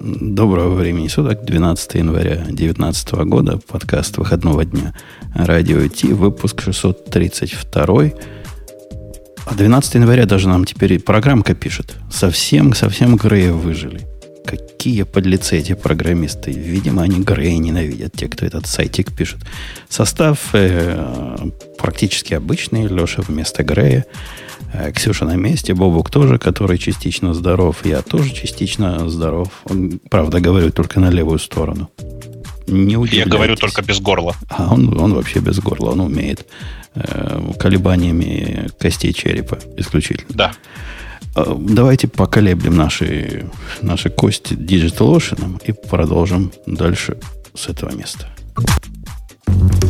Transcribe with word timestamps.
Доброго 0.00 0.74
времени 0.74 1.08
суток, 1.08 1.44
12 1.44 1.94
января 1.94 2.36
2019 2.36 3.12
года, 3.24 3.58
подкаст 3.66 4.18
выходного 4.18 4.64
дня 4.64 4.94
Радио 5.34 5.88
Ти, 5.88 6.08
выпуск 6.08 6.62
632. 6.62 8.12
А 9.46 9.54
12 9.54 9.94
января 9.94 10.26
даже 10.26 10.48
нам 10.48 10.66
теперь 10.66 11.00
программка 11.00 11.54
пишет. 11.54 11.96
Совсем, 12.10 12.74
совсем 12.74 13.16
Грея 13.16 13.52
выжили. 13.52 14.06
Какие 14.44 15.04
подлецы 15.04 15.58
эти 15.58 15.72
программисты. 15.72 16.52
Видимо, 16.52 17.02
они 17.02 17.20
Грея 17.20 17.56
ненавидят, 17.58 18.12
те, 18.12 18.28
кто 18.28 18.44
этот 18.44 18.66
сайтик 18.66 19.12
пишет. 19.12 19.40
Состав 19.88 20.50
э, 20.52 21.36
практически 21.78 22.34
обычный. 22.34 22.86
Леша 22.86 23.22
вместо 23.22 23.64
Грея. 23.64 24.04
Э, 24.78 24.92
Ксюша 24.92 25.24
на 25.24 25.36
месте, 25.36 25.74
Бобук 25.74 26.10
тоже, 26.10 26.38
который 26.38 26.78
частично 26.78 27.34
здоров. 27.34 27.84
Я 27.84 28.02
тоже 28.02 28.32
частично 28.32 29.08
здоров. 29.08 29.48
Правда, 30.10 30.40
говорю 30.40 30.70
только 30.70 31.00
на 31.00 31.10
левую 31.10 31.38
сторону. 31.38 31.90
Не 32.66 32.96
Я 33.06 33.26
говорю 33.26 33.56
только 33.56 33.82
без 33.82 34.00
горла. 34.00 34.34
А 34.48 34.74
он, 34.74 34.98
он 35.00 35.14
вообще 35.14 35.38
без 35.38 35.60
горла. 35.60 35.90
Он 35.90 36.00
умеет 36.00 36.46
э, 36.94 37.52
колебаниями 37.58 38.68
костей 38.78 39.12
черепа 39.12 39.58
исключительно. 39.78 40.28
Да. 40.34 40.52
Э, 41.36 41.54
давайте 41.58 42.08
поколеблем 42.08 42.76
наши, 42.76 43.46
наши 43.82 44.10
кости 44.10 44.54
Digital 44.54 45.16
Ocean 45.16 45.62
и 45.64 45.72
продолжим 45.72 46.52
дальше 46.66 47.16
с 47.54 47.68
этого 47.68 47.94
места. 47.94 48.26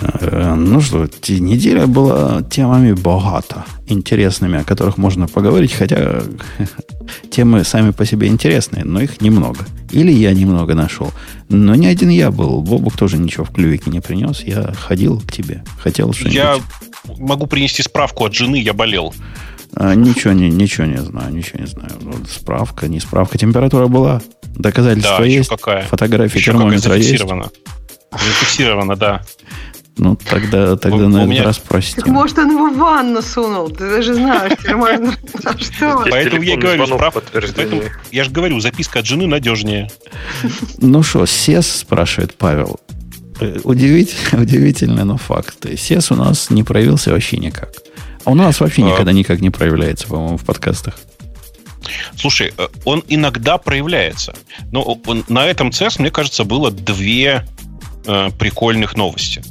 Э, 0.00 0.54
ну 0.54 0.80
что, 0.80 1.08
неделя 1.28 1.86
была 1.86 2.42
темами 2.42 2.92
богата, 2.92 3.64
интересными, 3.86 4.60
о 4.60 4.64
которых 4.64 4.98
можно 4.98 5.26
поговорить, 5.26 5.72
хотя 5.72 6.22
темы 7.30 7.64
сами 7.64 7.90
по 7.90 8.06
себе 8.06 8.28
интересные, 8.28 8.84
но 8.84 9.00
их 9.00 9.20
немного. 9.20 9.66
Или 9.90 10.12
я 10.12 10.32
немного 10.32 10.74
нашел. 10.74 11.10
Но 11.48 11.74
не 11.74 11.86
один 11.86 12.10
я 12.10 12.30
был. 12.30 12.60
Бобук 12.60 12.96
тоже 12.96 13.18
ничего 13.18 13.44
в 13.44 13.50
клювике 13.50 13.90
не 13.90 14.00
принес. 14.00 14.42
Я 14.42 14.72
ходил 14.72 15.20
к 15.20 15.32
тебе. 15.32 15.64
Хотел 15.78 16.12
что-нибудь. 16.12 16.34
Я 16.34 16.58
могу 17.18 17.46
принести 17.46 17.82
справку 17.82 18.24
от 18.26 18.34
жены, 18.34 18.56
я 18.56 18.74
болел. 18.74 19.14
А, 19.74 19.94
ничего, 19.94 20.32
не, 20.32 20.50
ничего 20.50 20.86
не 20.86 20.98
знаю, 20.98 21.32
ничего 21.32 21.60
не 21.60 21.66
знаю. 21.66 21.92
Вот 22.00 22.28
справка, 22.28 22.88
не 22.88 23.00
справка. 23.00 23.38
Температура 23.38 23.86
была. 23.86 24.20
Доказательства 24.54 25.18
да, 25.18 25.24
есть. 25.24 25.48
Какая? 25.48 25.84
Фотографии 25.84 26.38
еще 26.38 26.52
термометра 26.52 26.96
есть. 26.96 27.10
Зафиксировано, 28.10 28.96
да. 28.96 29.22
Ну, 29.98 30.16
тогда, 30.16 30.76
тогда 30.76 31.06
у, 31.06 31.08
на 31.08 31.18
этот 31.18 31.30
меня... 31.30 31.42
раз 31.42 31.58
простим. 31.58 32.04
Так 32.04 32.06
может, 32.06 32.38
он 32.38 32.50
его 32.50 32.70
в 32.70 32.76
ванну 32.76 33.20
сунул? 33.20 33.68
Ты 33.68 33.90
даже 33.90 34.14
знаешь, 34.14 34.52
можно... 34.72 35.12
Что? 35.58 36.04
Поэтому 36.08 36.42
я 36.42 36.56
говорю. 36.56 36.98
Поэтому 37.56 37.82
я 38.12 38.24
же 38.24 38.30
говорю, 38.30 38.60
записка 38.60 39.00
от 39.00 39.06
жены 39.06 39.26
надежнее. 39.26 39.90
Ну 40.78 41.02
что, 41.02 41.26
СЕС, 41.26 41.66
спрашивает 41.66 42.34
Павел. 42.36 42.78
Э, 43.40 43.58
удивительно, 43.64 44.42
удивительно, 44.42 45.04
но 45.04 45.16
факт. 45.16 45.66
СЕС 45.76 46.10
у 46.12 46.14
нас 46.14 46.50
не 46.50 46.62
проявился 46.62 47.10
вообще 47.10 47.36
никак. 47.38 47.72
А 48.24 48.30
у 48.30 48.34
нас 48.34 48.60
вообще 48.60 48.82
а. 48.82 48.90
никогда 48.90 49.12
никак 49.12 49.40
не 49.40 49.50
проявляется, 49.50 50.06
по-моему, 50.06 50.36
в 50.38 50.44
подкастах. 50.44 50.94
Слушай, 52.16 52.52
э, 52.56 52.68
он 52.84 53.02
иногда 53.08 53.58
проявляется. 53.58 54.34
Но 54.72 55.00
на 55.28 55.46
этом 55.46 55.70
CES, 55.70 55.96
мне 55.98 56.10
кажется, 56.10 56.44
было 56.44 56.70
две 56.70 57.46
э, 58.06 58.30
прикольных 58.38 58.96
новости. 58.96 59.42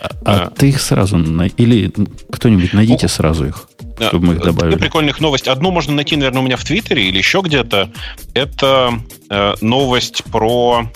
А, 0.00 0.10
а 0.24 0.50
ты 0.50 0.68
их 0.70 0.80
сразу... 0.80 1.18
Или 1.56 1.92
кто-нибудь 2.30 2.72
найдите 2.72 3.08
сразу 3.08 3.46
их, 3.46 3.68
чтобы 4.00 4.26
мы 4.26 4.34
их 4.34 4.40
добавили. 4.42 4.74
Две 4.74 4.80
прикольных 4.80 5.20
новости. 5.20 5.48
Одну 5.48 5.70
можно 5.70 5.94
найти, 5.94 6.16
наверное, 6.16 6.42
у 6.42 6.44
меня 6.44 6.56
в 6.56 6.64
Твиттере 6.64 7.08
или 7.08 7.18
еще 7.18 7.40
где-то. 7.40 7.90
Это 8.34 9.00
э, 9.30 9.54
новость 9.60 10.24
про 10.24 10.90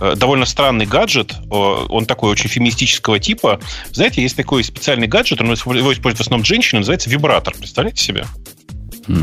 э, 0.00 0.14
довольно 0.16 0.46
странный 0.46 0.86
гаджет. 0.86 1.34
Он 1.50 2.06
такой 2.06 2.30
очень 2.30 2.48
феминистического 2.48 3.18
типа. 3.18 3.60
Знаете, 3.92 4.22
есть 4.22 4.36
такой 4.36 4.64
специальный 4.64 5.06
гаджет, 5.06 5.40
он 5.40 5.48
его 5.52 5.92
использует 5.92 6.18
в 6.18 6.20
основном 6.20 6.44
женщины, 6.44 6.80
называется 6.80 7.10
вибратор. 7.10 7.54
Представляете 7.58 8.02
себе? 8.02 8.26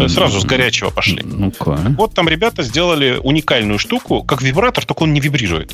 Сразу 0.10 0.40
с 0.40 0.46
горячего 0.46 0.92
пошли. 0.92 1.24
Okay. 1.24 1.96
Вот 1.96 2.14
там 2.14 2.30
ребята 2.30 2.62
сделали 2.62 3.20
уникальную 3.24 3.80
штуку, 3.80 4.22
как 4.22 4.44
вибратор, 4.44 4.86
только 4.86 5.02
он 5.02 5.14
не 5.14 5.20
вибрирует. 5.20 5.74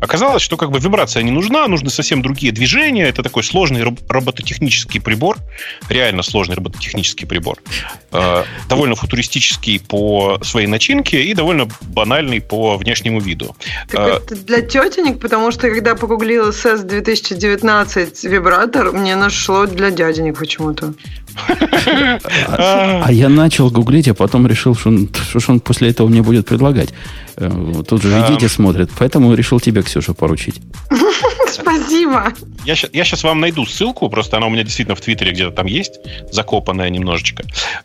Оказалось, 0.00 0.42
что 0.42 0.56
как 0.56 0.70
бы 0.70 0.78
вибрация 0.78 1.22
не 1.22 1.30
нужна, 1.30 1.66
нужны 1.66 1.90
совсем 1.90 2.22
другие 2.22 2.52
движения. 2.52 3.08
Это 3.08 3.22
такой 3.22 3.42
сложный 3.42 3.82
робототехнический 3.82 5.00
прибор, 5.00 5.38
реально 5.88 6.22
сложный 6.22 6.56
робототехнический 6.56 7.26
прибор. 7.26 7.58
Э, 8.12 8.44
довольно 8.68 8.94
футуристический 8.94 9.80
по 9.80 10.38
своей 10.42 10.66
начинке 10.66 11.22
и 11.24 11.34
довольно 11.34 11.68
банальный 11.82 12.40
по 12.40 12.76
внешнему 12.76 13.20
виду. 13.20 13.56
Так 13.90 14.08
э, 14.08 14.12
это 14.24 14.36
для 14.36 14.60
тетенек, 14.60 15.20
потому 15.20 15.50
что 15.50 15.68
когда 15.68 15.94
погуглила 15.94 16.50
SES 16.50 16.84
2019 16.84 18.24
вибратор, 18.24 18.92
мне 18.92 19.16
нашло 19.16 19.66
для 19.66 19.90
дяденек 19.90 20.38
почему-то. 20.38 20.94
А 22.48 23.08
я 23.10 23.28
начал 23.28 23.70
гуглить, 23.70 24.08
а 24.08 24.14
потом 24.14 24.46
решил, 24.46 24.74
что 24.74 24.88
он, 24.88 25.08
что 25.38 25.52
он 25.52 25.60
после 25.60 25.90
этого 25.90 26.08
мне 26.08 26.22
будет 26.22 26.46
предлагать. 26.46 26.90
Э, 27.36 27.82
тут 27.86 28.02
же 28.02 28.08
видите, 28.08 28.48
смотрит, 28.48 28.90
поэтому 28.98 29.34
решил 29.34 29.60
тебе, 29.60 29.82
Ксюша, 29.82 30.14
поручить. 30.14 30.60
Спасибо. 31.50 32.32
Я, 32.64 32.74
я 32.92 33.04
сейчас 33.04 33.24
вам 33.24 33.40
найду 33.40 33.64
ссылку, 33.66 34.08
просто 34.08 34.36
она 34.36 34.46
у 34.46 34.50
меня 34.50 34.64
действительно 34.64 34.96
в 34.96 35.00
Твиттере 35.00 35.32
где-то 35.32 35.50
там 35.50 35.66
есть, 35.66 36.00
закопанная 36.32 36.90
немножечко. 36.90 37.44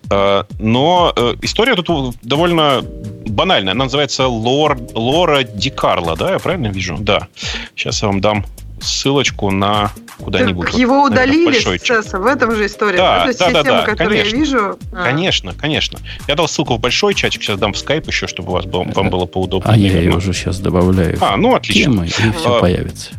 Э, 0.09 0.43
но 0.59 1.13
э, 1.15 1.35
история 1.41 1.75
тут 1.75 2.15
довольно 2.21 2.81
банальная. 3.25 3.73
Она 3.73 3.85
называется 3.85 4.27
Лор, 4.27 4.77
Лора 4.93 5.43
Ди 5.43 5.69
Карло, 5.69 6.15
да? 6.15 6.31
Я 6.33 6.39
правильно 6.39 6.67
вижу? 6.67 6.97
Да. 6.99 7.27
Сейчас 7.75 8.01
я 8.01 8.07
вам 8.07 8.21
дам 8.21 8.45
ссылочку 8.81 9.51
на 9.51 9.91
куда-нибудь. 10.17 10.67
Так 10.67 10.79
его 10.79 11.03
удалили 11.03 11.59
с 11.59 11.65
CES, 11.65 12.19
в 12.19 12.25
этом 12.25 12.55
же 12.55 12.65
история. 12.65 12.97
Да, 12.97 13.25
да, 13.25 13.33
да, 13.33 13.51
да, 13.51 13.63
темы, 13.63 13.83
которые 13.83 14.23
конечно. 14.23 14.35
я 14.35 14.43
вижу. 14.43 14.79
А. 14.91 15.03
Конечно, 15.03 15.53
конечно. 15.53 15.99
Я 16.27 16.35
дал 16.35 16.47
ссылку 16.47 16.75
в 16.75 16.79
большой 16.79 17.13
чатик, 17.13 17.41
сейчас 17.41 17.59
дам 17.59 17.73
в 17.73 17.77
скайп 17.77 18.07
еще, 18.07 18.27
чтобы 18.27 18.49
у 18.49 18.53
вас 18.53 18.65
было, 18.65 18.83
вам 18.83 19.09
было 19.09 19.25
поудобнее. 19.25 19.73
А 19.73 19.77
я 19.77 19.99
ее 19.99 20.15
уже 20.15 20.33
сейчас 20.33 20.59
добавляю. 20.59 21.17
А, 21.21 21.37
ну 21.37 21.55
отлично. 21.55 21.83
Тема, 21.83 22.05
и 22.05 22.09
все 22.09 22.57
а, 22.57 22.59
появится. 22.59 23.11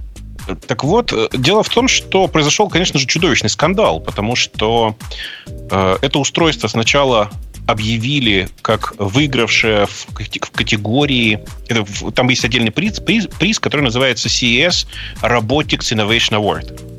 Так 0.66 0.84
вот, 0.84 1.12
э, 1.12 1.28
дело 1.32 1.62
в 1.62 1.69
том, 1.69 1.88
что 1.88 2.28
произошел, 2.28 2.69
конечно 2.69 2.98
же, 2.98 3.06
чудовищный 3.06 3.48
скандал, 3.48 4.00
потому 4.00 4.37
что 4.37 4.97
э, 5.47 5.97
это 6.03 6.19
устройство 6.19 6.69
сначала 6.69 7.31
объявили 7.66 8.48
как 8.62 8.94
выигравшее 8.98 9.86
в 9.86 10.06
категории... 10.52 11.41
Это, 11.69 11.84
там 12.12 12.28
есть 12.28 12.44
отдельный 12.44 12.70
приз, 12.70 13.00
приз, 13.00 13.26
приз, 13.26 13.58
который 13.58 13.82
называется 13.82 14.28
CES 14.28 14.87
Robotics 15.22 15.93
Innovation 15.93 16.38
Award. 16.38 16.94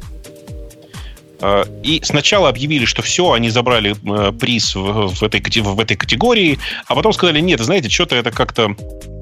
А, 1.42 1.68
и 1.84 2.02
сначала 2.04 2.50
объявили, 2.50 2.86
что 2.86 3.02
все, 3.02 3.34
они 3.34 3.50
забрали 3.50 3.92
э, 3.92 4.32
приз 4.32 4.76
в, 4.76 5.08
в, 5.10 5.24
этой, 5.24 5.42
в 5.62 5.80
этой 5.80 5.98
категории, 5.98 6.58
а 6.88 6.96
потом 6.96 7.14
сказали, 7.14 7.40
нет, 7.40 7.60
знаете, 7.60 7.90
что-то 7.90 8.16
это 8.16 8.32
как-то, 8.32 8.76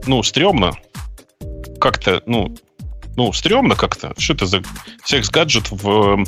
ну, 0.08 0.24
стрёмно. 0.24 0.74
Как-то, 1.80 2.24
ну, 2.26 2.56
ну, 3.16 3.34
стрёмно 3.34 3.76
как-то. 3.76 4.14
Что 4.18 4.34
это 4.34 4.46
за 4.46 4.64
секс-гаджет 5.04 5.70
в 5.70 6.24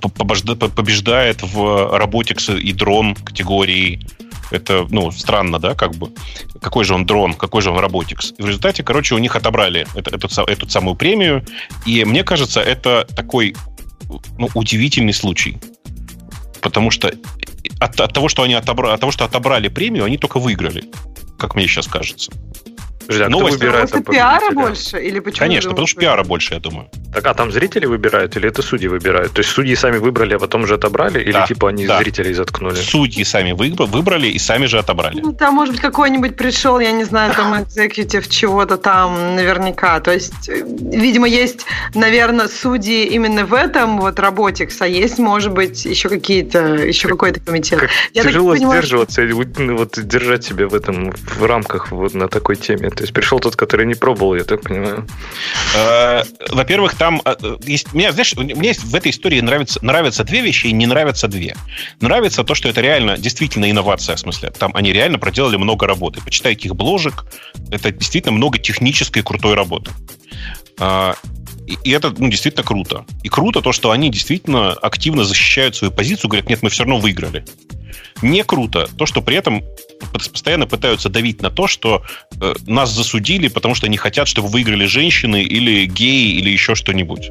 побеждает 0.00 1.42
в 1.42 1.58
Robotics 1.58 2.58
и 2.58 2.72
дрон 2.72 3.14
категории. 3.14 4.06
Это, 4.50 4.86
ну, 4.90 5.10
странно, 5.10 5.58
да, 5.58 5.74
как 5.74 5.94
бы. 5.94 6.12
Какой 6.60 6.84
же 6.84 6.94
он 6.94 7.06
дрон, 7.06 7.34
какой 7.34 7.62
же 7.62 7.70
он. 7.70 7.78
И 7.78 8.42
в 8.42 8.46
результате, 8.46 8.82
короче, 8.82 9.14
у 9.14 9.18
них 9.18 9.34
отобрали 9.34 9.86
это, 9.94 10.14
эту, 10.14 10.28
эту 10.42 10.68
самую 10.68 10.94
премию. 10.94 11.44
И 11.86 12.04
мне 12.04 12.22
кажется, 12.22 12.60
это 12.60 13.06
такой 13.16 13.54
ну, 14.38 14.48
удивительный 14.54 15.14
случай. 15.14 15.58
Потому 16.60 16.90
что 16.90 17.12
от, 17.80 18.00
от 18.00 18.12
того, 18.12 18.28
что 18.28 18.42
они 18.42 18.54
отобрали, 18.54 18.94
от 18.94 19.00
того, 19.00 19.12
что 19.12 19.24
отобрали 19.24 19.68
премию, 19.68 20.04
они 20.04 20.18
только 20.18 20.38
выиграли. 20.38 20.84
Как 21.38 21.54
мне 21.54 21.66
сейчас 21.66 21.88
кажется. 21.88 22.30
Подожди, 23.06 23.24
а 23.24 23.28
Новость. 23.28 23.56
кто 23.56 23.64
выбирает 23.64 23.90
потому 23.90 24.04
что 24.04 24.12
пиара 24.12 24.50
больше? 24.50 24.98
Или 24.98 25.20
почему 25.20 25.46
Конечно, 25.46 25.70
потому 25.70 25.86
что 25.86 26.00
пиара 26.00 26.24
больше, 26.24 26.54
я 26.54 26.60
думаю. 26.60 26.88
Так, 27.12 27.26
а 27.26 27.34
там 27.34 27.52
зрители 27.52 27.86
выбирают 27.86 28.36
или 28.36 28.48
это 28.48 28.62
судьи 28.62 28.88
выбирают? 28.88 29.32
То 29.32 29.40
есть 29.40 29.50
судьи 29.50 29.74
сами 29.74 29.98
выбрали, 29.98 30.34
а 30.34 30.38
потом 30.38 30.66
же 30.66 30.74
отобрали? 30.74 31.20
Или 31.20 31.32
да, 31.32 31.46
типа 31.46 31.68
они 31.68 31.86
да. 31.86 31.98
зрителей 31.98 32.32
заткнули? 32.32 32.74
Судьи 32.74 33.24
сами 33.24 33.52
выбрали 33.52 34.28
и 34.28 34.38
сами 34.38 34.66
же 34.66 34.78
отобрали. 34.78 35.20
Ну, 35.20 35.32
там, 35.32 35.54
может 35.54 35.74
быть, 35.74 35.82
какой-нибудь 35.82 36.36
пришел, 36.36 36.80
я 36.80 36.92
не 36.92 37.04
знаю, 37.04 37.34
там 37.34 37.62
экзекутив 37.62 38.28
чего-то 38.28 38.76
там 38.76 39.36
наверняка. 39.36 40.00
То 40.00 40.12
есть, 40.12 40.48
э, 40.48 40.64
видимо, 40.64 41.28
есть, 41.28 41.66
наверное, 41.94 42.48
судьи 42.48 43.04
именно 43.04 43.44
в 43.44 43.54
этом 43.54 44.00
вот 44.00 44.18
работикс, 44.18 44.80
а 44.80 44.86
есть, 44.86 45.18
может 45.18 45.52
быть, 45.52 45.84
еще 45.84 46.08
какие-то, 46.08 46.76
еще 46.76 47.08
какой-то 47.08 47.40
комитет. 47.40 47.80
Как 47.80 47.90
я 48.14 48.22
тяжело 48.22 48.54
понимаю, 48.54 48.82
сдерживаться, 48.82 49.28
что... 49.28 49.42
Ну, 49.58 49.76
вот 49.76 49.98
держать 50.02 50.44
себя 50.44 50.68
в 50.68 50.74
этом, 50.74 51.12
в 51.12 51.44
рамках 51.44 51.90
вот 51.92 52.14
на 52.14 52.28
такой 52.28 52.56
теме. 52.56 52.91
То 52.94 53.02
есть 53.02 53.12
пришел 53.12 53.40
тот, 53.40 53.56
который 53.56 53.86
не 53.86 53.94
пробовал, 53.94 54.34
я 54.34 54.44
так 54.44 54.62
понимаю. 54.62 55.06
Э, 55.76 56.22
во-первых, 56.50 56.94
там 56.96 57.20
э, 57.24 57.34
есть, 57.64 57.92
мне, 57.92 58.12
знаешь, 58.12 58.34
мне 58.36 58.72
в 58.72 58.94
этой 58.94 59.10
истории 59.10 59.40
нравится, 59.40 59.78
нравятся 59.82 60.24
две 60.24 60.40
вещи 60.40 60.66
и 60.68 60.72
не 60.72 60.86
нравятся 60.86 61.28
две. 61.28 61.56
Нравится 62.00 62.44
то, 62.44 62.54
что 62.54 62.68
это 62.68 62.80
реально 62.80 63.16
действительно 63.16 63.70
инновация, 63.70 64.16
в 64.16 64.20
смысле, 64.20 64.50
там 64.50 64.72
они 64.74 64.92
реально 64.92 65.18
проделали 65.18 65.56
много 65.56 65.86
работы. 65.86 66.20
Почитайте 66.24 66.68
их 66.68 66.76
бложек, 66.76 67.24
это 67.70 67.90
действительно 67.90 68.32
много 68.32 68.58
технической 68.58 69.22
крутой 69.22 69.54
работы. 69.54 69.90
А, 70.78 71.14
и 71.84 71.90
это 71.90 72.12
ну, 72.16 72.28
действительно 72.28 72.64
круто. 72.64 73.04
И 73.22 73.28
круто 73.28 73.60
то, 73.60 73.72
что 73.72 73.90
они 73.90 74.10
действительно 74.10 74.72
активно 74.72 75.24
защищают 75.24 75.76
свою 75.76 75.92
позицию, 75.92 76.28
говорят, 76.30 76.48
нет, 76.48 76.62
мы 76.62 76.70
все 76.70 76.84
равно 76.84 76.98
выиграли. 76.98 77.44
Не 78.20 78.44
круто 78.44 78.88
то, 78.96 79.06
что 79.06 79.22
при 79.22 79.36
этом 79.36 79.62
постоянно 80.12 80.66
пытаются 80.66 81.08
давить 81.08 81.42
на 81.42 81.50
то, 81.50 81.66
что 81.66 82.02
э, 82.40 82.54
нас 82.66 82.90
засудили, 82.90 83.48
потому 83.48 83.74
что 83.74 83.86
они 83.86 83.96
хотят, 83.96 84.28
чтобы 84.28 84.48
выиграли 84.48 84.86
женщины 84.86 85.42
или 85.42 85.86
геи 85.86 86.36
или 86.38 86.50
еще 86.50 86.74
что-нибудь 86.74 87.30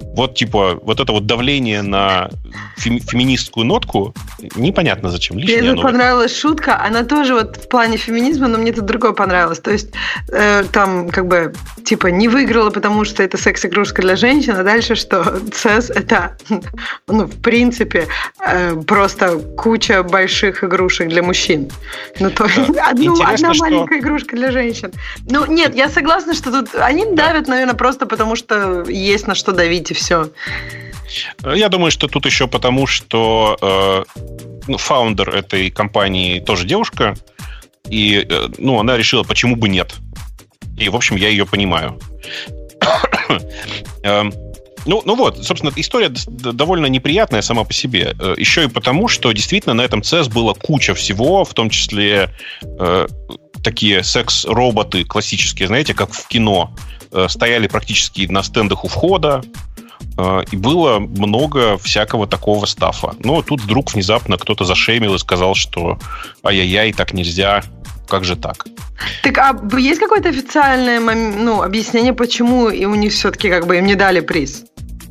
вот 0.00 0.36
типа 0.36 0.78
вот 0.82 1.00
это 1.00 1.12
вот 1.12 1.26
давление 1.26 1.82
на 1.82 2.30
феми- 2.78 3.00
феминистскую 3.00 3.66
нотку 3.66 4.14
непонятно 4.56 5.10
зачем. 5.10 5.38
Лишнее 5.38 5.72
мне 5.72 5.82
понравилась 5.82 6.38
шутка, 6.38 6.80
она 6.80 7.02
тоже 7.02 7.34
вот 7.34 7.56
в 7.56 7.68
плане 7.68 7.96
феминизма, 7.96 8.46
но 8.48 8.58
мне 8.58 8.72
тут 8.72 8.84
другое 8.84 9.12
понравилось. 9.12 9.58
То 9.58 9.72
есть 9.72 9.90
э, 10.28 10.64
там 10.72 11.08
как 11.08 11.26
бы 11.26 11.52
типа 11.84 12.08
не 12.08 12.28
выиграла, 12.28 12.70
потому 12.70 13.04
что 13.04 13.22
это 13.22 13.36
секс-игрушка 13.36 14.02
для 14.02 14.14
женщин, 14.16 14.54
а 14.56 14.62
дальше 14.62 14.94
что 14.94 15.40
ЦЕС 15.52 15.90
это 15.90 16.36
ну 17.08 17.26
в 17.26 17.42
принципе 17.42 18.06
э, 18.46 18.76
просто 18.86 19.38
куча 19.56 20.02
больших 20.02 20.62
игрушек 20.62 21.08
для 21.08 21.22
мужчин. 21.22 21.70
Ну 22.20 22.30
то 22.30 22.44
есть 22.44 22.72
да. 22.72 22.90
одну, 22.90 23.14
одна 23.20 23.52
что... 23.52 23.64
маленькая 23.64 23.98
игрушка 23.98 24.36
для 24.36 24.52
женщин. 24.52 24.92
Ну 25.28 25.46
нет, 25.46 25.74
я 25.74 25.88
согласна, 25.88 26.34
что 26.34 26.52
тут 26.52 26.74
они 26.76 27.04
давят, 27.14 27.48
наверное, 27.48 27.74
просто 27.74 28.06
потому 28.06 28.36
что 28.36 28.84
есть 28.88 29.26
на 29.26 29.34
что 29.34 29.52
давить 29.52 29.83
и 29.90 29.94
все 29.94 30.30
все. 31.04 31.54
Я 31.54 31.68
думаю, 31.68 31.90
что 31.90 32.08
тут 32.08 32.26
еще 32.26 32.46
потому, 32.46 32.86
что 32.86 33.56
э, 33.60 34.04
ну, 34.66 34.78
этой 35.28 35.70
компании 35.70 36.40
тоже 36.40 36.66
девушка, 36.66 37.14
и 37.88 38.26
э, 38.28 38.48
ну, 38.58 38.80
она 38.80 38.96
решила, 38.96 39.22
почему 39.22 39.56
бы 39.56 39.68
нет. 39.68 39.94
И, 40.78 40.88
в 40.88 40.96
общем, 40.96 41.16
я 41.16 41.28
ее 41.28 41.46
понимаю. 41.46 42.00
Эм, 44.02 44.32
ну, 44.86 45.02
ну 45.04 45.14
вот, 45.14 45.44
собственно, 45.44 45.72
история 45.76 46.12
довольно 46.26 46.86
неприятная 46.86 47.42
сама 47.42 47.64
по 47.64 47.72
себе. 47.72 48.14
Э, 48.18 48.34
еще 48.36 48.64
и 48.64 48.68
потому, 48.68 49.08
что 49.08 49.32
действительно 49.32 49.74
на 49.74 49.82
этом 49.82 50.00
CES 50.00 50.32
было 50.32 50.54
куча 50.54 50.94
всего, 50.94 51.44
в 51.44 51.54
том 51.54 51.70
числе 51.70 52.30
э, 52.62 53.06
такие 53.62 54.02
секс-роботы 54.02 55.04
классические, 55.04 55.68
знаете, 55.68 55.94
как 55.94 56.12
в 56.12 56.26
кино, 56.28 56.74
э, 56.74 57.03
стояли 57.28 57.66
практически 57.66 58.26
на 58.30 58.42
стендах 58.42 58.84
у 58.84 58.88
входа. 58.88 59.42
А, 60.16 60.42
и 60.50 60.56
было 60.56 60.98
много 60.98 61.76
всякого 61.78 62.26
такого 62.26 62.66
стафа. 62.66 63.14
Но 63.18 63.42
тут 63.42 63.62
вдруг 63.62 63.92
внезапно 63.92 64.38
кто-то 64.38 64.64
зашемил 64.64 65.14
и 65.14 65.18
сказал, 65.18 65.54
что 65.54 65.98
ай-яй-яй, 66.44 66.92
так 66.92 67.12
нельзя, 67.12 67.62
как 68.08 68.24
же 68.24 68.36
так? 68.36 68.66
Так, 69.22 69.38
а 69.38 69.78
есть 69.78 70.00
какое-то 70.00 70.28
официальное 70.28 71.00
ну, 71.00 71.62
объяснение, 71.62 72.12
почему 72.12 72.68
и 72.68 72.84
у 72.84 72.94
них 72.94 73.12
все-таки 73.12 73.50
как 73.50 73.66
бы 73.66 73.78
им 73.78 73.86
не 73.86 73.94
дали 73.94 74.20
приз? 74.20 74.64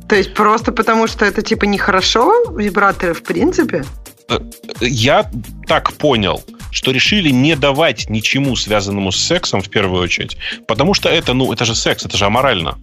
То 0.08 0.16
есть 0.16 0.34
просто 0.34 0.72
потому, 0.72 1.06
что 1.06 1.24
это 1.24 1.42
типа 1.42 1.64
нехорошо, 1.64 2.50
вибраторы 2.56 3.14
в 3.14 3.22
принципе? 3.22 3.84
Э, 4.28 4.38
я 4.80 5.30
так 5.66 5.92
понял, 5.94 6.42
что 6.74 6.90
решили 6.90 7.30
не 7.30 7.54
давать 7.54 8.10
ничему 8.10 8.56
связанному 8.56 9.12
с 9.12 9.16
сексом 9.16 9.62
в 9.62 9.70
первую 9.70 10.02
очередь, 10.02 10.36
потому 10.66 10.92
что 10.92 11.08
это, 11.08 11.32
ну, 11.32 11.52
это 11.52 11.64
же 11.64 11.74
секс, 11.74 12.04
это 12.04 12.16
же 12.16 12.24
аморально. 12.26 12.78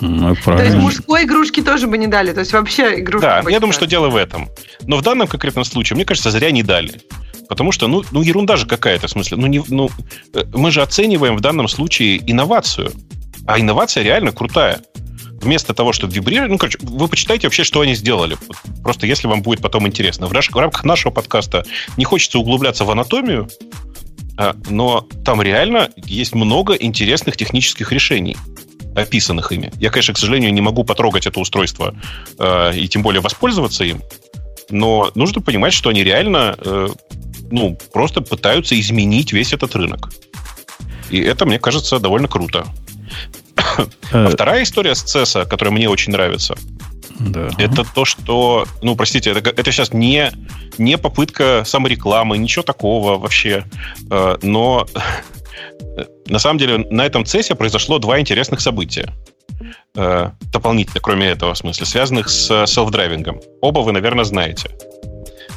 Ну, 0.00 0.34
то 0.34 0.62
есть 0.62 0.76
мужской 0.76 1.24
игрушки 1.24 1.60
тоже 1.60 1.88
бы 1.88 1.98
не 1.98 2.06
дали, 2.06 2.32
то 2.32 2.40
есть 2.40 2.52
вообще 2.52 3.00
игрушки. 3.00 3.22
Да, 3.22 3.42
я 3.48 3.60
думаю, 3.60 3.74
что 3.74 3.86
дело 3.86 4.08
в 4.08 4.16
этом. 4.16 4.48
Но 4.82 4.96
в 4.96 5.02
данном 5.02 5.26
конкретном 5.26 5.64
случае, 5.64 5.96
мне 5.96 6.04
кажется, 6.04 6.30
зря 6.30 6.50
не 6.50 6.62
дали. 6.62 7.02
Потому 7.48 7.72
что, 7.72 7.86
ну, 7.86 8.02
ну 8.12 8.22
ерунда 8.22 8.56
же 8.56 8.66
какая-то, 8.66 9.08
в 9.08 9.10
смысле, 9.10 9.36
ну, 9.38 9.46
не, 9.46 9.62
ну, 9.68 9.90
э, 10.34 10.44
мы 10.54 10.70
же 10.70 10.82
оцениваем 10.82 11.36
в 11.36 11.40
данном 11.40 11.66
случае 11.68 12.18
инновацию. 12.30 12.92
А 13.46 13.58
инновация 13.58 14.02
реально 14.04 14.32
крутая. 14.32 14.80
Вместо 15.40 15.72
того, 15.72 15.92
чтобы 15.92 16.12
вибрировать, 16.12 16.50
ну, 16.50 16.58
короче, 16.58 16.78
вы 16.80 17.08
почитайте 17.08 17.46
вообще, 17.46 17.64
что 17.64 17.80
они 17.80 17.94
сделали. 17.94 18.36
Просто 18.82 19.06
если 19.06 19.28
вам 19.28 19.42
будет 19.42 19.60
потом 19.60 19.86
интересно. 19.86 20.26
В, 20.26 20.30
в 20.30 20.56
рамках 20.56 20.84
нашего 20.84 21.12
подкаста 21.12 21.64
не 21.96 22.04
хочется 22.04 22.38
углубляться 22.38 22.84
в 22.84 22.90
анатомию, 22.90 23.48
а, 24.36 24.56
но 24.68 25.06
там 25.24 25.40
реально 25.42 25.90
есть 25.96 26.34
много 26.34 26.74
интересных 26.74 27.36
технических 27.36 27.92
решений 27.92 28.36
описанных 28.94 29.52
ими. 29.52 29.72
Я, 29.78 29.90
конечно, 29.90 30.14
к 30.14 30.18
сожалению, 30.18 30.52
не 30.52 30.60
могу 30.60 30.84
потрогать 30.84 31.26
это 31.26 31.38
устройство 31.40 31.94
э, 32.38 32.76
и 32.76 32.88
тем 32.88 33.02
более 33.02 33.20
воспользоваться 33.20 33.84
им, 33.84 34.02
но 34.70 35.10
нужно 35.14 35.40
понимать, 35.40 35.72
что 35.72 35.90
они 35.90 36.02
реально 36.02 36.56
э, 36.58 36.88
ну, 37.50 37.78
просто 37.92 38.20
пытаются 38.20 38.78
изменить 38.78 39.32
весь 39.32 39.52
этот 39.52 39.74
рынок. 39.76 40.10
И 41.10 41.20
это, 41.20 41.46
мне 41.46 41.58
кажется, 41.58 41.98
довольно 41.98 42.28
круто. 42.28 42.66
А 43.78 43.86
э. 44.12 44.28
вторая 44.28 44.62
история 44.62 44.94
с 44.94 45.04
CES, 45.04 45.46
которая 45.46 45.72
мне 45.72 45.88
очень 45.88 46.12
нравится, 46.12 46.56
да. 47.20 47.48
это 47.58 47.84
то, 47.84 48.04
что, 48.04 48.66
ну, 48.82 48.96
простите, 48.96 49.30
это, 49.30 49.50
это 49.50 49.72
сейчас 49.72 49.92
не, 49.92 50.32
не 50.78 50.98
попытка 50.98 51.62
саморекламы, 51.64 52.38
ничего 52.38 52.62
такого 52.62 53.18
вообще, 53.18 53.64
э, 54.10 54.36
но 54.42 54.86
на 56.26 56.38
самом 56.38 56.58
деле, 56.58 56.86
на 56.90 57.06
этом 57.06 57.24
цессе 57.24 57.54
произошло 57.54 57.98
два 57.98 58.20
интересных 58.20 58.60
события. 58.60 59.12
Э, 59.96 60.30
дополнительно, 60.52 61.00
кроме 61.00 61.28
этого, 61.28 61.54
в 61.54 61.58
смысле, 61.58 61.86
связанных 61.86 62.28
с 62.28 62.50
селф-драйвингом. 62.66 63.40
Оба 63.60 63.80
вы, 63.80 63.92
наверное, 63.92 64.24
знаете. 64.24 64.70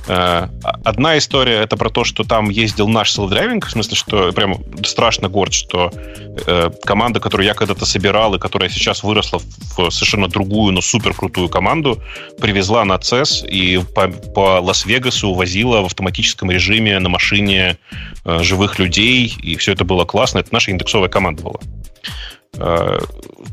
Э, 0.07 0.47
одна 0.83 1.17
история 1.17 1.61
это 1.61 1.77
про 1.77 1.89
то, 1.89 2.03
что 2.03 2.23
там 2.23 2.49
ездил 2.49 2.87
наш 2.87 3.11
self-driving, 3.11 3.65
в 3.65 3.71
смысле, 3.71 3.95
что 3.95 4.31
прям 4.31 4.57
страшно 4.83 5.29
горд, 5.29 5.53
что 5.53 5.91
э, 5.93 6.71
команда, 6.83 7.19
которую 7.19 7.45
я 7.45 7.53
когда-то 7.53 7.85
собирал 7.85 8.35
и 8.35 8.39
которая 8.39 8.69
сейчас 8.69 9.03
выросла 9.03 9.39
в 9.77 9.89
совершенно 9.91 10.27
другую, 10.27 10.73
но 10.73 10.81
супер 10.81 11.13
крутую 11.13 11.49
команду, 11.49 12.01
привезла 12.39 12.83
на 12.83 12.95
CES 12.95 13.47
и 13.47 13.79
по, 13.93 14.07
по 14.07 14.59
Лас-Вегасу 14.59 15.33
возила 15.33 15.81
в 15.81 15.85
автоматическом 15.85 16.49
режиме 16.49 16.97
на 16.99 17.09
машине 17.09 17.77
э, 18.25 18.39
живых 18.41 18.79
людей, 18.79 19.35
и 19.41 19.55
все 19.55 19.73
это 19.73 19.85
было 19.85 20.05
классно. 20.05 20.39
Это 20.39 20.49
наша 20.51 20.71
яндексовая 20.71 21.09
команда 21.09 21.43
была. 21.43 21.59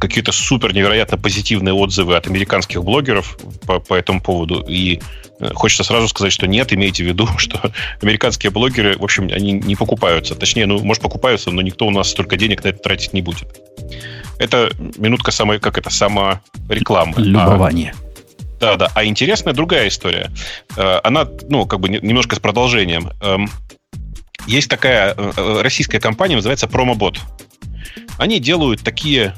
Какие-то 0.01 0.33
супер 0.33 0.75
невероятно 0.75 1.17
позитивные 1.17 1.73
отзывы 1.73 2.17
от 2.17 2.27
американских 2.27 2.83
блогеров 2.83 3.39
по, 3.65 3.79
по 3.79 3.95
этому 3.95 4.21
поводу. 4.21 4.65
И 4.69 5.01
хочется 5.55 5.85
сразу 5.85 6.09
сказать, 6.09 6.33
что 6.33 6.47
нет, 6.47 6.73
имейте 6.73 7.05
в 7.05 7.07
виду, 7.07 7.29
что 7.37 7.73
американские 8.03 8.51
блогеры, 8.51 8.97
в 8.99 9.05
общем, 9.05 9.31
они 9.33 9.53
не 9.53 9.77
покупаются. 9.77 10.35
Точнее, 10.35 10.67
ну, 10.67 10.83
может, 10.83 11.03
покупаются, 11.03 11.51
но 11.51 11.63
никто 11.63 11.87
у 11.87 11.91
нас 11.91 12.11
столько 12.11 12.37
денег 12.37 12.65
на 12.65 12.69
это 12.69 12.79
тратить 12.79 13.13
не 13.13 13.23
будет. 13.23 13.49
Это 14.39 14.71
минутка 14.97 15.31
самой, 15.31 15.59
как 15.59 15.79
это, 15.79 15.91
саморекламы. 15.91 17.15
Любование. 17.17 17.95
А, 17.97 18.09
да, 18.61 18.77
да. 18.77 18.91
А 18.95 19.05
интересная 19.05 19.53
другая 19.53 19.89
история. 19.89 20.31
Э, 20.77 21.01
она, 21.03 21.29
ну, 21.49 21.67
как 21.67 21.81
бы 21.81 21.89
немножко 21.89 22.37
с 22.37 22.39
продолжением. 22.39 23.11
Эм, 23.21 23.49
есть 24.47 24.69
такая 24.69 25.15
российская 25.63 26.01
компания, 26.01 26.37
называется 26.37 26.67
Промобот. 26.67 27.21
Они 28.19 28.41
делают 28.41 28.83
такие 28.83 29.35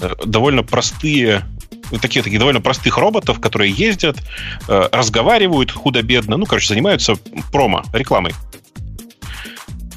э, 0.00 0.10
довольно 0.24 0.62
простые 0.62 1.44
такие, 2.00 2.22
такие 2.22 2.38
довольно 2.38 2.60
простых 2.60 2.98
роботов, 2.98 3.40
которые 3.40 3.72
ездят, 3.72 4.18
э, 4.68 4.88
разговаривают 4.92 5.70
худо-бедно, 5.70 6.36
ну, 6.36 6.46
короче, 6.46 6.68
занимаются 6.68 7.14
промо, 7.52 7.82
рекламой. 7.92 8.32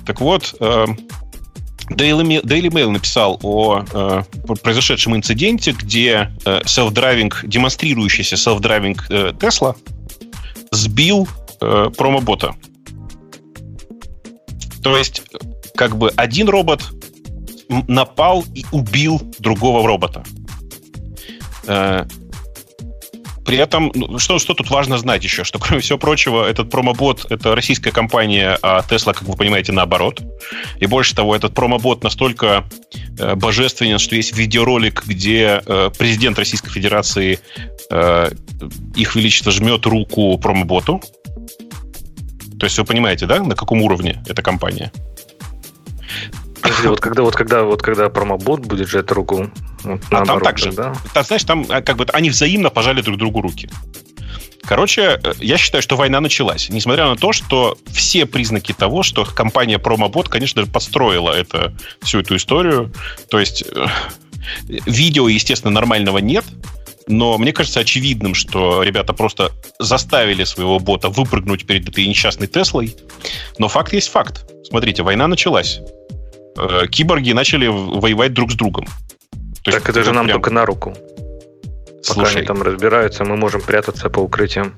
Так 0.06 0.22
вот, 0.22 0.56
э, 0.60 0.86
Daily 1.90 2.70
Mail 2.70 2.90
написал 2.90 3.40
о 3.44 3.84
э, 3.92 4.24
произошедшем 4.62 5.16
инциденте, 5.16 5.72
где 5.72 6.32
э, 6.46 6.62
self-driving, 6.64 7.32
демонстрирующийся 7.44 8.36
self-driving 8.36 9.00
э, 9.10 9.32
Tesla 9.32 9.76
сбил 10.72 11.28
э, 11.62 11.90
промо-бота. 11.98 12.56
То 14.84 14.98
есть 14.98 15.24
как 15.76 15.98
бы 15.98 16.12
один 16.16 16.50
робот 16.50 16.82
напал 17.88 18.44
и 18.54 18.66
убил 18.72 19.22
другого 19.40 19.86
робота. 19.86 20.24
Э, 21.68 22.06
при 23.48 23.58
этом, 23.58 23.94
ну, 23.96 24.20
что, 24.20 24.40
что 24.40 24.54
тут 24.54 24.70
важно 24.70 24.98
знать 24.98 25.24
еще, 25.24 25.46
что, 25.46 25.58
кроме 25.58 25.82
всего 25.82 25.98
прочего, 25.98 26.46
этот 26.46 26.70
промобот— 26.70 27.26
это 27.30 27.56
российская 27.56 27.92
компания, 27.92 28.60
а 28.62 28.82
Tesla, 28.82 29.14
как 29.14 29.22
вы 29.22 29.38
понимаете, 29.38 29.72
наоборот. 29.72 30.22
И 30.82 30.86
больше 30.86 31.16
того, 31.16 31.34
этот 31.34 31.54
промобот 31.54 32.04
настолько 32.04 32.66
э, 33.18 33.36
божественен, 33.36 34.00
что 34.00 34.18
есть 34.18 34.36
видеоролик, 34.36 35.06
где 35.06 35.62
э, 35.66 35.90
президент 35.98 36.38
Российской 36.38 36.72
Федерации, 36.72 37.40
э, 37.90 38.32
их 38.98 39.16
величество, 39.16 39.54
жмет 39.54 39.86
руку 39.86 40.38
промоботу. 40.38 41.02
То 42.60 42.66
есть 42.66 42.78
вы 42.78 42.84
понимаете, 42.84 43.28
да, 43.28 43.42
на 43.42 43.56
каком 43.56 43.82
уровне 43.82 44.22
эта 44.28 44.42
компания? 44.42 44.92
Подожди, 46.70 46.88
вот 46.88 47.00
когда, 47.00 47.22
вот 47.24 47.36
когда, 47.36 47.64
вот 47.64 47.82
когда 47.82 48.10
промобот 48.10 48.62
будет 48.62 48.88
жать 48.88 49.12
руку, 49.12 49.50
вот, 49.84 50.02
а 50.12 50.26
там 50.26 50.42
так 50.42 50.58
же. 50.58 50.72
Да? 50.72 50.94
Там, 51.14 51.24
знаешь, 51.24 51.44
там 51.44 51.66
а, 51.70 51.82
как 51.82 51.98
бы 51.98 52.06
они 52.14 52.30
взаимно 52.30 52.70
пожали 52.70 53.02
друг 53.02 53.18
другу 53.18 53.42
руки. 53.42 53.70
Короче, 54.64 55.20
э, 55.24 55.34
я 55.40 55.58
считаю, 55.58 55.82
что 55.82 55.96
война 55.96 56.20
началась. 56.20 56.70
Несмотря 56.70 57.08
на 57.08 57.16
то, 57.16 57.32
что 57.32 57.78
все 57.92 58.26
признаки 58.26 58.74
того, 58.74 59.02
что 59.02 59.24
компания 59.26 59.80
Промобот, 59.80 60.28
конечно 60.28 60.62
же, 60.64 60.68
подстроила 60.70 61.32
это, 61.32 61.74
всю 62.02 62.20
эту 62.20 62.36
историю. 62.36 62.94
То 63.30 63.40
есть 63.40 63.64
э, 63.64 63.86
видео, 64.68 65.30
естественно, 65.30 65.72
нормального 65.72 66.18
нет, 66.18 66.44
но 67.08 67.38
мне 67.38 67.54
кажется 67.54 67.80
очевидным, 67.80 68.34
что 68.36 68.84
ребята 68.84 69.14
просто 69.14 69.52
заставили 69.80 70.44
своего 70.44 70.80
бота 70.80 71.10
выпрыгнуть 71.10 71.66
перед 71.66 71.88
этой 71.88 72.06
несчастной 72.06 72.48
Теслой. 72.48 72.96
Но 73.58 73.70
факт 73.70 73.94
есть 73.94 74.10
факт. 74.10 74.46
Смотрите, 74.66 75.04
война 75.04 75.28
началась. 75.28 75.80
Э, 76.58 76.88
киборги 76.88 77.32
начали 77.34 77.68
воевать 77.68 78.34
друг 78.34 78.52
с 78.52 78.56
другом. 78.56 78.88
То 79.64 79.72
так 79.72 79.90
это 79.90 80.04
же 80.04 80.12
нам 80.12 80.26
прям... 80.26 80.38
только 80.38 80.52
на 80.52 80.66
руку. 80.66 80.96
Слушай, 82.02 82.28
Пока 82.28 82.38
они 82.38 82.48
там 82.48 82.62
разбираются, 82.62 83.26
мы 83.26 83.36
можем 83.36 83.62
прятаться 83.62 84.10
по 84.10 84.20
укрытиям. 84.20 84.76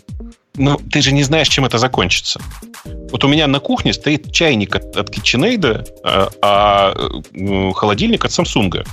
Ну, 0.55 0.77
ты 0.91 1.01
же 1.01 1.11
не 1.13 1.23
знаешь, 1.23 1.47
чем 1.47 1.65
это 1.65 1.77
закончится. 1.77 2.41
Вот 2.83 3.23
у 3.23 3.27
меня 3.27 3.47
на 3.47 3.59
кухне 3.59 3.93
стоит 3.93 4.31
чайник 4.31 4.75
от, 4.75 4.97
от 4.97 5.09
KitchenAid, 5.09 5.87
а, 6.03 6.29
а 6.41 6.93
э, 7.33 7.71
холодильник 7.73 8.25
от 8.25 8.31
Samsung. 8.31 8.85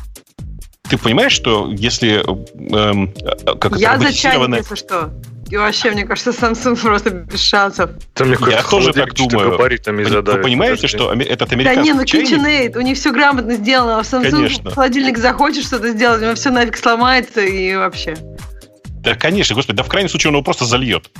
Ты 0.88 0.98
понимаешь, 0.98 1.32
что 1.32 1.72
если 1.72 2.20
эм, 2.20 3.12
как 3.58 3.76
Я 3.76 3.98
за 3.98 4.12
чайник, 4.12 4.58
если 4.58 4.74
что. 4.76 5.10
И 5.48 5.56
вообще, 5.56 5.92
мне 5.92 6.04
кажется, 6.04 6.30
Samsung 6.30 6.80
просто 6.80 7.10
без 7.10 7.40
шансов. 7.40 7.90
Там 8.14 8.28
мне 8.28 8.36
Я 8.50 8.62
тоже 8.62 8.92
так 8.92 9.14
думаю. 9.14 9.52
Габаритами 9.52 10.02
Вы, 10.02 10.22
вы 10.22 10.38
понимаете, 10.38 10.88
что 10.88 11.12
этот 11.12 11.52
американский 11.52 11.80
Да 11.80 11.82
не, 11.82 11.92
ну 11.92 12.02
KitchenAid, 12.02 12.76
у 12.76 12.80
них 12.80 12.98
все 12.98 13.12
грамотно 13.12 13.54
сделано, 13.54 14.00
а 14.00 14.02
в 14.02 14.06
Samsung 14.06 14.30
конечно. 14.30 14.70
холодильник 14.70 15.18
захочешь 15.18 15.66
что-то 15.66 15.90
сделать, 15.90 16.20
у 16.20 16.24
него 16.24 16.34
все 16.34 16.50
нафиг 16.50 16.76
сломается 16.76 17.42
и 17.42 17.76
вообще. 17.76 18.16
Да, 19.06 19.14
конечно, 19.14 19.54
господи, 19.54 19.76
да 19.76 19.84
в 19.84 19.88
крайнем 19.88 20.08
случае 20.08 20.30
он 20.30 20.34
его 20.34 20.42
просто 20.42 20.64
зальет. 20.64 21.10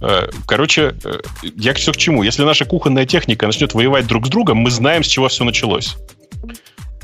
Э, 0.00 0.28
короче, 0.46 0.96
э, 1.04 1.20
я 1.42 1.72
все 1.74 1.92
к 1.92 1.96
чему. 1.96 2.24
Если 2.24 2.42
наша 2.42 2.64
кухонная 2.64 3.06
техника 3.06 3.46
начнет 3.46 3.72
воевать 3.72 4.08
друг 4.08 4.26
с 4.26 4.30
другом, 4.30 4.58
мы 4.58 4.70
знаем, 4.70 5.04
с 5.04 5.06
чего 5.06 5.28
все 5.28 5.44
началось. 5.44 5.96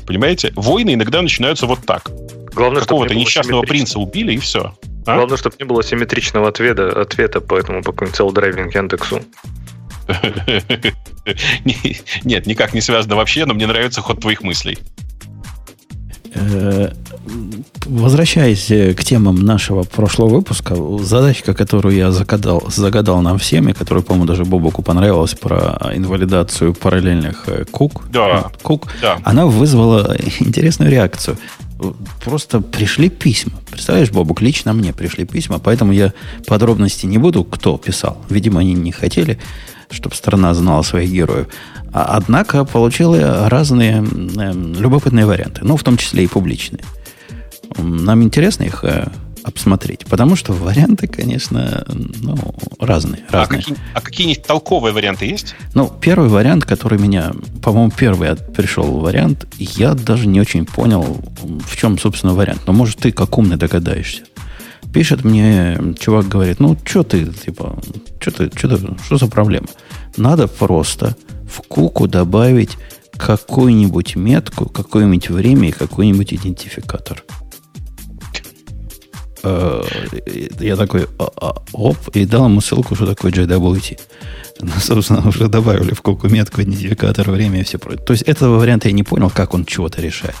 Понимаете? 0.05 0.51
Войны 0.55 0.95
иногда 0.95 1.21
начинаются 1.21 1.65
вот 1.65 1.85
так. 1.85 2.11
Главное, 2.57 2.81
Какого-то 2.81 3.13
несчастного 3.13 3.61
принца 3.61 3.99
убили, 3.99 4.33
и 4.33 4.37
все. 4.37 4.73
А? 5.05 5.15
Главное, 5.15 5.37
чтобы 5.37 5.55
не 5.59 5.65
было 5.65 5.83
симметричного 5.83 6.49
ответа, 6.49 7.01
ответа 7.01 7.39
по 7.39 7.55
этому 7.55 7.83
по 7.83 7.91
какому-нибудь 7.91 8.17
целдрайвинг 8.17 8.73
Яндексу. 8.73 9.21
Нет, 12.23 12.47
никак 12.47 12.73
не 12.73 12.81
связано 12.81 13.15
вообще, 13.15 13.45
но 13.45 13.53
мне 13.53 13.67
нравится 13.67 14.01
ход 14.01 14.19
твоих 14.21 14.41
мыслей. 14.41 14.79
Э, 16.33 16.91
возвращаясь 17.85 18.71
э, 18.71 18.93
к 18.93 19.03
темам 19.03 19.35
нашего 19.35 19.83
прошлого 19.83 20.29
выпуска, 20.29 20.75
задачка, 20.99 21.53
которую 21.53 21.95
я 21.95 22.11
загадал, 22.11 22.63
загадал 22.69 23.21
нам 23.21 23.37
всем, 23.37 23.69
и 23.69 23.73
которая, 23.73 24.03
по-моему, 24.03 24.25
даже 24.25 24.45
Бобоку 24.45 24.81
понравилась, 24.81 25.35
про 25.35 25.91
инвалидацию 25.93 26.73
параллельных 26.73 27.43
э, 27.47 27.65
кук, 27.69 28.07
да. 28.09 28.49
кук 28.63 28.87
да. 28.99 29.19
она 29.23 29.45
вызвала 29.45 30.17
интересную 30.39 30.91
реакцию. 30.91 31.37
Просто 32.23 32.61
пришли 32.61 33.09
письма. 33.09 33.53
Представляешь, 33.69 34.11
Бобук, 34.11 34.41
лично 34.41 34.73
мне 34.73 34.93
пришли 34.93 35.25
письма, 35.25 35.59
поэтому 35.59 35.91
я 35.91 36.13
подробности 36.47 37.05
не 37.05 37.17
буду, 37.17 37.43
кто 37.43 37.77
писал. 37.77 38.23
Видимо, 38.29 38.61
они 38.61 38.73
не 38.73 38.91
хотели, 38.91 39.37
чтобы 39.91 40.15
страна 40.15 40.53
знала 40.53 40.81
своих 40.81 41.11
героев. 41.11 41.47
А, 41.93 42.17
однако 42.17 42.65
получила 42.65 43.49
разные 43.49 44.03
э, 44.03 44.53
любопытные 44.53 45.25
варианты, 45.25 45.61
ну, 45.63 45.77
в 45.77 45.83
том 45.83 45.97
числе 45.97 46.23
и 46.23 46.27
публичные. 46.27 46.83
Нам 47.77 48.23
интересно 48.23 48.63
их 48.63 48.83
э, 48.83 49.07
обсмотреть, 49.47 50.05
потому 50.05 50.35
что 50.35 50.53
варианты, 50.53 51.07
конечно, 51.07 51.85
ну, 51.87 52.37
разные. 52.79 53.23
А 53.29 53.37
разные. 53.37 53.59
А, 53.59 53.63
какие, 53.63 53.77
а 53.93 54.01
какие-нибудь 54.01 54.43
толковые 54.43 54.93
варианты 54.93 55.25
есть? 55.25 55.55
Ну, 55.73 55.91
первый 56.01 56.29
вариант, 56.29 56.65
который 56.65 56.99
меня, 56.99 57.31
по-моему, 57.63 57.91
первый 57.91 58.35
пришел 58.35 58.99
вариант, 58.99 59.47
я 59.57 59.93
даже 59.93 60.27
не 60.27 60.41
очень 60.41 60.65
понял, 60.65 61.21
в 61.65 61.77
чем, 61.77 61.97
собственно, 61.97 62.33
вариант. 62.33 62.61
Но, 62.67 62.73
может, 62.73 62.97
ты 62.97 63.11
как 63.11 63.37
умный 63.37 63.55
догадаешься. 63.55 64.23
Пишет 64.93 65.23
мне, 65.23 65.79
чувак 65.99 66.27
говорит, 66.27 66.59
ну, 66.59 66.77
что 66.83 67.03
ты, 67.03 67.25
типа, 67.25 67.79
что 68.19 68.31
ты, 68.31 68.51
что 68.57 68.77
ты, 68.77 68.95
что 69.03 69.17
за 69.17 69.27
проблема? 69.27 69.67
Надо 70.17 70.47
просто 70.47 71.15
в 71.49 71.61
куку 71.67 72.07
добавить 72.07 72.77
какую-нибудь 73.17 74.15
метку, 74.15 74.67
какое-нибудь 74.67 75.29
время 75.29 75.69
и 75.69 75.71
какой-нибудь 75.71 76.33
идентификатор. 76.33 77.23
Э, 79.47 79.83
я 80.59 80.75
такой, 80.75 81.07
«А, 81.19 81.31
а, 81.37 81.55
оп, 81.73 81.97
и 82.13 82.25
дал 82.25 82.45
ему 82.45 82.61
ссылку, 82.61 82.95
что 82.95 83.05
такое 83.05 83.31
JWT. 83.31 83.99
Ну, 84.61 84.71
собственно, 84.79 85.27
уже 85.27 85.47
добавили 85.47 85.93
в 85.93 86.01
куку 86.01 86.27
метку, 86.27 86.61
идентификатор, 86.61 87.31
время 87.31 87.61
и 87.61 87.63
все 87.63 87.77
прочее. 87.77 88.03
То 88.05 88.13
есть 88.13 88.23
этого 88.23 88.57
варианта 88.57 88.87
я 88.87 88.93
не 88.93 89.03
понял, 89.03 89.29
как 89.29 89.53
он 89.53 89.65
чего-то 89.65 90.01
решает. 90.01 90.35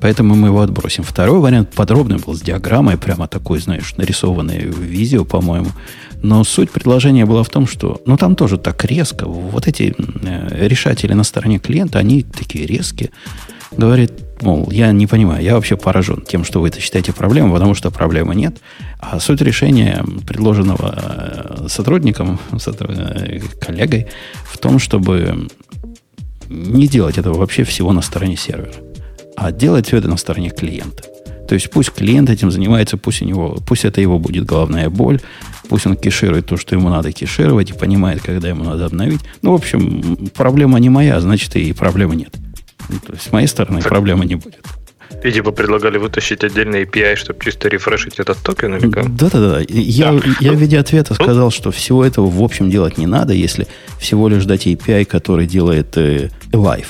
Поэтому 0.00 0.34
мы 0.34 0.48
его 0.48 0.60
отбросим. 0.60 1.04
Второй 1.04 1.38
вариант 1.38 1.70
подробный 1.74 2.18
был 2.18 2.34
с 2.34 2.40
диаграммой, 2.40 2.98
прямо 2.98 3.26
такой, 3.26 3.60
знаешь, 3.60 3.94
нарисованной 3.96 4.66
в 4.66 4.80
видео, 4.80 5.24
по-моему. 5.24 5.70
Но 6.22 6.44
суть 6.44 6.70
предложения 6.70 7.26
была 7.26 7.42
в 7.42 7.48
том, 7.48 7.66
что, 7.66 8.02
ну, 8.06 8.16
там 8.16 8.34
тоже 8.34 8.58
так 8.58 8.84
резко. 8.84 9.26
Вот 9.26 9.68
эти 9.68 9.94
э, 9.98 10.66
решатели 10.68 11.14
на 11.14 11.24
стороне 11.24 11.58
клиента, 11.58 11.98
они 11.98 12.22
такие 12.22 12.66
резкие. 12.66 13.10
Говорит, 13.76 14.12
мол, 14.42 14.70
я 14.70 14.92
не 14.92 15.06
понимаю, 15.06 15.42
я 15.42 15.54
вообще 15.54 15.76
поражен 15.76 16.22
тем, 16.22 16.44
что 16.44 16.60
вы 16.60 16.68
это 16.68 16.80
считаете 16.80 17.12
проблемой, 17.12 17.52
потому 17.52 17.74
что 17.74 17.90
проблемы 17.90 18.34
нет. 18.34 18.58
А 19.00 19.18
суть 19.18 19.40
решения, 19.40 20.04
предложенного 20.26 20.94
э, 20.96 21.68
сотрудником, 21.68 22.38
э, 22.52 23.40
коллегой, 23.60 24.06
в 24.44 24.58
том, 24.58 24.78
чтобы 24.78 25.48
не 26.48 26.86
делать 26.86 27.18
этого 27.18 27.38
вообще 27.38 27.64
всего 27.64 27.92
на 27.92 28.02
стороне 28.02 28.36
сервера, 28.36 28.72
а 29.36 29.50
делать 29.50 29.86
все 29.86 29.96
это 29.96 30.08
на 30.08 30.16
стороне 30.16 30.50
клиента. 30.50 31.04
То 31.48 31.54
есть 31.54 31.70
пусть 31.70 31.90
клиент 31.90 32.30
этим 32.30 32.50
занимается, 32.50 32.96
пусть, 32.96 33.22
у 33.22 33.24
него, 33.24 33.58
пусть 33.66 33.84
это 33.84 34.00
его 34.00 34.18
будет 34.18 34.46
головная 34.46 34.88
боль, 34.88 35.20
пусть 35.68 35.86
он 35.86 35.96
кеширует 35.96 36.46
то, 36.46 36.56
что 36.56 36.74
ему 36.74 36.88
надо 36.88 37.12
кешировать, 37.12 37.70
и 37.70 37.74
понимает, 37.74 38.22
когда 38.22 38.48
ему 38.48 38.64
надо 38.64 38.86
обновить. 38.86 39.20
Ну, 39.42 39.52
в 39.52 39.54
общем, 39.54 40.28
проблема 40.34 40.78
не 40.78 40.88
моя, 40.88 41.20
значит, 41.20 41.54
и 41.56 41.72
проблемы 41.72 42.16
нет. 42.16 42.34
Ну, 42.88 42.98
то 42.98 43.12
есть 43.12 43.28
с 43.28 43.32
моей 43.32 43.46
стороны 43.46 43.80
проблемы 43.80 44.24
не 44.24 44.36
будет. 44.36 44.64
И 45.22 45.32
типа 45.32 45.52
предлагали 45.52 45.98
вытащить 45.98 46.44
отдельный 46.44 46.84
API, 46.84 47.16
чтобы 47.16 47.42
чисто 47.42 47.68
рефрешить 47.68 48.18
этот 48.18 48.38
токен 48.38 48.74
или 48.76 48.90
как? 48.90 49.14
Да-да-да. 49.16 49.60
Я, 49.68 50.12
да. 50.12 50.20
я 50.40 50.52
в 50.52 50.56
виде 50.56 50.78
ответа 50.78 51.14
сказал, 51.14 51.50
что 51.50 51.70
всего 51.70 52.04
этого 52.04 52.28
в 52.28 52.42
общем 52.42 52.70
делать 52.70 52.98
не 52.98 53.06
надо, 53.06 53.32
если 53.32 53.66
всего 53.98 54.28
лишь 54.28 54.44
дать 54.44 54.66
API, 54.66 55.04
который 55.04 55.46
делает 55.46 55.96
э, 55.96 56.30
Live. 56.52 56.88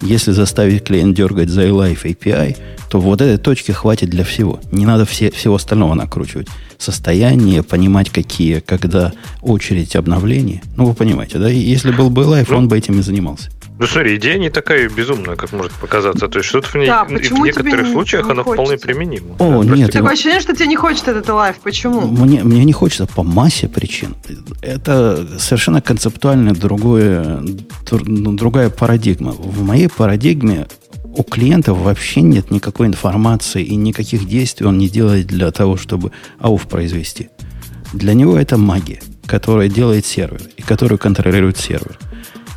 Если 0.00 0.30
заставить 0.30 0.84
клиент 0.84 1.16
дергать 1.16 1.48
за 1.48 1.64
Live 1.66 2.04
API, 2.04 2.56
то 2.88 3.00
вот 3.00 3.20
этой 3.20 3.36
точки 3.36 3.72
хватит 3.72 4.08
для 4.08 4.24
всего. 4.24 4.60
Не 4.70 4.86
надо 4.86 5.04
все, 5.04 5.30
всего 5.30 5.56
остального 5.56 5.94
накручивать. 5.94 6.48
Состояние, 6.78 7.62
понимать, 7.62 8.08
какие, 8.08 8.60
когда 8.60 9.12
очередь 9.42 9.96
обновлений. 9.96 10.62
Ну, 10.76 10.86
вы 10.86 10.94
понимаете, 10.94 11.38
да? 11.38 11.48
Если 11.48 11.90
был 11.90 12.10
бы 12.10 12.22
Live, 12.22 12.46
ну, 12.48 12.58
он 12.58 12.68
бы 12.68 12.78
этим 12.78 13.00
и 13.00 13.02
занимался. 13.02 13.50
Ну, 13.78 13.86
смотри, 13.86 14.16
идея 14.16 14.38
не 14.38 14.50
такая 14.50 14.88
безумная, 14.88 15.36
как 15.36 15.52
может 15.52 15.72
показаться. 15.72 16.26
То 16.28 16.38
есть, 16.38 16.48
что-то 16.48 16.68
в, 16.68 16.74
ней, 16.74 16.88
да, 16.88 17.04
в 17.04 17.12
некоторых 17.12 17.86
не, 17.86 17.92
случаях 17.92 18.26
не 18.26 18.32
она 18.32 18.42
хочется? 18.42 18.62
вполне 18.62 18.78
применима. 18.78 19.36
О, 19.38 19.62
да, 19.62 19.76
нет. 19.76 19.92
Такое 19.92 20.12
ощущение, 20.12 20.40
что 20.40 20.54
тебе 20.54 20.66
не 20.66 20.76
хочется 20.76 21.12
этот 21.12 21.28
лайф. 21.28 21.56
Почему? 21.62 22.00
Мне, 22.00 22.42
мне 22.42 22.64
не 22.64 22.72
хочется 22.72 23.06
по 23.06 23.22
массе 23.22 23.68
причин. 23.68 24.16
Это 24.62 25.26
совершенно 25.38 25.80
концептуально 25.80 26.54
другое, 26.54 27.40
ну, 27.92 28.32
другая 28.32 28.70
парадигма. 28.70 29.30
В 29.30 29.62
моей 29.62 29.88
парадигме 29.88 30.66
у 31.04 31.22
клиента 31.22 31.72
вообще 31.72 32.20
нет 32.22 32.50
никакой 32.50 32.88
информации 32.88 33.62
и 33.62 33.76
никаких 33.76 34.26
действий 34.26 34.66
он 34.66 34.78
не 34.78 34.88
делает 34.88 35.28
для 35.28 35.52
того, 35.52 35.76
чтобы 35.76 36.10
ауф 36.40 36.66
произвести. 36.66 37.28
Для 37.92 38.14
него 38.14 38.36
это 38.36 38.58
магия, 38.58 39.00
которая 39.26 39.68
делает 39.68 40.04
сервер 40.04 40.42
и 40.56 40.62
которую 40.62 40.98
контролирует 40.98 41.58
сервер. 41.58 41.98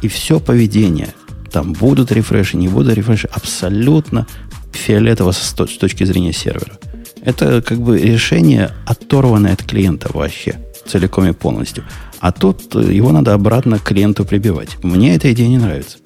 И 0.01 0.07
все 0.07 0.39
поведение 0.39 1.13
Там 1.51 1.73
будут 1.73 2.11
рефреши, 2.11 2.57
не 2.57 2.67
будут 2.67 2.95
рефреши. 2.95 3.27
Абсолютно 3.31 4.25
фиолетово 4.71 5.31
с 5.31 5.53
точки 5.53 6.05
зрения 6.05 6.33
сервера. 6.33 6.79
Это 7.23 7.61
как 7.61 7.79
бы 7.79 7.99
решение, 7.99 8.71
оторванное 8.85 9.53
от 9.53 9.63
клиента 9.63 10.09
вообще, 10.13 10.59
целиком 10.87 11.27
и 11.27 11.33
полностью. 11.33 11.83
А 12.19 12.31
тут 12.31 12.73
его 12.75 13.11
надо 13.11 13.33
обратно 13.33 13.79
клиенту 13.79 14.25
прибивать. 14.25 14.83
Мне 14.83 15.15
эта 15.15 15.31
идея 15.33 15.47
не 15.47 15.57
нравится. 15.57 15.97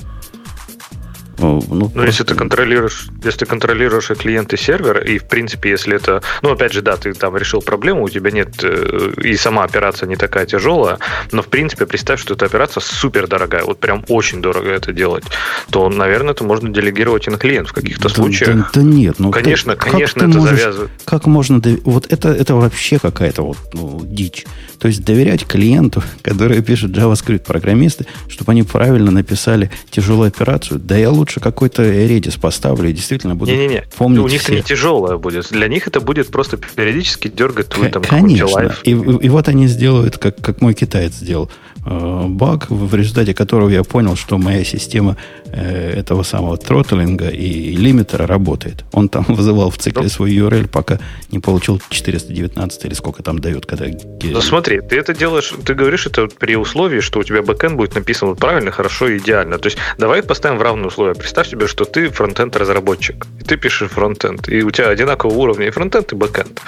Ну, 1.37 1.63
ну 1.69 1.89
просто... 1.89 2.07
если 2.07 2.23
ты 2.23 2.35
контролируешь, 2.35 3.07
если 3.23 3.39
ты 3.39 3.45
контролируешь 3.45 4.11
и 4.11 4.15
клиент, 4.15 4.53
и 4.53 4.57
сервер, 4.57 4.99
и 4.99 5.17
в 5.17 5.25
принципе, 5.25 5.71
если 5.71 5.95
это, 5.95 6.21
ну, 6.41 6.51
опять 6.51 6.73
же, 6.73 6.81
да, 6.81 6.97
ты 6.97 7.13
там 7.13 7.35
решил 7.37 7.61
проблему, 7.61 8.03
у 8.03 8.09
тебя 8.09 8.31
нет, 8.31 8.63
э, 8.63 9.13
и 9.23 9.35
сама 9.35 9.63
операция 9.63 10.07
не 10.07 10.15
такая 10.15 10.45
тяжелая, 10.45 10.97
но 11.31 11.41
в 11.41 11.47
принципе, 11.47 11.85
представь, 11.85 12.21
что 12.21 12.33
эта 12.33 12.45
операция 12.45 12.81
супер 12.81 13.27
дорогая, 13.27 13.63
вот 13.63 13.79
прям 13.79 14.03
очень 14.07 14.41
дорого 14.41 14.69
это 14.69 14.93
делать, 14.93 15.25
то, 15.69 15.89
наверное, 15.89 16.33
это 16.33 16.43
можно 16.43 16.69
делегировать 16.69 17.27
и 17.27 17.31
на 17.31 17.37
клиент 17.37 17.69
в 17.69 17.73
каких-то 17.73 18.09
да, 18.09 18.15
случаях. 18.15 18.55
Да, 18.55 18.69
да 18.73 18.81
нет, 18.81 19.15
ну 19.19 19.31
конечно, 19.31 19.75
ты, 19.75 19.89
конечно, 19.91 20.19
это 20.19 20.37
можешь, 20.37 20.59
завязывает. 20.59 20.91
Как 21.05 21.25
можно, 21.25 21.61
вот 21.83 22.11
это, 22.11 22.29
это 22.29 22.55
вообще 22.55 22.99
какая-то 22.99 23.43
вот 23.43 23.57
ну, 23.73 24.01
дичь. 24.03 24.45
То 24.79 24.87
есть 24.87 25.03
доверять 25.03 25.45
клиенту, 25.45 26.03
который 26.21 26.61
пишет 26.61 26.91
JavaScript 26.91 27.45
программисты, 27.45 28.05
чтобы 28.29 28.51
они 28.51 28.63
правильно 28.63 29.11
написали 29.11 29.71
тяжелую 29.89 30.27
операцию, 30.27 30.79
да 30.79 30.97
я 30.97 31.09
лучше 31.09 31.24
какой-то 31.25 31.83
Redis 31.83 32.39
поставлю 32.39 32.89
и 32.89 32.93
действительно 32.93 33.35
буду 33.35 33.51
не, 33.51 33.57
не, 33.57 33.67
не. 33.67 33.83
помнить 33.97 34.19
У 34.21 34.27
них 34.27 34.41
все. 34.41 34.53
это 34.53 34.57
не 34.57 34.63
тяжелое 34.63 35.17
будет. 35.17 35.49
Для 35.51 35.67
них 35.67 35.87
это 35.87 36.01
будет 36.01 36.27
просто 36.29 36.57
периодически 36.57 37.27
дергать 37.27 37.69
твой 37.69 37.89
там 37.89 38.03
Конечно. 38.03 38.75
И, 38.83 38.91
и 38.91 39.29
вот 39.29 39.47
они 39.47 39.67
сделают, 39.67 40.17
как, 40.17 40.37
как 40.41 40.61
мой 40.61 40.73
китаец 40.73 41.13
сделал. 41.13 41.49
Э, 41.85 42.25
баг, 42.27 42.69
в 42.69 42.95
результате 42.95 43.33
которого 43.33 43.69
я 43.69 43.83
понял, 43.83 44.15
что 44.15 44.37
моя 44.37 44.63
система 44.63 45.17
этого 45.55 46.23
самого 46.23 46.57
тротлинга 46.57 47.29
и 47.29 47.75
лимитера 47.75 48.27
работает. 48.27 48.83
Он 48.91 49.09
там 49.09 49.25
вызывал 49.27 49.69
в 49.69 49.77
цикле 49.77 50.09
свой 50.09 50.35
URL, 50.35 50.67
пока 50.67 50.99
не 51.31 51.39
получил 51.39 51.81
419 51.89 52.85
или 52.85 52.93
сколько 52.93 53.23
там 53.23 53.39
дает, 53.39 53.65
когда... 53.65 53.85
Ну 54.23 54.41
смотри, 54.41 54.81
ты 54.81 54.97
это 54.97 55.13
делаешь, 55.13 55.53
ты 55.65 55.73
говоришь 55.73 56.05
это 56.05 56.27
при 56.27 56.55
условии, 56.55 56.99
что 56.99 57.19
у 57.19 57.23
тебя 57.23 57.41
бэкэнд 57.41 57.75
будет 57.75 57.95
написан 57.95 58.29
вот 58.29 58.39
правильно, 58.39 58.71
хорошо 58.71 59.07
и 59.07 59.17
идеально. 59.17 59.57
То 59.57 59.67
есть 59.67 59.77
давай 59.97 60.23
поставим 60.23 60.57
в 60.57 60.61
равные 60.61 60.87
условия. 60.87 61.15
Представь 61.15 61.49
себе, 61.49 61.67
что 61.67 61.85
ты 61.85 62.09
фронтенд 62.09 62.55
разработчик, 62.55 63.27
и 63.39 63.43
ты 63.43 63.57
пишешь 63.57 63.89
фронтенд, 63.89 64.49
и 64.49 64.63
у 64.63 64.71
тебя 64.71 64.89
одинакового 64.89 65.37
уровня 65.37 65.67
и 65.67 65.69
фронтенд, 65.71 66.11
и 66.13 66.15
бэкэнд. 66.15 66.61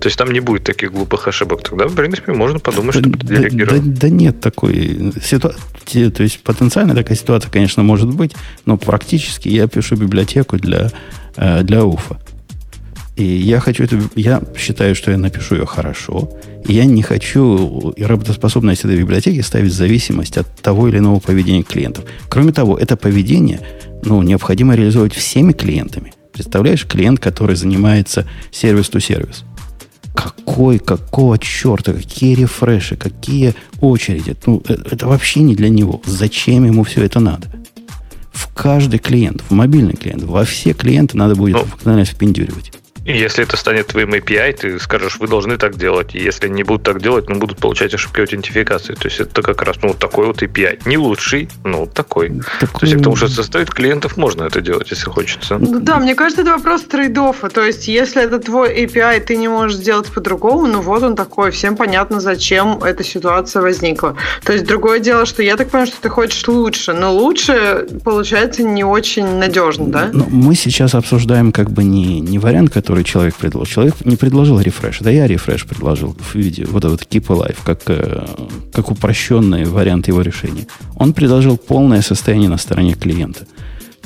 То 0.00 0.06
есть 0.06 0.18
там 0.18 0.30
не 0.32 0.40
будет 0.40 0.64
таких 0.64 0.92
глупых 0.92 1.26
ошибок. 1.28 1.62
Тогда, 1.62 1.86
в 1.86 1.94
принципе, 1.94 2.32
можно 2.32 2.58
подумать, 2.58 2.94
да, 2.94 3.00
что. 3.00 3.10
Да, 3.10 3.66
да, 3.66 3.76
да 3.80 4.08
нет 4.08 4.40
такой 4.40 5.12
ситуации. 5.22 5.60
То 6.10 6.22
есть 6.22 6.42
потенциально 6.42 6.94
такая 6.94 7.16
ситуация, 7.16 7.50
конечно, 7.50 7.82
может 7.82 8.08
быть, 8.08 8.33
но 8.66 8.76
практически 8.76 9.48
я 9.48 9.66
пишу 9.66 9.96
библиотеку 9.96 10.56
для, 10.56 10.90
э, 11.36 11.62
для 11.62 11.84
уфа. 11.84 12.18
И 13.16 13.24
я 13.24 13.60
хочу 13.60 13.84
эту, 13.84 14.00
я 14.16 14.42
считаю, 14.56 14.94
что 14.94 15.12
я 15.12 15.18
напишу 15.18 15.54
ее 15.54 15.66
хорошо, 15.66 16.30
и 16.66 16.72
я 16.72 16.84
не 16.84 17.02
хочу 17.02 17.94
работоспособность 17.96 18.84
этой 18.84 18.98
библиотеки 18.98 19.40
ставить 19.40 19.70
в 19.70 19.76
зависимость 19.76 20.36
от 20.36 20.46
того 20.60 20.88
или 20.88 20.98
иного 20.98 21.20
поведения 21.20 21.62
клиентов. 21.62 22.04
Кроме 22.28 22.52
того, 22.52 22.76
это 22.76 22.96
поведение 22.96 23.60
ну, 24.04 24.22
необходимо 24.22 24.74
реализовать 24.74 25.14
всеми 25.14 25.52
клиентами. 25.52 26.12
Представляешь, 26.32 26.86
клиент, 26.86 27.20
который 27.20 27.54
занимается 27.54 28.26
сервис-то-сервис. 28.50 29.44
Какой, 30.14 30.78
какого 30.78 31.38
черта, 31.38 31.92
какие 31.92 32.34
рефреши, 32.34 32.96
какие 32.96 33.54
очереди. 33.80 34.36
Ну, 34.46 34.62
э, 34.68 34.74
это 34.90 35.06
вообще 35.06 35.40
не 35.40 35.54
для 35.54 35.68
него. 35.68 36.02
Зачем 36.06 36.64
ему 36.64 36.82
все 36.84 37.04
это 37.04 37.20
надо? 37.20 37.48
В 38.34 38.52
каждый 38.52 38.98
клиент, 38.98 39.42
в 39.48 39.52
мобильный 39.52 39.94
клиент, 39.94 40.24
во 40.24 40.44
все 40.44 40.74
клиенты 40.74 41.16
надо 41.16 41.36
будет 41.36 41.54
ну, 41.84 42.04
впендюривать. 42.04 42.72
И 43.04 43.12
если 43.12 43.44
это 43.44 43.56
станет 43.56 43.88
твоим 43.88 44.14
API, 44.14 44.52
ты 44.54 44.78
скажешь, 44.78 45.18
вы 45.18 45.28
должны 45.28 45.58
так 45.58 45.76
делать. 45.76 46.14
И 46.14 46.18
если 46.18 46.48
не 46.48 46.62
будут 46.62 46.84
так 46.84 47.02
делать, 47.02 47.28
ну, 47.28 47.38
будут 47.38 47.58
получать 47.58 47.92
ошибки 47.94 48.20
аутентификации. 48.20 48.94
То 48.94 49.08
есть 49.08 49.20
это 49.20 49.42
как 49.42 49.62
раз 49.62 49.76
ну, 49.82 49.94
такой 49.94 50.26
вот 50.26 50.42
API. 50.42 50.80
Не 50.86 50.96
лучший, 50.96 51.48
но 51.64 51.80
вот 51.80 51.92
такой. 51.92 52.40
такой. 52.60 52.80
То 52.80 52.86
есть 52.86 52.96
потому 52.98 53.16
что 53.16 53.28
составить 53.28 53.70
клиентов 53.70 54.16
можно 54.16 54.44
это 54.44 54.60
делать, 54.60 54.90
если 54.90 55.10
хочется. 55.10 55.58
Ну 55.58 55.80
да, 55.80 55.98
мне 55.98 56.14
кажется, 56.14 56.42
это 56.42 56.52
вопрос 56.52 56.82
трейдофа. 56.82 57.50
То 57.50 57.62
есть 57.62 57.88
если 57.88 58.22
это 58.22 58.38
твой 58.38 58.84
API, 58.84 59.20
ты 59.20 59.36
не 59.36 59.48
можешь 59.48 59.76
сделать 59.76 60.06
по-другому, 60.06 60.66
ну 60.66 60.80
вот 60.80 61.02
он 61.02 61.14
такой. 61.14 61.50
Всем 61.50 61.76
понятно, 61.76 62.20
зачем 62.20 62.82
эта 62.82 63.04
ситуация 63.04 63.60
возникла. 63.60 64.16
То 64.44 64.52
есть 64.52 64.66
другое 64.66 65.00
дело, 65.00 65.26
что 65.26 65.42
я 65.42 65.56
так 65.56 65.68
понимаю, 65.68 65.88
что 65.88 66.00
ты 66.00 66.08
хочешь 66.08 66.46
лучше, 66.48 66.94
но 66.94 67.12
лучше 67.12 67.86
получается 68.02 68.62
не 68.62 68.84
очень 68.84 69.26
надежно, 69.26 69.86
да? 69.86 70.10
Но 70.12 70.26
мы 70.30 70.54
сейчас 70.54 70.94
обсуждаем 70.94 71.52
как 71.52 71.70
бы 71.70 71.84
не, 71.84 72.20
не 72.20 72.38
вариант, 72.38 72.72
который 72.72 72.93
который 72.94 73.04
человек 73.04 73.34
предложил. 73.34 73.74
Человек 73.74 73.94
не 74.04 74.16
предложил 74.16 74.60
рефреш. 74.60 75.00
Да 75.00 75.10
я 75.10 75.26
рефреш 75.26 75.64
предложил 75.66 76.14
в 76.14 76.34
виде 76.36 76.64
вот 76.64 76.84
этот 76.84 77.02
Keep 77.02 77.26
Alive, 77.26 77.56
как, 77.64 77.82
э, 77.86 78.24
как 78.72 78.90
упрощенный 78.90 79.64
вариант 79.64 80.08
его 80.08 80.22
решения. 80.22 80.66
Он 80.96 81.12
предложил 81.12 81.56
полное 81.56 82.02
состояние 82.02 82.48
на 82.48 82.58
стороне 82.58 82.94
клиента. 82.94 83.46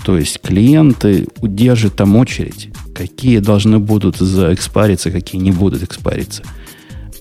То 0.04 0.16
есть 0.16 0.40
клиенты 0.40 1.26
удержат 1.42 1.96
там 1.96 2.16
очередь, 2.16 2.70
какие 2.94 3.40
должны 3.40 3.78
будут 3.78 4.16
заэкспариться, 4.16 5.10
какие 5.10 5.42
не 5.42 5.52
будут 5.52 5.82
экспариться. 5.82 6.42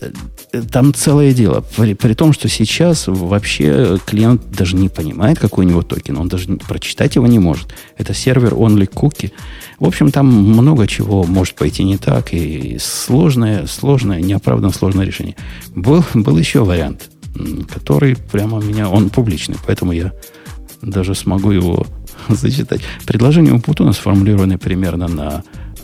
Э, 0.01 0.61
там 0.71 0.93
целое 0.93 1.33
дело. 1.33 1.63
При, 1.75 1.93
при 1.93 2.13
том, 2.13 2.33
что 2.33 2.47
сейчас 2.47 3.05
вообще 3.07 3.97
клиент 4.05 4.41
даже 4.51 4.75
не 4.75 4.89
понимает, 4.89 5.39
какой 5.39 5.65
у 5.65 5.69
него 5.69 5.81
токен. 5.81 6.17
Он 6.17 6.27
даже 6.27 6.47
прочитать 6.67 7.15
его 7.15 7.27
не 7.27 7.39
может. 7.39 7.73
Это 7.97 8.13
сервер 8.13 8.53
only 8.53 8.89
cookie. 8.89 9.31
В 9.79 9.85
общем, 9.85 10.11
там 10.11 10.27
много 10.27 10.87
чего 10.87 11.23
может 11.23 11.55
пойти 11.55 11.83
не 11.83 11.97
так, 11.97 12.33
и 12.33 12.77
сложное, 12.79 13.67
сложное, 13.67 14.21
неоправданно 14.21 14.71
сложное 14.71 15.05
решение. 15.05 15.35
Был, 15.75 16.03
был 16.13 16.37
еще 16.37 16.63
вариант, 16.63 17.09
который 17.71 18.15
прямо 18.15 18.59
меня, 18.59 18.89
он 18.89 19.09
публичный, 19.09 19.57
поэтому 19.65 19.91
я 19.91 20.13
даже 20.81 21.13
смогу 21.13 21.51
его 21.51 21.85
зачитать. 22.29 22.81
Предложение 23.05 23.53
у 23.53 23.59
Путуна 23.59 23.93
сформулированы 23.93 24.57
примерно 24.57 25.07
на 25.07 25.43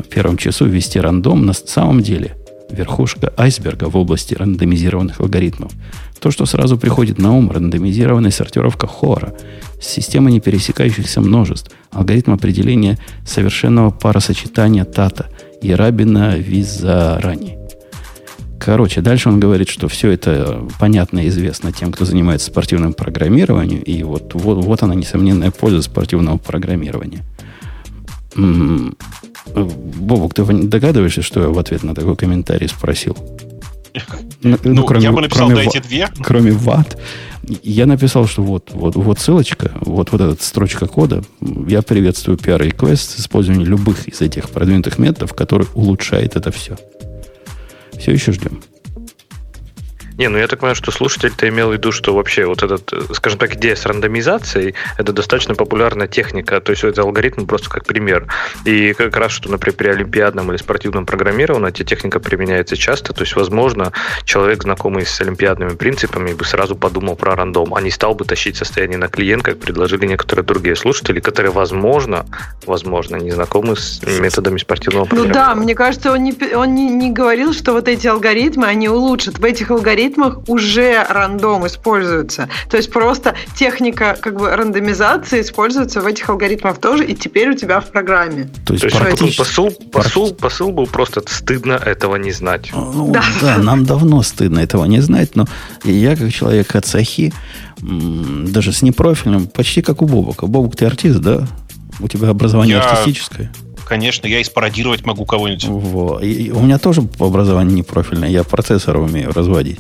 первом 0.09 0.37
часу 0.37 0.65
ввести 0.65 0.99
рандом. 0.99 1.45
На 1.45 1.53
самом 1.53 2.01
деле 2.01 2.35
верхушка 2.73 3.31
айсберга 3.37 3.85
в 3.85 3.95
области 3.95 4.33
рандомизированных 4.33 5.19
алгоритмов. 5.19 5.71
То, 6.19 6.31
что 6.31 6.45
сразу 6.45 6.77
приходит 6.77 7.19
на 7.19 7.35
ум, 7.35 7.51
рандомизированная 7.51 8.31
сортировка 8.31 8.87
хора, 8.87 9.33
система 9.81 10.31
непересекающихся 10.31 11.21
множеств, 11.21 11.71
алгоритм 11.91 12.31
определения 12.31 12.97
совершенного 13.25 13.91
паросочетания 13.91 14.85
тата 14.85 15.29
и 15.61 15.73
рабина 15.73 16.37
визарани. 16.37 17.57
Короче, 18.59 19.01
дальше 19.01 19.27
он 19.27 19.41
говорит, 19.41 19.67
что 19.67 19.89
все 19.89 20.11
это 20.11 20.65
понятно 20.79 21.19
и 21.19 21.27
известно 21.27 21.73
тем, 21.73 21.91
кто 21.91 22.05
занимается 22.05 22.47
спортивным 22.47 22.93
программированием, 22.93 23.81
и 23.81 24.03
вот, 24.03 24.33
вот, 24.35 24.63
вот 24.63 24.83
она 24.83 24.95
несомненная 24.95 25.51
польза 25.51 25.81
спортивного 25.81 26.37
программирования. 26.37 27.23
Бобок, 29.45 30.33
ты 30.33 30.43
догадываешься, 30.43 31.21
что 31.21 31.41
я 31.41 31.49
в 31.49 31.59
ответ 31.59 31.83
на 31.83 31.93
такой 31.93 32.15
комментарий 32.15 32.67
спросил? 32.67 33.17
Ну, 34.41 34.57
ну 34.63 34.83
кроме, 34.85 35.03
я 35.03 35.11
бы 35.13 35.21
написал, 35.21 35.47
кроме, 35.47 35.63
дайте 35.63 35.79
две. 35.79 36.09
Кроме 36.21 36.51
ват. 36.51 36.97
Я 37.61 37.85
написал, 37.85 38.27
что 38.27 38.41
вот, 38.41 38.71
вот, 38.73 38.95
вот 38.95 39.19
ссылочка, 39.19 39.71
вот, 39.81 40.11
вот 40.11 40.19
эта 40.19 40.43
строчка 40.43 40.85
кода. 40.85 41.23
Я 41.67 41.81
приветствую 41.81 42.37
PR 42.37 42.59
request 42.59 43.15
с 43.15 43.19
использованием 43.21 43.69
любых 43.69 44.07
из 44.07 44.19
этих 44.19 44.49
продвинутых 44.49 44.97
методов, 44.97 45.33
который 45.33 45.67
улучшает 45.75 46.35
это 46.35 46.51
все. 46.51 46.77
Все 47.97 48.11
еще 48.11 48.33
ждем. 48.33 48.61
Не, 50.17 50.27
ну 50.27 50.37
я 50.37 50.47
так 50.47 50.59
понимаю, 50.59 50.75
что 50.75 50.91
слушатель-то 50.91 51.47
имел 51.49 51.69
в 51.69 51.73
виду, 51.73 51.91
что 51.91 52.13
вообще 52.13 52.45
вот 52.45 52.61
этот, 52.61 52.93
э, 52.93 53.13
скажем 53.13 53.39
так, 53.39 53.55
идея 53.55 53.75
с 53.75 53.85
рандомизацией, 53.85 54.75
это 54.97 55.11
достаточно 55.11 55.55
популярная 55.55 56.07
техника, 56.07 56.61
то 56.61 56.71
есть 56.71 56.83
это 56.83 57.01
алгоритм 57.01 57.45
просто 57.45 57.69
как 57.69 57.85
пример. 57.85 58.27
И 58.65 58.93
как 58.93 59.17
раз, 59.17 59.31
что, 59.31 59.49
например, 59.49 59.75
при 59.75 59.87
олимпиадном 59.89 60.51
или 60.51 60.57
спортивном 60.57 61.05
программировании 61.05 61.69
эта 61.69 61.83
техника 61.83 62.19
применяется 62.19 62.77
часто, 62.77 63.13
то 63.13 63.21
есть, 63.21 63.35
возможно, 63.35 63.91
человек, 64.23 64.63
знакомый 64.63 65.05
с 65.05 65.19
олимпиадными 65.21 65.75
принципами, 65.75 66.33
бы 66.33 66.45
сразу 66.45 66.75
подумал 66.75 67.15
про 67.15 67.35
рандом, 67.35 67.73
а 67.73 67.81
не 67.81 67.89
стал 67.89 68.13
бы 68.13 68.25
тащить 68.25 68.55
состояние 68.55 68.97
на 68.97 69.07
клиент, 69.07 69.43
как 69.43 69.59
предложили 69.59 70.05
некоторые 70.05 70.45
другие 70.45 70.75
слушатели, 70.75 71.19
которые, 71.19 71.51
возможно, 71.51 72.25
возможно, 72.67 73.15
не 73.15 73.31
знакомы 73.31 73.75
с 73.75 74.01
методами 74.19 74.59
спортивного 74.59 75.05
программирования. 75.05 75.39
Ну 75.39 75.55
да, 75.55 75.55
мне 75.55 75.75
кажется, 75.75 76.11
он 76.11 76.23
не, 76.23 76.35
он 76.55 76.75
не, 76.75 76.89
не 76.89 77.11
говорил, 77.11 77.53
что 77.53 77.73
вот 77.73 77.87
эти 77.87 78.07
алгоритмы, 78.07 78.67
они 78.67 78.89
улучшат. 78.89 79.39
В 79.39 79.43
этих 79.43 79.71
алгоритмах 79.71 80.02
алгоритмах 80.03 80.49
уже 80.49 81.03
рандом 81.09 81.65
используется. 81.67 82.49
То 82.69 82.77
есть 82.77 82.91
просто 82.91 83.35
техника 83.55 84.17
как 84.19 84.37
бы 84.37 84.55
рандомизации 84.55 85.41
используется 85.41 86.01
в 86.01 86.05
этих 86.05 86.29
алгоритмах 86.29 86.77
тоже, 86.79 87.05
и 87.05 87.15
теперь 87.15 87.51
у 87.51 87.53
тебя 87.53 87.79
в 87.79 87.89
программе. 87.91 88.49
То 88.65 88.73
есть, 88.73 88.87
То 88.89 89.25
есть 89.25 89.37
посыл, 89.37 89.71
посыл, 89.91 90.33
посыл 90.33 90.71
был 90.71 90.87
просто 90.87 91.21
стыдно 91.25 91.73
этого 91.73 92.17
не 92.17 92.31
знать. 92.31 92.71
Ну, 92.73 93.11
да. 93.11 93.23
да, 93.41 93.57
нам 93.57 93.85
давно 93.85 94.21
стыдно 94.23 94.59
этого 94.59 94.85
не 94.85 95.01
знать, 95.01 95.35
но 95.35 95.45
я 95.83 96.15
как 96.15 96.31
человек 96.31 96.75
от 96.75 96.85
Сахи, 96.85 97.33
даже 97.81 98.71
с 98.71 98.81
непрофильным, 98.81 99.47
почти 99.47 99.81
как 99.81 100.01
у 100.01 100.05
Бобука. 100.05 100.47
Бобук, 100.47 100.75
ты 100.75 100.85
артист, 100.85 101.19
да? 101.19 101.47
У 101.99 102.07
тебя 102.07 102.29
образование 102.29 102.77
я... 102.77 102.83
артистическое? 102.83 103.51
Конечно, 103.93 104.25
я 104.25 104.39
и 104.39 104.43
спародировать 104.43 105.05
могу 105.05 105.23
кого-нибудь. 105.23 105.65
Во. 105.65 106.19
И 106.19 106.49
у 106.49 106.61
меня 106.61 106.79
тоже 106.79 107.01
образование 107.19 107.75
непрофильное, 107.75 108.27
я 108.27 108.43
процессор 108.43 108.97
умею 108.97 109.31
разводить. 109.31 109.79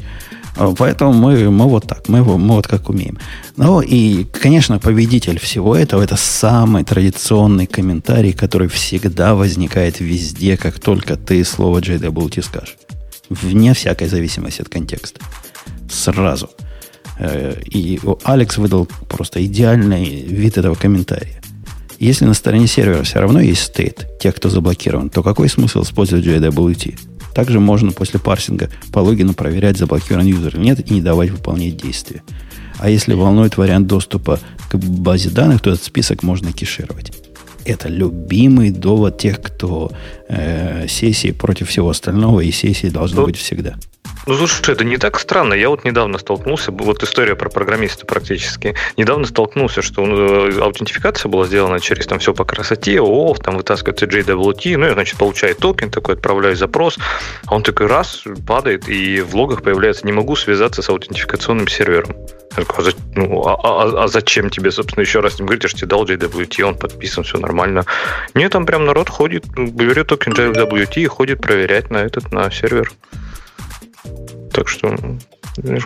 А, 0.55 0.71
поэтому 0.77 1.13
мы, 1.13 1.49
мы 1.49 1.67
вот 1.67 1.87
так, 1.87 2.07
мы, 2.09 2.23
мы 2.23 2.55
вот 2.55 2.67
как 2.67 2.89
умеем. 2.89 3.17
Ну 3.57 3.81
и, 3.81 4.25
конечно, 4.25 4.77
победитель 4.77 5.39
всего 5.39 5.75
этого 5.75 6.03
это 6.03 6.15
самый 6.15 6.83
традиционный 6.83 7.65
комментарий, 7.65 8.33
который 8.33 8.67
всегда 8.67 9.33
возникает 9.33 9.99
везде, 9.99 10.57
как 10.57 10.79
только 10.79 11.15
ты 11.15 11.43
слово 11.43 11.79
JWT 11.79 12.43
скажешь. 12.43 12.77
Вне 13.31 13.73
всякой 13.73 14.09
зависимости 14.09 14.61
от 14.61 14.69
контекста. 14.69 15.21
Сразу. 15.89 16.51
Э, 17.17 17.55
и 17.65 17.99
Алекс 18.23 18.59
выдал 18.59 18.87
просто 19.09 19.43
идеальный 19.43 20.05
вид 20.05 20.59
этого 20.59 20.75
комментария. 20.75 21.41
Если 22.03 22.25
на 22.25 22.33
стороне 22.33 22.67
сервера 22.67 23.01
все 23.03 23.19
равно 23.19 23.39
есть 23.39 23.61
стейт, 23.61 24.19
тех, 24.19 24.35
кто 24.35 24.49
заблокирован, 24.49 25.09
то 25.09 25.23
какой 25.23 25.47
смысл 25.47 25.83
использовать 25.83 26.25
JWT? 26.25 26.99
Также 27.33 27.61
можно 27.61 27.93
после 27.93 28.19
парсинга 28.19 28.69
по 28.91 28.99
логину 28.99 29.33
проверять, 29.33 29.77
заблокирован 29.77 30.25
юзер 30.25 30.57
или 30.57 30.65
нет, 30.65 30.91
и 30.91 30.95
не 30.95 30.99
давать 30.99 31.29
выполнять 31.29 31.77
действия. 31.77 32.21
А 32.77 32.89
если 32.89 33.13
волнует 33.13 33.55
вариант 33.55 33.87
доступа 33.87 34.41
к 34.69 34.75
базе 34.75 35.29
данных, 35.29 35.61
то 35.61 35.69
этот 35.69 35.85
список 35.85 36.23
можно 36.23 36.51
кешировать. 36.51 37.13
Это 37.63 37.87
любимый 37.87 38.71
довод 38.71 39.17
тех, 39.17 39.41
кто 39.41 39.93
э, 40.27 40.87
сессии 40.89 41.31
против 41.31 41.69
всего 41.69 41.89
остального, 41.89 42.41
и 42.41 42.51
сессии 42.51 42.87
должны 42.87 43.21
ну, 43.21 43.27
быть 43.27 43.37
всегда. 43.37 43.75
Ну, 44.25 44.35
слушай, 44.37 44.71
это 44.71 44.85
не 44.85 44.97
так 44.97 45.19
странно. 45.19 45.53
Я 45.53 45.67
вот 45.67 45.83
недавно 45.83 46.17
столкнулся, 46.17 46.71
вот 46.71 47.03
история 47.03 47.35
про 47.35 47.49
программиста 47.49 48.05
практически. 48.05 48.73
Недавно 48.95 49.25
столкнулся, 49.25 49.81
что 49.81 50.05
э, 50.05 50.61
аутентификация 50.61 51.29
была 51.29 51.45
сделана 51.45 51.81
через 51.81 52.07
там 52.07 52.19
все 52.19 52.33
по 52.33 52.45
красоте, 52.45 52.99
ООФ, 52.99 53.39
там 53.39 53.57
вытаскивается 53.57 54.05
JWT, 54.05 54.77
ну, 54.77 54.85
я, 54.85 54.93
значит, 54.93 55.17
получаю 55.17 55.55
токен 55.55 55.89
такой, 55.91 56.15
отправляю 56.15 56.55
запрос, 56.55 56.97
а 57.47 57.55
он 57.55 57.63
такой 57.63 57.87
раз 57.87 58.23
падает, 58.47 58.87
и 58.87 59.19
в 59.19 59.35
логах 59.35 59.61
появляется, 59.61 60.05
не 60.05 60.13
могу 60.13 60.37
связаться 60.37 60.81
с 60.81 60.89
аутентификационным 60.89 61.67
сервером. 61.67 62.15
А, 62.55 62.61
ну, 63.15 63.45
а, 63.45 63.55
а, 63.61 64.03
а 64.03 64.07
зачем 64.07 64.49
тебе, 64.49 64.71
собственно, 64.71 65.01
еще 65.01 65.19
раз 65.19 65.39
не 65.39 65.45
говорить, 65.45 65.67
что 65.67 65.79
тебе 65.79 65.87
дал 65.87 66.05
JWT, 66.05 66.63
он 66.63 66.75
подписан, 66.75 67.25
все 67.25 67.39
нормально. 67.39 67.83
Нет, 68.35 68.53
там 68.53 68.65
прям 68.65 68.85
народ 68.85 69.09
ходит, 69.09 69.45
берет 69.57 70.07
токен 70.07 70.31
JWT 70.31 71.01
и 71.01 71.07
ходит 71.07 71.41
проверять 71.41 71.89
на 71.89 71.97
этот, 71.97 72.31
на 72.31 72.49
сервер. 72.49 72.89
Так 74.53 74.67
что 74.69 74.95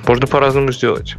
можно 0.06 0.27
по-разному 0.27 0.71
сделать. 0.71 1.15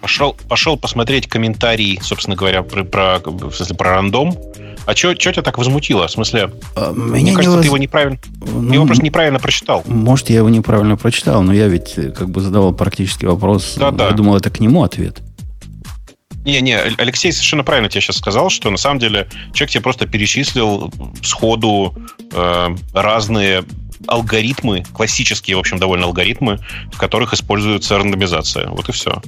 Пошел, 0.00 0.36
пошел 0.48 0.76
посмотреть 0.76 1.26
комментарий, 1.26 1.98
собственно 2.02 2.36
говоря, 2.36 2.62
про, 2.62 2.84
про, 2.84 3.18
в 3.24 3.52
смысле, 3.54 3.76
про 3.76 3.90
рандом. 3.92 4.36
А 4.84 4.94
что 4.94 5.14
тебя 5.14 5.42
так 5.42 5.58
возмутило? 5.58 6.06
В 6.06 6.10
смысле, 6.10 6.52
а, 6.76 6.92
мне 6.92 7.32
кажется, 7.32 7.56
воз... 7.56 7.60
ты 7.62 7.66
его 7.66 7.78
неправильно, 7.78 8.18
ну, 8.40 8.72
его 8.72 8.86
просто 8.86 9.04
неправильно 9.04 9.40
прочитал. 9.40 9.82
Может, 9.86 10.30
я 10.30 10.36
его 10.36 10.48
неправильно 10.48 10.96
прочитал, 10.96 11.42
но 11.42 11.52
я 11.52 11.66
ведь 11.66 11.94
э, 11.96 12.12
как 12.12 12.30
бы 12.30 12.40
задавал 12.40 12.72
практический 12.72 13.26
вопрос. 13.26 13.74
Да, 13.76 13.90
да. 13.90 14.08
Я 14.08 14.12
думал, 14.12 14.36
это 14.36 14.48
к 14.50 14.60
нему 14.60 14.84
ответ. 14.84 15.22
Не-не, 16.44 16.78
Алексей 16.98 17.32
совершенно 17.32 17.64
правильно 17.64 17.88
тебе 17.88 18.00
сейчас 18.00 18.18
сказал, 18.18 18.48
что 18.50 18.70
на 18.70 18.76
самом 18.76 19.00
деле 19.00 19.26
человек 19.52 19.72
тебе 19.72 19.82
просто 19.82 20.06
перечислил 20.06 20.92
сходу 21.20 21.96
э, 22.32 22.76
разные 22.94 23.64
алгоритмы, 24.06 24.84
классические, 24.92 25.56
в 25.56 25.60
общем, 25.60 25.78
довольно 25.78 26.06
алгоритмы, 26.06 26.58
в 26.92 26.98
которых 26.98 27.32
используется 27.32 27.98
рандомизация. 27.98 28.68
Вот 28.68 28.88
и 28.88 28.92
все. 28.92 29.20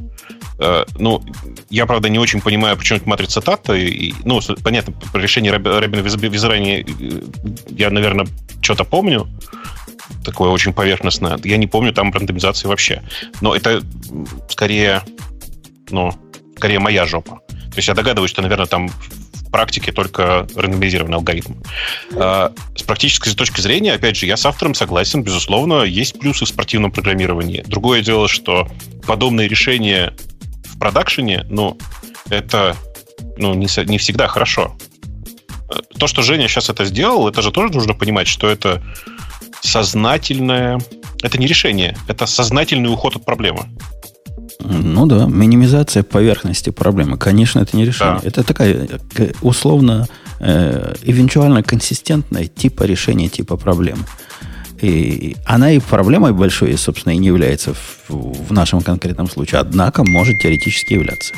Э, 0.59 0.85
ну, 0.99 1.23
я, 1.71 1.87
правда, 1.87 2.09
не 2.09 2.19
очень 2.19 2.41
понимаю, 2.41 2.77
почему 2.77 2.99
это 2.99 3.09
матрица 3.09 3.41
Тата. 3.41 3.75
И, 3.75 4.13
ну, 4.25 4.41
понятно, 4.63 4.93
про 5.13 5.21
решение 5.21 5.53
Робина 5.53 6.01
Визерани 6.01 6.85
э, 6.85 7.23
я, 7.71 7.91
наверное, 7.91 8.27
что-то 8.61 8.85
помню. 8.85 9.29
Такое 10.25 10.51
очень 10.51 10.73
поверхностное. 10.73 11.39
Я 11.45 11.57
не 11.57 11.67
помню 11.67 11.93
там 11.93 12.13
рандомизации 12.13 12.67
вообще. 12.67 13.03
Но 13.41 13.55
это 13.55 13.83
скорее, 14.49 15.03
ну, 15.91 16.13
скорее 16.57 16.79
моя 16.79 17.07
жопа. 17.07 17.41
То 17.49 17.77
есть 17.77 17.89
я 17.89 17.95
догадываюсь, 17.95 18.31
что, 18.31 18.43
наверное, 18.43 18.67
там 18.67 18.91
практике 19.51 19.93
только 19.93 20.47
рандомизированный 20.55 21.17
алгоритм. 21.17 21.55
А, 22.15 22.53
с 22.77 22.83
практической 22.83 23.35
точки 23.35 23.61
зрения, 23.61 23.93
опять 23.93 24.17
же, 24.17 24.27
я 24.27 24.37
с 24.37 24.47
автором 24.47 24.75
согласен, 24.75 25.23
безусловно, 25.23 25.83
есть 25.83 26.19
плюсы 26.19 26.45
в 26.45 26.49
спортивном 26.49 26.91
программировании. 26.91 27.65
Другое 27.67 28.03
дело, 28.03 28.29
что 28.29 28.69
подобные 29.07 29.49
решения 29.49 30.15
в 30.65 30.79
продакшене, 30.79 31.45
ну, 31.49 31.77
это 32.31 32.77
ну, 33.37 33.55
не, 33.55 33.69
не 33.87 33.99
всегда 33.99 34.29
хорошо. 34.29 34.77
То, 35.99 36.07
что 36.07 36.23
Женя 36.23 36.49
сейчас 36.49 36.71
это 36.71 36.85
сделал, 36.85 37.29
это 37.29 37.43
же 37.43 37.51
тоже 37.51 37.73
нужно 37.73 37.95
понимать, 37.95 38.27
что 38.27 38.49
это 38.49 38.83
сознательное... 39.61 40.81
Это 41.23 41.37
не 41.37 41.47
решение, 41.47 41.97
это 42.07 42.27
сознательный 42.27 42.93
уход 42.93 43.17
от 43.17 43.25
проблемы. 43.25 43.69
Ну 44.61 45.07
да, 45.07 45.27
минимизация 45.27 46.03
поверхности 46.03 46.71
проблемы. 46.71 47.17
Конечно, 47.17 47.61
это 47.61 47.77
не 47.77 47.85
решение. 47.85 48.21
Да. 48.23 48.29
Это 48.29 48.43
такая 48.43 48.89
э, 49.17 49.33
условно, 49.41 50.09
э, 50.41 50.95
эвенtuально 51.03 51.63
консистентная 51.63 52.47
типа 52.47 52.83
решения 52.83 53.29
типа 53.29 53.57
проблемы. 53.57 54.05
И 54.81 55.37
она 55.45 55.73
и 55.73 55.81
проблемой 55.81 56.33
большой, 56.33 56.77
собственно, 56.77 57.13
и 57.13 57.19
не 57.19 57.29
является 57.29 57.75
в, 57.75 58.11
в 58.49 58.53
нашем 58.53 58.81
конкретном 58.81 59.29
случае, 59.29 59.61
однако 59.61 60.05
может 60.05 60.39
теоретически 60.41 60.95
являться. 60.95 61.35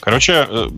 Короче, 0.00 0.46
э, 0.48 0.68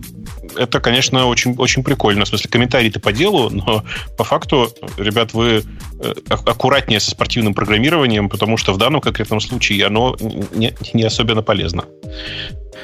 это, 0.55 0.79
конечно, 0.79 1.25
очень, 1.25 1.55
очень 1.57 1.83
прикольно. 1.83 2.25
В 2.25 2.27
смысле, 2.27 2.49
комментарий-то 2.49 2.99
по 2.99 3.11
делу, 3.11 3.49
но 3.49 3.83
по 4.17 4.23
факту, 4.23 4.69
ребят, 4.97 5.33
вы 5.33 5.63
э, 6.01 6.13
аккуратнее 6.29 6.99
со 6.99 7.11
спортивным 7.11 7.53
программированием, 7.53 8.29
потому 8.29 8.57
что 8.57 8.73
в 8.73 8.77
данном 8.77 9.01
конкретном 9.01 9.39
случае 9.39 9.85
оно 9.85 10.15
не, 10.53 10.73
не 10.93 11.03
особенно 11.03 11.41
полезно. 11.41 11.85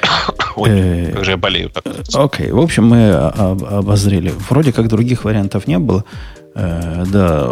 Ой, 0.56 0.70
э, 0.70 1.12
как 1.12 1.24
же 1.24 1.30
я 1.32 1.36
болею. 1.36 1.70
Окей, 2.14 2.50
в 2.50 2.60
общем, 2.60 2.86
мы 2.86 3.12
обозрели. 3.12 4.32
Вроде 4.50 4.72
как 4.72 4.88
других 4.88 5.24
вариантов 5.24 5.66
не 5.66 5.78
было. 5.78 6.04
Э, 6.54 7.04
да, 7.12 7.50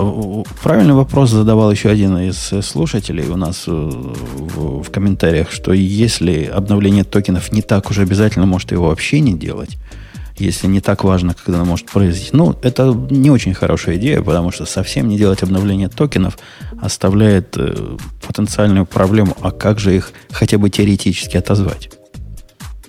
правильный 0.62 0.94
вопрос 0.94 1.30
задавал 1.30 1.70
еще 1.70 1.90
один 1.90 2.16
из 2.18 2.52
слушателей 2.62 3.26
у 3.28 3.36
нас 3.36 3.66
в, 3.66 4.82
в 4.82 4.90
комментариях, 4.90 5.50
что 5.50 5.72
если 5.72 6.44
обновление 6.44 7.04
токенов 7.04 7.52
не 7.52 7.62
так 7.62 7.90
уж 7.90 7.98
обязательно, 7.98 8.46
может 8.46 8.72
его 8.72 8.88
вообще 8.88 9.20
не 9.20 9.34
делать 9.34 9.76
если 10.36 10.66
не 10.66 10.80
так 10.80 11.04
важно, 11.04 11.34
когда 11.34 11.60
она 11.60 11.64
может 11.64 11.86
произойти. 11.86 12.30
Ну, 12.32 12.56
это 12.62 12.92
не 13.10 13.30
очень 13.30 13.54
хорошая 13.54 13.96
идея, 13.96 14.20
потому 14.20 14.50
что 14.50 14.64
совсем 14.64 15.08
не 15.08 15.16
делать 15.16 15.42
обновление 15.42 15.88
токенов 15.88 16.38
оставляет 16.80 17.56
э, 17.56 17.96
потенциальную 18.26 18.86
проблему, 18.86 19.36
а 19.40 19.50
как 19.50 19.78
же 19.78 19.94
их 19.96 20.12
хотя 20.32 20.58
бы 20.58 20.70
теоретически 20.70 21.36
отозвать? 21.36 21.90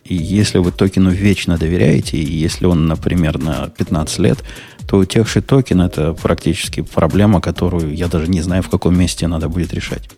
И 0.03 0.15
если 0.15 0.60
вы 0.60 0.71
токену 0.71 1.10
вечно 1.10 1.58
доверяете, 1.58 2.17
и 2.17 2.31
если 2.31 2.65
он, 2.65 2.88
например, 2.88 3.39
на 3.39 3.69
15 3.69 4.19
лет, 4.19 4.43
то 4.88 4.97
утекший 4.97 5.41
токен 5.41 5.81
это 5.81 6.13
практически 6.13 6.81
проблема, 6.81 7.41
которую 7.41 7.95
я 7.95 8.08
даже 8.08 8.27
не 8.27 8.41
знаю, 8.41 8.62
в 8.62 8.69
каком 8.69 8.97
месте 8.97 9.27
надо 9.27 9.49
будет 9.49 9.73
решать 9.73 10.10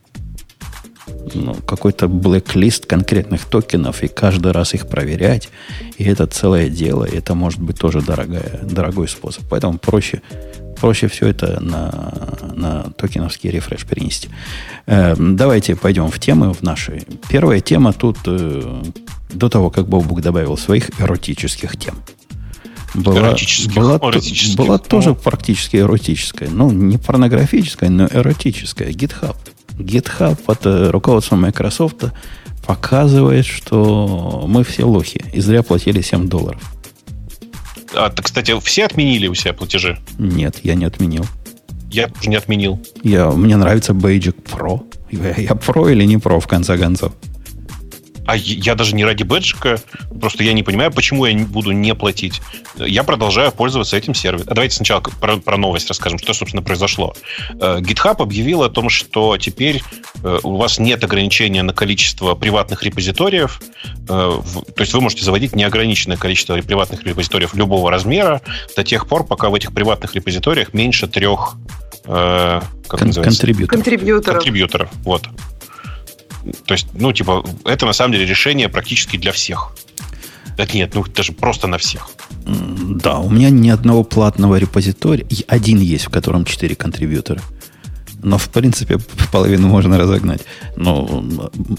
ну, 1.34 1.54
какой-то 1.54 2.08
блэк-лист 2.08 2.86
конкретных 2.86 3.46
токенов 3.46 4.04
и 4.04 4.08
каждый 4.08 4.52
раз 4.52 4.74
их 4.74 4.88
проверять. 4.88 5.50
И 5.98 6.04
это 6.04 6.28
целое 6.28 6.70
дело. 6.70 7.06
И 7.06 7.18
это 7.18 7.36
может 7.36 7.60
быть 7.60 7.78
тоже 7.78 8.02
дорогая, 8.02 8.60
дорогой 8.64 9.08
способ. 9.08 9.44
Поэтому 9.50 9.78
проще, 9.78 10.22
проще 10.80 11.08
все 11.08 11.28
это 11.28 11.60
на, 11.62 12.38
на 12.54 12.84
токеновский 12.98 13.50
рефреш 13.50 13.86
перенести. 13.86 14.30
Э, 14.86 15.16
давайте 15.18 15.76
пойдем 15.76 16.10
в 16.10 16.20
темы 16.20 16.54
в 16.54 16.62
наши. 16.62 17.04
Первая 17.30 17.60
тема 17.60 17.94
тут 17.94 18.18
э, 18.26 18.84
до 19.30 19.50
того, 19.50 19.70
как 19.70 19.88
Бобук 19.88 20.22
добавил 20.22 20.58
своих 20.58 21.00
эротических 21.00 21.78
тем. 21.78 21.96
Была, 22.94 23.36
была, 23.76 24.00
была 24.56 24.78
тоже 24.78 25.14
практически 25.14 25.78
эротическая. 25.78 26.50
Ну, 26.50 26.72
не 26.72 26.98
порнографическая, 26.98 27.90
но 27.90 28.08
эротическая. 28.08 28.90
GitHub. 28.90 29.36
GitHub 29.78 30.36
под 30.44 30.66
э, 30.66 30.90
руководством 30.90 31.42
Microsoft 31.42 32.04
показывает, 32.66 33.46
что 33.46 34.46
мы 34.48 34.64
все 34.64 34.84
лохи 34.86 35.24
и 35.34 35.40
зря 35.40 35.64
платили 35.64 36.02
7 36.02 36.28
долларов. 36.28 36.62
А, 37.96 38.10
ты, 38.10 38.22
кстати, 38.22 38.58
все 38.62 38.86
отменили 38.86 39.28
у 39.28 39.34
себя 39.34 39.54
платежи? 39.54 39.98
Нет, 40.18 40.60
я 40.64 40.76
не 40.76 40.86
отменил. 40.86 41.26
Я 41.90 42.10
уже 42.20 42.30
не 42.30 42.36
отменил. 42.36 42.80
Я, 43.04 43.32
мне 43.32 43.56
нравится 43.56 43.94
бейджик 43.94 44.36
Pro. 44.36 44.84
Я, 45.10 45.30
я 45.30 45.52
Pro 45.52 45.92
или 45.92 46.04
не 46.04 46.18
Pro, 46.18 46.40
в 46.40 46.48
конце 46.48 46.78
концов? 46.78 47.14
А 48.28 48.36
я 48.36 48.76
даже 48.76 48.94
не 48.94 49.06
ради 49.06 49.24
бэджика, 49.24 49.80
просто 50.20 50.44
я 50.44 50.52
не 50.52 50.62
понимаю, 50.62 50.92
почему 50.92 51.26
я 51.26 51.38
буду 51.46 51.72
не 51.72 51.96
платить. 51.96 52.42
Я 52.76 53.04
продолжаю 53.04 53.54
пользоваться 53.54 53.96
этим 53.96 54.14
сервисом. 54.14 54.48
А 54.52 54.54
давайте 54.54 54.76
сначала 54.76 55.00
про, 55.00 55.38
про 55.38 55.58
новость 55.58 55.88
расскажем, 55.88 56.20
что, 56.20 56.34
собственно, 56.34 56.62
произошло. 56.62 57.16
Э, 57.60 57.80
GitHub 57.80 58.22
объявил 58.22 58.64
о 58.64 58.70
том, 58.70 58.90
что 58.90 59.38
теперь 59.38 59.82
э, 60.24 60.40
у 60.44 60.58
вас 60.58 60.78
нет 60.78 61.04
ограничения 61.06 61.64
на 61.64 61.74
количество 61.74 62.36
приватных 62.36 62.84
репозиториев. 62.84 63.62
Э, 64.10 64.40
то 64.76 64.82
есть 64.82 64.94
вы 64.94 65.00
можете 65.00 65.24
заводить 65.24 65.56
неограниченное 65.56 66.18
количество 66.18 66.62
приватных 66.62 67.04
репозиториев 67.04 67.56
любого 67.56 67.90
размера 67.90 68.42
до 68.76 68.84
тех 68.84 69.08
пор, 69.08 69.26
пока 69.26 69.50
в 69.50 69.56
этих 69.56 69.74
приватных 69.74 70.16
репозиториях 70.16 70.74
меньше 70.74 71.08
трех 71.08 71.56
как 72.04 72.64
Кон- 72.88 73.12
контрибьюторов. 73.12 73.70
контрибьюторов. 73.70 74.36
Контрибьюторов. 74.38 74.90
Вот. 75.04 75.28
То 76.66 76.74
есть, 76.74 76.88
ну, 76.94 77.14
типа, 77.14 77.46
это 77.66 77.86
на 77.86 77.94
самом 77.94 78.14
деле 78.14 78.26
решение 78.26 78.70
практически 78.70 79.18
для 79.18 79.32
всех. 79.32 79.72
Так 80.58 80.74
нет, 80.74 80.96
ну 80.96 81.04
даже 81.04 81.34
просто 81.34 81.68
на 81.68 81.78
всех. 81.78 82.10
Да, 82.46 83.20
у 83.20 83.30
меня 83.30 83.52
ни 83.52 83.70
одного 83.70 84.04
платного 84.04 84.56
репозитория. 84.56 85.26
Один 85.48 85.80
есть, 85.80 86.06
в 86.06 86.10
котором 86.10 86.46
4 86.46 86.76
контрибьютора. 86.76 87.42
Но, 88.24 88.38
в 88.38 88.50
принципе, 88.50 88.98
половину 89.32 89.68
можно 89.68 89.98
разогнать. 89.98 90.42
Но 90.76 91.06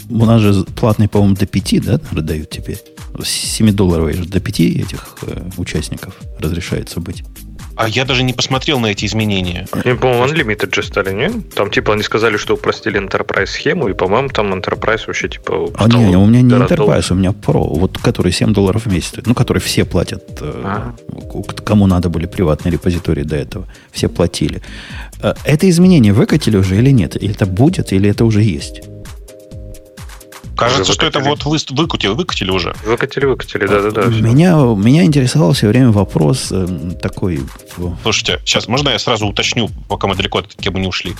у 0.09 0.25
нас 0.25 0.41
же 0.41 0.65
платный, 0.65 1.09
по-моему, 1.09 1.35
до 1.35 1.47
5, 1.47 1.85
да, 1.85 2.01
дают 2.13 2.51
теперь? 2.51 2.79
7 3.21 3.73
долларов 3.73 4.29
до 4.29 4.41
5 4.41 4.61
этих 4.61 5.19
э, 5.23 5.51
участников 5.57 6.15
разрешается 6.39 7.01
быть. 7.01 7.25
А 7.79 7.89
я 7.89 8.05
даже 8.05 8.25
не 8.25 8.33
посмотрел 8.33 8.81
на 8.81 8.87
эти 8.87 9.07
изменения. 9.07 9.67
Они, 9.71 9.95
по-моему, 9.95 10.25
Unlimited 10.25 10.75
же 10.75 10.83
стали, 10.83 11.13
нет? 11.13 11.55
Там, 11.55 11.71
типа, 11.71 11.93
они 11.93 12.03
сказали, 12.03 12.37
что 12.37 12.55
упростили 12.55 13.01
Enterprise 13.01 13.47
схему, 13.47 13.89
и, 13.89 13.95
по-моему, 13.95 14.29
там 14.29 14.53
Enterprise 14.53 15.03
вообще, 15.07 15.29
типа... 15.29 15.71
А 15.77 15.89
не, 15.89 16.17
у 16.17 16.27
меня 16.27 16.43
не 16.43 16.55
Enterprise, 16.55 17.13
у 17.13 17.15
меня 17.15 17.31
Pro, 17.31 17.79
вот 17.79 17.99
который 17.99 18.33
7 18.33 18.53
долларов 18.53 18.87
в 18.87 18.93
месяц 18.93 19.09
ну, 19.25 19.35
который 19.35 19.59
все 19.59 19.85
платят, 19.85 20.43
а. 20.43 20.95
кому 21.65 21.87
надо 21.87 22.09
были 22.09 22.27
приватные 22.27 22.73
репозитории 22.73 23.23
до 23.23 23.37
этого, 23.37 23.67
все 23.93 24.09
платили. 24.09 24.61
Э, 25.23 25.35
это 25.45 25.69
изменение 25.69 26.13
выкатили 26.13 26.57
уже 26.57 26.77
или 26.77 26.91
нет? 26.91 27.17
Или 27.17 27.33
это 27.33 27.47
будет, 27.47 27.93
или 27.93 28.11
это 28.11 28.25
уже 28.25 28.43
есть? 28.43 28.83
Кажется, 30.59 30.93
что 30.93 31.07
это 31.07 31.21
вот 31.21 31.45
вы, 31.45 31.57
выкатили, 31.71 32.11
выкатили 32.11 32.51
уже. 32.51 32.75
Выкатили, 32.85 33.27
выкатили, 33.27 33.67
да-да-да. 33.67 34.07
Меня, 34.07 34.57
меня 34.57 35.05
интересовал 35.05 35.53
все 35.53 35.69
время 35.69 35.93
вопрос 35.93 36.49
э, 36.51 36.67
такой... 37.01 37.41
Слушайте, 38.03 38.41
сейчас 38.45 38.67
можно 38.67 38.89
я 38.91 38.99
сразу 38.99 39.29
уточню, 39.29 39.71
пока 39.89 40.09
мы 40.09 40.17
далеко 40.17 40.39
от 40.39 40.57
темы 40.57 40.81
не 40.81 40.89
ушли. 40.89 41.15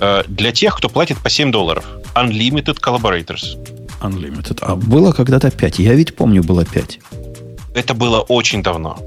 Э, 0.00 0.22
для 0.28 0.52
тех, 0.52 0.76
кто 0.76 0.88
платит 0.88 1.18
по 1.18 1.28
7 1.28 1.52
долларов, 1.52 1.84
Unlimited 2.14 2.80
Collaborators. 2.80 3.58
Unlimited. 4.00 4.58
А 4.62 4.76
было 4.76 5.12
когда-то 5.12 5.50
5. 5.50 5.78
Я 5.78 5.94
ведь 5.94 6.16
помню, 6.16 6.42
было 6.42 6.64
5. 6.64 6.98
Это 7.74 7.92
было 7.92 8.20
очень 8.20 8.62
давно. 8.62 8.98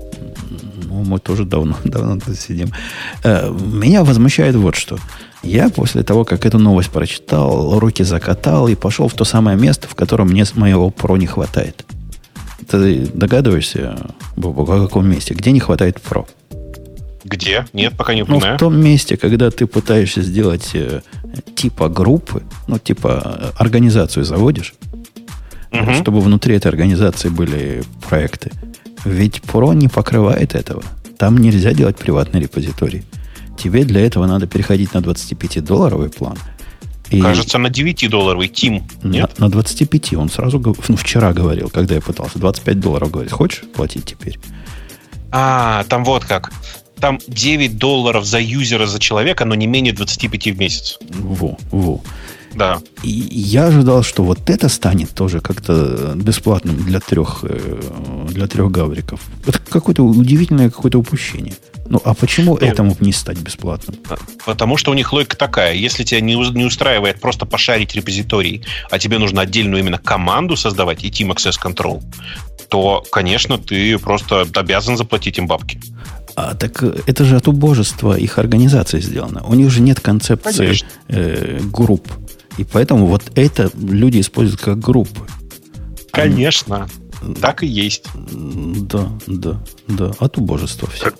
Ну, 0.84 1.04
мы 1.04 1.20
тоже 1.20 1.46
давно, 1.46 1.76
давно 1.84 2.20
тут 2.20 2.40
сидим. 2.40 2.72
Э, 3.24 3.50
меня 3.50 4.04
возмущает 4.04 4.56
вот 4.56 4.76
что. 4.76 5.00
Я 5.44 5.70
после 5.70 6.04
того, 6.04 6.24
как 6.24 6.46
эту 6.46 6.58
новость 6.58 6.90
прочитал, 6.90 7.78
руки 7.78 8.04
закатал 8.04 8.70
и 8.70 8.76
пошел 8.76 9.10
в 9.10 9.14
то 9.14 9.26
самое 9.26 9.58
место, 9.58 9.90
в 9.90 9.96
котором 9.96 10.30
мне 10.30 10.46
моего 10.56 10.90
про 10.90 11.18
не 11.18 11.28
хватает. 11.28 11.86
Ты 12.70 13.08
догадываешься, 13.14 13.98
Бобок, 14.38 14.70
о 14.70 14.82
каком 14.86 15.08
месте? 15.08 15.34
Где 15.34 15.52
не 15.52 15.60
хватает 15.60 16.00
про? 16.02 16.26
Где? 17.26 17.66
Нет, 17.74 17.94
пока 17.98 18.14
не 18.14 18.24
понимаю. 18.24 18.54
Ну, 18.54 18.56
в 18.56 18.60
том 18.60 18.80
месте, 18.80 19.18
когда 19.18 19.52
ты 19.52 19.68
пытаешься 19.68 20.22
сделать 20.22 20.72
э, 20.74 21.02
типа 21.56 21.90
группы, 21.90 22.44
ну, 22.68 22.80
типа 22.80 23.22
э, 23.26 23.52
организацию 23.58 24.24
заводишь, 24.24 24.74
угу. 25.72 25.94
чтобы 25.94 26.22
внутри 26.22 26.56
этой 26.56 26.68
организации 26.68 27.28
были 27.28 27.84
проекты. 28.08 28.52
Ведь 29.04 29.42
про 29.42 29.74
не 29.74 29.90
покрывает 29.90 30.56
этого. 30.56 30.84
Там 31.18 31.38
нельзя 31.38 31.74
делать 31.74 31.98
приватный 31.98 32.40
репозиторий 32.40 33.04
тебе 33.58 33.84
для 33.84 34.02
этого 34.02 34.26
надо 34.28 34.48
переходить 34.48 34.94
на 34.94 35.00
25-долларовый 35.00 36.10
план. 36.10 36.38
И 37.10 37.22
Кажется, 37.22 37.58
на 37.60 37.68
9-долларовый 37.68 38.48
Тим. 38.48 38.84
Нет? 39.04 39.38
На, 39.38 39.46
на 39.46 39.52
25. 39.52 40.14
Он 40.14 40.30
сразу, 40.30 40.60
ну, 40.88 40.96
вчера 40.96 41.32
говорил, 41.34 41.70
когда 41.70 41.96
я 41.96 42.02
пытался. 42.02 42.40
25 42.40 42.80
долларов 42.80 43.12
говорит. 43.12 43.32
Хочешь 43.32 43.64
платить 43.76 44.06
теперь? 44.06 44.40
А, 45.32 45.84
там 45.90 46.04
вот 46.04 46.26
как. 46.26 46.52
Там 47.00 47.20
9 47.28 47.78
долларов 47.78 48.26
за 48.26 48.40
юзера, 48.40 48.88
за 48.88 49.00
человека, 49.00 49.46
но 49.46 49.56
не 49.56 49.68
менее 49.68 49.94
25 49.94 50.48
в 50.48 50.60
месяц. 50.60 50.98
Во, 51.10 51.58
во. 51.72 52.02
Да. 52.56 52.82
И 53.04 53.10
я 53.10 53.66
ожидал, 53.66 54.04
что 54.04 54.24
вот 54.24 54.50
это 54.50 54.70
станет 54.70 55.10
тоже 55.12 55.40
как-то 55.40 56.14
бесплатным 56.16 56.78
для 56.84 57.00
трех, 57.00 57.40
э, 57.44 57.82
для 58.30 58.48
трех 58.48 58.72
гавриков. 58.72 59.22
Это 59.46 59.60
какое-то 59.60 60.04
удивительное 60.04 60.70
какое-то 60.70 61.00
упущение. 61.00 61.56
Ну, 61.90 62.02
а 62.04 62.14
почему 62.14 62.58
ну, 62.60 62.66
этому 62.66 62.96
не 63.00 63.12
стать 63.12 63.38
бесплатным? 63.40 63.98
Потому 64.46 64.78
что 64.78 64.92
у 64.92 64.94
них 64.94 65.12
логика 65.12 65.36
такая. 65.36 65.74
Если 65.74 66.04
тебя 66.04 66.22
не, 66.22 66.36
не 66.36 66.66
устраивает 66.66 67.20
просто 67.20 67.46
пошарить 67.46 67.94
репозиторий, 67.96 68.64
а 68.90 69.00
тебе 69.00 69.20
нужно 69.20 69.42
отдельную 69.42 69.82
именно 69.82 69.98
команду 69.98 70.56
создавать 70.56 71.04
и 71.04 71.10
Team 71.10 71.34
Access 71.34 71.56
Control, 71.62 72.02
то, 72.70 73.04
конечно, 73.12 73.58
ты 73.58 73.98
просто 74.00 74.48
обязан 74.54 74.98
заплатить 74.98 75.38
им 75.38 75.48
бабки. 75.48 75.80
А 76.36 76.56
так 76.56 76.82
это 76.82 77.26
же 77.26 77.36
от 77.36 77.48
убожества 77.48 78.18
их 78.18 78.40
организации 78.40 79.00
сделано. 79.00 79.44
У 79.44 79.54
них 79.54 79.70
же 79.70 79.82
нет 79.82 80.00
концепции 80.00 80.76
э, 81.10 81.60
групп. 81.62 82.08
И 82.58 82.64
поэтому 82.64 83.06
вот 83.06 83.32
это 83.36 83.70
люди 83.76 84.20
используют 84.20 84.62
как 84.62 84.80
группы. 84.80 85.28
Конечно. 86.12 86.88
Они... 87.22 87.36
Так 87.36 87.64
и 87.64 87.68
есть. 87.68 88.06
Да, 88.16 89.12
да, 89.28 89.64
да. 89.88 90.12
От 90.20 90.38
убожества 90.38 90.90
все. 90.90 91.06
Так, 91.06 91.16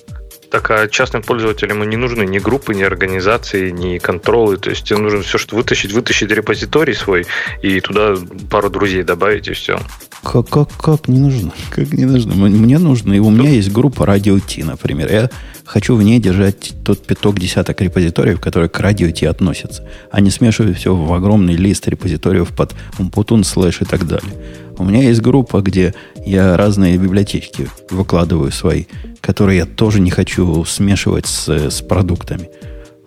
так 0.54 0.70
а 0.70 0.88
частным 0.88 1.24
пользователям 1.24 1.84
и 1.84 1.88
не 1.88 1.98
нужны 1.98 2.28
ни 2.28 2.38
группы, 2.38 2.76
ни 2.76 2.84
организации, 2.84 3.72
ни 3.72 3.98
контролы. 3.98 4.58
То 4.58 4.70
есть 4.70 4.84
тебе 4.84 5.00
нужно 5.00 5.24
все, 5.24 5.40
что 5.40 5.56
вытащить, 5.56 5.92
вытащить 5.92 6.30
репозиторий 6.30 6.94
свой 6.94 7.26
и 7.64 7.82
туда 7.82 8.16
пару 8.52 8.70
друзей 8.70 9.02
добавить, 9.02 9.48
и 9.48 9.54
все. 9.54 9.80
Как, 10.22 10.48
как, 10.50 10.70
как 10.78 11.08
не 11.08 11.18
нужно? 11.18 11.52
Как 11.72 11.92
не 11.92 12.06
нужно? 12.06 12.36
Мне 12.36 12.78
нужно. 12.78 13.14
И 13.14 13.20
у 13.20 13.32
меня 13.32 13.50
есть 13.50 13.72
группа 13.72 14.04
Radio 14.04 14.40
T, 14.40 14.64
например. 14.64 15.12
Я 15.12 15.32
хочу 15.66 15.96
в 15.96 16.04
ней 16.04 16.20
держать 16.20 16.74
тот 16.86 17.04
пяток 17.04 17.40
десяток 17.40 17.82
репозиториев, 17.82 18.40
которые 18.40 18.70
к 18.70 18.80
Radio 18.80 19.12
T 19.12 19.28
относятся, 19.28 19.90
а 20.12 20.22
не 20.22 20.30
смешивать 20.30 20.78
все 20.78 20.94
в 20.94 21.12
огромный 21.14 21.56
лист 21.56 21.88
репозиториев 21.88 22.50
под 22.50 22.76
Umputun, 23.00 23.44
слэш 23.44 23.82
и 23.82 23.86
так 23.86 24.06
далее. 24.06 24.32
У 24.78 24.84
меня 24.84 25.04
есть 25.04 25.22
группа, 25.22 25.62
где 25.62 25.94
я 26.26 26.58
разные 26.58 26.98
библиотечки 26.98 27.68
выкладываю 27.90 28.52
свои, 28.52 28.86
которые 29.22 29.60
я 29.60 29.66
тоже 29.66 30.00
не 30.00 30.12
хочу 30.12 30.66
смешивать 30.66 31.28
с, 31.28 31.48
с 31.48 31.82
продуктами. 31.82 32.50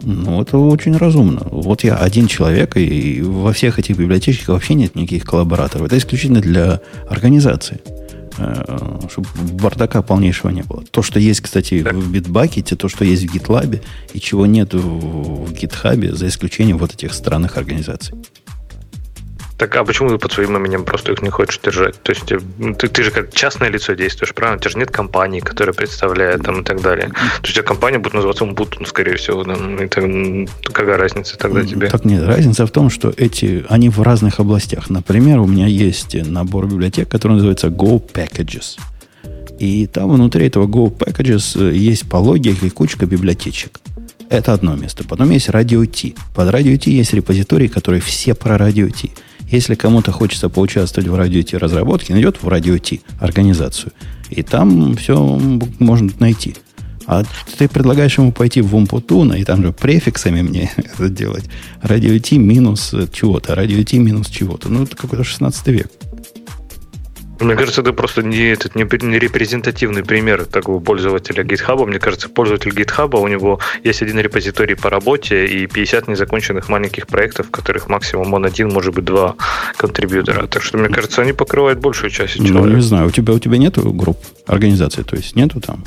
Ну, 0.02 0.42
это 0.42 0.58
очень 0.58 0.96
разумно. 0.96 1.42
Вот 1.50 1.82
я 1.82 1.96
один 1.96 2.28
человек, 2.28 2.76
и 2.76 3.22
во 3.22 3.52
всех 3.52 3.78
этих 3.78 3.96
библиотечках 3.96 4.48
вообще 4.48 4.74
нет 4.74 4.94
никаких 4.94 5.24
коллабораторов. 5.24 5.86
Это 5.86 5.98
исключительно 5.98 6.40
для 6.40 6.80
организации. 7.08 7.80
Э, 8.38 8.98
чтобы 9.10 9.28
бардака 9.52 10.02
полнейшего 10.02 10.50
не 10.50 10.62
было. 10.62 10.82
То, 10.90 11.02
что 11.02 11.18
есть, 11.18 11.40
кстати, 11.40 11.82
в 11.82 12.10
битбакете, 12.10 12.76
то, 12.76 12.88
что 12.88 13.04
есть 13.04 13.24
в 13.24 13.34
GitLab, 13.34 13.80
и 14.12 14.20
чего 14.20 14.44
нет 14.46 14.74
в 14.74 15.52
GitHub, 15.52 16.14
за 16.14 16.28
исключением 16.28 16.76
вот 16.78 16.92
этих 16.92 17.14
странных 17.14 17.56
организаций. 17.56 18.14
Так 19.58 19.74
а 19.76 19.84
почему 19.84 20.10
ты 20.10 20.18
под 20.18 20.32
своим 20.32 20.56
именем 20.56 20.84
просто 20.84 21.12
их 21.12 21.22
не 21.22 21.30
хочешь 21.30 21.60
держать? 21.62 22.00
То 22.02 22.12
есть 22.12 22.30
ну, 22.58 22.74
ты, 22.74 22.88
ты 22.88 23.02
же 23.02 23.10
как 23.10 23.32
частное 23.32 23.70
лицо 23.70 23.94
действуешь, 23.94 24.34
правильно? 24.34 24.58
У 24.58 24.60
тебя 24.60 24.70
же 24.70 24.78
нет 24.78 24.90
компании, 24.90 25.40
которая 25.40 25.72
представляет 25.72 26.42
там 26.42 26.60
и 26.60 26.64
так 26.64 26.82
далее. 26.82 27.08
То 27.08 27.42
есть 27.42 27.50
у 27.50 27.52
тебя 27.54 27.62
компания 27.62 27.98
будет 27.98 28.14
называться 28.14 28.44
Умбутун, 28.44 28.84
скорее 28.84 29.16
всего. 29.16 29.44
Там, 29.44 29.76
и 29.76 29.86
так, 29.86 30.04
какая 30.74 30.98
разница 30.98 31.38
тогда 31.38 31.64
тебе? 31.64 31.88
Так 31.88 32.04
нет, 32.04 32.24
разница 32.24 32.66
в 32.66 32.70
том, 32.70 32.90
что 32.90 33.12
эти, 33.16 33.64
они 33.70 33.88
в 33.88 34.02
разных 34.02 34.40
областях. 34.40 34.90
Например, 34.90 35.40
у 35.40 35.46
меня 35.46 35.66
есть 35.66 36.14
набор 36.14 36.66
библиотек, 36.66 37.08
который 37.08 37.32
называется 37.32 37.68
Go 37.68 38.02
Packages. 38.12 38.78
И 39.58 39.86
там 39.86 40.10
внутри 40.10 40.46
этого 40.46 40.66
Go 40.66 40.94
Packages 40.94 41.58
э, 41.58 41.74
есть 41.74 42.08
по 42.08 42.16
логике 42.16 42.68
кучка 42.70 43.06
библиотечек. 43.06 43.80
Это 44.28 44.52
одно 44.52 44.76
место. 44.76 45.04
Потом 45.04 45.30
есть 45.30 45.48
Radio 45.48 45.86
T. 45.86 46.14
Под 46.34 46.52
Radio 46.52 46.76
T 46.76 46.90
есть 46.90 47.14
репозитории, 47.14 47.68
которые 47.68 48.02
все 48.02 48.34
про 48.34 48.56
Radio 48.56 48.90
T. 48.90 49.10
Если 49.50 49.74
кому-то 49.74 50.12
хочется 50.12 50.48
поучаствовать 50.48 51.08
в 51.08 51.14
радио 51.14 51.42
T 51.42 51.56
разработке, 51.56 52.12
найдет 52.12 52.42
в 52.42 52.48
радио 52.48 52.78
T 52.78 53.00
организацию. 53.20 53.92
И 54.30 54.42
там 54.42 54.96
все 54.96 55.16
можно 55.78 56.10
найти. 56.18 56.56
А 57.06 57.22
ты 57.56 57.68
предлагаешь 57.68 58.18
ему 58.18 58.32
пойти 58.32 58.60
в 58.60 58.74
Умпутуна 58.74 59.34
и 59.34 59.44
там 59.44 59.62
же 59.62 59.72
префиксами 59.72 60.42
мне 60.42 60.72
это 60.76 61.08
делать. 61.08 61.44
Радио 61.80 62.18
T 62.18 62.36
минус 62.38 62.92
чего-то, 63.12 63.54
радио 63.54 63.82
T 63.84 63.98
минус 63.98 64.28
чего-то. 64.28 64.68
Ну, 64.68 64.82
это 64.82 64.96
какой-то 64.96 65.22
16 65.22 65.66
век. 65.68 65.90
Мне 67.40 67.54
кажется, 67.54 67.82
это 67.82 67.92
просто 67.92 68.22
не, 68.22 68.52
этот, 68.52 68.74
не, 68.74 68.84
не 68.84 69.18
репрезентативный 69.18 70.02
пример 70.04 70.44
такого 70.46 70.80
пользователя 70.80 71.44
GitHub. 71.44 71.84
Мне 71.86 71.98
кажется, 71.98 72.28
пользователь 72.28 72.70
GitHub, 72.70 73.18
у 73.18 73.28
него 73.28 73.60
есть 73.84 74.02
один 74.02 74.18
репозиторий 74.18 74.76
по 74.76 74.90
работе 74.90 75.46
и 75.46 75.66
50 75.66 76.08
незаконченных 76.08 76.68
маленьких 76.68 77.06
проектов, 77.06 77.48
в 77.48 77.50
которых 77.50 77.88
максимум 77.88 78.32
он 78.34 78.44
один, 78.44 78.68
может 78.68 78.94
быть, 78.94 79.04
два 79.04 79.36
контрибьютора. 79.76 80.46
Так 80.46 80.62
что, 80.62 80.78
мне 80.78 80.88
кажется, 80.88 81.22
они 81.22 81.32
покрывают 81.32 81.78
большую 81.78 82.10
часть 82.10 82.34
человека. 82.34 82.58
Ну, 82.58 82.76
не 82.76 82.82
знаю, 82.82 83.08
у 83.08 83.10
тебя, 83.10 83.34
у 83.34 83.38
тебя 83.38 83.58
нету 83.58 83.92
групп 83.92 84.18
организации, 84.46 85.02
то 85.02 85.16
есть 85.16 85.36
нету 85.36 85.60
там 85.60 85.84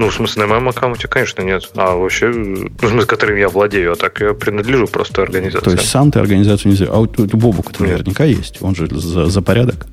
ну, 0.00 0.08
в 0.08 0.14
смысле, 0.14 0.42
на 0.42 0.48
моем 0.48 0.66
аккаунте, 0.66 1.08
конечно, 1.08 1.42
нет. 1.42 1.70
А 1.74 1.94
вообще, 1.94 2.28
ну, 2.28 2.70
в 2.80 2.88
смысле, 2.88 3.06
которым 3.06 3.36
я 3.36 3.50
владею, 3.50 3.92
а 3.92 3.96
так 3.96 4.18
я 4.20 4.32
принадлежу 4.32 4.86
просто 4.86 5.22
организации. 5.22 5.64
То 5.64 5.72
есть 5.72 5.88
сам 5.88 6.10
ты 6.10 6.20
организацию 6.20 6.72
не... 6.72 6.86
А 6.86 6.98
у, 7.00 7.02
у 7.02 7.36
Бобука 7.36 7.72
наверняка 7.80 8.24
есть. 8.24 8.62
Он 8.62 8.74
же 8.74 8.86
за, 8.88 9.26
за 9.26 9.42
порядок. 9.42 9.86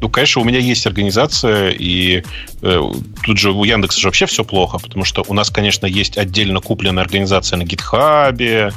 Ну, 0.00 0.08
конечно, 0.08 0.40
у 0.40 0.44
меня 0.44 0.58
есть 0.58 0.86
организация, 0.86 1.70
и 1.70 2.22
э, 2.62 2.80
тут 3.22 3.38
же 3.38 3.52
у 3.52 3.64
Яндекса 3.64 4.00
же 4.00 4.08
вообще 4.08 4.26
все 4.26 4.44
плохо, 4.44 4.78
потому 4.78 5.04
что 5.04 5.24
у 5.28 5.34
нас, 5.34 5.50
конечно, 5.50 5.86
есть 5.86 6.16
отдельно 6.16 6.60
купленная 6.60 7.02
организация 7.02 7.58
на 7.58 7.64
GitHub, 7.64 8.72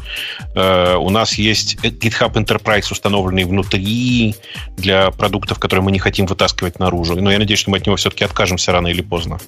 э, 0.56 0.96
у 0.96 1.10
нас 1.10 1.36
есть 1.36 1.76
GitHub 1.76 2.34
Enterprise, 2.34 2.92
установленный 2.92 3.46
внутри 3.46 4.36
для 4.78 5.12
продуктов, 5.12 5.60
которые 5.60 5.84
мы 5.84 5.92
не 5.92 6.00
хотим 6.00 6.26
вытаскивать 6.26 6.80
наружу. 6.80 7.16
Но 7.16 7.32
я 7.32 7.40
надеюсь, 7.40 7.60
что 7.60 7.72
мы 7.72 7.78
от 7.78 7.86
него 7.86 7.96
все-таки 7.96 8.26
откажемся 8.26 8.72
рано 8.72 8.88
или 8.88 9.02
поздно. 9.02 9.40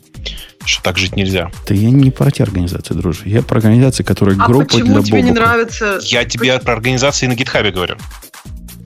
что 0.64 0.82
так 0.82 0.98
жить 0.98 1.16
нельзя. 1.16 1.52
Да 1.68 1.76
я 1.76 1.90
не 1.90 2.10
про 2.10 2.32
те 2.32 2.44
организации, 2.44 2.94
дружи. 2.94 3.24
Я 3.26 3.42
про 3.42 3.58
организации, 3.58 4.04
которые 4.04 4.38
а 4.40 4.46
группа 4.46 4.66
почему 4.66 4.94
для 4.96 5.04
тебе 5.04 5.18
Бобука. 5.18 5.22
не 5.22 5.32
нравится? 5.32 6.00
Я 6.04 6.24
тебе 6.26 6.58
про 6.60 6.74
организации 6.74 7.28
на 7.28 7.34
GitHub 7.34 7.70
говорю. 7.72 7.98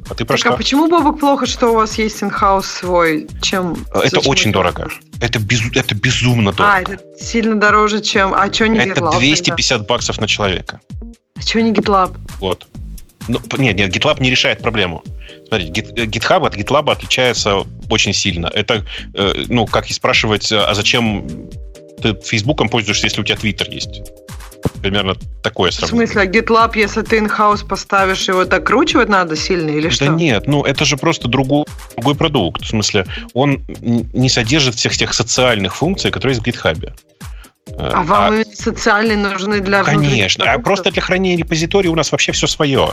А 0.09 0.15
ты 0.15 0.25
про 0.25 0.33
так, 0.33 0.39
что? 0.39 0.53
А 0.53 0.57
почему, 0.57 0.89
Бобок, 0.89 1.19
плохо, 1.19 1.45
что 1.45 1.69
у 1.69 1.75
вас 1.75 1.97
есть 1.97 2.23
инхаус 2.23 2.65
свой? 2.65 3.27
Чем? 3.41 3.77
Это 3.93 4.19
очень 4.21 4.51
дорого. 4.51 4.89
Это, 5.21 5.39
без, 5.39 5.61
это 5.75 5.93
безумно 5.93 6.51
дорого. 6.51 6.75
А, 6.75 6.81
это 6.81 6.99
сильно 7.19 7.55
дороже, 7.55 8.01
чем... 8.01 8.33
А 8.33 8.51
что 8.51 8.67
не 8.67 8.79
Это 8.79 9.01
GitLab, 9.01 9.19
250 9.19 9.77
тогда? 9.77 9.93
баксов 9.93 10.19
на 10.19 10.27
человека. 10.27 10.81
А 11.35 11.41
что 11.41 11.61
не 11.61 11.71
GitLab? 11.71 12.17
Вот. 12.39 12.67
Ну, 13.27 13.39
нет, 13.57 13.75
нет, 13.75 13.95
GitLab 13.95 14.19
не 14.21 14.31
решает 14.31 14.61
проблему. 14.61 15.03
Смотрите, 15.47 15.81
GitHub 15.81 16.47
от 16.47 16.55
GitLab 16.55 16.91
отличается 16.91 17.63
очень 17.89 18.13
сильно. 18.13 18.47
Это, 18.47 18.85
э, 19.13 19.45
ну, 19.47 19.67
как 19.67 19.89
и 19.91 19.93
спрашивать, 19.93 20.51
а 20.51 20.73
зачем 20.73 21.27
ты 22.01 22.15
Фейсбуком 22.15 22.69
пользуешься, 22.69 23.05
если 23.05 23.21
у 23.21 23.23
тебя 23.23 23.37
Твиттер 23.37 23.69
есть? 23.69 24.01
Примерно 24.81 25.15
такое 25.43 25.71
сравнение. 25.71 26.07
В 26.07 26.11
смысле, 26.11 26.29
GitLab, 26.29 26.71
если 26.75 27.01
ты 27.01 27.19
in-house 27.19 27.65
поставишь, 27.65 28.27
его 28.27 28.45
докручивать 28.45 29.09
надо 29.09 29.35
сильно 29.35 29.69
или 29.69 29.83
да 29.87 29.91
что? 29.91 30.05
Да 30.05 30.11
нет, 30.13 30.47
ну 30.47 30.63
это 30.63 30.85
же 30.85 30.97
просто 30.97 31.27
другой, 31.27 31.65
другой 31.95 32.15
продукт. 32.15 32.63
В 32.63 32.67
смысле, 32.67 33.05
он 33.33 33.63
не 33.81 34.29
содержит 34.29 34.75
всех 34.75 34.95
тех 34.95 35.13
социальных 35.13 35.75
функций, 35.75 36.11
которые 36.11 36.37
есть 36.37 36.45
в 36.45 36.49
GitHub. 36.49 36.93
А, 37.77 37.99
а 37.99 38.03
вам 38.03 38.33
а, 38.33 38.43
социальные 38.53 39.17
нужны 39.17 39.59
для 39.59 39.83
Конечно, 39.83 40.51
а 40.51 40.59
просто 40.59 40.91
для 40.91 41.01
хранения 41.01 41.37
репозитория 41.37 41.91
у 41.91 41.95
нас 41.95 42.11
вообще 42.11 42.31
все 42.31 42.47
свое. 42.47 42.91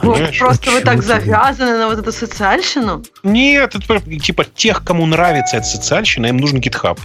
Ну, 0.00 0.14
просто 0.38 0.70
вы 0.70 0.80
так 0.80 1.02
завязаны 1.02 1.76
на 1.76 1.88
вот 1.88 1.98
эту 1.98 2.12
социальщину? 2.12 3.02
Нет, 3.24 3.74
это 3.74 4.00
типа 4.00 4.44
тех, 4.44 4.84
кому 4.84 5.06
нравится 5.06 5.56
эта 5.56 5.66
социальщина, 5.66 6.26
им 6.26 6.36
нужен 6.36 6.60
GitHub. 6.60 7.00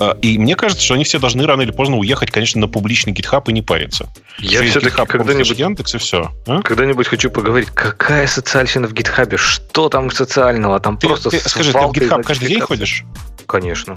А, 0.00 0.16
и 0.22 0.38
мне 0.38 0.56
кажется, 0.56 0.82
что 0.82 0.94
они 0.94 1.04
все 1.04 1.18
должны 1.18 1.44
рано 1.44 1.60
или 1.60 1.72
поздно 1.72 1.98
уехать, 1.98 2.30
конечно, 2.30 2.58
на 2.62 2.68
публичный 2.68 3.12
GitHub 3.12 3.42
и 3.48 3.52
не 3.52 3.60
париться. 3.60 4.08
Я 4.38 4.62
все-таки 4.62 5.04
когда-нибудь... 5.06 5.58
Яндекс 5.58 5.94
и 5.94 5.98
все. 5.98 6.32
А? 6.46 6.62
Когда-нибудь 6.62 7.06
хочу 7.06 7.30
поговорить, 7.30 7.68
какая 7.74 8.26
социальщина 8.26 8.88
в 8.88 8.94
GitHub? 8.94 9.36
Что 9.36 9.90
там 9.90 10.10
социального? 10.10 10.80
Там 10.80 10.96
ты, 10.96 11.08
просто 11.08 11.28
ты, 11.28 11.38
Скажи, 11.38 11.72
ты 11.72 11.78
в 11.78 11.90
GitHub 11.90 12.22
каждый 12.22 12.48
день 12.48 12.60
ходишь? 12.60 13.04
Конечно. 13.46 13.96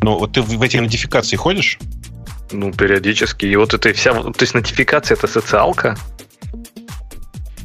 Ну, 0.00 0.18
вот 0.18 0.34
ты 0.34 0.42
в 0.42 0.62
эти 0.62 0.76
нотификации 0.76 1.34
ходишь? 1.34 1.78
Ну, 2.52 2.72
периодически. 2.72 3.46
И 3.46 3.56
вот 3.56 3.74
это 3.74 3.92
вся... 3.92 4.12
То 4.12 4.32
есть 4.40 4.54
нотификация— 4.54 5.16
это 5.18 5.26
социалка? 5.26 5.96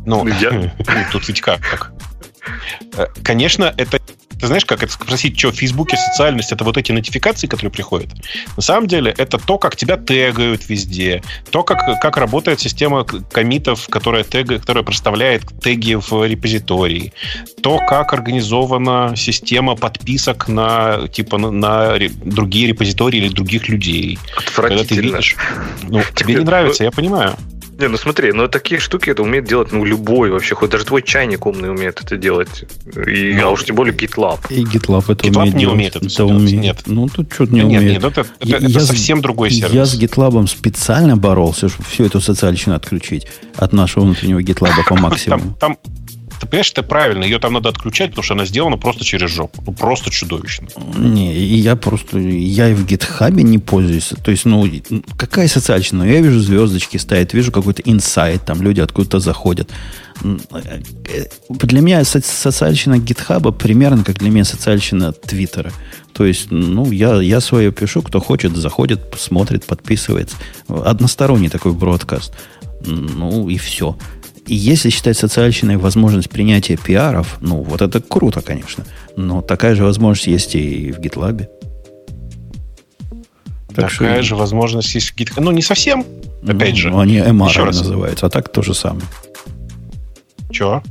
Ну, 0.10 0.28
я... 0.28 0.74
тут 1.12 1.28
ведь 1.28 1.42
как 1.42 1.60
так? 1.70 1.92
Э, 2.98 3.06
конечно, 3.24 3.74
это 3.78 4.00
ты 4.40 4.48
знаешь, 4.48 4.64
как 4.64 4.84
это 4.84 4.94
спросить, 4.94 5.38
что 5.38 5.52
в 5.52 5.56
Фейсбуке 5.56 5.98
социальность 5.98 6.54
это 6.54 6.64
вот 6.64 6.78
эти 6.78 6.94
нотификации, 6.94 7.46
которые 7.46 7.72
приходят. 7.72 8.10
На 8.56 8.62
самом 8.62 8.88
деле 8.88 9.14
это 9.18 9.38
то, 9.38 9.58
как 9.58 9.76
тебя 9.76 9.98
тегают 9.98 10.70
везде, 10.70 11.22
то, 11.52 11.64
как, 11.64 12.00
как 12.00 12.16
работает 12.16 12.62
система 12.62 13.04
комитов, 13.04 13.90
которая, 13.90 14.24
тег, 14.24 14.48
которая 14.48 14.86
проставляет 14.86 15.44
теги 15.62 15.96
в 15.96 16.26
репозитории, 16.26 17.12
то, 17.62 17.80
как 17.80 18.14
организована 18.14 19.14
система 19.18 19.76
подписок 19.76 20.48
на 20.48 21.10
типа 21.10 21.38
на, 21.38 21.52
на 21.52 22.00
другие 22.24 22.68
репозитории 22.68 23.18
или 23.18 23.28
других 23.28 23.68
людей. 23.68 24.18
Когда 24.56 24.86
ты 24.86 24.96
видишь, 24.96 25.36
ну, 25.84 26.02
тебе 26.16 26.36
не 26.36 26.46
нравится, 26.46 26.86
я 26.86 26.92
понимаю. 26.92 27.36
Не, 27.80 27.88
ну 27.88 27.98
смотри, 27.98 28.34
ну 28.34 28.50
такие 28.50 28.82
штуки 28.82 29.10
это 29.10 29.24
умеет 29.24 29.46
делать 29.46 29.72
ну 29.72 29.86
любой 29.86 30.32
вообще, 30.32 30.54
хоть 30.54 30.70
даже 30.70 30.86
твой 30.86 31.02
чайник 31.02 31.46
умный 31.46 31.72
умеет 31.72 32.02
это 32.02 32.18
делать. 32.18 32.66
И, 33.08 33.34
ну, 33.34 33.48
а 33.48 33.50
уж 33.52 33.64
тем 33.64 33.78
более 33.78 33.96
GitLab. 33.96 34.40
И 34.50 34.66
GitLab 34.66 35.12
это 35.12 35.26
GitLab 35.26 35.38
умеет 35.38 35.54
не 35.54 35.60
делать. 35.62 35.76
умеет 35.76 35.96
это, 35.96 36.06
это 36.06 36.26
умеет. 36.26 36.62
Нет. 36.62 36.82
Ну 36.88 37.08
тут 37.08 37.32
что-то 37.32 37.54
не 37.54 37.62
нет, 37.62 37.82
умеет. 37.82 38.04
Нет, 38.04 38.12
это, 38.12 38.22
это, 38.22 38.28
я, 38.42 38.58
это 38.58 38.80
совсем 38.82 39.22
другой 39.22 39.52
сервис. 39.52 39.74
Я 39.74 39.86
с 39.86 39.98
GitLab 39.98 40.46
специально 40.48 41.16
боролся, 41.16 41.70
чтобы 41.70 41.88
всю 41.88 42.04
эту 42.06 42.20
социальщину 42.20 42.76
отключить 42.76 43.28
от 43.56 43.72
нашего 43.72 44.04
внутреннего 44.04 44.40
GitLab 44.40 44.74
по 44.86 44.96
максимуму. 45.00 45.56
Там, 45.58 45.78
там, 45.78 45.78
ты 46.40 46.48
понимаешь, 46.48 46.72
это 46.72 46.84
правильно. 46.84 47.24
Ее 47.24 47.40
там 47.40 47.54
надо 47.54 47.70
отключать, 47.70 48.12
потому 48.12 48.24
что 48.24 48.34
она 48.34 48.46
сделана 48.46 48.78
просто 48.78 49.04
через 49.04 49.30
жопу. 49.30 49.62
Ну, 49.66 49.74
просто 49.74 50.10
чудовищно. 50.10 50.68
Не, 50.98 51.34
я 51.36 51.76
просто... 51.76 52.18
Я 52.20 52.70
и 52.70 52.74
в 52.74 52.86
гитхабе 52.86 53.44
не 53.44 53.60
пользуюсь. 53.60 54.14
То 54.24 54.32
есть, 54.32 54.46
ну, 54.46 54.68
какая 55.18 55.48
социальщина? 55.48 56.04
Я 56.04 56.22
вижу 56.22 56.40
звездочки 56.40 56.98
стоят, 56.98 57.34
вижу 57.34 57.52
какой-то 57.52 57.82
инсайт, 57.86 58.46
там 58.46 58.62
люди 58.62 58.82
откуда-то 58.82 59.20
заходят. 59.20 59.70
Для 60.22 61.82
меня 61.82 62.04
социальщина 62.04 62.98
гитхаба 62.98 63.52
примерно 63.52 64.04
как 64.04 64.20
для 64.20 64.30
меня 64.30 64.46
социальщина 64.46 65.12
твиттера. 65.14 65.72
То 66.14 66.26
есть, 66.26 66.52
ну, 66.52 66.92
я, 66.92 67.22
я 67.22 67.40
свое 67.40 67.72
пишу, 67.72 68.02
кто 68.02 68.20
хочет, 68.20 68.56
заходит, 68.56 69.02
смотрит, 69.18 69.66
подписывается. 69.66 70.36
Односторонний 70.68 71.50
такой 71.50 71.72
бродкаст. 71.72 72.34
Ну, 72.86 73.50
и 73.50 73.58
все. 73.58 73.98
И 74.50 74.56
если 74.56 74.90
считать 74.90 75.16
социальщиной 75.16 75.78
возможность 75.78 76.28
принятия 76.28 76.76
пиаров, 76.76 77.38
ну, 77.40 77.62
вот 77.62 77.84
это 77.84 78.02
круто, 78.02 78.42
конечно. 78.42 78.84
Но 79.16 79.44
такая 79.44 79.76
же 79.76 79.84
возможность 79.84 80.26
есть 80.26 80.56
и 80.56 80.92
в 80.92 81.00
GitLab. 81.00 81.48
Так 83.76 83.92
такая 83.92 84.16
что... 84.16 84.24
же 84.24 84.36
возможность 84.36 84.96
есть 84.96 85.12
в 85.12 85.16
GitHub. 85.16 85.40
Ну, 85.40 85.52
не 85.52 85.62
совсем, 85.62 86.04
опять 86.42 86.72
ну, 86.72 86.76
же. 86.76 86.90
Они 86.96 87.18
MR 87.18 87.66
называются, 87.66 88.26
а 88.26 88.30
так 88.32 88.52
то 88.52 88.64
же 88.64 88.74
самое. 88.74 89.06
Чего? 90.50 90.82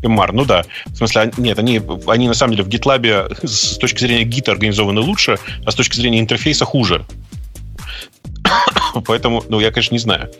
MR, 0.00 0.30
ну 0.32 0.46
да. 0.46 0.64
В 0.86 0.96
смысле, 0.96 1.32
нет, 1.36 1.58
они, 1.58 1.82
они 2.06 2.28
на 2.28 2.34
самом 2.34 2.56
деле 2.56 2.64
в 2.64 2.68
GitLab 2.68 3.46
с 3.46 3.76
точки 3.76 4.00
зрения 4.00 4.24
гита 4.24 4.52
организованы 4.52 5.02
лучше, 5.02 5.38
а 5.66 5.70
с 5.70 5.74
точки 5.74 5.96
зрения 5.96 6.18
интерфейса 6.18 6.64
хуже. 6.64 7.04
Поэтому, 9.06 9.44
ну, 9.50 9.60
я, 9.60 9.70
конечно, 9.70 9.94
не 9.94 9.98
знаю. 9.98 10.30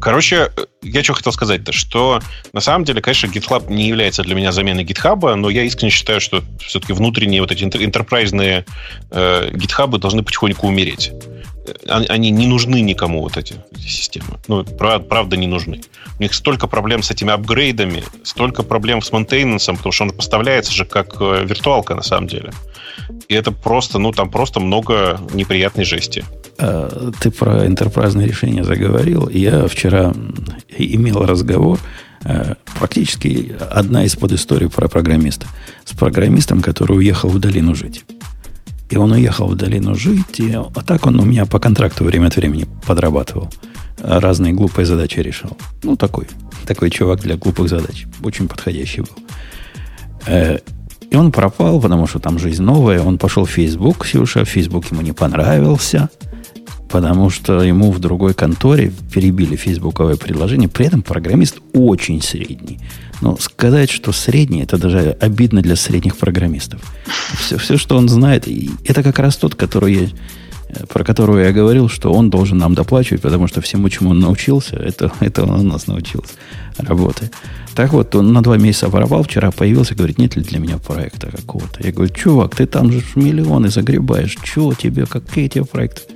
Короче, 0.00 0.50
я 0.82 1.02
что 1.02 1.14
хотел 1.14 1.32
сказать-то, 1.32 1.72
что 1.72 2.20
на 2.52 2.60
самом 2.60 2.84
деле, 2.84 3.02
конечно, 3.02 3.26
GitLab 3.26 3.70
не 3.70 3.88
является 3.88 4.22
для 4.22 4.34
меня 4.34 4.52
заменой 4.52 4.84
GitHub, 4.84 5.34
но 5.34 5.50
я 5.50 5.62
искренне 5.64 5.90
считаю, 5.90 6.20
что 6.20 6.42
все-таки 6.60 6.92
внутренние 6.92 7.40
вот 7.40 7.52
эти 7.52 7.64
интерпрайзные 7.64 8.64
э, 9.10 9.50
GitHub 9.50 9.98
должны 9.98 10.22
потихоньку 10.22 10.66
умереть. 10.66 11.12
Э, 11.66 12.04
они 12.08 12.30
не 12.30 12.46
нужны 12.46 12.80
никому, 12.80 13.20
вот 13.20 13.36
эти, 13.36 13.54
эти 13.72 13.86
системы. 13.88 14.38
Ну, 14.48 14.64
правда, 14.64 15.36
не 15.36 15.46
нужны. 15.46 15.82
У 16.18 16.22
них 16.22 16.34
столько 16.34 16.66
проблем 16.66 17.02
с 17.02 17.10
этими 17.10 17.32
апгрейдами, 17.32 18.04
столько 18.22 18.62
проблем 18.62 19.02
с 19.02 19.12
мейнтейнансом, 19.12 19.76
потому 19.76 19.92
что 19.92 20.04
он 20.04 20.10
поставляется 20.10 20.72
же 20.72 20.84
как 20.84 21.20
э, 21.20 21.44
виртуалка 21.44 21.94
на 21.94 22.02
самом 22.02 22.28
деле. 22.28 22.52
И 23.28 23.34
это 23.34 23.52
просто, 23.52 23.98
ну, 23.98 24.12
там 24.12 24.30
просто 24.30 24.60
много 24.60 25.20
неприятной 25.32 25.84
жести. 25.84 26.24
А, 26.58 27.10
ты 27.20 27.30
про 27.30 27.66
интерпрайзное 27.66 28.26
решение 28.26 28.64
заговорил. 28.64 29.28
Я 29.28 29.66
вчера 29.68 30.14
имел 30.76 31.24
разговор, 31.24 31.78
э, 32.24 32.54
практически 32.78 33.54
одна 33.70 34.04
из 34.04 34.16
подисторий 34.16 34.68
про 34.68 34.88
программиста. 34.88 35.46
С 35.84 35.92
программистом, 35.92 36.62
который 36.62 36.96
уехал 36.96 37.28
в 37.28 37.38
долину 37.38 37.74
жить. 37.74 38.04
И 38.88 38.96
он 38.96 39.12
уехал 39.12 39.48
в 39.48 39.56
долину 39.56 39.94
жить, 39.96 40.38
и, 40.38 40.52
а 40.52 40.82
так 40.86 41.06
он 41.06 41.18
у 41.18 41.24
меня 41.24 41.44
по 41.44 41.58
контракту 41.58 42.04
время 42.04 42.28
от 42.28 42.36
времени 42.36 42.66
подрабатывал. 42.86 43.50
Разные 43.98 44.52
глупые 44.52 44.86
задачи 44.86 45.18
решал. 45.20 45.56
Ну, 45.82 45.96
такой. 45.96 46.26
Такой 46.66 46.90
чувак 46.90 47.20
для 47.20 47.36
глупых 47.36 47.68
задач. 47.68 48.06
Очень 48.22 48.46
подходящий 48.46 49.00
был. 49.00 49.16
Э, 50.26 50.58
и 51.10 51.16
он 51.16 51.32
пропал, 51.32 51.80
потому 51.80 52.06
что 52.06 52.18
там 52.18 52.38
жизнь 52.38 52.62
новая. 52.62 53.00
Он 53.00 53.18
пошел 53.18 53.44
в 53.44 53.50
Facebook, 53.50 54.06
Сюша. 54.06 54.44
Facebook 54.44 54.90
ему 54.90 55.02
не 55.02 55.12
понравился. 55.12 56.10
Потому 56.96 57.28
что 57.28 57.62
ему 57.62 57.92
в 57.92 57.98
другой 57.98 58.32
конторе 58.32 58.90
перебили 59.12 59.54
фейсбуковое 59.54 60.16
предложение. 60.16 60.66
При 60.66 60.86
этом 60.86 61.02
программист 61.02 61.58
очень 61.74 62.22
средний. 62.22 62.78
Но 63.20 63.36
сказать, 63.36 63.90
что 63.90 64.12
средний, 64.12 64.62
это 64.62 64.78
даже 64.78 65.14
обидно 65.20 65.60
для 65.60 65.76
средних 65.76 66.16
программистов. 66.16 66.80
Все, 67.38 67.58
все 67.58 67.76
что 67.76 67.98
он 67.98 68.08
знает, 68.08 68.48
это 68.86 69.02
как 69.02 69.18
раз 69.18 69.36
тот, 69.36 69.54
который 69.54 69.92
я 69.94 70.08
про 70.88 71.04
которого 71.04 71.38
я 71.38 71.52
говорил, 71.52 71.88
что 71.88 72.12
он 72.12 72.28
должен 72.30 72.58
нам 72.58 72.74
доплачивать, 72.74 73.22
потому 73.22 73.46
что 73.46 73.60
всему, 73.60 73.88
чему 73.88 74.10
он 74.10 74.18
научился, 74.18 74.76
это, 74.76 75.12
это 75.20 75.44
он 75.44 75.60
у 75.60 75.62
нас 75.62 75.86
научился 75.86 76.32
работы. 76.78 77.30
Так 77.74 77.92
вот, 77.92 78.14
он 78.14 78.32
на 78.32 78.42
два 78.42 78.56
месяца 78.56 78.88
воровал, 78.88 79.22
вчера 79.22 79.50
появился, 79.50 79.94
говорит, 79.94 80.18
нет 80.18 80.34
ли 80.34 80.42
для 80.42 80.58
меня 80.58 80.78
проекта 80.78 81.30
какого-то. 81.30 81.86
Я 81.86 81.92
говорю, 81.92 82.12
чувак, 82.12 82.56
ты 82.56 82.66
там 82.66 82.90
же 82.90 83.02
миллионы 83.14 83.68
загребаешь, 83.68 84.36
чего 84.42 84.74
тебе, 84.74 85.06
какие 85.06 85.48
тебе 85.48 85.64
проекты? 85.64 86.15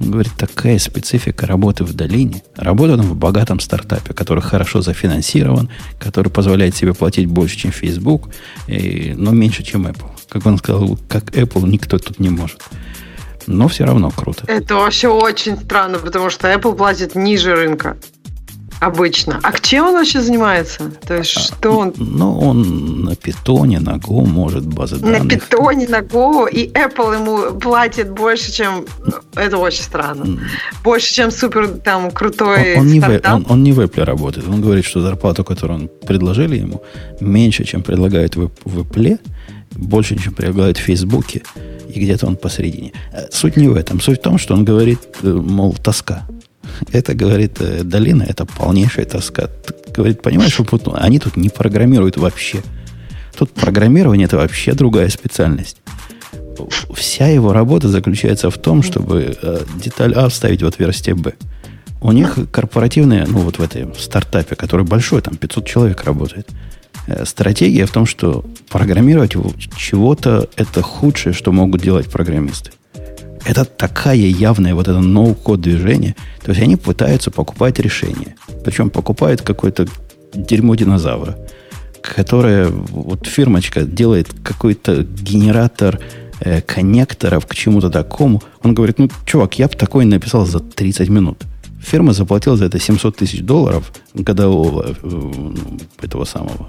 Он 0.00 0.10
говорит, 0.10 0.32
такая 0.36 0.78
специфика 0.78 1.46
работы 1.46 1.84
в 1.84 1.92
долине. 1.92 2.42
Работа 2.56 2.96
в 2.96 3.16
богатом 3.16 3.60
стартапе, 3.60 4.14
который 4.14 4.42
хорошо 4.42 4.80
зафинансирован, 4.80 5.68
который 5.98 6.30
позволяет 6.30 6.76
себе 6.76 6.94
платить 6.94 7.26
больше, 7.26 7.56
чем 7.56 7.72
Facebook, 7.72 8.30
и, 8.68 9.14
но 9.16 9.32
меньше, 9.32 9.62
чем 9.62 9.86
Apple. 9.86 10.10
Как 10.28 10.46
он 10.46 10.58
сказал, 10.58 10.98
как 11.08 11.34
Apple 11.34 11.68
никто 11.68 11.98
тут 11.98 12.20
не 12.20 12.30
может 12.30 12.62
но 13.48 13.66
все 13.66 13.84
равно 13.84 14.10
круто. 14.10 14.44
Это 14.46 14.76
вообще 14.76 15.08
очень 15.08 15.56
странно, 15.56 15.98
потому 15.98 16.30
что 16.30 16.52
Apple 16.52 16.76
платит 16.76 17.14
ниже 17.14 17.54
рынка. 17.54 17.96
Обычно. 18.80 19.40
А 19.42 19.52
чем 19.58 19.86
он 19.86 19.94
вообще 19.94 20.20
занимается? 20.20 20.90
То 21.06 21.16
есть, 21.16 21.36
а, 21.36 21.40
что 21.40 21.78
он... 21.78 21.94
Ну, 21.96 22.38
он 22.38 23.02
на 23.04 23.16
питоне, 23.16 23.80
на 23.80 23.96
Go 23.96 24.24
может 24.24 24.66
базы 24.66 24.96
данных. 24.96 25.24
На 25.24 25.28
питоне, 25.28 25.88
на 25.88 26.00
Go, 26.00 26.48
и 26.48 26.70
Apple 26.70 27.14
ему 27.14 27.58
платит 27.58 28.10
больше, 28.10 28.52
чем... 28.52 28.86
Это 29.34 29.58
очень 29.58 29.82
странно. 29.82 30.40
Больше, 30.84 31.12
чем 31.12 31.30
супер 31.30 31.68
там 31.68 32.10
крутой 32.10 32.74
он, 32.76 32.80
он, 32.80 32.86
не 32.88 33.00
в, 33.00 33.20
он, 33.24 33.46
он 33.48 33.62
не 33.62 33.72
в 33.72 33.80
Apple 33.80 34.04
работает. 34.04 34.46
Он 34.48 34.60
говорит, 34.60 34.84
что 34.84 35.00
зарплату, 35.00 35.44
которую 35.44 35.80
он 35.80 35.90
предложили 36.06 36.56
ему, 36.56 36.82
меньше, 37.20 37.64
чем 37.64 37.82
предлагают 37.82 38.36
в, 38.36 38.50
в 38.64 38.80
Apple, 38.80 39.18
больше, 39.72 40.18
чем 40.18 40.34
предлагают 40.34 40.78
в 40.78 40.82
Фейсбуке, 40.82 41.42
и 41.88 42.00
где-то 42.00 42.26
он 42.26 42.36
посередине. 42.36 42.92
Э, 43.12 43.26
суть 43.30 43.56
не 43.56 43.68
в 43.68 43.76
этом. 43.76 44.00
Суть 44.00 44.18
в 44.18 44.22
том, 44.22 44.38
что 44.38 44.54
он 44.54 44.64
говорит, 44.64 45.00
э, 45.22 45.32
мол, 45.32 45.74
тоска. 45.82 46.26
Это, 46.92 47.14
говорит, 47.14 47.60
э, 47.60 47.82
долина, 47.82 48.22
это 48.22 48.44
полнейшая 48.44 49.04
тоска. 49.06 49.48
Говорит, 49.94 50.22
понимаешь, 50.22 50.58
они 50.94 51.18
тут 51.18 51.36
не 51.36 51.48
программируют 51.48 52.16
вообще. 52.16 52.62
Тут 53.36 53.52
программирование 53.52 54.26
это 54.26 54.36
вообще 54.36 54.72
другая 54.72 55.08
специальность. 55.08 55.78
Вся 56.94 57.28
его 57.28 57.52
работа 57.52 57.88
заключается 57.88 58.50
в 58.50 58.58
том, 58.58 58.82
чтобы 58.82 59.36
деталь 59.76 60.12
А 60.14 60.28
вставить 60.28 60.62
в 60.62 60.66
отверстие 60.66 61.14
Б. 61.14 61.34
У 62.00 62.12
них 62.12 62.36
корпоративные, 62.50 63.26
ну 63.28 63.38
вот 63.38 63.58
в 63.58 63.62
этой 63.62 63.88
стартапе, 63.96 64.56
который 64.56 64.84
большой, 64.84 65.22
там 65.22 65.36
500 65.36 65.66
человек 65.66 66.04
работает– 66.04 66.48
Э, 67.08 67.24
стратегия 67.24 67.86
в 67.86 67.90
том, 67.90 68.04
что 68.04 68.44
программировать 68.68 69.32
чего-то 69.76 70.48
это 70.56 70.82
худшее, 70.82 71.32
что 71.32 71.52
могут 71.52 71.80
делать 71.80 72.10
программисты. 72.10 72.72
Это 73.44 73.64
такая 73.64 74.16
явная 74.16 74.74
вот 74.74 74.88
это 74.88 75.00
ноу-код 75.00 75.60
движение. 75.60 76.16
То 76.42 76.50
есть 76.50 76.62
они 76.62 76.76
пытаются 76.76 77.30
покупать 77.30 77.78
решение. 77.78 78.36
Причем 78.64 78.90
покупают 78.90 79.42
какое-то 79.42 79.86
дерьмо 80.34 80.74
динозавра, 80.74 81.38
которое 82.02 82.68
вот 82.68 83.26
фирмочка 83.26 83.82
делает 83.82 84.28
какой-то 84.42 85.02
генератор 85.02 86.00
э, 86.40 86.60
коннекторов 86.60 87.46
к 87.46 87.54
чему-то 87.54 87.90
такому. 87.90 88.42
Он 88.62 88.74
говорит, 88.74 88.98
ну, 88.98 89.08
чувак, 89.24 89.58
я 89.58 89.68
бы 89.68 89.74
такой 89.74 90.04
написал 90.04 90.46
за 90.46 90.60
30 90.60 91.08
минут. 91.08 91.38
Фирма 91.80 92.12
заплатила 92.12 92.56
за 92.56 92.66
это 92.66 92.78
700 92.78 93.16
тысяч 93.16 93.40
долларов 93.40 93.92
годового 94.18 94.96
э, 95.02 95.52
этого 96.02 96.24
самого 96.24 96.68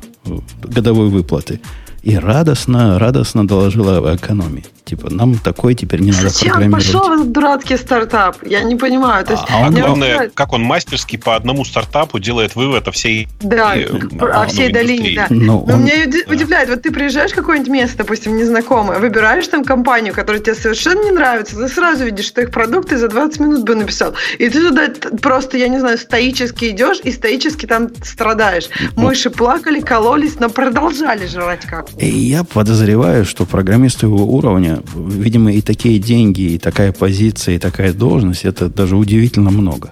годовой 0.63 1.09
выплаты. 1.09 1.59
И 2.01 2.17
радостно, 2.17 2.97
радостно 2.97 3.45
доложила 3.45 3.97
об 3.97 4.15
экономии. 4.15 4.65
Типа, 4.85 5.09
нам 5.11 5.37
такое 5.37 5.75
теперь 5.75 5.99
не 5.99 6.11
надо 6.11 6.29
Зачем 6.29 6.53
программировать. 6.53 6.85
пошел 6.85 7.13
этот 7.13 7.31
дурацкий 7.31 7.77
стартап? 7.77 8.37
Я 8.43 8.61
не 8.61 8.75
понимаю. 8.75 9.25
То 9.25 9.33
есть, 9.33 9.43
а 9.47 9.67
он, 9.67 9.75
главное, 9.75 10.15
сказать... 10.15 10.33
как 10.33 10.53
он 10.53 10.63
мастерски 10.63 11.17
по 11.17 11.35
одному 11.35 11.63
стартапу 11.65 12.17
делает 12.17 12.55
вывод 12.55 12.87
о 12.87 12.91
всей 12.91 13.27
Да, 13.41 13.75
и, 13.75 13.85
о 13.85 14.47
всей 14.47 14.69
ну, 14.69 14.73
долине, 14.73 15.15
да. 15.15 15.27
Но, 15.29 15.63
Но 15.67 15.75
он... 15.75 15.83
меня 15.83 16.05
удивляет, 16.27 16.69
вот 16.69 16.81
ты 16.81 16.91
приезжаешь 16.91 17.31
в 17.31 17.35
какое-нибудь 17.35 17.71
место, 17.71 17.99
допустим, 17.99 18.35
незнакомое, 18.37 18.97
выбираешь 18.97 19.47
там 19.47 19.63
компанию, 19.63 20.13
которая 20.13 20.41
тебе 20.41 20.55
совершенно 20.55 21.03
не 21.03 21.11
нравится, 21.11 21.55
ты 21.55 21.67
сразу 21.67 22.05
видишь, 22.05 22.25
что 22.25 22.41
их 22.41 22.49
продукты 22.49 22.97
за 22.97 23.09
20 23.09 23.39
минут 23.41 23.63
бы 23.65 23.75
написал. 23.75 24.15
И 24.39 24.49
ты 24.49 24.69
туда 24.69 24.87
просто, 25.21 25.57
я 25.57 25.67
не 25.67 25.79
знаю, 25.79 25.99
стоически 25.99 26.69
идешь 26.69 26.99
и 27.03 27.11
стоически 27.11 27.38
там 27.67 27.89
страдаешь. 28.03 28.69
Мыши 28.95 29.29
плакали, 29.29 29.81
кололись, 29.81 30.39
но 30.39 30.49
продолжали 30.49 31.25
жрать 31.27 31.65
как. 31.65 31.87
И 31.97 32.07
я 32.07 32.43
подозреваю, 32.43 33.25
что 33.25 33.45
программисты 33.45 34.05
его 34.05 34.25
уровня 34.25 34.81
видимо, 34.95 35.51
и 35.51 35.61
такие 35.61 35.99
деньги, 35.99 36.53
и 36.53 36.57
такая 36.57 36.91
позиция, 36.91 37.55
и 37.55 37.59
такая 37.59 37.93
должность, 37.93 38.45
это 38.45 38.69
даже 38.69 38.95
удивительно 38.95 39.51
много. 39.51 39.91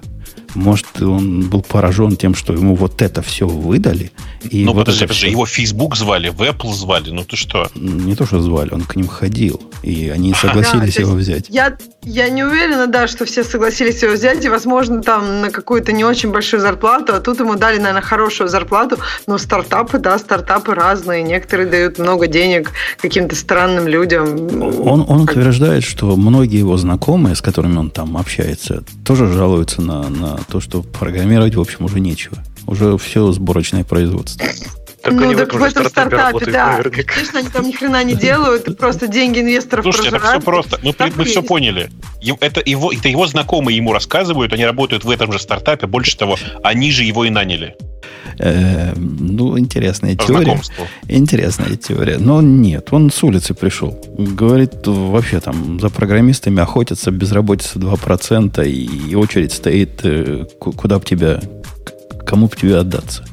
Может, 0.58 1.01
он 1.01 1.49
был 1.49 1.62
поражен 1.62 2.16
тем, 2.16 2.34
что 2.34 2.51
ему 2.51 2.74
вот 2.74 3.03
это 3.03 3.22
все 3.22 3.47
выдали. 3.47 4.12
И 4.49 4.66
ну, 4.66 4.74
вот 4.74 4.86
подожди, 4.86 5.03
подожди, 5.03 5.26
все... 5.26 5.32
его 5.32 5.45
Facebook 5.45 5.95
звали, 5.95 6.30
в 6.30 6.41
Apple 6.41 6.74
звали, 6.74 7.12
ну 7.12 7.24
ты 7.24 7.36
что? 7.36 7.70
Не 7.76 8.16
то, 8.16 8.26
что 8.26 8.41
звали, 8.41 8.74
он 8.74 8.82
к 8.82 8.95
ним 8.95 9.08
ходил, 9.08 9.62
и 9.84 10.10
они 10.10 10.34
согласились 10.41 10.95
да, 10.95 11.01
его 11.01 11.14
взять. 11.14 11.45
Я, 11.49 11.78
я 12.01 12.30
не 12.30 12.43
уверена, 12.43 12.88
да, 12.88 13.08
что 13.08 13.26
все 13.26 13.43
согласились 13.43 14.01
его 14.01 14.14
взять, 14.14 14.43
и, 14.45 14.49
возможно, 14.49 15.03
там 15.03 15.41
на 15.41 15.51
какую-то 15.51 15.91
не 15.91 16.03
очень 16.03 16.32
большую 16.32 16.60
зарплату, 16.60 17.14
а 17.14 17.20
тут 17.20 17.39
ему 17.39 17.55
дали, 17.55 17.78
наверное, 17.78 18.01
хорошую 18.01 18.49
зарплату, 18.49 18.97
но 19.28 19.38
стартапы, 19.38 19.99
да, 19.99 20.18
стартапы 20.18 20.74
разные, 20.74 21.22
некоторые 21.22 21.70
дают 21.70 21.99
много 21.99 22.26
денег 22.26 22.72
каким-то 22.99 23.36
странным 23.36 23.88
людям. 23.88 24.49
Он, 24.82 25.05
он 25.08 25.22
утверждает, 25.22 25.84
что 25.84 26.16
многие 26.16 26.58
его 26.58 26.78
знакомые, 26.78 27.36
с 27.36 27.43
которыми 27.43 27.78
он 27.78 27.91
там 27.91 28.18
общается, 28.18 28.84
тоже 29.05 29.32
жалуются 29.32 29.84
на, 29.84 30.10
на 30.10 30.39
то, 30.48 30.60
что 30.60 30.82
программировать, 30.82 31.56
в 31.56 31.62
общем, 31.62 31.86
уже 31.86 32.00
нечего. 32.00 32.38
Уже 32.66 32.98
все 32.98 33.32
сборочное 33.32 33.84
производство. 33.84 34.45
Так 35.08 35.16
ну, 35.16 35.34
так 35.34 35.53
в 35.53 35.64
этом 35.64 35.88
стартапе, 35.88 36.51
да. 36.51 36.84
Конечно, 36.84 37.39
они 37.39 37.47
там 37.47 37.66
ни 37.66 37.72
хрена 37.72 38.03
не 38.03 38.14
делают, 38.14 38.78
просто 38.78 39.08
деньги 39.08 39.39
инвесторов 39.39 39.86
Слушайте, 39.86 40.10
это 40.10 40.20
все 40.20 40.41
просто. 40.41 40.80
Мы, 40.84 40.93
мы 41.16 41.24
все 41.24 41.41
поняли. 41.41 41.89
Это 42.41 42.62
его, 42.66 42.91
это 42.91 43.08
его 43.08 43.26
знакомые 43.26 43.78
ему 43.78 43.93
рассказывают, 43.93 44.51
они 44.51 44.66
работают 44.66 45.05
в 45.05 45.10
этом 45.10 45.32
же 45.32 45.39
стартапе. 45.39 45.88
Больше 45.88 46.18
того, 46.18 46.36
они 46.62 46.91
же 46.91 47.03
его 47.05 47.24
и 47.24 47.30
наняли. 47.30 47.78
Э, 48.38 48.93
ну, 48.97 49.58
интересная 49.58 50.18
теория. 50.18 50.60
Интересная 51.08 51.78
теория. 51.78 52.18
Но 52.18 52.41
нет, 52.41 52.89
он 52.91 53.10
с 53.10 53.24
улицы 53.24 53.53
пришел. 53.53 53.97
Говорит, 54.18 54.86
вообще 54.86 55.39
там 55.39 55.80
за 55.80 55.89
программистами 55.89 56.62
охотятся, 56.62 57.12
безработица 57.12 57.80
2%, 57.80 58.68
и 58.68 59.16
очередь 59.16 59.53
стоит, 59.53 60.01
э, 60.03 60.47
куда 60.60 60.99
бы 60.99 61.05
тебя, 61.05 61.39
кому 62.26 62.47
бы 62.47 62.58
тебе 62.58 62.76
отдаться. 62.76 63.24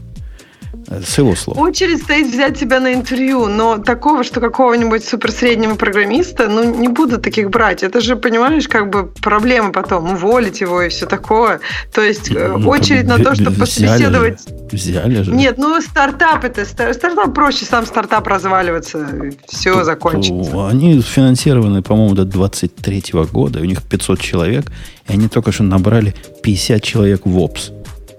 С 0.87 1.18
его 1.18 1.35
слов. 1.35 1.57
Очередь 1.59 2.03
стоит 2.03 2.26
взять 2.26 2.59
тебя 2.59 2.80
на 2.80 2.93
интервью, 2.93 3.47
но 3.47 3.78
такого, 3.78 4.22
что 4.22 4.41
какого-нибудь 4.41 5.05
суперсреднего 5.05 5.76
программиста, 5.76 6.49
ну, 6.49 6.74
не 6.74 6.89
буду 6.89 7.18
таких 7.18 7.51
брать. 7.51 7.82
Это 7.82 8.01
же, 8.01 8.16
понимаешь, 8.16 8.68
как 8.68 8.91
бы 8.91 9.07
проблема 9.07 9.72
потом, 9.72 10.12
уволить 10.12 10.61
его 10.61 10.82
и 10.82 10.89
все 10.91 11.07
такое. 11.07 11.61
То 11.93 12.03
есть 12.03 12.30
э, 12.30 12.57
ну, 12.57 12.68
очередь 12.68 13.07
на 13.07 13.18
то, 13.18 13.35
чтобы 13.35 13.57
пособеседовать... 13.57 14.41
Взяли 14.70 15.22
же. 15.22 15.32
Нет, 15.32 15.57
ну, 15.59 15.80
стартап 15.80 16.45
это... 16.45 16.64
Стартап 16.64 17.35
проще, 17.35 17.64
сам 17.64 17.87
стартап 17.87 18.26
разваливаться, 18.26 19.09
все 19.49 19.74
Тут, 19.74 19.85
закончится. 19.85 20.68
Они 20.68 21.01
финансированы, 21.01 21.82
по-моему, 21.82 22.14
до 22.14 22.24
23 22.24 23.05
года, 23.32 23.61
у 23.61 23.64
них 23.64 23.82
500 23.82 24.20
человек, 24.20 24.66
и 25.09 25.12
они 25.12 25.28
только 25.28 25.53
что 25.53 25.62
набрали 25.62 26.14
50 26.43 26.82
человек 26.82 27.22
в 27.24 27.39
ОПС. 27.39 27.72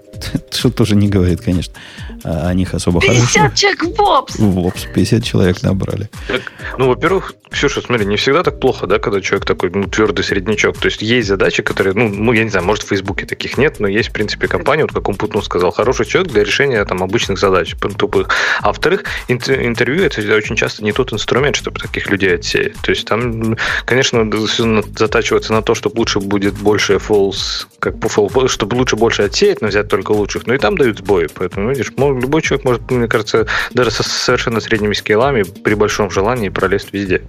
Что 0.50 0.70
тоже 0.70 0.96
не 0.96 1.08
говорит, 1.08 1.42
конечно 1.42 1.74
о 2.24 2.52
них 2.54 2.74
особо 2.74 3.00
50 3.00 3.16
хорошо. 3.16 3.48
50 3.50 3.54
человек 3.54 3.98
в 3.98 4.02
ОПС! 4.02 4.38
В 4.38 4.66
ОПС 4.66 4.84
50 4.94 5.24
человек 5.24 5.62
набрали. 5.62 6.08
Так, 6.28 6.42
ну, 6.78 6.88
во-первых, 6.88 7.34
Ксюша, 7.50 7.80
смотри, 7.80 8.06
не 8.06 8.16
всегда 8.16 8.42
так 8.42 8.60
плохо, 8.60 8.86
да, 8.86 8.98
когда 8.98 9.20
человек 9.20 9.46
такой, 9.46 9.70
ну, 9.70 9.84
твердый 9.86 10.24
среднячок. 10.24 10.76
То 10.78 10.86
есть 10.86 11.02
есть 11.02 11.28
задачи, 11.28 11.62
которые, 11.62 11.94
ну, 11.94 12.08
ну, 12.08 12.32
я 12.32 12.42
не 12.42 12.50
знаю, 12.50 12.66
может, 12.66 12.84
в 12.84 12.88
Фейсбуке 12.88 13.24
таких 13.24 13.56
нет, 13.56 13.80
но 13.80 13.86
есть, 13.88 14.08
в 14.08 14.12
принципе, 14.12 14.48
компания, 14.48 14.82
вот 14.82 14.92
как 14.92 15.08
он 15.08 15.14
Путнул 15.14 15.42
сказал, 15.42 15.70
хороший 15.70 16.06
человек 16.06 16.32
для 16.32 16.44
решения 16.44 16.84
там 16.84 17.02
обычных 17.02 17.38
задач, 17.38 17.74
тупых. 17.96 18.28
А 18.60 18.68
во-вторых, 18.68 19.04
интервью 19.28 20.04
это 20.04 20.20
очень 20.34 20.56
часто 20.56 20.84
не 20.84 20.92
тот 20.92 21.12
инструмент, 21.12 21.56
чтобы 21.56 21.78
таких 21.80 22.10
людей 22.10 22.34
отсеять. 22.34 22.74
То 22.82 22.90
есть 22.90 23.06
там, 23.06 23.56
конечно, 23.84 24.28
затачиваться 24.96 25.52
на 25.52 25.62
то, 25.62 25.74
чтобы 25.74 26.00
лучше 26.00 26.20
будет 26.20 26.54
больше 26.54 26.94
false, 26.94 27.66
как 27.78 27.98
по 28.00 28.06
false, 28.06 28.48
чтобы 28.48 28.74
лучше 28.74 28.96
больше 28.96 29.22
отсеять, 29.22 29.62
но 29.62 29.68
взять 29.68 29.88
только 29.88 30.12
лучших. 30.12 30.46
Но 30.46 30.54
и 30.54 30.58
там 30.58 30.76
дают 30.76 30.98
сбои. 30.98 31.28
Поэтому, 31.32 31.70
видишь, 31.70 31.92
любой 32.12 32.42
человек 32.42 32.64
может, 32.64 32.90
мне 32.90 33.08
кажется, 33.08 33.46
даже 33.72 33.90
со 33.90 34.02
совершенно 34.02 34.60
средними 34.60 34.92
скиллами 34.92 35.42
при 35.42 35.74
большом 35.74 36.10
желании 36.10 36.48
пролезть 36.48 36.92
везде. 36.92 37.22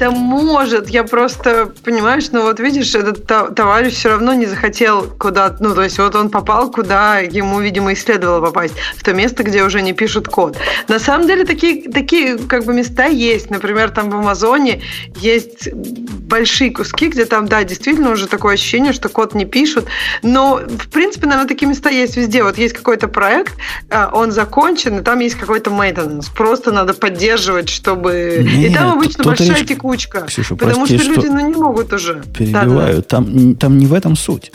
Да 0.00 0.10
может, 0.10 0.88
я 0.88 1.04
просто, 1.04 1.72
понимаешь, 1.84 2.30
ну 2.32 2.42
вот 2.42 2.58
видишь, 2.58 2.94
этот 2.94 3.26
товарищ 3.26 3.92
все 3.92 4.08
равно 4.08 4.32
не 4.32 4.46
захотел 4.46 5.02
куда, 5.02 5.54
ну 5.60 5.74
то 5.74 5.82
есть 5.82 5.98
вот 5.98 6.14
он 6.14 6.30
попал 6.30 6.70
куда 6.70 7.18
ему, 7.18 7.60
видимо, 7.60 7.92
и 7.92 7.94
следовало 7.94 8.46
попасть, 8.46 8.74
в 8.96 9.04
то 9.04 9.12
место, 9.12 9.42
где 9.42 9.62
уже 9.62 9.82
не 9.82 9.92
пишут 9.92 10.26
код. 10.26 10.56
На 10.88 10.98
самом 10.98 11.26
деле 11.26 11.44
такие, 11.44 11.90
такие 11.90 12.38
как 12.38 12.64
бы 12.64 12.72
места 12.72 13.06
есть, 13.06 13.50
например, 13.50 13.90
там 13.90 14.08
в 14.08 14.16
Амазоне 14.16 14.82
есть 15.16 15.70
большие 15.74 16.70
куски, 16.70 17.08
где 17.08 17.26
там, 17.26 17.46
да, 17.46 17.62
действительно 17.62 18.10
уже 18.10 18.26
такое 18.26 18.54
ощущение, 18.54 18.94
что 18.94 19.10
код 19.10 19.34
не 19.34 19.44
пишут, 19.44 19.84
но 20.22 20.60
в 20.66 20.88
принципе, 20.88 21.26
наверное, 21.26 21.48
такие 21.48 21.66
места 21.66 21.90
есть 21.90 22.16
везде. 22.16 22.42
Вот 22.42 22.56
есть 22.56 22.72
какой-то 22.72 23.06
проект, 23.08 23.54
а, 23.90 24.10
он 24.14 24.32
закончен, 24.32 25.00
и 25.00 25.02
там 25.02 25.18
есть 25.18 25.34
какой-то 25.34 25.70
maintenance, 25.70 26.28
просто 26.34 26.72
надо 26.72 26.94
поддерживать, 26.94 27.68
чтобы... 27.68 28.38
Нет, 28.40 28.70
и 28.70 28.74
там 28.74 28.92
обычно 28.92 29.24
большая 29.24 29.58
речь... 29.58 29.66
текучка. 29.90 30.26
Ксюша, 30.26 30.56
потому 30.56 30.86
прости, 30.86 30.98
что 30.98 31.12
люди 31.12 31.26
ну, 31.26 31.48
не 31.48 31.56
могут 31.56 31.92
уже. 31.92 32.22
Перебиваю. 32.36 32.96
Да, 32.96 32.96
да. 32.96 33.02
Там, 33.02 33.54
там 33.56 33.78
не 33.78 33.86
в 33.86 33.94
этом 33.94 34.16
суть. 34.16 34.52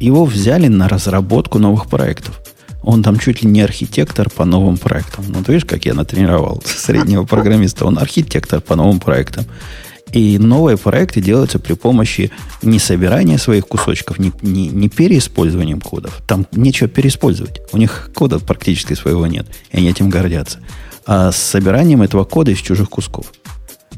Его 0.00 0.24
взяли 0.24 0.68
на 0.68 0.88
разработку 0.88 1.58
новых 1.58 1.86
проектов. 1.86 2.40
Он 2.82 3.02
там 3.02 3.18
чуть 3.18 3.42
ли 3.42 3.48
не 3.48 3.60
архитектор 3.60 4.28
по 4.28 4.44
новым 4.44 4.76
проектам. 4.76 5.24
Ну, 5.28 5.44
ты 5.44 5.52
видишь, 5.52 5.68
как 5.68 5.84
я 5.84 5.94
натренировал 5.94 6.62
среднего 6.64 7.24
программиста. 7.24 7.86
Он 7.86 7.98
архитектор 7.98 8.60
по 8.60 8.74
новым 8.74 8.98
проектам. 8.98 9.44
И 10.12 10.36
новые 10.36 10.76
проекты 10.76 11.22
делаются 11.22 11.58
при 11.58 11.72
помощи 11.72 12.30
не 12.60 12.78
собирания 12.78 13.38
своих 13.38 13.66
кусочков, 13.66 14.18
не, 14.18 14.30
не, 14.42 14.68
не 14.68 14.90
переиспользованием 14.90 15.80
кодов. 15.80 16.20
Там 16.26 16.46
нечего 16.52 16.88
переиспользовать. 16.88 17.62
У 17.72 17.78
них 17.78 18.10
кода 18.14 18.38
практически 18.38 18.92
своего 18.92 19.26
нет. 19.26 19.46
И 19.70 19.78
они 19.78 19.88
этим 19.88 20.10
гордятся. 20.10 20.58
А 21.06 21.32
с 21.32 21.36
собиранием 21.36 22.02
этого 22.02 22.24
кода 22.24 22.50
из 22.50 22.58
чужих 22.58 22.90
кусков. 22.90 23.32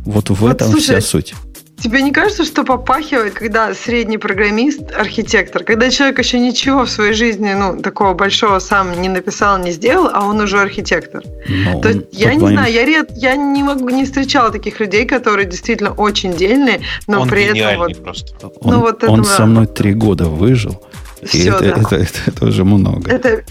Вот 0.05 0.31
в 0.31 0.35
вот, 0.35 0.55
этом 0.55 0.71
слушай, 0.71 0.83
вся 0.83 1.01
суть. 1.01 1.35
Тебе 1.83 2.03
не 2.03 2.13
кажется, 2.13 2.45
что 2.45 2.65
попахивает, 2.65 3.35
когда 3.35 3.75
средний 3.75 4.17
программист, 4.17 4.81
архитектор, 4.97 5.65
когда 5.65 5.91
человек 5.91 6.19
еще 6.19 6.39
ничего 6.39 6.85
в 6.85 6.91
своей 6.91 7.13
жизни, 7.13 7.53
ну, 7.53 7.83
такого 7.83 8.15
большого 8.15 8.59
сам 8.61 9.01
не 9.03 9.09
написал, 9.09 9.59
не 9.59 9.73
сделал, 9.73 10.09
а 10.13 10.25
он 10.25 10.41
уже 10.41 10.61
архитектор? 10.61 11.23
Ну, 11.47 11.81
То 11.81 11.89
есть, 11.89 12.07
я 12.13 12.33
не 12.33 12.49
знаю, 12.49 12.73
я, 12.73 12.85
ред, 12.85 13.11
я 13.17 13.37
не 13.37 13.63
могу, 13.63 13.91
не 13.91 14.05
встречала 14.05 14.51
таких 14.51 14.81
людей, 14.81 15.05
которые 15.05 15.47
действительно 15.47 15.93
очень 15.93 16.33
дельные, 16.33 16.81
но 17.07 17.23
он 17.23 17.29
при 17.29 17.43
этом 17.45 17.79
вот, 17.79 18.03
просто. 18.03 18.47
Он, 18.61 18.73
ну, 18.73 18.81
вот 18.81 19.05
он 19.05 19.21
это, 19.21 19.29
со 19.29 19.45
мной 19.45 19.67
три 19.67 19.95
года 19.95 20.25
выжил. 20.25 20.81
Все, 21.23 21.39
и 21.39 21.49
это, 21.49 21.59
да. 21.61 21.67
это, 21.67 21.97
это, 21.97 22.19
это 22.27 22.47
уже 22.47 22.65
много. 22.65 23.11
Это, 23.11 23.43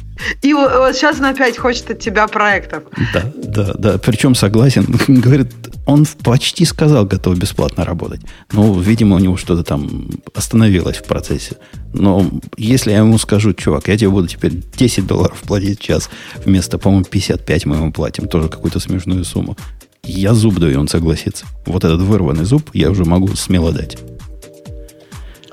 и 0.42 0.54
вот, 0.54 0.72
вот 0.76 0.96
сейчас 0.96 1.20
он 1.20 1.26
опять 1.26 1.58
хочет 1.58 1.90
от 1.92 2.00
тебя 2.00 2.28
проектов. 2.28 2.84
Да, 3.14 3.32
да, 3.36 3.74
да. 3.78 3.98
Причем 3.98 4.36
согласен. 4.36 4.86
Говорит, 5.08 5.48
он 5.86 6.06
почти 6.24 6.66
сказал, 6.66 7.06
готов 7.06 7.38
бесплатно 7.38 7.84
работать. 7.86 8.22
Но, 8.52 8.80
видимо, 8.80 9.16
у 9.16 9.20
него 9.20 9.38
что-то 9.38 9.64
там 9.64 10.10
остановилось 10.34 10.98
в 10.98 11.04
процессе. 11.04 11.58
Но 11.94 12.30
если 12.58 12.92
я 12.92 13.00
ему 13.00 13.18
скажу, 13.18 13.54
чувак, 13.54 13.88
я 13.88 13.98
тебе 13.98 14.10
буду 14.10 14.28
теперь 14.28 14.54
10 14.78 15.06
долларов 15.06 15.42
платить 15.46 15.80
в 15.80 15.84
час, 15.84 16.10
вместо, 16.46 16.78
по-моему, 16.78 17.06
55 17.06 17.66
мы 17.66 17.76
ему 17.76 17.92
платим, 17.92 18.28
тоже 18.28 18.50
какую-то 18.50 18.80
смешную 18.80 19.26
сумму, 19.26 19.58
я 20.06 20.34
зуб 20.34 20.60
даю, 20.60 20.80
он 20.80 20.88
согласится. 20.88 21.46
Вот 21.66 21.84
этот 21.84 22.02
вырванный 22.02 22.46
зуб 22.46 22.70
я 22.74 22.90
уже 22.90 23.06
могу 23.06 23.36
смело 23.36 23.72
дать. 23.72 23.98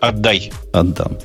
Отдай. 0.01 0.51
Отдам. 0.73 1.19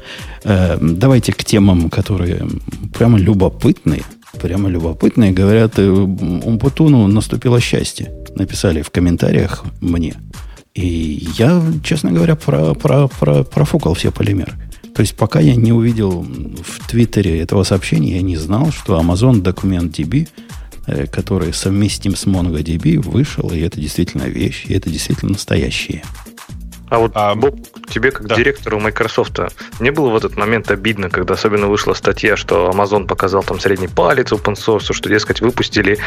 Э, 0.43 0.78
давайте 0.80 1.32
к 1.32 1.43
темам, 1.43 1.89
которые 1.89 2.45
прямо 2.93 3.18
любопытные. 3.18 4.03
Прямо 4.42 4.70
любопытные. 4.70 5.32
Говорят, 5.32 5.80
э, 5.80 5.90
Умпутуну 5.90 7.08
наступило 7.08 7.60
счастье. 7.60 8.12
Написали 8.36 8.82
в 8.82 8.92
комментариях 8.92 9.64
мне. 9.82 10.16
И 10.74 11.28
я, 11.38 11.64
честно 11.84 12.12
говоря, 12.12 12.36
про, 12.36 12.74
про, 12.74 13.08
про, 13.08 13.44
профукал 13.44 13.94
все 13.94 14.12
полимеры. 14.12 14.54
То 14.94 15.02
есть, 15.02 15.16
пока 15.16 15.40
я 15.40 15.56
не 15.56 15.72
увидел 15.72 16.22
в 16.22 16.88
Твиттере 16.88 17.40
этого 17.40 17.64
сообщения, 17.64 18.16
я 18.16 18.22
не 18.22 18.38
знал, 18.38 18.72
что 18.72 19.00
Amazon 19.00 19.42
Document 19.42 19.92
DB, 19.92 20.28
э, 20.88 21.06
который 21.08 21.54
совместим 21.54 22.16
с 22.16 22.26
MongoDB, 22.26 23.00
вышел, 23.00 23.50
и 23.52 23.60
это 23.60 23.80
действительно 23.80 24.24
вещь, 24.24 24.66
и 24.68 24.74
это 24.74 24.90
действительно 24.90 25.34
настоящее. 25.34 26.04
А 26.90 27.00
вот, 27.00 27.12
а, 27.16 27.34
Боб, 27.36 27.56
тебе 27.90 28.12
как 28.12 28.28
да. 28.28 28.36
директору 28.36 28.80
Microsoft 28.80 29.40
не 29.80 29.92
было 29.92 30.10
в 30.10 30.16
этот 30.16 30.38
момент 30.38 30.70
обидно, 30.70 31.10
когда 31.10 31.34
особенно 31.34 31.68
вышла 31.68 31.94
статья, 31.94 32.38
что 32.38 32.70
Amazon 32.70 33.08
показал 33.08 33.44
там 33.44 33.60
средний 33.60 33.88
палец 33.88 34.32
open 34.32 34.54
source, 34.54 34.94
что, 34.94 35.10
дескать, 35.10 35.42
выпустили 35.42 35.98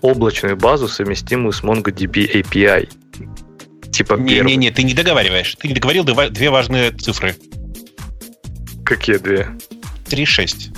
облачную 0.00 0.56
базу, 0.56 0.88
совместимую 0.88 1.52
с 1.52 1.62
MongoDB 1.62 2.42
API? 2.42 2.88
Типа 3.92 4.14
Не-не-не, 4.14 4.72
ты 4.72 4.82
не 4.82 4.92
договариваешь. 4.92 5.54
Ты 5.54 5.68
не 5.68 5.74
договорил 5.74 6.04
две 6.04 6.50
важные 6.50 6.90
цифры. 6.90 7.36
Какие 8.84 9.18
две? 9.18 9.48
3.6. 10.06 10.76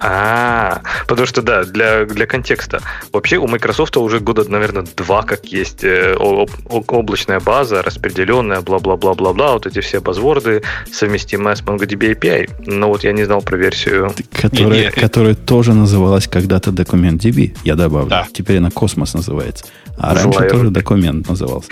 А, 0.00 0.80
потому 1.06 1.26
что 1.26 1.42
да, 1.42 1.64
для, 1.64 2.04
для 2.04 2.26
контекста. 2.26 2.80
Вообще 3.12 3.36
у 3.38 3.46
Microsoft 3.46 3.96
уже 3.96 4.20
года, 4.20 4.48
наверное, 4.48 4.86
два 4.96 5.22
как 5.22 5.46
есть 5.46 5.82
э, 5.82 6.14
облачная 6.14 7.40
база, 7.40 7.82
распределенная, 7.82 8.60
бла-бла-бла-бла-бла, 8.60 9.54
вот 9.54 9.66
эти 9.66 9.80
все 9.80 10.00
базворды, 10.00 10.62
совместимая 10.92 11.56
с 11.56 11.62
MongoDB 11.62 12.14
API. 12.14 12.50
Но 12.66 12.88
вот 12.88 13.04
я 13.04 13.12
не 13.12 13.24
знал 13.24 13.42
про 13.42 13.56
версию. 13.56 14.12
Которая, 14.32 14.78
не, 14.78 14.84
не, 14.84 14.90
которая 14.90 15.34
тоже 15.34 15.74
называлась 15.74 16.28
когда-то 16.28 16.70
DocumentDB, 16.70 17.56
я 17.64 17.74
добавлю. 17.74 18.08
Да. 18.08 18.26
Теперь 18.32 18.58
она 18.58 18.70
Космос 18.70 19.14
называется. 19.14 19.64
А 19.96 20.14
Желаю. 20.14 20.38
раньше 20.38 20.54
тоже 20.54 20.70
документ 20.70 21.28
назывался 21.28 21.68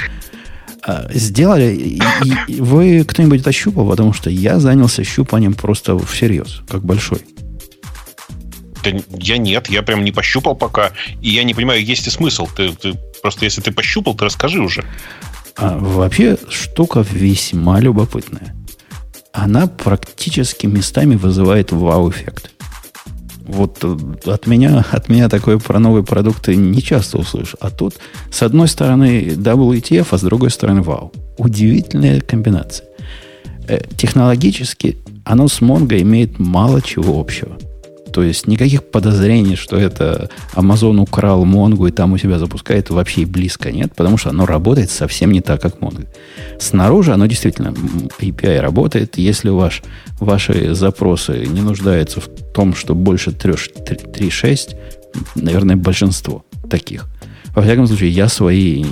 а, 0.87 1.09
сделали, 1.13 1.75
и, 1.75 2.01
и 2.47 2.61
вы 2.61 3.05
кто-нибудь 3.05 3.41
это 3.41 3.51
щупал, 3.51 3.89
потому 3.89 4.13
что 4.13 4.31
я 4.31 4.61
занялся 4.61 5.03
щупанием 5.03 5.55
просто 5.55 5.99
всерьез, 5.99 6.63
как 6.69 6.85
большой. 6.85 7.19
Да 8.93 9.01
я 9.19 9.39
нет, 9.39 9.69
я 9.69 9.83
прям 9.83 10.05
не 10.05 10.13
пощупал 10.13 10.55
пока. 10.55 10.93
И 11.21 11.31
я 11.31 11.45
не 11.45 11.55
понимаю, 11.55 11.85
есть 11.85 12.07
ли 12.07 12.13
смысл. 12.13 12.49
Ты, 12.55 12.73
ты 12.73 12.95
просто 13.23 13.45
если 13.45 13.61
ты 13.61 13.73
пощупал, 13.73 14.15
ты 14.15 14.25
расскажи 14.25 14.61
уже. 14.61 14.85
А, 15.57 15.79
вообще 15.79 16.37
штука 16.49 17.05
весьма 17.11 17.81
любопытная. 17.81 18.55
Она 19.33 19.67
практически 19.67 20.67
местами 20.67 21.15
вызывает 21.17 21.73
вау-эффект. 21.73 22.51
Вот 23.41 23.79
э, 23.83 23.97
от 24.31 24.47
меня, 24.47 24.85
от 24.91 25.09
меня 25.09 25.29
такое 25.29 25.59
про 25.59 25.79
новые 25.79 26.05
продукты 26.05 26.57
не 26.57 26.83
часто 26.83 27.19
услышишь. 27.19 27.57
А 27.61 27.71
тут, 27.71 27.95
с 28.31 28.43
одной 28.43 28.67
стороны, 28.69 29.29
WTF, 29.29 30.09
а 30.11 30.19
с 30.19 30.23
другой 30.23 30.51
стороны, 30.51 30.83
вау. 30.83 31.13
Удивительная 31.39 32.21
комбинация. 32.21 32.87
Э, 33.69 33.81
технологически 33.97 34.97
оно 35.25 35.49
с 35.49 35.61
Mongo 35.61 36.01
имеет 36.01 36.39
мало 36.39 36.81
чего 36.81 37.21
общего. 37.21 37.57
То 38.17 38.23
есть 38.23 38.47
никаких 38.47 38.83
подозрений, 38.83 39.57
что 39.57 39.77
это 39.77 40.31
Amazon 40.55 41.01
украл 41.01 41.45
Mongo 41.45 41.87
и 41.87 41.93
там 41.93 42.15
у 42.15 42.19
себя 42.19 42.39
запускает, 42.39 42.89
вообще 42.89 43.27
близко 43.27 43.71
нет, 43.71 43.95
потому 43.95 44.17
что 44.17 44.31
оно 44.31 44.47
работает 44.47 44.91
совсем 44.91 45.33
не 45.33 45.43
так, 45.43 45.61
как 45.61 45.81
Mongo. 45.81 46.07
Снаружи 46.59 47.13
оно 47.13 47.27
действительно 47.27 47.75
API 48.19 48.61
работает. 48.61 49.19
Если 49.19 49.51
ваш, 49.51 49.83
ваши 50.19 50.75
запросы 50.75 51.45
не 51.45 51.61
нуждаются 51.61 52.23
в 52.23 52.29
том, 52.55 52.75
что 52.75 52.95
больше 52.95 53.33
3.6, 53.33 54.77
наверное, 55.35 55.77
большинство 55.77 56.43
таких. 56.71 57.05
Во 57.55 57.61
всяком 57.61 57.87
случае, 57.87 58.09
я 58.13 58.29
свои 58.29 58.83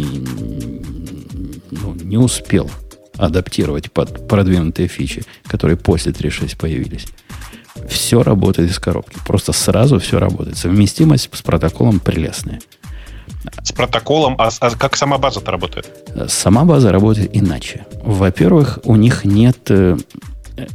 ну, 1.70 1.94
не 2.02 2.18
успел 2.18 2.70
адаптировать 3.16 3.90
под 3.90 4.28
продвинутые 4.28 4.88
фичи, 4.88 5.22
которые 5.46 5.78
после 5.78 6.12
3.6 6.12 6.58
появились 6.58 7.06
все 7.88 8.22
работает 8.22 8.70
из 8.70 8.78
коробки. 8.78 9.18
Просто 9.26 9.52
сразу 9.52 9.98
все 9.98 10.18
работает. 10.18 10.56
Совместимость 10.56 11.28
с 11.32 11.42
протоколом 11.42 12.00
прелестная. 12.00 12.60
С 13.62 13.72
протоколом, 13.72 14.36
а, 14.38 14.50
а 14.60 14.70
как 14.70 14.96
сама 14.96 15.18
база-то 15.18 15.50
работает? 15.50 15.86
Сама 16.28 16.64
база 16.64 16.92
работает 16.92 17.30
иначе. 17.34 17.86
Во-первых, 18.02 18.78
у 18.84 18.96
них 18.96 19.24
нет 19.24 19.58
э, 19.70 19.96
э, 20.56 20.66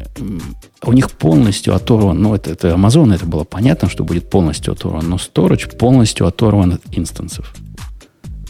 у 0.84 0.94
них 0.94 1.12
полностью 1.12 1.76
оторван, 1.76 2.22
ну, 2.22 2.36
это, 2.36 2.52
это 2.52 2.70
Amazon, 2.70 3.14
это 3.14 3.26
было 3.26 3.44
понятно, 3.44 3.90
что 3.90 4.04
будет 4.04 4.30
полностью 4.30 4.74
оторван, 4.74 5.10
но 5.10 5.18
storage 5.18 5.78
полностью 5.78 6.28
оторван 6.28 6.74
от 6.74 6.82
инстансов. 6.92 7.54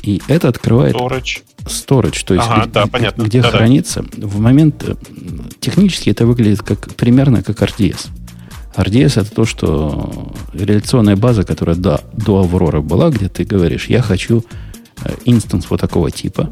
И 0.04 0.22
это 0.28 0.48
открывает... 0.48 0.96
Storage. 0.96 1.42
Storage, 1.66 2.24
то 2.26 2.34
есть 2.34 2.48
ага, 2.48 2.64
где, 2.64 2.72
да, 2.72 2.88
понятно. 2.88 3.24
где 3.24 3.42
да, 3.42 3.50
хранится. 3.50 4.06
Да. 4.16 4.28
В 4.28 4.40
момент... 4.40 4.84
Э, 4.88 4.96
технически 5.60 6.10
это 6.10 6.26
выглядит 6.26 6.62
как, 6.62 6.94
примерно 6.96 7.44
как 7.44 7.62
RDS. 7.62 8.08
RDS 8.76 9.22
это 9.22 9.32
то, 9.32 9.46
что 9.46 10.32
реляционная 10.54 11.16
база, 11.16 11.44
которая 11.44 11.76
до, 11.76 12.02
до 12.14 12.40
Аврора 12.40 12.82
была, 12.82 13.10
где 13.10 13.28
ты 13.28 13.44
говоришь, 13.44 13.88
я 13.88 14.02
хочу 14.02 14.44
э, 15.04 15.14
инстанс 15.26 15.70
вот 15.70 15.82
такого 15.82 16.12
типа, 16.12 16.52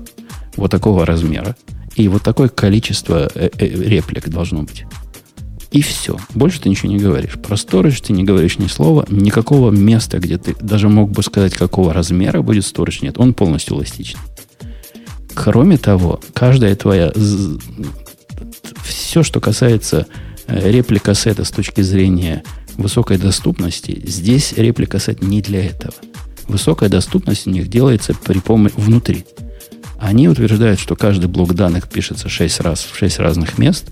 вот 0.56 0.72
такого 0.72 1.06
размера, 1.06 1.56
и 1.96 2.08
вот 2.08 2.24
такое 2.24 2.50
количество 2.50 3.30
э, 3.34 3.50
э, 3.58 3.68
реплик 3.68 4.30
должно 4.30 4.64
быть. 4.64 4.86
И 5.72 5.82
все. 5.82 6.18
Больше 6.34 6.62
ты 6.62 6.70
ничего 6.70 6.92
не 6.92 6.98
говоришь. 6.98 7.34
Про 7.34 7.56
storage 7.56 8.02
ты 8.06 8.14
не 8.14 8.24
говоришь 8.24 8.58
ни 8.58 8.68
слова, 8.68 9.06
никакого 9.10 9.70
места, 9.70 10.18
где 10.20 10.38
ты 10.38 10.56
даже 10.60 10.90
мог 10.90 11.12
бы 11.12 11.22
сказать, 11.24 11.54
какого 11.56 11.94
размера 11.94 12.42
будет 12.42 12.64
storage, 12.64 13.00
нет. 13.02 13.20
Он 13.20 13.34
полностью 13.34 13.76
эластичный. 13.76 14.22
кроме 15.34 15.78
того, 15.78 16.20
каждая 16.34 16.76
твоя... 16.76 17.12
Все, 18.84 19.24
что 19.24 19.40
касается 19.40 20.08
реплика 20.48 21.14
сета 21.14 21.44
с 21.44 21.52
точки 21.52 21.82
зрения 21.82 22.44
высокой 22.76 23.18
доступности, 23.18 24.02
здесь 24.06 24.54
реплика 24.56 25.00
сет 25.00 25.22
не 25.22 25.42
для 25.42 25.66
этого. 25.66 25.94
Высокая 26.48 26.90
доступность 26.90 27.48
у 27.48 27.50
них 27.50 27.70
делается 27.70 28.14
при 28.14 28.40
помощи 28.40 28.74
внутри. 28.78 29.26
Они 30.00 30.30
утверждают, 30.30 30.80
что 30.80 30.96
каждый 30.96 31.28
блок 31.28 31.54
данных 31.54 31.90
пишется 31.90 32.30
6 32.30 32.60
раз 32.62 32.88
в 32.90 32.96
6 32.98 33.20
разных 33.20 33.58
мест. 33.58 33.92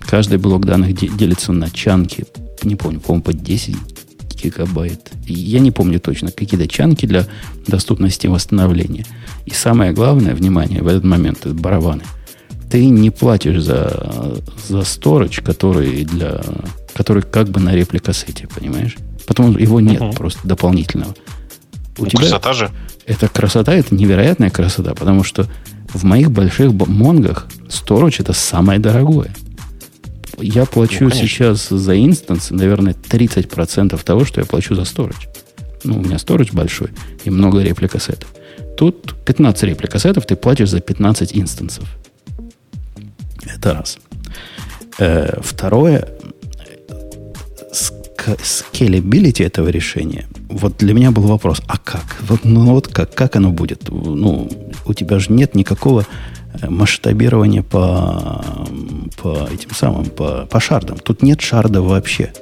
Каждый 0.00 0.38
блок 0.38 0.66
данных 0.66 0.94
делится 0.94 1.52
на 1.52 1.70
чанки, 1.70 2.26
не 2.62 2.76
помню, 2.76 3.00
по-моему, 3.00 3.24
по 3.24 3.32
10 3.32 3.74
гигабайт. 4.42 5.10
Я 5.26 5.60
не 5.60 5.70
помню 5.70 5.98
точно, 5.98 6.30
какие-то 6.30 6.68
чанки 6.68 7.06
для 7.06 7.26
доступности 7.66 8.26
восстановления. 8.26 9.06
И 9.46 9.50
самое 9.50 9.92
главное, 9.92 10.34
внимание, 10.34 10.82
в 10.82 10.86
этот 10.86 11.04
момент, 11.04 11.38
это 11.40 11.54
барабаны. 11.54 12.02
Ты 12.70 12.86
не 12.86 13.10
платишь 13.10 13.62
за, 13.62 14.42
за 14.68 14.78
storage, 14.80 15.42
который, 15.42 16.04
для, 16.04 16.40
который 16.94 17.22
как 17.22 17.48
бы 17.48 17.60
на 17.60 17.74
репликассете, 17.74 18.48
понимаешь? 18.48 18.96
Потому 19.26 19.56
его 19.58 19.80
нет 19.80 20.00
угу. 20.00 20.12
просто 20.12 20.40
дополнительного. 20.44 21.14
У 21.98 22.04
ну, 22.04 22.08
тебя 22.08 22.20
красота 22.20 22.52
же. 22.52 22.70
Это 23.06 23.28
красота, 23.28 23.74
это 23.74 23.94
невероятная 23.94 24.50
красота, 24.50 24.94
потому 24.94 25.22
что 25.22 25.46
в 25.92 26.04
моих 26.04 26.30
больших 26.30 26.72
монгах 26.72 27.46
storage 27.68 28.16
это 28.18 28.32
самое 28.32 28.78
дорогое. 28.78 29.34
Я 30.38 30.66
плачу 30.66 31.04
ну, 31.04 31.10
сейчас 31.10 31.68
за 31.68 31.98
инстанс, 31.98 32.50
наверное, 32.50 32.94
30% 32.94 34.04
того, 34.04 34.24
что 34.24 34.40
я 34.40 34.46
плачу 34.46 34.74
за 34.74 34.82
storage. 34.82 35.28
Ну, 35.84 35.98
у 35.98 36.02
меня 36.02 36.16
storage 36.16 36.52
большой 36.52 36.90
и 37.24 37.30
много 37.30 37.62
репликассетов. 37.62 38.28
Тут 38.76 39.14
15 39.24 39.62
репликассетов, 39.62 40.26
ты 40.26 40.36
платишь 40.36 40.70
за 40.70 40.80
15 40.80 41.36
инстансов. 41.36 41.88
Это 43.56 43.74
раз. 43.74 43.98
Э, 44.98 45.40
второе, 45.42 46.08
скелебилити 48.42 49.42
этого 49.42 49.68
решения. 49.68 50.26
Вот 50.48 50.78
для 50.78 50.94
меня 50.94 51.10
был 51.10 51.22
вопрос, 51.22 51.60
а 51.66 51.78
как? 51.78 52.16
Вот, 52.28 52.44
ну 52.44 52.72
вот 52.72 52.88
как, 52.88 53.14
как 53.14 53.36
оно 53.36 53.50
будет? 53.50 53.88
Ну, 53.88 54.48
у 54.84 54.94
тебя 54.94 55.18
же 55.18 55.32
нет 55.32 55.54
никакого 55.54 56.06
э, 56.60 56.68
масштабирования 56.68 57.62
по, 57.62 58.44
по 59.20 59.48
этим 59.52 59.70
самым, 59.74 60.06
по, 60.06 60.46
по 60.46 60.60
шардам. 60.60 60.98
Тут 60.98 61.22
нет 61.22 61.40
шарда 61.40 61.82
вообще. 61.82 62.32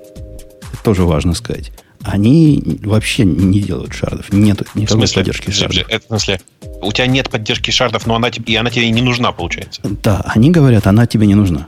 Это 0.73 0.83
тоже 0.83 1.05
важно 1.05 1.35
сказать. 1.35 1.73
Они 2.05 2.63
вообще 2.83 3.25
не 3.25 3.61
делают 3.61 3.95
шардов. 3.95 4.31
Нет 4.33 4.61
никакой 4.75 4.99
смысле, 4.99 5.23
поддержки 5.23 5.51
шардов. 5.51 5.87
Это 5.89 6.05
в 6.05 6.09
смысле, 6.09 6.41
у 6.83 6.93
тебя 6.93 7.07
нет 7.07 7.31
поддержки 7.31 7.71
шардов, 7.71 8.07
но 8.07 8.15
она, 8.15 8.29
и 8.29 8.57
она 8.57 8.71
тебе 8.71 8.91
не 8.91 9.03
нужна, 9.03 9.33
получается. 9.33 9.81
Да, 10.03 10.21
они 10.27 10.51
говорят, 10.51 10.87
она 10.87 11.07
тебе 11.07 11.27
не 11.27 11.35
нужна. 11.35 11.67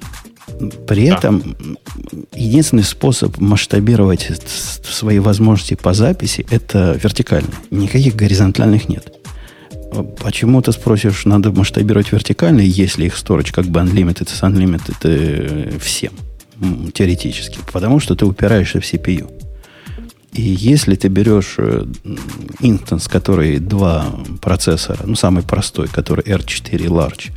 При 0.86 1.08
да. 1.08 1.16
этом 1.16 1.56
единственный 2.34 2.84
способ 2.84 3.38
масштабировать 3.38 4.30
свои 4.84 5.18
возможности 5.18 5.74
по 5.74 5.92
записи 5.94 6.46
это 6.50 6.98
вертикально. 7.02 7.50
Никаких 7.70 8.14
горизонтальных 8.14 8.88
нет. 8.88 9.12
Почему 10.20 10.60
ты 10.60 10.72
спросишь, 10.72 11.24
надо 11.24 11.50
масштабировать 11.50 12.12
вертикально, 12.12 12.60
если 12.60 13.06
их 13.06 13.14
storage 13.14 13.52
как 13.52 13.66
бы 13.66 13.80
unlimited 13.80 14.28
с 14.28 14.42
unlimited 14.42 14.96
э, 15.04 15.78
всем, 15.78 16.12
теоретически? 16.92 17.58
Потому 17.72 18.00
что 18.00 18.14
ты 18.14 18.26
упираешься 18.26 18.80
в 18.80 18.84
CPU. 18.84 19.30
И 20.32 20.42
если 20.42 20.94
ты 20.96 21.08
берешь 21.08 21.54
э, 21.58 21.86
инстанс, 22.60 23.08
который 23.08 23.58
два 23.58 24.06
процессора, 24.42 25.00
ну, 25.04 25.14
самый 25.14 25.42
простой, 25.42 25.88
который 25.88 26.24
R4 26.24 26.86
Large, 26.86 27.32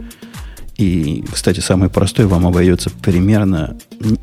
и, 0.78 1.26
кстати, 1.32 1.60
самый 1.60 1.90
простой 1.90 2.26
вам 2.26 2.48
обойдется 2.48 2.90
примерно 2.90 3.78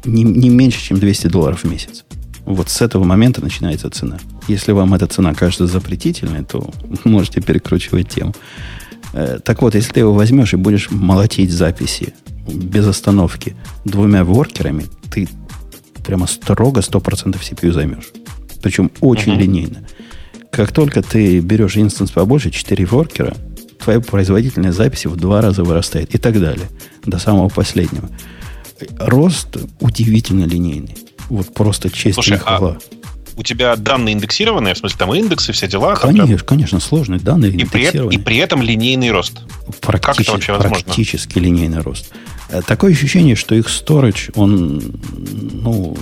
не, 0.05 0.23
не 0.23 0.49
меньше, 0.49 0.81
чем 0.81 0.99
200 0.99 1.27
долларов 1.27 1.65
в 1.65 1.71
месяц. 1.71 2.05
Вот 2.47 2.71
с 2.71 2.81
этого 2.81 3.05
момента 3.05 3.43
начинается 3.43 3.91
цена. 3.91 4.19
Если 4.49 4.73
вам 4.73 4.95
эта 4.95 5.07
цена 5.07 5.35
кажется 5.35 5.67
запретительной, 5.67 6.45
то 6.45 6.71
можете 7.05 7.41
перекручивать 7.41 8.09
тему. 8.09 8.35
Э, 9.13 9.39
так 9.45 9.63
вот, 9.63 9.75
если 9.75 9.93
ты 9.93 10.01
его 10.01 10.15
возьмешь 10.15 10.55
и 10.55 10.57
будешь 10.57 10.91
молотить 10.91 11.51
записи 11.51 12.15
без 12.47 12.87
остановки 12.87 13.57
двумя 13.85 14.25
воркерами, 14.25 14.87
ты 15.11 15.29
прямо 16.07 16.27
строго 16.27 16.81
100% 16.81 17.35
CPU 17.35 17.73
займешь. 17.73 18.13
Причем 18.67 18.91
очень 19.01 19.35
uh-huh. 19.35 19.39
линейно. 19.39 19.87
Как 20.51 20.73
только 20.73 21.01
ты 21.01 21.39
берешь 21.39 21.77
инстанс 21.77 22.11
побольше, 22.11 22.51
4 22.51 22.85
воркера, 22.87 23.37
твоя 23.79 24.01
производительность 24.01 24.77
записи 24.77 25.07
в 25.07 25.15
два 25.15 25.41
раза 25.41 25.63
вырастает 25.63 26.17
и 26.17 26.19
так 26.19 26.41
далее, 26.41 26.67
до 27.05 27.21
самого 27.21 27.49
последнего. 27.49 28.11
Рост 28.99 29.57
удивительно 29.79 30.47
линейный. 30.47 30.97
Вот 31.29 31.55
просто 31.55 31.91
честь 31.91 32.15
Слушай, 32.15 32.39
и 32.39 32.41
хвала. 32.41 32.79
А 32.81 33.16
у 33.37 33.43
тебя 33.43 33.77
данные 33.77 34.15
индексированные, 34.15 34.75
в 34.75 34.79
смысле, 34.79 34.99
там 34.99 35.15
индексы, 35.15 35.53
все 35.53 35.69
дела? 35.69 35.95
Конечно, 35.95 36.27
прям... 36.27 36.47
конечно, 36.47 36.81
сложные 36.81 37.21
данные 37.21 37.53
и 37.53 37.65
при, 37.65 38.15
и 38.15 38.19
при 38.19 38.39
этом 38.39 38.63
линейный 38.63 39.11
рост. 39.11 39.41
Практически, 39.81 40.01
как 40.01 40.21
это 40.21 40.33
вообще 40.33 40.53
возможно? 40.53 40.85
Практически 40.85 41.39
линейный 41.39 41.81
рост. 41.81 42.13
Э, 42.49 42.63
такое 42.67 42.93
ощущение, 42.93 43.37
что 43.37 43.55
их 43.55 43.67
storage, 43.67 44.33
он, 44.35 45.01
ну, 45.53 45.97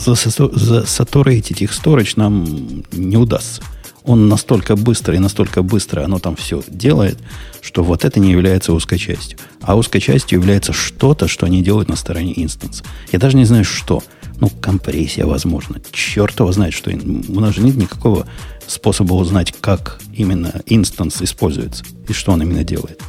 засатурейтить 0.00 1.62
их 1.62 1.72
storage 1.72 2.14
нам 2.16 2.84
не 2.92 3.16
удастся 3.16 3.62
он 4.04 4.28
настолько 4.28 4.76
быстро 4.76 5.14
и 5.14 5.18
настолько 5.18 5.62
быстро 5.62 6.04
оно 6.04 6.18
там 6.18 6.36
все 6.36 6.62
делает, 6.68 7.18
что 7.60 7.84
вот 7.84 8.04
это 8.04 8.18
не 8.18 8.30
является 8.30 8.72
узкой 8.72 8.98
частью. 8.98 9.38
А 9.60 9.76
узкой 9.76 10.00
частью 10.00 10.38
является 10.38 10.72
что-то, 10.72 11.28
что 11.28 11.46
они 11.46 11.62
делают 11.62 11.88
на 11.88 11.96
стороне 11.96 12.32
инстанса. 12.42 12.82
Я 13.12 13.18
даже 13.18 13.36
не 13.36 13.44
знаю, 13.44 13.64
что. 13.64 14.02
Ну, 14.40 14.48
компрессия, 14.60 15.26
возможно. 15.26 15.80
Черт 15.92 16.38
его 16.40 16.50
знает, 16.52 16.72
что... 16.72 16.90
У 16.90 17.40
нас 17.40 17.54
же 17.54 17.62
нет 17.62 17.76
никакого 17.76 18.26
способа 18.66 19.14
узнать, 19.14 19.52
как 19.60 20.00
именно 20.14 20.62
инстанс 20.66 21.20
используется 21.20 21.84
и 22.08 22.12
что 22.12 22.32
он 22.32 22.42
именно 22.42 22.64
делает. 22.64 23.00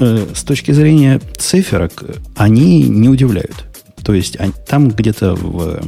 Э, 0.00 0.26
с 0.34 0.42
точки 0.42 0.72
зрения 0.72 1.20
циферок, 1.38 2.04
они 2.36 2.82
не 2.82 3.08
удивляют. 3.08 3.64
То 4.04 4.14
есть 4.14 4.36
там 4.66 4.88
где-то 4.88 5.34
в 5.34 5.80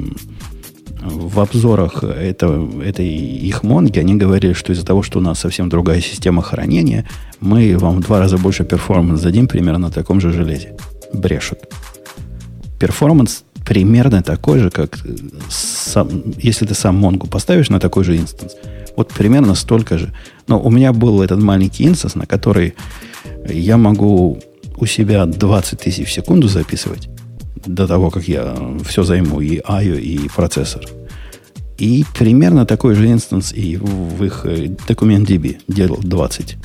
в 1.02 1.40
обзорах 1.40 2.04
это, 2.04 2.68
этой 2.84 3.08
их 3.08 3.62
монги 3.62 3.98
они 3.98 4.16
говорили, 4.16 4.52
что 4.52 4.72
из-за 4.72 4.84
того, 4.84 5.02
что 5.02 5.18
у 5.18 5.22
нас 5.22 5.38
совсем 5.38 5.70
другая 5.70 6.00
система 6.02 6.42
хранения, 6.42 7.08
мы 7.40 7.76
вам 7.78 7.96
в 7.96 8.00
два 8.00 8.18
раза 8.18 8.36
больше 8.36 8.64
performance 8.64 9.22
дадим 9.22 9.48
примерно 9.48 9.86
на 9.86 9.90
таком 9.90 10.20
же 10.20 10.30
железе. 10.30 10.76
Брешут. 11.14 11.58
Performance 12.80 13.44
примерно 13.64 14.22
такой 14.22 14.58
же, 14.58 14.70
как 14.70 14.98
сам, 15.50 16.08
если 16.38 16.66
ты 16.66 16.74
сам 16.74 16.96
Монгу 16.96 17.28
поставишь 17.28 17.68
на 17.68 17.78
такой 17.78 18.04
же 18.04 18.16
instance. 18.16 18.54
Вот 18.96 19.08
примерно 19.08 19.54
столько 19.54 19.98
же. 19.98 20.12
Но 20.48 20.60
у 20.60 20.70
меня 20.70 20.92
был 20.92 21.22
этот 21.22 21.40
маленький 21.40 21.86
instance, 21.86 22.14
на 22.16 22.26
который 22.26 22.74
я 23.46 23.76
могу 23.76 24.40
у 24.76 24.86
себя 24.86 25.26
20 25.26 25.78
тысяч 25.78 26.08
в 26.08 26.12
секунду 26.12 26.48
записывать 26.48 27.08
до 27.66 27.86
того, 27.86 28.10
как 28.10 28.26
я 28.26 28.56
все 28.84 29.02
займу, 29.02 29.40
и 29.40 29.60
IO, 29.60 30.00
и 30.00 30.28
процессор. 30.28 30.82
И 31.76 32.04
примерно 32.18 32.64
такой 32.64 32.94
же 32.94 33.10
инстанс 33.10 33.52
и 33.52 33.76
в 33.76 34.24
их 34.24 34.46
документ 34.88 35.28
DB 35.28 35.60
делал 35.68 35.98
20 36.02 36.56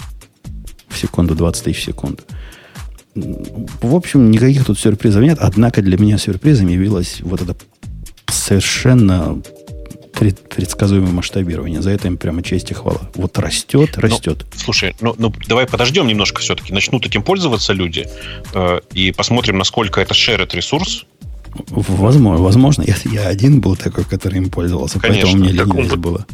в 0.90 0.98
секунду, 0.98 1.36
20 1.36 1.64
тысяч 1.64 1.82
в 1.82 1.86
секунду. 1.86 2.24
В 3.16 3.96
общем, 3.96 4.30
никаких 4.30 4.66
тут 4.66 4.78
сюрпризов 4.78 5.24
нет. 5.24 5.38
Однако 5.40 5.82
для 5.82 5.98
меня 5.98 6.18
сюрпризом 6.18 6.68
явилось 6.68 7.22
вот 7.22 7.42
это 7.42 7.56
совершенно 8.28 9.42
пред, 10.18 10.50
предсказуемое 10.50 11.12
масштабирование. 11.12 11.82
За 11.82 11.92
это 11.92 12.08
им 12.08 12.18
прямо 12.18 12.44
честь 12.44 12.72
и 12.72 12.74
хвала. 12.74 13.02
Вот 13.16 13.38
растет, 13.40 13.92
ну, 13.96 14.02
растет. 14.02 14.46
Ну, 14.54 14.60
слушай, 14.60 14.96
ну, 15.00 15.16
ну 15.18 15.34
давай 15.48 15.66
подождем 15.66 16.08
немножко 16.08 16.42
все-таки. 16.42 16.74
Начнут 16.74 17.06
этим 17.06 17.24
пользоваться 17.24 17.74
люди 17.74 18.08
э, 18.54 18.80
и 18.94 19.12
посмотрим, 19.12 19.58
насколько 19.58 20.02
это 20.02 20.14
шерит 20.14 20.54
ресурс. 20.54 21.06
Возможно, 21.70 22.44
возможно. 22.44 22.84
Я, 22.86 22.96
я 23.12 23.28
один 23.28 23.62
был 23.62 23.78
такой, 23.78 24.04
который 24.04 24.40
им 24.40 24.50
пользовался, 24.50 25.00
Конечно. 25.00 25.24
поэтому 25.24 25.44
мне 25.44 25.54
ленивость 25.54 25.96
было. 25.96 26.26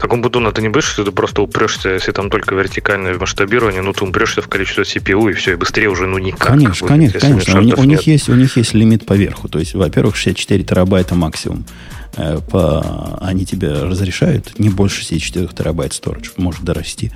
Таком 0.00 0.22
буду 0.22 0.52
ты 0.52 0.62
не 0.62 0.68
будешь, 0.68 0.94
ты 0.94 1.04
просто 1.12 1.42
упрешься, 1.42 1.90
если 1.90 2.12
там 2.12 2.30
только 2.30 2.54
вертикальное 2.54 3.18
масштабирование, 3.18 3.82
ну 3.82 3.92
ты 3.92 4.04
упрешься 4.04 4.42
в 4.42 4.48
количество 4.48 4.82
CPU 4.82 5.30
и 5.30 5.34
все, 5.34 5.52
и 5.52 5.54
быстрее 5.56 5.88
уже 5.88 6.06
ну 6.06 6.18
никак. 6.18 6.48
Конечно, 6.48 6.86
будет, 6.86 7.12
конечно, 7.12 7.20
конечно. 7.20 7.60
У, 7.60 7.80
у, 7.80 7.84
них 7.84 8.02
есть, 8.02 8.28
у 8.28 8.34
них 8.34 8.56
есть 8.56 8.74
лимит 8.74 9.06
поверху. 9.06 9.48
То 9.48 9.58
есть, 9.58 9.74
во-первых, 9.74 10.16
64 10.16 10.64
терабайта 10.64 11.14
максимум. 11.14 11.66
Э, 12.16 12.38
по, 12.38 13.18
они 13.20 13.44
тебе 13.44 13.72
разрешают 13.72 14.58
не 14.58 14.68
больше 14.68 15.00
64 15.00 15.48
терабайт 15.48 15.92
storage, 15.92 16.32
может 16.36 16.62
дорасти, 16.62 17.12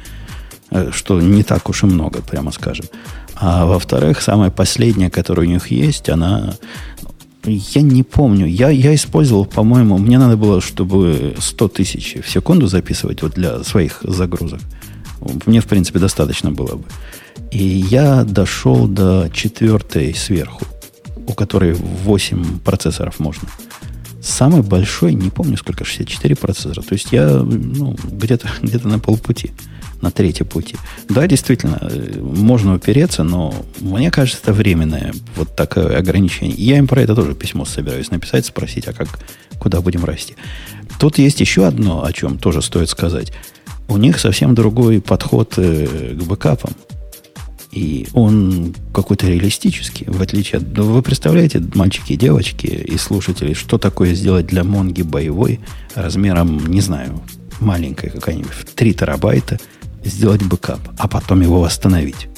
э, 0.70 0.90
что 0.92 1.20
не 1.20 1.42
так 1.42 1.68
уж 1.68 1.82
и 1.82 1.86
много, 1.86 2.22
прямо 2.22 2.52
скажем. 2.52 2.86
А 3.34 3.66
во-вторых, 3.66 4.20
самая 4.20 4.50
последняя, 4.50 5.10
которая 5.10 5.46
у 5.46 5.50
них 5.50 5.68
есть, 5.68 6.08
она... 6.08 6.54
Я 7.44 7.82
не 7.82 8.02
помню. 8.02 8.46
Я, 8.46 8.70
я 8.70 8.94
использовал, 8.94 9.44
по-моему, 9.44 9.98
мне 9.98 10.18
надо 10.18 10.36
было, 10.36 10.60
чтобы 10.60 11.34
100 11.38 11.68
тысяч 11.68 12.16
в 12.24 12.30
секунду 12.30 12.66
записывать 12.66 13.22
вот 13.22 13.34
для 13.34 13.62
своих 13.64 14.00
загрузок. 14.02 14.60
Мне, 15.46 15.60
в 15.60 15.66
принципе, 15.66 15.98
достаточно 15.98 16.50
было 16.50 16.76
бы. 16.76 16.84
И 17.50 17.62
я 17.62 18.24
дошел 18.24 18.86
до 18.86 19.28
четвертой 19.32 20.14
сверху, 20.14 20.64
у 21.26 21.32
которой 21.34 21.74
8 21.74 22.60
процессоров 22.60 23.18
можно. 23.20 23.48
Самый 24.22 24.62
большой, 24.62 25.12
не 25.12 25.28
помню 25.28 25.58
сколько, 25.58 25.84
64 25.84 26.36
процессора. 26.36 26.80
То 26.80 26.94
есть 26.94 27.12
я 27.12 27.28
ну, 27.28 27.94
где-то 28.04 28.48
где 28.62 28.78
на 28.78 28.98
полпути, 28.98 29.52
на 30.04 30.10
третьем 30.10 30.46
пути. 30.46 30.76
Да, 31.08 31.26
действительно, 31.26 31.78
э, 31.80 32.20
можно 32.20 32.74
упереться, 32.74 33.24
но 33.24 33.54
мне 33.80 34.10
кажется, 34.10 34.40
это 34.42 34.52
временное 34.52 35.14
вот 35.34 35.56
такое 35.56 35.98
ограничение. 35.98 36.54
Я 36.56 36.78
им 36.78 36.86
про 36.86 37.00
это 37.00 37.14
тоже 37.14 37.34
письмо 37.34 37.64
собираюсь 37.64 38.10
написать, 38.10 38.44
спросить, 38.46 38.86
а 38.86 38.92
как, 38.92 39.08
куда 39.58 39.80
будем 39.80 40.04
расти. 40.04 40.36
Тут 41.00 41.18
есть 41.18 41.40
еще 41.40 41.66
одно, 41.66 42.04
о 42.04 42.12
чем 42.12 42.38
тоже 42.38 42.60
стоит 42.60 42.90
сказать. 42.90 43.32
У 43.88 43.96
них 43.96 44.20
совсем 44.20 44.54
другой 44.54 45.00
подход 45.00 45.54
э, 45.56 46.14
к 46.14 46.22
бэкапам. 46.22 46.74
И 47.72 48.06
он 48.12 48.74
какой-то 48.92 49.26
реалистический, 49.26 50.06
в 50.06 50.20
отличие 50.22 50.58
от... 50.58 50.78
Вы 50.78 51.02
представляете, 51.02 51.60
мальчики 51.74 52.12
и 52.12 52.16
девочки 52.16 52.66
и 52.66 52.96
слушатели, 52.98 53.54
что 53.54 53.78
такое 53.78 54.14
сделать 54.14 54.46
для 54.46 54.62
Монги 54.62 55.02
боевой 55.02 55.58
размером, 55.96 56.66
не 56.68 56.80
знаю, 56.80 57.20
маленькой 57.60 58.10
какая-нибудь, 58.10 58.52
в 58.52 58.64
3 58.64 58.94
терабайта, 58.94 59.58
сделать 60.04 60.42
бэкап, 60.42 60.80
а 60.98 61.08
потом 61.08 61.40
его 61.40 61.60
восстановить. 61.60 62.28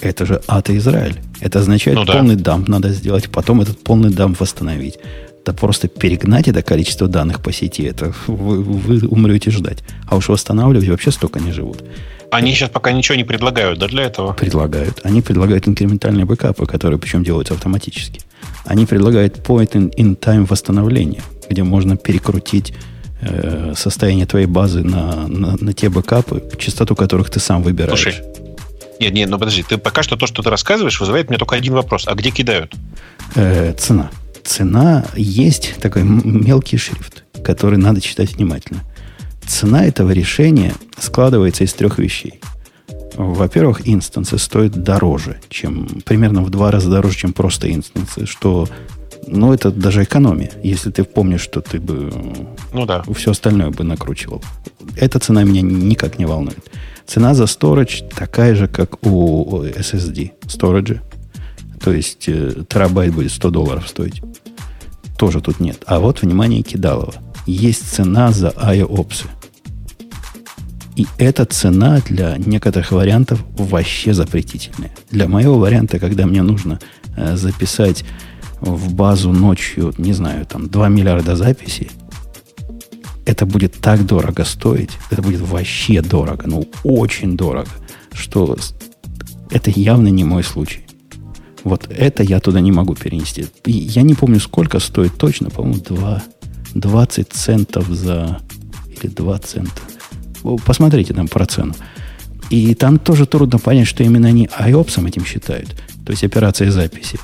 Это 0.00 0.26
же 0.26 0.42
ад 0.48 0.68
и 0.70 0.76
Израиль. 0.78 1.20
Это 1.40 1.60
означает, 1.60 1.96
ну, 1.96 2.04
да. 2.04 2.14
полный 2.14 2.36
дамп 2.36 2.68
надо 2.68 2.90
сделать, 2.90 3.30
потом 3.30 3.60
этот 3.60 3.82
полный 3.82 4.10
дамп 4.10 4.40
восстановить. 4.40 4.98
Да 5.44 5.52
просто 5.52 5.88
перегнать 5.88 6.48
это 6.48 6.62
количество 6.62 7.08
данных 7.08 7.40
по 7.40 7.52
сети, 7.52 7.82
это 7.82 8.12
вы, 8.26 8.62
вы 8.62 9.08
умрете 9.08 9.50
ждать. 9.50 9.78
А 10.06 10.16
уж 10.16 10.28
восстанавливать 10.28 10.88
вообще 10.88 11.10
столько 11.10 11.40
не 11.40 11.52
живут. 11.52 11.82
Они 12.30 12.52
сейчас 12.54 12.70
пока 12.70 12.92
ничего 12.92 13.16
не 13.16 13.24
предлагают, 13.24 13.78
да, 13.78 13.88
для 13.88 14.04
этого? 14.04 14.32
Предлагают. 14.32 15.00
Они 15.02 15.20
предлагают 15.20 15.68
инкрементальные 15.68 16.24
бэкапы, 16.24 16.66
которые 16.66 16.98
причем 16.98 17.24
делаются 17.24 17.54
автоматически. 17.54 18.20
Они 18.64 18.86
предлагают 18.86 19.36
point-in-time 19.38 20.46
восстановление, 20.46 21.22
где 21.50 21.62
можно 21.62 21.96
перекрутить 21.96 22.72
э, 23.22 23.72
состояние 23.76 24.26
твоей 24.26 24.46
базы 24.46 24.82
на, 24.82 25.26
на, 25.26 25.56
на 25.58 25.72
те 25.72 25.88
бэкапы, 25.88 26.42
частоту 26.58 26.94
которых 26.94 27.30
ты 27.30 27.40
сам 27.40 27.62
выбираешь. 27.62 27.98
Слушай, 27.98 28.22
нет, 29.00 29.14
нет, 29.14 29.30
ну 29.30 29.38
подожди, 29.38 29.62
ты 29.62 29.78
пока 29.78 30.02
что 30.02 30.16
то, 30.16 30.26
что 30.26 30.42
ты 30.42 30.50
рассказываешь, 30.50 31.00
вызывает 31.00 31.28
мне 31.28 31.38
только 31.38 31.56
один 31.56 31.72
вопрос. 31.72 32.04
А 32.06 32.14
где 32.14 32.30
кидают? 32.30 32.74
Э, 33.34 33.72
цена 33.78 34.10
цена 34.44 35.04
есть 35.16 35.76
такой 35.80 36.02
мелкий 36.02 36.76
шрифт, 36.76 37.24
который 37.42 37.78
надо 37.78 38.00
читать 38.00 38.34
внимательно. 38.34 38.80
Цена 39.46 39.84
этого 39.84 40.10
решения 40.10 40.74
складывается 40.98 41.64
из 41.64 41.72
трех 41.74 41.98
вещей. 41.98 42.40
Во-первых, 43.14 43.86
инстансы 43.86 44.38
стоят 44.38 44.72
дороже, 44.72 45.40
чем 45.50 45.86
примерно 46.04 46.42
в 46.42 46.50
два 46.50 46.70
раза 46.70 46.90
дороже, 46.90 47.16
чем 47.18 47.32
просто 47.32 47.70
инстансы, 47.72 48.26
что 48.26 48.68
ну, 49.26 49.52
это 49.52 49.70
даже 49.70 50.02
экономия, 50.02 50.50
если 50.62 50.90
ты 50.90 51.04
помнишь, 51.04 51.42
что 51.42 51.60
ты 51.60 51.78
бы 51.78 52.12
ну, 52.72 52.86
да. 52.86 53.02
все 53.14 53.30
остальное 53.30 53.70
бы 53.70 53.84
накручивал. 53.84 54.42
Эта 54.96 55.18
цена 55.18 55.44
меня 55.44 55.62
никак 55.62 56.18
не 56.18 56.26
волнует. 56.26 56.58
Цена 57.06 57.34
за 57.34 57.44
storage 57.44 58.08
такая 58.14 58.54
же, 58.54 58.68
как 58.68 59.04
у 59.06 59.62
SSD 59.64 60.32
storage. 60.46 61.00
То 61.82 61.92
есть 61.92 62.28
э, 62.28 62.64
терабайт 62.68 63.12
будет 63.12 63.32
100 63.32 63.50
долларов 63.50 63.88
стоить. 63.88 64.22
Тоже 65.18 65.40
тут 65.40 65.60
нет. 65.60 65.82
А 65.86 65.98
вот, 65.98 66.22
внимание, 66.22 66.62
кидалово. 66.62 67.14
Есть 67.46 67.92
цена 67.92 68.32
за 68.32 68.48
IOPS. 68.48 69.26
И 70.96 71.06
эта 71.18 71.44
цена 71.44 72.00
для 72.06 72.36
некоторых 72.36 72.92
вариантов 72.92 73.42
вообще 73.56 74.14
запретительная. 74.14 74.92
Для 75.10 75.26
моего 75.26 75.58
варианта, 75.58 75.98
когда 75.98 76.26
мне 76.26 76.42
нужно 76.42 76.78
э, 77.16 77.36
записать 77.36 78.04
в 78.62 78.94
базу 78.94 79.32
ночью, 79.32 79.92
не 79.98 80.12
знаю, 80.12 80.46
там 80.46 80.68
2 80.68 80.88
миллиарда 80.88 81.36
записей, 81.36 81.90
это 83.26 83.44
будет 83.44 83.74
так 83.80 84.06
дорого 84.06 84.44
стоить, 84.44 84.90
это 85.10 85.22
будет 85.22 85.40
вообще 85.40 86.00
дорого, 86.00 86.44
ну 86.46 86.68
очень 86.84 87.36
дорого, 87.36 87.70
что 88.12 88.56
это 89.50 89.70
явно 89.70 90.08
не 90.08 90.24
мой 90.24 90.42
случай. 90.42 90.80
Вот 91.64 91.88
это 91.90 92.22
я 92.22 92.40
туда 92.40 92.60
не 92.60 92.72
могу 92.72 92.94
перенести. 92.94 93.46
И 93.66 93.72
я 93.72 94.02
не 94.02 94.14
помню, 94.14 94.40
сколько 94.40 94.80
стоит 94.80 95.16
точно, 95.16 95.50
по-моему, 95.50 95.80
2, 95.80 96.22
20 96.74 97.28
центов 97.32 97.86
за... 97.88 98.40
Или 98.88 99.08
2 99.08 99.38
цента. 99.38 99.80
Посмотрите 100.64 101.14
там 101.14 101.28
про 101.28 101.46
цену. 101.46 101.74
И 102.50 102.74
там 102.74 102.98
тоже 102.98 103.26
трудно 103.26 103.58
понять, 103.58 103.86
что 103.86 104.02
именно 104.02 104.28
они 104.28 104.46
IOPS 104.46 105.06
этим 105.06 105.24
считают. 105.24 105.76
То 106.04 106.10
есть 106.10 106.24
операция 106.24 106.70
записи. 106.72 107.18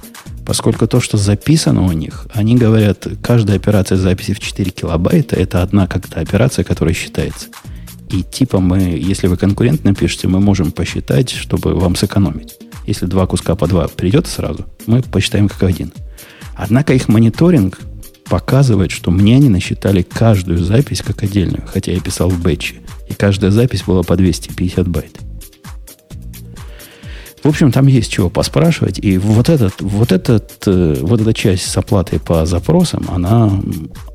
Поскольку 0.49 0.87
то, 0.87 0.99
что 0.99 1.19
записано 1.19 1.83
у 1.83 1.93
них, 1.93 2.27
они 2.33 2.57
говорят, 2.57 3.07
каждая 3.23 3.59
операция 3.59 3.99
записи 3.99 4.33
в 4.33 4.41
4 4.41 4.71
килобайта, 4.71 5.37
это 5.37 5.63
одна 5.63 5.87
как-то 5.87 6.21
операция, 6.21 6.65
которая 6.65 6.95
считается. 6.95 7.49
И 8.11 8.23
типа 8.23 8.59
мы, 8.59 8.79
если 8.79 9.27
вы 9.27 9.37
конкурент 9.37 9.85
напишете, 9.85 10.27
мы 10.27 10.41
можем 10.41 10.73
посчитать, 10.73 11.29
чтобы 11.29 11.75
вам 11.75 11.97
сэкономить. 11.97 12.57
Если 12.87 13.05
два 13.05 13.27
куска 13.27 13.57
по 13.57 13.67
два 13.67 13.89
придет 13.89 14.27
сразу, 14.27 14.65
мы 14.87 15.03
посчитаем 15.03 15.51
как 15.51 15.65
один. 15.65 15.93
Однако 16.55 16.95
их 16.95 17.09
мониторинг 17.09 17.79
показывает, 18.25 18.91
что 18.91 19.11
мне 19.11 19.37
они 19.37 19.51
насчитали 19.51 20.01
каждую 20.01 20.65
запись 20.65 21.03
как 21.03 21.23
отдельную, 21.23 21.65
хотя 21.67 21.93
я 21.93 22.01
писал 22.01 22.31
в 22.31 22.41
бэтче. 22.41 22.77
И 23.07 23.13
каждая 23.13 23.51
запись 23.51 23.83
была 23.83 24.03
по 24.03 24.17
250 24.17 24.89
байт. 24.89 25.28
В 27.49 27.51
общем, 27.51 27.73
там 27.73 27.87
есть 27.87 28.13
чего 28.13 28.29
поспрашивать. 28.29 28.99
И 29.03 29.17
вот, 29.17 29.49
этот, 29.49 29.81
вот, 29.81 30.13
этот, 30.13 30.53
э, 30.67 30.97
вот 31.01 31.23
эта 31.23 31.33
часть 31.33 31.71
с 31.71 31.79
оплатой 31.79 32.21
по 32.21 32.45
запросам, 32.45 33.07
она, 33.09 33.51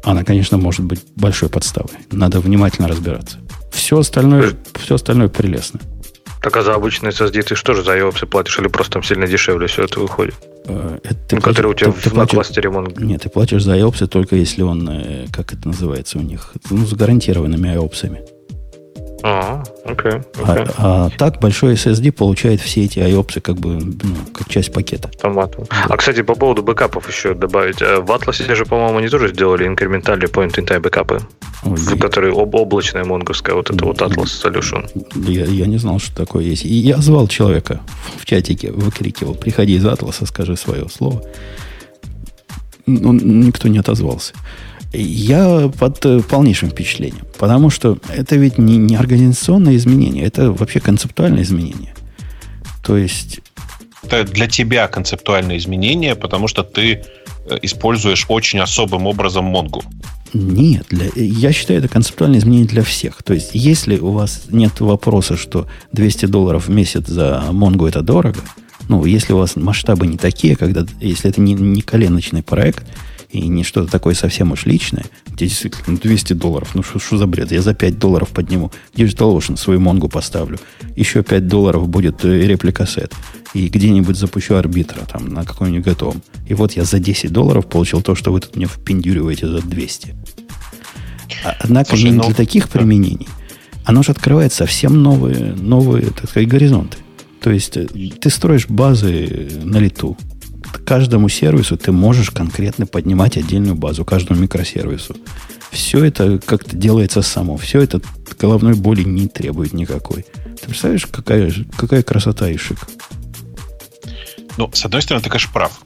она, 0.04 0.24
конечно, 0.24 0.60
может 0.60 0.82
быть 0.86 1.02
большой 1.16 1.50
подставой. 1.50 1.98
Надо 2.12 2.40
внимательно 2.40 2.88
разбираться. 2.88 3.40
Все 3.72 3.98
остальное, 3.98 4.52
все 4.76 4.94
остальное 4.94 5.30
прелестно. 5.30 5.80
Так 6.44 6.56
а 6.58 6.62
за 6.62 6.76
обычный 6.76 7.10
SSD 7.10 7.42
ты 7.42 7.56
что 7.56 7.74
же 7.74 7.84
за 7.84 7.98
IOPS 7.98 8.28
платишь? 8.28 8.60
Или 8.60 8.68
просто 8.68 8.94
там 8.94 9.04
сильно 9.04 9.26
дешевле 9.26 9.66
все 9.66 9.86
это 9.86 10.00
выходит? 10.00 10.36
Э, 10.68 11.00
это 11.04 11.16
ты 11.16 11.36
ну, 11.36 11.42
платишь, 11.42 11.58
который 11.58 11.72
у 11.72 11.74
тебя 11.74 11.92
ты, 11.92 12.00
в, 12.00 12.04
ты 12.04 12.10
платишь, 12.12 12.34
кластере 12.36 12.70
Mongo. 12.70 13.04
Нет, 13.04 13.24
ты 13.24 13.30
платишь 13.30 13.64
за 13.64 13.76
IOPS 13.80 14.06
только 14.06 14.36
если 14.36 14.62
он, 14.62 14.88
э, 14.88 15.26
как 15.34 15.54
это 15.54 15.68
называется 15.68 16.20
у 16.20 16.22
них, 16.22 16.54
ну, 16.70 16.86
с 16.86 16.94
гарантированными 16.94 17.68
IOPS. 17.76 18.20
А, 19.26 19.64
окей. 19.86 20.12
Okay, 20.12 20.24
okay. 20.36 20.76
А, 20.78 21.06
а 21.06 21.10
так 21.18 21.40
большой 21.40 21.76
SSD 21.76 22.12
получает 22.12 22.60
все 22.60 22.84
эти 22.84 23.00
IOPS 23.00 23.40
как 23.40 23.56
бы, 23.56 23.76
ну, 23.76 24.16
как 24.34 24.50
часть 24.50 24.74
пакета. 24.74 25.08
Автоматом. 25.08 25.64
Да. 25.70 25.86
А, 25.90 25.98
кстати, 25.98 26.22
по 26.22 26.36
поводу 26.36 26.62
бэкапов 26.62 27.08
еще 27.08 27.34
добавить. 27.34 27.82
Э, 27.82 28.02
в 28.02 28.12
Atlas 28.12 28.54
же, 28.54 28.66
по-моему, 28.66 28.98
они 28.98 29.08
тоже 29.08 29.30
сделали 29.30 29.66
инкрементальные 29.66 30.28
point-in-time 30.28 30.82
бэкапы, 30.82 31.22
Ой, 31.64 31.76
в 31.76 32.00
которые 32.00 32.34
об 32.34 32.54
облачная 32.54 33.06
монговская, 33.06 33.56
вот 33.56 33.70
это 33.70 33.86
вот 33.86 34.02
Atlas 34.02 34.26
Solution. 34.44 34.90
Я, 35.16 35.46
я 35.46 35.68
не 35.68 35.78
знал, 35.78 36.00
что 36.00 36.14
такое 36.14 36.44
есть. 36.44 36.66
И 36.66 36.74
я 36.74 36.98
звал 36.98 37.30
человека 37.30 37.80
в 38.18 38.26
чатике, 38.26 38.74
выкрикивал, 38.74 39.36
приходи 39.36 39.76
из 39.76 39.86
Атласа, 39.86 40.26
скажи 40.26 40.58
свое 40.58 40.90
слово. 40.90 41.24
Он, 42.88 43.18
никто 43.24 43.70
не 43.70 43.78
отозвался. 43.78 44.34
Я 44.94 45.72
под 45.80 46.06
э, 46.06 46.22
полнейшим 46.22 46.70
впечатлением. 46.70 47.26
Потому 47.40 47.72
что 47.72 47.98
это 48.10 48.36
ведь 48.36 48.60
не, 48.60 48.78
не 48.78 48.96
организационное 48.96 49.76
изменение, 49.76 50.24
это 50.24 50.52
вообще 50.52 50.80
концептуальное 50.80 51.42
изменение. 51.42 51.96
То 52.84 52.98
есть... 52.98 53.42
Это 54.04 54.24
для 54.24 54.48
тебя 54.48 54.88
концептуальное 54.88 55.58
изменение, 55.58 56.16
потому 56.16 56.48
что 56.48 56.64
ты 56.64 57.04
э, 57.46 57.58
используешь 57.64 58.26
очень 58.28 58.60
особым 58.60 59.08
образом 59.08 59.46
Монгу. 59.46 59.84
Нет, 60.34 60.88
для, 60.90 61.10
я 61.16 61.52
считаю, 61.52 61.80
это 61.80 61.88
концептуальное 61.88 62.40
изменение 62.40 62.68
для 62.68 62.84
всех. 62.84 63.24
То 63.24 63.34
есть, 63.34 63.52
если 63.54 63.98
у 63.98 64.12
вас 64.12 64.44
нет 64.50 64.80
вопроса, 64.80 65.38
что 65.38 65.68
200 65.92 66.26
долларов 66.26 66.68
в 66.68 66.72
месяц 66.72 67.08
за 67.08 67.44
Монгу 67.52 67.88
это 67.88 68.02
дорого, 68.02 68.40
ну, 68.90 69.06
если 69.06 69.34
у 69.34 69.38
вас 69.38 69.56
масштабы 69.56 70.08
не 70.08 70.18
такие, 70.18 70.56
когда, 70.56 70.86
если 71.00 71.30
это 71.30 71.40
не, 71.42 71.54
не 71.54 71.82
коленочный 71.82 72.44
проект, 72.44 72.84
и 73.34 73.48
не 73.48 73.64
что-то 73.64 73.92
такое 73.92 74.14
совсем 74.14 74.52
уж 74.52 74.66
личное, 74.66 75.06
где 75.28 75.48
действительно 75.48 75.98
200 75.98 76.34
долларов, 76.34 76.76
ну 76.76 76.84
что 76.84 77.18
за 77.18 77.26
бред, 77.26 77.52
я 77.52 77.62
за 77.62 77.74
5 77.74 77.98
долларов 77.98 78.30
подниму, 78.30 78.72
Digital 78.94 79.36
Ocean 79.36 79.58
свою 79.58 79.80
Монгу 79.80 80.08
поставлю, 80.08 80.60
еще 80.96 81.24
5 81.24 81.48
долларов 81.48 81.90
будет 81.90 82.24
э, 82.24 82.46
реплика 82.46 82.86
сет, 82.86 83.12
и 83.56 83.68
где-нибудь 83.70 84.18
запущу 84.18 84.54
арбитра 84.54 85.02
там 85.12 85.30
на 85.30 85.44
каком-нибудь 85.46 85.84
готовом. 85.84 86.22
И 86.48 86.54
вот 86.54 86.74
я 86.74 86.84
за 86.84 87.00
10 87.00 87.32
долларов 87.32 87.66
получил 87.66 88.04
то, 88.04 88.14
что 88.14 88.32
вы 88.32 88.40
тут 88.40 88.56
мне 88.56 88.68
впендюриваете 88.68 89.48
за 89.48 89.62
200. 89.62 90.16
А, 91.44 91.56
однако 91.60 91.90
Слушай, 91.90 92.12
не 92.12 92.12
ну, 92.12 92.24
для 92.26 92.36
таких 92.36 92.70
применений. 92.70 93.28
Оно 93.84 94.04
же 94.04 94.12
открывает 94.12 94.54
совсем 94.54 95.02
новые, 95.02 95.54
новые, 95.54 96.12
так 96.12 96.30
сказать, 96.30 96.48
горизонты. 96.48 96.98
То 97.42 97.50
есть 97.50 97.78
э, 97.78 97.88
ты 97.88 98.30
строишь 98.30 98.68
базы 98.68 99.50
на 99.64 99.78
лету, 99.78 100.18
каждому 100.80 101.30
сервису 101.30 101.78
ты 101.78 101.92
можешь 101.92 102.32
конкретно 102.32 102.86
поднимать 102.86 103.38
отдельную 103.38 103.76
базу, 103.76 104.06
каждому 104.06 104.40
микросервису. 104.40 105.16
Все 105.72 106.04
это 106.04 106.40
как-то 106.40 106.76
делается 106.76 107.22
само. 107.22 107.58
Все 107.58 107.82
это 107.82 108.00
головной 108.40 108.74
боли 108.74 109.04
не 109.04 109.28
требует 109.28 109.74
никакой. 109.74 110.26
Ты 110.62 110.68
представляешь, 110.68 111.06
какая, 111.06 111.52
какая 111.78 112.04
красота 112.04 112.50
и 112.50 112.58
шик? 112.58 112.78
Ну, 114.58 114.70
с 114.72 114.86
одной 114.86 115.02
стороны, 115.02 115.24
ты, 115.24 115.30
конечно, 115.30 115.52
прав. 115.52 115.82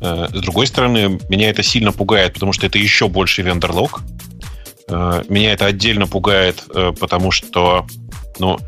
Э, 0.00 0.28
с 0.32 0.40
другой 0.40 0.66
стороны, 0.66 1.20
меня 1.28 1.50
это 1.50 1.62
сильно 1.62 1.92
пугает, 1.92 2.34
потому 2.34 2.52
что 2.52 2.66
это 2.66 2.78
еще 2.78 3.08
больше 3.08 3.42
вендор-лог. 3.42 4.00
Э, 4.88 5.22
меня 5.28 5.52
это 5.52 5.66
отдельно 5.66 6.06
пугает, 6.06 6.64
э, 6.74 6.92
потому 6.98 7.30
что 7.30 7.86
ну, 8.38 8.58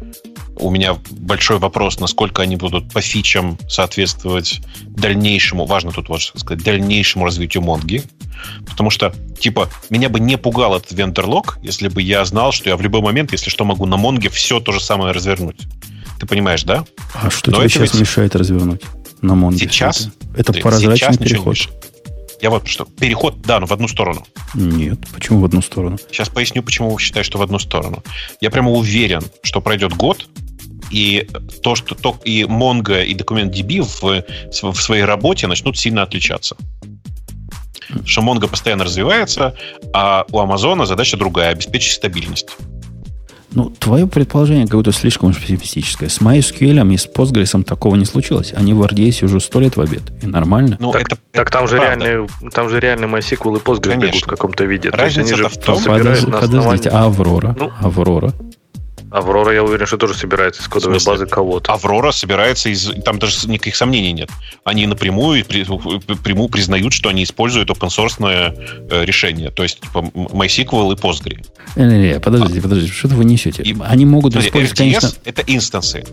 у 0.57 0.70
меня 0.70 0.96
большой 1.11 1.59
вопрос, 1.59 1.98
насколько 1.98 2.42
они 2.42 2.57
будут 2.57 2.92
по 2.92 3.00
фичам 3.00 3.59
соответствовать 3.68 4.61
дальнейшему, 4.86 5.66
важно 5.66 5.92
тут 5.92 6.09
вот 6.09 6.22
сказать, 6.22 6.62
дальнейшему 6.62 7.24
развитию 7.24 7.62
Монги. 7.62 8.03
Потому 8.66 8.90
что, 8.90 9.14
типа, 9.38 9.68
меня 9.90 10.09
бы 10.09 10.20
не 10.20 10.36
пугал 10.36 10.76
этот 10.76 10.92
вендор-лог, 10.92 11.59
если 11.62 11.88
бы 11.88 12.03
я 12.03 12.24
знал, 12.24 12.53
что 12.53 12.68
я 12.68 12.76
в 12.76 12.82
любой 12.82 13.00
момент, 13.00 13.32
если 13.32 13.50
что, 13.50 13.64
могу 13.64 13.86
на 13.86 13.96
Монге 13.96 14.28
все 14.28 14.61
то 14.61 14.72
же 14.72 14.80
самое 14.80 15.12
развернуть. 15.12 15.61
Ты 16.18 16.26
понимаешь, 16.26 16.62
да? 16.64 16.84
А 17.14 17.30
что 17.30 17.50
Но 17.50 17.59
тебе 17.59 17.68
сейчас 17.68 17.92
ведь... 17.92 18.00
мешает 18.00 18.36
развернуть 18.36 18.82
на 19.20 19.34
Монге? 19.34 19.59
Сейчас? 19.59 20.09
Это, 20.36 20.53
это 20.53 20.61
прозрачный 20.61 21.18
переход. 21.18 21.57
Я 22.42 22.50
вот 22.50 22.66
что. 22.66 22.84
Переход, 22.84 23.40
да, 23.42 23.61
но 23.61 23.66
в 23.66 23.72
одну 23.72 23.86
сторону. 23.86 24.26
Нет, 24.55 24.98
почему 25.14 25.40
в 25.40 25.44
одну 25.44 25.62
сторону? 25.62 25.96
Сейчас 26.11 26.28
поясню, 26.28 26.64
почему 26.64 26.98
считаю, 26.98 27.24
что 27.24 27.38
в 27.38 27.42
одну 27.42 27.61
сторону. 27.61 28.03
Я 28.40 28.50
прямо 28.50 28.72
уверен, 28.72 29.22
что 29.42 29.61
пройдет 29.61 29.94
год, 29.94 30.26
и 30.93 31.26
то, 31.62 31.74
что 31.74 31.95
то, 31.95 32.16
и 32.22 32.43
Mongo, 32.43 33.05
и 33.05 33.14
DocumentDB 33.14 33.82
в, 33.82 34.72
в 34.72 34.80
своей 34.80 35.05
работе 35.05 35.47
начнут 35.47 35.76
сильно 35.76 36.03
отличаться. 36.03 36.57
что 38.05 38.20
Mongo 38.22 38.49
постоянно 38.49 38.84
развивается, 38.84 39.55
а 39.93 40.24
у 40.30 40.38
Амазона 40.38 40.86
задача 40.86 41.16
другая– 41.16 41.51
обеспечить 41.53 41.93
стабильность. 41.93 42.47
Ну, 43.55 43.70
твое 43.70 44.07
предположение 44.07 44.64
какое-то 44.64 44.93
слишком 44.93 45.34
пессимистическое. 45.34 46.09
С 46.09 46.20
MySQL 46.20 46.95
и 46.95 46.97
с 46.97 47.07
Postgres 47.07 47.62
такого 47.64 47.97
не 47.97 48.07
случилось. 48.07 48.55
Они 48.57 48.72
в 48.72 48.82
RDS 48.82 49.26
уже 49.26 49.40
сто 49.40 49.61
лет 49.61 49.76
в 49.76 49.80
обед. 49.80 50.03
И 50.22 50.26
нормально. 50.26 50.78
Ну, 50.80 50.90
так, 50.90 51.03
это, 51.03 51.18
так 51.32 51.51
там, 51.51 51.68
же 51.68 51.76
реальные, 51.76 52.26
там 52.55 52.70
же 52.70 52.80
реальные 52.80 53.11
MySQL 53.11 53.59
и 53.59 53.61
Postgres 53.61 53.90
Конечно. 53.90 54.07
бегут 54.07 54.22
в 54.22 54.26
каком-то 54.26 54.64
виде. 54.64 54.88
Разница 54.88 55.14
То 55.14 55.20
есть 55.20 55.32
они 55.32 55.43
же 55.43 55.49
в 55.49 55.57
том, 55.59 55.84
подождите, 55.84 56.32
подождите, 56.32 56.88
а 56.88 57.05
Аврора? 57.05 57.55
Ну, 57.59 57.70
Аврора? 57.80 58.32
Аврора, 59.12 59.52
я 59.52 59.62
уверен, 59.62 59.86
что 59.86 59.98
тоже 59.98 60.14
собирается 60.14 60.62
из 60.62 60.68
кодовой 60.68 60.98
базы 61.04 61.26
кого-то. 61.26 61.72
Аврора 61.72 62.12
собирается 62.12 62.70
из... 62.70 62.90
Там 63.04 63.18
даже 63.18 63.46
никаких 63.48 63.76
сомнений 63.76 64.12
нет. 64.12 64.30
Они 64.64 64.86
напрямую 64.86 65.44
прямую 65.44 66.48
признают, 66.48 66.94
что 66.94 67.10
они 67.10 67.24
используют 67.24 67.68
open-source 67.68 68.16
э, 68.90 69.04
решение. 69.04 69.50
То 69.50 69.62
есть 69.62 69.80
типа, 69.80 69.98
MySQL 69.98 70.92
и 70.92 70.96
Postgre. 70.96 71.44
Не-не-не, 71.76 72.20
подождите, 72.20 72.60
а, 72.60 72.62
подождите. 72.62 72.92
Что-то 72.92 73.16
вы 73.16 73.24
несете. 73.24 73.62
И, 73.62 73.76
они 73.84 74.06
могут 74.06 74.34
использовать, 74.34 74.78
конечно... 74.78 75.10
это 75.24 75.42
инстансы. 75.46 76.04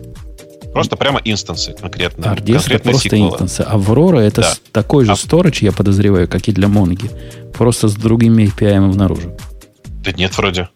Просто 0.74 0.98
прямо 0.98 1.22
инстансы 1.24 1.74
конкретно. 1.80 2.26
RDS 2.26 2.74
это 2.74 2.84
просто 2.84 3.16
SQL. 3.16 3.32
инстансы. 3.32 3.62
Аврора 3.62 4.20
это 4.20 4.42
да. 4.42 4.54
такой 4.74 5.06
же 5.06 5.12
а... 5.12 5.16
storage, 5.16 5.60
я 5.62 5.72
подозреваю, 5.72 6.28
как 6.28 6.48
и 6.50 6.52
для 6.52 6.68
Монги. 6.68 7.10
Просто 7.54 7.88
с 7.88 7.96
другими 7.96 8.44
API 8.44 8.92
внаружи. 8.92 9.36
Да 10.04 10.12
нет, 10.12 10.38
вроде. 10.38 10.70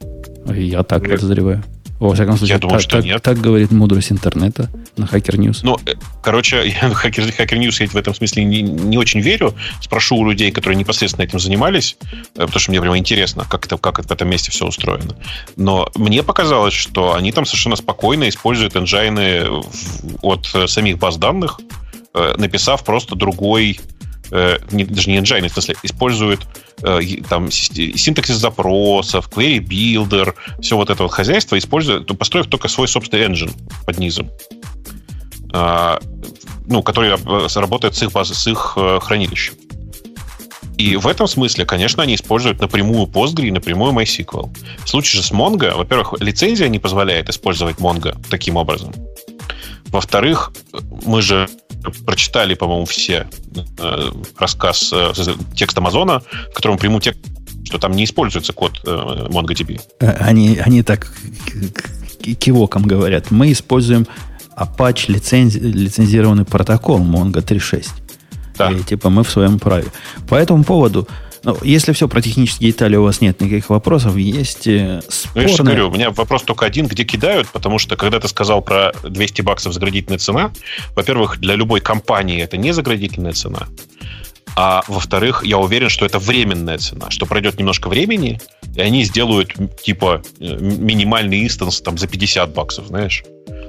Я 0.48 0.84
так 0.84 1.02
нет. 1.04 1.12
подозреваю. 1.12 1.64
Во 2.04 2.14
всяком 2.14 2.38
случае, 2.38 2.56
я 2.56 2.60
думаю, 2.60 2.80
так, 2.80 2.82
что 2.82 2.98
так, 2.98 3.06
нет. 3.06 3.22
так 3.22 3.38
говорит 3.40 3.72
мудрость 3.72 4.12
интернета 4.12 4.70
на 4.98 5.06
Hacker 5.06 5.38
News. 5.38 5.60
Ну, 5.64 5.78
э, 5.86 5.94
короче, 6.22 6.58
я 6.68 6.90
Hacker, 6.90 7.34
Hacker 7.38 7.58
News 7.58 7.78
я 7.80 7.88
в 7.88 7.96
этом 7.96 8.14
смысле 8.14 8.44
не, 8.44 8.62
не 8.62 8.98
очень 8.98 9.22
верю. 9.22 9.54
Спрошу 9.80 10.18
у 10.18 10.30
людей, 10.30 10.52
которые 10.52 10.78
непосредственно 10.78 11.24
этим 11.24 11.40
занимались, 11.40 11.96
э, 12.36 12.42
потому 12.42 12.60
что 12.60 12.72
мне 12.72 12.82
прямо 12.82 12.98
интересно, 12.98 13.46
как 13.50 13.66
это, 13.66 13.78
как 13.78 14.00
это 14.00 14.10
в 14.10 14.12
этом 14.12 14.30
месте 14.30 14.52
все 14.52 14.68
устроено. 14.68 15.16
Но 15.56 15.90
мне 15.96 16.24
показалось, 16.24 16.74
что 16.74 17.16
они 17.16 17.32
там 17.32 17.46
совершенно 17.46 17.78
спокойно 17.78 18.28
используют 18.28 18.76
энджайны 18.76 19.46
от 20.22 20.50
э, 20.54 20.68
самих 20.68 20.98
баз 20.98 21.16
данных, 21.16 21.62
написав 22.38 22.84
просто 22.84 23.16
другой 23.16 23.80
э, 24.34 24.58
не, 24.72 24.84
даже 24.84 25.10
не 25.10 25.18
engine, 25.18 25.48
в 25.48 25.54
смысле, 25.54 25.76
используют 25.84 26.42
э, 26.82 27.00
там 27.30 27.52
синтаксис 27.52 28.36
запросов, 28.36 29.30
query 29.30 29.60
builder, 29.60 30.34
все 30.60 30.76
вот 30.76 30.90
это 30.90 31.04
вот 31.04 31.12
хозяйство, 31.12 31.58
используют, 31.58 32.18
построив 32.18 32.48
только 32.48 32.68
свой 32.68 32.88
собственный 32.88 33.28
engine 33.28 33.54
под 33.86 34.00
низом. 34.00 34.30
Э, 35.54 36.00
ну, 36.66 36.82
который 36.82 37.16
работает 37.56 37.96
с 37.96 38.04
их, 38.04 38.12
базы, 38.12 38.34
с 38.34 38.48
их 38.48 38.74
э, 38.76 39.00
хранилищем. 39.02 39.54
И 40.78 40.96
в 40.96 41.08
этом 41.08 41.28
смысле, 41.28 41.66
конечно, 41.66 42.02
они 42.02 42.16
используют 42.16 42.60
напрямую 42.60 43.06
Postgre 43.06 43.48
и 43.48 43.52
напрямую 43.52 43.94
MySQL. 43.94 44.50
В 44.84 44.90
случае 44.90 45.22
же 45.22 45.28
с 45.28 45.32
Mongo, 45.32 45.76
во-первых, 45.76 46.16
лицензия 46.20 46.68
не 46.68 46.80
позволяет 46.80 47.30
использовать 47.30 47.78
Mongo 47.78 48.18
таким 48.30 48.58
образом. 48.58 48.94
Во-вторых, 49.88 50.52
мы 51.06 51.22
же 51.22 51.48
прочитали, 52.06 52.54
по-моему, 52.56 52.86
все 52.86 53.28
э, 53.80 54.12
рассказ, 54.38 54.92
э, 54.94 55.12
текст 55.56 55.78
Амазона, 55.78 56.22
в 56.52 56.54
котором 56.54 56.78
прямую 56.78 57.02
текст, 57.02 57.20
что 57.66 57.78
там 57.78 57.94
не 57.94 58.04
используется 58.04 58.54
код 58.54 58.82
э, 58.86 59.28
MongoDB. 59.30 59.82
Они, 60.00 60.58
они 60.58 60.84
так 60.84 61.12
кивоком 62.40 62.84
говорят. 62.84 63.32
Мы 63.32 63.52
используем 63.52 64.08
Apache 64.56 65.12
лицензи, 65.12 65.60
лицензированный 65.60 66.46
протокол 66.46 67.00
Mongo 67.00 67.44
3.6. 67.44 67.88
Да. 68.58 68.72
И, 68.72 68.84
типа 68.84 69.10
мы 69.10 69.24
в 69.24 69.30
своем 69.30 69.60
праве. 69.60 69.88
По 70.28 70.36
этому 70.36 70.64
поводу 70.64 71.08
ну, 71.44 71.58
если 71.62 71.92
все 71.92 72.08
про 72.08 72.22
технические 72.22 72.72
детали 72.72 72.96
у 72.96 73.04
вас 73.04 73.20
нет 73.20 73.42
никаких 73.42 73.70
вопросов, 73.70 74.16
есть 74.16 74.62
спорные... 74.62 75.02
Ну, 75.36 75.42
я 75.42 75.48
же 75.48 75.64
говорю, 75.64 75.90
у 75.90 75.92
меня 75.92 76.12
вопрос 76.12 76.44
только 76.44 76.66
один, 76.66 76.88
где 76.88 77.04
кидают, 77.04 77.50
потому 77.50 77.80
что 77.80 77.96
когда 77.96 78.20
ты 78.20 78.28
сказал 78.28 78.62
про 78.62 78.94
200 79.04 79.42
баксов 79.42 79.74
заградительная 79.74 80.20
цена, 80.20 80.52
во-первых, 80.96 81.40
для 81.40 81.56
любой 81.56 81.82
компании 81.82 82.42
это 82.42 82.56
не 82.56 82.72
заградительная 82.72 83.34
цена, 83.34 83.68
а 84.56 84.84
во-вторых, 84.88 85.44
я 85.44 85.58
уверен, 85.58 85.90
что 85.90 86.06
это 86.06 86.20
временная 86.20 86.78
цена, 86.78 87.10
что 87.10 87.26
пройдет 87.26 87.58
немножко 87.58 87.90
времени, 87.90 88.40
и 88.76 88.82
они 88.82 89.04
сделают 89.04 89.54
типа 89.82 90.22
э, 90.40 90.58
минимальный 90.60 91.44
инстанс 91.44 91.82
там 91.82 91.98
за 91.98 92.08
50 92.08 92.54
баксов, 92.54 92.88
знаешь. 92.88 93.24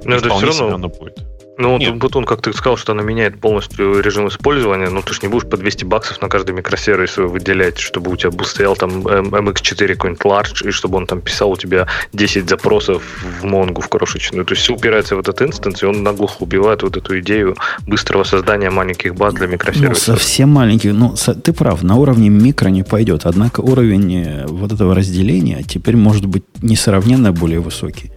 Но 0.04 0.14
это 0.14 0.28
все 0.34 0.68
равно 0.68 0.88
будет. 0.88 1.18
Ну, 1.56 1.78
Нет. 1.78 2.02
вот 2.02 2.16
он, 2.16 2.24
как 2.24 2.42
ты 2.42 2.52
сказал, 2.52 2.76
что 2.76 2.92
она 2.92 3.02
меняет 3.02 3.40
полностью 3.40 4.00
режим 4.00 4.28
использования, 4.28 4.88
но 4.88 5.02
ты 5.02 5.14
же 5.14 5.20
не 5.22 5.28
будешь 5.28 5.48
по 5.48 5.56
200 5.56 5.84
баксов 5.84 6.20
на 6.20 6.28
каждый 6.28 6.54
микросервис 6.54 7.16
выделять, 7.16 7.78
чтобы 7.78 8.10
у 8.10 8.16
тебя 8.16 8.30
стоял 8.44 8.74
там 8.76 9.06
MX4 9.06 9.94
какой-нибудь 9.94 10.22
large, 10.22 10.68
и 10.68 10.70
чтобы 10.72 10.96
он 10.96 11.06
там 11.06 11.20
писал 11.20 11.52
у 11.52 11.56
тебя 11.56 11.86
10 12.12 12.48
запросов 12.48 13.02
в 13.40 13.44
Монгу 13.44 13.80
в 13.80 13.88
крошечную. 13.88 14.44
То 14.44 14.52
есть 14.52 14.62
все 14.62 14.74
упирается 14.74 15.16
в 15.16 15.20
этот 15.20 15.40
инстанс, 15.42 15.82
и 15.82 15.86
он 15.86 16.02
наглухо 16.02 16.42
убивает 16.42 16.82
вот 16.82 16.96
эту 16.96 17.20
идею 17.20 17.56
быстрого 17.86 18.24
создания 18.24 18.70
маленьких 18.70 19.14
баз 19.14 19.34
для 19.34 19.46
микросервисов. 19.46 20.08
Ну, 20.08 20.14
совсем 20.14 20.48
маленьких. 20.48 20.92
Ну, 20.92 21.14
ты 21.42 21.52
прав, 21.52 21.82
на 21.82 21.96
уровне 21.96 22.30
микро 22.30 22.68
не 22.68 22.82
пойдет. 22.82 23.26
Однако 23.26 23.60
уровень 23.60 24.24
э, 24.24 24.46
вот 24.46 24.72
этого 24.72 24.94
разделения 24.94 25.62
теперь 25.62 25.96
может 25.96 26.26
быть 26.26 26.44
несравненно 26.62 27.32
более 27.32 27.60
высокий. 27.60 28.10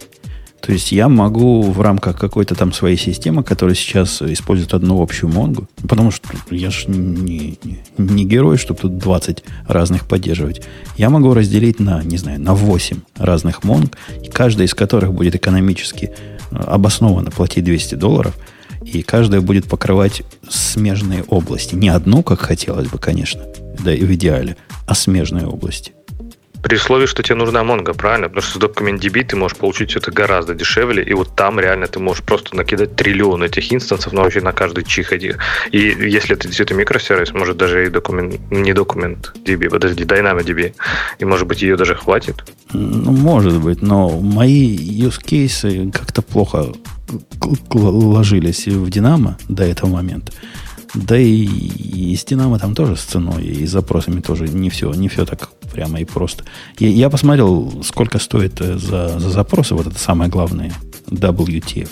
То 0.68 0.74
есть 0.74 0.92
я 0.92 1.08
могу 1.08 1.62
в 1.62 1.80
рамках 1.80 2.18
какой-то 2.18 2.54
там 2.54 2.74
своей 2.74 2.98
системы, 2.98 3.42
которая 3.42 3.74
сейчас 3.74 4.20
использует 4.20 4.74
одну 4.74 5.00
общую 5.00 5.32
Монгу, 5.32 5.66
потому 5.88 6.10
что 6.10 6.28
я 6.50 6.68
же 6.68 6.90
не, 6.90 7.58
не, 7.64 7.78
не 7.96 8.26
герой, 8.26 8.58
чтобы 8.58 8.80
тут 8.80 8.98
20 8.98 9.44
разных 9.66 10.06
поддерживать. 10.06 10.60
Я 10.98 11.08
могу 11.08 11.32
разделить 11.32 11.80
на, 11.80 12.02
не 12.02 12.18
знаю, 12.18 12.38
на 12.38 12.52
8 12.52 12.98
разных 13.16 13.64
Монг, 13.64 13.96
каждая 14.30 14.66
из 14.66 14.74
которых 14.74 15.14
будет 15.14 15.36
экономически 15.36 16.12
э, 16.50 16.56
обоснованно 16.56 17.30
платить 17.30 17.64
200 17.64 17.94
долларов, 17.94 18.36
и 18.82 19.00
каждая 19.00 19.40
будет 19.40 19.70
покрывать 19.70 20.22
смежные 20.50 21.22
области. 21.22 21.76
Не 21.76 21.88
одну, 21.88 22.22
как 22.22 22.40
хотелось 22.40 22.88
бы, 22.88 22.98
конечно, 22.98 23.42
да 23.82 23.94
и 23.94 24.04
в 24.04 24.12
идеале, 24.12 24.58
а 24.86 24.94
смежные 24.94 25.46
области. 25.46 25.92
При 26.68 26.76
условии, 26.76 27.06
что 27.06 27.22
тебе 27.22 27.36
нужна 27.36 27.62
Mongo, 27.62 27.94
правильно? 27.94 28.28
Потому 28.28 28.42
что 28.42 28.58
с 28.58 28.62
DocDB 28.62 29.24
ты 29.24 29.36
можешь 29.36 29.56
получить 29.56 29.96
это 29.96 30.10
гораздо 30.10 30.54
дешевле, 30.54 31.02
и 31.02 31.14
вот 31.14 31.34
там 31.34 31.58
реально 31.58 31.86
ты 31.86 31.98
можешь 31.98 32.22
просто 32.22 32.54
накидать 32.54 32.94
триллион 32.94 33.42
этих 33.42 33.72
инстансов, 33.72 34.12
но 34.12 34.22
вообще 34.22 34.42
на 34.42 34.52
каждый 34.52 34.84
чих 34.84 35.14
этих. 35.14 35.38
И 35.72 35.78
если 35.78 36.36
это 36.36 36.46
действительно 36.46 36.80
микросервис, 36.80 37.32
может 37.32 37.56
даже 37.56 37.86
и 37.86 37.88
документ, 37.88 38.38
не 38.50 38.74
документ 38.74 39.32
DB, 39.46 39.70
подожди, 39.70 40.04
DynamoDB, 40.04 40.74
и 41.18 41.24
может 41.24 41.46
быть 41.46 41.62
ее 41.62 41.76
даже 41.76 41.94
хватит? 41.94 42.44
Ну, 42.74 43.12
может 43.12 43.58
быть, 43.62 43.80
но 43.80 44.20
мои 44.20 44.76
use 44.76 45.24
cases 45.24 45.90
как-то 45.90 46.20
плохо 46.20 46.66
ложились 47.72 48.66
в 48.66 48.90
Динамо 48.90 49.38
до 49.48 49.64
этого 49.64 49.88
момента. 49.88 50.32
Да 50.94 51.18
и, 51.18 51.44
и 51.44 52.16
с 52.16 52.24
Динамо 52.24 52.58
там 52.58 52.74
тоже 52.74 52.96
с 52.96 53.02
ценой, 53.02 53.44
и 53.44 53.66
с 53.66 53.70
запросами 53.70 54.20
тоже 54.20 54.48
не 54.48 54.70
все, 54.70 54.92
не 54.92 55.08
все 55.08 55.24
так 55.26 55.50
прямо 55.72 56.00
и 56.00 56.04
просто. 56.04 56.44
Я, 56.78 56.88
я 56.88 57.10
посмотрел, 57.10 57.82
сколько 57.84 58.18
стоит 58.18 58.60
э, 58.60 58.78
за, 58.78 59.18
за 59.18 59.30
запросы, 59.30 59.74
вот 59.74 59.86
это 59.86 59.98
самое 59.98 60.30
главное, 60.30 60.72
WTF. 61.10 61.90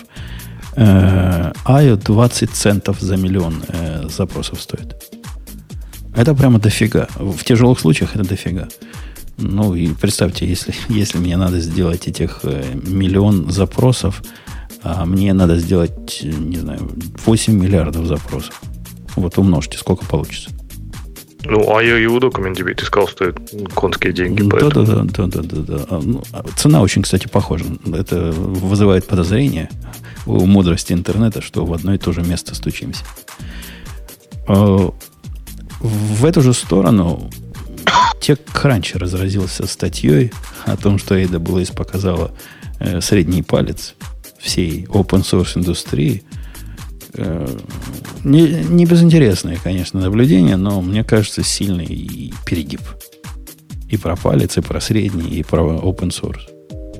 Э, 0.77 1.53
IO 1.65 1.97
20 1.97 2.51
центов 2.51 3.01
за 3.01 3.17
миллион 3.17 3.63
э, 3.69 4.09
запросов 4.09 4.61
стоит. 4.61 4.97
Это 6.15 6.35
прямо 6.35 6.59
дофига. 6.59 7.09
В 7.17 7.45
тяжелых 7.45 7.79
случаях 7.79 8.15
это 8.15 8.27
дофига. 8.27 8.69
Ну 9.39 9.75
и 9.75 9.89
представьте, 9.89 10.47
если, 10.47 10.75
если 10.89 11.19
мне 11.19 11.37
надо 11.37 11.61
сделать 11.61 12.09
этих 12.09 12.41
э, 12.45 12.65
миллион 12.75 13.51
запросов, 13.51 14.23
а 14.83 15.05
мне 15.05 15.33
надо 15.35 15.59
сделать, 15.59 16.21
не 16.23 16.57
знаю, 16.57 16.91
8 17.27 17.53
миллиардов 17.53 18.07
запросов. 18.07 18.61
Вот 19.17 19.39
умножьте, 19.39 19.79
сколько 19.79 20.05
получится. 20.05 20.51
Ну, 21.49 21.61
IOU 21.81 22.21
документ 22.21 22.59
DB, 22.59 22.75
ты 22.75 22.85
сказал, 22.85 23.09
стоит 23.09 23.37
конские 23.75 24.13
деньги. 24.13 24.43
Да, 24.43 24.69
да, 24.69 24.83
да, 24.83 25.03
да, 25.05 25.27
да, 25.27 25.43
да, 25.43 25.61
да. 25.61 25.87
А, 25.89 26.01
ну, 26.03 26.23
а 26.33 26.43
цена 26.57 26.83
очень, 26.83 27.03
кстати, 27.03 27.29
похожа. 27.29 27.65
Это 27.93 28.33
вызывает 28.33 29.07
подозрение 29.07 29.71
у 30.27 30.45
мудрости 30.45 30.93
интернета, 30.93 31.41
что 31.41 31.65
в 31.65 31.73
одно 31.73 31.95
и 31.95 31.99
то 31.99 32.13
же 32.13 32.23
место 32.23 32.55
стучимся. 32.55 33.05
А, 34.49 34.91
в 35.81 36.25
эту 36.25 36.43
же 36.43 36.53
сторону 36.53 37.31
TechCrunch 38.21 38.99
разразился 38.99 39.67
статьей 39.69 40.33
о 40.65 40.77
том, 40.77 40.99
что 40.99 41.17
AWS 41.17 41.77
показала 41.77 42.33
э, 42.81 43.01
средний 43.01 43.43
палец 43.43 43.95
всей 44.41 44.85
open 44.87 45.23
source 45.23 45.57
индустрии– 45.57 46.25
не, 48.25 48.65
не 48.65 48.87
безинтересное, 48.87 49.59
конечно, 49.63 50.01
наблюдение, 50.01 50.57
но 50.57 50.81
мне 50.81 51.05
кажется, 51.05 51.43
сильный 51.43 52.33
перегиб. 52.45 52.81
И 53.89 53.97
про 53.97 54.17
палец, 54.17 54.57
и 54.57 54.61
про 54.61 54.81
средний, 54.81 55.31
и 55.31 55.43
про 55.45 55.63
open 55.63 56.11
source. 56.11 56.57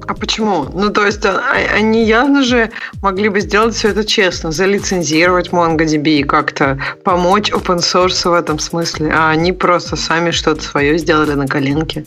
А 0.07 0.15
почему? 0.15 0.67
Ну, 0.73 0.91
то 0.91 1.05
есть 1.05 1.25
а, 1.25 1.41
они 1.75 2.05
явно 2.05 2.45
же 2.45 2.71
могли 3.03 3.29
бы 3.29 3.41
сделать 3.41 3.75
все 3.75 3.89
это 3.89 4.05
честно, 4.05 4.53
залицензировать 4.53 5.49
MongoDB 5.49 6.21
и 6.21 6.23
как-то 6.23 6.79
помочь 7.03 7.51
open 7.51 7.79
source 7.79 8.29
в 8.29 8.33
этом 8.33 8.61
смысле, 8.61 9.11
а 9.13 9.31
они 9.31 9.53
просто 9.53 9.97
сами 9.97 10.31
что-то 10.31 10.63
свое 10.63 10.97
сделали 10.99 11.33
на 11.33 11.49
коленке 11.49 12.05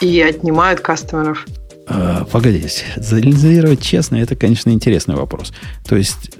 и 0.00 0.22
отнимают 0.22 0.80
кастомеров. 0.80 1.44
А, 1.86 2.24
погодите, 2.24 2.84
залицензировать 2.96 3.82
честно, 3.82 4.16
это, 4.16 4.34
конечно, 4.34 4.70
интересный 4.70 5.16
вопрос. 5.16 5.52
То 5.86 5.96
есть 5.96 6.30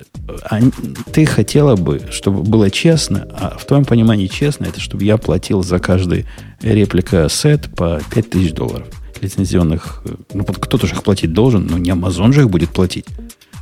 ты 1.13 1.27
хотела 1.27 1.77
бы, 1.77 2.03
чтобы 2.11 2.43
было 2.43 2.71
честно, 2.71 3.27
а 3.33 3.57
в 3.59 3.65
твоем 3.65 3.85
понимании 3.85 4.27
честно, 4.27 4.67
это 4.67 4.81
чтобы 4.81 5.05
я 5.05 5.17
платил 5.17 5.63
за 5.63 5.79
каждый 5.79 6.27
реплика 6.61 7.29
сет 7.29 7.75
по 7.75 8.01
5000 8.15 8.53
долларов 8.53 8.87
лицензионных. 9.21 10.03
Э, 10.05 10.15
ну, 10.35 10.45
кто-то 10.45 10.87
же 10.87 10.95
их 10.95 11.03
платить 11.03 11.33
должен, 11.33 11.67
но 11.67 11.79
не 11.79 11.91
Amazon 11.91 12.33
же 12.33 12.43
их 12.43 12.51
будет 12.51 12.71
платить. 12.71 13.07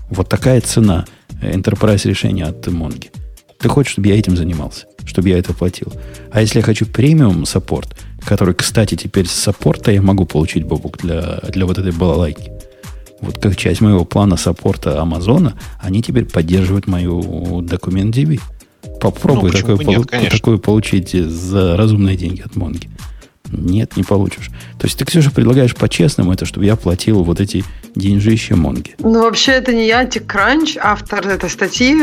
Вот 0.09 0.29
такая 0.29 0.61
цена 0.61 1.07
enterprise 1.43 2.09
решения 2.09 2.45
от 2.45 2.67
Монги. 2.67 3.11
Ты 3.59 3.69
хочешь, 3.69 3.93
чтобы 3.93 4.09
я 4.09 4.19
этим 4.19 4.37
занимался, 4.37 4.87
чтобы 5.05 5.29
я 5.29 5.39
это 5.39 5.53
платил. 5.53 5.93
А 6.31 6.41
если 6.41 6.59
я 6.59 6.65
хочу 6.65 6.87
premium 6.87 7.45
support, 7.45 7.95
который, 8.25 8.55
кстати, 8.55 8.95
теперь 8.95 9.27
с 9.27 9.33
саппорта 9.33 9.93
я 9.93 10.03
могу 10.03 10.25
получить 10.25 10.65
бабук 10.65 10.99
для, 10.99 11.41
для 11.49 11.67
вот 11.67 11.79
этой 11.79 11.93
балалайки– 11.93 12.51
вот 13.21 13.39
как 13.39 13.57
часть 13.57 13.81
моего 13.81 14.05
плана 14.05 14.37
саппорта 14.37 15.01
Амазона, 15.01 15.55
они 15.81 16.03
теперь 16.03 16.25
поддерживают 16.25 16.87
мою 16.87 17.63
DocumentDB. 17.63 18.41
Попробуй 19.01 19.51
ну, 19.53 19.59
такое, 19.59 19.77
нет, 19.87 20.31
такое 20.31 20.57
получить 20.59 21.11
за 21.13 21.77
разумные 21.77 22.17
деньги 22.17 22.41
от 22.41 22.57
Монги. 22.57 22.89
Нет, 23.53 23.97
не 23.97 24.03
получишь. 24.03 24.49
То 24.79 24.87
есть 24.87 24.99
ты, 24.99 25.05
Ксюша, 25.05 25.31
предлагаешь 25.31 25.75
по-честному 25.75 26.33
это, 26.33 26.45
чтобы 26.47 26.67
я 26.67 26.77
платил 26.77 27.23
вот 27.25 27.41
эти 27.41 27.65
деньжища 27.95 28.55
Монги. 28.55 28.95
Ну, 29.01 29.23
вообще, 29.23 29.53
это 29.53 29.75
не 29.75 29.87
я, 29.87 30.05
TechCrunch, 30.05 30.79
автор 30.81 31.27
этой 31.27 31.51
статьи. 31.51 31.97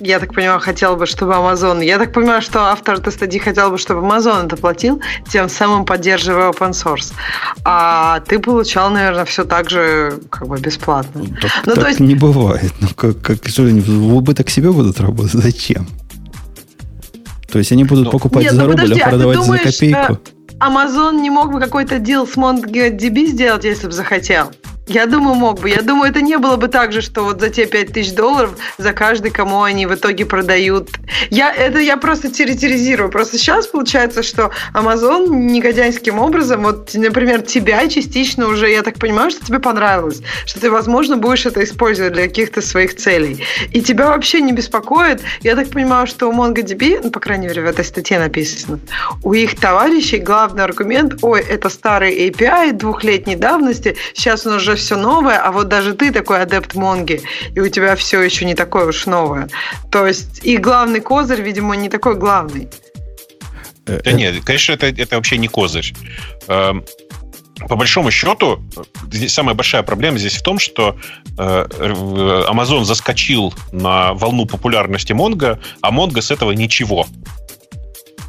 Я 0.00 0.18
так 0.18 0.34
понимаю, 0.34 0.60
хотел 0.60 0.96
бы, 0.96 1.06
чтобы 1.06 1.32
Amazon... 1.32 1.82
Я 1.84 1.98
так 1.98 2.12
понимаю, 2.12 2.42
что 2.42 2.64
автор 2.66 2.96
этой 2.96 3.12
статьи 3.12 3.40
хотел 3.40 3.70
бы, 3.70 3.78
чтобы 3.78 4.06
Amazon 4.06 4.46
это 4.46 4.56
платил, 4.56 5.00
тем 5.28 5.48
самым 5.48 5.84
поддерживая 5.86 6.50
open 6.50 6.72
source. 6.72 7.12
А 7.64 8.20
ты 8.20 8.38
получал, 8.38 8.90
наверное, 8.90 9.24
все 9.24 9.44
так 9.44 9.70
же 9.70 10.20
как 10.28 10.48
бы 10.48 10.58
бесплатно. 10.58 11.22
Так, 11.40 11.50
ну, 11.64 11.74
так 11.74 11.84
то 11.84 11.88
есть... 11.88 12.00
не 12.00 12.14
бывает. 12.14 12.72
Ну, 12.80 12.88
как, 12.94 13.20
как, 13.20 13.48
что 13.48 13.62
они 13.64 13.80
в 13.80 14.14
убыток 14.14 14.50
себе 14.50 14.70
будут 14.70 15.00
работать? 15.00 15.32
Зачем? 15.32 15.86
То 17.50 17.58
есть 17.58 17.72
они 17.72 17.84
будут 17.84 18.06
ну, 18.06 18.10
покупать 18.10 18.44
нет, 18.44 18.52
за 18.52 18.62
ну, 18.62 18.66
рубль, 18.68 18.82
подожди, 18.82 19.00
а 19.00 19.08
продавать 19.08 19.38
а 19.38 19.40
думаешь, 19.40 19.62
за 19.64 19.72
копейку? 19.72 20.18
Amazon 20.60 21.22
не 21.22 21.30
мог 21.30 21.52
бы 21.52 21.58
какой-то 21.58 21.98
дел 21.98 22.26
с 22.26 22.36
MongoDB 22.36 23.24
сделать, 23.26 23.64
если 23.64 23.86
бы 23.86 23.92
захотел? 23.92 24.52
Я 24.90 25.06
думаю, 25.06 25.36
мог 25.36 25.60
бы. 25.60 25.70
Я 25.70 25.82
думаю, 25.82 26.10
это 26.10 26.20
не 26.20 26.36
было 26.36 26.56
бы 26.56 26.66
так 26.66 26.92
же, 26.92 27.00
что 27.00 27.22
вот 27.22 27.40
за 27.40 27.48
те 27.48 27.64
5000 27.64 28.12
долларов 28.12 28.56
за 28.76 28.92
каждый, 28.92 29.30
кому 29.30 29.62
они 29.62 29.86
в 29.86 29.94
итоге 29.94 30.26
продают. 30.26 30.90
Я, 31.30 31.54
это 31.54 31.78
я 31.78 31.96
просто 31.96 32.28
территоризирую. 32.28 33.08
Просто 33.08 33.38
сейчас 33.38 33.68
получается, 33.68 34.24
что 34.24 34.50
Amazon 34.74 35.28
негодяйским 35.28 36.18
образом, 36.18 36.64
вот, 36.64 36.92
например, 36.94 37.42
тебя 37.42 37.86
частично 37.86 38.48
уже, 38.48 38.68
я 38.68 38.82
так 38.82 38.98
понимаю, 38.98 39.30
что 39.30 39.46
тебе 39.46 39.60
понравилось, 39.60 40.22
что 40.44 40.58
ты, 40.58 40.68
возможно, 40.72 41.16
будешь 41.16 41.46
это 41.46 41.62
использовать 41.62 42.14
для 42.14 42.24
каких-то 42.24 42.60
своих 42.60 42.96
целей. 42.96 43.44
И 43.70 43.82
тебя 43.82 44.08
вообще 44.08 44.40
не 44.40 44.50
беспокоит. 44.50 45.20
Я 45.42 45.54
так 45.54 45.70
понимаю, 45.70 46.08
что 46.08 46.26
у 46.28 46.32
MongoDB, 46.32 47.02
ну, 47.04 47.10
по 47.12 47.20
крайней 47.20 47.46
мере, 47.46 47.62
в 47.62 47.66
этой 47.66 47.84
статье 47.84 48.18
написано, 48.18 48.80
у 49.22 49.34
их 49.34 49.54
товарищей 49.54 50.18
главный 50.18 50.64
аргумент, 50.64 51.22
ой, 51.22 51.42
это 51.48 51.68
старый 51.68 52.28
API 52.28 52.72
двухлетней 52.72 53.36
давности, 53.36 53.96
сейчас 54.14 54.44
он 54.48 54.54
уже 54.54 54.79
все 54.80 54.96
новое, 54.96 55.38
а 55.38 55.52
вот 55.52 55.68
даже 55.68 55.94
ты 55.94 56.12
такой 56.12 56.42
адепт 56.42 56.74
Монги, 56.74 57.22
и 57.54 57.60
у 57.60 57.68
тебя 57.68 57.94
все 57.96 58.20
еще 58.20 58.44
не 58.44 58.54
такое 58.54 58.86
уж 58.86 59.06
новое. 59.06 59.48
То 59.90 60.06
есть 60.06 60.40
и 60.44 60.56
главный 60.56 61.00
козырь, 61.00 61.40
видимо, 61.40 61.76
не 61.76 61.88
такой 61.88 62.16
главный. 62.16 62.68
Э, 63.86 64.00
да 64.04 64.12
нет, 64.12 64.44
конечно, 64.44 64.72
это, 64.72 64.86
это 64.86 65.16
вообще 65.16 65.38
не 65.38 65.48
козырь. 65.48 65.92
Эм, 66.48 66.84
по 67.68 67.76
большому 67.76 68.10
счету, 68.10 68.62
здесь 69.12 69.34
самая 69.34 69.54
большая 69.54 69.82
проблема 69.82 70.18
здесь 70.18 70.36
в 70.36 70.42
том, 70.42 70.58
что 70.58 70.96
э, 71.38 71.66
Amazon 72.48 72.84
заскочил 72.84 73.52
на 73.72 74.14
волну 74.14 74.46
популярности 74.46 75.12
Монго, 75.12 75.60
а 75.82 75.90
Монго 75.90 76.22
с 76.22 76.30
этого 76.30 76.52
ничего. 76.52 77.06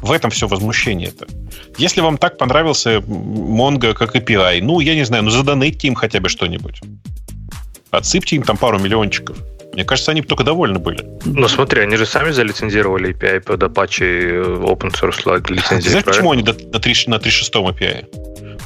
В 0.02 0.10
этом 0.10 0.30
все 0.30 0.48
возмущение-то. 0.48 1.26
Если 1.78 2.00
вам 2.00 2.18
так 2.18 2.36
понравился 2.36 2.96
Mongo 2.96 3.94
как 3.94 4.16
API, 4.16 4.60
ну, 4.60 4.80
я 4.80 4.94
не 4.94 5.04
знаю, 5.04 5.22
ну 5.22 5.30
задонейте 5.30 5.86
им 5.86 5.94
хотя 5.94 6.20
бы 6.20 6.28
что-нибудь. 6.28 6.80
Отсыпьте 7.90 8.36
им 8.36 8.42
там 8.42 8.56
пару 8.56 8.78
миллиончиков. 8.78 9.36
Мне 9.72 9.84
кажется, 9.84 10.10
они 10.10 10.20
бы 10.20 10.26
только 10.26 10.44
довольны 10.44 10.78
были. 10.78 11.06
Ну, 11.24 11.48
смотри, 11.48 11.82
они 11.82 11.96
же 11.96 12.04
сами 12.04 12.30
залицензировали 12.30 13.14
API 13.14 13.40
под 13.40 13.62
Apache 13.62 14.60
Open 14.64 14.90
Source 14.90 15.24
Lag 15.24 15.50
лицензии. 15.50 15.88
Знаешь, 15.88 16.04
почему 16.04 16.32
они 16.32 16.42
на 16.42 16.50
3.6 16.50 17.04
на 17.08 17.18
3 17.18 17.30
API? 17.30 18.04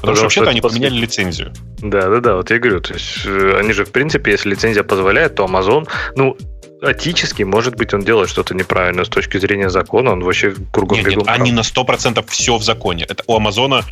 Потому, 0.00 0.16
что 0.16 0.24
вообще-то 0.24 0.50
они 0.50 0.60
после... 0.60 0.80
поменяли 0.80 1.00
лицензию. 1.00 1.52
Да, 1.78 2.08
да, 2.08 2.20
да, 2.20 2.36
вот 2.36 2.50
я 2.50 2.58
говорю, 2.58 2.80
то 2.80 2.94
есть 2.94 3.24
э, 3.24 3.58
они 3.58 3.72
же, 3.72 3.84
в 3.84 3.92
принципе, 3.92 4.32
если 4.32 4.50
лицензия 4.50 4.82
позволяет, 4.82 5.36
то 5.36 5.44
Amazon, 5.44 5.88
ну, 6.16 6.36
Атически, 6.82 7.42
может 7.42 7.76
быть, 7.76 7.94
он 7.94 8.02
делает 8.02 8.28
что-то 8.28 8.54
неправильно 8.54 9.04
с 9.04 9.08
точки 9.08 9.38
зрения 9.38 9.70
закона, 9.70 10.12
он 10.12 10.22
вообще 10.22 10.54
кругом 10.72 10.98
нет, 10.98 11.08
нет, 11.08 11.22
они 11.26 11.50
на 11.50 11.60
100% 11.60 12.24
все 12.28 12.58
в 12.58 12.62
законе. 12.62 13.04
Это 13.08 13.24
у 13.26 13.34
Амазона 13.34 13.82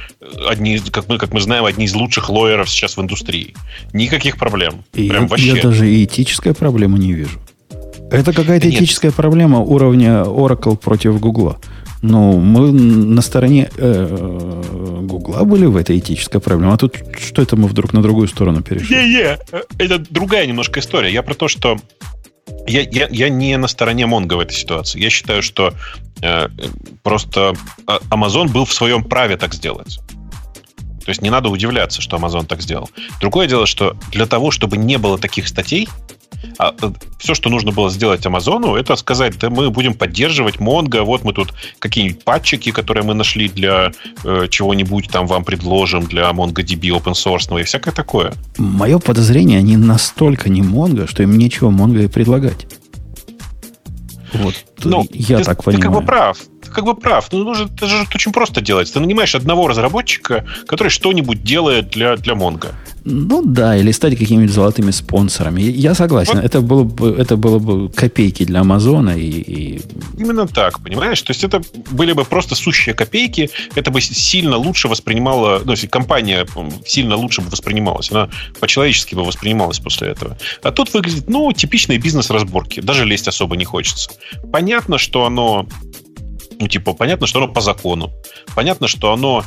одни, 0.46 0.78
как 0.78 1.08
мы, 1.08 1.18
как 1.18 1.32
мы 1.32 1.40
знаем, 1.40 1.64
одни 1.64 1.86
из 1.86 1.94
лучших 1.94 2.28
лоеров 2.28 2.68
сейчас 2.68 2.96
в 2.96 3.00
индустрии. 3.00 3.54
Никаких 3.92 4.36
проблем. 4.36 4.84
И 4.92 5.08
Прям 5.08 5.22
я, 5.22 5.28
вообще. 5.28 5.56
я 5.56 5.62
даже 5.62 5.88
и 5.88 6.04
этической 6.04 6.54
проблемы 6.54 6.98
не 6.98 7.12
вижу. 7.12 7.40
Это 8.10 8.32
какая-то 8.32 8.68
да 8.68 8.74
этическая 8.74 9.10
нет. 9.10 9.16
проблема 9.16 9.60
уровня 9.60 10.22
Oracle 10.22 10.76
против 10.76 11.18
Гугла. 11.18 11.58
Ну, 12.02 12.38
мы 12.38 12.70
на 12.70 13.22
стороне 13.22 13.70
э, 13.78 14.62
Гугла 15.02 15.42
были 15.44 15.64
в 15.64 15.76
этой 15.76 15.98
этической 15.98 16.38
проблеме. 16.38 16.74
А 16.74 16.76
тут 16.76 16.96
что 17.18 17.40
это 17.40 17.56
мы 17.56 17.66
вдруг 17.66 17.94
на 17.94 18.02
другую 18.02 18.28
сторону 18.28 18.60
перешли? 18.62 18.94
Не-не, 18.94 19.38
это 19.78 19.98
другая 20.10 20.46
немножко 20.46 20.80
история. 20.80 21.10
Я 21.10 21.22
про 21.22 21.32
то, 21.32 21.48
что 21.48 21.78
я, 22.66 22.82
я, 22.82 23.08
я 23.10 23.28
не 23.28 23.56
на 23.56 23.68
стороне 23.68 24.06
Монго 24.06 24.34
в 24.34 24.40
этой 24.40 24.54
ситуации. 24.54 25.00
Я 25.00 25.10
считаю, 25.10 25.42
что 25.42 25.74
э, 26.22 26.48
просто 27.02 27.54
а, 27.86 27.98
Amazon 28.10 28.48
был 28.48 28.64
в 28.64 28.72
своем 28.72 29.04
праве 29.04 29.36
так 29.36 29.54
сделать. 29.54 29.98
То 31.04 31.10
есть 31.10 31.20
не 31.20 31.30
надо 31.30 31.50
удивляться, 31.50 32.00
что 32.00 32.16
Amazon 32.16 32.46
так 32.46 32.62
сделал. 32.62 32.90
Другое 33.20 33.46
дело, 33.46 33.66
что 33.66 33.96
для 34.10 34.26
того, 34.26 34.50
чтобы 34.50 34.78
не 34.78 34.96
было 34.96 35.18
таких 35.18 35.48
статей, 35.48 35.88
а, 36.58 36.74
э, 36.80 36.90
все, 37.18 37.34
что 37.34 37.50
нужно 37.50 37.72
было 37.72 37.90
сделать 37.90 38.24
Амазону, 38.26 38.74
это 38.74 38.96
сказать, 38.96 39.38
да 39.38 39.50
мы 39.50 39.70
будем 39.70 39.94
поддерживать 39.94 40.56
Mongo, 40.56 41.02
вот 41.02 41.24
мы 41.24 41.32
тут 41.32 41.54
какие-нибудь 41.78 42.24
патчики, 42.24 42.70
которые 42.70 43.04
мы 43.04 43.14
нашли 43.14 43.48
для 43.48 43.92
э, 44.24 44.46
чего-нибудь 44.50 45.08
там 45.10 45.26
вам 45.26 45.44
предложим, 45.44 46.06
для 46.06 46.30
MongoDB 46.30 46.88
open 46.90 47.12
source 47.12 47.60
и 47.60 47.64
всякое 47.64 47.92
такое. 47.92 48.32
Мое 48.58 48.98
подозрение, 48.98 49.58
они 49.58 49.76
настолько 49.76 50.48
не 50.50 50.62
Mongo, 50.62 51.06
что 51.06 51.22
им 51.22 51.36
нечего 51.36 51.70
Mongo 51.70 52.04
и 52.04 52.08
предлагать. 52.08 52.66
Вот, 54.32 54.54
ну, 54.82 55.06
я 55.12 55.38
ты, 55.38 55.44
так 55.44 55.62
понимаю. 55.62 55.80
Ты 55.80 55.88
как 55.88 56.00
бы 56.00 56.06
прав. 56.06 56.38
Как 56.74 56.84
бы 56.84 56.94
прав. 56.94 57.28
Ну, 57.32 57.44
нужно, 57.44 57.70
это 57.74 57.86
же 57.86 58.06
очень 58.14 58.32
просто 58.32 58.60
делать. 58.60 58.92
Ты 58.92 59.00
нанимаешь 59.00 59.34
одного 59.34 59.68
разработчика, 59.68 60.44
который 60.66 60.88
что-нибудь 60.88 61.42
делает 61.42 61.90
для, 61.90 62.16
для 62.16 62.34
Монго. 62.34 62.74
Ну 63.04 63.42
да, 63.44 63.76
или 63.76 63.92
стать 63.92 64.18
какими-нибудь 64.18 64.54
золотыми 64.54 64.90
спонсорами. 64.90 65.60
Я 65.60 65.94
согласен, 65.94 66.36
вот. 66.36 66.44
это, 66.44 66.60
было 66.62 66.84
бы, 66.84 67.10
это 67.10 67.36
было 67.36 67.58
бы 67.58 67.90
копейки 67.90 68.44
для 68.44 68.60
Амазона. 68.60 69.10
И, 69.10 69.28
и... 69.28 69.82
Именно 70.18 70.46
так, 70.46 70.82
понимаешь? 70.82 71.20
То 71.20 71.32
есть 71.32 71.44
это 71.44 71.62
были 71.90 72.12
бы 72.12 72.24
просто 72.24 72.54
сущие 72.54 72.94
копейки, 72.94 73.50
это 73.74 73.90
бы 73.90 74.00
сильно 74.00 74.56
лучше 74.56 74.88
воспринимала, 74.88 75.60
ну, 75.64 75.72
если 75.72 75.86
компания 75.86 76.46
сильно 76.86 77.16
лучше 77.16 77.42
бы 77.42 77.50
воспринималась, 77.50 78.10
она 78.10 78.30
по-человечески 78.58 79.14
бы 79.14 79.22
воспринималась 79.22 79.78
после 79.78 80.08
этого. 80.08 80.38
А 80.62 80.72
тут 80.72 80.94
выглядит, 80.94 81.28
ну, 81.28 81.52
типичные 81.52 81.98
бизнес-разборки, 81.98 82.80
даже 82.80 83.04
лезть 83.04 83.28
особо 83.28 83.56
не 83.56 83.66
хочется. 83.66 84.10
Понятно, 84.50 84.96
что 84.96 85.26
оно 85.26 85.66
ну, 86.58 86.68
типа, 86.68 86.92
понятно, 86.92 87.26
что 87.26 87.42
оно 87.42 87.52
по 87.52 87.60
закону. 87.60 88.12
Понятно, 88.54 88.88
что 88.88 89.12
оно 89.12 89.44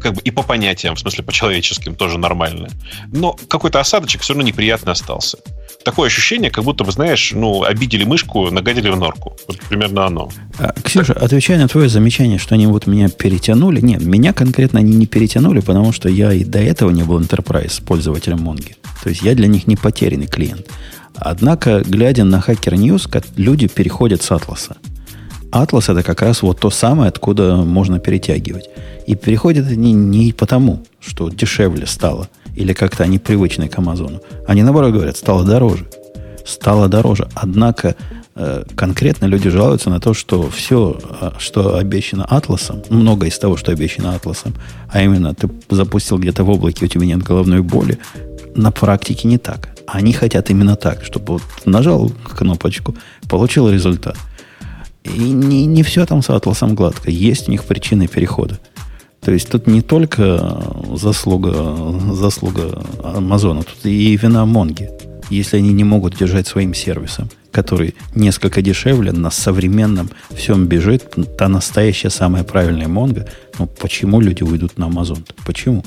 как 0.00 0.14
бы 0.14 0.20
и 0.22 0.30
по 0.30 0.42
понятиям, 0.42 0.94
в 0.94 1.00
смысле 1.00 1.24
по 1.24 1.32
человеческим, 1.32 1.94
тоже 1.94 2.18
нормальное. 2.18 2.70
Но 3.12 3.36
какой-то 3.48 3.80
осадочек 3.80 4.22
все 4.22 4.32
равно 4.32 4.46
неприятный 4.46 4.92
остался. 4.92 5.38
Такое 5.84 6.08
ощущение, 6.08 6.50
как 6.50 6.64
будто, 6.64 6.84
вы 6.84 6.92
знаешь, 6.92 7.32
ну, 7.34 7.62
обидели 7.62 8.04
мышку, 8.04 8.50
нагадили 8.50 8.90
в 8.90 8.96
норку. 8.96 9.36
Вот 9.48 9.58
примерно 9.68 10.06
оно. 10.06 10.30
А, 10.58 10.72
Ксюша, 10.82 11.14
так. 11.14 11.22
отвечая 11.22 11.58
на 11.58 11.68
твое 11.68 11.88
замечание, 11.88 12.38
что 12.38 12.54
они 12.54 12.66
вот 12.66 12.86
меня 12.86 13.08
перетянули. 13.08 13.80
Нет, 13.80 14.02
меня 14.02 14.32
конкретно 14.32 14.80
они 14.80 14.94
не 14.94 15.06
перетянули, 15.06 15.60
потому 15.60 15.92
что 15.92 16.08
я 16.08 16.32
и 16.32 16.44
до 16.44 16.58
этого 16.58 16.90
не 16.90 17.02
был 17.02 17.18
enterprise 17.20 17.82
пользователем 17.82 18.40
Монги. 18.40 18.76
То 19.02 19.08
есть 19.08 19.22
я 19.22 19.34
для 19.34 19.46
них 19.46 19.66
не 19.66 19.76
потерянный 19.76 20.26
клиент. 20.26 20.66
Однако, 21.14 21.82
глядя 21.84 22.24
на 22.24 22.36
Hacker 22.36 22.74
News, 22.74 23.24
люди 23.36 23.66
переходят 23.68 24.22
с 24.22 24.30
Атласа. 24.30 24.76
Атлас 25.50 25.88
это 25.88 26.02
как 26.02 26.22
раз 26.22 26.42
вот 26.42 26.60
то 26.60 26.70
самое, 26.70 27.08
откуда 27.08 27.56
можно 27.56 27.98
перетягивать. 27.98 28.70
И 29.06 29.14
переходят 29.14 29.66
они 29.66 29.92
не 29.92 30.32
потому, 30.32 30.84
что 31.00 31.28
дешевле 31.28 31.86
стало, 31.86 32.28
или 32.54 32.72
как-то 32.72 33.04
они 33.04 33.18
привычны 33.18 33.68
к 33.68 33.78
Амазону. 33.78 34.20
Они 34.46 34.62
наоборот 34.62 34.92
говорят, 34.92 35.16
стало 35.16 35.44
дороже. 35.44 35.86
Стало 36.46 36.88
дороже. 36.88 37.28
Однако 37.34 37.96
э, 38.36 38.64
конкретно 38.76 39.26
люди 39.26 39.50
жалуются 39.50 39.90
на 39.90 40.00
то, 40.00 40.14
что 40.14 40.48
все, 40.50 40.98
э, 41.20 41.30
что 41.38 41.76
обещано 41.76 42.24
Атласом, 42.24 42.82
много 42.88 43.26
из 43.26 43.38
того, 43.38 43.56
что 43.56 43.72
обещано 43.72 44.14
Атласом, 44.14 44.54
а 44.88 45.02
именно 45.02 45.34
ты 45.34 45.50
запустил 45.68 46.18
где-то 46.18 46.44
в 46.44 46.50
облаке, 46.50 46.84
у 46.84 46.88
тебя 46.88 47.06
нет 47.06 47.22
головной 47.22 47.62
боли, 47.62 47.98
на 48.54 48.70
практике 48.70 49.26
не 49.26 49.38
так. 49.38 49.70
Они 49.86 50.12
хотят 50.12 50.50
именно 50.50 50.76
так, 50.76 51.04
чтобы 51.04 51.34
вот 51.34 51.42
нажал 51.64 52.12
кнопочку, 52.36 52.94
получил 53.28 53.68
результат– 53.68 54.16
и 55.04 55.18
не, 55.18 55.66
не 55.66 55.82
все 55.82 56.06
там 56.06 56.22
с 56.22 56.30
атласом 56.30 56.74
гладко. 56.74 57.10
Есть 57.10 57.48
у 57.48 57.50
них 57.50 57.64
причины 57.64 58.06
перехода. 58.06 58.58
То 59.20 59.32
есть 59.32 59.50
тут 59.50 59.66
не 59.66 59.82
только 59.82 60.62
заслуга, 60.94 61.52
заслуга 62.12 62.82
Амазона, 63.02 63.62
тут 63.62 63.84
и 63.84 64.16
вина 64.16 64.46
Монги. 64.46 64.90
Если 65.28 65.58
они 65.58 65.72
не 65.72 65.84
могут 65.84 66.16
держать 66.16 66.46
своим 66.46 66.74
сервисом, 66.74 67.28
который 67.52 67.94
несколько 68.14 68.62
дешевле, 68.62 69.12
на 69.12 69.30
современном 69.30 70.10
всем 70.30 70.66
бежит, 70.66 71.14
та 71.38 71.48
настоящая 71.48 72.10
самая 72.10 72.44
правильная 72.44 72.88
Монго, 72.88 73.28
ну 73.58 73.66
почему 73.66 74.20
люди 74.20 74.42
уйдут 74.42 74.78
на 74.78 74.86
Амазон? 74.86 75.24
Почему? 75.44 75.84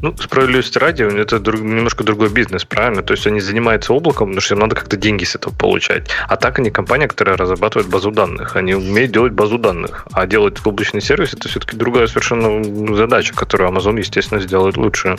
Ну, 0.00 0.16
справедливости 0.16 0.78
ради, 0.78 1.02
это 1.02 1.38
друг, 1.38 1.60
немножко 1.60 2.04
другой 2.04 2.28
бизнес, 2.28 2.64
правильно? 2.64 3.02
То 3.02 3.12
есть 3.12 3.26
они 3.26 3.40
занимаются 3.40 3.92
облаком, 3.92 4.28
потому 4.28 4.40
что 4.40 4.54
им 4.54 4.60
надо 4.60 4.76
как-то 4.76 4.96
деньги 4.96 5.24
с 5.24 5.34
этого 5.34 5.52
получать. 5.54 6.08
А 6.28 6.36
так 6.36 6.58
они 6.58 6.70
компания, 6.70 7.08
которая 7.08 7.36
разрабатывает 7.36 7.88
базу 7.88 8.10
данных. 8.10 8.56
Они 8.56 8.74
умеют 8.74 9.12
делать 9.12 9.32
базу 9.32 9.58
данных. 9.58 10.06
А 10.12 10.26
делать 10.26 10.58
облачный 10.64 11.00
сервис 11.00 11.34
это 11.34 11.48
все-таки 11.48 11.76
другая 11.76 12.06
совершенно 12.06 12.94
задача, 12.94 13.34
которую 13.34 13.70
Amazon, 13.70 13.98
естественно, 13.98 14.40
сделает 14.40 14.76
лучше. 14.76 15.16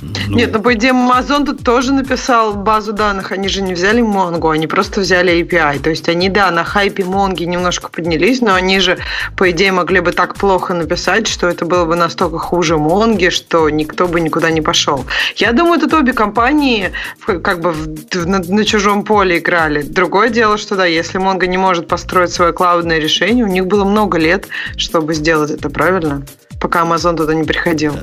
Ну... 0.00 0.36
Нет, 0.36 0.52
ну 0.52 0.62
по 0.62 0.74
идее 0.74 0.92
Amazon 0.92 1.44
тут 1.44 1.64
тоже 1.64 1.92
написал 1.92 2.54
базу 2.54 2.92
данных. 2.92 3.32
Они 3.32 3.48
же 3.48 3.62
не 3.62 3.74
взяли 3.74 4.02
Mongo, 4.02 4.52
они 4.52 4.66
просто 4.66 5.00
взяли 5.00 5.40
API. 5.40 5.80
То 5.80 5.90
есть 5.90 6.08
они, 6.08 6.28
да, 6.28 6.50
на 6.50 6.64
хайпе 6.64 7.04
Монги 7.04 7.44
немножко 7.44 7.88
поднялись, 7.88 8.40
но 8.40 8.54
они 8.54 8.80
же, 8.80 8.98
по 9.36 9.50
идее, 9.50 9.72
могли 9.72 10.00
бы 10.00 10.12
так 10.12 10.36
плохо 10.36 10.74
написать, 10.74 11.26
что 11.26 11.48
это 11.48 11.64
было 11.64 11.84
бы 11.84 11.96
настолько 11.96 12.38
хуже 12.38 12.76
Монги, 12.76 13.30
что 13.30 13.68
никто 13.78 14.08
бы 14.08 14.20
никуда 14.20 14.50
не 14.50 14.60
пошел. 14.60 15.04
Я 15.36 15.52
думаю, 15.52 15.80
тут 15.80 15.94
обе 15.94 16.12
компании 16.12 16.92
как 17.24 17.60
бы 17.60 17.74
на, 18.14 18.38
на 18.38 18.64
чужом 18.64 19.04
поле 19.04 19.38
играли. 19.38 19.82
Другое 19.82 20.28
дело, 20.28 20.58
что 20.58 20.76
да, 20.76 20.84
если 20.86 21.20
Mongo 21.20 21.46
не 21.46 21.58
может 21.58 21.88
построить 21.88 22.30
свое 22.30 22.52
клаудное 22.52 22.98
решение, 22.98 23.44
у 23.44 23.48
них 23.48 23.66
было 23.66 23.84
много 23.84 24.18
лет, 24.18 24.48
чтобы 24.76 25.14
сделать 25.14 25.50
это 25.50 25.70
правильно 25.70 26.22
пока 26.60 26.82
Amazon 26.82 27.16
туда 27.16 27.34
не 27.34 27.44
приходил. 27.44 27.94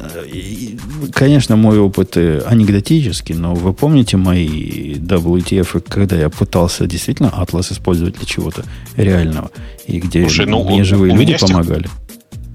Конечно, 1.13 1.55
мой 1.55 1.79
опыт 1.79 2.17
э, 2.17 2.41
анекдотический, 2.45 3.35
но 3.35 3.53
вы 3.53 3.73
помните 3.73 4.17
мои 4.17 4.93
WTF, 4.95 5.83
когда 5.87 6.15
я 6.15 6.29
пытался 6.29 6.87
действительно 6.87 7.33
Atlas 7.37 7.73
использовать 7.73 8.15
для 8.15 8.25
чего-то 8.25 8.63
реального, 8.95 9.51
и 9.87 9.99
где 9.99 10.21
Слушай, 10.21 10.45
ну, 10.45 10.63
мне 10.63 10.83
живые 10.83 11.15
люди 11.15 11.37
помогали. 11.37 11.83
Тех 11.83 12.04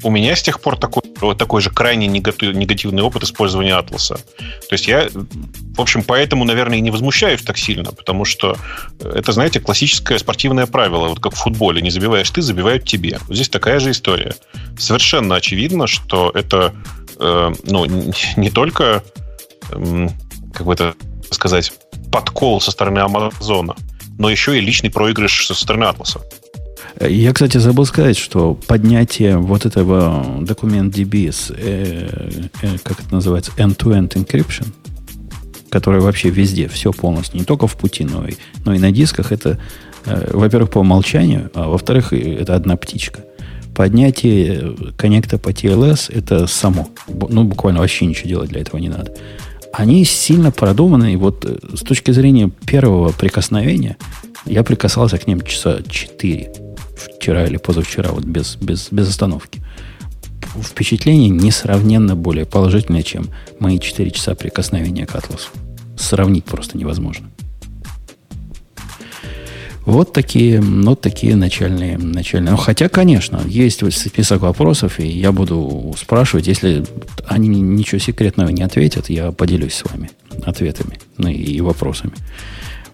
у 0.03 0.11
меня 0.11 0.35
с 0.35 0.43
тех 0.43 0.61
пор 0.61 0.77
такой, 0.77 1.03
такой 1.37 1.61
же 1.61 1.71
крайне 1.71 2.07
негативный 2.07 3.03
опыт 3.03 3.25
использования 3.25 3.75
Атласа. 3.75 4.17
То 4.17 4.73
есть 4.73 4.87
я, 4.87 5.09
в 5.11 5.81
общем, 5.81 6.03
поэтому, 6.03 6.45
наверное, 6.45 6.79
и 6.79 6.81
не 6.81 6.91
возмущаюсь 6.91 7.43
так 7.43 7.59
сильно, 7.59 7.93
потому 7.93 8.25
что 8.25 8.57
это, 9.01 9.33
знаете, 9.33 9.61
классическое 9.61 10.19
спортивное 10.19 10.67
правило, 10.67 11.09
вот 11.09 11.21
как 11.21 11.35
в 11.35 11.39
футболе. 11.39 11.83
Не 11.83 11.91
забиваешь 11.91 12.31
ты, 12.31 12.43
забивают 12.43 12.85
тебе. 12.85 13.19
Вот 13.27 13.35
здесь 13.35 13.49
такая 13.49 13.81
же 13.81 13.91
история. 13.91 14.35
Совершенно 14.79 15.37
очевидно, 15.37 15.87
что 15.87 16.31
это 16.35 16.75
э, 17.19 17.53
ну, 17.65 17.87
не 18.37 18.51
только, 18.51 19.03
э, 19.71 20.09
как 20.53 20.67
бы 20.67 20.73
это 20.73 20.95
сказать, 21.31 21.73
подкол 22.11 22.61
со 22.61 22.71
стороны 22.71 22.99
Амазона, 22.99 23.77
но 24.19 24.31
еще 24.31 24.57
и 24.57 24.61
личный 24.61 24.91
проигрыш 24.91 25.47
со 25.47 25.55
стороны 25.55 25.85
Атласа. 25.85 26.21
Я, 27.01 27.33
кстати, 27.33 27.57
забыл 27.57 27.87
сказать, 27.87 28.19
что 28.19 28.55
поднятие 28.67 29.39
вот 29.39 29.65
этого 29.65 30.39
документ 30.43 30.95
DB 30.95 31.33
с, 31.33 31.51
э, 31.51 32.51
э, 32.61 32.79
как 32.83 33.01
это 33.01 33.15
называется, 33.15 33.53
end-to-end 33.57 34.11
encryption, 34.11 34.67
который 35.71 36.01
вообще 36.01 36.29
везде, 36.29 36.69
все 36.69 36.93
полностью, 36.93 37.39
не 37.39 37.47
только 37.47 37.67
в 37.67 37.77
пути, 37.77 38.05
но 38.05 38.27
и, 38.27 38.35
но 38.67 38.75
и 38.75 38.79
на 38.79 38.93
дисках, 38.93 39.33
это, 39.33 39.59
э, 40.05 40.31
во-первых, 40.35 40.73
по 40.73 40.81
умолчанию, 40.81 41.51
а 41.55 41.69
во-вторых, 41.69 42.13
это 42.13 42.55
одна 42.55 42.77
птичка. 42.77 43.21
Поднятие 43.75 44.77
коннекта 44.99 45.39
по 45.39 45.49
TLS 45.51 46.13
это 46.15 46.47
само. 46.47 46.91
Ну, 47.09 47.45
буквально 47.45 47.81
вообще 47.81 48.05
ничего 48.05 48.29
делать 48.29 48.51
для 48.51 48.61
этого 48.61 48.79
не 48.79 48.91
надо. 48.91 49.17
Они 49.73 50.05
сильно 50.05 50.51
продуманы, 50.51 51.15
и 51.15 51.17
вот 51.17 51.47
э, 51.47 51.57
с 51.77 51.81
точки 51.81 52.11
зрения 52.11 52.51
первого 52.67 53.11
прикосновения, 53.13 53.97
я 54.45 54.63
прикасался 54.65 55.17
к 55.17 55.27
ним 55.27 55.41
часа 55.41 55.79
4 55.89 56.70
вчера 57.01 57.47
или 57.47 57.57
позавчера, 57.57 58.11
вот 58.11 58.25
без, 58.25 58.57
без, 58.57 58.89
без 58.91 59.09
остановки. 59.09 59.63
Впечатление 60.63 61.29
несравненно 61.29 62.17
более 62.17 62.47
положительное, 62.47 63.03
чем 63.03 63.29
мои 63.59 63.79
4 63.79 64.11
часа 64.11 64.35
прикосновения 64.35 65.07
к 65.07 65.15
атласу. 65.15 65.51
Сравнить 65.97 66.45
просто 66.45 66.77
невозможно. 66.79 67.31
Вот 69.87 70.13
такие, 70.13 70.61
вот 70.61 71.01
такие 71.01 71.37
начальные, 71.37 71.99
начальные. 71.99 72.53
Ну, 72.53 72.57
хотя, 72.57 72.89
конечно, 72.89 73.41
есть 73.47 73.83
список 73.93 74.43
вопросов, 74.43 75.01
и 75.01 75.07
я 75.07 75.33
буду 75.33 75.95
спрашивать, 75.99 76.47
если 76.47 76.85
они 77.27 77.49
ничего 77.49 77.99
секретного 77.99 78.51
не 78.51 78.63
ответят, 78.63 79.09
я 79.09 79.33
поделюсь 79.33 79.75
с 79.75 79.85
вами 79.85 80.11
ответами 80.45 80.99
ну, 81.17 81.29
и 81.29 81.61
вопросами. 81.61 82.13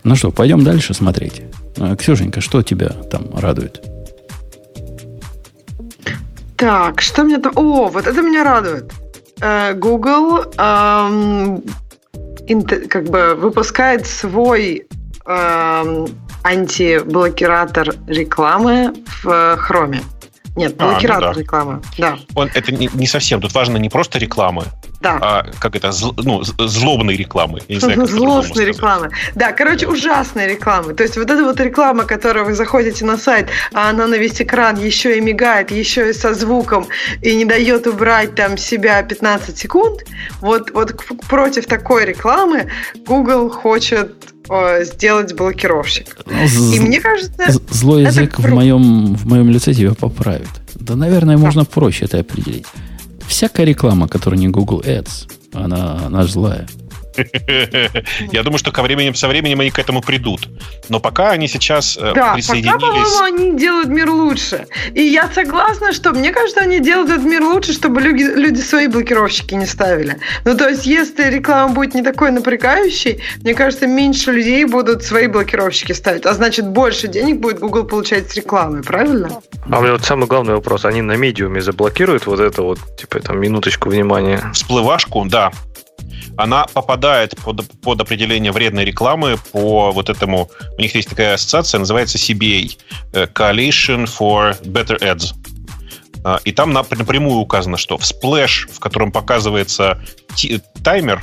Ну 0.04 0.14
что, 0.14 0.30
пойдем 0.30 0.62
дальше 0.62 0.94
смотреть. 0.94 1.42
А, 1.78 1.96
Ксюшенька, 1.96 2.40
что 2.40 2.62
тебя 2.62 2.90
там 3.10 3.36
радует? 3.36 3.82
Так, 6.56 7.00
что 7.00 7.22
меня 7.22 7.38
там... 7.38 7.52
О, 7.56 7.88
вот 7.88 8.06
это 8.06 8.22
меня 8.22 8.44
радует. 8.44 8.92
Э, 9.40 9.74
Google 9.74 10.44
эм, 10.56 11.62
как 12.88 13.04
бы 13.04 13.34
выпускает 13.34 14.06
свой 14.06 14.86
эм, 15.26 16.06
антиблокиратор 16.42 17.94
рекламы 18.06 18.94
в 19.22 19.26
Chrome. 19.68 20.02
Нет, 20.56 20.76
блокиратор 20.76 21.24
а, 21.24 21.28
ну 21.28 21.34
да. 21.34 21.40
рекламы. 21.40 21.82
Да. 21.98 22.18
Он, 22.34 22.50
это 22.54 22.72
не, 22.72 22.88
не 22.94 23.06
совсем. 23.06 23.42
Тут 23.42 23.52
важно 23.52 23.76
не 23.76 23.90
просто 23.90 24.18
реклама, 24.18 24.64
да. 25.00 25.18
а 25.20 25.46
как 25.58 25.76
это, 25.76 25.92
зл, 25.92 26.12
ну, 26.16 26.42
злобной 26.42 27.16
рекламы. 27.16 27.60
Я 27.68 27.74
не 27.76 27.80
знаю, 27.80 28.00
как 28.00 28.08
Злостной 28.08 28.64
рекламы. 28.64 29.10
Да, 29.34 29.52
короче, 29.52 29.86
ужасной 29.86 30.48
рекламы. 30.48 30.94
То 30.94 31.02
есть 31.02 31.16
вот 31.16 31.30
эта 31.30 31.44
вот 31.44 31.60
реклама, 31.60 32.04
которую 32.04 32.46
вы 32.46 32.54
заходите 32.54 33.04
на 33.04 33.16
сайт, 33.18 33.48
а 33.72 33.90
она 33.90 34.06
на 34.06 34.14
весь 34.16 34.40
экран 34.40 34.76
еще 34.78 35.16
и 35.18 35.20
мигает, 35.20 35.70
еще 35.70 36.10
и 36.10 36.12
со 36.12 36.34
звуком, 36.34 36.86
и 37.22 37.34
не 37.36 37.44
дает 37.44 37.86
убрать 37.86 38.34
там 38.34 38.56
себя 38.58 39.02
15 39.02 39.56
секунд, 39.58 40.00
вот, 40.40 40.70
вот 40.72 40.94
против 41.28 41.66
такой 41.66 42.04
рекламы 42.06 42.70
Google 43.06 43.50
хочет 43.50 44.14
сделать 44.82 45.34
блокировщик. 45.34 46.16
Ну, 46.26 46.44
И 46.44 46.46
з- 46.46 46.80
мне 46.80 47.00
кажется, 47.00 47.50
з- 47.50 47.60
Злой 47.70 48.02
язык 48.04 48.38
в 48.38 48.48
моем, 48.48 49.14
в 49.16 49.26
моем 49.26 49.50
лице 49.50 49.74
тебя 49.74 49.92
поправит. 49.94 50.48
Да, 50.74 50.94
наверное, 50.94 51.36
можно 51.36 51.64
проще 51.64 52.04
это 52.04 52.20
определить. 52.20 52.66
Всякая 53.28 53.66
реклама, 53.66 54.08
которая 54.08 54.38
не 54.40 54.48
Google 54.48 54.82
Ads, 54.82 55.30
она, 55.52 56.06
она 56.06 56.24
злая. 56.24 56.66
Я 58.32 58.42
думаю, 58.42 58.58
что 58.58 58.72
ко 58.72 58.82
времени, 58.82 59.12
со 59.12 59.28
временем 59.28 59.60
они 59.60 59.70
к 59.70 59.78
этому 59.78 60.02
придут. 60.02 60.48
Но 60.88 61.00
пока 61.00 61.30
они 61.30 61.48
сейчас 61.48 61.96
э, 61.96 62.00
Да, 62.00 62.14
пока, 62.14 62.34
присоединились... 62.34 62.80
по-моему, 62.80 63.22
они 63.22 63.58
делают 63.58 63.88
мир 63.88 64.10
лучше. 64.10 64.66
И 64.94 65.02
я 65.02 65.28
согласна, 65.28 65.92
что 65.92 66.12
мне 66.12 66.32
кажется, 66.32 66.60
они 66.60 66.80
делают 66.80 67.10
этот 67.10 67.24
мир 67.24 67.42
лучше, 67.42 67.72
чтобы 67.72 68.00
люди, 68.00 68.22
люди 68.22 68.60
свои 68.60 68.86
блокировщики 68.86 69.54
не 69.54 69.66
ставили. 69.66 70.18
Ну, 70.44 70.56
то 70.56 70.68
есть, 70.68 70.86
если 70.86 71.30
реклама 71.30 71.74
будет 71.74 71.94
не 71.94 72.02
такой 72.02 72.30
напрягающей, 72.30 73.22
мне 73.42 73.54
кажется, 73.54 73.86
меньше 73.86 74.32
людей 74.32 74.64
будут 74.64 75.02
свои 75.02 75.26
блокировщики 75.26 75.92
ставить. 75.92 76.26
А 76.26 76.34
значит, 76.34 76.66
больше 76.66 77.08
денег 77.08 77.40
будет 77.40 77.58
Google 77.58 77.84
получать 77.84 78.30
с 78.30 78.34
рекламы, 78.34 78.82
правильно? 78.82 79.30
А 79.70 79.78
у 79.78 79.82
меня 79.82 79.92
вот 79.92 80.04
самый 80.04 80.26
главный 80.26 80.54
вопрос. 80.54 80.84
Они 80.84 81.02
на 81.02 81.16
медиуме 81.16 81.60
заблокируют 81.60 82.26
вот 82.26 82.40
это 82.40 82.62
вот, 82.62 82.78
типа, 82.98 83.20
там, 83.20 83.40
минуточку 83.40 83.90
внимания? 83.90 84.50
всплывашку, 84.52 85.24
да, 85.26 85.52
она 86.36 86.66
попадает 86.66 87.36
под, 87.36 87.62
под 87.80 88.00
определение 88.00 88.52
вредной 88.52 88.84
рекламы 88.84 89.36
по 89.52 89.90
вот 89.92 90.08
этому... 90.10 90.50
У 90.78 90.80
них 90.82 90.94
есть 90.94 91.08
такая 91.08 91.34
ассоциация, 91.34 91.78
называется 91.78 92.18
CBA, 92.18 92.76
э, 93.12 93.26
Coalition 93.26 94.04
for 94.06 94.60
Better 94.62 94.98
Ads. 95.00 95.34
А, 96.24 96.40
И 96.44 96.52
там 96.52 96.76
нап- 96.76 96.94
напрямую 96.96 97.38
указано, 97.38 97.76
что 97.76 97.96
всплэш, 97.98 98.68
в 98.72 98.80
котором 98.80 99.12
показывается 99.12 100.00
таймер, 100.84 101.22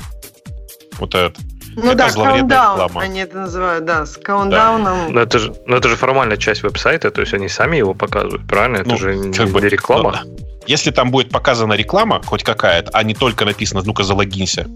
вот 0.98 1.14
этот, 1.14 1.36
Ну 1.76 1.86
Это 1.88 1.94
да, 1.96 2.08
зловредная 2.08 2.58
каундаун, 2.58 2.74
реклама. 2.88 3.00
они 3.02 3.20
это 3.20 3.36
называют, 3.38 3.84
да, 3.84 4.06
с 4.06 4.16
каундауном. 4.16 5.12
Но 5.12 5.20
это, 5.20 5.38
же, 5.38 5.54
но 5.66 5.76
это 5.76 5.88
же 5.88 5.96
формальная 5.96 6.36
часть 6.36 6.62
веб-сайта, 6.62 7.10
то 7.10 7.20
есть 7.20 7.34
они 7.34 7.48
сами 7.48 7.76
его 7.76 7.94
показывают, 7.94 8.46
правильно? 8.46 8.76
Это 8.78 8.88
Ну, 8.90 8.96
же 8.96 9.14
не, 9.16 9.32
как 9.32 9.50
бы, 9.50 9.60
не 9.60 9.68
реклама. 9.68 10.22
ну, 10.24 10.36
если 10.66 10.90
там 10.92 11.10
будет 11.10 11.28
показана 11.30 11.74
реклама, 11.74 12.22
хоть 12.24 12.42
какая-то, 12.42 12.90
а 12.94 13.02
не 13.02 13.14
только 13.14 13.44
написано 13.44 13.82
«ну-ка 13.84 14.02
залогинься», 14.04 14.66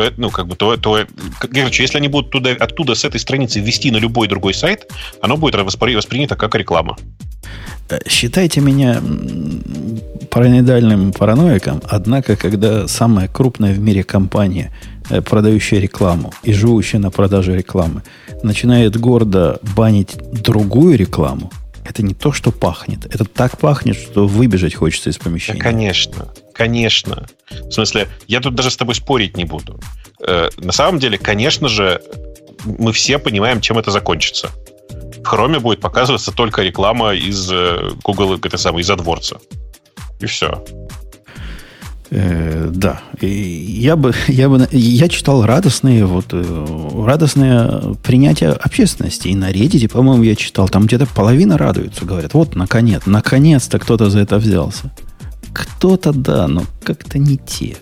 то, 0.00 0.14
ну, 0.16 0.30
как 0.30 0.46
бы, 0.46 0.56
то, 0.56 0.76
то, 0.76 1.06
короче, 1.38 1.82
если 1.82 1.98
они 1.98 2.08
будут 2.08 2.30
туда, 2.30 2.50
оттуда, 2.58 2.94
с 2.94 3.04
этой 3.04 3.20
страницы 3.20 3.60
ввести 3.60 3.90
на 3.90 3.98
любой 3.98 4.28
другой 4.28 4.54
сайт, 4.54 4.90
оно 5.20 5.36
будет 5.36 5.54
воспри- 5.54 5.96
воспринято 5.96 6.36
как 6.36 6.54
реклама. 6.54 6.96
Считайте 8.08 8.60
меня 8.60 9.02
параноидальным 10.30 11.12
параноиком, 11.12 11.82
однако, 11.88 12.36
когда 12.36 12.86
самая 12.86 13.28
крупная 13.28 13.74
в 13.74 13.80
мире 13.80 14.04
компания, 14.04 14.72
э, 15.10 15.20
продающая 15.20 15.80
рекламу 15.80 16.32
и 16.44 16.52
живущая 16.52 17.00
на 17.00 17.10
продаже 17.10 17.56
рекламы, 17.56 18.02
начинает 18.42 18.96
гордо 18.96 19.58
банить 19.76 20.16
другую 20.32 20.96
рекламу, 20.96 21.50
это 21.84 22.02
не 22.02 22.14
то, 22.14 22.32
что 22.32 22.52
пахнет. 22.52 23.06
Это 23.06 23.24
так 23.24 23.58
пахнет, 23.58 23.96
что 23.96 24.26
выбежать 24.26 24.74
хочется 24.74 25.10
из 25.10 25.16
Да, 25.18 25.24
помещения. 25.24 25.60
конечно, 25.60 26.28
конечно. 26.54 27.26
В 27.50 27.70
смысле, 27.70 28.08
я 28.26 28.40
тут 28.40 28.54
даже 28.54 28.70
с 28.70 28.76
тобой 28.76 28.94
спорить 28.94 29.36
не 29.36 29.44
буду. 29.44 29.80
Э, 30.20 30.50
на 30.58 30.72
самом 30.72 30.98
деле, 30.98 31.18
конечно 31.18 31.68
же, 31.68 32.02
мы 32.64 32.92
все 32.92 33.18
понимаем, 33.18 33.60
чем 33.60 33.78
это 33.78 33.90
закончится. 33.90 34.50
В 34.90 35.24
Хроме 35.24 35.58
будет 35.58 35.80
показываться 35.80 36.32
только 36.32 36.62
реклама 36.62 37.14
из 37.14 37.50
э, 37.50 37.90
Google, 38.04 38.34
это 38.36 38.56
самое, 38.56 38.82
из 38.82 38.90
AdWords. 38.90 39.40
И 40.20 40.26
все. 40.26 40.64
Э, 42.10 42.68
да. 42.72 43.00
И 43.20 43.28
я 43.28 43.96
бы, 43.96 44.12
я 44.28 44.48
бы, 44.48 44.68
я 44.72 45.08
читал 45.08 45.44
радостные, 45.44 46.04
вот, 46.06 46.26
э, 46.32 47.04
радостное 47.06 47.94
принятие 48.02 48.50
общественности. 48.50 49.28
И 49.28 49.34
на 49.34 49.50
Reddit, 49.50 49.88
по-моему, 49.90 50.22
я 50.24 50.34
читал, 50.34 50.68
там 50.68 50.86
где-то 50.86 51.06
половина 51.06 51.56
радуются, 51.56 52.04
говорят, 52.04 52.34
вот, 52.34 52.56
наконец, 52.56 53.02
наконец-то 53.06 53.78
кто-то 53.78 54.10
за 54.10 54.20
это 54.20 54.38
взялся. 54.38 54.90
Кто-то, 55.52 56.12
да, 56.12 56.48
но 56.48 56.64
как-то 56.82 57.18
не 57.18 57.36
те. 57.36 57.76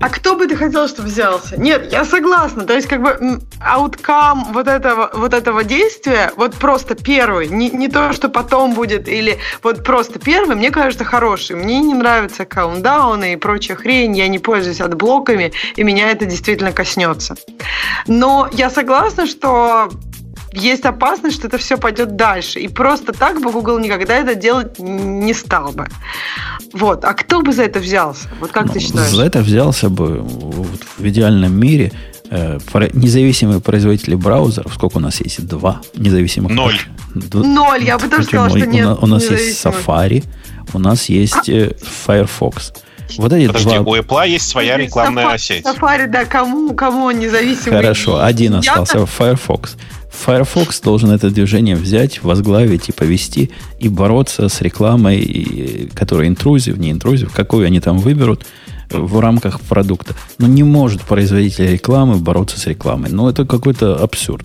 А 0.00 0.08
кто 0.08 0.36
бы 0.36 0.46
ты 0.46 0.56
хотел, 0.56 0.88
чтобы 0.88 1.08
взялся? 1.08 1.60
Нет, 1.60 1.92
я 1.92 2.04
согласна. 2.04 2.64
То 2.64 2.74
есть, 2.74 2.88
как 2.88 3.02
бы, 3.02 3.40
outcome 3.60 4.52
вот 4.52 4.68
этого, 4.68 5.10
вот 5.14 5.34
этого 5.34 5.64
действия, 5.64 6.32
вот 6.36 6.54
просто 6.54 6.94
первый, 6.94 7.48
не, 7.48 7.70
не 7.70 7.88
то, 7.88 8.12
что 8.12 8.28
потом 8.28 8.74
будет, 8.74 9.08
или 9.08 9.38
вот 9.62 9.84
просто 9.84 10.18
первый, 10.18 10.56
мне 10.56 10.70
кажется, 10.70 11.04
хороший. 11.04 11.56
Мне 11.56 11.80
не 11.80 11.94
нравятся 11.94 12.44
каунтдауны 12.44 13.34
и 13.34 13.36
прочая 13.36 13.76
хрень, 13.76 14.16
я 14.16 14.28
не 14.28 14.38
пользуюсь 14.38 14.80
адблоками, 14.80 15.52
и 15.76 15.82
меня 15.82 16.10
это 16.10 16.26
действительно 16.26 16.72
коснется. 16.72 17.36
Но 18.06 18.48
я 18.52 18.70
согласна, 18.70 19.26
что 19.26 19.90
есть 20.52 20.84
опасность, 20.84 21.36
что 21.36 21.46
это 21.46 21.58
все 21.58 21.76
пойдет 21.76 22.16
дальше. 22.16 22.60
И 22.60 22.68
просто 22.68 23.12
так 23.12 23.40
бы 23.40 23.50
Google 23.52 23.78
никогда 23.78 24.16
это 24.16 24.34
делать 24.34 24.78
не 24.78 25.34
стал 25.34 25.72
бы. 25.72 25.88
Вот. 26.72 27.04
А 27.04 27.14
кто 27.14 27.42
бы 27.42 27.52
за 27.52 27.64
это 27.64 27.80
взялся? 27.80 28.28
Вот 28.40 28.50
как 28.50 28.66
ну, 28.66 28.72
ты 28.72 28.80
считаешь? 28.80 29.10
За 29.10 29.24
это 29.24 29.40
взялся 29.40 29.88
бы 29.88 30.18
вот 30.20 30.80
в 30.98 31.06
идеальном 31.06 31.52
мире 31.52 31.92
э, 32.30 32.58
независимые 32.92 33.60
производители 33.60 34.14
браузеров. 34.14 34.74
Сколько 34.74 34.98
у 34.98 35.00
нас 35.00 35.20
есть? 35.20 35.46
Два 35.46 35.80
независимых. 35.94 36.52
Ноль. 36.52 36.78
Д- 37.14 37.38
Ноль, 37.38 37.84
я 37.84 37.98
бы 37.98 38.08
тоже 38.08 38.24
сказала, 38.24 38.50
что 38.50 38.58
У 38.58 38.70
нет 38.70 38.84
на- 38.84 38.94
У 38.96 39.06
нас 39.06 39.28
есть. 39.30 39.64
Safari, 39.64 40.24
у 40.72 40.78
нас 40.78 41.08
есть 41.08 41.48
э, 41.48 41.74
Firefox. 42.06 42.72
Вот 43.18 43.32
эти 43.32 43.46
Подожди, 43.46 43.70
два... 43.70 43.80
у 43.80 43.96
Apple 43.96 44.28
есть 44.28 44.48
своя 44.48 44.76
рекламная 44.76 45.38
сеть. 45.38 45.64
Сафари, 45.64 46.06
да, 46.06 46.24
кому, 46.24 46.74
кому 46.74 47.04
он 47.04 47.18
независимый? 47.18 47.78
Хорошо, 47.78 48.22
один 48.22 48.54
остался. 48.54 49.06
Firefox. 49.06 49.76
Firefox 50.10 50.80
должен 50.80 51.10
это 51.10 51.30
движение 51.30 51.76
взять, 51.76 52.22
возглавить 52.22 52.88
и 52.88 52.92
повести, 52.92 53.50
и 53.78 53.88
бороться 53.88 54.48
с 54.48 54.60
рекламой, 54.60 55.20
и- 55.20 55.86
которая 55.94 56.28
интрузив, 56.28 56.76
не 56.78 56.90
интрузив, 56.90 57.32
какую 57.32 57.66
они 57.66 57.80
там 57.80 57.98
выберут 57.98 58.44
в 58.90 59.20
рамках 59.20 59.60
продукта. 59.60 60.14
Но 60.38 60.46
не 60.48 60.64
может 60.64 61.02
производитель 61.02 61.70
рекламы 61.72 62.16
бороться 62.16 62.58
с 62.58 62.66
рекламой. 62.66 63.10
Ну, 63.10 63.28
это 63.28 63.44
какой-то 63.44 63.96
абсурд. 63.96 64.44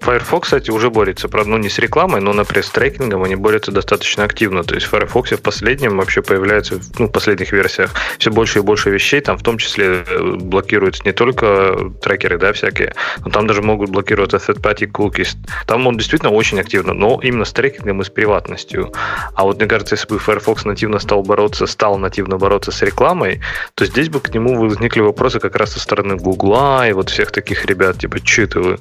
Firefox, 0.00 0.46
кстати, 0.48 0.70
уже 0.70 0.90
борется, 0.90 1.28
правда, 1.28 1.50
ну 1.50 1.58
не 1.58 1.68
с 1.68 1.78
рекламой, 1.78 2.20
но, 2.20 2.32
например, 2.32 2.64
с 2.64 2.70
трекингом 2.70 3.24
они 3.24 3.36
борются 3.36 3.72
достаточно 3.72 4.24
активно. 4.24 4.62
То 4.62 4.74
есть 4.74 4.86
в 4.86 4.90
Firefox 4.90 5.32
в 5.32 5.42
последнем 5.42 5.96
вообще 5.96 6.22
появляется, 6.22 6.80
ну, 6.98 7.06
в 7.06 7.12
последних 7.12 7.52
версиях 7.52 7.90
все 8.18 8.30
больше 8.30 8.60
и 8.60 8.62
больше 8.62 8.90
вещей, 8.90 9.20
там 9.20 9.36
в 9.36 9.42
том 9.42 9.58
числе 9.58 10.04
э, 10.06 10.36
блокируются 10.36 11.02
не 11.04 11.12
только 11.12 11.76
трекеры, 12.00 12.38
да, 12.38 12.52
всякие, 12.52 12.94
но 13.24 13.30
там 13.30 13.46
даже 13.46 13.62
могут 13.62 13.90
блокироваться 13.90 14.36
third-party 14.36 14.90
cookies. 14.90 15.36
Там 15.66 15.86
он 15.86 15.96
действительно 15.96 16.30
очень 16.30 16.60
активно, 16.60 16.94
но 16.94 17.20
именно 17.22 17.44
с 17.44 17.52
трекингом 17.52 18.00
и 18.00 18.04
с 18.04 18.08
приватностью. 18.08 18.92
А 19.34 19.44
вот 19.44 19.58
мне 19.58 19.66
кажется, 19.66 19.96
если 19.96 20.08
бы 20.08 20.18
Firefox 20.18 20.64
нативно 20.64 21.00
стал 21.00 21.22
бороться, 21.22 21.66
стал 21.66 21.98
нативно 21.98 22.38
бороться 22.38 22.70
с 22.70 22.80
рекламой, 22.82 23.40
то 23.74 23.84
здесь 23.84 24.08
бы 24.08 24.20
к 24.20 24.32
нему 24.32 24.58
возникли 24.60 25.00
вопросы 25.00 25.40
как 25.40 25.56
раз 25.56 25.72
со 25.72 25.80
стороны 25.80 26.16
Гугла 26.16 26.88
и 26.88 26.92
вот 26.92 27.10
всех 27.10 27.32
таких 27.32 27.66
ребят, 27.66 27.98
типа, 27.98 28.20
че 28.20 28.44
это 28.44 28.60
вы? 28.60 28.78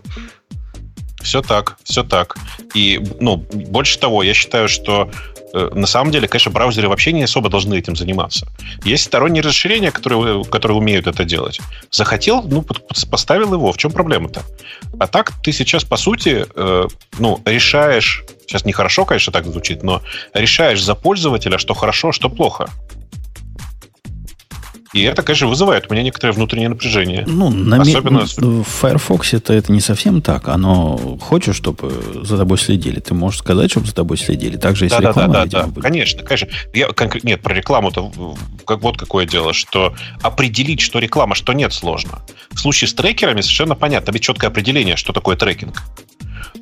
Все 1.22 1.42
так, 1.42 1.78
все 1.84 2.04
так. 2.04 2.38
И, 2.74 3.02
ну, 3.20 3.38
больше 3.38 4.00
того, 4.00 4.24
я 4.24 4.34
считаю, 4.34 4.70
что 4.70 5.10
э, 5.54 5.70
на 5.74 5.88
самом 5.88 6.12
деле, 6.12 6.28
конечно, 6.28 6.52
браузеры 6.52 6.90
вообще 6.90 7.12
не 7.12 7.24
особо 7.24 7.50
должны 7.50 7.76
этим 7.76 7.96
заниматься. 7.96 8.48
Есть 8.84 9.06
сторонние 9.06 9.42
расширения, 9.42 9.92
которые, 9.92 10.44
которые 10.44 10.78
умеют 10.78 11.08
это 11.08 11.26
делать. 11.26 11.60
Захотел, 11.92 12.44
ну, 12.44 12.64
поставил 13.10 13.54
его. 13.54 13.72
В 13.72 13.78
чем 13.78 13.92
проблема-то? 13.92 14.44
А 15.00 15.08
так 15.08 15.34
ты 15.44 15.52
сейчас, 15.52 15.84
по 15.84 15.98
сути, 15.98 16.46
э, 16.56 16.88
ну, 17.18 17.42
решаешь, 17.46 18.24
сейчас 18.46 18.66
нехорошо, 18.66 19.06
конечно, 19.06 19.34
так 19.34 19.46
звучит, 19.46 19.84
но 19.84 20.02
решаешь 20.34 20.84
за 20.84 20.96
пользователя, 20.96 21.58
что 21.58 21.74
хорошо, 21.74 22.10
а 22.10 22.14
что 22.14 22.30
плохо. 22.30 22.70
И 24.94 25.02
это, 25.02 25.22
конечно, 25.22 25.48
вызывает 25.48 25.88
у 25.90 25.94
меня 25.94 26.04
некоторое 26.04 26.32
внутреннее 26.32 26.70
напряжение. 26.70 27.24
Ну, 27.28 27.50
на 27.50 27.82
Особенно- 27.82 28.26
в 28.26 28.64
Firefox 28.64 29.34
это, 29.34 29.54
это 29.54 29.72
не 29.72 29.82
совсем 29.82 30.22
так. 30.22 30.48
Оно 30.48 31.18
хочешь, 31.22 31.56
чтобы 31.56 31.92
за 32.24 32.38
тобой 32.38 32.58
следили. 32.58 33.00
Ты 33.00 33.14
можешь 33.14 33.40
сказать, 33.40 33.72
чтобы 33.72 33.88
за 33.88 33.94
тобой 33.96 34.18
следили. 34.18 34.58
Также 34.58 34.86
если 34.86 34.98
Да, 35.02 35.02
да, 35.02 35.14
да, 35.14 35.22
реклама, 35.22 35.34
да, 35.34 35.44
видимо, 35.44 35.62
да. 35.64 35.68
будет. 35.68 35.84
Конечно, 35.84 36.24
конечно. 36.24 36.48
Я 36.74 36.88
конкре- 36.88 37.20
Нет, 37.24 37.42
про 37.42 37.54
рекламу-то 37.54 38.36
как 38.66 38.82
вот 38.82 38.98
какое 38.98 39.26
дело, 39.26 39.54
что 39.54 39.94
определить, 40.22 40.80
что 40.82 41.00
реклама, 41.00 41.36
что 41.36 41.54
нет, 41.54 41.74
сложно. 41.74 42.20
В 42.52 42.60
случае 42.60 42.88
с 42.88 42.94
трекерами 42.94 43.42
совершенно 43.42 43.76
понятно. 43.76 44.12
Ведь 44.12 44.24
четкое 44.24 44.50
определение, 44.50 44.96
что 44.96 45.14
такое 45.14 45.36
трекинг. 45.36 45.82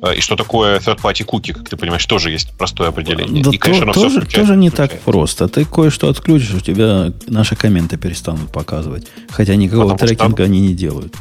Э, 0.02 0.14
И 0.14 0.20
что 0.20 0.36
такое 0.36 0.78
third-party 0.78 1.24
cookie, 1.26 1.52
как 1.52 1.68
ты 1.68 1.76
понимаешь, 1.76 2.04
тоже 2.06 2.30
есть 2.30 2.50
простое 2.58 2.88
определение. 2.88 3.42
Да 3.42 3.50
и, 3.50 3.56
конечно, 3.58 3.84
оно 3.84 3.92
тоже, 3.92 4.20
включает- 4.20 4.46
тоже 4.46 4.58
не 4.58 4.70
так 4.70 5.00
просто. 5.00 5.48
Ты 5.48 5.64
кое-что 5.64 6.08
отключишь, 6.08 6.54
у 6.54 6.60
тебя 6.60 7.12
наши 7.26 7.56
комменты 7.56 7.96
перестанут 7.96 8.50
показывать. 8.52 9.06
Хотя 9.30 9.56
никакого 9.56 9.92
Потому 9.92 9.98
что 9.98 10.06
трекинга 10.16 10.44
они 10.44 10.60
не 10.60 10.74
делают. 10.74 11.14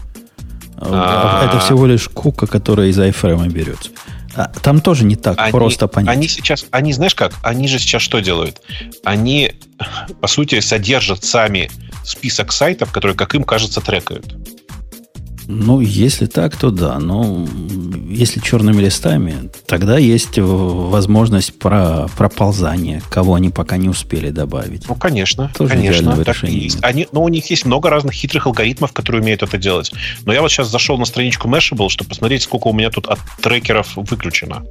А, 0.77 1.41
А. 1.43 1.47
Это 1.47 1.59
всего 1.59 1.85
лишь 1.85 2.09
кука, 2.09 2.47
которая 2.47 2.87
из 2.87 2.99
iFrame 2.99 3.47
берется. 3.49 3.91
А 4.35 4.47
там 4.61 4.81
тоже 4.81 5.05
не 5.05 5.15
так 5.15 5.35
Они, 5.39 5.51
просто 5.51 5.87
понять. 5.87 6.13
они 6.17 6.27
сейчас, 6.27 6.65
они, 6.71 6.91
знаешь 6.91 7.15
как, 7.15 7.31
они 7.41 7.69
же 7.69 7.79
сейчас 7.79 8.01
что 8.01 8.19
делают? 8.19 8.61
Они, 9.05 9.53
по 10.19 10.27
сути, 10.27 10.59
содержат 10.59 11.23
сами 11.23 11.71
список 12.03 12.51
сайтов, 12.51 12.91
которые, 12.91 13.15
как 13.15 13.33
им 13.35 13.45
кажется, 13.45 13.79
трекают. 13.79 14.35
Ну, 15.47 15.79
если 15.79 16.25
так, 16.25 16.55
то 16.55 16.71
да. 16.71 16.99
Но 16.99 17.47
если 18.09 18.39
черными 18.39 18.81
листами, 18.81 19.49
тогда 19.67 19.97
есть 19.97 20.37
возможность 20.37 21.57
про 21.59 22.07
проползания, 22.17 23.01
кого 23.09 23.35
они 23.35 23.49
пока 23.49 23.77
не 23.77 23.89
успели 23.89 24.29
добавить. 24.29 24.87
Ну, 24.87 24.95
конечно. 24.95 25.51
Тоже 25.55 25.73
конечно. 25.73 26.23
Так 26.23 26.43
есть. 26.43 26.79
Они, 26.81 27.07
но 27.11 27.19
ну, 27.19 27.23
у 27.25 27.29
них 27.29 27.49
есть 27.49 27.65
много 27.65 27.89
разных 27.89 28.13
хитрых 28.13 28.47
алгоритмов, 28.47 28.91
которые 28.91 29.21
умеют 29.21 29.43
это 29.43 29.57
делать. 29.57 29.91
Но 30.25 30.33
я 30.33 30.41
вот 30.41 30.51
сейчас 30.51 30.69
зашел 30.69 30.97
на 30.97 31.05
страничку 31.05 31.47
Mashable, 31.47 31.89
чтобы 31.89 32.09
посмотреть, 32.09 32.43
сколько 32.43 32.67
у 32.67 32.73
меня 32.73 32.89
тут 32.89 33.07
от 33.07 33.19
трекеров 33.41 33.95
выключено. 33.95 34.63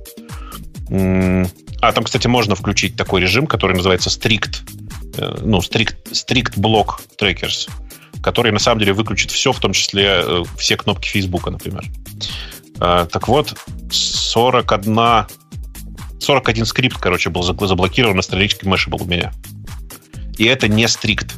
А, 0.91 1.93
там, 1.93 2.05
кстати, 2.05 2.27
можно 2.27 2.55
включить 2.55 2.97
такой 2.97 3.21
режим, 3.21 3.47
который 3.47 3.77
называется 3.77 4.09
strict, 4.09 4.61
э, 5.17 5.39
ну, 5.43 5.59
strict, 5.59 5.97
strict 6.13 6.55
block 6.57 7.01
trackers 7.21 7.69
который 8.25 8.53
на 8.53 8.59
самом 8.59 8.81
деле 8.81 8.95
выключит 8.95 9.31
все, 9.31 9.53
в 9.53 9.61
том 9.61 9.75
числе 9.75 10.23
э, 10.25 10.43
все 10.57 10.79
кнопки 10.79 11.09
Фейсбука, 11.09 11.51
например. 11.51 11.85
А, 12.81 13.05
так 13.05 13.29
вот, 13.29 13.55
41, 13.91 15.27
41 16.21 16.65
скрипт, 16.65 16.97
короче, 16.97 17.29
был 17.29 17.43
заблокирован 17.43 18.17
на 18.17 18.23
страничке 18.23 18.67
Mashable 18.67 19.03
у 19.03 19.05
меня. 19.05 19.33
И 20.39 20.45
это 20.45 20.69
не 20.69 20.89
стрикт. 20.89 21.35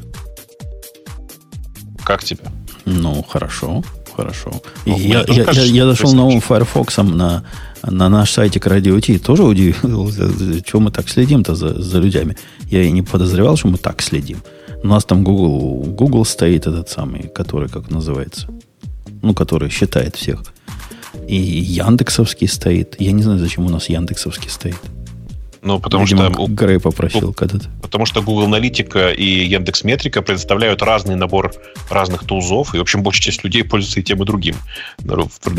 Как 2.05 2.23
тебе? 2.23 2.45
Ну, 2.85 3.21
хорошо, 3.25 3.83
хорошо. 4.15 4.53
Ну, 4.87 4.97
я, 4.97 5.25
я, 5.27 5.45
кажется, 5.45 5.67
я, 5.67 5.85
я 5.85 5.87
зашел 5.87 6.15
новым 6.15 6.41
Firefox 6.41 6.99
на, 6.99 7.45
на 7.83 8.09
наш 8.09 8.31
сайтик 8.31 8.69
Radio 8.69 9.01
T, 9.01 9.19
тоже 9.19 9.43
удивился, 9.43 10.63
чего 10.63 10.83
мы 10.83 10.93
так 10.93 11.09
следим-то 11.09 11.57
за, 11.57 11.83
за 11.83 11.99
людьми. 11.99 12.37
Я 12.71 12.85
и 12.85 12.93
не 12.93 13.03
подозревал, 13.03 13.57
что 13.57 13.67
мы 13.67 13.77
так 13.77 14.01
следим. 14.03 14.39
У 14.83 14.87
нас 14.87 15.05
там 15.05 15.25
Google, 15.25 15.85
Google 15.85 16.25
стоит 16.25 16.67
этот 16.67 16.89
самый, 16.89 17.29
который, 17.29 17.69
как 17.69 17.91
называется, 17.91 18.49
ну, 19.23 19.35
который 19.35 19.71
считает 19.71 20.17
всех. 20.17 20.43
И 21.27 21.37
Яндексовский 21.37 22.49
стоит. 22.49 22.97
Я 23.01 23.13
не 23.13 23.23
знаю, 23.23 23.39
зачем 23.39 23.67
у 23.67 23.71
нас 23.71 23.89
Яндексовский 23.89 24.51
стоит. 24.51 24.81
Ну, 25.67 25.81
потому 25.81 26.05
Видимо, 26.05 26.33
что... 26.33 26.47
Грей 26.47 26.79
попросил 26.79 27.33
когда-то. 27.33 27.69
Потому 27.83 28.07
что 28.07 28.23
Google 28.23 28.45
Аналитика 28.45 29.11
и 29.11 29.25
Яндекс 29.25 29.83
Метрика 29.83 30.23
предоставляют 30.23 30.81
разный 30.81 31.17
набор 31.17 31.53
разных 31.91 32.25
тулзов, 32.25 32.73
и, 32.73 32.79
в 32.79 32.83
общем, 32.83 33.03
большая 33.03 33.23
часть 33.23 33.43
людей 33.43 33.65
пользуется 33.65 33.99
и 33.99 34.05
тем, 34.05 34.23
и 34.23 34.27
другим 34.27 34.55
на, 35.03 35.17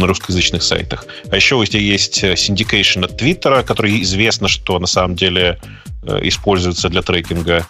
русскоязычных 0.08 0.64
сайтах. 0.64 1.06
А 1.30 1.36
еще 1.36 1.56
у 1.56 1.66
тебя 1.66 1.82
есть 1.82 2.24
syndication 2.24 3.04
от 3.04 3.18
Твиттера, 3.18 3.64
который 3.64 4.02
известно, 4.02 4.48
что 4.48 4.80
на 4.80 4.88
самом 4.88 5.18
деле 5.18 5.60
э, 6.04 6.20
используется 6.24 6.88
для 6.88 7.02
трекинга. 7.02 7.68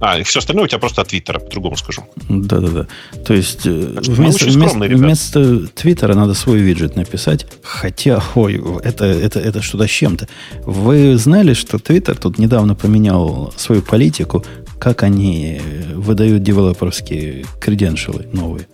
А, 0.00 0.18
и 0.18 0.22
все 0.22 0.38
остальное 0.38 0.64
у 0.64 0.68
тебя 0.68 0.78
просто 0.78 1.02
от 1.02 1.08
Твиттера, 1.08 1.38
по-другому 1.38 1.76
скажу. 1.76 2.04
Да-да-да. 2.28 2.86
То 3.24 3.34
есть 3.34 3.66
э, 3.66 3.70
вместо, 3.70 4.46
вместо, 4.46 4.78
вместо 4.78 5.66
Твиттера 5.68 6.14
надо 6.14 6.32
свой 6.32 6.60
виджет 6.60 6.96
написать. 6.96 7.46
Хотя, 7.62 8.22
ой, 8.34 8.62
это, 8.82 9.04
это, 9.04 9.40
это 9.40 9.60
что-то 9.60 9.86
с 9.86 9.90
чем-то. 9.90 10.26
Вы 10.64 11.18
знали, 11.18 11.52
что 11.52 11.78
Твиттер 11.78 12.16
тут 12.16 12.38
недавно 12.38 12.74
поменял 12.74 13.52
свою 13.56 13.82
политику, 13.82 14.42
как 14.78 15.02
они 15.02 15.60
выдают 15.94 16.42
девелоперские 16.42 17.44
креденшалы 17.60 18.26
новые? 18.32 18.66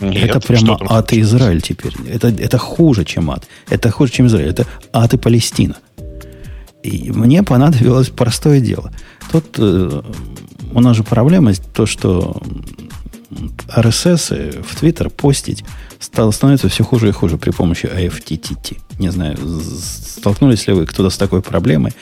Нет, 0.00 0.30
это 0.30 0.40
прямо 0.40 0.78
ад 0.88 1.12
и 1.12 1.20
Израиль 1.20 1.60
теперь. 1.60 1.92
Это, 2.08 2.28
это 2.28 2.58
хуже, 2.58 3.04
чем 3.04 3.30
ад. 3.30 3.46
Это 3.68 3.90
хуже, 3.90 4.12
чем 4.12 4.26
Израиль. 4.28 4.48
Это 4.50 4.66
ад 4.92 5.14
и 5.14 5.16
Палестина. 5.18 5.76
И 6.82 7.10
мне 7.10 7.42
понадобилось 7.42 8.08
простое 8.08 8.60
дело. 8.60 8.92
Тут 9.30 9.56
э, 9.58 10.02
у 10.72 10.80
нас 10.80 10.96
же 10.96 11.02
проблема 11.02 11.52
то, 11.74 11.86
что 11.86 12.40
RSS 13.76 14.62
в 14.62 14.82
Twitter 14.82 15.08
постить 15.08 15.64
стало, 15.98 16.30
становится 16.30 16.68
все 16.68 16.84
хуже 16.84 17.08
и 17.08 17.12
хуже 17.12 17.38
при 17.38 17.50
помощи 17.50 17.86
IFTTT. 17.86 18.78
Не 18.98 19.10
знаю, 19.10 19.36
столкнулись 20.16 20.66
ли 20.66 20.74
вы 20.74 20.86
кто-то 20.86 21.10
с 21.10 21.16
такой 21.16 21.42
проблемой. 21.42 21.92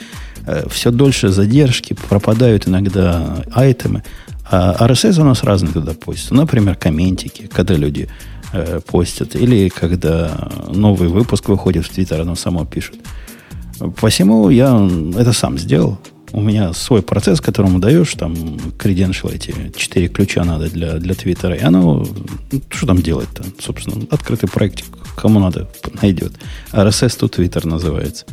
Э, 0.45 0.67
все 0.69 0.91
дольше 0.91 1.29
задержки, 1.29 1.95
пропадают 2.09 2.67
иногда 2.67 3.43
айтемы. 3.53 4.03
А 4.51 4.87
RSS 4.87 5.21
у 5.21 5.25
нас 5.25 5.43
разные 5.43 5.73
туда 5.73 5.93
постят. 5.93 6.31
Например, 6.31 6.75
комментики, 6.75 7.47
когда 7.47 7.75
люди 7.75 8.09
э, 8.51 8.79
постят. 8.85 9.35
Или 9.35 9.69
когда 9.69 10.49
новый 10.67 11.09
выпуск 11.09 11.49
выходит 11.49 11.85
в 11.85 11.89
Твиттер, 11.89 12.21
оно 12.21 12.35
само 12.35 12.65
пишет. 12.65 12.95
Посему 14.01 14.49
я 14.49 14.89
это 15.17 15.33
сам 15.33 15.57
сделал 15.57 15.99
у 16.31 16.41
меня 16.41 16.73
свой 16.73 17.01
процесс, 17.01 17.41
которому 17.41 17.79
даешь, 17.79 18.13
там, 18.13 18.35
креденшал 18.77 19.31
эти 19.31 19.71
четыре 19.75 20.07
ключа 20.07 20.43
надо 20.43 20.69
для, 20.69 20.93
для 20.93 21.15
Твиттера, 21.15 21.55
и 21.55 21.61
оно, 21.61 22.05
ну, 22.51 22.61
что 22.69 22.87
там 22.87 23.01
делать-то, 23.01 23.43
собственно, 23.59 24.05
открытый 24.11 24.49
проект, 24.49 24.83
кому 25.15 25.39
надо, 25.39 25.69
найдет. 26.01 26.33
RSS 26.71 27.17
тут 27.19 27.39
Twitter 27.39 27.67
называется. 27.67 28.25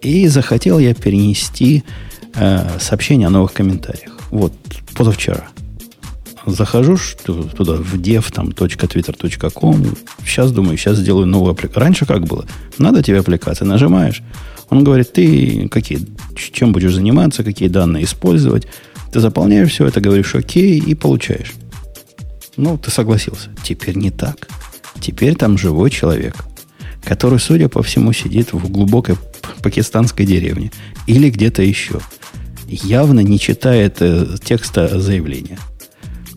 И 0.00 0.26
захотел 0.28 0.78
я 0.78 0.94
перенести 0.94 1.84
э, 2.34 2.78
сообщение 2.80 3.28
о 3.28 3.30
новых 3.30 3.52
комментариях. 3.52 4.18
Вот, 4.30 4.52
позавчера. 4.94 5.48
Захожу 6.44 6.98
туда, 7.24 7.74
в 7.74 7.94
dev, 8.00 8.32
там, 8.32 8.50
.twitter.com. 8.50 9.86
Сейчас 10.24 10.50
думаю, 10.50 10.76
сейчас 10.76 10.96
сделаю 10.96 11.26
новую 11.26 11.52
аппликацию. 11.52 11.82
Раньше 11.82 12.04
как 12.04 12.24
было? 12.24 12.46
Надо 12.78 13.02
тебе 13.02 13.20
аппликация, 13.20 13.64
нажимаешь, 13.64 14.22
он 14.70 14.84
говорит, 14.84 15.12
ты 15.12 15.68
какие, 15.68 16.00
чем 16.52 16.72
будешь 16.72 16.94
заниматься, 16.94 17.44
какие 17.44 17.68
данные 17.68 18.04
использовать. 18.04 18.66
Ты 19.12 19.20
заполняешь 19.20 19.70
все 19.70 19.86
это, 19.86 20.00
говоришь 20.00 20.34
окей 20.34 20.78
и 20.78 20.94
получаешь. 20.94 21.52
Ну, 22.56 22.78
ты 22.78 22.90
согласился. 22.90 23.50
Теперь 23.62 23.96
не 23.96 24.10
так. 24.10 24.48
Теперь 25.00 25.34
там 25.34 25.58
живой 25.58 25.90
человек, 25.90 26.36
который, 27.04 27.38
судя 27.38 27.68
по 27.68 27.82
всему, 27.82 28.12
сидит 28.12 28.52
в 28.52 28.70
глубокой 28.70 29.16
пакистанской 29.62 30.26
деревне 30.26 30.70
или 31.06 31.30
где-то 31.30 31.62
еще. 31.62 32.00
Явно 32.66 33.20
не 33.20 33.38
читает 33.38 33.96
э, 34.00 34.36
текста 34.42 35.00
заявления. 35.00 35.58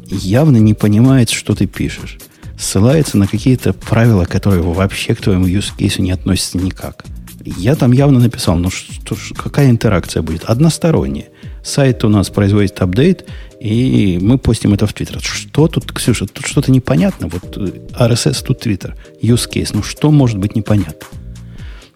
Явно 0.07 0.57
не 0.57 0.73
понимает, 0.73 1.29
что 1.29 1.55
ты 1.55 1.65
пишешь. 1.67 2.17
Ссылается 2.59 3.17
на 3.17 3.27
какие-то 3.27 3.73
правила, 3.73 4.25
которые 4.25 4.61
вообще 4.61 5.15
к 5.15 5.21
твоему 5.21 5.47
use 5.47 5.71
не 6.01 6.11
относятся 6.11 6.57
никак. 6.57 7.05
Я 7.45 7.75
там 7.75 7.91
явно 7.91 8.19
написал, 8.19 8.57
ну 8.57 8.71
что, 8.71 9.15
какая 9.35 9.69
интеракция 9.69 10.23
будет? 10.23 10.45
Односторонняя. 10.45 11.27
Сайт 11.63 12.03
у 12.03 12.09
нас 12.09 12.29
производит 12.29 12.81
апдейт, 12.81 13.25
и 13.59 14.17
мы 14.19 14.37
постим 14.39 14.73
это 14.73 14.87
в 14.87 14.93
Твиттер. 14.93 15.19
Что 15.21 15.67
тут, 15.67 15.91
Ксюша, 15.91 16.25
тут 16.25 16.45
что-то 16.47 16.71
непонятно. 16.71 17.27
Вот 17.27 17.57
RSS 17.57 18.43
тут 18.43 18.61
Твиттер, 18.61 18.95
use 19.21 19.47
case. 19.49 19.71
Ну 19.73 19.83
что 19.83 20.11
может 20.11 20.39
быть 20.39 20.55
непонятно? 20.55 21.07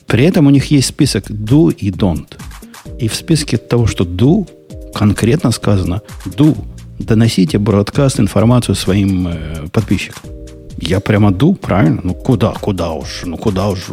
При 0.05 0.23
этом 0.23 0.47
у 0.47 0.49
них 0.51 0.71
есть 0.71 0.87
список 0.87 1.29
do 1.31 1.73
и 1.73 1.91
don't. 1.91 2.39
И 2.99 3.07
в 3.07 3.15
списке 3.15 3.57
того, 3.57 3.87
что 3.87 4.03
do, 4.03 4.47
конкретно 4.93 5.51
сказано 5.51 6.01
do. 6.25 6.55
Доносите 6.99 7.57
бродкаст 7.57 8.19
информацию 8.19 8.75
своим 8.75 9.27
э, 9.27 9.67
подписчикам. 9.71 10.21
Я 10.81 10.99
прямо 10.99 11.31
ду, 11.31 11.55
правильно? 11.55 12.01
Ну 12.03 12.13
куда, 12.13 12.53
куда 12.53 12.91
уж, 12.91 13.21
ну 13.25 13.37
куда 13.37 13.69
уж. 13.69 13.87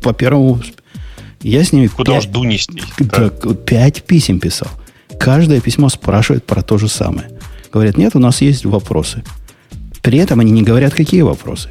По 0.00 0.12
первому 0.12 0.60
я 1.42 1.64
с 1.64 1.72
ними... 1.72 1.88
Куда 1.88 2.12
5, 2.12 2.18
уж 2.18 2.30
ду 2.30 2.44
нести? 2.44 2.82
Да, 2.98 3.30
пять 3.30 4.02
писем 4.04 4.40
писал. 4.40 4.68
Каждое 5.18 5.60
письмо 5.60 5.88
спрашивает 5.88 6.44
про 6.44 6.62
то 6.62 6.78
же 6.78 6.88
самое. 6.88 7.30
Говорят, 7.72 7.96
нет, 7.96 8.14
у 8.14 8.18
нас 8.18 8.40
есть 8.40 8.64
вопросы. 8.64 9.22
При 10.02 10.18
этом 10.18 10.40
они 10.40 10.50
не 10.50 10.62
говорят, 10.62 10.94
какие 10.94 11.22
вопросы. 11.22 11.70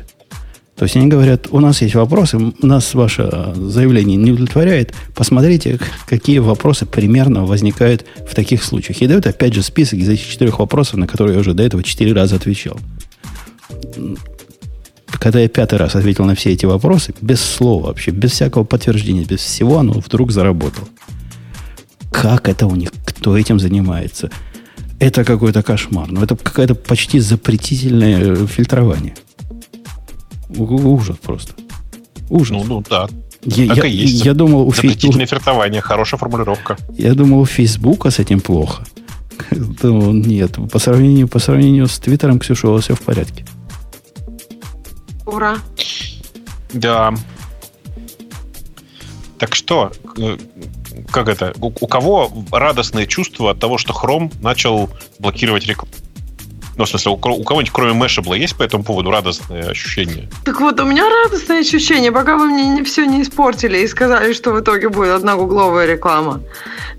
То 0.75 0.85
есть 0.85 0.95
они 0.95 1.07
говорят, 1.07 1.47
у 1.51 1.59
нас 1.59 1.81
есть 1.81 1.93
вопросы, 1.93 2.53
нас 2.61 2.93
ваше 2.95 3.53
заявление 3.55 4.17
не 4.17 4.31
удовлетворяет. 4.31 4.93
Посмотрите, 5.13 5.79
какие 6.07 6.39
вопросы 6.39 6.85
примерно 6.85 7.45
возникают 7.45 8.05
в 8.27 8.33
таких 8.33 8.63
случаях. 8.63 9.01
И 9.01 9.07
дают 9.07 9.27
опять 9.27 9.53
же 9.53 9.61
список 9.61 9.99
из 9.99 10.09
этих 10.09 10.27
четырех 10.27 10.59
вопросов, 10.59 10.95
на 10.95 11.07
которые 11.07 11.35
я 11.35 11.41
уже 11.41 11.53
до 11.53 11.61
этого 11.61 11.83
четыре 11.83 12.13
раза 12.13 12.37
отвечал 12.37 12.79
когда 15.21 15.39
я 15.39 15.47
пятый 15.47 15.77
раз 15.77 15.95
ответил 15.95 16.25
на 16.25 16.33
все 16.33 16.49
эти 16.49 16.65
вопросы, 16.65 17.13
без 17.21 17.41
слова 17.41 17.87
вообще, 17.87 18.09
без 18.09 18.31
всякого 18.31 18.63
подтверждения, 18.63 19.23
без 19.23 19.39
всего, 19.41 19.77
оно 19.77 19.93
вдруг 19.93 20.31
заработало. 20.31 20.87
Как 22.11 22.49
это 22.49 22.65
у 22.65 22.75
них? 22.75 22.89
Кто 23.05 23.37
этим 23.37 23.59
занимается? 23.59 24.31
Это 24.97 25.23
какой-то 25.23 25.61
кошмар. 25.61 26.11
Ну, 26.11 26.23
это 26.23 26.35
какое-то 26.35 26.73
почти 26.73 27.19
запретительное 27.19 28.47
фильтрование. 28.47 29.13
Ужас 30.49 31.17
просто. 31.21 31.53
Ужас. 32.27 32.57
Ну, 32.57 32.63
ну 32.63 32.83
да. 32.89 33.07
Я, 33.43 33.67
так 33.67 33.77
я, 33.77 33.85
и 33.85 33.95
есть. 33.95 34.25
Я 34.25 34.33
думал, 34.33 34.67
у 34.67 34.73
Запретительное 34.73 35.27
фи... 35.27 35.35
фильтрование. 35.35 35.81
Хорошая 35.81 36.17
формулировка. 36.17 36.77
Я 36.97 37.13
думал, 37.13 37.41
у 37.41 37.45
Фейсбука 37.45 38.09
с 38.09 38.17
этим 38.17 38.39
плохо. 38.39 38.85
Нет, 39.83 40.57
по 40.71 40.79
сравнению, 40.79 41.27
по 41.27 41.37
сравнению 41.37 41.85
с 41.85 41.99
Твиттером, 41.99 42.39
Ксюша, 42.39 42.69
у 42.69 42.73
вас 42.73 42.85
все 42.85 42.95
в 42.95 43.01
порядке. 43.01 43.45
Ура! 45.31 45.57
Да. 46.73 47.13
Так 49.39 49.55
что, 49.55 49.91
э, 50.17 50.37
как 51.11 51.27
это, 51.27 51.53
у, 51.59 51.71
у 51.79 51.87
кого 51.87 52.31
радостное 52.51 53.05
чувство 53.07 53.51
от 53.51 53.59
того, 53.59 53.77
что 53.77 53.93
Chrome 53.93 54.31
начал 54.41 54.89
блокировать 55.19 55.65
рекламу? 55.65 55.91
Ну, 56.77 56.85
в 56.85 56.89
смысле, 56.89 57.11
у, 57.11 57.15
у 57.15 57.43
кого-нибудь, 57.43 57.71
кроме 57.71 57.99
Mashable, 57.99 58.37
есть 58.37 58.57
по 58.57 58.63
этому 58.63 58.83
поводу 58.83 59.09
радостные 59.09 59.63
ощущения? 59.63 60.29
Так 60.45 60.59
вот, 60.61 60.79
у 60.79 60.85
меня 60.85 61.07
радостное 61.09 61.61
ощущение, 61.61 62.11
пока 62.11 62.37
вы 62.37 62.47
мне 62.47 62.65
не, 62.69 62.83
все 62.83 63.05
не 63.05 63.21
испортили 63.21 63.79
и 63.79 63.87
сказали, 63.87 64.33
что 64.33 64.51
в 64.51 64.59
итоге 64.59 64.89
будет 64.89 65.11
одна 65.11 65.35
гугловая 65.35 65.85
реклама. 65.85 66.41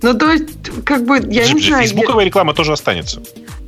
Ну, 0.02 0.14
то 0.14 0.30
есть, 0.30 0.84
как 0.84 1.04
бы, 1.04 1.16
я 1.16 1.22
Подожди, 1.22 1.54
не 1.54 1.60
знаю... 1.60 1.82
Фейсбуковая 1.82 2.24
реклама 2.24 2.54
тоже 2.54 2.72
останется. 2.72 3.22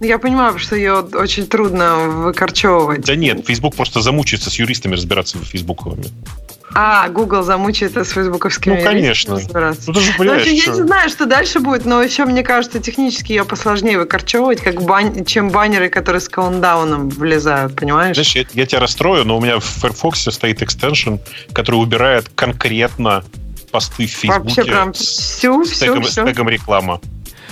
Я 0.04 0.18
понимаю, 0.18 0.58
что 0.58 0.76
ее 0.76 1.00
очень 1.00 1.46
трудно 1.46 1.96
выкорчевывать. 1.96 3.04
Да 3.04 3.16
нет, 3.16 3.46
Facebook 3.46 3.74
просто 3.74 4.00
замучается 4.00 4.50
с 4.50 4.54
юристами 4.58 4.94
разбираться 4.94 5.38
в 5.38 5.44
фейсбуковыми. 5.44 6.04
А, 6.76 7.08
Google 7.08 7.44
замучается 7.44 8.04
с 8.04 8.10
фейсбуковскими 8.10 8.78
Ну, 8.78 8.82
конечно. 8.82 9.34
Ну, 9.36 9.40
ты 9.40 10.00
же 10.00 10.10
Ну, 10.10 10.18
понимаешь, 10.18 10.40
вообще, 10.42 10.56
я 10.56 10.62
что- 10.62 10.72
не 10.72 10.82
знаю, 10.82 11.08
что 11.08 11.26
дальше 11.26 11.60
будет, 11.60 11.84
но 11.84 12.02
еще, 12.02 12.24
мне 12.24 12.42
кажется, 12.42 12.80
технически 12.80 13.30
ее 13.32 13.44
посложнее 13.44 13.96
выкорчевывать, 13.96 14.60
как 14.60 14.82
бан... 14.82 15.24
чем 15.24 15.50
баннеры, 15.50 15.88
которые 15.88 16.20
с 16.20 16.28
каунтдауном 16.28 17.10
влезают, 17.10 17.76
понимаешь? 17.76 18.16
Знаешь, 18.16 18.34
я, 18.34 18.44
я 18.54 18.66
тебя 18.66 18.80
расстрою, 18.80 19.24
но 19.24 19.38
у 19.38 19.40
меня 19.40 19.60
в 19.60 19.64
Firefox 19.64 20.26
стоит 20.32 20.62
экстеншн, 20.62 21.16
который 21.52 21.76
убирает 21.76 22.28
конкретно 22.34 23.24
посты 23.70 24.06
в 24.06 24.10
Фейсбуке 24.10 24.44
Вообще 24.44 24.64
прям 24.64 24.94
с, 24.94 24.98
всю, 25.00 25.64
с 25.64 25.70
всю, 25.70 25.84
тегом, 25.86 26.04
с 26.04 26.08
всю. 26.08 26.26
тегом 26.26 26.48
реклама. 26.48 27.00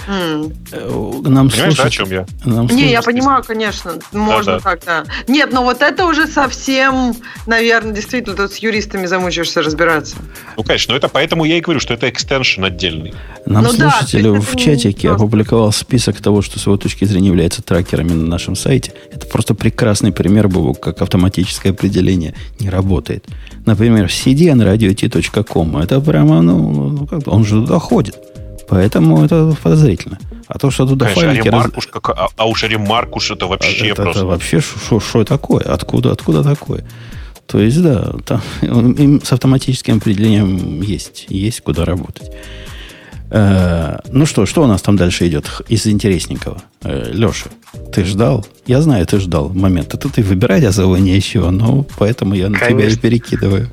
Нам 0.09 1.49
Понимаешь, 1.51 1.77
да, 1.77 1.85
о 1.85 1.91
чем 1.91 2.11
я? 2.11 2.27
нам 2.45 2.67
Не, 2.67 2.91
я 2.91 3.03
понимаю, 3.03 3.43
конечно, 3.45 3.95
можно 4.13 4.59
Да-да. 4.59 4.61
так-то. 4.61 5.05
Нет, 5.29 5.53
но 5.53 5.63
вот 5.63 5.83
это 5.83 6.07
уже 6.07 6.27
совсем, 6.27 7.15
наверное, 7.47 7.93
действительно, 7.93 8.37
тут 8.37 8.53
с 8.53 8.57
юристами 8.57 9.07
замучаешься 9.07 9.63
разбираться. 9.63 10.17
Ну, 10.57 10.63
конечно, 10.65 10.93
но 10.93 10.99
это 10.99 11.09
поэтому 11.09 11.45
я 11.45 11.59
и 11.59 11.61
говорю, 11.61 11.81
что 11.81 11.95
это 11.95 12.09
экстеншн 12.09 12.65
отдельный. 12.65 13.15
Нам 13.47 13.65
Ну 13.65 13.73
да, 13.77 13.91
слушатель 13.91 14.27
есть 14.29 14.49
в 14.53 14.57
чатике 14.57 15.09
просто. 15.09 15.25
опубликовал 15.25 15.73
список 15.73 16.21
того, 16.21 16.43
что 16.43 16.59
с 16.59 16.67
его 16.67 16.77
точки 16.77 17.05
зрения 17.05 17.29
является 17.29 17.63
трекерами 17.63 18.13
на 18.13 18.27
нашем 18.27 18.57
сайте. 18.57 18.93
Это 19.13 19.27
просто 19.27 19.55
прекрасный 19.55 20.13
пример 20.13 20.49
был, 20.49 20.75
как 20.75 21.03
автоматическое 21.03 21.73
определение 21.73 22.35
не 22.61 22.71
работает. 22.71 23.27
Например, 23.67 24.07
cdnradio.t.com. 24.07 25.77
Это 25.79 26.01
прямо, 26.01 26.43
ну, 26.43 26.91
ну, 26.91 27.07
как 27.07 27.21
бы 27.21 27.33
он 27.33 27.45
же 27.45 27.61
туда 27.63 27.79
ходит. 27.79 28.17
Поэтому 28.73 29.23
это 29.23 29.55
подозрительно. 29.63 30.19
А 30.47 30.59
то, 30.59 30.71
что 30.71 30.87
туда 30.87 31.05
Конечно, 31.05 31.25
файлики... 31.25 31.49
раз- 31.49 31.55
ремарк 31.55 31.77
уж 31.77 31.87
как- 31.89 32.09
а, 32.09 32.29
а 32.39 32.49
уж 32.49 32.63
ремарк 32.63 33.15
уж 33.17 33.31
это 33.31 33.47
вообще 33.47 33.89
это, 33.89 34.03
просто. 34.03 34.21
это 34.21 34.27
вообще 34.27 34.61
что 34.61 35.25
такое? 35.25 35.61
Откуда, 35.61 36.11
откуда 36.11 36.43
такое? 36.43 36.83
То 37.47 37.61
есть, 37.61 37.83
да, 37.83 38.15
там, 38.25 38.41
им 38.63 39.21
с 39.23 39.31
автоматическим 39.31 39.99
определением 39.99 40.81
есть, 40.81 41.27
есть 41.29 41.61
куда 41.61 41.85
работать. 41.85 42.31
Э, 43.29 43.99
ну 44.11 44.25
что, 44.25 44.47
что 44.47 44.63
у 44.63 44.67
нас 44.67 44.81
там 44.81 44.97
дальше 44.97 45.29
идет 45.29 45.45
из 45.69 45.87
интересненького? 45.87 46.63
Э, 46.83 47.11
Леша, 47.13 47.51
ты 47.93 48.07
ждал? 48.07 48.47
Я 48.67 48.81
знаю, 48.81 49.05
ты 49.07 49.21
ждал 49.21 49.51
момента. 49.51 49.99
Тут 49.99 50.17
и 50.17 50.23
выбирать 50.23 50.65
особо 50.65 50.97
нечего, 50.99 51.51
но 51.51 51.85
поэтому 51.99 52.33
я 52.35 52.49
на 52.49 52.57
тебя 52.57 52.69
и 52.69 52.75
Конечно. 52.75 53.03
перекидываю. 53.03 53.71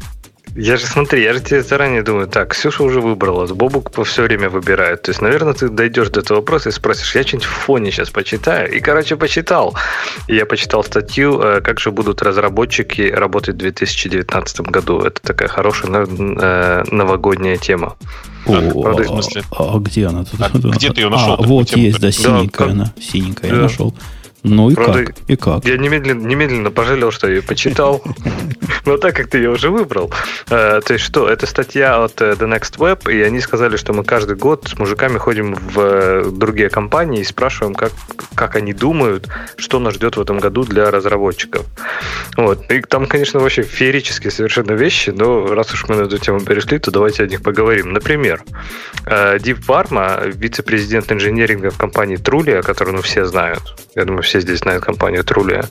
Я 0.62 0.76
же, 0.76 0.86
смотри, 0.86 1.24
я 1.24 1.34
же 1.34 1.40
тебе 1.40 1.64
заранее 1.64 2.04
думаю, 2.04 2.28
так, 2.28 2.50
Ксюша 2.52 2.84
уже 2.84 3.00
выбрала, 3.00 3.48
Бобук 3.48 3.92
по 3.92 4.04
все 4.04 4.24
время 4.24 4.50
выбирает. 4.50 5.04
То 5.04 5.12
есть, 5.12 5.22
наверное, 5.22 5.54
ты 5.54 5.70
дойдешь 5.70 6.10
до 6.10 6.20
этого 6.20 6.40
вопроса 6.40 6.68
и 6.70 6.72
спросишь, 6.74 7.16
я 7.16 7.24
что-нибудь 7.24 7.46
в 7.48 7.52
фоне 7.52 7.92
сейчас 7.92 8.10
почитаю. 8.10 8.70
И, 8.70 8.82
короче, 8.82 9.16
почитал. 9.16 9.74
Я 10.28 10.46
почитал 10.46 10.84
статью, 10.84 11.40
э, 11.42 11.62
как 11.62 11.80
же 11.80 11.92
будут 11.92 12.22
разработчики 12.22 13.04
работать 13.10 13.56
в 13.56 13.60
2019 13.60 14.60
году. 14.62 15.00
Это 15.00 15.22
такая 15.22 15.48
хорошая 15.48 16.06
э, 16.06 16.84
новогодняя 16.92 17.56
тема. 17.56 17.96
О, 18.46 18.54
правда, 18.82 19.04
а, 19.04 19.06
в 19.06 19.08
смысле? 19.08 19.44
а 19.58 19.78
где 19.80 20.08
она 20.08 20.26
тут? 20.26 20.42
А 20.42 20.50
где 20.50 20.92
ты 20.92 21.02
ее 21.02 21.10
нашел, 21.10 21.36
А, 21.40 21.42
вот 21.42 21.70
есть, 21.78 22.00
да, 22.00 22.08
Да, 22.08 22.12
синенькая 22.12 22.66
как- 22.66 22.70
она. 22.70 22.94
Синенькая 23.00 23.50
я 23.52 23.56
Да. 23.58 23.62
нашел. 23.64 23.96
Ну 24.44 24.70
и 24.70 24.76
Правда, 24.76 25.06
как? 25.06 25.16
И 25.28 25.36
как? 25.36 25.66
Я 25.66 25.78
немедленно, 25.78 26.26
немедленно 26.26 26.72
пожалел, 26.72 27.12
что 27.12 27.28
я 27.28 27.36
ее 27.36 27.42
почитал. 27.42 28.02
Но 28.86 28.98
так 28.98 29.16
как 29.16 29.28
ты 29.28 29.40
ее 29.40 29.50
уже 29.50 29.70
выбрал. 29.70 30.12
э, 30.50 30.82
То 30.84 30.94
есть 30.94 31.06
что, 31.06 31.28
это 31.28 31.46
статья 31.46 32.04
от 32.04 32.22
э, 32.22 32.32
The 32.32 32.48
Next 32.48 32.78
Web, 32.78 33.12
и 33.12 33.22
они 33.22 33.42
сказали, 33.42 33.76
что 33.76 33.94
мы 33.94 34.04
каждый 34.04 34.38
год 34.38 34.68
с 34.70 34.80
мужиками 34.80 35.18
ходим 35.18 35.56
в 35.56 35.80
э, 35.80 36.32
другие 36.32 36.70
компании 36.70 37.22
и 37.22 37.26
спрашиваем, 37.26 37.76
как, 37.76 37.92
как 38.36 38.56
они 38.56 38.74
думают, 38.74 39.28
что 39.58 39.80
нас 39.80 39.96
ждет 39.96 40.16
в 40.16 40.22
этом 40.22 40.40
году 40.40 40.64
для 40.64 40.90
разработчиков. 40.90 41.66
Вот. 42.38 42.72
И 42.72 42.82
там, 42.82 43.06
конечно, 43.06 43.40
вообще 43.40 43.64
феерические 43.64 44.32
совершенно 44.32 44.72
вещи, 44.72 45.10
но 45.10 45.54
раз 45.54 45.74
уж 45.74 45.88
мы 45.90 45.96
на 45.96 46.02
эту 46.04 46.18
тему 46.18 46.40
перешли, 46.40 46.80
то 46.80 46.92
давайте 46.92 47.24
о 47.24 47.28
них 47.28 47.42
поговорим. 47.42 47.92
Например, 47.92 48.42
Deep 49.06 49.66
Pharma, 49.68 50.32
вице-президент 50.32 51.12
инженеринга 51.12 51.72
в 51.72 51.78
компании 51.78 52.18
Trulia, 52.18 52.62
которую 52.62 52.96
ну, 52.96 53.02
все 53.02 53.26
знают. 53.26 53.76
Я 53.96 54.06
думаю, 54.06 54.24
все 54.30 54.40
здесь 54.42 54.60
знают 54.60 54.84
компанию. 54.84 55.24
О, 55.30 55.62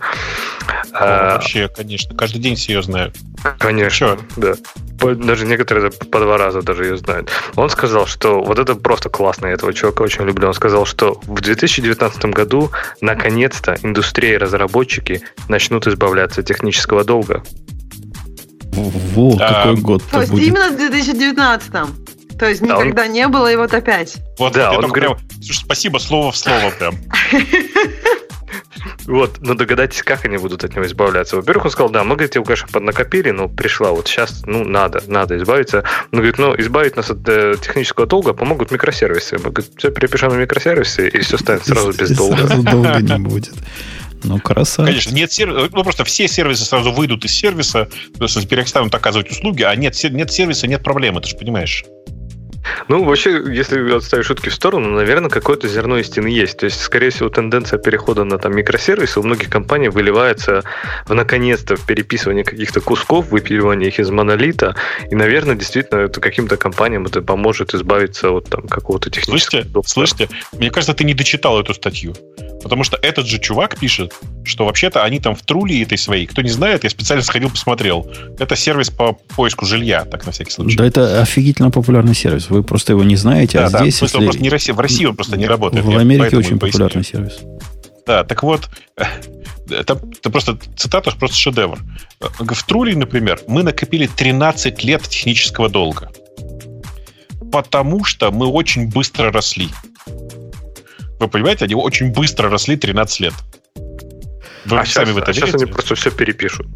А, 0.92 1.32
вообще, 1.34 1.68
конечно, 1.68 2.14
каждый 2.16 2.38
день 2.40 2.56
все 2.56 2.74
ее 2.74 2.82
знают. 2.82 3.16
Конечно, 3.58 4.18
да. 4.36 4.54
Даже 5.00 5.46
некоторые 5.46 5.90
по 5.90 6.18
два 6.18 6.36
раза 6.38 6.60
даже 6.62 6.84
ее 6.84 6.96
знают. 6.96 7.30
Он 7.54 7.70
сказал, 7.70 8.06
что 8.06 8.42
вот 8.42 8.58
это 8.58 8.74
просто 8.74 9.08
классно, 9.08 9.46
я 9.46 9.52
этого 9.52 9.72
чувака 9.72 10.02
очень 10.02 10.24
люблю. 10.24 10.48
Он 10.48 10.54
сказал, 10.54 10.86
что 10.86 11.20
в 11.24 11.40
2019 11.40 12.24
году 12.26 12.70
наконец-то 13.00 13.76
индустрия 13.82 14.34
и 14.34 14.38
разработчики 14.38 15.22
начнут 15.48 15.86
избавляться 15.86 16.40
от 16.40 16.46
технического 16.48 17.04
долга. 17.04 17.42
Во, 18.72 19.36
А, 19.40 19.64
какой 19.64 19.76
год-то 19.80 20.10
То 20.10 20.20
есть 20.20 20.32
будет. 20.32 20.46
именно 20.48 20.70
в 20.70 20.76
2019 20.76 21.86
То 22.38 22.48
есть 22.48 22.60
Да, 22.60 22.76
он- 22.78 22.84
никогда 22.86 23.06
не 23.08 23.26
было, 23.28 23.52
и 23.52 23.56
вот 23.56 23.72
опять. 23.74 24.16
Вот, 24.38 24.52
Да, 24.52 24.70
он 24.72 24.86
говорил- 24.86 25.14
прям- 25.16 25.28
слушай, 25.42 25.58
спасибо 25.64 25.98
слово 25.98 26.30
в 26.32 26.36
слово 26.36 26.70
прям. 26.78 26.94
Вот, 29.06 29.38
но 29.40 29.54
догадайтесь, 29.54 30.02
как 30.02 30.24
они 30.24 30.36
будут 30.36 30.64
от 30.64 30.74
него 30.74 30.86
избавляться. 30.86 31.36
Во-первых, 31.36 31.66
он 31.66 31.70
сказал, 31.70 31.90
да, 31.90 32.04
мы, 32.04 32.14
говорит, 32.14 32.34
его, 32.34 32.44
конечно, 32.44 32.68
поднакопили, 32.68 33.30
но 33.30 33.48
пришла 33.48 33.90
вот 33.90 34.06
сейчас, 34.06 34.42
ну, 34.46 34.64
надо, 34.64 35.02
надо 35.06 35.36
избавиться. 35.38 35.84
Он 36.12 36.18
говорит, 36.18 36.38
ну, 36.38 36.54
избавить 36.58 36.96
нас 36.96 37.10
от 37.10 37.26
э, 37.28 37.54
технического 37.60 38.06
долга 38.06 38.32
помогут 38.32 38.70
микросервисы. 38.70 39.38
Мы, 39.38 39.50
говорит, 39.50 39.72
все 39.76 39.90
перепишем 39.90 40.30
на 40.30 40.36
микросервисы, 40.36 41.08
и 41.08 41.20
все 41.20 41.38
станет 41.38 41.66
сразу 41.66 41.92
без 41.92 42.10
долга. 42.16 42.46
Сразу 42.46 42.62
долго 42.62 43.00
не 43.00 43.18
будет. 43.18 43.54
Ну, 44.24 44.40
красавчик. 44.40 44.86
Конечно, 44.86 45.14
нет 45.14 45.32
сервиса, 45.32 45.68
ну 45.72 45.82
просто 45.84 46.04
все 46.04 46.26
сервисы 46.28 46.64
сразу 46.64 46.92
выйдут 46.92 47.24
из 47.24 47.32
сервиса, 47.32 47.88
то 48.18 48.24
есть 48.24 48.48
перестанут 48.48 48.94
оказывать 48.94 49.30
услуги, 49.30 49.62
а 49.62 49.74
нет, 49.76 49.96
нет 50.10 50.32
сервиса, 50.32 50.66
нет 50.66 50.82
проблемы, 50.82 51.20
ты 51.20 51.28
же 51.28 51.36
понимаешь. 51.36 51.84
Ну, 52.88 53.04
вообще, 53.04 53.42
если 53.50 53.94
отставить 53.94 54.26
шутки 54.26 54.48
в 54.48 54.54
сторону, 54.54 54.90
наверное, 54.90 55.30
какое-то 55.30 55.68
зерно 55.68 55.98
истины 55.98 56.28
есть. 56.28 56.58
То 56.58 56.66
есть, 56.66 56.80
скорее 56.80 57.10
всего, 57.10 57.28
тенденция 57.28 57.78
перехода 57.78 58.24
на 58.24 58.38
там, 58.38 58.56
микросервисы 58.56 59.20
у 59.20 59.22
многих 59.22 59.48
компаний 59.48 59.88
выливается 59.88 60.62
в 61.06 61.14
наконец-то 61.14 61.76
в 61.76 61.86
переписывание 61.86 62.44
каких-то 62.44 62.80
кусков, 62.80 63.30
выпиливание 63.30 63.88
их 63.88 64.00
из 64.00 64.10
монолита. 64.10 64.74
И, 65.10 65.14
наверное, 65.14 65.54
действительно, 65.54 66.00
это 66.00 66.20
каким-то 66.20 66.56
компаниям 66.56 67.06
это 67.06 67.22
поможет 67.22 67.74
избавиться 67.74 68.30
от 68.30 68.48
там, 68.48 68.66
какого-то 68.68 69.10
технического... 69.10 69.38
Слышите? 69.38 69.72
долга. 69.72 69.88
Слышите? 69.88 70.28
Мне 70.52 70.70
кажется, 70.70 70.94
ты 70.94 71.04
не 71.04 71.14
дочитал 71.14 71.60
эту 71.60 71.74
статью. 71.74 72.14
Потому 72.62 72.82
что 72.82 72.98
этот 73.00 73.26
же 73.26 73.38
чувак 73.38 73.78
пишет, 73.78 74.14
что 74.44 74.64
вообще-то 74.64 75.04
они 75.04 75.20
там 75.20 75.36
в 75.36 75.42
труле 75.42 75.82
этой 75.82 75.96
своей. 75.96 76.26
Кто 76.26 76.42
не 76.42 76.48
знает, 76.48 76.84
я 76.84 76.90
специально 76.90 77.22
сходил, 77.22 77.50
посмотрел. 77.50 78.10
Это 78.38 78.56
сервис 78.56 78.90
по 78.90 79.12
поиску 79.36 79.64
жилья, 79.64 80.04
так 80.04 80.26
на 80.26 80.32
всякий 80.32 80.50
случай. 80.50 80.76
Да 80.76 80.84
это 80.84 81.22
офигительно 81.22 81.70
популярный 81.70 82.14
сервис. 82.14 82.50
Вы 82.50 82.57
просто 82.62 82.92
его 82.92 83.02
не 83.02 83.16
знаете, 83.16 83.58
а 83.58 83.70
да, 83.70 83.80
здесь, 83.80 83.94
в 83.94 83.98
смысле, 83.98 84.18
он 84.18 84.24
если... 84.24 84.26
просто 84.26 84.42
не 84.42 84.50
Россия, 84.50 84.74
в 84.74 84.80
России 84.80 85.04
он 85.04 85.16
просто 85.16 85.36
не 85.36 85.46
работает. 85.46 85.84
В 85.84 85.96
Америке 85.96 86.36
очень 86.36 86.58
поясню. 86.58 86.86
популярный 86.86 87.04
сервис. 87.04 87.38
Да, 88.06 88.24
так 88.24 88.42
вот, 88.42 88.70
это, 89.70 90.00
это 90.18 90.30
просто 90.30 90.58
цитата, 90.76 91.10
просто 91.12 91.36
шедевр. 91.36 91.78
В 92.20 92.64
Труле, 92.64 92.96
например, 92.96 93.40
мы 93.46 93.62
накопили 93.62 94.06
13 94.06 94.82
лет 94.84 95.02
технического 95.02 95.68
долга. 95.68 96.10
Потому 97.52 98.04
что 98.04 98.30
мы 98.30 98.46
очень 98.46 98.88
быстро 98.88 99.32
росли. 99.32 99.68
Вы 101.18 101.28
понимаете, 101.28 101.64
они 101.64 101.74
очень 101.74 102.12
быстро 102.12 102.48
росли 102.48 102.76
13 102.76 103.20
лет. 103.20 103.34
Вы 104.64 104.78
А 104.78 104.84
сами 104.84 105.06
сейчас, 105.06 105.08
в 105.08 105.18
это 105.18 105.30
а 105.30 105.34
сейчас 105.34 105.48
верите? 105.48 105.64
они 105.64 105.72
просто 105.72 105.94
все 105.94 106.10
перепишут. 106.10 106.66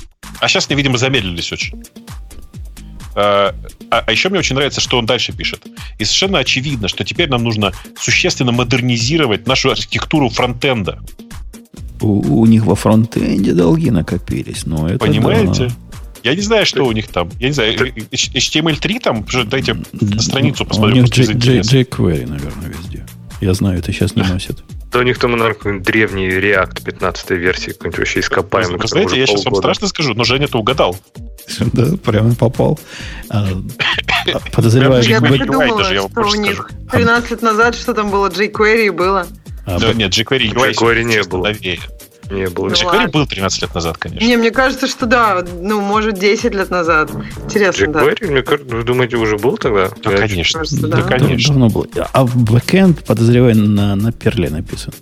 А 0.41 0.49
сейчас 0.49 0.67
они, 0.69 0.77
видимо, 0.77 0.99
замедлились 0.99 1.53
очень. 1.53 1.83
А, 3.15 3.55
а 3.91 4.11
еще 4.11 4.29
мне 4.29 4.39
очень 4.39 4.55
нравится, 4.57 4.81
что 4.81 4.99
он 4.99 5.07
дальше 5.07 5.33
пишет. 5.33 5.67
И 5.99 6.05
совершенно 6.05 6.39
очевидно, 6.39 6.89
что 6.89 7.05
теперь 7.05 7.29
нам 7.29 7.45
нужно 7.45 7.73
существенно 7.99 8.53
модернизировать 8.53 9.47
нашу 9.47 9.71
архитектуру 9.71 10.29
фронтенда. 10.29 10.99
У, 12.01 12.41
у 12.41 12.47
них 12.47 12.65
во 12.65 12.75
фронтенде 12.75 13.53
долги 13.53 13.91
накопились. 13.91 14.67
Ну, 14.67 14.87
это 14.87 14.99
Понимаете? 14.99 15.67
да. 15.69 15.75
Я 16.25 16.35
не 16.37 16.41
знаю, 16.41 16.67
что 16.67 16.85
у 16.85 16.93
них 16.93 17.09
там. 17.09 17.31
Я 17.41 17.49
не 17.49 17.53
знаю, 17.53 17.77
HTML3 17.77 19.01
там, 19.01 19.27
Что, 19.29 19.45
дайте 19.45 19.75
Д- 19.93 20.21
страницу 20.21 20.63
У 20.65 20.67
посмотрю. 20.67 21.03
них 21.03 21.05
просто 21.07 21.23
из 21.23 21.29
J- 21.29 21.35
интереса. 21.35 21.77
J- 21.77 21.83
jQuery, 21.83 22.27
наверное, 22.29 22.69
везде. 22.69 23.05
Я 23.41 23.55
знаю, 23.55 23.81
это 23.81 23.93
сейчас 23.93 24.15
не 24.15 24.23
носят. 24.23 24.63
Да 24.93 25.01
у 25.01 25.03
них 25.03 25.19
там, 25.19 25.33
наверное, 25.33 25.55
какой-нибудь 25.55 25.87
древний 25.87 26.29
React 26.29 26.85
15 26.85 27.31
версии, 27.31 27.71
какой-нибудь 27.71 27.99
вообще 27.99 28.21
ископаемый. 28.21 28.79
Вы 28.79 28.87
знаете, 28.87 29.19
я 29.19 29.27
сейчас 29.27 29.45
вам 29.47 29.57
страшно 29.57 29.89
скажу, 29.89 30.15
но 30.15 30.23
Женя-то 30.23 30.59
угадал. 30.59 30.97
Да, 31.73 31.97
прямо 31.97 32.35
попал. 32.35 32.78
А, 33.31 33.47
Подозреваю, 34.52 35.02
Я 35.02 35.19
jQuery 35.19 35.39
UI 35.40 35.47
думала, 35.47 35.78
даже, 35.78 35.94
я 35.94 36.02
вам 36.02 36.10
что 36.10 36.20
у 36.39 36.40
них 36.40 36.55
скажу. 36.55 37.05
13 37.05 37.31
лет 37.31 37.43
назад, 37.43 37.74
что 37.74 37.94
там 37.94 38.10
было, 38.10 38.28
jQuery 38.28 38.93
было. 38.93 39.27
а, 39.66 39.78
Да, 39.78 39.93
нет, 39.93 40.12
jQuery 40.12 40.52
UI 40.55 40.73
jQuery 40.73 41.02
не 41.05 41.23
было. 41.24 41.44
новее. 41.48 41.78
Не 42.31 42.48
было. 42.48 42.69
Ну, 42.69 42.74
jQuery 42.74 43.10
был 43.10 43.27
13 43.27 43.62
лет 43.62 43.74
назад, 43.74 43.98
конечно. 43.98 44.24
Не, 44.27 44.36
мне 44.36 44.51
кажется, 44.51 44.86
что 44.86 45.06
да, 45.06 45.44
ну, 45.60 45.81
может, 45.81 46.14
10 46.19 46.55
лет 46.55 46.70
назад. 46.70 47.10
Интересно, 47.44 47.85
jQuery, 47.86 48.16
да. 48.27 48.27
мне 48.32 48.43
кажется, 48.43 48.74
вы 48.77 48.82
думаете, 48.85 49.16
уже 49.16 49.36
был 49.36 49.59
тогда? 49.59 49.90
Да, 50.02 50.12
Я 50.12 50.16
конечно. 50.19 50.60
Кажется, 50.60 50.86
да. 50.86 50.97
да, 50.98 51.02
конечно. 51.02 51.52
Давно 51.55 51.69
был. 51.69 51.86
А 52.12 52.24
в 52.24 52.36
бэкэнд, 52.36 53.05
подозреваю, 53.05 53.56
на, 53.56 53.97
на 53.97 54.12
перле 54.12 54.48
написан. 54.51 54.94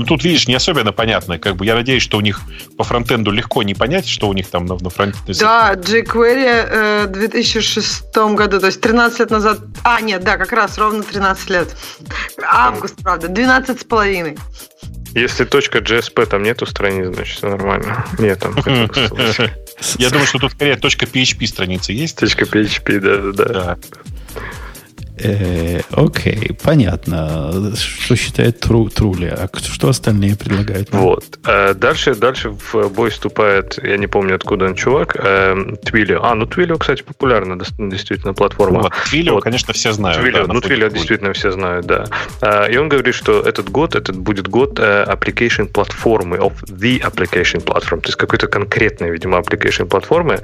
Ну, 0.00 0.06
тут, 0.06 0.24
видишь, 0.24 0.48
не 0.48 0.54
особенно 0.54 0.92
понятно. 0.92 1.38
Как 1.38 1.56
бы 1.56 1.66
я 1.66 1.74
надеюсь, 1.74 2.02
что 2.02 2.16
у 2.16 2.22
них 2.22 2.40
по 2.78 2.84
фронтенду 2.84 3.30
легко 3.30 3.62
не 3.62 3.74
понять, 3.74 4.08
что 4.08 4.28
у 4.28 4.32
них 4.32 4.48
там 4.48 4.64
на, 4.64 4.76
на 4.76 4.88
фронтенде. 4.88 5.38
Да, 5.38 5.74
jQuery 5.74 6.46
э, 6.46 7.06
в 7.06 7.12
2006 7.12 8.16
году, 8.34 8.60
то 8.60 8.66
есть 8.66 8.80
13 8.80 9.20
лет 9.20 9.30
назад. 9.30 9.58
А, 9.84 10.00
нет, 10.00 10.24
да, 10.24 10.38
как 10.38 10.52
раз 10.52 10.78
ровно 10.78 11.02
13 11.02 11.50
лет. 11.50 11.76
Август, 12.42 12.96
правда, 13.02 13.28
12 13.28 13.78
с 13.78 13.84
половиной. 13.84 14.38
Если 15.12 15.44
точка 15.44 15.80
.jsp 15.80 16.24
там 16.24 16.44
нету 16.44 16.64
страниц, 16.64 17.14
значит 17.14 17.36
все 17.36 17.48
нормально. 17.50 18.06
Нет, 18.18 18.38
там. 18.38 18.54
Я 19.98 20.08
думаю, 20.08 20.26
что 20.26 20.38
тут 20.38 20.52
скорее 20.52 20.76
точка 20.76 21.04
.php 21.04 21.46
страницы 21.46 21.92
есть. 21.92 22.16
Точка 22.16 22.46
.php, 22.46 23.00
да, 23.00 23.44
да. 23.44 23.78
Э, 25.22 25.80
окей, 25.92 26.56
понятно. 26.62 27.74
Что 27.76 28.16
считает 28.16 28.60
тру, 28.60 28.88
Трули, 28.88 29.28
а 29.28 29.48
что 29.54 29.88
остальные 29.88 30.36
предлагают? 30.36 30.88
Вот. 30.92 31.38
Э, 31.46 31.74
дальше, 31.74 32.14
дальше 32.14 32.50
в 32.50 32.88
бой 32.88 33.10
вступает, 33.10 33.78
я 33.82 33.96
не 33.96 34.06
помню, 34.06 34.36
откуда 34.36 34.66
он 34.66 34.74
чувак, 34.74 35.16
э, 35.16 35.76
Твилио. 35.84 36.22
А, 36.22 36.34
ну 36.34 36.46
Твилио, 36.46 36.78
кстати, 36.78 37.02
популярна 37.02 37.58
действительно 37.58 38.34
платформа. 38.34 38.82
Вот, 38.82 38.92
Твилио, 39.10 39.34
вот. 39.34 39.44
конечно, 39.44 39.72
все 39.74 39.92
знают. 39.92 40.20
Твилио, 40.20 40.46
да, 40.46 40.52
ну, 40.52 40.60
Твилио 40.60 40.88
действительно 40.88 41.32
все 41.32 41.50
знают, 41.50 41.86
да. 41.86 42.06
И 42.68 42.76
он 42.76 42.88
говорит, 42.88 43.14
что 43.14 43.40
этот 43.40 43.70
год, 43.70 43.94
этот 43.94 44.16
будет 44.16 44.48
год 44.48 44.78
application 44.78 45.66
платформы, 45.66 46.36
of 46.38 46.52
the 46.66 47.00
application 47.00 47.62
platform, 47.62 48.00
то 48.00 48.08
есть 48.08 48.16
какой-то 48.16 48.46
конкретной, 48.46 49.10
видимо, 49.10 49.38
application 49.38 49.86
платформы. 49.86 50.40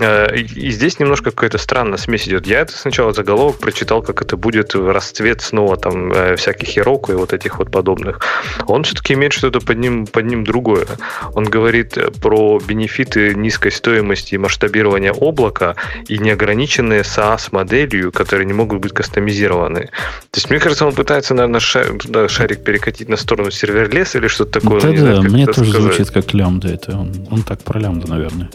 И 0.00 0.70
здесь 0.70 0.98
немножко 0.98 1.30
какая-то 1.30 1.58
странная 1.58 1.98
смесь 1.98 2.28
идет. 2.28 2.46
Я 2.46 2.60
это 2.60 2.72
сначала 2.72 3.12
заголовок 3.12 3.58
прочитал 3.58 4.02
как 4.02 4.17
как 4.18 4.26
это 4.26 4.36
будет 4.36 4.74
расцвет 4.74 5.40
снова 5.42 5.76
там 5.76 6.12
э, 6.12 6.34
всяких 6.34 6.76
Heroku 6.76 7.12
и 7.12 7.14
вот 7.14 7.32
этих 7.32 7.58
вот 7.58 7.70
подобных. 7.70 8.20
Он 8.66 8.82
все-таки 8.82 9.14
имеет 9.14 9.32
что-то 9.32 9.60
под 9.60 9.78
ним, 9.78 10.06
под 10.06 10.26
ним 10.26 10.44
другое. 10.44 10.86
Он 11.34 11.44
говорит 11.44 11.96
про 12.20 12.58
бенефиты 12.58 13.34
низкой 13.34 13.70
стоимости 13.70 14.34
и 14.34 14.38
масштабирования 14.38 15.12
облака 15.12 15.76
и 16.08 16.18
неограниченные 16.18 17.02
SaaS-моделью, 17.02 18.10
которые 18.10 18.46
не 18.46 18.52
могут 18.52 18.80
быть 18.80 18.92
кастомизированы. 18.92 19.86
То 20.30 20.36
есть, 20.36 20.50
мне 20.50 20.58
кажется, 20.58 20.84
он 20.84 20.94
пытается, 20.94 21.34
наверное, 21.34 21.60
шарик, 21.60 22.64
перекатить 22.64 23.08
на 23.08 23.16
сторону 23.16 23.52
сервер-лес 23.52 24.16
или 24.16 24.26
что-то 24.26 24.60
такое. 24.60 24.80
Да, 24.80 24.88
да, 24.90 25.22
мне 25.22 25.46
тоже 25.46 25.70
сказать. 25.70 25.94
звучит 25.94 26.10
как 26.10 26.34
лямбда 26.34 26.68
это. 26.68 26.98
Он, 26.98 27.12
он 27.30 27.42
так 27.42 27.62
про 27.62 27.78
лямбда, 27.78 28.10
наверное, 28.10 28.50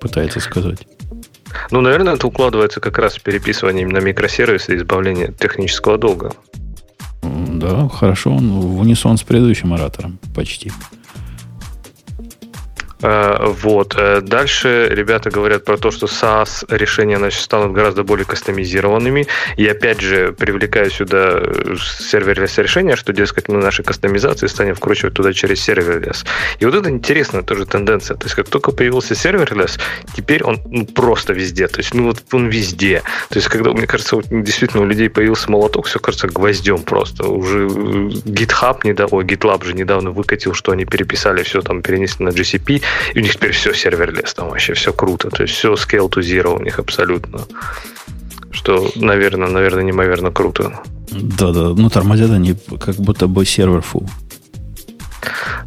пытается 0.00 0.40
сказать. 0.40 0.78
Ну, 1.70 1.80
наверное, 1.80 2.14
это 2.14 2.26
укладывается 2.26 2.80
как 2.80 2.98
раз 2.98 3.16
в 3.16 3.22
переписывание 3.22 3.82
именно 3.82 3.98
микросервиса 3.98 4.72
и 4.72 4.76
избавление 4.76 5.32
технического 5.38 5.98
долга. 5.98 6.32
Да, 7.22 7.88
хорошо, 7.88 8.30
он 8.30 8.60
в 8.60 8.80
унисон 8.80 9.16
с 9.16 9.22
предыдущим 9.22 9.74
оратором 9.74 10.18
почти. 10.34 10.70
Э, 13.02 13.36
вот. 13.40 13.94
Э, 13.96 14.20
дальше 14.20 14.88
ребята 14.90 15.30
говорят 15.30 15.64
про 15.64 15.76
то, 15.76 15.90
что 15.90 16.06
SaaS 16.06 16.64
решения 16.68 17.18
значит, 17.18 17.40
станут 17.40 17.72
гораздо 17.72 18.02
более 18.02 18.26
кастомизированными. 18.26 19.26
И 19.56 19.66
опять 19.66 20.00
же, 20.00 20.32
привлекаю 20.32 20.90
сюда 20.90 21.40
э, 21.40 21.76
serverless 22.00 22.58
решения, 22.58 22.96
что, 22.96 23.12
дескать, 23.12 23.48
мы 23.48 23.58
наши 23.58 23.82
кастомизации 23.82 24.46
станем 24.48 24.74
вкручивать 24.74 25.14
туда 25.14 25.32
через 25.32 25.60
serverless. 25.60 26.24
И 26.58 26.64
вот 26.64 26.74
это 26.74 26.90
интересная 26.90 27.42
тоже 27.42 27.66
тенденция. 27.66 28.16
То 28.16 28.26
есть, 28.26 28.34
как 28.34 28.48
только 28.48 28.72
появился 28.72 29.14
serverless, 29.14 29.78
теперь 30.16 30.42
он 30.42 30.60
ну, 30.66 30.84
просто 30.86 31.32
везде. 31.32 31.68
То 31.68 31.78
есть, 31.78 31.94
ну 31.94 32.04
вот 32.04 32.22
он 32.32 32.48
везде. 32.48 33.02
То 33.28 33.36
есть, 33.36 33.48
когда, 33.48 33.70
мне 33.72 33.86
кажется, 33.86 34.16
вот, 34.16 34.26
действительно 34.28 34.82
у 34.82 34.86
людей 34.86 35.08
появился 35.08 35.50
молоток, 35.50 35.86
все 35.86 35.98
кажется 36.00 36.26
гвоздем 36.26 36.82
просто. 36.82 37.28
Уже 37.28 37.66
GitHub 37.66 38.80
недавно, 38.84 39.18
ой, 39.18 39.24
GitLab 39.24 39.64
же 39.64 39.74
недавно 39.74 40.10
выкатил, 40.10 40.54
что 40.54 40.72
они 40.72 40.84
переписали 40.84 41.42
все 41.42 41.62
там, 41.62 41.82
перенесли 41.82 42.24
на 42.24 42.30
GCP, 42.30 42.82
и 43.14 43.18
у 43.18 43.22
них 43.22 43.34
теперь 43.34 43.52
все 43.52 43.72
serverless, 43.72 44.34
там 44.34 44.48
вообще 44.48 44.74
все 44.74 44.92
круто. 44.92 45.30
То 45.30 45.42
есть 45.42 45.54
все 45.54 45.74
scale 45.74 46.08
to 46.08 46.20
zero 46.20 46.58
у 46.58 46.62
них 46.62 46.78
абсолютно. 46.78 47.46
Что, 48.50 48.90
наверное, 48.96 49.48
наверное, 49.48 49.84
неимоверно 49.84 50.30
круто. 50.30 50.80
Да-да, 51.10 51.70
ну 51.70 51.88
тормозят 51.90 52.30
они 52.30 52.56
как 52.80 52.96
будто 52.96 53.26
бы 53.26 53.44
сервер 53.44 53.82
фу. 53.82 54.08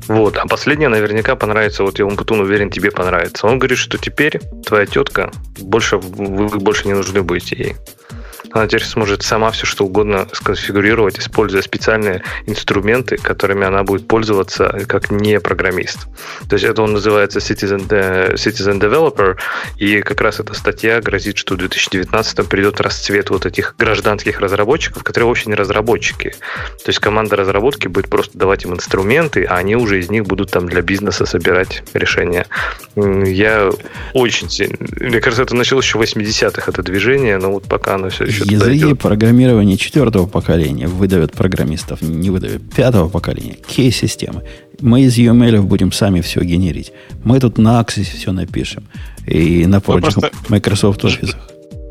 Вот, 0.08 0.38
а 0.38 0.48
последнее 0.48 0.90
наверняка 0.90 1.36
понравится, 1.36 1.84
вот 1.84 2.00
я 2.00 2.06
Умпутун 2.06 2.42
уверен, 2.42 2.70
тебе 2.70 2.92
понравится. 2.92 3.48
Он 3.48 3.60
говорит, 3.60 3.78
что 3.78 3.98
теперь 3.98 4.40
твоя 4.66 4.86
тетка 4.86 5.32
больше, 5.60 5.98
вы 5.98 6.60
больше 6.60 6.88
не 6.88 6.94
нужны 6.94 7.22
будете 7.22 7.56
ей 7.56 7.76
она 8.54 8.68
теперь 8.68 8.84
сможет 8.86 9.24
сама 9.24 9.52
все 9.52 9.66
что 9.66 9.86
угодно 9.86 10.28
сконфигурировать, 10.34 11.20
используя 11.20 11.62
специальные 11.62 12.24
инструменты, 12.46 13.18
которыми 13.18 13.66
она 13.66 13.84
будет 13.84 14.08
пользоваться 14.08 14.86
как 14.88 15.12
не 15.12 15.40
программист. 15.40 16.08
То 16.50 16.56
есть 16.56 16.66
это 16.66 16.82
он 16.82 16.94
называется 16.94 17.40
Citizen, 17.40 17.88
Citizen 18.34 18.80
Developer, 18.80 19.38
и 19.78 20.02
как 20.02 20.22
раз 20.22 20.40
эта 20.40 20.54
статья 20.54 21.02
грозит, 21.02 21.38
что 21.38 21.56
в 21.56 21.58
2019 21.58 22.48
придет 22.48 22.82
расцвет 22.82 23.30
вот 23.30 23.46
этих 23.46 23.76
гражданских 23.78 24.40
разработчиков, 24.40 25.04
которые 25.04 25.28
вообще 25.28 25.50
не 25.50 25.56
разработчики. 25.56 26.32
То 26.84 26.88
есть 26.88 27.00
команда 27.00 27.36
разработки 27.36 27.88
будет 27.88 28.10
просто 28.10 28.38
давать 28.38 28.66
им 28.66 28.74
инструменты, 28.74 29.46
а 29.46 29.56
они 29.58 29.76
уже 29.76 30.00
из 30.00 30.10
них 30.10 30.24
будут 30.24 30.52
там 30.52 30.68
для 30.68 30.82
бизнеса 30.82 31.26
собирать 31.26 31.84
решения. 31.94 32.46
Я 32.96 33.72
очень. 34.14 34.50
Мне 35.00 35.22
кажется, 35.22 35.44
это 35.44 35.56
началось 35.56 35.86
еще 35.86 35.98
в 35.98 36.02
80-х, 36.02 36.72
это 36.72 36.84
движение, 36.84 37.38
но 37.38 37.52
вот 37.52 37.64
пока 37.64 37.96
оно 37.96 38.10
все 38.10 38.26
еще 38.26 38.41
Языки 38.46 38.94
программирования 38.94 39.78
четвертого 39.78 40.28
поколения 40.28 40.88
выдавят 40.88 41.34
программистов, 41.34 42.02
не 42.02 42.30
выдавят 42.30 42.62
пятого 42.74 43.10
поколения. 43.10 43.58
Кей-системы. 43.68 44.44
Мы 44.80 45.02
из 45.02 45.18
UML 45.18 45.62
будем 45.62 45.92
сами 45.92 46.22
все 46.22 46.42
генерить. 46.42 46.92
Мы 47.24 47.40
тут 47.40 47.58
на 47.58 47.82
Axis 47.82 48.04
все 48.04 48.32
напишем. 48.32 48.84
И 49.28 49.66
на 49.66 49.82
прочих 49.82 50.16
просто... 50.16 50.32
Microsoft 50.50 51.06
офисах. 51.06 51.40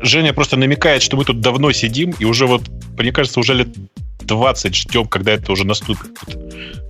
Женя 0.01 0.33
просто 0.33 0.57
намекает, 0.57 1.01
что 1.01 1.15
мы 1.15 1.25
тут 1.25 1.41
давно 1.41 1.71
сидим, 1.71 2.13
и 2.19 2.25
уже 2.25 2.47
вот, 2.47 2.63
мне 2.97 3.11
кажется, 3.11 3.39
уже 3.39 3.53
лет 3.53 3.69
20 4.21 4.75
ждем, 4.75 5.07
когда 5.07 5.33
это 5.33 5.51
уже 5.51 5.65
наступит. 5.65 6.11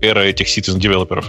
Эра 0.02 0.22
этих 0.22 0.48
citizen-девелоперов. 0.48 1.26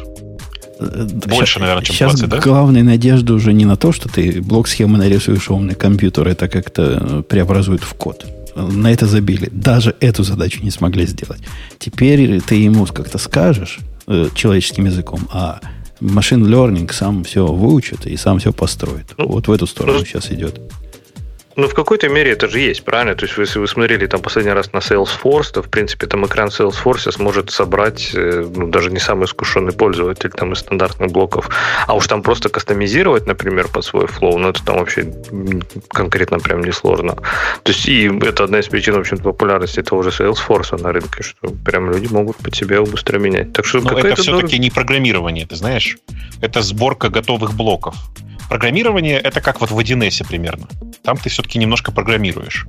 Больше, 0.78 1.52
сейчас, 1.52 1.60
наверное, 1.60 1.84
чем 1.84 1.94
сейчас 1.94 2.14
20, 2.14 2.28
да? 2.28 2.38
главная 2.38 2.82
надежда 2.82 3.34
уже 3.34 3.52
не 3.52 3.64
на 3.64 3.76
то, 3.76 3.92
что 3.92 4.08
ты 4.08 4.40
блок-схемы 4.40 4.98
нарисуешь 4.98 5.50
умный 5.50 5.74
компьютер, 5.74 6.28
это 6.28 6.48
как-то 6.48 7.24
преобразует 7.28 7.82
в 7.82 7.94
код. 7.94 8.26
На 8.54 8.92
это 8.92 9.06
забили. 9.06 9.48
Даже 9.50 9.94
эту 10.00 10.24
задачу 10.24 10.60
не 10.62 10.70
смогли 10.70 11.06
сделать. 11.06 11.40
Теперь 11.78 12.40
ты 12.40 12.56
ему 12.56 12.84
как-то 12.86 13.18
скажешь 13.18 13.78
э, 14.06 14.28
человеческим 14.34 14.86
языком, 14.86 15.20
а 15.32 15.60
машин 16.00 16.44
learning 16.44 16.92
сам 16.92 17.24
все 17.24 17.46
выучит 17.46 18.06
и 18.06 18.16
сам 18.16 18.38
все 18.38 18.52
построит. 18.52 19.14
Ну, 19.16 19.28
вот 19.28 19.48
в 19.48 19.52
эту 19.52 19.66
сторону 19.66 20.00
ну, 20.00 20.04
сейчас 20.04 20.30
идет. 20.30 20.60
Ну, 21.56 21.68
в 21.68 21.74
какой-то 21.74 22.08
мере 22.08 22.32
это 22.32 22.48
же 22.48 22.60
есть, 22.60 22.84
правильно? 22.84 23.14
То 23.14 23.26
есть, 23.26 23.36
если 23.36 23.58
вы 23.58 23.68
смотрели 23.68 24.06
там 24.06 24.20
последний 24.20 24.52
раз 24.52 24.72
на 24.72 24.78
Salesforce, 24.78 25.52
то, 25.52 25.62
в 25.62 25.68
принципе, 25.68 26.06
там 26.06 26.24
экран 26.26 26.48
Salesforce 26.48 27.12
сможет 27.12 27.50
собрать 27.50 28.10
э, 28.14 28.46
ну, 28.54 28.68
даже 28.68 28.90
не 28.90 28.98
самый 28.98 29.24
искушенный 29.24 29.72
пользователь 29.72 30.30
там 30.30 30.52
из 30.52 30.58
стандартных 30.58 31.10
блоков. 31.12 31.50
А 31.86 31.94
уж 31.94 32.06
там 32.06 32.22
просто 32.22 32.48
кастомизировать, 32.48 33.26
например, 33.26 33.68
под 33.68 33.84
свой 33.84 34.06
флоу, 34.06 34.38
ну, 34.38 34.48
это 34.48 34.64
там 34.64 34.78
вообще 34.78 35.12
конкретно 35.88 36.38
прям 36.38 36.62
несложно. 36.62 37.16
То 37.62 37.72
есть, 37.72 37.86
и 37.88 38.10
это 38.22 38.44
одна 38.44 38.60
из 38.60 38.68
причин, 38.68 38.94
в 38.94 39.00
общем-то, 39.00 39.22
популярности 39.22 39.82
того 39.82 40.02
же 40.02 40.10
Salesforce 40.10 40.80
на 40.80 40.92
рынке, 40.92 41.22
что 41.22 41.50
прям 41.50 41.90
люди 41.90 42.12
могут 42.12 42.36
под 42.36 42.54
себя 42.54 42.80
быстро 42.82 43.18
менять. 43.18 43.52
Так 43.52 43.66
что 43.66 43.80
Но 43.80 43.98
это 43.98 44.20
все-таки 44.22 44.58
не 44.58 44.70
программирование, 44.70 45.46
ты 45.46 45.56
знаешь? 45.56 45.98
Это 46.40 46.62
сборка 46.62 47.08
готовых 47.08 47.54
блоков. 47.54 47.94
Программирование 48.48 49.18
это 49.18 49.40
как 49.40 49.60
вот 49.60 49.70
в 49.70 49.78
1С 49.78 50.26
примерно. 50.28 50.66
Там 51.02 51.16
ты 51.16 51.30
все-таки 51.42 51.58
немножко 51.58 51.90
программируешь. 51.90 52.66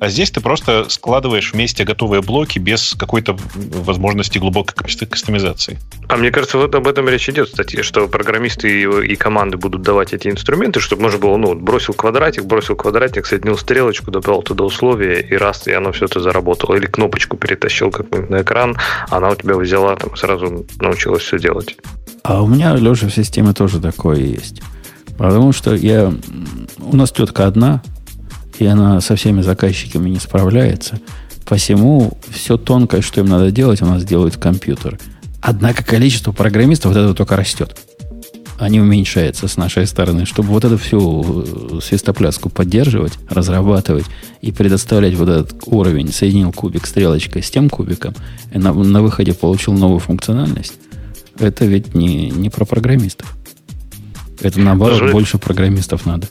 А 0.00 0.08
здесь 0.08 0.30
ты 0.30 0.40
просто 0.40 0.88
складываешь 0.88 1.52
вместе 1.52 1.84
готовые 1.84 2.22
блоки 2.22 2.58
без 2.58 2.94
какой-то 2.98 3.36
возможности 3.54 4.38
глубокой 4.38 4.74
кастомизации. 4.74 5.78
А 6.08 6.16
мне 6.16 6.30
кажется, 6.30 6.56
вот 6.56 6.74
об 6.74 6.88
этом 6.88 7.06
речь 7.06 7.28
идет, 7.28 7.50
кстати, 7.50 7.82
что 7.82 8.08
программисты 8.08 8.80
и, 8.80 9.12
и 9.12 9.16
команды 9.16 9.58
будут 9.58 9.82
давать 9.82 10.14
эти 10.14 10.28
инструменты, 10.28 10.80
чтобы 10.80 11.02
можно 11.02 11.18
было, 11.18 11.36
ну, 11.36 11.54
бросил 11.54 11.92
квадратик, 11.92 12.46
бросил 12.46 12.76
квадратик, 12.76 13.26
соединил 13.26 13.58
стрелочку, 13.58 14.10
добавил 14.10 14.40
туда 14.40 14.64
условия, 14.64 15.20
и 15.20 15.36
раз, 15.36 15.66
и 15.66 15.72
оно 15.72 15.92
все 15.92 16.06
это 16.06 16.18
заработало. 16.20 16.76
Или 16.76 16.86
кнопочку 16.86 17.36
перетащил 17.36 17.90
как-нибудь 17.90 18.30
на 18.30 18.40
экран, 18.40 18.78
она 19.10 19.28
у 19.28 19.34
тебя 19.34 19.54
взяла, 19.54 19.96
там, 19.96 20.16
сразу 20.16 20.66
научилась 20.80 21.22
все 21.22 21.38
делать. 21.38 21.76
А 22.24 22.42
у 22.42 22.46
меня, 22.46 22.74
Леша, 22.74 23.06
в 23.06 23.14
системе 23.14 23.52
тоже 23.52 23.80
такое 23.80 24.16
есть. 24.16 24.62
Потому 25.18 25.52
что 25.52 25.74
я... 25.74 26.10
У 26.78 26.96
нас 26.96 27.12
тетка 27.12 27.46
одна, 27.46 27.82
и 28.60 28.66
она 28.66 29.00
со 29.00 29.16
всеми 29.16 29.42
заказчиками 29.42 30.10
не 30.10 30.18
справляется. 30.18 31.00
Посему 31.46 32.12
все 32.30 32.56
тонкое, 32.56 33.00
что 33.00 33.20
им 33.20 33.26
надо 33.26 33.50
делать, 33.50 33.82
у 33.82 33.86
нас 33.86 34.04
делает 34.04 34.36
компьютер. 34.36 34.98
Однако 35.40 35.82
количество 35.82 36.32
программистов 36.32 36.92
вот 36.92 37.00
это 37.00 37.14
только 37.14 37.36
растет 37.36 37.76
а 38.60 38.68
не 38.68 38.78
уменьшается 38.78 39.48
с 39.48 39.56
нашей 39.56 39.86
стороны, 39.86 40.26
чтобы 40.26 40.50
вот 40.50 40.66
эту 40.66 40.76
всю 40.76 41.78
э, 41.78 41.80
свистопляску 41.82 42.50
поддерживать, 42.50 43.14
разрабатывать 43.30 44.04
и 44.42 44.52
предоставлять 44.52 45.14
вот 45.14 45.30
этот 45.30 45.62
уровень, 45.64 46.12
соединил 46.12 46.52
кубик 46.52 46.86
стрелочкой 46.86 47.42
с 47.42 47.50
тем 47.50 47.70
кубиком, 47.70 48.14
и 48.52 48.58
на, 48.58 48.74
на 48.74 49.00
выходе 49.00 49.32
получил 49.32 49.72
новую 49.72 49.98
функциональность, 49.98 50.74
это 51.38 51.64
ведь 51.64 51.94
не, 51.94 52.28
не 52.28 52.50
про 52.50 52.66
программистов. 52.66 53.34
Это 54.42 54.60
наоборот, 54.60 55.00
Даже... 55.00 55.12
больше 55.12 55.38
программистов 55.38 56.04
надо. 56.04 56.28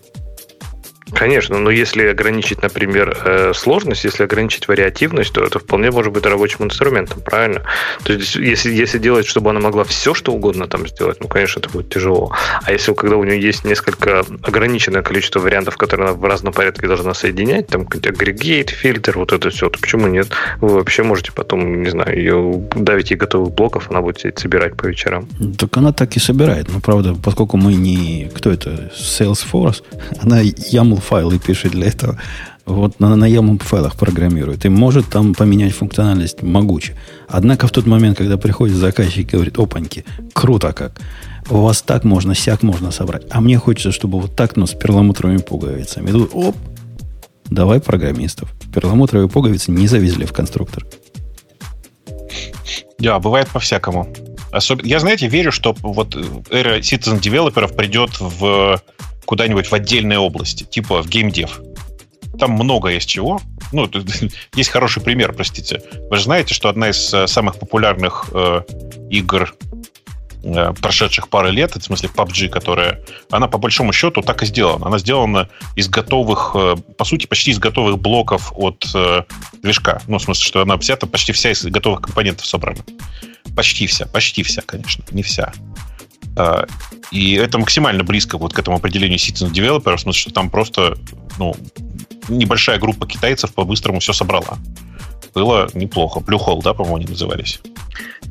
Конечно, 1.14 1.58
но 1.58 1.72
если 1.72 2.08
ограничить, 2.08 2.62
например, 2.62 3.18
э, 3.26 3.52
сложность, 3.56 4.04
если 4.04 4.24
ограничить 4.24 4.68
вариативность, 4.68 5.34
то 5.34 5.44
это 5.44 5.60
вполне 5.60 5.92
может 5.92 6.14
быть 6.14 6.26
рабочим 6.26 6.66
инструментом, 6.66 7.22
правильно? 7.22 7.64
То 8.04 8.14
есть, 8.14 8.36
если, 8.36 8.74
если 8.74 9.00
делать, 9.00 9.26
чтобы 9.26 9.50
она 9.50 9.60
могла 9.60 9.84
все, 9.84 10.14
что 10.14 10.32
угодно 10.32 10.68
там 10.68 10.88
сделать, 10.88 11.18
ну, 11.22 11.28
конечно, 11.28 11.60
это 11.60 11.70
будет 11.70 11.90
тяжело. 11.90 12.32
А 12.64 12.72
если 12.72 12.94
когда 12.94 13.18
у 13.18 13.24
нее 13.24 13.42
есть 13.42 13.66
несколько 13.66 14.24
ограниченное 14.44 15.02
количество 15.02 15.40
вариантов, 15.40 15.78
которые 15.78 16.10
она 16.10 16.18
в 16.18 16.24
разном 16.24 16.54
порядке 16.54 16.88
должна 16.88 17.14
соединять, 17.14 17.68
там 17.68 17.82
агрегейт, 17.82 18.70
фильтр, 18.70 19.18
вот 19.18 19.32
это 19.34 19.50
все, 19.50 19.70
то 19.70 19.80
почему 19.80 20.08
нет? 20.08 20.30
Вы 20.62 20.70
вообще 20.70 21.04
можете 21.04 21.32
потом, 21.32 21.84
не 21.84 21.90
знаю, 21.90 22.16
ее 22.16 22.68
давить 22.76 23.12
ей 23.12 23.18
готовых 23.18 23.54
блоков, 23.54 23.90
она 23.90 24.02
будет 24.02 24.20
собирать 24.40 24.76
по 24.76 24.88
вечерам. 24.88 25.28
Так 25.58 25.76
она 25.78 25.92
так 25.92 26.16
и 26.16 26.20
собирает. 26.20 26.70
Но, 26.70 26.80
правда, 26.80 27.16
поскольку 27.16 27.58
мы 27.58 27.74
не... 27.74 28.30
Кто 28.36 28.52
это? 28.52 28.92
Salesforce. 28.96 29.84
Она 30.22 30.44
YAML 30.44 30.99
файлы 31.00 31.40
пишет 31.40 31.72
для 31.72 31.88
этого. 31.88 32.20
Вот 32.66 33.00
на, 33.00 33.16
на 33.16 33.28
YAML 33.28 33.64
файлах 33.64 33.96
программирует. 33.96 34.66
И 34.66 34.70
может 34.70 35.10
там 35.10 35.34
поменять 35.34 35.74
функциональность 35.74 36.44
могуче. 36.44 36.96
Однако 37.28 37.68
в 37.68 37.72
тот 37.72 37.88
момент, 37.88 38.18
когда 38.18 38.38
приходит 38.38 38.76
заказчик 38.76 39.34
и 39.34 39.36
говорит, 39.36 39.58
опаньки, 39.58 40.06
круто 40.34 40.72
как. 40.74 41.00
У 41.50 41.62
вас 41.62 41.82
так 41.82 42.04
можно, 42.04 42.36
сяк 42.36 42.62
можно 42.62 42.92
собрать. 42.92 43.24
А 43.32 43.42
мне 43.42 43.58
хочется, 43.58 43.92
чтобы 43.92 44.20
вот 44.20 44.36
так, 44.36 44.56
но 44.56 44.68
с 44.68 44.74
перламутровыми 44.74 45.38
пуговицами. 45.38 46.12
И 46.12 46.14
оп, 46.14 46.56
давай 47.46 47.80
программистов. 47.80 48.52
Перламутровые 48.74 49.30
пуговицы 49.30 49.72
не 49.72 49.88
завезли 49.88 50.26
в 50.26 50.34
конструктор. 50.34 50.86
Да, 53.00 53.20
бывает 53.20 53.48
по-всякому. 53.48 54.14
Особенно, 54.52 54.88
я, 54.88 55.00
знаете, 55.00 55.28
верю, 55.28 55.52
что 55.52 55.76
вот 55.82 56.16
эра 56.50 56.80
citizen 56.80 57.20
девелоперов 57.20 57.76
придет 57.76 58.20
в 58.20 58.82
куда-нибудь 59.30 59.68
в 59.68 59.74
отдельной 59.74 60.18
области, 60.18 60.64
типа 60.64 61.04
в 61.04 61.08
геймдев. 61.08 61.62
Там 62.40 62.54
много 62.54 62.90
есть 62.90 63.08
чего. 63.08 63.40
Ну, 63.72 63.88
есть 64.56 64.70
хороший 64.72 65.04
пример, 65.04 65.34
простите. 65.34 65.84
Вы 66.10 66.18
же 66.18 66.24
знаете, 66.24 66.56
что 66.56 66.68
одна 66.68 66.90
из 66.90 67.14
э, 67.14 67.28
самых 67.28 67.60
популярных 67.60 68.26
э, 68.34 68.62
игр 69.12 69.54
э, 70.44 70.74
прошедших 70.82 71.30
пары 71.30 71.52
лет, 71.52 71.76
в 71.76 71.84
смысле 71.84 72.10
PUBG, 72.10 72.50
которая, 72.50 73.06
она 73.30 73.48
по 73.48 73.60
большому 73.60 73.94
счету 73.94 74.24
так 74.24 74.42
и 74.42 74.48
сделана. 74.48 74.88
Она 74.88 74.98
сделана 74.98 75.48
из 75.76 75.90
готовых, 75.90 76.54
э, 76.56 76.76
по 76.98 77.06
сути, 77.06 77.28
почти 77.28 77.52
из 77.52 77.60
готовых 77.60 78.00
блоков 78.00 78.52
от 78.56 78.84
э, 78.96 79.26
движка. 79.62 80.02
Ну, 80.08 80.18
в 80.18 80.24
смысле, 80.24 80.44
что 80.44 80.62
она 80.64 80.76
взята, 80.76 81.06
почти 81.06 81.34
вся 81.34 81.52
из 81.52 81.64
готовых 81.66 82.02
компонентов 82.02 82.48
собрана. 82.48 82.84
Почти 83.56 83.86
вся, 83.86 84.08
почти 84.08 84.42
вся, 84.42 84.64
конечно, 84.64 85.04
не 85.12 85.22
вся. 85.22 85.54
А, 86.36 86.66
и 87.12 87.34
это 87.34 87.58
максимально 87.58 88.04
близко 88.04 88.38
вот 88.38 88.54
к 88.54 88.60
этому 88.60 88.78
определению 88.78 89.18
citizen 89.18 89.52
developer, 89.52 89.96
в 89.96 90.02
смысле, 90.02 90.22
что 90.22 90.32
там 90.32 90.50
просто 90.50 90.98
ну, 91.38 91.56
небольшая 92.30 92.80
группа 92.80 93.06
китайцев 93.08 93.54
по-быстрому 93.54 94.00
все 94.00 94.14
собрала. 94.14 94.58
Было 95.34 95.70
неплохо. 95.74 96.20
Blue 96.20 96.62
да, 96.64 96.74
по-моему, 96.74 96.98
они 96.98 97.06
назывались. 97.06 97.60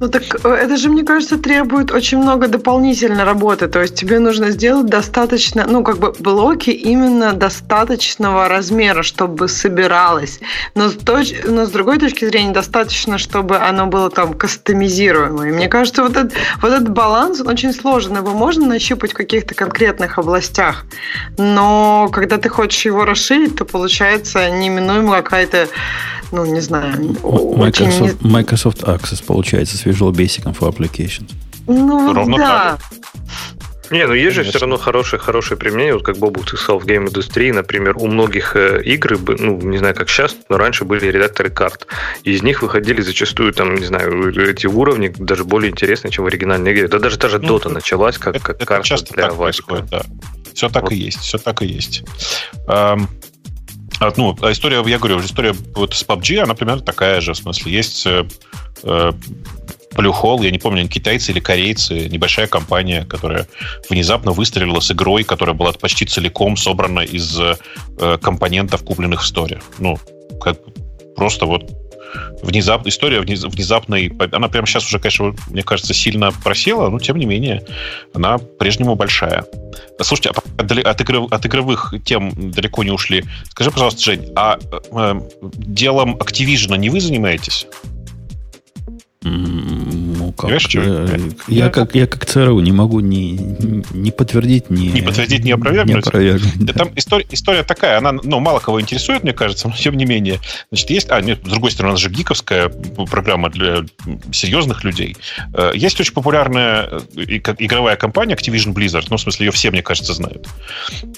Ну 0.00 0.08
так 0.08 0.22
э, 0.44 0.48
это 0.48 0.76
же, 0.76 0.88
мне 0.88 1.04
кажется, 1.04 1.38
требует 1.38 1.90
очень 1.90 2.18
много 2.18 2.48
дополнительной 2.48 3.24
работы. 3.24 3.66
То 3.66 3.80
есть 3.80 3.96
тебе 3.96 4.18
нужно 4.20 4.50
сделать 4.50 4.86
достаточно, 4.86 5.66
ну 5.68 5.82
как 5.82 5.98
бы 5.98 6.12
блоки 6.18 6.70
именно 6.70 7.32
достаточного 7.32 8.48
размера, 8.48 9.02
чтобы 9.02 9.48
собиралось. 9.48 10.40
Но 10.74 10.88
с, 10.88 10.94
точ... 10.94 11.32
Но 11.46 11.66
с 11.66 11.70
другой 11.70 11.98
точки 11.98 12.24
зрения 12.26 12.52
достаточно, 12.52 13.18
чтобы 13.18 13.56
оно 13.56 13.86
было 13.86 14.10
там 14.10 14.34
кастомизируемо. 14.34 15.48
И 15.48 15.52
мне 15.52 15.68
кажется, 15.68 16.02
вот 16.02 16.16
этот, 16.16 16.32
вот 16.62 16.72
этот 16.72 16.90
баланс, 16.90 17.40
он 17.40 17.48
очень 17.48 17.72
сложный. 17.72 18.18
Его 18.18 18.34
можно 18.34 18.66
нащупать 18.66 19.12
в 19.12 19.16
каких-то 19.16 19.54
конкретных 19.54 20.18
областях. 20.18 20.84
Но 21.38 22.08
когда 22.12 22.38
ты 22.38 22.48
хочешь 22.48 22.84
его 22.84 23.04
расширить, 23.04 23.56
то 23.56 23.64
получается 23.64 23.87
неминуемо 24.50 25.16
какая-то 25.16 25.68
ну, 26.30 26.44
не 26.44 26.60
знаю, 26.60 27.16
Microsoft, 27.22 28.02
очень... 28.02 28.16
Microsoft 28.20 28.82
Access 28.82 29.24
получается 29.24 29.78
с 29.78 29.86
Visual 29.86 30.12
Basic 30.12 30.44
for 30.54 30.70
Applications. 30.70 31.30
Ну, 31.66 32.12
Ровно 32.12 32.36
да. 32.36 32.78
Так. 32.78 32.98
Не, 33.90 34.06
ну 34.06 34.12
есть 34.12 34.36
же 34.36 34.42
все 34.42 34.58
равно 34.58 34.76
хорошее, 34.76 35.20
хорошее 35.20 35.58
применение, 35.58 35.94
вот 35.94 36.04
как 36.04 36.18
Бобук 36.18 36.46
сказал 36.48 36.78
в 36.78 36.84
гейм-индустрии, 36.84 37.52
например, 37.52 37.96
у 37.96 38.06
многих 38.06 38.54
э, 38.54 38.82
игр, 38.84 39.18
ну, 39.38 39.58
не 39.62 39.78
знаю, 39.78 39.94
как 39.94 40.10
сейчас, 40.10 40.36
но 40.50 40.58
раньше 40.58 40.84
были 40.84 41.06
редакторы 41.06 41.48
карт. 41.48 41.86
Из 42.22 42.42
них 42.42 42.60
выходили 42.60 43.00
зачастую, 43.00 43.54
там, 43.54 43.74
не 43.76 43.86
знаю, 43.86 44.30
эти 44.50 44.66
уровни 44.66 45.12
даже 45.16 45.44
более 45.44 45.70
интересные, 45.70 46.10
чем 46.10 46.24
в 46.24 46.26
оригинальной 46.28 46.72
игре. 46.72 46.88
Да 46.88 46.98
даже 46.98 47.18
та 47.18 47.28
же 47.28 47.38
ну, 47.38 47.56
Dota 47.56 47.70
началась 47.70 48.18
как, 48.18 48.36
это, 48.36 48.44
как 48.44 48.56
это 48.56 48.66
карта 48.66 48.86
часто 48.86 49.14
для 49.14 49.28
так 49.28 49.36
происходит, 49.36 49.86
да. 49.86 50.02
Все 50.54 50.68
так 50.68 50.82
вот. 50.82 50.92
и 50.92 50.96
есть, 50.96 51.20
все 51.20 51.38
так 51.38 51.62
и 51.62 51.66
есть. 51.66 52.04
А, 52.66 52.98
ну, 54.16 54.36
а 54.40 54.52
история, 54.52 54.82
я 54.86 54.98
говорю, 54.98 55.20
история 55.20 55.54
вот 55.74 55.94
с 55.94 56.04
PUBG, 56.04 56.38
она 56.38 56.54
примерно 56.54 56.82
такая 56.82 57.20
же. 57.20 57.32
В 57.32 57.36
смысле, 57.36 57.72
есть 57.72 58.06
э, 58.06 58.26
э 58.82 59.12
Blue 59.94 60.12
Hole, 60.12 60.44
я 60.44 60.50
не 60.50 60.58
помню, 60.58 60.86
китайцы 60.86 61.32
или 61.32 61.40
корейцы, 61.40 62.08
небольшая 62.08 62.46
компания, 62.46 63.04
которая 63.04 63.48
внезапно 63.88 64.32
выстрелила 64.32 64.80
с 64.80 64.92
игрой, 64.92 65.24
которая 65.24 65.56
была 65.56 65.72
почти 65.72 66.04
целиком 66.04 66.56
собрана 66.56 67.00
из 67.00 67.36
э, 67.40 67.56
компонентов, 68.22 68.84
купленных 68.84 69.22
в 69.22 69.26
сторе. 69.26 69.60
Ну, 69.78 69.98
как 70.40 70.58
просто 71.16 71.46
вот 71.46 71.87
внезап, 72.42 72.86
история 72.86 73.20
внезапной... 73.20 74.12
Она 74.32 74.48
прямо 74.48 74.66
сейчас 74.66 74.86
уже, 74.86 74.98
конечно, 74.98 75.34
мне 75.48 75.62
кажется, 75.62 75.94
сильно 75.94 76.32
просела, 76.32 76.88
но 76.88 76.98
тем 76.98 77.16
не 77.16 77.26
менее 77.26 77.64
она 78.14 78.38
прежнему 78.38 78.94
большая. 78.94 79.44
Слушайте, 80.00 80.30
а 80.30 80.62
от, 80.62 81.00
игров, 81.00 81.32
от 81.32 81.46
игровых 81.46 81.94
тем 82.04 82.50
далеко 82.52 82.84
не 82.84 82.90
ушли. 82.90 83.24
Скажи, 83.50 83.70
пожалуйста, 83.70 84.02
Жень, 84.02 84.32
а 84.36 84.58
э, 84.92 85.20
делом 85.40 86.16
Activision 86.16 86.76
не 86.78 86.90
вы 86.90 87.00
занимаетесь? 87.00 87.66
Ну, 89.22 90.07
как? 90.38 90.60
Я, 90.74 91.06
я, 91.48 91.70
как, 91.70 91.94
я 91.94 92.06
как 92.06 92.24
ЦРУ 92.26 92.60
не 92.60 92.72
могу 92.72 93.00
ни, 93.00 93.38
ни 93.94 94.10
подтвердить, 94.10 94.70
ни... 94.70 94.88
Не 94.88 95.02
подтвердить, 95.02 95.44
ни 95.44 95.50
опровергнуть? 95.50 95.94
Не 95.94 96.00
опровергнуть 96.00 96.58
да. 96.58 96.72
Там 96.72 96.90
история, 96.96 97.26
история 97.30 97.62
такая, 97.62 97.98
она 97.98 98.12
ну, 98.12 98.40
мало 98.40 98.60
кого 98.60 98.80
интересует, 98.80 99.22
мне 99.22 99.32
кажется, 99.32 99.68
но 99.68 99.74
тем 99.74 99.96
не 99.96 100.04
менее. 100.04 100.40
Значит, 100.70 100.90
есть... 100.90 101.10
А, 101.10 101.20
нет, 101.20 101.40
с 101.44 101.48
другой 101.48 101.70
стороны, 101.70 101.92
она 101.92 101.98
же 101.98 102.10
гиковская 102.10 102.68
программа 103.10 103.50
для 103.50 103.84
серьезных 104.32 104.84
людей. 104.84 105.16
Э, 105.54 105.72
есть 105.74 106.00
очень 106.00 106.12
популярная 106.12 106.88
э, 107.16 107.20
игровая 107.58 107.96
компания 107.96 108.34
Activision 108.34 108.72
Blizzard, 108.72 109.06
ну, 109.10 109.16
в 109.16 109.20
смысле, 109.20 109.46
ее 109.46 109.52
все, 109.52 109.70
мне 109.70 109.82
кажется, 109.82 110.14
знают, 110.14 110.46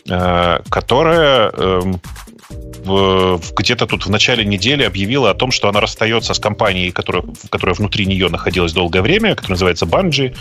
э, 0.08 0.60
которая 0.68 1.50
эм, 1.50 2.00
где-то 2.48 3.86
тут 3.86 4.06
в 4.06 4.10
начале 4.10 4.44
недели 4.44 4.82
объявила 4.82 5.30
о 5.30 5.34
том, 5.34 5.50
что 5.50 5.68
она 5.68 5.80
расстается 5.80 6.34
с 6.34 6.38
компанией, 6.38 6.90
которая, 6.90 7.24
которая 7.50 7.74
внутри 7.74 8.06
нее 8.06 8.28
находилась 8.28 8.72
долгое 8.72 9.02
время, 9.02 9.34
которая 9.34 9.50
называется 9.50 9.86
Bungie, 9.86 10.36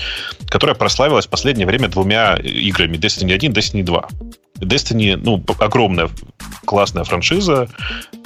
которая 0.47 0.75
прославилась 0.75 1.27
в 1.27 1.29
последнее 1.29 1.67
время 1.67 1.87
двумя 1.89 2.35
играми 2.35 2.97
Destiny 2.97 3.33
1 3.33 3.51
Destiny 3.51 3.83
2. 3.83 4.07
Destiny, 4.61 5.15
ну, 5.15 5.43
огромная 5.59 6.09
классная 6.65 7.03
франшиза, 7.03 7.67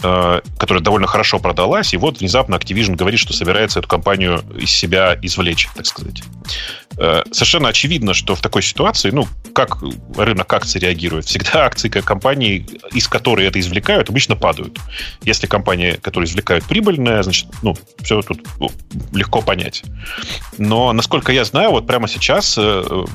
э, 0.02 0.42
которая 0.58 0.84
довольно 0.84 1.08
хорошо 1.08 1.40
продалась, 1.40 1.94
и 1.94 1.98
вот 1.98 2.20
внезапно 2.20 2.56
Activision 2.56 2.96
говорит, 2.96 3.20
что 3.20 3.34
собирается 3.34 3.80
эту 3.80 3.88
компанию 3.88 4.44
из 4.60 4.70
себя 4.70 5.18
извлечь, 5.22 5.70
так 5.76 5.86
сказать. 5.86 6.24
Э, 6.98 7.24
совершенно 7.32 7.70
очевидно, 7.70 8.14
что 8.14 8.36
в 8.36 8.42
такой 8.42 8.62
ситуации, 8.62 9.12
ну, 9.12 9.28
как 9.54 9.78
рынок 10.18 10.52
акций 10.52 10.80
реагирует? 10.80 11.26
Всегда 11.26 11.52
акции 11.66 11.90
компании, 11.90 12.66
из 12.92 13.08
которой 13.08 13.48
это 13.48 13.60
извлекают, 13.60 14.10
обычно 14.10 14.36
падают. 14.36 14.78
Если 15.24 15.48
компания, 15.48 15.98
которая 16.02 16.28
извлекают, 16.30 16.66
прибыльная, 16.66 17.24
значит, 17.24 17.48
ну, 17.62 17.76
все 18.02 18.22
тут 18.22 18.42
ну, 18.60 18.72
легко 19.14 19.42
понять. 19.42 19.84
Но, 20.58 20.92
насколько 20.94 21.32
я 21.32 21.46
знаю, 21.46 21.72
вот 21.72 21.88
прямо 21.88 22.08
сейчас 22.08 22.56
э, 22.58 23.06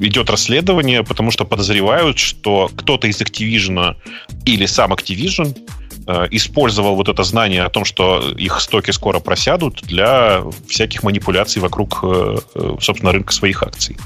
идет 0.00 0.30
расследование, 0.30 1.04
потому 1.04 1.30
что 1.30 1.44
подозревают, 1.44 2.18
что 2.18 2.37
кто-то 2.76 3.06
из 3.06 3.20
Activision 3.20 3.96
или 4.44 4.66
сам 4.66 4.92
Activision 4.92 5.56
Э, 6.10 6.26
использовал 6.30 6.96
вот 6.96 7.10
это 7.10 7.22
знание 7.22 7.64
о 7.64 7.68
том, 7.68 7.84
что 7.84 8.30
их 8.30 8.62
стоки 8.62 8.92
скоро 8.92 9.20
просядут 9.20 9.82
для 9.82 10.42
всяких 10.66 11.02
манипуляций 11.02 11.60
вокруг, 11.60 12.00
э, 12.02 12.36
э, 12.54 12.76
собственно, 12.80 13.12
рынка 13.12 13.34
своих 13.34 13.62
акций. 13.62 13.98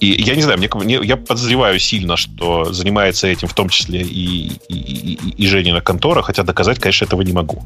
И 0.00 0.06
я 0.06 0.34
не 0.34 0.42
знаю, 0.42 0.58
мне, 0.58 0.98
я 1.04 1.16
подозреваю 1.16 1.78
сильно, 1.78 2.16
что 2.16 2.72
занимается 2.72 3.28
этим 3.28 3.46
в 3.46 3.54
том 3.54 3.68
числе 3.68 4.00
и, 4.02 4.50
и, 4.68 4.74
и, 4.74 5.34
и 5.36 5.46
Женина 5.46 5.80
контора, 5.80 6.22
хотя 6.22 6.42
доказать, 6.42 6.80
конечно, 6.80 7.04
этого 7.04 7.22
не 7.22 7.32
могу. 7.32 7.62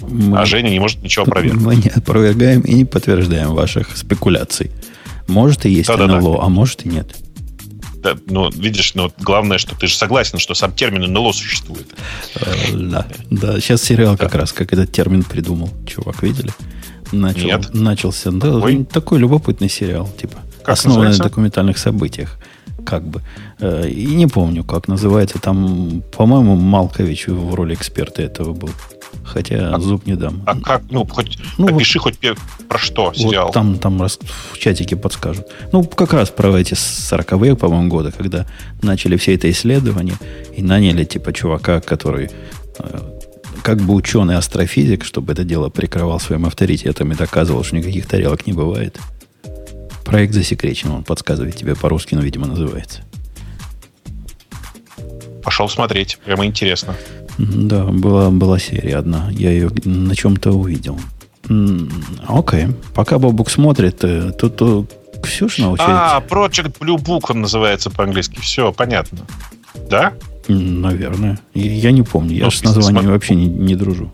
Мы, 0.00 0.36
а 0.36 0.44
Женя 0.44 0.70
не 0.70 0.80
может 0.80 1.00
ничего 1.00 1.26
опровергнуть. 1.26 1.62
Мы 1.64 1.76
не 1.76 1.90
опровергаем 1.90 2.62
и 2.62 2.74
не 2.74 2.84
подтверждаем 2.84 3.54
ваших 3.54 3.96
спекуляций. 3.96 4.72
Может 5.28 5.64
и 5.64 5.70
есть 5.70 5.86
да, 5.86 5.96
НЛО, 5.96 6.08
да, 6.08 6.38
да. 6.38 6.44
а 6.44 6.48
может 6.48 6.84
и 6.84 6.88
нет. 6.88 7.14
Да, 8.06 8.16
ну, 8.26 8.50
видишь, 8.50 8.94
ну, 8.94 9.10
главное, 9.18 9.58
что 9.58 9.74
ты 9.74 9.88
же 9.88 9.96
согласен, 9.96 10.38
что 10.38 10.54
сам 10.54 10.72
термин 10.72 11.12
НЛО 11.12 11.32
существует. 11.32 11.88
Э, 12.36 12.72
да, 12.72 13.06
да. 13.30 13.58
Сейчас 13.58 13.82
сериал 13.82 14.16
как 14.16 14.32
раз, 14.36 14.52
как 14.52 14.72
этот 14.72 14.92
термин 14.92 15.24
придумал. 15.24 15.70
Чувак, 15.88 16.22
видели? 16.22 16.52
Начал, 17.10 17.46
Нет. 17.46 17.74
Начался. 17.74 18.30
Да, 18.30 18.58
Ой. 18.58 18.84
такой 18.84 19.18
любопытный 19.18 19.68
сериал, 19.68 20.08
типа. 20.20 20.38
Как 20.58 20.74
основанный 20.74 21.08
называется? 21.08 21.22
на 21.24 21.28
документальных 21.28 21.78
событиях. 21.78 22.38
Как 22.86 23.02
бы. 23.02 23.20
Э, 23.58 23.88
и 23.88 24.06
не 24.06 24.28
помню, 24.28 24.64
как 24.64 24.88
называется. 24.88 25.38
Там, 25.38 26.02
по-моему, 26.16 26.54
Малкович 26.56 27.26
в 27.26 27.54
роли 27.54 27.74
эксперта 27.74 28.22
этого 28.22 28.52
был. 28.52 28.70
Хотя 29.24 29.74
а, 29.74 29.80
зуб 29.80 30.06
не 30.06 30.14
дам. 30.14 30.42
А 30.46 30.58
как, 30.60 30.82
ну, 30.90 31.04
хоть 31.04 31.38
ну, 31.58 31.66
опиши 31.66 31.98
вот, 31.98 32.14
хоть 32.14 32.38
про 32.68 32.78
что 32.78 33.12
сериал. 33.12 33.46
Вот 33.46 33.54
там, 33.54 33.78
там 33.78 34.00
раз 34.00 34.20
в 34.52 34.58
чатике 34.58 34.94
подскажут. 34.94 35.46
Ну, 35.72 35.82
как 35.82 36.12
раз 36.12 36.30
про 36.30 36.56
эти 36.56 36.74
40-е, 36.74 37.56
по-моему, 37.56 37.88
годы, 37.88 38.12
когда 38.12 38.46
начали 38.82 39.16
все 39.16 39.34
это 39.34 39.50
исследование 39.50 40.16
и 40.56 40.62
наняли 40.62 41.04
типа 41.04 41.32
чувака, 41.32 41.80
который 41.80 42.30
э, 42.78 43.00
как 43.62 43.80
бы 43.80 43.94
ученый 43.94 44.36
астрофизик, 44.36 45.04
чтобы 45.04 45.32
это 45.32 45.42
дело 45.42 45.70
прикрывал 45.70 46.20
своим 46.20 46.46
авторитетом 46.46 47.10
и 47.10 47.16
доказывал, 47.16 47.64
что 47.64 47.76
никаких 47.76 48.06
тарелок 48.06 48.46
не 48.46 48.52
бывает. 48.52 48.96
Проект 50.06 50.34
засекречен, 50.34 50.92
он 50.92 51.02
подсказывает 51.02 51.56
тебе 51.56 51.74
по-русски, 51.74 52.14
но, 52.14 52.22
видимо, 52.22 52.46
называется. 52.46 53.02
Пошел 55.42 55.68
смотреть, 55.68 56.18
прямо 56.24 56.46
интересно. 56.46 56.94
Да, 57.38 57.84
была, 57.84 58.30
была 58.30 58.58
серия 58.60 58.96
одна. 58.96 59.28
Я 59.32 59.50
ее 59.50 59.70
на 59.84 60.14
чем-то 60.14 60.52
увидел. 60.52 60.98
Окей. 62.26 62.68
Пока 62.94 63.18
Бобук 63.18 63.50
смотрит, 63.50 64.02
э, 64.04 64.32
тут, 64.32 64.56
тут 64.56 64.92
Ксюша 65.22 65.68
очередь. 65.68 65.88
А, 65.88 66.22
Project 66.26 66.78
Blue 66.78 66.96
Book 66.96 67.26
он 67.28 67.40
называется 67.40 67.90
по-английски. 67.90 68.38
Все, 68.40 68.72
понятно. 68.72 69.18
Да? 69.90 70.12
Наверное. 70.48 71.38
Я 71.54 71.90
не 71.90 72.02
помню. 72.02 72.36
Я 72.36 72.44
ну, 72.44 72.50
с 72.50 72.62
названием 72.62 73.02
смотр... 73.02 73.10
вообще 73.10 73.34
не, 73.34 73.46
не 73.46 73.74
дружу. 73.74 74.12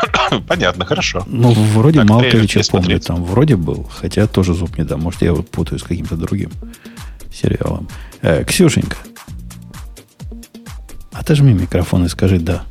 Понятно, 0.48 0.84
хорошо. 0.84 1.24
Ну, 1.26 1.52
вроде 1.52 2.00
так, 2.00 2.08
Малковича 2.08 2.60
помню, 2.70 3.00
там 3.00 3.24
вроде 3.24 3.56
был. 3.56 3.88
Хотя 4.00 4.26
тоже 4.26 4.54
зуб 4.54 4.78
не 4.78 4.84
дам. 4.84 5.00
Может, 5.00 5.22
я 5.22 5.28
его 5.28 5.42
путаю 5.42 5.78
с 5.78 5.82
каким-то 5.82 6.16
другим 6.16 6.50
сериалом. 7.32 7.88
Э, 8.22 8.44
Ксюшенька, 8.44 8.96
Отожми 11.12 11.52
микрофон 11.52 12.04
и 12.04 12.08
скажи 12.08 12.38
«да». 12.38 12.62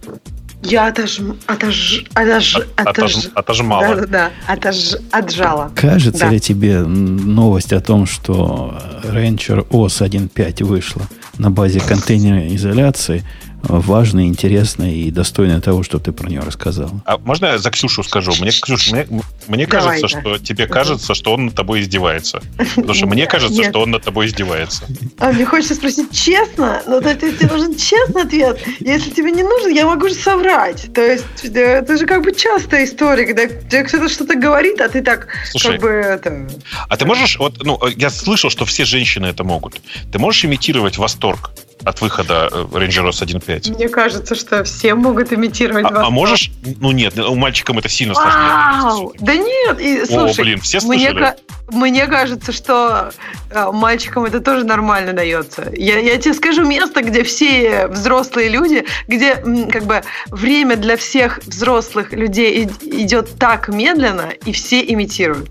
Я 0.63 0.87
отож... 0.87 1.19
Отож... 1.47 2.05
Отож... 2.13 2.57
Отож... 2.75 3.15
Отожмала. 3.33 3.95
Да, 3.95 4.05
да, 4.05 4.31
отож... 4.47 4.95
отжала. 5.11 5.71
Кажется 5.75 6.25
да. 6.25 6.29
ли 6.29 6.39
тебе 6.39 6.81
новость 6.81 7.73
о 7.73 7.81
том, 7.81 8.05
что 8.05 8.79
Rancher 9.03 9.67
OS 9.69 10.07
1.5 10.07 10.63
вышла 10.63 11.01
на 11.39 11.49
базе 11.49 11.79
контейнерной 11.79 12.55
изоляции– 12.55 13.23
важное, 13.63 14.25
интересное 14.25 14.91
и 14.91 15.11
достойное 15.11 15.61
того, 15.61 15.83
что 15.83 15.99
ты 15.99 16.11
про 16.11 16.29
нее 16.29 16.41
рассказал. 16.41 16.91
А 17.05 17.17
можно 17.17 17.47
я 17.47 17.57
за 17.57 17.69
Ксюшу 17.69 18.03
скажу? 18.03 18.33
Мне, 18.39 18.51
Ксюш, 18.51 18.91
мне, 18.91 19.07
мне 19.47 19.67
кажется, 19.67 20.07
что 20.07 20.37
тебе 20.37 20.67
кажется, 20.67 21.13
что 21.13 21.33
он 21.33 21.45
над 21.45 21.55
тобой 21.55 21.81
издевается. 21.81 22.41
Потому 22.75 22.93
что 22.93 23.07
мне 23.07 23.27
кажется, 23.27 23.63
что 23.63 23.81
он 23.81 23.91
над 23.91 24.03
тобой 24.03 24.27
издевается. 24.27 24.85
А 25.19 25.31
мне 25.31 25.45
хочется 25.45 25.75
спросить 25.75 26.11
честно, 26.11 26.81
но 26.87 27.01
тебе 27.01 27.47
нужен 27.47 27.75
честный 27.75 28.23
ответ. 28.23 28.59
Если 28.79 29.11
тебе 29.11 29.31
не 29.31 29.43
нужен, 29.43 29.71
я 29.71 29.85
могу 29.85 30.07
же 30.07 30.15
соврать. 30.15 30.93
То 30.93 31.01
есть 31.01 31.25
э, 31.43 31.79
это 31.79 31.97
же 31.97 32.05
как 32.05 32.23
бы 32.23 32.33
частая 32.33 32.85
история, 32.85 33.25
когда 33.25 33.47
тебе 33.47 33.83
кто-то 33.83 34.09
что-то 34.09 34.35
говорит, 34.35 34.81
а 34.81 34.89
ты 34.89 35.01
так 35.01 35.27
Слушай, 35.49 35.73
как 35.73 35.81
бы 35.81 35.87
это... 35.89 36.49
А 36.89 36.97
ты 36.97 37.05
можешь, 37.05 37.37
вот, 37.37 37.63
ну, 37.63 37.79
я 37.95 38.09
слышал, 38.09 38.49
что 38.49 38.65
все 38.65 38.85
женщины 38.85 39.27
это 39.27 39.43
могут. 39.43 39.81
Ты 40.11 40.19
можешь 40.19 40.45
имитировать 40.45 40.97
восторг 40.97 41.51
от 41.83 42.01
выхода 42.01 42.49
Ranger 42.51 43.09
OS 43.09 43.23
1.5? 43.23 43.75
Мне 43.75 43.89
кажется, 43.89 44.35
что 44.35 44.63
все 44.63 44.95
могут 44.95 45.33
имитировать 45.33 45.85
а, 45.85 46.07
а 46.07 46.09
можешь? 46.09 46.51
Ну 46.79 46.91
нет, 46.91 47.17
у 47.17 47.35
мальчикам 47.35 47.79
это 47.79 47.89
сильно 47.89 48.13
сложнее. 48.13 49.11
Да 49.19 49.35
нет, 49.35 49.79
и, 49.79 50.05
слушай, 50.05 50.41
О, 50.41 50.43
блин, 50.43 50.59
все 50.61 50.79
слышали? 50.79 51.13
Мне, 51.13 51.35
мне 51.71 52.07
кажется, 52.07 52.51
что 52.51 53.11
э, 53.49 53.71
мальчикам 53.71 54.25
это 54.25 54.39
тоже 54.39 54.65
нормально 54.65 55.13
дается. 55.13 55.71
Я, 55.75 55.99
я 55.99 56.17
тебе 56.17 56.33
скажу 56.33 56.65
место, 56.65 57.01
где 57.01 57.23
все 57.23 57.87
взрослые 57.87 58.49
люди, 58.49 58.85
где 59.07 59.35
как 59.35 59.85
бы 59.85 60.03
время 60.27 60.75
для 60.75 60.97
всех 60.97 61.39
взрослых 61.45 62.13
людей 62.13 62.65
идет 62.81 63.37
так 63.39 63.69
медленно, 63.69 64.31
и 64.45 64.51
все 64.51 64.81
имитируют. 64.81 65.49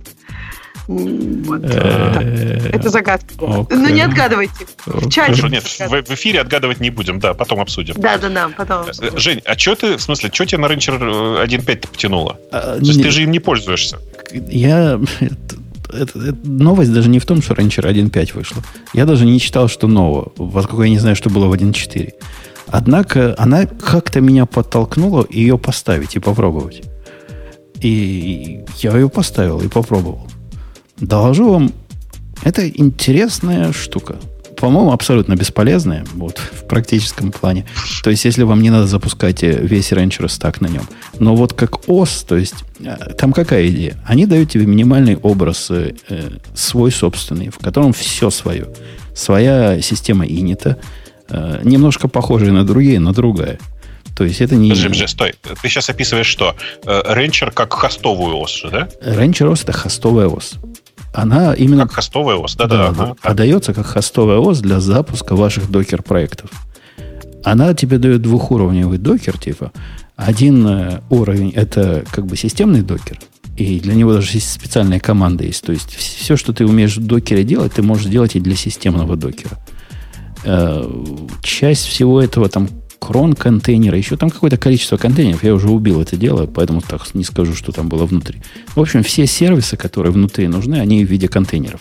Вот. 0.90 1.60
Э, 1.62 2.70
это 2.72 2.88
загадка. 2.88 3.32
Но 3.38 3.64
ну, 3.70 3.88
не 3.90 4.00
отгадывайте. 4.00 4.66
В 4.86 5.08
чате. 5.08 5.48
Нет, 5.48 5.62
в 5.64 6.14
эфире 6.14 6.40
отгадывать 6.40 6.80
не 6.80 6.90
будем, 6.90 7.20
да, 7.20 7.32
потом 7.32 7.60
обсудим. 7.60 7.94
Да, 7.96 8.18
да, 8.18 8.28
да, 8.28 8.48
потом. 8.56 8.86
Э, 9.00 9.16
Жень, 9.16 9.40
а 9.44 9.56
что 9.56 9.76
ты, 9.76 9.96
в 9.96 10.02
смысле, 10.02 10.30
что 10.32 10.46
тебе 10.46 10.58
на 10.58 10.66
Ranger 10.66 11.46
1.5 11.46 11.88
потянуло? 11.88 12.38
А, 12.50 12.78
То 12.78 12.84
есть 12.84 13.02
ты 13.02 13.10
же 13.12 13.22
им 13.22 13.30
не 13.30 13.38
пользуешься. 13.38 14.00
Я 14.32 15.00
это, 15.20 16.18
это, 16.18 16.36
новость 16.42 16.92
даже 16.92 17.08
не 17.08 17.20
в 17.20 17.26
том, 17.26 17.40
что 17.40 17.54
Ranger 17.54 17.88
1.5 17.88 18.34
вышла. 18.34 18.62
Я 18.92 19.06
даже 19.06 19.26
не 19.26 19.38
читал, 19.38 19.68
что 19.68 19.86
нового, 19.86 20.30
поскольку 20.30 20.82
я 20.82 20.90
не 20.90 20.98
знаю, 20.98 21.14
что 21.14 21.30
было 21.30 21.46
в 21.46 21.52
1.4. 21.52 22.14
Однако 22.66 23.36
она 23.38 23.66
как-то 23.66 24.20
меня 24.20 24.44
подтолкнула 24.44 25.24
ее 25.30 25.56
поставить 25.56 26.16
и 26.16 26.18
попробовать. 26.18 26.82
И 27.80 28.64
я 28.78 28.92
ее 28.96 29.08
поставил 29.08 29.60
и 29.60 29.68
попробовал. 29.68 30.26
Доложу 31.00 31.50
вам, 31.50 31.72
это 32.42 32.68
интересная 32.68 33.72
штука. 33.72 34.16
По-моему, 34.56 34.92
абсолютно 34.92 35.34
бесполезная 35.36 36.04
вот, 36.14 36.38
в 36.38 36.66
практическом 36.66 37.32
плане. 37.32 37.64
То 38.04 38.10
есть, 38.10 38.26
если 38.26 38.42
вам 38.42 38.62
не 38.62 38.68
надо 38.68 38.86
запускать 38.86 39.42
э, 39.42 39.58
весь 39.58 39.90
Rancher 39.90 40.28
стак 40.28 40.60
на 40.60 40.66
нем. 40.66 40.82
Но 41.18 41.34
вот 41.34 41.54
как 41.54 41.88
ОС, 41.88 42.24
то 42.28 42.36
есть, 42.36 42.56
э, 42.80 43.14
там 43.18 43.32
какая 43.32 43.68
идея? 43.68 43.96
Они 44.06 44.26
дают 44.26 44.50
тебе 44.50 44.66
минимальный 44.66 45.16
образ 45.16 45.70
э, 45.70 45.94
э, 46.10 46.30
свой 46.54 46.92
собственный, 46.92 47.48
в 47.48 47.58
котором 47.58 47.94
все 47.94 48.28
свое. 48.28 48.68
Своя 49.14 49.80
система 49.80 50.26
инита, 50.26 50.76
э, 51.30 51.62
немножко 51.64 52.08
похожая 52.08 52.52
на 52.52 52.64
другие, 52.66 53.00
но 53.00 53.14
другая. 53.14 53.58
То 54.14 54.24
есть 54.24 54.42
это 54.42 54.56
не... 54.56 54.68
Подожди, 54.68 54.88
подожди, 54.88 55.06
стой. 55.06 55.34
Ты 55.62 55.68
сейчас 55.70 55.88
описываешь 55.88 56.26
что? 56.26 56.54
Ренчер 56.84 57.50
как 57.50 57.72
хостовую 57.72 58.36
ос 58.36 58.62
да? 58.70 58.90
Ренчер 59.00 59.48
ос 59.48 59.62
это 59.62 59.72
хостовая 59.72 60.28
ос 60.28 60.58
она 61.12 61.54
именно... 61.54 61.82
Как 61.82 61.94
хостовая 61.94 62.36
ОС, 62.36 62.56
да-да. 62.56 62.92
да, 62.92 63.14
Подается 63.22 63.74
как 63.74 63.86
хостовая 63.86 64.38
ОС 64.38 64.60
для 64.60 64.80
запуска 64.80 65.34
ваших 65.34 65.70
докер-проектов. 65.70 66.50
Она 67.44 67.74
тебе 67.74 67.98
дает 67.98 68.22
двухуровневый 68.22 68.98
докер, 68.98 69.38
типа. 69.38 69.72
Один 70.16 70.66
э, 70.66 71.00
уровень– 71.08 71.50
это 71.56 72.04
как 72.10 72.26
бы 72.26 72.36
системный 72.36 72.82
докер, 72.82 73.18
и 73.56 73.80
для 73.80 73.94
него 73.94 74.12
даже 74.12 74.32
есть 74.32 74.52
специальная 74.52 75.00
команда 75.00 75.44
есть. 75.44 75.64
То 75.64 75.72
есть 75.72 75.94
все, 75.94 76.36
что 76.36 76.52
ты 76.52 76.66
умеешь 76.66 76.96
в 76.98 77.06
докере 77.06 77.42
делать, 77.42 77.72
ты 77.72 77.82
можешь 77.82 78.06
делать 78.06 78.36
и 78.36 78.40
для 78.40 78.54
системного 78.54 79.16
докера. 79.16 79.58
Э, 80.44 80.84
часть 81.42 81.86
всего 81.86 82.20
этого 82.20 82.48
там 82.48 82.68
крон 83.00 83.32
контейнера, 83.32 83.96
еще 83.98 84.16
там 84.16 84.30
какое-то 84.30 84.56
количество 84.56 84.96
контейнеров. 84.96 85.42
Я 85.42 85.54
уже 85.54 85.68
убил 85.68 86.00
это 86.00 86.16
дело, 86.16 86.46
поэтому 86.46 86.80
так 86.80 87.02
не 87.14 87.24
скажу, 87.24 87.54
что 87.54 87.72
там 87.72 87.88
было 87.88 88.04
внутри. 88.04 88.40
В 88.76 88.80
общем, 88.80 89.02
все 89.02 89.26
сервисы, 89.26 89.76
которые 89.76 90.12
внутри 90.12 90.46
нужны, 90.46 90.76
они 90.76 91.04
в 91.04 91.10
виде 91.10 91.26
контейнеров, 91.26 91.80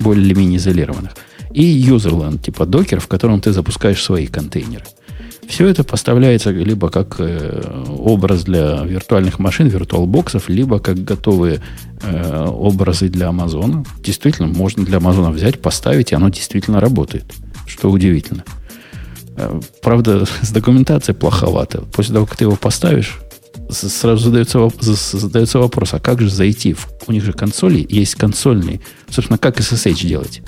более 0.00 0.24
или 0.24 0.34
менее 0.34 0.56
изолированных. 0.56 1.12
И 1.52 1.80
userland, 1.88 2.42
типа 2.42 2.66
докер, 2.66 2.98
в 2.98 3.06
котором 3.06 3.40
ты 3.40 3.52
запускаешь 3.52 4.02
свои 4.02 4.26
контейнеры. 4.26 4.84
Все 5.46 5.68
это 5.68 5.84
поставляется 5.84 6.50
либо 6.50 6.88
как 6.88 7.16
э, 7.18 7.84
образ 7.98 8.44
для 8.44 8.82
виртуальных 8.84 9.38
машин, 9.38 9.68
виртуалбоксов, 9.68 10.48
либо 10.48 10.78
как 10.78 11.04
готовые 11.04 11.60
э, 12.02 12.46
образы 12.46 13.08
для 13.08 13.28
Амазона. 13.28 13.84
Действительно, 14.02 14.48
можно 14.48 14.84
для 14.84 14.96
Амазона 14.96 15.30
взять, 15.30 15.60
поставить, 15.60 16.12
и 16.12 16.14
оно 16.14 16.30
действительно 16.30 16.80
работает. 16.80 17.24
Что 17.66 17.90
удивительно. 17.90 18.44
Э, 19.36 19.60
правда, 19.82 20.24
с 20.42 20.50
документацией 20.50 21.16
плоховато. 21.16 21.82
После 21.92 22.14
того, 22.14 22.26
как 22.26 22.36
ты 22.36 22.44
его 22.44 22.56
поставишь, 22.56 23.18
сразу 23.70 24.24
задается, 24.24 24.68
задается 24.80 25.58
вопрос, 25.58 25.94
а 25.94 26.00
как 26.00 26.20
же 26.20 26.30
зайти? 26.30 26.76
У 27.06 27.12
них 27.12 27.24
же 27.24 27.32
консоли 27.32 27.86
есть 27.88 28.14
консольные. 28.14 28.80
Собственно, 29.08 29.38
как 29.38 29.60
SSH 29.60 30.06
делать? 30.06 30.42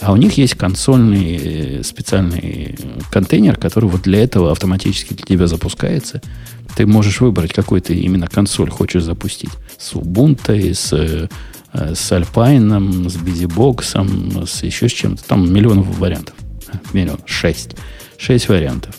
А 0.00 0.12
у 0.12 0.16
них 0.16 0.38
есть 0.38 0.54
консольный 0.54 1.36
э, 1.36 1.82
специальный 1.82 2.78
контейнер, 3.10 3.56
который 3.56 3.88
вот 3.88 4.02
для 4.02 4.22
этого 4.22 4.52
автоматически 4.52 5.14
для 5.14 5.24
тебя 5.24 5.46
запускается. 5.46 6.22
Ты 6.76 6.86
можешь 6.86 7.20
выбрать, 7.20 7.52
какой 7.52 7.80
ты 7.80 7.94
именно 7.94 8.28
консоль 8.28 8.70
хочешь 8.70 9.02
запустить. 9.02 9.50
С 9.76 9.94
Ubuntu, 9.94 10.72
с, 10.72 10.92
э, 10.92 11.28
с 11.72 12.12
Alpine, 12.12 13.08
с 13.08 13.16
BusyBox, 13.16 14.46
с 14.46 14.62
еще 14.62 14.88
с 14.88 14.92
чем-то. 14.92 15.24
Там 15.24 15.52
миллионов 15.52 15.98
вариантов. 15.98 16.34
Миллион. 16.92 17.18
Шесть. 17.26 17.74
Шесть 18.18 18.48
вариантов. 18.48 18.94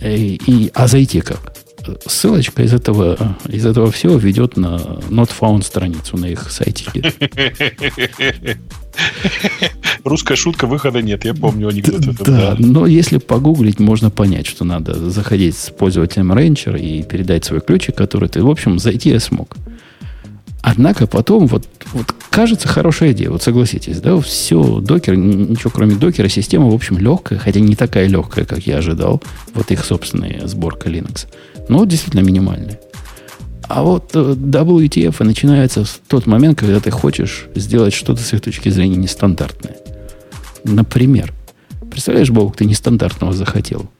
И, 0.00 0.40
и, 0.46 0.70
а 0.74 0.86
зайти 0.86 1.20
как? 1.20 1.54
ссылочка 2.06 2.62
из 2.62 2.72
этого, 2.72 3.36
из 3.48 3.66
этого 3.66 3.90
всего 3.90 4.16
ведет 4.16 4.56
на 4.56 4.76
Not 5.10 5.30
Found 5.38 5.64
страницу 5.64 6.16
на 6.16 6.26
их 6.26 6.50
сайте. 6.50 6.86
Русская 10.04 10.36
шутка, 10.36 10.66
выхода 10.66 11.02
нет, 11.02 11.24
я 11.24 11.34
помню 11.34 11.68
анекдот. 11.68 12.00
Да, 12.00 12.24
да, 12.24 12.56
но 12.58 12.86
если 12.86 13.18
погуглить, 13.18 13.80
можно 13.80 14.10
понять, 14.10 14.46
что 14.46 14.64
надо 14.64 15.10
заходить 15.10 15.56
с 15.56 15.70
пользователем 15.70 16.32
Rancher 16.32 16.78
и 16.78 17.02
передать 17.02 17.44
свой 17.44 17.60
ключик, 17.60 17.96
который 17.96 18.28
ты, 18.28 18.42
в 18.42 18.50
общем, 18.50 18.78
зайти 18.78 19.10
я 19.10 19.20
смог. 19.20 19.56
Однако 20.66 21.06
потом, 21.06 21.46
вот, 21.46 21.68
вот 21.92 22.14
кажется, 22.30 22.68
хорошая 22.68 23.12
идея, 23.12 23.28
вот 23.28 23.42
согласитесь, 23.42 24.00
да, 24.00 24.18
все, 24.18 24.80
докер, 24.80 25.14
ничего 25.14 25.68
кроме 25.68 25.94
докера, 25.94 26.28
система, 26.28 26.70
в 26.70 26.74
общем, 26.74 26.96
легкая, 26.96 27.38
хотя 27.38 27.60
не 27.60 27.76
такая 27.76 28.06
легкая, 28.06 28.46
как 28.46 28.60
я 28.60 28.78
ожидал, 28.78 29.22
вот 29.52 29.70
их 29.70 29.84
собственная 29.84 30.46
сборка 30.46 30.88
Linux, 30.88 31.26
но 31.68 31.84
действительно 31.84 32.22
минимальная. 32.22 32.80
А 33.68 33.82
вот 33.82 34.12
э, 34.14 34.18
WTF 34.18 35.22
начинается 35.22 35.84
в 35.84 36.00
тот 36.08 36.24
момент, 36.24 36.58
когда 36.58 36.80
ты 36.80 36.90
хочешь 36.90 37.44
сделать 37.54 37.92
что-то 37.92 38.22
с 38.22 38.32
их 38.32 38.40
точки 38.40 38.70
зрения 38.70 38.96
нестандартное. 38.96 39.76
Например, 40.64 41.30
представляешь, 41.90 42.30
Бог, 42.30 42.56
ты 42.56 42.64
нестандартного 42.64 43.34
захотел. 43.34 43.90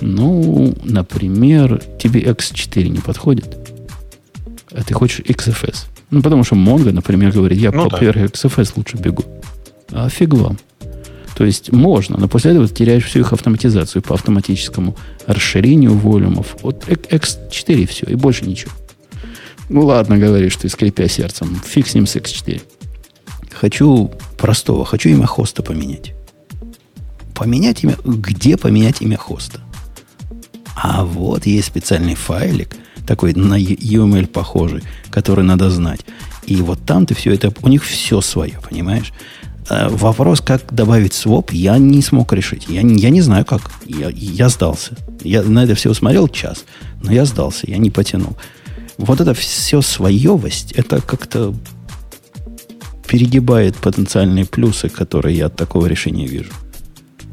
Ну, 0.00 0.72
например, 0.84 1.82
тебе 1.98 2.22
X4 2.22 2.88
не 2.88 3.00
подходит 3.00 3.59
а 4.72 4.82
ты 4.82 4.94
хочешь 4.94 5.20
XFS. 5.20 5.86
Ну, 6.10 6.22
потому 6.22 6.44
что 6.44 6.56
Mongo, 6.56 6.92
например, 6.92 7.32
говорит, 7.32 7.58
я 7.58 7.72
ну, 7.72 7.88
по 7.88 7.98
да. 7.98 8.10
XFS 8.10 8.72
лучше 8.76 8.96
бегу. 8.96 9.24
А 9.90 10.08
фиг 10.08 10.34
вам. 10.34 10.58
То 11.34 11.44
есть 11.44 11.72
можно, 11.72 12.18
но 12.18 12.28
после 12.28 12.50
этого 12.50 12.68
ты 12.68 12.74
теряешь 12.74 13.04
всю 13.04 13.20
их 13.20 13.32
автоматизацию 13.32 14.02
по 14.02 14.14
автоматическому 14.14 14.96
расширению 15.26 15.96
волюмов. 15.96 16.56
Вот 16.62 16.86
X4 16.86 17.74
и 17.74 17.86
все, 17.86 18.06
и 18.06 18.14
больше 18.14 18.44
ничего. 18.44 18.72
Ну 19.68 19.86
ладно, 19.86 20.18
говоришь 20.18 20.56
ты, 20.56 20.68
скрипя 20.68 21.08
сердцем. 21.08 21.60
Фиг 21.64 21.86
с 21.86 21.94
ним 21.94 22.06
с 22.06 22.16
X4. 22.16 22.60
Хочу 23.52 24.10
простого, 24.36 24.84
хочу 24.84 25.08
имя 25.08 25.26
хоста 25.26 25.62
поменять. 25.62 26.12
Поменять 27.34 27.84
имя... 27.84 27.96
Где 28.04 28.56
поменять 28.56 29.00
имя 29.00 29.16
хоста? 29.16 29.60
А 30.74 31.04
вот 31.04 31.46
есть 31.46 31.68
специальный 31.68 32.14
файлик– 32.14 32.76
такой 33.06 33.34
на 33.34 33.58
UML 33.58 34.26
похожий, 34.26 34.82
который 35.10 35.44
надо 35.44 35.70
знать. 35.70 36.00
И 36.46 36.56
вот 36.56 36.80
там 36.84 37.06
ты 37.06 37.14
все 37.14 37.32
это, 37.32 37.52
у 37.62 37.68
них 37.68 37.84
все 37.84 38.20
свое, 38.20 38.58
понимаешь? 38.68 39.12
А 39.68 39.88
вопрос, 39.88 40.40
как 40.40 40.74
добавить 40.74 41.12
своп, 41.12 41.52
я 41.52 41.78
не 41.78 42.02
смог 42.02 42.32
решить. 42.32 42.66
Я, 42.68 42.80
я 42.80 43.10
не 43.10 43.20
знаю, 43.20 43.44
как. 43.44 43.70
Я, 43.86 44.10
я 44.10 44.48
сдался. 44.48 44.96
Я 45.22 45.42
на 45.42 45.64
это 45.64 45.74
все 45.74 45.94
смотрел 45.94 46.28
час, 46.28 46.64
но 47.02 47.12
я 47.12 47.24
сдался, 47.24 47.70
я 47.70 47.78
не 47.78 47.90
потянул. 47.90 48.36
Вот 48.98 49.20
это 49.20 49.32
все 49.32 49.80
своевость, 49.80 50.72
это 50.72 51.00
как-то 51.00 51.54
перегибает 53.06 53.76
потенциальные 53.76 54.44
плюсы, 54.44 54.88
которые 54.88 55.36
я 55.36 55.46
от 55.46 55.56
такого 55.56 55.86
решения 55.86 56.26
вижу. 56.26 56.52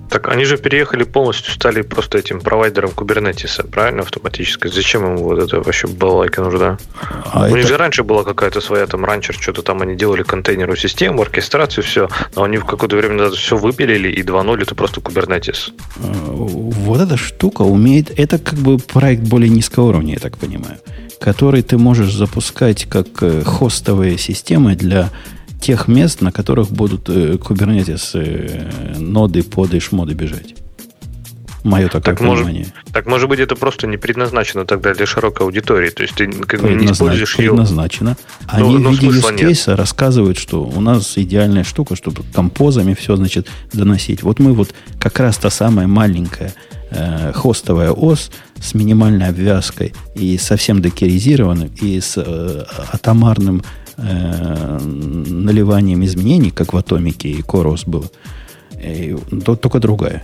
Так 0.10 0.30
они 0.30 0.46
же 0.46 0.58
переехали 0.58 1.04
полностью, 1.04 1.54
стали 1.54 1.82
просто 1.82 2.18
этим 2.18 2.40
провайдером 2.40 2.92
кубернетиса, 2.92 3.64
правильно, 3.64 4.02
автоматически? 4.04 4.68
Зачем 4.68 5.06
им 5.06 5.18
вот 5.18 5.40
это 5.40 5.62
вообще 5.62 5.88
балалайка 5.88 6.42
нужна? 6.42 6.78
А 7.26 7.44
У 7.44 7.46
это... 7.46 7.56
них 7.56 7.68
же 7.68 7.78
раньше 7.78 8.04
была 8.04 8.24
какая-то 8.24 8.62
своя 8.62 8.88
там 8.88 9.04
ранчер, 9.04 9.36
что-то 9.40 9.62
там 9.62 9.82
они 9.82 9.96
делали 9.96 10.24
контейнерную 10.24 10.78
систему, 10.78 11.22
оркестрацию, 11.22 11.84
все, 11.84 12.10
но 12.36 12.44
они 12.44 12.58
в 12.58 12.66
какое-то 12.66 12.96
время 12.96 13.16
назад 13.16 13.36
все 13.36 13.58
выпилили 13.58 14.10
и 14.10 14.24
2.0 14.24 14.62
это 14.62 14.76
просто 14.76 15.02
кубернетис. 15.02 15.72
А, 15.98 16.08
вот 16.32 17.02
эта 17.02 17.18
штука 17.18 17.64
умеет, 17.64 18.18
это 18.18 18.38
как 18.40 18.60
бы 18.60 18.78
проект 18.78 19.24
более 19.24 19.50
низкого 19.50 19.90
уровня, 19.90 20.14
я 20.14 20.20
так 20.20 20.38
понимаю, 20.38 20.78
который 21.20 21.64
ты 21.64 21.78
можешь 21.78 22.14
запускать 22.14 22.86
как 22.86 23.08
э, 23.22 23.44
хостовые 23.44 24.18
системы 24.18 24.76
для 24.76 25.10
тех 25.60 25.88
мест, 25.88 26.22
на 26.22 26.32
которых 26.32 26.70
будут 26.70 27.10
э, 27.10 27.34
Kubernetes 27.34 28.12
э, 28.14 28.98
ноды, 28.98 29.44
поды, 29.44 29.80
шмоды 29.80 30.14
бежать. 30.14 30.56
Мое 31.64 31.88
такое 31.88 32.02
так 32.02 32.20
понимание. 32.20 32.68
Может, 32.68 32.94
так 32.94 33.06
может 33.08 33.28
быть 33.28 33.40
это 33.40 33.56
просто 33.56 33.88
не 33.88 33.98
предназначено 33.98 34.66
тогда 34.66 34.94
для 34.94 35.06
широкой 35.06 35.46
аудитории. 35.46 35.90
То 35.90 36.04
есть 36.04 36.16
ты 36.16 36.32
как 36.32 36.62
бы 36.62 36.70
не 36.70 36.86
используешь 36.86 37.36
предназначено. 37.36 38.10
ее. 38.10 38.16
Они 38.48 38.78
но, 38.78 38.90
в 38.90 38.94
виде 38.94 39.08
use 39.08 39.76
рассказывают, 39.76 40.38
что 40.38 40.64
у 40.64 40.80
нас 40.80 41.18
идеальная 41.18 41.66
штука, 41.66 41.96
чтобы 41.96 42.24
композами 42.34 42.94
все, 42.94 43.18
значит, 43.18 43.48
доносить. 43.74 44.24
Вот 44.24 44.40
мы 44.40 44.54
вот 44.54 44.74
как 45.00 45.20
раз 45.20 45.38
та 45.38 45.50
самая 45.50 45.88
маленькая 45.88 46.54
э, 46.92 47.34
хостовая 47.34 47.92
ОС 47.92 48.32
с 48.62 48.74
минимальной 48.74 49.28
обвязкой 49.28 49.94
и 50.16 50.38
совсем 50.38 50.82
докеризированным, 50.82 51.72
и 51.82 52.00
с 52.00 52.14
э, 52.16 52.66
атомарным 52.94 53.64
э, 53.98 54.80
наливанием 54.80 56.04
изменений, 56.06 56.52
как 56.52 56.74
в 56.74 56.78
атомике 56.78 57.30
и 57.30 57.42
Корос 57.42 57.86
было, 57.86 58.06
и, 58.82 59.16
то, 59.44 59.56
только 59.56 59.80
другая. 59.80 60.24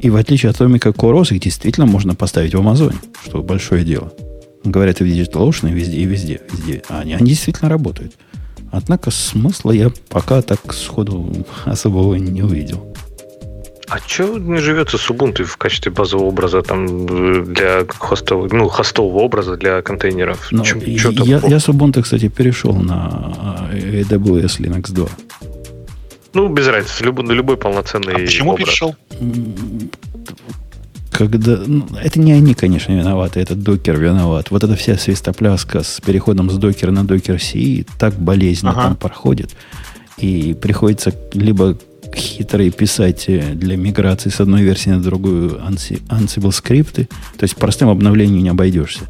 И 0.00 0.10
в 0.10 0.16
отличие 0.16 0.50
от 0.50 0.56
атомика 0.56 0.92
Корос, 0.92 1.32
их 1.32 1.40
действительно 1.40 1.86
можно 1.86 2.14
поставить 2.14 2.54
в 2.54 2.58
Амазоне, 2.58 2.98
что 3.24 3.42
большое 3.42 3.84
дело. 3.84 4.12
Говорят 4.64 5.00
и 5.00 5.04
в 5.04 5.06
DigitalOcean, 5.06 5.70
и 5.70 5.72
везде, 5.72 5.96
и 5.96 6.04
везде, 6.04 6.40
везде. 6.52 6.82
А 6.88 7.00
они, 7.00 7.14
они 7.14 7.30
действительно 7.30 7.68
работают. 7.68 8.14
Однако 8.70 9.10
смысла 9.10 9.70
я 9.70 9.90
пока 10.08 10.42
так 10.42 10.72
сходу 10.72 11.46
особого 11.64 12.14
не 12.16 12.42
увидел. 12.42 12.87
А 13.88 13.98
что 14.06 14.38
не 14.38 14.60
живется 14.60 14.98
с 14.98 15.10
Ubuntu 15.10 15.44
в 15.44 15.56
качестве 15.56 15.90
базового 15.90 16.26
образа 16.26 16.62
там 16.62 17.44
для 17.44 17.86
хостового, 17.98 18.48
ну, 18.52 18.68
хостового 18.68 19.20
образа 19.20 19.56
для 19.56 19.80
контейнеров? 19.80 20.48
Но 20.50 20.62
чё, 20.62 20.78
чё 20.80 21.10
я, 21.10 21.40
я 21.46 21.58
с 21.58 21.68
Ubuntu, 21.68 22.02
кстати, 22.02 22.28
перешел 22.28 22.74
на 22.74 23.68
AWS 23.72 24.60
Linux 24.60 24.92
2. 24.92 25.08
Ну, 26.34 26.48
без 26.48 26.66
разницы, 26.66 27.02
любой, 27.04 27.24
на 27.24 27.32
любой 27.32 27.56
полноценный 27.56 28.14
а 28.14 28.18
почему 28.18 28.52
образ. 28.52 28.66
перешел? 28.68 28.96
Когда, 31.10 31.58
ну, 31.66 31.86
это 32.00 32.20
не 32.20 32.32
они, 32.32 32.54
конечно, 32.54 32.92
виноваты, 32.92 33.40
это 33.40 33.54
докер 33.54 33.98
виноват. 33.98 34.50
Вот 34.50 34.62
эта 34.62 34.76
вся 34.76 34.98
свистопляска 34.98 35.82
с 35.82 36.00
переходом 36.00 36.50
с 36.50 36.58
докера 36.58 36.90
на 36.90 37.04
докер 37.04 37.36
CE 37.36 37.86
так 37.98 38.14
болезненно 38.14 38.72
ага. 38.72 38.82
там 38.82 38.96
проходит. 38.96 39.56
И 40.18 40.54
приходится 40.60 41.14
либо 41.32 41.78
хитрые 42.14 42.70
писать 42.70 43.26
для 43.26 43.76
миграции 43.76 44.30
с 44.30 44.40
одной 44.40 44.62
версии 44.62 44.90
на 44.90 45.02
другую 45.02 45.60
Ansible 45.60 46.52
скрипты. 46.52 47.08
То 47.36 47.44
есть 47.44 47.56
простым 47.56 47.88
обновлением 47.88 48.42
не 48.42 48.48
обойдешься. 48.48 49.02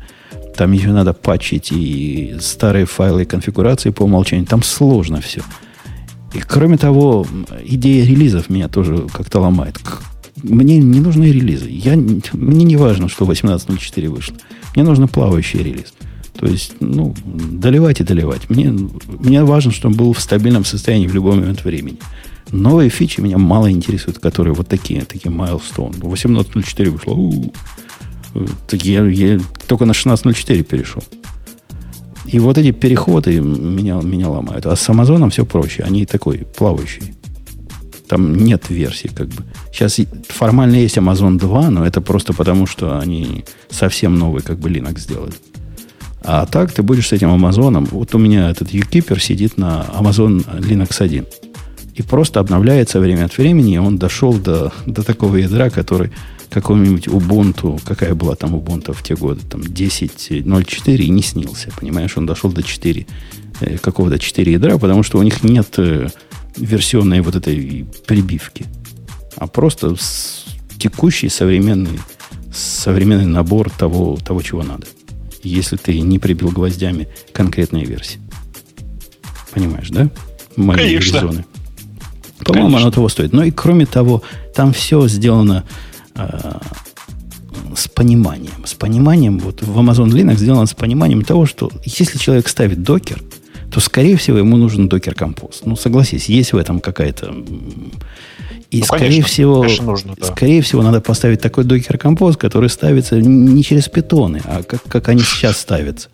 Там 0.57 0.73
еще 0.73 0.89
надо 0.89 1.13
патчить 1.13 1.71
и 1.71 2.37
старые 2.41 2.85
файлы 2.85 3.23
и 3.23 3.27
конфигурации 3.27 3.91
по 3.91 4.03
умолчанию. 4.03 4.47
Там 4.47 4.63
сложно 4.63 5.21
все. 5.21 5.43
И 6.35 6.41
кроме 6.41 6.77
того, 6.77 7.27
идея 7.65 8.05
релизов 8.05 8.51
меня 8.51 8.69
тоже 8.69 9.07
как-то 9.13 9.41
ломает. 9.41 9.79
Мне 10.43 10.79
не 10.79 11.01
нужны 11.01 11.27
релизы. 11.27 11.69
Я, 11.71 11.97
мне 11.97 12.65
не 12.65 12.77
важно, 12.77 13.09
что 13.09 13.25
18.04 13.25 14.09
вышло. 14.09 14.37
Мне 14.75 14.85
нужен 14.85 15.09
плавающий 15.09 15.61
релиз. 15.61 15.95
То 16.39 16.47
есть, 16.47 16.75
ну, 16.79 17.15
доливать 17.25 18.01
и 18.01 18.05
доливать. 18.05 18.49
Мне, 18.49 18.73
мне 19.07 19.43
важно, 19.43 19.73
чтобы 19.73 19.93
он 19.93 19.99
был 19.99 20.13
в 20.13 20.21
стабильном 20.21 20.65
состоянии 20.65 21.09
в 21.09 21.15
любой 21.15 21.37
момент 21.37 21.65
времени. 21.65 21.99
Новые 22.53 22.89
фичи 22.89 23.21
меня 23.21 23.39
мало 23.39 23.71
интересуют, 23.71 24.19
которые 24.19 24.55
вот 24.55 24.69
такие, 24.69 25.03
такие 25.03 25.35
milestone. 25.35 25.99
18.04 26.01 26.91
вышло. 26.91 27.13
У-у-у. 27.13 27.53
Так 28.67 28.85
я, 28.85 29.05
я 29.05 29.41
только 29.67 29.85
на 29.85 29.93
16.04 29.93 30.63
перешел. 30.63 31.03
И 32.27 32.39
вот 32.39 32.59
эти 32.59 32.73
переходы 32.73 33.41
меня, 33.41 34.01
меня 34.03 34.29
ломают. 34.29 34.67
А 34.67 34.77
с 34.77 34.89
Амазоном 34.89 35.31
все 35.31 35.45
проще. 35.45 35.83
Они 35.83 36.07
такой 36.07 36.47
плавающий. 36.57 37.15
Там 38.07 38.37
нет 38.37 38.71
версии, 38.71 39.09
как 39.09 39.29
бы. 39.29 39.45
Сейчас 39.73 40.01
формально 40.29 40.77
есть 40.77 40.97
Amazon 40.97 41.39
2, 41.39 41.71
но 41.71 41.87
это 41.87 42.01
просто 42.01 42.33
потому, 42.33 42.67
что 42.67 42.99
они 42.99 43.45
совсем 43.71 44.15
новый, 44.15 44.43
как 44.43 44.59
бы, 44.59 44.71
Linux 44.71 45.01
сделали. 45.01 45.35
А 46.23 46.47
так 46.47 46.73
ты 46.73 46.83
будешь 46.83 47.09
с 47.09 47.13
этим 47.13 47.31
Амазоном. 47.31 47.87
Вот 47.87 48.15
у 48.15 48.19
меня 48.19 48.51
этот 48.51 48.73
UKeeper 48.73 49.21
сидит 49.21 49.59
на 49.59 49.87
Amazon 49.95 50.45
Linux 50.59 51.03
1 51.03 51.27
и 51.99 52.03
просто 52.03 52.41
обновляется 52.41 53.01
время 53.01 53.25
от 53.25 53.37
времени, 53.37 53.75
и 53.75 53.79
он 53.79 53.99
дошел 53.99 54.33
до, 54.33 54.73
до 54.87 55.03
такого 55.03 55.37
ядра, 55.37 55.69
который 55.69 56.13
какому-нибудь 56.49 57.09
Ubuntu, 57.09 57.81
какая 57.85 58.15
была 58.15 58.35
там 58.37 58.55
Ubuntu 58.55 58.93
в 58.93 59.03
те 59.03 59.17
годы, 59.17 59.41
там 59.51 59.61
10.04 59.63 60.97
и 60.97 61.11
не 61.11 61.23
снился, 61.23 61.71
понимаешь, 61.79 62.17
он 62.17 62.27
дошел 62.27 62.51
до 62.53 62.63
4, 62.63 63.07
э, 63.61 63.79
какого-то 63.79 64.19
4 64.19 64.53
ядра, 64.53 64.79
потому 64.79 65.03
что 65.03 65.19
у 65.19 65.23
них 65.23 65.43
нет 65.43 65.75
э, 65.79 66.09
версионной 66.57 67.21
вот 67.21 67.35
этой 67.35 67.87
прибивки, 68.07 68.67
а 69.37 69.47
просто 69.47 69.97
текущий 70.79 71.29
современный, 71.29 71.99
современный 72.55 73.27
набор 73.27 73.71
того, 73.71 74.17
того, 74.25 74.41
чего 74.43 74.63
надо. 74.63 74.87
Если 75.43 75.77
ты 75.77 76.01
не 76.01 76.19
прибил 76.19 76.51
гвоздями 76.51 77.09
конкретные 77.33 77.85
версии. 77.85 78.21
Понимаешь, 79.53 79.89
да? 79.91 80.11
Мои 80.57 80.77
Конечно. 80.77 81.17
Резоны. 81.17 81.45
По-моему, 82.53 82.77
оно 82.77 82.91
того 82.91 83.09
стоит. 83.09 83.33
Но 83.33 83.45
и 83.45 83.51
кроме 83.51 83.87
того, 83.87 84.23
там 84.55 84.73
все 84.73 85.07
сделано 85.09 85.65
э, 86.15 86.59
с 87.75 87.89
пониманием. 87.89 88.65
С 88.65 88.75
пониманием, 88.75 89.39
вот 89.39 89.63
в 89.63 89.79
Amazon 89.79 90.09
Linux 90.09 90.37
сделан 90.37 90.67
с 90.67 90.75
пониманием 90.75 91.23
того, 91.23 91.47
что 91.47 91.71
если 91.85 92.19
человек 92.19 92.49
ставит 92.49 92.83
докер, 92.83 93.23
то, 93.71 93.81
скорее 93.81 94.17
всего, 94.17 94.39
ему 94.39 94.57
нужен 94.57 94.89
докер 94.89 95.15
компост. 95.15 95.67
Ну, 95.67 95.77
согласись, 95.77 96.29
есть 96.29 96.53
в 96.53 96.57
этом 96.57 96.81
какая-то... 96.81 97.35
И, 98.71 98.81
ну, 98.81 98.85
скорее 98.85 99.09
конечно, 99.09 99.29
всего, 99.29 99.61
конечно 99.63 99.85
нужно, 99.87 100.15
да. 100.19 100.27
скорее 100.27 100.61
всего, 100.61 100.83
надо 100.83 101.01
поставить 101.01 101.41
такой 101.41 101.65
докер 101.65 101.97
компост, 101.97 102.39
который 102.39 102.69
ставится 102.69 103.19
не 103.19 103.63
через 103.63 103.89
питоны, 103.89 104.43
а 104.45 104.63
как, 104.63 104.83
как 104.83 105.09
они 105.09 105.23
сейчас 105.23 105.57
ставятся. 105.59 106.09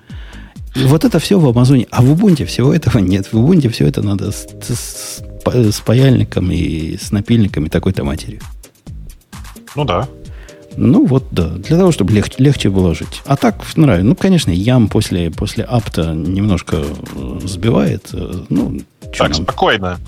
И 0.76 0.84
вот 0.84 1.04
это 1.04 1.18
все 1.18 1.38
в 1.38 1.48
Амазоне. 1.48 1.86
А 1.90 2.02
в 2.02 2.12
Ubuntu 2.12 2.44
всего 2.46 2.74
этого 2.74 2.98
нет. 2.98 3.32
В 3.32 3.34
Ubuntu 3.34 3.68
все 3.70 3.86
это 3.86 4.02
надо 4.02 4.32
с, 4.32 4.46
с, 4.62 5.22
с 5.46 5.80
паяльником 5.80 6.50
и 6.50 6.96
с 6.96 7.10
напильником 7.12 7.66
и 7.66 7.68
такой-то 7.68 8.04
матерью. 8.04 8.40
Ну 9.74 9.84
да. 9.84 10.08
Ну 10.76 11.06
вот, 11.06 11.24
да. 11.30 11.48
Для 11.48 11.76
того, 11.76 11.92
чтобы 11.92 12.12
легче, 12.12 12.34
легче 12.38 12.68
было 12.68 12.94
жить. 12.94 13.22
А 13.26 13.36
так 13.36 13.62
нравится. 13.76 14.06
Ну, 14.06 14.16
конечно, 14.16 14.50
ям 14.50 14.88
после, 14.88 15.30
после 15.30 15.64
апта 15.64 16.12
немножко 16.14 16.78
э, 16.84 17.40
сбивает. 17.44 18.10
Э, 18.12 18.44
ну, 18.48 18.80
так, 19.16 19.30
нам? 19.30 19.34
спокойно. 19.34 20.00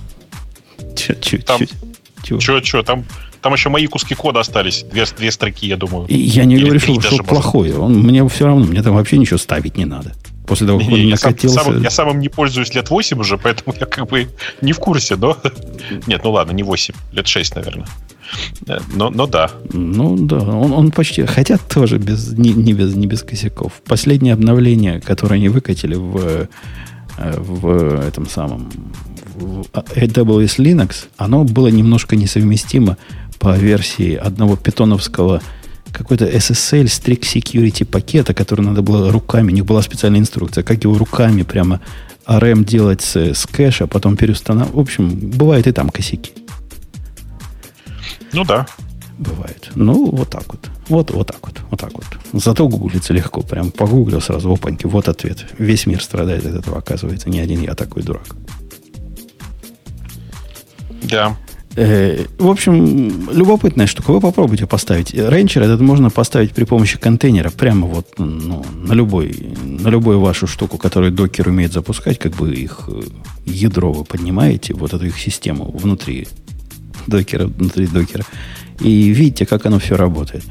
Чуть-чуть. 0.97 1.45
Там, 1.45 1.61
чего, 2.23 2.61
чего, 2.61 2.83
там, 2.83 3.05
там 3.47 3.53
еще 3.53 3.69
мои 3.69 3.87
куски 3.87 4.17
кода 4.17 4.41
остались. 4.41 4.85
Две, 4.91 5.05
две 5.17 5.31
строки, 5.31 5.69
я 5.69 5.77
думаю. 5.77 6.09
И 6.09 6.17
я 6.17 6.45
не 6.45 6.57
Или 6.57 6.65
говорю, 6.65 6.81
что, 6.81 7.01
что 7.01 7.23
плохое. 7.23 7.79
Он, 7.79 7.97
мне 7.97 8.29
все 8.29 8.47
равно, 8.47 8.65
мне 8.65 8.83
там 8.83 8.97
вообще 8.97 9.19
ничего 9.19 9.39
ставить 9.39 9.77
не 9.77 9.85
надо. 9.85 10.15
После 10.49 10.67
того, 10.67 10.81
как 10.81 10.89
он 10.89 11.09
накатился... 11.09 11.61
Сам, 11.61 11.81
я 11.81 11.91
самым 11.91 12.19
не 12.19 12.29
пользуюсь 12.29 12.75
лет 12.75 12.91
8 12.91 13.21
уже, 13.21 13.39
поэтому 13.39 13.77
я 13.79 13.87
как 13.87 14.09
бы 14.09 14.27
не 14.63 14.73
в 14.73 14.81
курсе, 14.81 15.15
но... 15.15 15.37
Нет, 16.09 16.23
ну 16.25 16.33
ладно, 16.33 16.51
не 16.51 16.65
8, 16.65 16.93
лет 17.13 17.29
6, 17.29 17.55
наверное. 17.55 17.87
Но, 18.97 19.11
но 19.11 19.29
да. 19.29 19.53
Ну 19.73 20.17
да, 20.17 20.39
он, 20.39 20.73
он 20.73 20.91
почти... 20.91 21.25
Хотя 21.25 21.57
тоже 21.57 21.99
без, 21.99 22.33
не, 22.33 22.51
не, 22.51 22.73
без, 22.73 22.97
не 22.97 23.07
без 23.07 23.23
косяков. 23.23 23.75
Последнее 23.87 24.35
обновление, 24.35 25.01
которое 25.01 25.37
они 25.37 25.49
выкатили 25.49 25.95
в, 25.95 26.49
э, 27.19 27.35
в 27.39 28.01
этом 28.09 28.29
самом... 28.29 28.73
В 29.37 29.67
AWS 29.75 30.57
Linux, 30.59 31.09
оно 31.19 31.45
было 31.45 31.69
немножко 31.69 32.17
несовместимо 32.17 32.97
по 33.39 33.57
версии 33.57 34.15
одного 34.15 34.57
питоновского 34.57 35.41
какой-то 35.93 36.27
SSL 36.27 36.85
Strict 36.85 37.23
Security 37.23 37.85
пакета, 37.85 38.35
который 38.35 38.63
надо 38.63 38.83
было 38.83 39.11
руками, 39.11 39.51
у 39.51 39.55
них 39.55 39.65
была 39.65 39.83
специальная 39.83 40.21
инструкция, 40.21 40.63
как 40.63 40.85
его 40.85 40.99
руками 40.99 41.43
прямо 41.43 41.81
RM 42.27 42.65
делать 42.65 43.03
с, 43.03 43.17
с 43.17 43.47
кэша, 43.47 43.87
потом 43.87 44.17
переустанавливать. 44.17 44.75
В 44.75 44.81
общем, 44.81 45.09
бывает 45.11 45.67
и 45.67 45.73
там 45.73 45.91
косяки. 45.91 46.33
Ну 48.33 48.45
да. 48.45 48.67
Бывает. 49.19 49.71
Ну, 49.75 50.11
вот 50.11 50.29
так 50.29 50.45
вот. 50.49 50.69
Вот, 50.89 51.11
вот 51.11 51.27
так 51.29 51.39
вот. 51.47 51.61
Вот 51.71 51.81
так 51.81 51.93
вот. 51.95 52.05
Зато 52.33 52.69
гуглится 52.69 53.15
легко. 53.15 53.41
Прям 53.41 53.71
погуглил 53.71 54.21
сразу, 54.21 54.53
опаньки, 54.53 54.87
вот 54.87 55.09
ответ. 55.09 55.47
Весь 55.59 55.87
мир 55.87 56.03
страдает 56.03 56.45
от 56.45 56.55
этого, 56.57 56.79
оказывается. 56.79 57.31
Не 57.31 57.41
один 57.41 57.63
я 57.63 57.75
такой 57.75 58.03
дурак. 58.03 58.27
Да. 61.03 61.37
Э, 61.77 62.25
в 62.39 62.49
общем, 62.49 63.31
любопытная 63.31 63.87
штука. 63.87 64.11
Вы 64.13 64.21
попробуйте 64.21 64.67
поставить. 64.67 65.13
Ренчер 65.13 65.63
этот 65.63 65.81
можно 65.81 66.09
поставить 66.09 66.53
при 66.53 66.65
помощи 66.65 66.99
контейнера 66.99 67.51
прямо 67.51 67.87
вот 67.87 68.15
ну, 68.19 68.65
на, 68.75 68.95
любой, 68.95 69.55
на 69.63 69.89
любую 69.89 70.21
вашу 70.21 70.47
штуку, 70.47 70.79
которую 70.79 71.13
докер 71.13 71.49
умеет 71.49 71.73
запускать, 71.73 72.19
как 72.19 72.33
бы 72.33 72.55
их 72.55 72.89
э, 72.89 73.03
ядро 73.45 73.93
вы 73.93 74.05
поднимаете, 74.05 74.73
вот 74.73 74.95
эту 74.95 75.05
их 75.05 75.19
систему 75.19 75.71
внутри 75.71 76.27
докера, 77.07 77.47
внутри 77.47 77.87
докера. 77.87 78.25
И 78.81 79.09
видите, 79.11 79.45
как 79.45 79.67
оно 79.67 79.79
все 79.79 79.97
работает. 79.97 80.45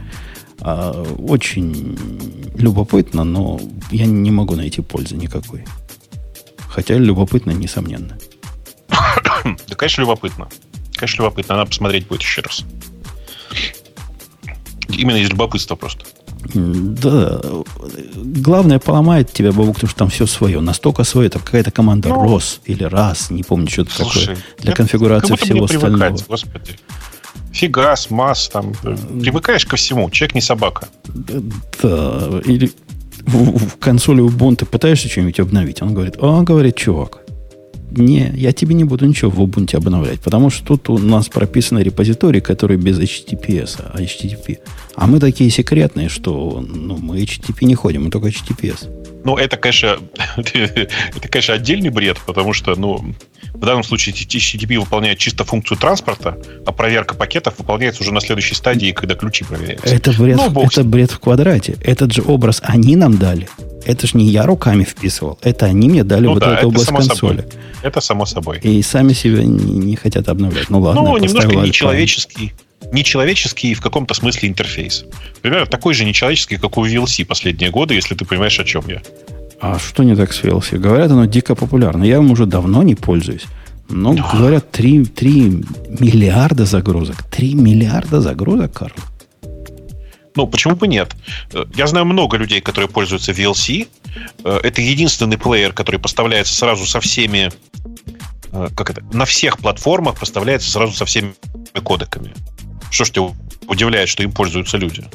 А, 0.62 1.04
очень 1.18 1.98
любопытно, 2.56 3.24
но 3.24 3.60
я 3.92 4.06
не 4.06 4.32
могу 4.32 4.56
найти 4.56 4.82
пользы 4.82 5.16
никакой. 5.16 5.66
Хотя 6.68 6.96
любопытно, 6.98 7.52
несомненно. 7.52 8.18
Да, 9.68 9.76
конечно, 9.76 10.02
любопытно. 10.02 10.48
Конечно, 10.96 11.24
любопытно. 11.24 11.56
Надо 11.56 11.70
посмотреть 11.70 12.08
будет 12.08 12.22
еще 12.22 12.42
раз. 12.42 12.64
Именно 14.88 15.18
из 15.18 15.30
любопытства 15.30 15.76
просто. 15.76 16.06
Да. 16.54 17.42
Главное, 18.16 18.80
поломает 18.80 19.32
тебя, 19.34 19.52
Бабук, 19.52 19.76
потому 19.76 19.90
что 19.90 20.00
там 20.00 20.10
все 20.10 20.26
свое. 20.26 20.60
Настолько 20.62 21.04
свое. 21.04 21.28
Это 21.28 21.40
какая-то 21.40 21.72
команда 21.72 22.10
ну, 22.10 22.24
ROS 22.24 22.60
или 22.66 22.86
RAS, 22.88 23.34
не 23.34 23.44
помню, 23.44 23.70
что 23.70 23.82
это 23.82 23.98
такое. 23.98 24.38
Для 24.60 24.74
конфигурации 24.74 25.36
всего 25.36 25.66
остального. 25.66 26.18
Господи. 26.28 26.78
Фигас, 27.52 28.10
масс, 28.10 28.50
там. 28.50 28.74
Привыкаешь 28.74 29.66
ко 29.66 29.76
всему. 29.76 30.10
Человек 30.10 30.36
не 30.36 30.42
собака. 30.42 30.88
Да. 31.08 32.42
Или 32.46 32.72
в, 33.22 33.58
в 33.58 33.78
консоли 33.78 34.22
Ubuntu 34.22 34.66
пытаешься 34.66 35.10
что-нибудь 35.10 35.40
обновить. 35.40 35.82
Он 35.82 35.94
говорит, 35.94 36.18
он 36.20 36.46
говорит, 36.46 36.76
чувак, 36.76 37.20
не, 37.98 38.32
я 38.36 38.52
тебе 38.52 38.76
не 38.76 38.84
буду 38.84 39.06
ничего 39.06 39.32
в 39.32 39.42
Ubuntu 39.42 39.78
обновлять, 39.78 40.20
потому 40.20 40.50
что 40.50 40.66
тут 40.66 40.90
у 40.90 40.98
нас 40.98 41.28
прописаны 41.30 41.80
репозитории, 41.80 42.40
которые 42.40 42.78
без 42.78 43.00
HTTPS, 43.00 43.82
а 43.94 44.02
HTTP. 44.02 44.60
А 44.96 45.08
мы 45.08 45.20
такие 45.20 45.50
секретные, 45.50 46.10
что 46.10 46.66
ну, 46.68 46.98
мы 46.98 47.22
HTTP 47.22 47.66
не 47.66 47.76
ходим, 47.76 48.04
мы 48.04 48.12
только 48.12 48.28
HTTPS. 48.28 48.88
Ну, 49.24 49.38
это, 49.38 49.58
конечно, 49.58 49.98
это, 50.38 51.28
конечно, 51.30 51.54
отдельный 51.56 51.90
бред, 51.90 52.18
потому 52.26 52.54
что, 52.54 52.76
ну, 52.76 53.04
в 53.56 53.66
данном 53.66 53.84
случае 53.84 54.14
HTTP 54.14 54.80
выполняет 54.80 55.18
чисто 55.18 55.44
функцию 55.44 55.78
транспорта, 55.78 56.38
а 56.66 56.72
проверка 56.72 57.16
пакетов 57.16 57.56
выполняется 57.58 58.04
уже 58.04 58.14
на 58.14 58.22
следующей 58.22 58.56
стадии, 58.56 58.92
когда 58.92 59.16
ключи 59.16 59.46
проверяются. 59.46 59.94
Это 59.94 60.12
бред, 60.14 60.38
ну, 60.38 60.64
это 60.64 60.84
бред 60.84 61.12
в 61.12 61.20
квадрате. 61.20 61.78
Этот 61.82 62.14
же 62.14 62.22
образ 62.22 62.62
они 62.64 62.96
нам 62.96 63.18
дали. 63.18 63.48
Это 63.86 64.08
же 64.08 64.18
не 64.18 64.26
я 64.30 64.46
руками 64.46 64.84
вписывал. 64.84 65.38
Это 65.42 65.68
они 65.68 65.90
мне 65.90 66.04
дали 66.04 66.26
ну, 66.26 66.34
вот 66.34 66.40
да, 66.40 66.58
эту 66.58 66.68
область 66.70 66.88
консоли. 66.88 67.38
Собой. 67.38 67.54
Это 67.84 68.02
само 68.02 68.26
собой. 68.26 68.60
И 68.60 68.82
сами 68.82 69.14
себя 69.14 69.44
не, 69.44 69.74
не 69.78 69.96
хотят 69.96 70.28
обновлять. 70.28 70.70
Ну 70.70 70.80
ладно. 70.80 71.04
Ну, 71.04 71.18
немножко 71.18 71.56
нечеловеческий. 71.56 72.54
Нечеловеческий 72.92 73.74
в 73.74 73.82
каком-то 73.82 74.14
смысле 74.14 74.50
интерфейс. 74.50 75.06
Примерно 75.42 75.66
такой 75.66 75.94
же 75.94 76.04
нечеловеческий, 76.06 76.58
как 76.58 76.78
у 76.78 76.86
VLC 76.86 77.26
последние 77.26 77.70
годы, 77.70 77.94
если 77.94 78.16
ты 78.16 78.26
понимаешь, 78.26 78.60
о 78.60 78.64
чем 78.64 78.84
я. 78.88 79.02
А 79.60 79.80
что 79.80 80.04
не 80.04 80.16
так 80.16 80.34
с 80.34 80.44
VLC? 80.44 80.78
Говорят, 80.78 81.12
оно 81.12 81.26
дико 81.26 81.56
популярно. 81.56 82.04
Я 82.04 82.18
им 82.18 82.32
уже 82.32 82.46
давно 82.46 82.84
не 82.84 82.96
пользуюсь. 82.96 83.46
Но, 83.90 84.14
Но. 84.14 84.30
говорят, 84.34 84.72
3, 84.72 85.06
3 85.06 85.64
миллиарда 86.00 86.66
загрузок. 86.66 87.24
3 87.24 87.56
миллиарда 87.56 88.22
загрузок, 88.22 88.74
Карл. 88.74 88.96
Ну, 90.36 90.48
почему 90.48 90.76
бы 90.76 90.88
нет? 90.88 91.16
Э, 91.54 91.66
я 91.76 91.88
знаю 91.88 92.06
много 92.06 92.38
людей, 92.38 92.62
которые 92.62 92.90
пользуются 92.90 93.32
VLC. 93.32 93.88
Э, 94.44 94.60
это 94.64 94.82
единственный 94.82 95.38
плеер, 95.38 95.72
который 95.74 96.00
поставляется 96.00 96.54
сразу 96.54 96.86
со 96.86 97.00
всеми... 97.00 97.52
Э, 98.52 98.68
как 98.76 98.90
это? 98.90 99.02
На 99.14 99.26
всех 99.26 99.60
платформах 99.60 100.20
поставляется 100.20 100.70
сразу 100.70 100.94
со 100.94 101.06
всеми 101.06 101.36
кодеками. 101.84 102.34
Что 102.92 103.06
ж 103.06 103.12
тебя 103.12 103.26
удивляет, 103.68 104.10
что 104.10 104.24
им 104.24 104.32
пользуются 104.32 104.78
люди? 104.78 105.06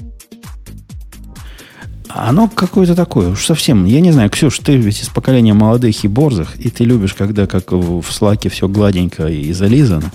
Оно 2.15 2.49
какое-то 2.49 2.95
такое, 2.95 3.31
уж 3.31 3.45
совсем. 3.45 3.85
Я 3.85 4.01
не 4.01 4.13
знаю, 4.13 4.31
Ксюш, 4.31 4.59
ты 4.59 4.77
ведь 4.77 5.03
из 5.03 5.09
поколения 5.09 5.55
молодых 5.55 6.05
и 6.05 6.09
борзых, 6.09 6.59
и 6.59 6.71
ты 6.71 6.85
любишь, 6.85 7.15
когда 7.15 7.47
как 7.47 7.73
в 7.73 8.05
слаке 8.11 8.49
все 8.49 8.69
гладенько 8.69 9.27
и 9.27 9.53
зализано. 9.53 10.11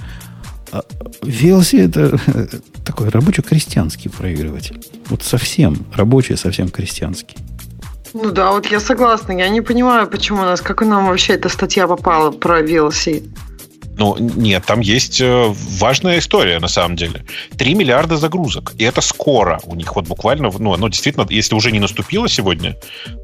А 0.71 0.83
VLC 1.21 1.85
это 1.85 2.19
такой 2.83 3.09
рабочо-крестьянский 3.09 4.09
проигрыватель. 4.09 4.81
Вот 5.09 5.23
совсем 5.23 5.85
рабочий, 5.93 6.35
совсем 6.35 6.69
крестьянский. 6.69 7.37
Ну 8.13 8.31
да, 8.31 8.51
вот 8.51 8.65
я 8.67 8.79
согласна. 8.79 9.33
Я 9.33 9.49
не 9.49 9.61
понимаю, 9.61 10.07
почему 10.07 10.41
у 10.41 10.45
нас, 10.45 10.61
как 10.61 10.81
нам 10.81 11.07
вообще 11.07 11.33
эта 11.33 11.49
статья 11.49 11.87
попала 11.87 12.31
про 12.31 12.61
VLC. 12.61 13.23
Ну, 13.97 14.17
нет, 14.19 14.65
там 14.65 14.81
есть 14.81 15.21
э, 15.21 15.53
важная 15.79 16.19
история, 16.19 16.59
на 16.59 16.67
самом 16.67 16.95
деле. 16.95 17.23
3 17.57 17.75
миллиарда 17.75 18.17
загрузок. 18.17 18.73
И 18.77 18.83
это 18.83 19.01
скоро 19.01 19.59
у 19.65 19.75
них. 19.75 19.95
Вот 19.95 20.07
буквально, 20.07 20.51
ну, 20.59 20.73
оно 20.73 20.89
действительно, 20.89 21.25
если 21.29 21.55
уже 21.55 21.71
не 21.71 21.79
наступило 21.79 22.27
сегодня, 22.27 22.75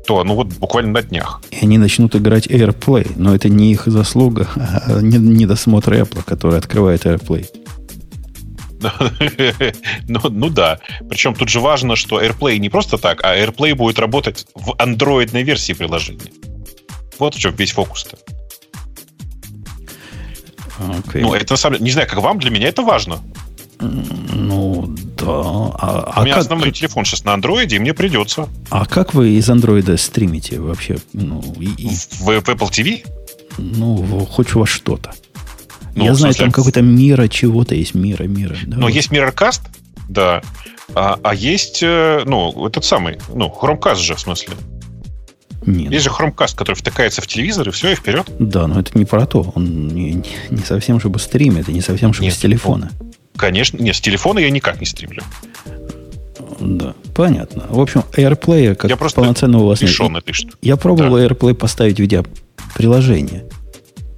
то, 0.07 0.23
ну, 0.23 0.35
вот 0.35 0.47
буквально 0.47 0.91
на 0.91 1.01
днях. 1.01 1.41
И 1.51 1.57
они 1.61 1.77
начнут 1.77 2.15
играть 2.15 2.47
AirPlay. 2.47 3.13
Но 3.15 3.35
это 3.35 3.49
не 3.49 3.71
их 3.71 3.83
заслуга, 3.85 4.47
а 4.55 5.01
недосмотр 5.01 5.93
Apple, 5.93 6.23
который 6.23 6.57
открывает 6.57 7.05
AirPlay. 7.05 7.47
ну, 10.07 10.19
ну 10.29 10.49
да. 10.49 10.79
Причем 11.09 11.35
тут 11.35 11.49
же 11.49 11.59
важно, 11.59 11.95
что 11.95 12.21
AirPlay 12.21 12.57
не 12.57 12.69
просто 12.69 12.97
так, 12.97 13.23
а 13.23 13.37
AirPlay 13.37 13.75
будет 13.75 13.99
работать 13.99 14.47
в 14.55 14.73
андроидной 14.77 15.43
версии 15.43 15.73
приложения. 15.73 16.31
Вот 17.19 17.35
в 17.35 17.39
чем 17.39 17.55
весь 17.55 17.71
фокус-то. 17.71 18.17
Okay. 20.81 21.21
Ну, 21.21 21.33
это 21.33 21.53
на 21.53 21.57
самом 21.57 21.75
деле, 21.75 21.85
не 21.85 21.91
знаю, 21.91 22.07
как 22.07 22.19
вам, 22.19 22.39
для 22.39 22.49
меня 22.49 22.67
это 22.67 22.81
важно. 22.81 23.19
Ну, 23.79 24.85
да. 25.17 25.25
А, 25.25 26.13
У 26.15 26.19
а 26.19 26.23
меня 26.23 26.35
как... 26.35 26.43
основной 26.43 26.71
телефон 26.71 27.05
сейчас 27.05 27.23
на 27.23 27.33
андроиде, 27.33 27.77
и 27.77 27.79
мне 27.79 27.93
придется. 27.93 28.47
А 28.69 28.85
как 28.85 29.13
вы 29.13 29.31
из 29.31 29.49
андроида 29.49 29.97
стримите 29.97 30.59
вообще? 30.59 30.97
Ну, 31.13 31.41
и... 31.59 31.87
в, 31.89 32.21
в 32.21 32.29
Apple 32.29 32.69
TV? 32.69 33.05
Ну, 33.57 34.25
хоть 34.29 34.53
во 34.53 34.65
что-то. 34.65 35.13
Ну, 35.95 36.05
Я 36.05 36.15
знаю, 36.15 36.33
там 36.35 36.51
какой-то 36.51 36.81
мира 36.81 37.27
чего-то 37.27 37.75
есть, 37.75 37.95
мира, 37.95 38.23
мира. 38.23 38.55
Да, 38.65 38.77
Но 38.77 38.83
вот. 38.83 38.93
есть 38.93 39.11
Mirrorcast, 39.11 39.61
да. 40.07 40.41
А, 40.93 41.19
а 41.23 41.33
есть, 41.33 41.81
э, 41.83 42.23
ну, 42.25 42.67
этот 42.67 42.85
самый, 42.85 43.19
ну, 43.33 43.47
Chromecast 43.47 43.95
же, 43.95 44.15
в 44.15 44.19
смысле. 44.19 44.55
Нет. 45.65 45.91
Есть 45.91 46.05
же 46.05 46.09
Chromecast, 46.09 46.55
который 46.55 46.75
втыкается 46.75 47.21
в 47.21 47.27
телевизор, 47.27 47.69
и 47.69 47.71
все, 47.71 47.91
и 47.91 47.95
вперед. 47.95 48.27
Да, 48.39 48.67
но 48.67 48.79
это 48.79 48.97
не 48.97 49.05
про 49.05 49.25
то. 49.25 49.51
Он 49.55 49.87
не, 49.87 50.13
не, 50.13 50.29
не 50.49 50.63
совсем 50.63 50.99
чтобы 50.99 51.19
стримит, 51.19 51.69
и 51.69 51.73
не 51.73 51.81
совсем 51.81 52.13
чтобы 52.13 52.25
Нет, 52.25 52.35
с 52.35 52.39
телефона. 52.39 52.91
Конечно, 53.37 53.77
нет, 53.77 53.95
с 53.95 54.01
телефона 54.01 54.39
я 54.39 54.49
никак 54.49 54.79
не 54.79 54.85
стримлю. 54.85 55.23
Да, 56.59 56.93
понятно. 57.15 57.65
В 57.69 57.79
общем, 57.79 58.03
AirPlay 58.13 58.75
как 58.75 58.89
я 58.89 58.97
просто 58.97 59.21
полноценного 59.21 59.63
у 59.63 59.67
вас 59.67 59.81
нет. 59.81 59.91
этой 59.91 60.33
штуки. 60.33 60.57
Я 60.61 60.77
пробовал 60.77 61.17
Да. 61.17 61.25
AirPlay 61.25 61.53
поставить 61.53 61.97
в 61.97 61.99
виде 61.99 62.23
приложения 62.75 63.45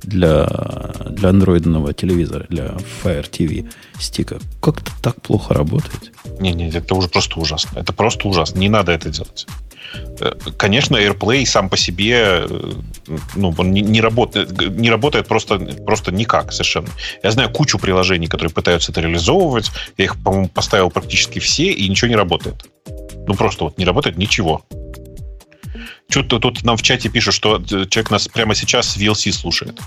для, 0.04 0.46
для 1.10 1.30
андроидного 1.30 1.94
телевизора, 1.94 2.46
для 2.50 2.76
Fire 3.04 3.30
TV 3.30 3.70
стика. 4.00 4.40
Как-то 4.62 4.92
так 5.02 5.22
плохо 5.22 5.54
работает. 5.54 6.12
Не, 6.40 6.52
не, 6.54 6.70
это 6.70 6.96
уже 6.96 7.08
просто 7.08 7.40
ужасно. 7.40 7.80
Это 7.80 7.94
просто 7.94 8.28
ужасно. 8.28 8.60
Не 8.60 8.70
надо 8.70 8.92
это 8.92 9.10
делать. 9.10 9.48
Э, 10.20 10.34
Конечно, 10.58 10.98
AirPlay 10.98 11.46
сам 11.46 11.70
по 11.70 11.78
себе 11.78 12.46
э, 12.50 12.72
ну, 13.36 13.54
он 13.58 13.72
не, 13.72 13.82
не 13.82 14.02
работает, 14.02 14.52
не 14.78 14.90
работает 14.90 15.28
просто, 15.28 15.60
просто 15.60 16.12
никак 16.12 16.52
совершенно. 16.52 16.90
Я 17.24 17.32
знаю 17.32 17.50
кучу 17.50 17.80
приложений, 17.80 18.28
которые 18.28 18.54
пытаются 18.54 18.92
это 18.92 19.02
реализовывать. 19.02 19.72
Я 19.98 20.06
их, 20.06 20.22
по-моему, 20.24 20.48
поставил 20.48 20.90
практически 20.90 21.40
все, 21.40 21.72
и 21.72 21.90
ничего 21.90 22.10
не 22.10 22.16
работает. 22.16 22.66
Ну, 23.28 23.34
просто 23.34 23.66
вот 23.66 23.78
не 23.78 23.86
работает 23.86 24.18
ничего. 24.18 24.66
Что-то 26.10 26.40
тут 26.40 26.64
нам 26.64 26.78
в 26.78 26.82
чате 26.82 27.10
пишут, 27.10 27.34
что 27.34 27.58
э, 27.58 27.86
человек 27.90 28.12
нас 28.12 28.28
прямо 28.28 28.56
сейчас 28.56 28.98
VLC 28.98 29.32
слушает. 29.32 29.80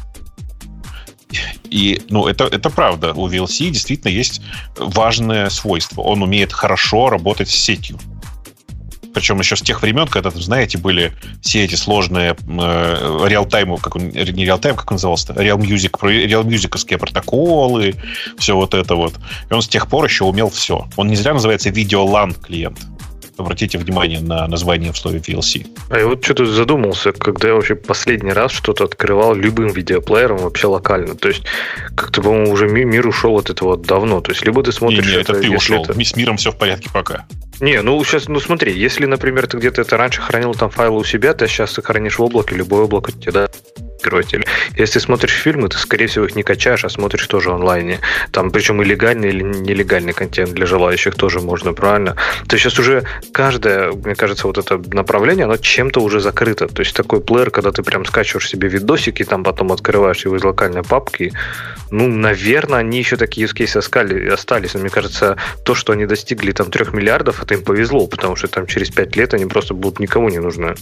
И, 1.70 2.00
ну, 2.08 2.26
это, 2.26 2.44
это 2.44 2.70
правда. 2.70 3.12
У 3.12 3.28
VLC 3.28 3.70
действительно 3.70 4.10
есть 4.10 4.40
важное 4.76 5.50
свойство. 5.50 6.02
Он 6.02 6.22
умеет 6.22 6.52
хорошо 6.52 7.10
работать 7.10 7.48
с 7.48 7.54
сетью. 7.54 7.98
Причем 9.16 9.38
еще 9.38 9.56
с 9.56 9.62
тех 9.62 9.80
времен, 9.80 10.06
когда, 10.08 10.30
там, 10.30 10.42
знаете, 10.42 10.76
были 10.76 11.10
все 11.40 11.64
эти 11.64 11.74
сложные 11.74 12.36
э, 12.46 13.26
реалтайм, 13.26 13.78
как 13.78 13.96
он, 13.96 14.10
не 14.10 14.44
реалтайм, 14.44 14.76
как 14.76 14.90
он 14.90 14.96
назывался, 14.96 15.32
Real 15.32 15.56
Music, 15.56 15.92
Real 16.02 16.44
Musicовские 16.44 16.98
протоколы, 16.98 17.94
все 18.36 18.54
вот 18.54 18.74
это 18.74 18.94
вот. 18.94 19.14
И 19.48 19.54
он 19.54 19.62
с 19.62 19.68
тех 19.68 19.88
пор 19.88 20.04
еще 20.04 20.24
умел 20.24 20.50
все. 20.50 20.86
Он 20.96 21.08
не 21.08 21.16
зря 21.16 21.32
называется 21.32 21.70
видеолан 21.70 22.34
клиент. 22.34 22.78
Обратите 23.38 23.78
внимание 23.78 24.20
на 24.20 24.46
название 24.48 24.92
в 24.92 24.98
слове 24.98 25.18
VLC. 25.18 25.66
А 25.90 25.98
я 25.98 26.06
вот 26.06 26.24
что-то 26.24 26.46
задумался, 26.46 27.12
когда 27.12 27.48
я 27.48 27.54
вообще 27.54 27.74
последний 27.74 28.32
раз 28.32 28.52
что-то 28.52 28.84
открывал 28.84 29.34
любым 29.34 29.68
видеоплеером 29.68 30.38
вообще 30.38 30.66
локально. 30.68 31.14
То 31.16 31.28
есть, 31.28 31.42
как-то, 31.94 32.22
по-моему, 32.22 32.50
уже 32.52 32.66
ми- 32.68 32.84
мир 32.84 33.06
ушел 33.06 33.36
от 33.36 33.50
этого 33.50 33.76
давно. 33.76 34.20
То 34.20 34.32
есть, 34.32 34.44
либо 34.44 34.62
ты 34.62 34.72
смотришь... 34.72 35.06
не, 35.06 35.12
это 35.14 35.34
ты 35.34 35.44
если 35.44 35.56
ушел. 35.56 35.84
это- 35.84 36.04
С 36.04 36.16
миром 36.16 36.36
все 36.38 36.50
в 36.50 36.56
порядке 36.56 36.88
пока. 36.92 37.26
Не, 37.60 37.80
ну 37.82 38.02
сейчас, 38.04 38.28
ну 38.28 38.38
смотри, 38.38 38.78
если, 38.78 39.06
например, 39.06 39.46
ты 39.46 39.56
где-то 39.56 39.80
это 39.82 39.96
раньше 39.96 40.20
хранил 40.20 40.54
там 40.54 40.70
файлы 40.70 40.98
у 40.98 41.04
себя, 41.04 41.32
ты 41.32 41.46
сейчас 41.46 41.72
ты 41.72 41.82
хранишь 41.82 42.18
в 42.18 42.22
облаке, 42.22 42.54
любое 42.54 42.84
облако 42.84 43.12
тебе 43.12 43.32
даст 43.32 43.52
открыватель. 43.96 44.44
Если 44.76 44.98
смотришь 44.98 45.32
фильмы, 45.32 45.68
ты, 45.68 45.78
скорее 45.78 46.06
всего, 46.06 46.26
их 46.26 46.36
не 46.36 46.42
качаешь, 46.42 46.84
а 46.84 46.88
смотришь 46.88 47.26
тоже 47.26 47.50
онлайне. 47.50 47.98
Там, 48.30 48.50
причем 48.50 48.82
и 48.82 48.84
легальный 48.84 49.28
или 49.28 49.42
нелегальный 49.42 50.12
контент 50.12 50.52
для 50.52 50.66
желающих 50.66 51.14
тоже 51.14 51.40
можно, 51.40 51.72
правильно? 51.72 52.14
То 52.46 52.54
есть 52.54 52.64
сейчас 52.64 52.78
уже 52.78 53.04
каждое, 53.32 53.92
мне 53.92 54.14
кажется, 54.14 54.46
вот 54.46 54.58
это 54.58 54.80
направление, 54.94 55.44
оно 55.44 55.56
чем-то 55.56 56.00
уже 56.00 56.20
закрыто. 56.20 56.68
То 56.68 56.82
есть 56.82 56.94
такой 56.94 57.20
плеер, 57.20 57.50
когда 57.50 57.72
ты 57.72 57.82
прям 57.82 58.04
скачиваешь 58.04 58.48
себе 58.48 58.68
видосики, 58.68 59.24
там 59.24 59.42
потом 59.42 59.72
открываешь 59.72 60.24
его 60.24 60.36
из 60.36 60.44
локальной 60.44 60.82
папки, 60.82 61.32
ну, 61.90 62.08
наверное, 62.08 62.80
они 62.80 62.98
еще 62.98 63.16
такие 63.16 63.46
use 63.46 63.78
оскали- 63.78 64.28
остались. 64.28 64.74
Но 64.74 64.80
мне 64.80 64.90
кажется, 64.90 65.36
то, 65.64 65.74
что 65.74 65.92
они 65.92 66.06
достигли 66.06 66.52
там 66.52 66.70
трех 66.70 66.92
миллиардов, 66.92 67.42
это 67.42 67.54
им 67.54 67.62
повезло, 67.62 68.06
потому 68.06 68.36
что 68.36 68.48
там 68.48 68.66
через 68.66 68.90
пять 68.90 69.16
лет 69.16 69.34
они 69.34 69.46
просто 69.46 69.74
будут 69.74 70.00
никому 70.00 70.28
не 70.28 70.38
нужны. 70.38 70.74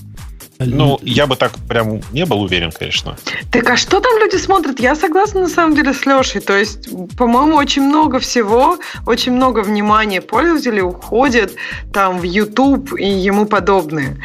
Ну, 0.59 0.99
я 1.03 1.27
бы 1.27 1.36
так 1.36 1.53
прям 1.69 2.01
не 2.12 2.24
был 2.27 2.43
уверен, 2.43 2.70
конечно. 2.70 3.03
Так 3.51 3.70
а 3.70 3.76
что 3.76 4.01
там 4.01 4.18
люди 4.18 4.36
смотрят? 4.36 4.81
Я 4.81 4.94
согласна 4.94 5.40
на 5.40 5.48
самом 5.48 5.74
деле 5.74 5.93
с 5.93 6.06
Лешей. 6.06 6.40
То 6.40 6.56
есть, 6.56 6.89
по-моему, 7.16 7.56
очень 7.56 7.82
много 7.82 8.18
всего, 8.18 8.78
очень 9.06 9.32
много 9.32 9.60
внимания 9.60 10.20
пользователей 10.20 10.82
уходит 10.82 11.55
там 11.93 12.18
в 12.18 12.22
YouTube 12.24 12.98
и 12.98 13.09
ему 13.09 13.47
подобное. 13.47 14.16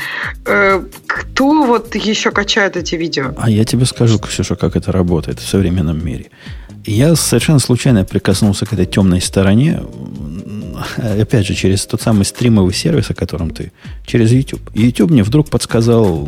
Э, 0.46 0.82
Кто 1.08 1.64
вот 1.64 1.96
еще 1.96 2.32
качает 2.32 2.78
эти 2.78 2.96
видео? 2.96 3.34
А 3.38 3.50
я 3.50 3.66
тебе 3.66 3.86
скажу, 3.86 4.20
Ксюша, 4.20 4.56
как 4.56 4.76
это 4.76 4.92
работает 4.92 5.40
в 5.40 5.48
современном 5.48 6.04
мире. 6.06 6.30
Я 6.86 7.16
совершенно 7.16 7.60
случайно 7.60 8.04
прикоснулся 8.06 8.66
к 8.66 8.74
этой 8.74 8.86
темной 8.86 9.22
стороне, 9.22 9.82
опять 10.98 11.48
же, 11.48 11.54
через 11.54 11.86
тот 11.86 12.02
самый 12.02 12.26
стримовый 12.26 12.74
сервис, 12.74 13.10
о 13.10 13.14
котором 13.14 13.52
ты, 13.52 13.72
через 14.06 14.32
YouTube. 14.32 14.62
YouTube 14.74 15.12
мне 15.12 15.24
вдруг 15.24 15.50
подсказал, 15.50 16.28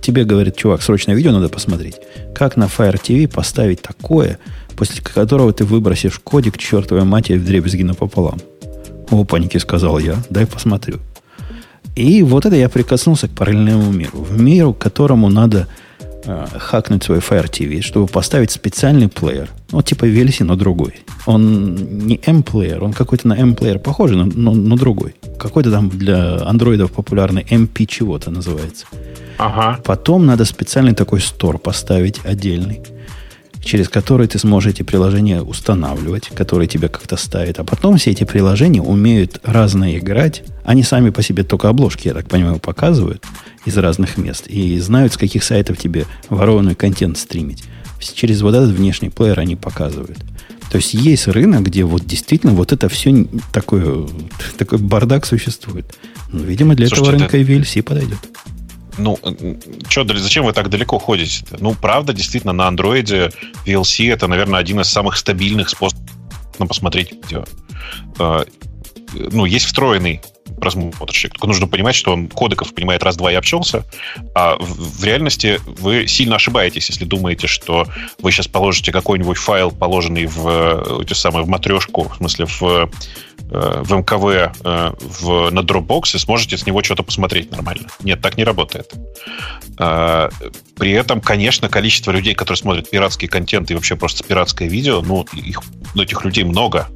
тебе, 0.00 0.24
говорит, 0.24 0.56
чувак, 0.56 0.82
срочное 0.82 1.14
видео 1.14 1.32
надо 1.32 1.48
посмотреть, 1.48 1.96
как 2.34 2.56
на 2.56 2.64
Fire 2.64 3.00
TV 3.00 3.28
поставить 3.28 3.82
такое, 3.82 4.38
после 4.76 5.02
которого 5.02 5.52
ты 5.52 5.64
выбросишь 5.64 6.18
кодик 6.18 6.58
чертовой 6.58 7.04
матери 7.04 7.38
в 7.38 7.44
дребезги 7.44 7.82
напополам. 7.82 8.40
Опаньки, 9.10 9.58
сказал 9.58 9.98
я, 9.98 10.16
дай 10.30 10.46
посмотрю. 10.46 10.98
И 11.94 12.22
вот 12.22 12.46
это 12.46 12.56
я 12.56 12.68
прикоснулся 12.68 13.28
к 13.28 13.32
параллельному 13.32 13.92
миру. 13.92 14.18
В 14.22 14.40
миру, 14.40 14.72
которому 14.72 15.28
надо 15.28 15.68
э, 16.24 16.46
хакнуть 16.58 17.04
свой 17.04 17.18
Fire 17.18 17.48
TV, 17.50 17.80
чтобы 17.82 18.06
поставить 18.06 18.50
специальный 18.50 19.08
плеер. 19.08 19.48
Ну, 19.70 19.82
типа 19.82 20.04
VLC, 20.04 20.44
но 20.44 20.56
другой. 20.56 20.94
Он 21.26 21.74
не 21.74 22.20
M-плеер, 22.24 22.82
он 22.82 22.92
какой-то 22.92 23.28
на 23.28 23.34
M-плеер 23.34 23.78
похожий, 23.78 24.16
но, 24.16 24.24
но, 24.24 24.52
но 24.52 24.76
другой. 24.76 25.14
Какой-то 25.38 25.70
там 25.70 25.88
для 25.88 26.36
андроидов 26.46 26.92
популярный 26.92 27.42
MP 27.42 27.86
чего-то 27.86 28.30
называется. 28.30 28.86
Ага. 29.38 29.80
Потом 29.84 30.26
надо 30.26 30.44
специальный 30.44 30.94
такой 30.94 31.20
стор 31.20 31.58
поставить 31.58 32.20
отдельный, 32.24 32.82
через 33.64 33.88
который 33.88 34.26
ты 34.26 34.38
сможешь 34.38 34.72
эти 34.72 34.82
приложения 34.82 35.42
устанавливать, 35.42 36.28
которые 36.28 36.68
тебе 36.68 36.88
как-то 36.88 37.16
ставят. 37.16 37.58
А 37.58 37.64
потом 37.64 37.96
все 37.96 38.10
эти 38.10 38.24
приложения 38.24 38.82
умеют 38.82 39.40
разно 39.42 39.96
играть. 39.96 40.42
Они 40.64 40.82
сами 40.82 41.10
по 41.10 41.22
себе 41.22 41.44
только 41.44 41.68
обложки, 41.68 42.08
я 42.08 42.14
так 42.14 42.28
понимаю, 42.28 42.58
показывают 42.58 43.24
из 43.64 43.76
разных 43.76 44.16
мест. 44.16 44.46
И 44.48 44.78
знают, 44.78 45.12
с 45.12 45.16
каких 45.16 45.44
сайтов 45.44 45.78
тебе 45.78 46.06
ворованный 46.28 46.74
контент 46.74 47.18
стримить. 47.18 47.64
Через 48.00 48.42
вот 48.42 48.54
этот 48.54 48.70
внешний 48.70 49.10
плеер 49.10 49.38
они 49.38 49.54
показывают. 49.54 50.18
То 50.70 50.76
есть 50.76 50.94
есть 50.94 51.28
рынок, 51.28 51.64
где 51.64 51.84
вот 51.84 52.04
действительно 52.04 52.52
вот 52.52 52.72
это 52.72 52.88
все 52.88 53.26
такое, 53.52 54.08
такой 54.58 54.78
бардак 54.78 55.26
существует. 55.26 55.84
Ну, 56.32 56.42
видимо, 56.42 56.74
для 56.74 56.88
Слушайте, 56.88 57.10
этого 57.10 57.20
рынка 57.20 57.36
и 57.36 57.44
VLC 57.44 57.82
подойдет. 57.82 58.18
Ну, 58.98 59.18
что, 59.88 60.04
зачем 60.18 60.44
вы 60.44 60.52
так 60.52 60.68
далеко 60.68 60.98
ходите? 60.98 61.44
-то? 61.44 61.56
Ну, 61.60 61.74
правда, 61.74 62.12
действительно, 62.12 62.52
на 62.52 62.68
андроиде 62.68 63.30
VLC 63.66 64.12
это, 64.12 64.26
наверное, 64.28 64.60
один 64.60 64.80
из 64.80 64.88
самых 64.88 65.16
стабильных 65.16 65.68
способов 65.68 66.02
посмотреть 66.58 67.12
видео. 67.12 67.44
Э, 68.18 68.44
Ну, 69.14 69.44
есть 69.44 69.66
встроенный 69.66 70.20
просмотрщик. 70.60 71.32
Только 71.32 71.46
нужно 71.46 71.66
понимать, 71.66 71.94
что 71.94 72.12
он 72.12 72.28
кодеков 72.28 72.72
понимает 72.74 73.02
раз-два 73.02 73.32
и 73.32 73.34
общался. 73.34 73.84
А 74.34 74.56
в, 74.56 75.00
в 75.00 75.04
реальности 75.04 75.60
вы 75.66 76.06
сильно 76.06 76.36
ошибаетесь, 76.36 76.88
если 76.88 77.04
думаете, 77.04 77.46
что 77.46 77.86
вы 78.20 78.30
сейчас 78.30 78.48
положите 78.48 78.92
какой-нибудь 78.92 79.36
файл, 79.36 79.70
положенный 79.70 80.26
в, 80.26 81.02
эти 81.02 81.14
самые, 81.14 81.44
в 81.44 81.48
матрешку, 81.48 82.08
в 82.08 82.16
смысле 82.16 82.46
в, 82.46 82.90
в 83.52 83.92
МКВ 83.92 84.24
э, 84.64 84.92
в, 84.98 85.50
на 85.50 85.60
Dropbox 85.60 86.16
и 86.16 86.18
сможете 86.18 86.56
с 86.56 86.66
него 86.66 86.82
что-то 86.82 87.02
посмотреть 87.02 87.50
нормально. 87.50 87.88
Нет, 88.02 88.20
так 88.20 88.38
не 88.38 88.44
работает. 88.44 88.92
А, 89.78 90.30
При 90.76 90.92
этом, 90.92 91.20
конечно, 91.20 91.68
количество 91.68 92.10
людей, 92.12 92.34
которые 92.34 92.58
смотрят 92.58 92.88
пиратский 92.88 93.28
контент 93.28 93.70
и 93.70 93.74
вообще 93.74 93.96
просто 93.96 94.24
пиратское 94.24 94.68
видео, 94.68 95.02
ну, 95.02 95.26
их, 95.34 95.62
ну, 95.94 96.02
этих 96.02 96.24
людей 96.24 96.44
много. 96.44 96.88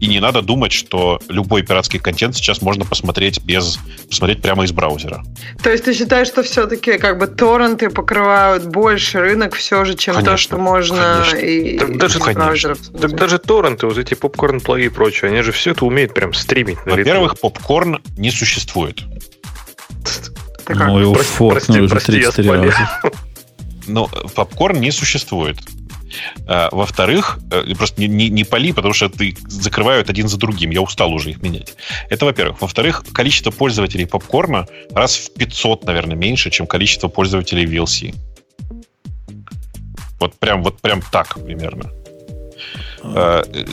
И 0.00 0.06
не 0.06 0.20
надо 0.20 0.42
думать, 0.42 0.70
что 0.72 1.20
любой 1.28 1.62
пиратский 1.62 1.98
контент 1.98 2.36
сейчас 2.36 2.62
можно 2.62 2.84
посмотреть 2.84 3.42
без 3.42 3.78
посмотреть 4.08 4.40
прямо 4.40 4.64
из 4.64 4.70
браузера. 4.72 5.24
То 5.62 5.70
есть 5.70 5.84
ты 5.84 5.92
считаешь, 5.94 6.28
что 6.28 6.42
все-таки 6.44 6.98
как 6.98 7.18
бы 7.18 7.26
торренты 7.26 7.90
покрывают 7.90 8.64
больше 8.66 9.18
рынок 9.18 9.54
все 9.56 9.84
же, 9.84 9.94
чем 9.94 10.14
Конечно, 10.14 10.32
то, 10.32 10.38
что 10.38 10.56
можно 10.58 11.24
конечно. 11.28 11.46
и 11.46 11.78
Так 11.78 11.98
даже- 11.98 12.18
из 12.18 12.22
конечно. 12.24 12.44
браузеров 12.44 12.78
Так 13.00 13.16
даже 13.16 13.38
торренты, 13.38 13.86
вот 13.88 13.98
эти 13.98 14.14
попкорн 14.14 14.60
плей 14.60 14.86
и 14.86 14.88
прочее, 14.88 15.32
они 15.32 15.42
же 15.42 15.50
все 15.50 15.72
это 15.72 15.84
умеют 15.84 16.14
прям 16.14 16.32
стримить. 16.32 16.78
Во-первых, 16.86 17.38
попкорн 17.40 18.00
не 18.16 18.30
существует. 18.30 19.02
Это 20.64 20.74
как? 20.78 20.86
Ну, 20.88 21.00
его 21.00 21.14
Прости, 21.14 21.32
форкнули 21.32 21.58
прости, 21.58 21.80
уже 21.80 21.88
прости, 21.90 22.12
я 22.20 22.30
33 22.30 22.44
спалил. 22.44 22.62
раза. 22.70 22.90
Но 23.86 24.06
попкорн 24.34 24.80
не 24.80 24.90
существует. 24.90 25.56
А, 26.46 26.68
Во-вторых, 26.72 27.38
э, 27.50 27.74
просто 27.74 28.00
не, 28.00 28.08
не, 28.08 28.28
не 28.28 28.44
пали, 28.44 28.72
потому 28.72 28.94
что 28.94 29.08
ты 29.08 29.36
закрывают 29.46 30.10
один 30.10 30.28
за 30.28 30.38
другим. 30.38 30.70
Я 30.70 30.82
устал 30.82 31.12
уже 31.12 31.30
их 31.30 31.42
менять. 31.42 31.74
Это 32.10 32.24
во-первых. 32.24 32.60
Во-вторых, 32.60 33.04
количество 33.12 33.50
пользователей 33.50 34.06
попкорна 34.06 34.66
раз 34.92 35.16
в 35.16 35.32
500, 35.34 35.84
наверное, 35.84 36.16
меньше, 36.16 36.50
чем 36.50 36.66
количество 36.66 37.08
пользователей 37.08 37.66
VLC. 37.66 38.14
Вот 40.20 40.34
прям, 40.34 40.62
вот 40.62 40.80
прям 40.80 41.02
так 41.12 41.38
примерно. 41.44 41.90
А, 43.02 43.42
э, 43.46 43.64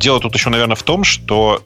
дело 0.00 0.20
тут 0.20 0.34
еще, 0.34 0.50
наверное, 0.50 0.76
в 0.76 0.82
том, 0.82 1.04
что 1.04 1.62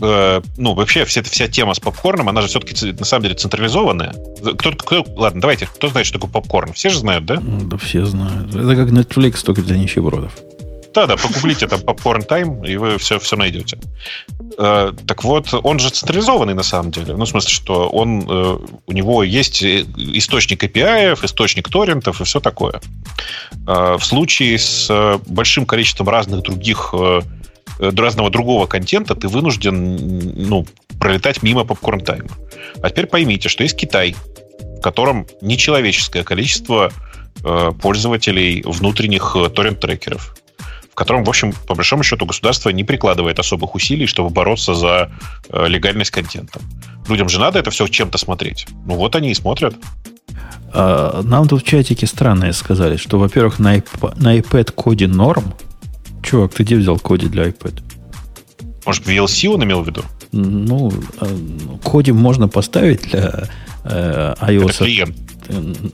э, 0.00 0.40
ну, 0.56 0.74
вообще 0.74 1.04
вся, 1.04 1.22
вся 1.22 1.48
тема 1.48 1.74
с 1.74 1.80
попкорном, 1.80 2.28
она 2.28 2.42
же 2.42 2.48
все-таки 2.48 2.92
на 2.92 3.04
самом 3.04 3.24
деле 3.24 3.34
централизованная. 3.34 4.14
Кто, 4.58 4.72
кто, 4.72 5.04
ладно, 5.16 5.40
давайте, 5.40 5.66
кто 5.66 5.88
знает, 5.88 6.06
что 6.06 6.18
такое 6.18 6.30
попкорн? 6.30 6.72
Все 6.72 6.90
же 6.90 6.98
знают, 6.98 7.24
да? 7.24 7.36
Да 7.42 7.76
все 7.78 8.04
знают. 8.04 8.54
Это 8.54 8.76
как 8.76 8.90
Netflix, 8.90 9.42
только 9.44 9.62
для 9.62 9.76
нищебродов. 9.76 10.32
Да, 10.94 11.06
да, 11.06 11.16
погуглите 11.16 11.66
там 11.66 11.80
попкорн 11.80 12.22
тайм, 12.22 12.64
и 12.64 12.76
вы 12.76 12.98
все, 12.98 13.18
все 13.18 13.36
найдете. 13.36 13.78
Э, 14.58 14.92
так 15.06 15.24
вот, 15.24 15.48
он 15.62 15.78
же 15.78 15.88
централизованный 15.88 16.54
на 16.54 16.62
самом 16.62 16.90
деле. 16.90 17.16
Ну, 17.16 17.24
в 17.24 17.28
смысле, 17.28 17.50
что 17.50 17.88
он, 17.88 18.26
э, 18.28 18.58
у 18.86 18.92
него 18.92 19.22
есть 19.22 19.62
источник 19.62 20.64
API, 20.64 21.18
источник 21.24 21.70
торрентов 21.70 22.20
и 22.20 22.24
все 22.24 22.40
такое. 22.40 22.80
Э, 23.66 23.96
в 23.98 24.04
случае 24.04 24.58
с 24.58 25.18
большим 25.26 25.64
количеством 25.64 26.10
разных 26.10 26.42
других 26.42 26.94
разного 27.78 28.30
другого 28.30 28.66
контента 28.66 29.14
ты 29.14 29.28
вынужден 29.28 29.96
ну, 30.48 30.66
пролетать 30.98 31.42
мимо 31.42 31.64
попкорн 31.64 32.00
тайма. 32.00 32.30
А 32.82 32.90
теперь 32.90 33.06
поймите, 33.06 33.48
что 33.48 33.62
есть 33.62 33.76
Китай, 33.76 34.14
в 34.78 34.80
котором 34.80 35.26
нечеловеческое 35.40 36.24
количество 36.24 36.92
пользователей 37.80 38.62
внутренних 38.66 39.36
торрент-трекеров 39.54 40.34
в 40.92 40.94
котором, 40.94 41.24
в 41.24 41.28
общем, 41.30 41.54
по 41.66 41.74
большому 41.74 42.02
счету, 42.02 42.26
государство 42.26 42.68
не 42.68 42.84
прикладывает 42.84 43.38
особых 43.38 43.74
усилий, 43.74 44.06
чтобы 44.06 44.28
бороться 44.28 44.74
за 44.74 45.10
э, 45.48 45.66
легальность 45.66 46.10
контента. 46.10 46.60
Людям 47.08 47.30
же 47.30 47.40
надо 47.40 47.58
это 47.58 47.70
все 47.70 47.88
чем-то 47.88 48.18
смотреть. 48.18 48.66
Ну 48.86 48.96
вот 48.96 49.16
они 49.16 49.30
и 49.30 49.34
смотрят. 49.34 49.74
А, 50.74 51.22
нам 51.22 51.48
тут 51.48 51.62
в 51.62 51.66
чатике 51.66 52.06
странные 52.06 52.52
сказали, 52.52 52.98
что, 52.98 53.18
во-первых, 53.18 53.58
на, 53.58 53.82
на 54.16 54.36
iPad 54.38 54.72
коде 54.72 55.06
норм. 55.06 55.54
Чувак, 56.22 56.54
ты 56.54 56.62
где 56.62 56.76
взял 56.76 56.98
коди 56.98 57.26
для 57.28 57.48
iPad? 57.48 57.82
Может, 58.86 59.06
VLC 59.06 59.48
он 59.48 59.64
имел 59.64 59.82
в 59.82 59.86
виду? 59.86 60.02
Ну, 60.32 60.92
а, 61.20 61.26
коди 61.84 62.12
можно 62.12 62.48
поставить 62.48 63.02
для 63.02 63.48
э, 63.84 64.34
iOS. 64.40 64.78
Клиент. 64.78 65.16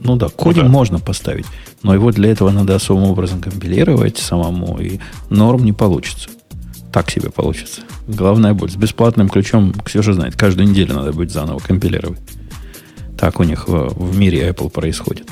Ну 0.01 0.15
да, 0.15 0.29
кодинг 0.29 0.65
ну, 0.65 0.71
да. 0.71 0.77
можно 0.77 0.99
поставить, 0.99 1.45
но 1.83 1.93
его 1.93 2.11
для 2.11 2.31
этого 2.31 2.51
надо 2.51 2.75
особым 2.75 3.09
образом 3.09 3.41
компилировать 3.41 4.17
самому, 4.17 4.79
и 4.79 4.99
норм 5.29 5.65
не 5.65 5.73
получится. 5.73 6.29
Так 6.91 7.11
себе 7.11 7.29
получится. 7.29 7.81
Главная 8.07 8.53
боль. 8.53 8.69
С 8.69 8.75
бесплатным 8.75 9.29
ключом, 9.29 9.73
Ксюша 9.73 10.13
знает, 10.13 10.35
каждую 10.35 10.69
неделю 10.69 10.95
надо 10.95 11.11
будет 11.11 11.31
заново 11.31 11.59
компилировать. 11.59 12.19
Так 13.17 13.39
у 13.39 13.43
них 13.43 13.67
в, 13.67 13.89
в 13.89 14.17
мире 14.17 14.49
Apple 14.49 14.69
происходит. 14.69 15.27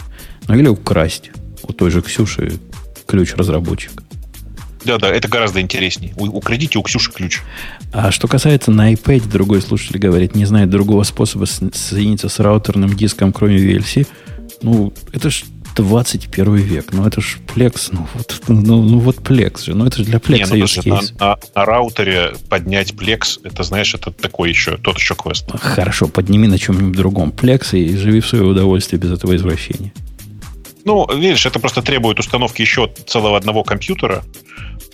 Ну 0.47 0.55
или 0.55 0.67
украсть 0.67 1.31
у 1.63 1.73
той 1.73 1.89
же 1.89 2.01
Ксюши 2.01 2.59
ключ 3.05 3.33
разработчика. 3.35 4.03
Да, 4.85 4.97
да, 4.97 5.09
это 5.09 5.27
гораздо 5.27 5.61
интереснее. 5.61 6.13
Украдите 6.15 6.79
у 6.79 6.83
Ксюши 6.83 7.11
ключ. 7.11 7.41
А 7.91 8.11
что 8.11 8.27
касается 8.27 8.71
на 8.71 8.93
iPad, 8.93 9.29
другой 9.29 9.61
слушатель 9.61 9.99
говорит, 9.99 10.35
не 10.35 10.45
знает 10.45 10.69
другого 10.69 11.03
способа 11.03 11.45
соединиться 11.45 12.29
с 12.29 12.39
раутерным 12.39 12.93
диском, 12.95 13.33
кроме 13.33 13.57
VLC. 13.57 14.07
Ну, 14.61 14.93
это 15.13 15.29
ж 15.29 15.43
21 15.77 16.55
век. 16.55 16.91
Ну, 16.91 17.05
это 17.05 17.21
ж 17.21 17.37
Plex. 17.53 17.89
Ну, 17.91 18.07
вот, 18.13 18.41
ну, 18.47 18.81
ну, 18.83 18.99
вот 18.99 19.17
Plex 19.17 19.65
же. 19.65 19.75
Ну, 19.75 19.85
это 19.85 19.97
же 19.97 20.05
для 20.05 20.17
Plex 20.17 20.33
Не, 20.33 20.59
ну, 20.59 20.67
же, 20.67 20.81
на, 20.85 21.01
на, 21.19 21.37
на 21.55 21.65
раутере 21.65 22.33
поднять 22.49 22.91
Plex, 22.93 23.39
это, 23.43 23.63
знаешь, 23.63 23.93
это 23.93 24.11
такой 24.11 24.49
еще, 24.49 24.77
тот 24.77 24.97
еще 24.97 25.15
квест. 25.15 25.45
Хорошо, 25.59 26.07
подними 26.07 26.47
на 26.47 26.57
чем-нибудь 26.57 26.95
другом 26.95 27.29
Plex 27.29 27.77
и 27.77 27.95
живи 27.95 28.21
в 28.21 28.27
свое 28.27 28.43
удовольствие 28.43 28.99
без 28.99 29.11
этого 29.11 29.35
извращения. 29.35 29.93
Ну, 30.87 31.07
видишь, 31.13 31.45
это 31.45 31.59
просто 31.59 31.81
требует 31.81 32.19
установки 32.19 32.61
еще 32.61 32.91
целого 33.05 33.37
одного 33.37 33.63
компьютера, 33.63 34.23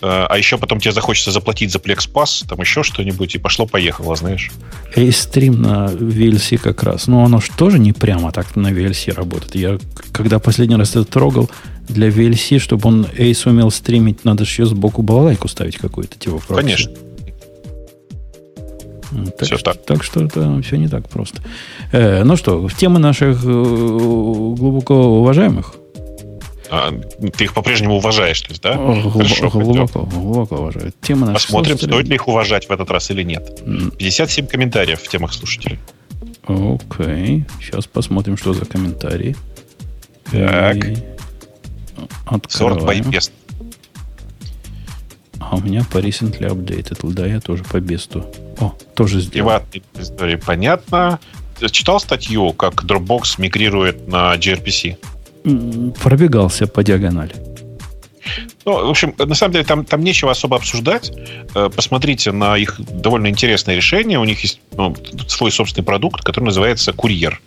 Э, 0.04 0.26
а 0.28 0.36
еще 0.36 0.58
потом 0.58 0.80
тебе 0.80 0.92
захочется 0.92 1.30
заплатить 1.30 1.72
за 1.72 1.78
Plex 1.78 2.10
Pass, 2.12 2.46
там 2.46 2.60
еще 2.60 2.82
что-нибудь, 2.82 3.34
и 3.34 3.38
пошло-поехало, 3.38 4.14
знаешь. 4.16 4.50
Рейстрим 4.94 5.62
на 5.62 5.86
VLC 5.86 6.58
как 6.58 6.82
раз. 6.82 7.06
Но 7.06 7.24
оно 7.24 7.40
же 7.40 7.48
тоже 7.56 7.78
не 7.78 7.92
прямо 7.92 8.30
так 8.30 8.54
на 8.54 8.70
VLC 8.70 9.14
работает. 9.14 9.54
Я, 9.54 9.78
когда 10.12 10.38
последний 10.38 10.76
раз 10.76 10.90
это 10.90 11.04
трогал, 11.04 11.50
для 11.88 12.08
VLC, 12.08 12.58
чтобы 12.58 12.88
он 12.88 13.06
Ace 13.16 13.48
умел 13.48 13.70
стримить, 13.70 14.24
надо 14.24 14.44
же 14.44 14.50
еще 14.50 14.66
сбоку 14.66 15.02
балалайку 15.02 15.48
ставить 15.48 15.78
какую-то, 15.78 16.18
типа 16.18 16.38
прокси. 16.38 16.62
Конечно. 16.62 16.92
Так, 19.38 19.42
все 19.42 19.56
что, 19.56 19.72
так. 19.72 19.84
так 19.84 20.04
что 20.04 20.24
это 20.24 20.60
все 20.62 20.76
не 20.76 20.88
так 20.88 21.08
просто. 21.08 21.40
Э, 21.92 22.24
ну 22.24 22.36
что, 22.36 22.66
в 22.66 22.74
темы 22.74 22.98
наших 22.98 23.44
э, 23.44 23.48
глубоко 23.48 24.94
уважаемых 25.20 25.76
а, 26.70 26.92
ты 27.36 27.44
их 27.44 27.54
по-прежнему 27.54 27.96
уважаешь, 27.96 28.40
то 28.40 28.50
есть, 28.50 28.62
да? 28.62 28.74
Глубоко, 28.74 29.10
Хорошо, 29.10 29.50
глубоко, 29.50 30.02
глубоко 30.02 30.56
уважаю. 30.56 30.92
Тема 31.02 31.32
Посмотрим, 31.32 31.78
стоит 31.78 32.08
ли 32.08 32.14
их 32.14 32.28
уважать 32.28 32.68
в 32.68 32.72
этот 32.72 32.90
раз 32.90 33.10
или 33.10 33.22
нет. 33.22 33.62
57 33.98 34.46
комментариев 34.46 35.00
в 35.00 35.08
темах 35.08 35.34
слушателей. 35.34 35.78
Окей. 36.46 37.44
Сейчас 37.60 37.86
посмотрим, 37.86 38.36
что 38.36 38.52
за 38.52 38.64
комментарии. 38.64 39.36
Так. 40.30 40.76
Сорт 42.48 42.82
by 42.82 43.30
А 45.38 45.56
у 45.56 45.60
меня 45.60 45.84
по 45.90 45.98
recently 45.98 46.48
updated. 46.48 46.98
Да, 47.12 47.26
я 47.26 47.40
тоже 47.40 47.64
по 47.64 47.80
бесту. 47.80 48.24
О, 48.58 48.74
тоже 48.94 49.20
сделал. 49.20 49.62
истории 49.94 50.36
понятно. 50.36 51.20
Читал 51.70 52.00
статью, 52.00 52.52
как 52.52 52.84
Dropbox 52.84 53.34
мигрирует 53.38 54.08
на 54.08 54.34
gRPC? 54.34 54.98
Пробегался 56.02 56.66
по 56.66 56.82
диагонали. 56.82 57.34
Ну, 58.64 58.86
в 58.86 58.90
общем, 58.90 59.14
на 59.18 59.34
самом 59.34 59.52
деле 59.52 59.64
там, 59.64 59.84
там 59.84 60.02
нечего 60.02 60.30
особо 60.30 60.56
обсуждать. 60.56 61.12
Э, 61.54 61.68
посмотрите 61.74 62.32
на 62.32 62.56
их 62.56 62.80
довольно 62.80 63.28
интересное 63.28 63.76
решение. 63.76 64.18
У 64.18 64.24
них 64.24 64.40
есть 64.40 64.60
ну, 64.76 64.96
свой 65.28 65.52
собственный 65.52 65.84
продукт, 65.84 66.24
который 66.24 66.46
называется 66.46 66.92
«Курьер». 66.92 67.40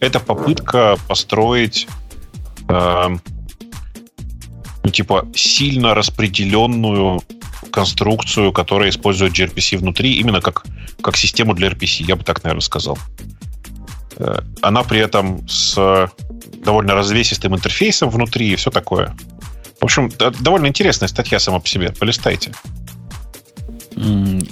Это 0.00 0.20
попытка 0.20 0.96
построить 1.06 1.86
э, 2.68 3.08
типа 4.90 5.28
сильно 5.34 5.94
распределенную 5.94 7.22
конструкцию, 7.70 8.52
которая 8.52 8.90
использует 8.90 9.32
gRPC 9.32 9.78
внутри, 9.78 10.14
именно 10.14 10.40
как, 10.40 10.64
как 11.02 11.16
систему 11.16 11.54
для 11.54 11.68
RPC, 11.68 12.04
я 12.04 12.16
бы 12.16 12.24
так, 12.24 12.42
наверное, 12.44 12.62
сказал. 12.62 12.98
Э, 14.16 14.38
она 14.62 14.82
при 14.84 15.00
этом 15.00 15.46
с 15.48 16.08
довольно 16.52 16.94
развесистым 16.94 17.54
интерфейсом 17.54 18.10
внутри 18.10 18.50
и 18.52 18.56
все 18.56 18.70
такое. 18.70 19.14
В 19.80 19.84
общем, 19.84 20.10
довольно 20.40 20.66
интересная 20.66 21.08
статья 21.08 21.38
сама 21.38 21.58
по 21.58 21.68
себе. 21.68 21.92
Полистайте. 21.98 22.52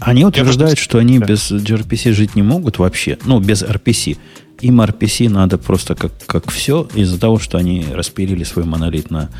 Они 0.01 0.25
утверждают, 0.25 0.79
что 0.79 0.99
они 0.99 1.19
да. 1.19 1.27
без 1.27 1.51
gRPC 1.51 2.13
жить 2.13 2.35
не 2.35 2.43
могут 2.43 2.79
вообще. 2.79 3.19
Ну, 3.25 3.41
без 3.41 3.63
RPC. 3.63 4.19
Им 4.61 4.81
RPC 4.81 5.29
надо 5.29 5.57
просто 5.57 5.95
как, 5.95 6.13
как 6.27 6.51
все 6.51 6.87
из-за 6.95 7.19
того, 7.19 7.39
что 7.39 7.59
они 7.59 7.87
распилили 7.91 8.45
свой 8.45 8.65
монолит 8.65 9.11
на 9.11 9.31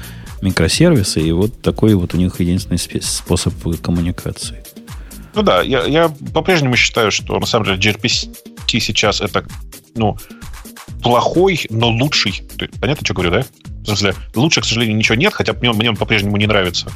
микросервисы, 0.41 1.21
и 1.21 1.33
вот 1.33 1.61
такой 1.61 1.95
вот 1.95 2.15
у 2.15 2.17
них 2.17 2.41
единственный 2.41 2.79
способ 2.79 3.53
коммуникации. 3.83 4.65
Ну 5.35 5.43
да, 5.43 5.61
я, 5.61 5.85
я 5.85 6.09
по-прежнему 6.33 6.77
считаю, 6.77 7.11
что 7.11 7.39
на 7.39 7.47
самом 7.47 7.67
деле 7.67 7.79
gRPC 7.79 8.31
сейчас 8.67 9.21
это 9.21 9.45
ну, 9.95 10.17
плохой, 11.03 11.67
но 11.71 11.89
лучший. 11.89 12.43
Понятно, 12.81 13.05
что 13.05 13.15
говорю, 13.15 13.31
да? 13.31 13.45
В 13.83 13.87
смысле, 13.87 14.15
лучше, 14.35 14.61
к 14.61 14.65
сожалению, 14.65 14.97
ничего 14.97 15.15
нет, 15.15 15.33
хотя 15.33 15.53
мне, 15.55 15.73
мне 15.73 15.91
он 15.91 15.97
по-прежнему 15.97 16.37
не 16.37 16.47
нравится. 16.47 16.93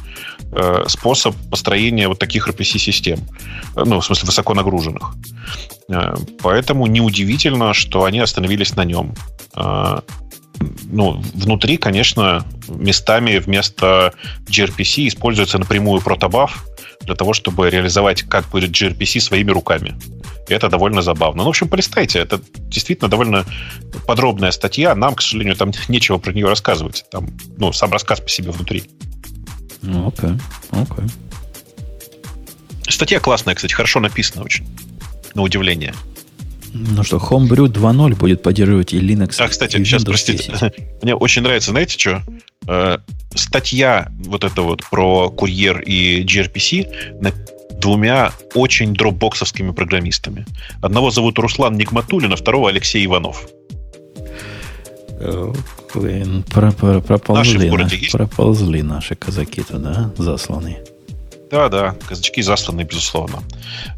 Э, 0.51 0.83
способ 0.87 1.35
построения 1.49 2.07
вот 2.07 2.19
таких 2.19 2.47
RPC-систем. 2.47 3.19
Э, 3.75 3.83
ну, 3.85 3.99
в 3.99 4.05
смысле, 4.05 4.27
высоко 4.27 4.53
нагруженных. 4.53 5.15
Э, 5.89 6.15
поэтому 6.41 6.85
неудивительно, 6.87 7.73
что 7.73 8.03
они 8.03 8.19
остановились 8.19 8.75
на 8.75 8.85
нем. 8.85 9.13
Э, 9.55 9.99
ну, 10.91 11.21
внутри, 11.33 11.77
конечно, 11.77 12.45
местами 12.67 13.37
вместо 13.37 14.13
gRPC 14.47 15.07
используется 15.07 15.57
напрямую 15.57 16.01
протобаф 16.01 16.65
для 17.01 17.15
того, 17.15 17.33
чтобы 17.33 17.69
реализовать 17.69 18.23
как 18.23 18.47
будет 18.49 18.71
gRPC 18.71 19.19
своими 19.19 19.51
руками. 19.51 19.95
И 20.47 20.53
это 20.53 20.69
довольно 20.69 21.01
забавно. 21.01 21.39
Ну, 21.39 21.45
в 21.45 21.49
общем, 21.49 21.67
полистайте. 21.67 22.19
Это 22.19 22.39
действительно 22.55 23.09
довольно 23.09 23.45
подробная 24.05 24.51
статья. 24.51 24.93
Нам, 24.93 25.15
к 25.15 25.21
сожалению, 25.21 25.55
там 25.55 25.71
нечего 25.87 26.17
про 26.17 26.33
нее 26.33 26.47
рассказывать. 26.47 27.05
Там, 27.09 27.27
ну, 27.57 27.73
сам 27.73 27.91
рассказ 27.91 28.21
по 28.21 28.29
себе 28.29 28.51
внутри. 28.51 28.83
Ну, 29.81 30.07
окей, 30.07 30.31
окей. 30.71 31.05
Статья 32.87 33.19
классная, 33.19 33.55
кстати, 33.55 33.73
хорошо 33.73 33.99
написана 33.99 34.43
очень. 34.43 34.67
На 35.33 35.41
удивление. 35.41 35.93
Ну 36.73 37.03
что, 37.03 37.17
Homebrew 37.17 37.67
2.0 37.67 38.15
будет 38.15 38.43
поддерживать 38.43 38.93
и 38.93 38.99
Linux. 38.99 39.35
А, 39.39 39.47
кстати, 39.47 39.77
и 39.77 39.85
сейчас, 39.85 40.03
простите. 40.03 40.53
Мне 41.01 41.15
очень 41.15 41.41
нравится, 41.41 41.71
знаете 41.71 41.97
что? 41.97 42.21
Э, 42.67 42.97
статья 43.33 44.11
вот 44.25 44.43
эта 44.43 44.61
вот 44.61 44.83
про 44.89 45.29
курьер 45.29 45.79
и 45.81 46.23
gRPC 46.23 47.21
двумя 47.79 48.31
очень 48.53 48.93
дропбоксовскими 48.93 49.71
программистами. 49.71 50.45
Одного 50.81 51.11
зовут 51.11 51.37
Руслан 51.39 51.75
Нигматулин, 51.75 52.33
а 52.33 52.35
второго 52.35 52.69
Алексей 52.69 53.05
Иванов. 53.05 53.47
Блин, 55.93 56.43
про, 56.51 56.71
про, 56.71 56.99
проползли, 56.99 57.69
наши, 57.69 57.95
наши, 57.95 58.11
проползли 58.11 58.81
наши 58.81 59.15
казаки 59.15 59.61
туда, 59.61 60.11
засланные. 60.17 60.83
Да, 61.49 61.69
да, 61.69 61.95
казачки 62.07 62.41
засланы, 62.41 62.81
безусловно. 62.81 63.41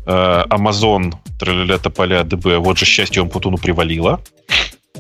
Э, 0.06 0.44
Amazon, 0.50 1.14
тролля 1.40 1.78
тополя, 1.80 2.24
ДБ, 2.24 2.58
вот 2.60 2.78
же 2.78 2.86
счастье 2.86 3.22
он 3.22 3.30
Путуну 3.30 3.58
привалило. 3.58 4.20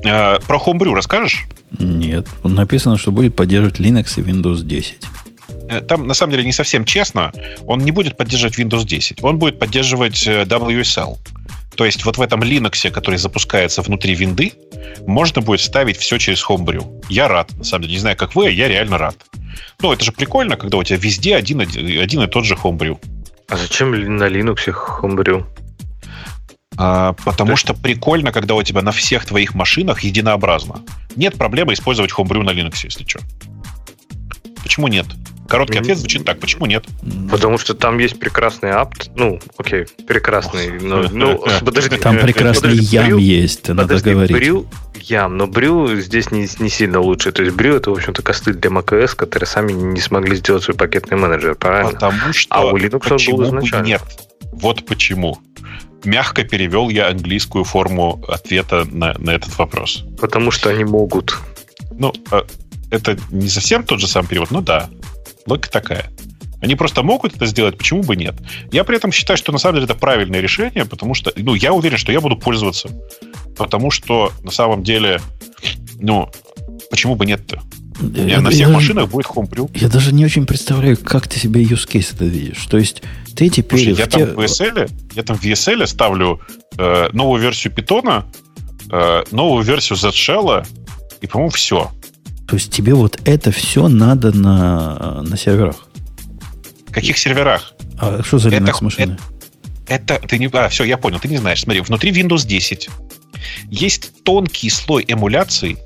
Э, 0.03 0.39
про 0.45 0.57
Homebrew 0.57 0.93
расскажешь? 0.93 1.45
Нет. 1.79 2.27
Написано, 2.43 2.97
что 2.97 3.11
будет 3.11 3.35
поддерживать 3.35 3.79
Linux 3.79 4.13
и 4.17 4.21
Windows 4.21 4.63
10. 4.63 4.97
Э, 5.69 5.81
там, 5.81 6.07
на 6.07 6.13
самом 6.13 6.31
деле, 6.31 6.45
не 6.45 6.53
совсем 6.53 6.85
честно. 6.85 7.31
Он 7.65 7.79
не 7.79 7.91
будет 7.91 8.17
поддерживать 8.17 8.57
Windows 8.57 8.85
10. 8.85 9.23
Он 9.23 9.37
будет 9.37 9.59
поддерживать 9.59 10.27
WSL. 10.27 11.17
То 11.75 11.85
есть 11.85 12.03
вот 12.05 12.17
в 12.17 12.21
этом 12.21 12.41
Linux, 12.41 12.89
который 12.89 13.17
запускается 13.17 13.83
внутри 13.83 14.15
винды, 14.15 14.53
можно 15.05 15.41
будет 15.41 15.61
ставить 15.61 15.97
все 15.97 16.17
через 16.17 16.43
Homebrew. 16.43 17.05
Я 17.07 17.27
рад, 17.27 17.55
на 17.55 17.63
самом 17.63 17.83
деле. 17.83 17.93
Не 17.93 17.99
знаю, 17.99 18.17
как 18.17 18.35
вы, 18.35 18.47
а 18.47 18.49
я 18.49 18.67
реально 18.67 18.97
рад. 18.97 19.15
Ну, 19.81 19.93
это 19.93 20.03
же 20.03 20.11
прикольно, 20.11 20.57
когда 20.57 20.77
у 20.77 20.83
тебя 20.83 20.97
везде 20.97 21.35
один, 21.35 21.61
один 21.61 22.21
и 22.21 22.27
тот 22.27 22.45
же 22.45 22.55
Homebrew. 22.55 22.97
А 23.49 23.57
зачем 23.57 23.91
на 23.91 24.23
Linux 24.23 24.57
Homebrew? 25.01 25.45
А, 26.77 27.13
потому 27.25 27.55
что 27.55 27.73
прикольно, 27.73 28.31
когда 28.31 28.55
у 28.55 28.63
тебя 28.63 28.81
на 28.81 28.91
всех 28.91 29.25
твоих 29.25 29.55
машинах 29.55 30.01
единообразно. 30.01 30.81
Нет 31.15 31.35
проблемы 31.35 31.73
использовать 31.73 32.11
Homebrew 32.11 32.43
на 32.43 32.51
Linux, 32.51 32.79
если 32.83 33.03
что. 33.03 33.19
Почему 34.61 34.87
нет? 34.87 35.07
Короткий 35.47 35.79
ответ 35.79 35.97
звучит 35.97 36.25
так. 36.25 36.39
Почему 36.39 36.65
нет? 36.65 36.85
Потому 37.31 37.57
что 37.57 37.73
там 37.73 37.97
есть 37.99 38.19
прекрасный 38.19 38.71
апт. 38.71 39.09
Ну, 39.15 39.39
окей, 39.57 39.85
прекрасный. 40.05 40.79
Но, 40.79 41.03
ну, 41.09 41.43
подожди. 41.65 41.97
Там 41.97 42.19
прекрасный 42.19 42.71
подожди, 42.71 42.95
ям 42.95 43.05
брю, 43.05 43.17
есть, 43.17 43.67
надо 43.69 43.83
подожди, 43.83 44.11
говорить. 44.11 44.35
Брю, 44.35 44.67
ям, 44.95 45.37
но 45.37 45.47
брю 45.47 45.95
здесь 45.95 46.31
не, 46.31 46.47
не 46.59 46.69
сильно 46.69 46.99
лучше. 46.99 47.31
То 47.31 47.43
есть 47.43 47.55
брю 47.55 47.75
это, 47.75 47.91
в 47.91 47.93
общем-то, 47.93 48.21
костыль 48.21 48.55
для 48.55 48.69
macOS, 48.69 49.15
которые 49.15 49.47
сами 49.47 49.71
не 49.71 50.01
смогли 50.01 50.35
сделать 50.35 50.63
свой 50.63 50.75
пакетный 50.75 51.17
менеджер, 51.17 51.55
правильно? 51.55 51.91
Потому 51.91 52.33
что 52.33 52.53
а 52.53 52.65
у 52.65 52.77
Linux 52.77 53.07
он 53.09 53.37
был 53.37 53.45
изначально. 53.45 53.85
Нет. 53.85 54.01
Вот 54.51 54.85
почему. 54.85 55.37
Мягко 56.03 56.43
перевел 56.43 56.89
я 56.89 57.09
английскую 57.09 57.63
форму 57.63 58.23
ответа 58.27 58.85
на, 58.85 59.13
на 59.17 59.31
этот 59.31 59.57
вопрос. 59.57 60.03
Потому 60.19 60.51
что 60.51 60.69
они 60.69 60.83
могут. 60.83 61.37
Ну, 61.91 62.13
а, 62.31 62.45
это 62.91 63.17
не 63.31 63.49
совсем 63.49 63.83
тот 63.83 63.99
же 63.99 64.07
самый 64.07 64.27
перевод, 64.27 64.51
но 64.51 64.61
да. 64.61 64.89
Логика 65.45 65.69
такая. 65.69 66.11
Они 66.61 66.75
просто 66.75 67.03
могут 67.03 67.35
это 67.35 67.45
сделать, 67.45 67.77
почему 67.77 68.01
бы 68.01 68.15
нет? 68.15 68.35
Я 68.71 68.83
при 68.83 68.97
этом 68.97 69.11
считаю, 69.11 69.37
что 69.37 69.51
на 69.51 69.59
самом 69.59 69.75
деле 69.75 69.85
это 69.85 69.95
правильное 69.95 70.41
решение, 70.41 70.85
потому 70.85 71.13
что, 71.13 71.31
ну, 71.35 71.53
я 71.53 71.73
уверен, 71.73 71.97
что 71.97 72.11
я 72.11 72.19
буду 72.19 72.35
пользоваться. 72.35 72.89
Потому 73.57 73.91
что 73.91 74.31
на 74.41 74.51
самом 74.51 74.83
деле, 74.83 75.21
ну, 75.99 76.29
почему 76.89 77.15
бы 77.15 77.25
нет-то? 77.25 77.61
У 77.99 78.05
меня 78.05 78.35
я, 78.35 78.41
на 78.41 78.51
всех 78.51 78.67
я, 78.67 78.73
машинах 78.73 79.09
будет 79.09 79.25
Homebrew. 79.25 79.69
Я 79.73 79.89
даже 79.89 80.13
не 80.13 80.23
очень 80.23 80.45
представляю, 80.45 80.97
как 80.97 81.27
ты 81.27 81.39
себе 81.39 81.63
use 81.63 81.87
case 81.87 82.13
это 82.13 82.25
видишь. 82.25 82.65
То 82.67 82.77
есть 82.77 83.01
ты 83.35 83.49
теперь... 83.49 83.79
Слушай, 83.79 83.99
я, 83.99 84.05
те... 84.05 84.25
там 84.25 84.35
в 84.35 84.39
VSL, 84.39 84.91
я 85.15 85.23
там 85.23 85.37
в 85.37 85.43
VSL 85.43 85.87
ставлю 85.87 86.41
э, 86.77 87.09
новую 87.13 87.41
версию 87.41 87.73
Python, 87.73 88.25
э, 88.91 89.23
новую 89.31 89.63
версию 89.63 89.97
Z-Shell, 89.97 90.65
и, 91.21 91.27
по-моему, 91.27 91.49
все. 91.51 91.91
То 92.47 92.55
есть 92.55 92.71
тебе 92.71 92.93
вот 92.93 93.19
это 93.25 93.51
все 93.51 93.87
надо 93.87 94.35
на, 94.35 95.21
на 95.23 95.37
серверах? 95.37 95.87
Каких 96.91 97.17
серверах? 97.17 97.73
А 97.99 98.23
что 98.23 98.37
за 98.37 98.49
Linux 98.49 98.83
машины? 98.83 99.17
Это, 99.87 100.15
это 100.15 100.27
ты 100.27 100.37
не... 100.37 100.47
А, 100.53 100.69
все, 100.69 100.83
я 100.83 100.97
понял, 100.97 101.19
ты 101.19 101.27
не 101.27 101.37
знаешь. 101.37 101.61
Смотри, 101.61 101.81
внутри 101.81 102.11
Windows 102.11 102.45
10 102.45 102.89
есть 103.69 104.23
тонкий 104.23 104.69
слой 104.69 105.05
эмуляции, 105.07 105.77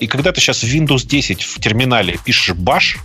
и 0.00 0.06
когда 0.06 0.32
ты 0.32 0.40
сейчас 0.40 0.62
в 0.62 0.66
Windows 0.66 1.06
10 1.06 1.42
в 1.42 1.60
терминале 1.60 2.18
пишешь 2.24 2.54
bash, 2.54 2.98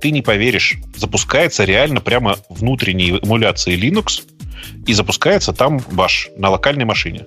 ты 0.00 0.10
не 0.10 0.22
поверишь, 0.22 0.76
запускается 0.96 1.64
реально 1.64 2.00
прямо 2.00 2.38
внутренней 2.48 3.18
эмуляции 3.18 3.76
Linux, 3.76 4.22
и 4.86 4.92
запускается 4.92 5.52
там 5.52 5.78
bash 5.78 6.28
на 6.36 6.50
локальной 6.50 6.84
машине. 6.84 7.26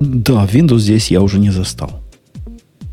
Да, 0.00 0.44
Windows 0.44 0.78
здесь 0.78 1.10
я 1.10 1.20
уже 1.20 1.38
не 1.38 1.50
застал. 1.50 2.02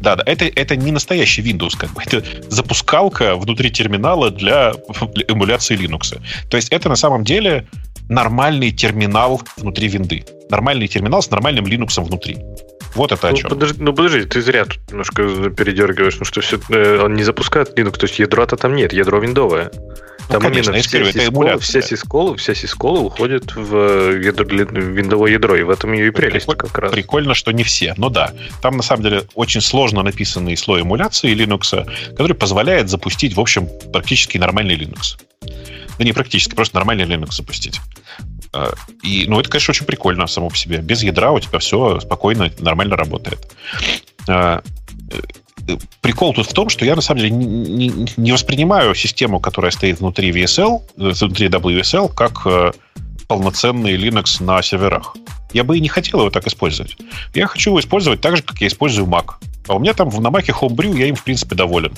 Да, 0.01 0.15
да, 0.15 0.23
это, 0.25 0.45
это 0.45 0.75
не 0.75 0.91
настоящий 0.91 1.41
Windows, 1.43 1.77
как 1.77 1.93
бы. 1.93 2.01
Это 2.05 2.23
запускалка 2.49 3.35
внутри 3.35 3.69
терминала 3.69 4.31
для, 4.31 4.73
для 5.13 5.25
эмуляции 5.27 5.77
Linux. 5.77 6.19
То 6.49 6.57
есть 6.57 6.69
это 6.69 6.89
на 6.89 6.95
самом 6.95 7.23
деле 7.23 7.67
нормальный 8.09 8.71
терминал 8.71 9.41
внутри 9.57 9.87
винды. 9.87 10.25
Нормальный 10.49 10.87
терминал 10.87 11.21
с 11.21 11.29
нормальным 11.29 11.65
Linux 11.65 12.03
внутри. 12.03 12.37
Вот 12.95 13.11
это 13.11 13.27
ну, 13.27 13.33
о 13.33 13.37
чем. 13.37 13.49
Подожди, 13.49 13.81
ну 13.81 13.93
подожди, 13.93 14.25
ты 14.25 14.41
зря 14.41 14.65
тут 14.65 14.79
немножко 14.89 15.49
передергиваешь, 15.49 16.17
ну 16.19 16.25
что 16.25 16.41
все, 16.41 16.59
э, 16.69 16.99
он 17.03 17.13
не 17.13 17.23
запускает 17.23 17.77
Linux, 17.77 17.97
то 17.97 18.05
есть 18.05 18.19
ядра-то 18.19 18.57
там 18.57 18.75
нет, 18.75 18.93
ядро 18.93 19.19
виндовое. 19.19 19.71
Ну, 20.27 20.39
там 20.39 20.41
конечно, 20.43 20.71
именно 20.71 20.83
все, 20.83 21.11
сисколы, 21.11 21.59
все, 21.59 21.81
сисколы, 21.81 22.37
вся 22.37 22.55
сисколы 22.55 22.99
уходят 23.01 23.53
в 23.55 23.75
э, 23.75 24.21
ядро, 24.23 24.45
виндовое 24.45 25.31
ядро, 25.31 25.55
и 25.55 25.63
в 25.63 25.69
этом 25.69 25.91
ее 25.91 26.07
и 26.07 26.11
прелесть 26.11 26.45
прикольно, 26.45 26.69
как 26.69 26.77
раз. 26.77 26.91
Прикольно, 26.91 27.33
что 27.33 27.51
не 27.51 27.63
все, 27.63 27.93
но 27.97 28.09
да. 28.09 28.31
Там, 28.61 28.77
на 28.77 28.83
самом 28.83 29.03
деле, 29.03 29.23
очень 29.35 29.61
сложно 29.61 30.03
написанный 30.03 30.55
слой 30.55 30.81
эмуляции 30.81 31.33
Linux, 31.33 31.85
который 32.11 32.33
позволяет 32.33 32.89
запустить, 32.89 33.35
в 33.35 33.39
общем, 33.39 33.67
практически 33.91 34.37
нормальный 34.37 34.75
Linux. 34.75 35.17
Да 35.97 36.05
не 36.05 36.13
практически, 36.13 36.55
просто 36.55 36.75
нормальный 36.75 37.05
Linux 37.05 37.33
запустить. 37.33 37.81
А, 38.53 38.73
и, 39.03 39.25
ну, 39.27 39.39
это, 39.39 39.49
конечно, 39.49 39.71
очень 39.71 39.85
прикольно 39.85 40.27
само 40.27 40.49
по 40.49 40.57
себе. 40.57 40.77
Без 40.79 41.03
ядра 41.03 41.31
у 41.31 41.39
тебя 41.39 41.59
все 41.59 41.99
спокойно, 41.99 42.51
нормально 42.59 42.95
работает. 42.97 43.39
А, 44.27 44.61
э, 45.67 45.77
прикол 46.01 46.33
тут 46.33 46.47
в 46.47 46.53
том, 46.53 46.69
что 46.69 46.85
я 46.85 46.95
на 46.95 47.01
самом 47.01 47.21
деле 47.21 47.31
не, 47.31 48.31
воспринимаю 48.31 48.93
систему, 48.95 49.39
которая 49.39 49.71
стоит 49.71 49.99
внутри 49.99 50.31
VSL, 50.31 50.81
э, 50.97 51.11
внутри 51.11 51.47
WSL, 51.47 52.13
как 52.13 52.41
э, 52.45 52.71
полноценный 53.27 53.95
Linux 53.95 54.43
на 54.43 54.61
серверах. 54.61 55.15
Я 55.53 55.63
бы 55.63 55.77
и 55.77 55.81
не 55.81 55.89
хотел 55.89 56.19
его 56.19 56.29
так 56.29 56.47
использовать. 56.47 56.97
Я 57.33 57.47
хочу 57.47 57.71
его 57.71 57.79
использовать 57.79 58.21
так 58.21 58.37
же, 58.37 58.43
как 58.43 58.59
я 58.61 58.67
использую 58.67 59.07
Mac. 59.07 59.35
А 59.67 59.75
у 59.75 59.79
меня 59.79 59.93
там 59.93 60.09
на 60.09 60.27
Mac 60.27 60.47
Homebrew 60.47 60.97
я 60.97 61.07
им, 61.07 61.15
в 61.15 61.23
принципе, 61.23 61.55
доволен. 61.55 61.93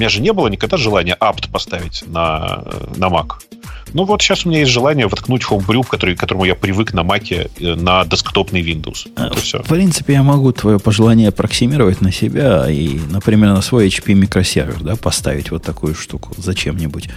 Меня 0.00 0.08
же 0.08 0.22
не 0.22 0.32
было 0.32 0.48
никогда 0.48 0.78
желания 0.78 1.14
apt 1.20 1.50
поставить 1.52 2.02
на, 2.06 2.64
на 2.96 3.08
Mac. 3.08 3.32
Ну 3.92 4.04
вот 4.04 4.22
сейчас 4.22 4.46
у 4.46 4.48
меня 4.48 4.60
есть 4.60 4.72
желание 4.72 5.06
воткнуть 5.06 5.42
Homebrew, 5.42 5.86
который, 5.86 6.16
к 6.16 6.20
которому 6.20 6.46
я 6.46 6.54
привык 6.54 6.94
на 6.94 7.00
Mac, 7.00 7.50
э, 7.60 7.74
на 7.74 8.06
десктопный 8.06 8.62
Windows. 8.62 9.10
Это 9.14 9.38
все. 9.38 9.62
В 9.62 9.68
принципе, 9.68 10.14
я 10.14 10.22
могу 10.22 10.52
твое 10.52 10.78
пожелание 10.78 11.28
аппроксимировать 11.28 12.00
на 12.00 12.12
себя 12.12 12.70
и, 12.70 12.98
например, 13.10 13.50
на 13.50 13.60
свой 13.60 13.88
HP 13.88 14.14
микросервер 14.14 14.80
да, 14.80 14.96
поставить 14.96 15.50
вот 15.50 15.64
такую 15.64 15.94
штуку 15.94 16.32
зачем-нибудь. 16.38 17.10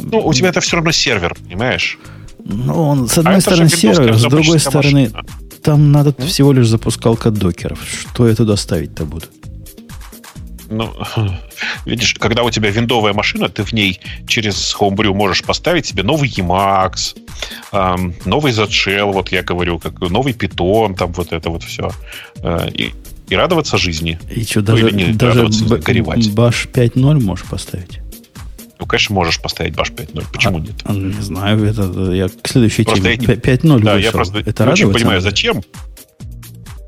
Ну, 0.00 0.18
у 0.18 0.34
тебя 0.34 0.48
это 0.48 0.60
все 0.60 0.78
равно 0.78 0.90
сервер, 0.90 1.36
понимаешь? 1.40 1.96
Ну, 2.44 2.88
он, 2.88 3.06
с 3.06 3.18
одной 3.18 3.36
а 3.36 3.40
стороны, 3.40 3.68
сервер, 3.68 4.16
с 4.16 4.22
другой 4.22 4.58
стороны, 4.58 5.10
машина. 5.12 5.24
там 5.62 5.92
надо 5.92 6.10
mm? 6.10 6.26
всего 6.26 6.52
лишь 6.52 6.66
запускалка 6.66 7.30
докеров. 7.30 7.78
Что 7.88 8.26
я 8.26 8.34
туда 8.34 8.56
ставить-то 8.56 9.04
буду? 9.04 9.26
Ну, 10.68 10.92
видишь, 11.86 12.14
когда 12.14 12.42
у 12.42 12.50
тебя 12.50 12.70
виндовая 12.70 13.12
машина, 13.14 13.48
ты 13.48 13.62
в 13.62 13.72
ней 13.72 14.00
через 14.26 14.76
Homebrew 14.78 15.14
можешь 15.14 15.42
поставить 15.42 15.86
себе 15.86 16.02
новый 16.02 16.28
Emacs, 16.28 17.16
эм, 17.72 18.14
новый 18.24 18.52
ZShell, 18.52 19.12
вот 19.12 19.32
я 19.32 19.42
говорю, 19.42 19.78
как 19.78 20.00
новый 20.00 20.32
Python, 20.32 20.96
там 20.96 21.12
вот 21.12 21.32
это 21.32 21.48
вот 21.48 21.62
все. 21.62 21.90
Э, 22.42 22.68
и, 22.72 22.92
и 23.28 23.34
радоваться 23.34 23.78
жизни. 23.78 24.18
И 24.30 24.44
что, 24.44 24.60
ну, 24.60 24.66
даже, 24.66 24.90
не 24.92 25.12
даже 25.12 25.46
б- 25.46 25.78
горевать. 25.78 26.26
Bash 26.28 26.70
5.0 26.70 27.20
можешь 27.20 27.46
поставить? 27.46 28.00
Ну, 28.78 28.86
конечно, 28.86 29.14
можешь 29.14 29.40
поставить 29.40 29.74
Bash 29.74 29.94
5.0. 29.94 30.24
Почему 30.32 30.58
а, 30.58 30.60
нет? 30.60 30.74
А, 30.84 30.92
не 30.92 31.22
знаю, 31.22 31.64
это 31.64 32.12
я 32.12 32.28
к 32.28 32.48
следующей 32.48 32.84
просто 32.84 33.16
теме. 33.16 33.34
5.0 33.34 33.80
Да, 33.80 33.94
вышел. 33.94 33.98
я 33.98 34.12
просто 34.12 34.38
это 34.40 34.64
не 34.64 34.72
очень 34.72 34.92
понимаю, 34.92 35.20
зачем. 35.20 35.62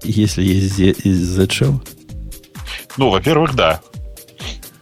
Если 0.05 0.43
есть 0.43 0.79
ZShell? 0.79 1.81
Ну, 2.97 3.11
во-первых, 3.11 3.55
да. 3.55 3.81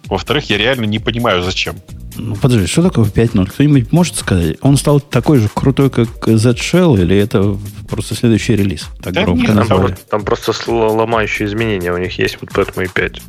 Во-вторых, 0.08 0.48
я 0.50 0.58
реально 0.58 0.84
не 0.84 0.98
понимаю, 0.98 1.42
зачем. 1.42 1.76
Ну, 2.16 2.34
подожди, 2.36 2.66
что 2.66 2.82
такое 2.82 3.04
5.0? 3.04 3.46
Кто-нибудь 3.46 3.92
может 3.92 4.16
сказать? 4.16 4.56
Он 4.62 4.76
стал 4.76 5.00
такой 5.00 5.38
же 5.38 5.48
крутой, 5.52 5.90
как 5.90 6.08
Z-Shell, 6.26 7.00
или 7.00 7.16
это 7.16 7.56
просто 7.88 8.14
следующий 8.14 8.56
релиз? 8.56 8.88
Так 9.02 9.12
да 9.12 9.24
громко 9.24 9.52
нет, 9.52 9.68
там, 9.68 9.94
там 10.08 10.24
просто 10.24 10.52
ломающие 10.70 11.46
изменения 11.46 11.92
у 11.92 11.98
них 11.98 12.18
есть, 12.18 12.38
вот 12.40 12.50
поэтому 12.52 12.86
и 12.86 12.88
5. 12.88 13.22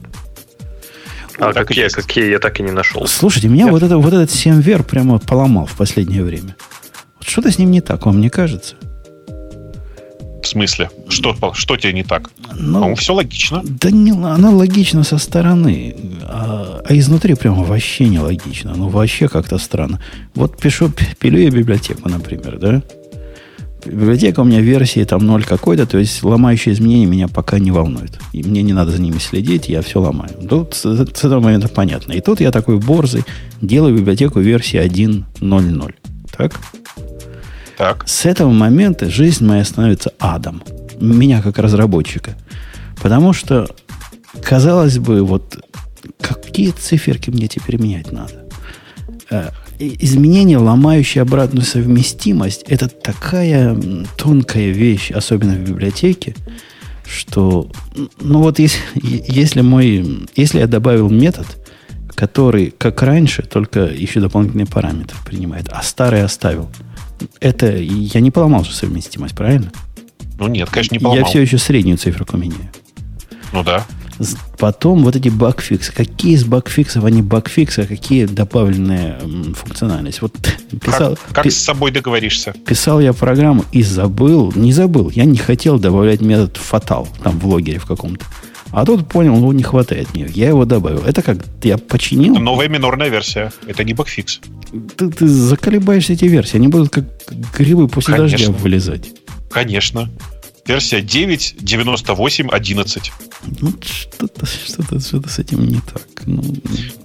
А 1.40 1.48
ну, 1.48 1.54
какие, 1.54 1.88
какие 1.90 2.30
я 2.32 2.40
так 2.40 2.60
и 2.60 2.64
не 2.64 2.72
нашел. 2.72 3.06
Слушайте, 3.08 3.48
меня 3.48 3.68
вот, 3.68 3.84
это, 3.84 3.98
вот 3.98 4.14
этот 4.14 4.32
7 4.32 4.84
прямо 4.84 5.20
поломал 5.20 5.66
в 5.66 5.76
последнее 5.76 6.24
время. 6.24 6.56
Вот 7.20 7.28
что-то 7.28 7.52
с 7.52 7.60
ним 7.60 7.72
не 7.72 7.82
так, 7.82 8.06
вам 8.06 8.22
не 8.22 8.30
кажется? 8.30 8.76
В 10.48 10.50
смысле? 10.50 10.90
Что, 11.10 11.36
что 11.54 11.76
тебе 11.76 11.92
не 11.92 12.04
так? 12.04 12.32
Ну, 12.58 12.76
По-моему, 12.76 12.96
все 12.96 13.14
логично. 13.14 13.62
Да 13.66 13.92
не, 13.92 14.12
оно 14.12 14.56
логично 14.56 15.04
со 15.04 15.18
стороны, 15.18 15.94
а, 16.24 16.82
а 16.86 16.98
изнутри 16.98 17.36
прямо 17.36 17.64
вообще 17.64 18.08
не 18.08 18.20
логично. 18.20 18.74
Ну, 18.74 18.88
вообще 18.88 19.28
как-то 19.28 19.58
странно. 19.58 20.00
Вот 20.36 20.58
пишу, 20.58 20.90
пилю 21.20 21.42
я 21.42 21.50
библиотеку, 21.50 22.08
например, 22.08 22.60
да? 22.60 22.82
Библиотека 23.86 24.40
у 24.40 24.46
меня 24.46 24.62
версии 24.62 25.04
там 25.04 25.26
ноль 25.26 25.44
какой-то, 25.44 25.86
то 25.86 25.98
есть 25.98 26.24
ломающие 26.24 26.74
изменения 26.74 27.08
меня 27.08 27.28
пока 27.28 27.60
не 27.60 27.72
волнуют. 27.72 28.18
И 28.32 28.42
мне 28.42 28.62
не 28.62 28.72
надо 28.72 28.92
за 28.92 29.02
ними 29.02 29.18
следить, 29.18 29.68
я 29.68 29.82
все 29.82 30.00
ломаю. 30.00 30.32
Тут 30.50 30.76
с, 30.76 30.84
с 30.84 31.26
этого 31.26 31.42
момента 31.42 31.68
понятно. 31.68 32.14
И 32.14 32.22
тут 32.22 32.40
я 32.40 32.52
такой 32.52 32.78
борзый, 32.78 33.26
делаю 33.62 33.98
библиотеку 33.98 34.40
версии 34.40 34.80
1.0.0. 34.80 35.94
Так? 36.38 36.58
Так. 37.78 38.08
С 38.08 38.26
этого 38.26 38.52
момента 38.52 39.10
жизнь 39.10 39.46
моя 39.46 39.64
становится 39.64 40.12
адом. 40.20 40.64
Меня 41.00 41.42
как 41.42 41.60
разработчика. 41.60 42.36
Потому 43.02 43.34
что, 43.34 43.70
казалось 44.42 44.98
бы, 44.98 45.24
вот 45.24 45.64
какие 46.20 46.72
циферки 46.72 47.30
мне 47.30 47.48
теперь 47.48 47.80
менять 47.80 48.12
надо? 48.12 48.50
Э, 49.30 49.50
изменение, 49.80 50.58
ломающее 50.58 51.22
обратную 51.22 51.66
совместимость, 51.66 52.64
это 52.64 52.90
такая 52.90 53.78
тонкая 54.18 54.70
вещь, 54.70 55.12
особенно 55.12 55.54
в 55.54 55.60
библиотеке, 55.60 56.36
что, 57.06 57.70
ну 58.20 58.42
вот 58.42 58.58
если, 58.58 58.80
если 59.28 59.62
мой, 59.62 60.28
если 60.36 60.60
я 60.60 60.68
добавил 60.68 61.10
метод, 61.10 61.46
который, 62.16 62.74
как 62.76 63.04
раньше, 63.04 63.44
только 63.44 63.82
еще 63.82 64.20
дополнительные 64.20 64.66
параметры 64.66 65.18
принимает, 65.24 65.70
а 65.70 65.84
старый 65.84 66.24
оставил, 66.24 66.70
это 67.40 67.76
я 67.76 68.20
не 68.20 68.32
поломал 68.32 68.64
же 68.64 68.74
совместимость, 68.74 69.36
правильно? 69.36 69.72
Ну 70.40 70.48
нет, 70.48 70.70
конечно, 70.70 70.94
не 70.96 71.00
поломал. 71.00 71.20
Я 71.20 71.26
все 71.26 71.42
еще 71.42 71.58
среднюю 71.58 71.98
циферку 71.98 72.38
меняю. 72.38 72.70
Ну 73.54 73.64
да. 73.64 73.86
Потом 74.58 75.04
вот 75.04 75.16
эти 75.16 75.30
багфиксы. 75.30 75.94
Какие 75.94 76.34
из 76.34 76.44
багфиксов, 76.44 77.04
они 77.04 77.22
багфиксы, 77.22 77.82
а 77.82 77.86
какие 77.86 78.26
добавленные 78.26 79.20
функциональность. 79.56 80.22
Вот 80.22 80.34
писал, 80.84 81.16
как, 81.16 81.36
как 81.36 81.44
пи- 81.44 81.50
с 81.52 81.58
собой 81.58 81.92
договоришься? 81.92 82.54
Писал 82.66 83.00
я 83.00 83.14
программу 83.14 83.64
и 83.72 83.84
забыл. 83.84 84.52
Не 84.56 84.74
забыл. 84.74 85.12
Я 85.12 85.26
не 85.26 85.38
хотел 85.38 85.80
добавлять 85.80 86.22
метод 86.22 86.58
fatal 86.58 87.08
там 87.24 87.38
в 87.40 87.48
логере 87.48 87.80
в 87.80 87.86
каком-то. 87.86 88.26
А 88.72 88.86
тут 88.86 89.08
понял, 89.08 89.36
ну 89.36 89.52
не 89.52 89.64
хватает 89.64 90.14
мне. 90.14 90.28
Я 90.34 90.50
его 90.50 90.66
добавил. 90.66 91.00
Это 91.00 91.22
как? 91.22 91.38
Я 91.64 91.78
починил? 91.78 92.36
Новая 92.36 92.68
минорная 92.68 93.10
версия. 93.10 93.52
Это 93.66 93.84
не 93.84 93.94
багфикс. 93.94 94.42
Ты, 94.98 95.10
ты 95.10 95.28
заколебаешься 95.28 96.14
эти 96.14 96.26
версии. 96.26 96.58
Они 96.58 96.68
будут 96.68 96.90
как 96.90 97.06
грибы 97.58 97.88
после 97.88 98.16
Конечно. 98.16 98.38
дождя 98.38 98.54
вылезать. 98.54 99.14
Конечно 99.50 100.10
версия 100.68 101.00
9.98.11. 101.00 103.12
Ну, 103.62 103.74
что-то, 103.82 104.46
что-то, 104.46 105.00
что-то 105.00 105.30
с 105.30 105.40
этим 105.40 105.66
не 105.66 105.80
так. 105.80 106.04
Ну, 106.26 106.44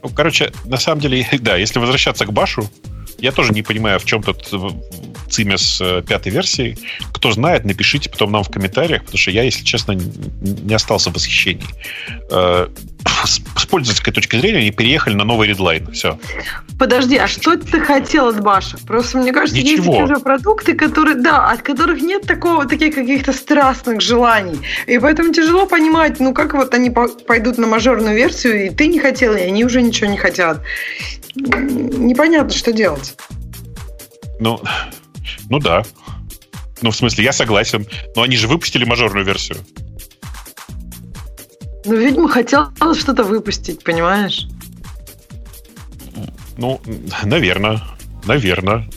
ну, 0.03 0.09
короче, 0.11 0.53
на 0.65 0.79
самом 0.79 1.01
деле, 1.01 1.25
да, 1.41 1.57
если 1.57 1.79
возвращаться 1.79 2.27
к 2.27 2.33
Башу, 2.33 2.69
я 3.19 3.31
тоже 3.33 3.53
не 3.53 3.63
понимаю, 3.63 4.01
в 4.01 4.05
чем 4.05 4.23
тут 4.23 4.49
с 5.57 5.81
э, 5.81 6.03
пятой 6.03 6.31
версией. 6.31 6.79
Кто 7.13 7.33
знает, 7.33 7.65
напишите 7.65 8.11
потом 8.11 8.33
нам 8.33 8.43
в 8.43 8.51
комментариях, 8.51 9.03
потому 9.03 9.19
что 9.19 9.31
я, 9.31 9.43
если 9.43 9.65
честно, 9.65 9.93
не 9.93 10.75
остался 10.75 11.11
в 11.11 11.15
восхищении. 11.15 11.67
Э, 12.31 12.69
с 13.25 13.67
пользовательской 13.67 14.13
точки 14.13 14.37
зрения 14.37 14.59
они 14.59 14.71
переехали 14.71 15.15
на 15.15 15.25
новый 15.25 15.49
редлайн. 15.49 15.91
Все. 15.93 16.19
Подожди, 16.79 17.17
а 17.17 17.27
что 17.27 17.57
ты 17.57 17.81
хотел 17.81 18.29
от 18.29 18.43
Баша? 18.43 18.79
Просто 18.87 19.19
мне 19.19 19.33
кажется, 19.33 19.61
Ничего. 19.61 19.95
есть 19.95 20.05
уже 20.05 20.21
продукты, 20.21 20.75
которые, 20.75 21.17
да, 21.17 21.51
от 21.51 21.63
которых 21.63 22.01
нет 22.01 22.23
такого, 22.23 22.67
таких 22.67 22.95
каких-то 22.95 23.33
страстных 23.33 24.01
желаний. 24.01 24.59
И 24.87 24.99
поэтому 24.99 25.33
тяжело 25.33 25.67
понимать, 25.67 26.21
ну 26.21 26.35
как 26.35 26.55
вот 26.55 26.75
они 26.75 26.91
пойдут 26.91 27.59
на 27.59 27.67
мажорную 27.67 28.17
версию, 28.17 28.67
и 28.67 28.71
ты 28.71 28.87
не 28.87 28.99
хотел, 28.99 29.35
и 29.35 29.41
они 29.41 29.65
уже 29.65 29.83
ничего 29.83 30.11
не 30.11 30.19
хотят. 30.19 30.61
Непонятно, 31.35 32.53
что 32.53 32.73
делать. 32.73 33.15
Ну, 34.41 34.61
ну 35.49 35.59
да. 35.59 35.83
Ну, 36.83 36.91
в 36.91 36.97
смысле, 36.97 37.25
я 37.25 37.33
согласен. 37.33 37.87
Но 38.17 38.23
они 38.23 38.37
же 38.37 38.49
выпустили 38.49 38.85
мажорную 38.85 39.25
версию. 39.25 39.59
Ну, 41.85 41.97
видимо, 41.97 42.29
хотел 42.29 42.71
что-то 42.95 43.25
выпустить, 43.25 43.83
понимаешь? 43.83 44.47
Ну, 46.57 46.81
наверное. 47.25 47.83
Наверное. 48.25 48.89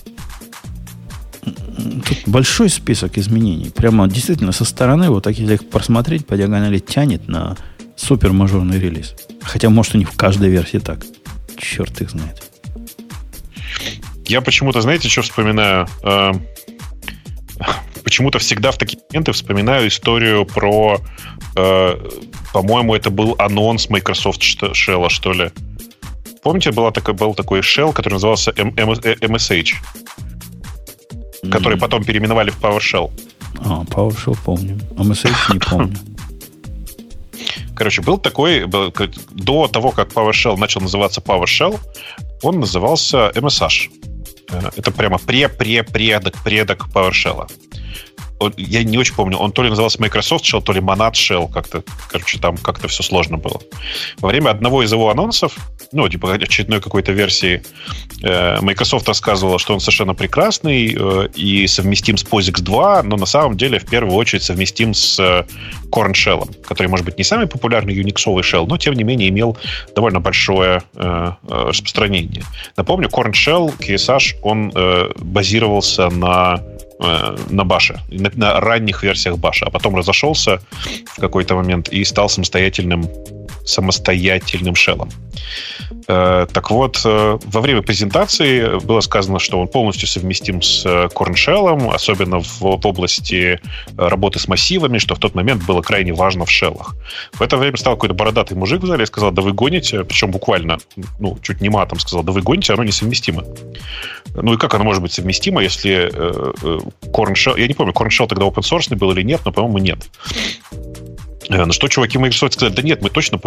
Тут 2.06 2.18
большой 2.28 2.70
список 2.70 3.18
изменений. 3.18 3.70
Прямо 3.70 4.08
действительно 4.08 4.52
со 4.52 4.66
стороны, 4.66 5.10
вот 5.10 5.24
так 5.24 5.38
если 5.38 5.56
их 5.56 5.70
просмотреть, 5.70 6.26
по 6.26 6.36
диагонали 6.36 6.80
тянет 6.80 7.28
на 7.28 7.56
супер 7.96 8.34
мажорный 8.34 8.80
релиз. 8.80 9.16
Хотя, 9.42 9.70
может, 9.70 9.96
у 9.96 9.98
них 9.98 10.12
в 10.12 10.18
каждой 10.18 10.50
версии 10.50 10.78
так. 10.80 11.06
Черт 11.58 12.02
их 12.02 12.12
знает. 12.12 12.45
Я 14.28 14.42
почему-то, 14.42 14.82
знаете, 14.82 15.10
что 15.10 15.22
вспоминаю? 15.22 15.88
Э, 16.04 16.32
почему-то 18.04 18.40
всегда 18.40 18.72
в 18.72 18.78
такие 18.78 19.00
моменты 19.10 19.32
вспоминаю 19.32 19.88
историю 19.88 20.46
про 20.46 21.00
э, 21.56 21.96
по-моему, 22.56 22.96
это 22.96 23.10
был 23.10 23.36
анонс 23.38 23.90
Microsoft 23.90 24.42
Shell, 24.42 25.10
что 25.10 25.34
ли. 25.34 25.52
Помните, 26.42 26.72
была 26.72 26.92
такой, 26.92 27.14
был 27.14 27.34
такой 27.34 27.60
Shell, 27.60 27.92
который 27.92 28.14
назывался 28.14 28.52
MSH, 28.52 29.74
mm. 31.44 31.50
который 31.50 31.78
потом 31.78 32.06
переименовали 32.06 32.52
в 32.52 32.62
PowerShell. 32.62 33.12
А, 33.60 33.84
PowerShell 33.84 34.38
помню. 34.46 34.80
MSH 34.92 35.54
не 35.54 35.60
помню. 35.60 35.98
Короче, 37.76 38.02
был 38.02 38.18
такой, 38.20 38.66
был, 38.68 38.94
до 39.32 39.68
того, 39.68 39.92
как 39.92 40.14
PowerShell 40.14 40.56
начал 40.56 40.80
называться 40.80 41.20
PowerShell, 41.20 41.78
он 42.42 42.62
назывался 42.62 43.34
MSH. 43.36 43.90
Э, 44.50 44.70
это 44.76 44.92
прямо 44.92 45.18
пре-пре-предок 45.18 46.44
предок 46.44 46.88
PowerShell 46.94 47.50
я 48.58 48.84
не 48.84 48.98
очень 48.98 49.16
помню, 49.16 49.38
он 49.38 49.52
то 49.52 49.64
ли 49.64 49.70
назывался 49.70 50.02
Microsoft 50.02 50.46
Shell, 50.46 50.62
то 50.62 50.74
ли 50.74 50.82
Monad 50.82 51.14
Shell, 51.14 51.52
как-то, 51.52 51.84
короче, 52.10 52.38
там 52.38 52.58
как-то 52.58 52.88
все 52.88 53.02
сложно 53.02 53.38
было. 53.38 53.62
Во 54.18 54.30
время 54.30 54.50
одного 54.50 54.84
из 54.84 54.92
его 54.92 55.10
анонсов, 55.10 55.56
ну, 55.92 56.08
типа 56.10 56.34
очередной 56.34 56.82
какой-то 56.82 57.14
версии, 57.14 57.64
э, 58.24 58.60
Microsoft 58.62 59.08
рассказывала, 59.08 59.58
что 59.58 59.74
он 59.74 59.80
совершенно 59.80 60.14
прекрасный 60.14 60.96
э, 60.98 61.30
и 61.36 61.66
совместим 61.68 62.18
с 62.18 62.26
POSIX 62.26 62.62
2, 62.62 63.04
но 63.04 63.16
на 63.16 63.26
самом 63.26 63.56
деле 63.56 63.80
в 63.80 63.86
первую 63.86 64.16
очередь 64.16 64.44
совместим 64.44 64.94
с 64.94 65.18
э, 65.20 65.46
Corn 65.90 66.12
Shell, 66.12 66.64
который, 66.66 66.88
может 66.88 67.06
быть, 67.06 67.18
не 67.18 67.24
самый 67.24 67.48
популярный 67.48 67.94
юниксовый 67.94 68.44
shell, 68.44 68.66
но, 68.68 68.78
тем 68.78 68.96
не 68.96 69.04
менее, 69.04 69.30
имел 69.30 69.58
довольно 69.96 70.20
большое 70.20 70.84
э, 70.96 71.32
распространение. 71.48 72.44
Напомню, 72.76 73.08
Corn 73.08 73.32
Shell, 73.32 73.74
KSH, 73.80 74.40
он 74.42 74.74
базировался 75.18 76.10
на 76.10 76.60
на 77.00 77.64
Баше, 77.64 78.02
на, 78.10 78.32
на 78.36 78.60
ранних 78.60 79.04
версиях 79.04 79.38
Баша, 79.38 79.66
а 79.66 79.70
потом 79.70 79.96
разошелся 79.96 80.60
в 81.16 81.20
какой-то 81.20 81.56
момент 81.56 81.90
и 81.90 82.04
стал 82.06 82.30
самостоятельным 82.30 83.06
самостоятельным 83.66 84.76
шеллом. 84.76 85.10
Э, 86.08 86.46
так 86.52 86.72
вот, 86.72 87.02
э, 87.04 87.40
во 87.46 87.62
время 87.62 87.82
презентации 87.82 88.80
было 88.80 89.02
сказано, 89.02 89.40
что 89.40 89.60
он 89.60 89.68
полностью 89.68 90.08
совместим 90.08 90.62
с 90.62 90.86
Corn 90.86 91.34
Shell, 91.34 91.94
особенно 91.94 92.40
в, 92.40 92.62
в 92.62 92.86
области 92.86 93.60
работы 93.98 94.40
с 94.40 94.48
массивами, 94.48 95.00
что 95.00 95.16
в 95.16 95.20
тот 95.20 95.36
момент 95.36 95.64
было 95.66 95.82
крайне 95.82 96.14
важно 96.14 96.46
в 96.46 96.52
шеллах. 96.52 96.96
В 97.34 97.42
это 97.42 97.58
время 97.58 97.78
стал 97.78 97.96
какой-то 97.96 98.16
бородатый 98.16 98.54
мужик 98.54 98.82
в 98.82 98.88
зале 98.88 99.04
и 99.04 99.08
сказал, 99.08 99.32
да 99.32 99.42
вы 99.42 99.54
гоните, 99.54 100.04
причем 100.04 100.32
буквально, 100.32 100.78
ну, 101.20 101.38
чуть 101.42 101.62
не 101.62 101.70
матом 101.70 102.00
сказал, 102.00 102.24
да 102.24 102.32
вы 102.32 102.42
гоните, 102.42 102.74
оно 102.74 102.84
несовместимо. 102.84 103.44
Ну 104.36 104.54
и 104.54 104.58
как 104.58 104.74
оно 104.76 104.84
может 104.84 105.02
быть 105.02 105.14
совместимо, 105.14 105.62
если 105.62 106.12
Corn 107.12 107.34
Shell, 107.34 107.60
я 107.60 107.68
не 107.68 107.74
помню, 107.74 107.94
Shell 107.94 108.28
тогда 108.28 108.46
open 108.46 108.62
source 108.62 108.96
был 108.96 109.12
или 109.12 109.24
нет, 109.24 109.42
но, 109.46 109.52
по-моему, 109.52 109.80
нет. 109.80 110.00
Э, 111.50 111.66
на 111.66 111.74
что 111.74 111.88
чуваки 111.88 112.18
Microsoft 112.18 112.54
сказали, 112.54 112.74
да 112.74 112.82
нет, 112.82 113.02
мы 113.02 113.10
точно 113.10 113.40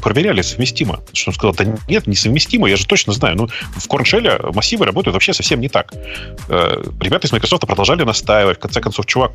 проверяли, 0.00 0.42
совместимо. 0.42 1.00
Что 1.12 1.30
он 1.30 1.34
сказал, 1.34 1.54
да 1.54 1.64
нет, 1.88 2.06
несовместимо, 2.06 2.68
я 2.68 2.76
же 2.76 2.86
точно 2.86 3.12
знаю. 3.12 3.36
Ну, 3.36 3.46
в 3.46 3.88
CornShell 3.88 4.54
массивы 4.54 4.84
работают 4.84 5.14
вообще 5.14 5.32
совсем 5.32 5.60
не 5.60 5.68
так. 5.68 5.92
Э, 6.48 6.82
ребята 7.00 7.26
из 7.26 7.32
Microsoft 7.32 7.66
продолжали 7.66 8.04
настаивать. 8.04 8.58
В 8.58 8.60
конце 8.60 8.80
концов, 8.80 9.06
чувак 9.06 9.32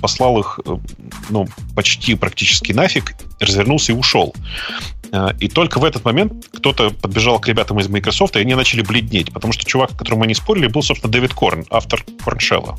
послал 0.00 0.38
их, 0.38 0.60
э, 0.64 0.76
ну, 1.30 1.46
почти 1.74 2.14
практически 2.14 2.72
нафиг, 2.72 3.14
развернулся 3.40 3.92
и 3.92 3.94
ушел. 3.94 4.34
И 5.38 5.48
только 5.48 5.78
в 5.78 5.84
этот 5.84 6.04
момент 6.04 6.46
кто-то 6.52 6.90
подбежал 6.90 7.38
к 7.38 7.46
ребятам 7.46 7.78
из 7.78 7.86
Microsoft, 7.86 8.34
и 8.34 8.40
они 8.40 8.56
начали 8.56 8.82
бледнеть, 8.82 9.32
потому 9.32 9.52
что 9.52 9.64
чувак, 9.64 9.92
с 9.92 9.96
которым 9.96 10.22
они 10.22 10.34
спорили, 10.34 10.66
был, 10.66 10.82
собственно, 10.82 11.12
Дэвид 11.12 11.34
Корн, 11.34 11.64
автор 11.70 12.04
CornShell. 12.24 12.76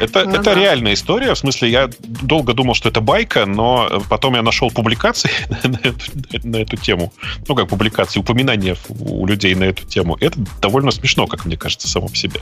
Это, 0.00 0.24
ну, 0.24 0.32
это 0.32 0.42
да. 0.42 0.54
реальная 0.54 0.94
история. 0.94 1.34
В 1.34 1.38
смысле, 1.38 1.70
я 1.70 1.90
долго 1.98 2.52
думал, 2.52 2.74
что 2.74 2.88
это 2.88 3.00
байка, 3.00 3.46
но 3.46 4.02
потом 4.08 4.34
я 4.34 4.42
нашел 4.42 4.70
публикации 4.70 5.30
на 5.64 5.80
эту, 5.82 6.48
на 6.48 6.56
эту 6.56 6.76
тему. 6.76 7.12
Ну, 7.48 7.54
как 7.54 7.68
публикации, 7.68 8.20
упоминания 8.20 8.76
у 8.88 9.26
людей 9.26 9.54
на 9.54 9.64
эту 9.64 9.84
тему. 9.84 10.16
Это 10.20 10.38
довольно 10.60 10.90
смешно, 10.90 11.26
как 11.26 11.46
мне 11.46 11.56
кажется, 11.56 11.88
само 11.88 12.08
по 12.08 12.16
себе. 12.16 12.40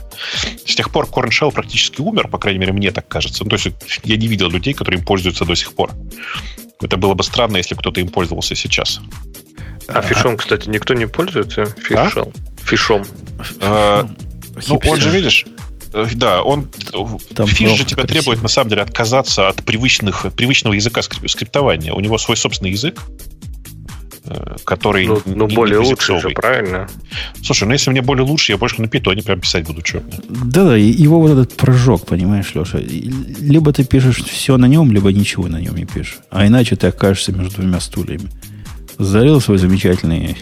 С 0.66 0.74
тех 0.74 0.90
пор 0.90 1.06
Corn 1.06 1.28
Shell 1.28 1.52
практически 1.52 2.00
умер, 2.00 2.28
по 2.28 2.38
крайней 2.38 2.58
мере, 2.58 2.72
мне 2.72 2.90
так 2.90 3.06
кажется. 3.06 3.44
Ну, 3.44 3.50
то 3.50 3.56
есть 3.56 3.68
я 4.02 4.16
не 4.16 4.26
видел 4.26 4.50
людей, 4.50 4.74
которые 4.74 4.98
им 4.98 5.04
пользуются 5.04 5.44
до 5.44 5.54
сих 5.54 5.74
пор. 5.74 5.92
Это 6.80 6.96
было 6.96 7.14
бы 7.14 7.22
странно, 7.22 7.56
если 7.56 7.74
кто-то 7.74 8.00
им 8.00 8.08
пользовался 8.08 8.54
сейчас. 8.54 9.00
А 9.86 10.02
фишом, 10.02 10.36
кстати, 10.36 10.68
никто 10.68 10.94
не 10.94 11.06
пользуется? 11.06 11.66
Фишом. 11.66 12.28
А? 12.28 12.66
Фишом. 12.66 13.04
А, 13.60 14.08
ну, 14.68 14.80
он 14.84 15.00
же, 15.00 15.10
видишь, 15.10 15.44
Э, 15.46 15.63
да, 16.14 16.42
он 16.42 16.68
Там 17.34 17.46
фиш 17.46 17.76
же 17.76 17.84
тебя 17.84 18.04
требует 18.04 18.42
на 18.42 18.48
самом 18.48 18.70
деле 18.70 18.82
отказаться 18.82 19.48
от 19.48 19.62
привычных, 19.64 20.26
привычного 20.34 20.74
языка 20.74 21.02
скриптования. 21.02 21.92
У 21.92 22.00
него 22.00 22.18
свой 22.18 22.36
собственный 22.36 22.72
язык. 22.72 23.00
э, 24.26 24.56
который... 24.64 25.06
Ну, 25.06 25.20
ну 25.26 25.46
не- 25.46 25.54
более 25.54 25.80
не 25.80 25.86
лучше 25.86 26.18
же, 26.18 26.30
правильно? 26.30 26.88
Слушай, 27.42 27.64
ну 27.68 27.72
если 27.74 27.90
мне 27.90 28.00
более 28.02 28.24
лучше, 28.24 28.52
я 28.52 28.58
больше 28.58 28.80
на 28.80 28.88
питоне 28.88 29.22
прям 29.22 29.40
писать 29.40 29.66
буду, 29.66 29.82
что? 29.84 30.02
Да-да, 30.28 30.76
его 30.76 31.20
вот 31.20 31.30
этот 31.30 31.54
прыжок, 31.56 32.06
понимаешь, 32.06 32.54
Леша, 32.54 32.78
либо 32.78 33.72
ты 33.72 33.84
пишешь 33.84 34.24
все 34.24 34.56
на 34.56 34.66
нем, 34.66 34.92
либо 34.92 35.12
ничего 35.12 35.46
на 35.48 35.60
нем 35.60 35.76
не 35.76 35.84
пишешь. 35.84 36.18
А 36.30 36.46
иначе 36.46 36.74
ты 36.76 36.86
окажешься 36.88 37.32
между 37.32 37.56
двумя 37.56 37.80
стульями. 37.80 38.30
Залил 38.98 39.40
свой 39.40 39.58
замечательный 39.58 40.32
э, 40.32 40.34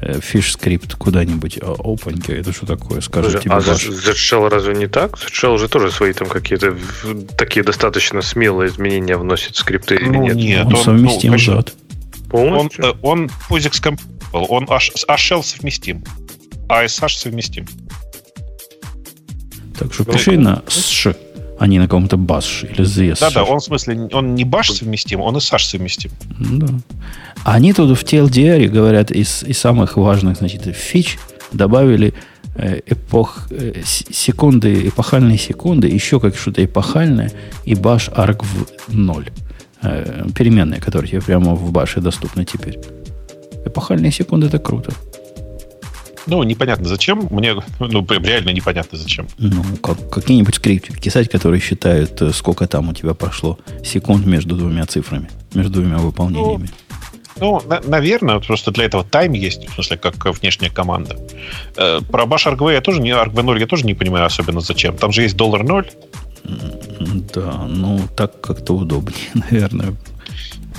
fish 0.00 0.34
-скрипт 0.34 0.94
куда-нибудь, 0.94 1.58
а, 1.60 1.72
опаньки, 1.78 2.30
это 2.32 2.52
что 2.52 2.66
такое, 2.66 3.00
Слушай, 3.00 3.40
тебе 3.40 3.50
а 3.52 3.60
bash. 3.60 3.84
Z-Shell 3.86 4.48
разве 4.48 4.74
не 4.74 4.86
так? 4.86 5.16
Z-Shell 5.18 5.58
же 5.58 5.68
тоже 5.68 5.90
свои 5.90 6.12
там 6.12 6.28
какие-то 6.28 6.76
такие 7.36 7.64
достаточно 7.64 8.22
смелые 8.22 8.70
изменения 8.70 9.16
вносит 9.16 9.54
в 9.56 9.58
скрипты 9.58 9.96
или 9.96 10.08
Ну, 10.08 10.22
нет? 10.22 10.36
нет. 10.36 10.66
Он 10.66 10.74
он, 10.74 10.84
совместим 10.84 11.30
ну, 11.32 11.36
конечно, 11.36 11.54
зад. 11.56 11.74
Он, 12.30 12.48
Полностью? 12.54 12.84
э, 12.84 12.92
он 13.02 13.30
POSIX 13.48 13.82
compatible, 13.82 14.46
он 14.48 14.66
H- 14.68 14.92
с 14.94 15.04
HL 15.06 15.42
совместим, 15.42 16.04
а 16.68 16.84
SH 16.84 17.08
совместим. 17.18 17.66
Так 19.78 19.94
что 19.94 20.04
Ну, 20.06 20.12
пиши 20.12 20.36
на 20.38 20.62
СШ, 20.68 21.08
а 21.58 21.66
не 21.66 21.78
на 21.78 21.84
каком-то 21.84 22.16
баш 22.16 22.64
или 22.64 22.84
ZS. 22.84 23.20
Да-да, 23.20 23.44
он 23.44 23.58
в 23.58 23.64
смысле, 23.64 24.08
он 24.12 24.34
не 24.34 24.44
баш 24.44 24.70
совместим, 24.70 25.20
он 25.20 25.36
и 25.36 25.40
SH 25.40 25.58
совместим. 25.58 26.10
Да. 26.38 26.68
Они 27.44 27.72
тут 27.72 27.98
в 27.98 28.04
TLDR 28.04 28.68
говорят, 28.68 29.10
из, 29.10 29.42
из 29.42 29.58
самых 29.58 29.96
важных 29.96 30.38
значит, 30.38 30.62
фич 30.76 31.18
добавили 31.52 32.14
э, 32.54 32.80
эпох, 32.86 33.48
э, 33.50 33.82
секунды, 33.84 34.88
эпохальные 34.88 35.38
секунды, 35.38 35.88
еще 35.88 36.20
как 36.20 36.36
что-то 36.36 36.64
эпохальное, 36.64 37.32
и 37.64 37.74
баш 37.74 38.08
arg 38.08 38.44
в 38.44 38.94
0. 38.94 39.30
Э, 39.82 40.26
переменные, 40.34 40.80
которые 40.80 41.10
тебе 41.10 41.22
прямо 41.22 41.54
в 41.54 41.72
баше 41.72 42.00
доступны 42.00 42.44
теперь. 42.44 42.78
Эпохальные 43.64 44.12
секунды 44.12 44.46
это 44.46 44.58
круто. 44.58 44.92
Ну, 46.28 46.42
непонятно 46.42 46.86
зачем. 46.88 47.26
Мне, 47.30 47.54
ну, 47.80 48.02
прям 48.04 48.22
реально 48.24 48.50
непонятно 48.50 48.98
зачем. 48.98 49.26
Ну, 49.38 49.62
как, 49.82 50.10
какие-нибудь 50.10 50.54
скриптики 50.56 51.00
писать, 51.00 51.30
которые 51.30 51.60
считают, 51.60 52.20
э, 52.22 52.32
сколько 52.32 52.66
там 52.66 52.88
у 52.90 52.92
тебя 52.92 53.14
прошло 53.14 53.58
секунд 53.84 54.26
между 54.26 54.54
двумя 54.56 54.84
цифрами, 54.86 55.28
между 55.54 55.72
двумя 55.80 55.98
выполнениями. 55.98 56.68
Ну, 57.40 57.62
на- 57.68 57.80
наверное, 57.86 58.40
просто 58.40 58.70
для 58.72 58.84
этого 58.84 59.04
тайм 59.04 59.32
есть, 59.32 59.68
в 59.68 59.74
смысле, 59.74 59.96
как 59.96 60.26
э, 60.26 60.32
внешняя 60.32 60.70
команда. 60.70 61.16
Э, 61.76 62.00
Про 62.10 62.24
Bash 62.24 62.46
ArgV 62.52 62.72
я 62.72 62.80
тоже 62.80 63.00
не 63.00 63.10
ArgV 63.10 63.42
0 63.42 63.58
я 63.60 63.66
тоже 63.66 63.86
не 63.86 63.94
понимаю 63.94 64.26
особенно 64.26 64.60
зачем. 64.60 64.96
Там 64.96 65.12
же 65.12 65.22
есть 65.22 65.36
доллар 65.36 65.62
ноль. 65.64 65.86
Да, 67.34 67.66
ну 67.68 68.00
так 68.16 68.40
как-то 68.40 68.74
удобнее, 68.74 69.16
наверное. 69.34 69.94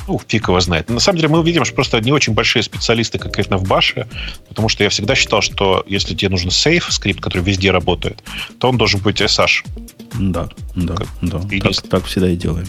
Ну, 0.10 0.20
фиг 0.28 0.48
его 0.48 0.60
знает. 0.60 0.90
На 0.90 1.00
самом 1.00 1.18
деле 1.18 1.30
мы 1.30 1.40
увидим, 1.40 1.64
что 1.66 1.76
просто 1.76 2.02
не 2.02 2.12
очень 2.12 2.34
большие 2.34 2.64
специалисты 2.64 3.20
конкретно 3.20 3.58
в 3.58 3.68
баше, 3.68 4.08
потому 4.48 4.68
что 4.68 4.84
я 4.84 4.90
всегда 4.90 5.14
считал, 5.14 5.44
что 5.44 5.84
если 5.88 6.16
тебе 6.16 6.30
нужен 6.30 6.50
сейф, 6.50 6.92
скрипт, 6.92 7.22
который 7.22 7.44
везде 7.44 7.70
работает, 7.70 8.24
то 8.60 8.70
он 8.70 8.78
должен 8.80 9.00
быть 9.02 9.22
SH. 9.22 9.64
Да, 10.20 10.50
да, 10.76 10.96
Как 10.96 11.08
да. 11.22 11.42
и 11.52 11.62
Так, 11.62 11.74
так 11.88 12.06
всегда 12.06 12.28
и 12.28 12.36
делаем. 12.36 12.68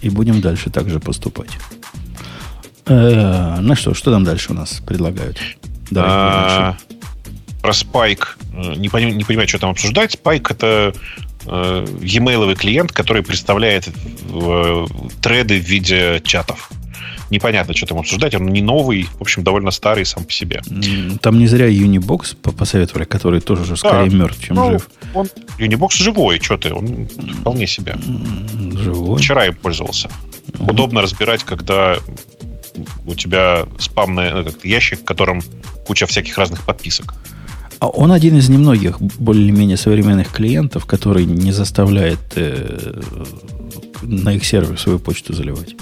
И 0.00 0.08
будем 0.08 0.40
дальше 0.40 0.70
так 0.70 0.88
же 0.88 0.98
поступать. 0.98 1.50
Э, 2.86 3.58
ну 3.60 3.74
что, 3.74 3.92
что 3.92 4.10
там 4.10 4.24
дальше 4.24 4.52
у 4.52 4.54
нас 4.54 4.80
предлагают? 4.86 5.38
Давай, 5.90 6.10
А, 6.10 6.76
Про 7.60 7.72
Spike. 7.72 8.24
э, 8.54 8.74
Не, 8.76 8.88
пони- 8.88 9.12
не 9.12 9.24
понимаю, 9.24 9.46
что 9.46 9.58
там 9.58 9.70
обсуждать. 9.70 10.14
Spike 10.16 10.46
это 10.50 10.94
э, 11.46 11.86
e-mail 12.02 12.54
клиент, 12.54 12.92
который 12.92 13.22
представляет 13.22 13.88
э, 13.88 14.86
треды 15.20 15.60
в 15.60 15.64
виде 15.64 16.20
чатов. 16.24 16.70
Непонятно, 17.30 17.74
что 17.74 17.86
там 17.86 17.98
обсуждать. 17.98 18.34
Он 18.34 18.46
не 18.46 18.60
новый, 18.60 19.04
в 19.18 19.22
общем, 19.22 19.42
довольно 19.42 19.70
старый 19.70 20.04
сам 20.04 20.24
по 20.24 20.32
себе. 20.32 20.60
Там 21.22 21.38
не 21.38 21.46
зря 21.46 21.66
Unibox 21.66 22.36
по- 22.36 22.52
посоветовали, 22.52 23.04
который 23.04 23.40
тоже 23.40 23.64
же 23.64 23.76
скорее 23.76 24.10
Да. 24.10 24.16
мертв, 24.16 24.44
чем 24.44 24.56
Ну, 24.56 24.72
жив. 24.72 24.90
Он, 25.14 25.28
Unibox 25.58 25.94
живой, 25.96 26.40
что 26.40 26.58
ты, 26.58 26.74
он 26.74 27.08
вполне 27.40 27.66
себе. 27.66 27.96
Живой. 28.76 29.18
Вчера 29.18 29.46
им 29.46 29.54
пользовался. 29.54 30.10
Мгм. 30.58 30.68
Удобно 30.70 31.00
разбирать, 31.00 31.42
когда 31.44 31.96
у 33.06 33.14
тебя 33.14 33.64
спамный 33.78 34.30
ящик, 34.62 35.00
в 35.00 35.04
котором 35.04 35.42
куча 35.86 36.06
всяких 36.06 36.36
разных 36.36 36.62
подписок. 36.66 37.14
А 37.82 37.88
он 37.88 38.12
один 38.12 38.36
из 38.36 38.48
немногих 38.48 39.00
более-менее 39.00 39.76
современных 39.76 40.30
клиентов, 40.30 40.86
который 40.86 41.24
не 41.24 41.50
заставляет 41.50 42.20
э, 42.36 43.00
на 44.02 44.34
их 44.34 44.44
сервер 44.44 44.78
свою 44.78 45.00
почту 45.00 45.32
заливать. 45.32 45.74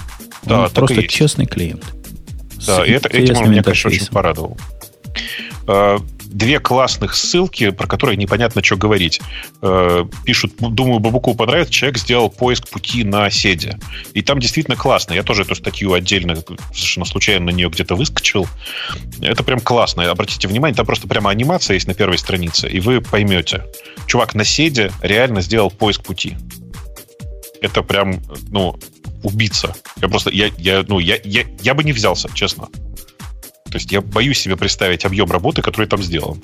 Да, 0.44 0.62
он 0.62 0.70
просто 0.70 1.06
честный 1.06 1.44
клиент. 1.44 1.84
Да, 2.66 2.86
и 2.86 2.92
это, 2.92 3.10
этим 3.10 3.36
он 3.36 3.50
меня, 3.50 3.62
конечно, 3.62 3.90
очень 3.90 4.06
порадовал. 4.06 4.56
Две 6.32 6.60
классных 6.60 7.16
ссылки, 7.16 7.70
про 7.70 7.88
которые 7.88 8.16
непонятно, 8.16 8.62
что 8.62 8.76
говорить. 8.76 9.20
Э, 9.62 10.04
Пишут, 10.24 10.52
думаю, 10.58 11.00
Бабуку 11.00 11.34
понравится, 11.34 11.72
человек 11.72 11.98
сделал 11.98 12.30
поиск 12.30 12.68
пути 12.68 13.02
на 13.02 13.28
седе. 13.30 13.78
И 14.14 14.22
там 14.22 14.38
действительно 14.38 14.76
классно. 14.76 15.12
Я 15.14 15.24
тоже 15.24 15.42
эту 15.42 15.56
статью 15.56 15.92
отдельно, 15.92 16.36
совершенно 16.72 17.04
случайно 17.04 17.46
на 17.46 17.50
нее 17.50 17.68
где-то 17.68 17.96
выскочил. 17.96 18.46
Это 19.20 19.42
прям 19.42 19.58
классно. 19.58 20.08
Обратите 20.08 20.46
внимание, 20.46 20.76
там 20.76 20.86
просто 20.86 21.08
прямо 21.08 21.30
анимация 21.30 21.74
есть 21.74 21.88
на 21.88 21.94
первой 21.94 22.16
странице, 22.18 22.68
и 22.68 22.78
вы 22.78 23.00
поймете. 23.00 23.64
Чувак 24.06 24.34
на 24.34 24.44
седе 24.44 24.92
реально 25.02 25.40
сделал 25.40 25.70
поиск 25.70 26.04
пути. 26.04 26.36
Это 27.60 27.82
прям, 27.82 28.22
ну, 28.50 28.78
убийца. 29.22 29.74
Я 30.00 30.08
просто, 30.08 30.30
я, 30.30 30.50
я, 30.58 30.84
ну, 30.86 31.00
я, 31.00 31.18
я, 31.24 31.44
я 31.60 31.74
бы 31.74 31.84
не 31.84 31.92
взялся, 31.92 32.28
честно. 32.34 32.68
То 33.70 33.76
есть 33.78 33.90
я 33.92 34.00
боюсь 34.00 34.38
себе 34.40 34.56
представить 34.56 35.04
объем 35.04 35.30
работы, 35.30 35.62
который 35.62 35.86
там 35.86 36.02
сделан. 36.02 36.40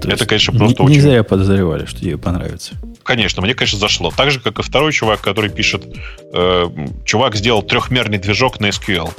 То 0.00 0.10
Это, 0.10 0.26
конечно, 0.26 0.52
не- 0.52 0.58
просто 0.58 0.82
Не 0.82 0.88
очень- 0.90 1.00
зря 1.00 1.22
подозревали, 1.22 1.86
что 1.86 2.00
тебе 2.00 2.18
понравится. 2.18 2.74
Конечно, 3.04 3.42
мне, 3.42 3.54
конечно, 3.54 3.78
зашло. 3.78 4.10
Так 4.14 4.30
же, 4.30 4.40
как 4.40 4.58
и 4.58 4.62
второй 4.62 4.92
чувак, 4.92 5.20
который 5.20 5.50
пишет, 5.50 5.84
э, 6.32 6.68
чувак 7.04 7.36
сделал 7.36 7.62
трехмерный 7.62 8.18
движок 8.18 8.60
на 8.60 8.66
SQL. 8.66 9.10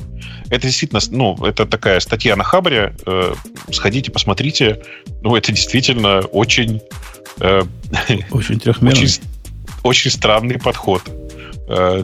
Это 0.49 0.67
действительно, 0.67 1.01
ну, 1.09 1.35
это 1.45 1.65
такая 1.65 1.99
статья 1.99 2.35
на 2.35 2.43
Хабре. 2.43 2.95
э, 3.05 3.34
сходите, 3.72 4.11
посмотрите. 4.11 4.84
Ну, 5.22 5.35
это 5.35 5.51
действительно 5.51 6.19
очень, 6.19 6.81
э, 7.39 7.63
Очень 8.31 8.59
трехмерный. 8.59 9.03
очень, 9.03 9.22
очень 9.84 10.11
странный 10.11 10.59
подход. 10.59 11.01
Э, 11.67 12.03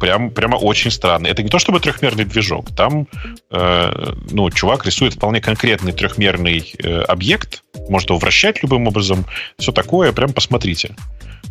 прям, 0.00 0.30
прямо 0.30 0.56
очень 0.56 0.90
странный. 0.90 1.30
Это 1.30 1.42
не 1.42 1.48
то 1.48 1.58
чтобы 1.58 1.78
трехмерный 1.78 2.24
движок. 2.24 2.74
Там, 2.74 3.06
э, 3.50 4.12
ну, 4.30 4.50
чувак 4.50 4.86
рисует 4.86 5.14
вполне 5.14 5.40
конкретный 5.40 5.92
трехмерный 5.92 6.74
э, 6.78 7.02
объект, 7.02 7.62
может 7.88 8.08
его 8.08 8.18
вращать 8.18 8.62
любым 8.62 8.88
образом, 8.88 9.26
все 9.58 9.70
такое. 9.70 10.12
Прям 10.12 10.32
посмотрите. 10.32 10.96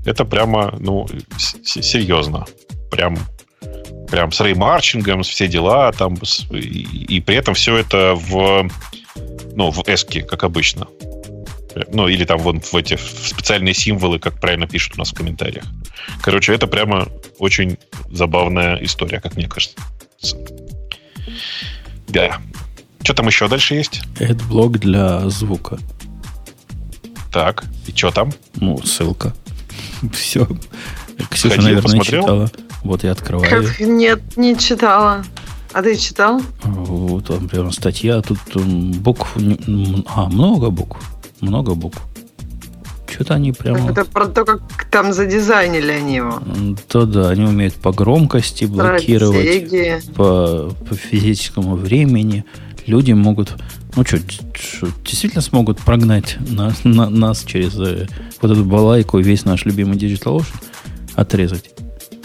Это 0.05 0.25
прямо, 0.25 0.75
ну, 0.79 1.07
серьезно. 1.37 2.45
Прям, 2.91 3.17
прям 4.09 4.31
с 4.31 4.41
реймарчингом, 4.41 5.23
все 5.23 5.47
дела 5.47 5.91
там, 5.91 6.15
и, 6.51 6.57
и 6.57 7.21
при 7.21 7.35
этом 7.35 7.53
все 7.53 7.77
это 7.77 8.15
в, 8.15 8.69
ну, 9.55 9.71
в 9.71 9.87
эске, 9.87 10.23
как 10.23 10.43
обычно. 10.43 10.87
Ну, 11.91 12.07
или 12.07 12.25
там 12.25 12.39
вон 12.39 12.59
в 12.61 12.73
эти 12.75 12.95
в 12.95 13.01
специальные 13.01 13.73
символы, 13.73 14.19
как 14.19 14.39
правильно 14.39 14.67
пишут 14.67 14.95
у 14.95 14.99
нас 14.99 15.11
в 15.11 15.13
комментариях. 15.13 15.63
Короче, 16.21 16.53
это 16.53 16.67
прямо 16.67 17.07
очень 17.37 17.77
забавная 18.11 18.75
история, 18.83 19.19
как 19.21 19.35
мне 19.35 19.47
кажется. 19.47 19.77
Да. 22.07 22.37
Что 23.03 23.13
там 23.13 23.27
еще 23.27 23.47
дальше 23.47 23.75
есть? 23.75 24.01
Эдблок 24.19 24.79
для 24.79 25.29
звука. 25.29 25.79
Так, 27.31 27.63
и 27.87 27.91
что 27.95 28.11
там? 28.11 28.31
Ну, 28.55 28.81
ссылка. 28.83 29.33
Все. 30.13 30.47
Ксюша, 31.29 31.55
Сходил, 31.55 31.63
наверное, 31.63 31.81
посмотрел? 31.83 32.21
читала. 32.23 32.51
Вот 32.83 33.03
я 33.03 33.11
открываю. 33.11 33.49
Как? 33.49 33.79
Нет, 33.79 34.37
не 34.37 34.57
читала. 34.57 35.23
А 35.73 35.83
ты 35.83 35.95
читал? 35.97 36.41
Вот 36.63 37.27
там 37.27 37.47
прям 37.47 37.71
статья. 37.71 38.21
Тут 38.21 38.39
м, 38.55 38.91
букв... 38.93 39.35
А, 40.07 40.25
много 40.29 40.69
букв. 40.71 40.99
Много 41.41 41.75
букв. 41.75 42.01
Что-то 43.09 43.33
они 43.35 43.51
прямо... 43.51 43.89
Это 43.91 44.05
про 44.05 44.27
то, 44.27 44.45
как 44.45 44.61
там 44.91 45.13
задизайнили 45.13 45.91
они 45.91 46.15
его. 46.17 46.41
То 46.87 47.05
да, 47.05 47.29
они 47.29 47.43
умеют 47.43 47.73
по 47.75 47.91
громкости 47.91 48.65
блокировать, 48.65 49.35
Стратегии. 49.41 50.01
по, 50.15 50.73
по 50.87 50.95
физическому 50.95 51.75
времени. 51.75 52.45
Люди 52.85 53.11
могут, 53.11 53.55
ну 53.95 54.05
что, 54.05 54.19
действительно 55.03 55.41
смогут 55.41 55.79
прогнать 55.79 56.37
нас, 56.39 56.83
на- 56.83 57.09
нас 57.09 57.43
через 57.43 57.77
э, 57.79 58.07
вот 58.41 58.51
эту 58.51 58.63
балайку 58.63 59.19
весь 59.19 59.43
наш 59.45 59.65
любимый 59.65 59.97
Digital 59.97 60.37
Ocean 60.37 60.55
отрезать. 61.15 61.71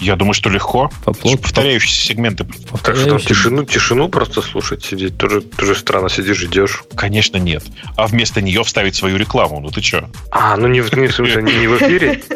Я 0.01 0.16
думаю, 0.16 0.35
что 0.35 0.51
легко. 0.51 0.91
По 1.05 1.11
Это 1.11 1.19
же 1.21 1.23
плот- 1.37 1.43
повторяющиеся 1.43 2.09
сегменты. 2.09 2.47
Так 2.83 2.97
что 2.97 3.07
там 3.07 3.19
тишину, 3.21 3.65
тишину 3.65 4.09
просто 4.09 4.43
слушать, 4.43 4.85
сидеть, 4.85 5.16
тоже, 5.16 5.41
тоже 5.41 5.75
странно, 5.75 6.09
сидишь, 6.11 6.39
ждешь. 6.39 6.83
Конечно, 6.97 7.37
нет. 7.39 7.65
А 7.97 8.07
вместо 8.07 8.41
нее 8.43 8.65
вставить 8.65 8.95
свою 8.97 9.16
рекламу. 9.16 9.61
Ну 9.61 9.71
ты 9.71 9.81
что? 9.83 10.11
А, 10.31 10.57
ну 10.57 10.69
не, 10.69 10.81
в- 10.81 10.93
не 10.97 11.07
в 11.09 11.15
смысле, 11.15 11.43
не, 11.43 11.53
не 11.55 11.66
в 11.66 11.77
эфире? 11.79 12.23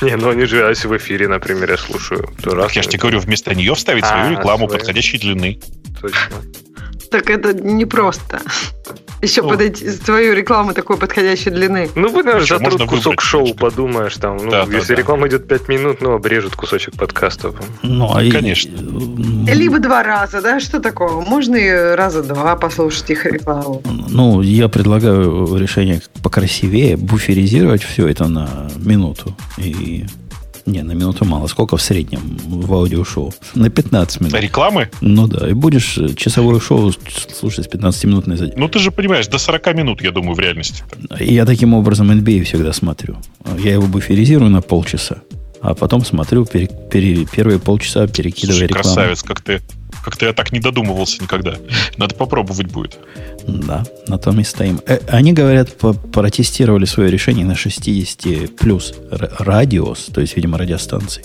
Не, 0.00 0.14
ну 0.14 0.30
они 0.30 0.44
же, 0.44 0.64
а 0.64 0.68
если 0.68 0.86
в 0.86 0.96
эфире, 0.96 1.26
например, 1.26 1.68
я 1.72 1.76
слушаю, 1.76 2.30
то 2.40 2.54
раз. 2.54 2.70
Я 2.72 2.82
же 2.82 2.88
тебе 2.88 3.00
говорю, 3.00 3.18
вместо 3.18 3.52
нее 3.52 3.74
вставить 3.74 4.06
свою 4.06 4.26
А, 4.26 4.30
рекламу 4.30 4.68
свою. 4.68 4.78
подходящей 4.78 5.18
длины. 5.18 5.58
Точно. 6.00 6.36
Так 7.10 7.30
это 7.30 7.52
непросто. 7.54 8.40
Еще 9.20 9.42
Ну. 9.42 9.48
подойти 9.48 9.90
свою 9.90 10.32
рекламу 10.32 10.74
такой 10.74 10.96
подходящей 10.96 11.50
длины. 11.50 11.88
Ну, 11.96 12.08
вы, 12.08 12.22
наверное, 12.22 12.40
Причем 12.42 12.58
затрут 12.58 12.82
кусок 12.88 13.04
выбрать, 13.06 13.20
шоу, 13.20 13.40
конечно. 13.40 13.60
подумаешь, 13.60 14.16
там, 14.16 14.36
ну, 14.36 14.50
Да, 14.50 14.64
да, 14.64 14.76
если 14.76 14.94
да. 14.94 15.00
реклама 15.00 15.26
идет 15.26 15.48
5 15.48 15.68
минут, 15.68 16.00
ну, 16.00 16.12
обрежут 16.12 16.54
кусочек 16.54 16.94
подкаста. 16.96 17.52
Ну, 17.82 18.14
а 18.14 18.22
и- 18.22 18.30
Конечно. 18.30 18.76
м, 18.78 19.44
Либо 19.48 19.80
два 19.80 20.04
раза, 20.04 20.40
да? 20.40 20.60
Что 20.60 20.78
такого? 20.78 21.20
Можно 21.22 21.56
и 21.56 21.94
раза 21.96 22.22
два 22.22 22.54
послушать 22.54 23.10
их 23.10 23.26
рекламу. 23.26 23.82
Ну, 24.08 24.40
я 24.40 24.68
предлагаю 24.68 25.56
решение 25.56 26.00
покрасивее, 26.22 26.96
буферизировать 26.96 27.82
все 27.82 28.06
это 28.06 28.28
на 28.28 28.70
минуту. 28.76 29.34
И 29.56 30.04
не, 30.68 30.82
на 30.82 30.92
минуту 30.92 31.24
мало. 31.24 31.46
Сколько 31.48 31.76
в 31.76 31.82
среднем 31.82 32.20
в 32.46 32.72
аудиошоу? 32.72 33.32
На 33.54 33.70
15 33.70 34.20
минут. 34.20 34.34
Рекламы? 34.40 34.90
Ну 35.00 35.26
да, 35.26 35.48
и 35.48 35.52
будешь 35.52 35.98
э, 35.98 36.14
часовое 36.14 36.60
шоу 36.60 36.92
слушать 37.34 37.64
с 37.64 37.68
15-минутной 37.68 38.36
задержкой. 38.36 38.60
Ну, 38.60 38.68
ты 38.68 38.78
же 38.78 38.90
понимаешь, 38.90 39.26
до 39.28 39.38
40 39.38 39.74
минут, 39.74 40.02
я 40.02 40.10
думаю, 40.10 40.34
в 40.34 40.40
реальности. 40.40 40.84
Я 41.18 41.44
таким 41.46 41.74
образом 41.74 42.10
NBA 42.10 42.44
всегда 42.44 42.72
смотрю. 42.72 43.16
Я 43.58 43.72
его 43.72 43.86
буферизирую 43.86 44.50
на 44.50 44.60
полчаса, 44.62 45.18
а 45.60 45.74
потом 45.74 46.04
смотрю 46.04 46.44
пере- 46.44 46.68
пере- 46.90 47.24
первые 47.26 47.58
полчаса, 47.58 48.06
перекидывая 48.06 48.58
Слушай, 48.58 48.68
рекламу. 48.68 48.84
красавец, 48.84 49.22
как 49.22 49.40
ты, 49.40 49.60
как 50.04 50.16
ты 50.16 50.26
я 50.26 50.32
так 50.32 50.52
не 50.52 50.60
додумывался 50.60 51.22
никогда. 51.22 51.56
Надо 51.96 52.14
попробовать 52.14 52.66
будет. 52.66 52.98
Да, 53.46 53.84
на 54.06 54.18
том 54.18 54.40
и 54.40 54.44
стоим. 54.44 54.80
Э, 54.86 54.98
Они, 55.08 55.32
говорят, 55.32 55.76
протестировали 55.76 56.84
свое 56.84 57.10
решение 57.10 57.46
на 57.46 57.54
60 57.54 58.56
плюс 58.56 58.94
радиус, 59.10 60.06
то 60.12 60.20
есть, 60.20 60.36
видимо, 60.36 60.58
радиостанций 60.58 61.24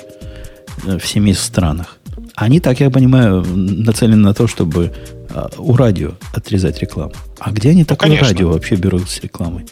э, 0.86 0.98
в 0.98 1.08
семи 1.08 1.34
странах. 1.34 1.98
Они, 2.36 2.60
так 2.60 2.80
я 2.80 2.90
понимаю, 2.90 3.45
нацелены 3.45 4.18
на 4.18 4.34
то, 4.34 4.48
чтобы 4.48 4.91
а, 5.30 5.50
у 5.58 5.76
радио 5.76 6.14
отрезать 6.34 6.80
рекламу. 6.80 7.14
А 7.40 7.52
где 7.52 7.70
они 7.72 7.84
такое 7.84 8.10
конечно. 8.10 8.28
радио 8.28 8.52
вообще 8.52 8.76
берут 8.76 9.10
с 9.10 9.20
рекламой? 9.20 9.66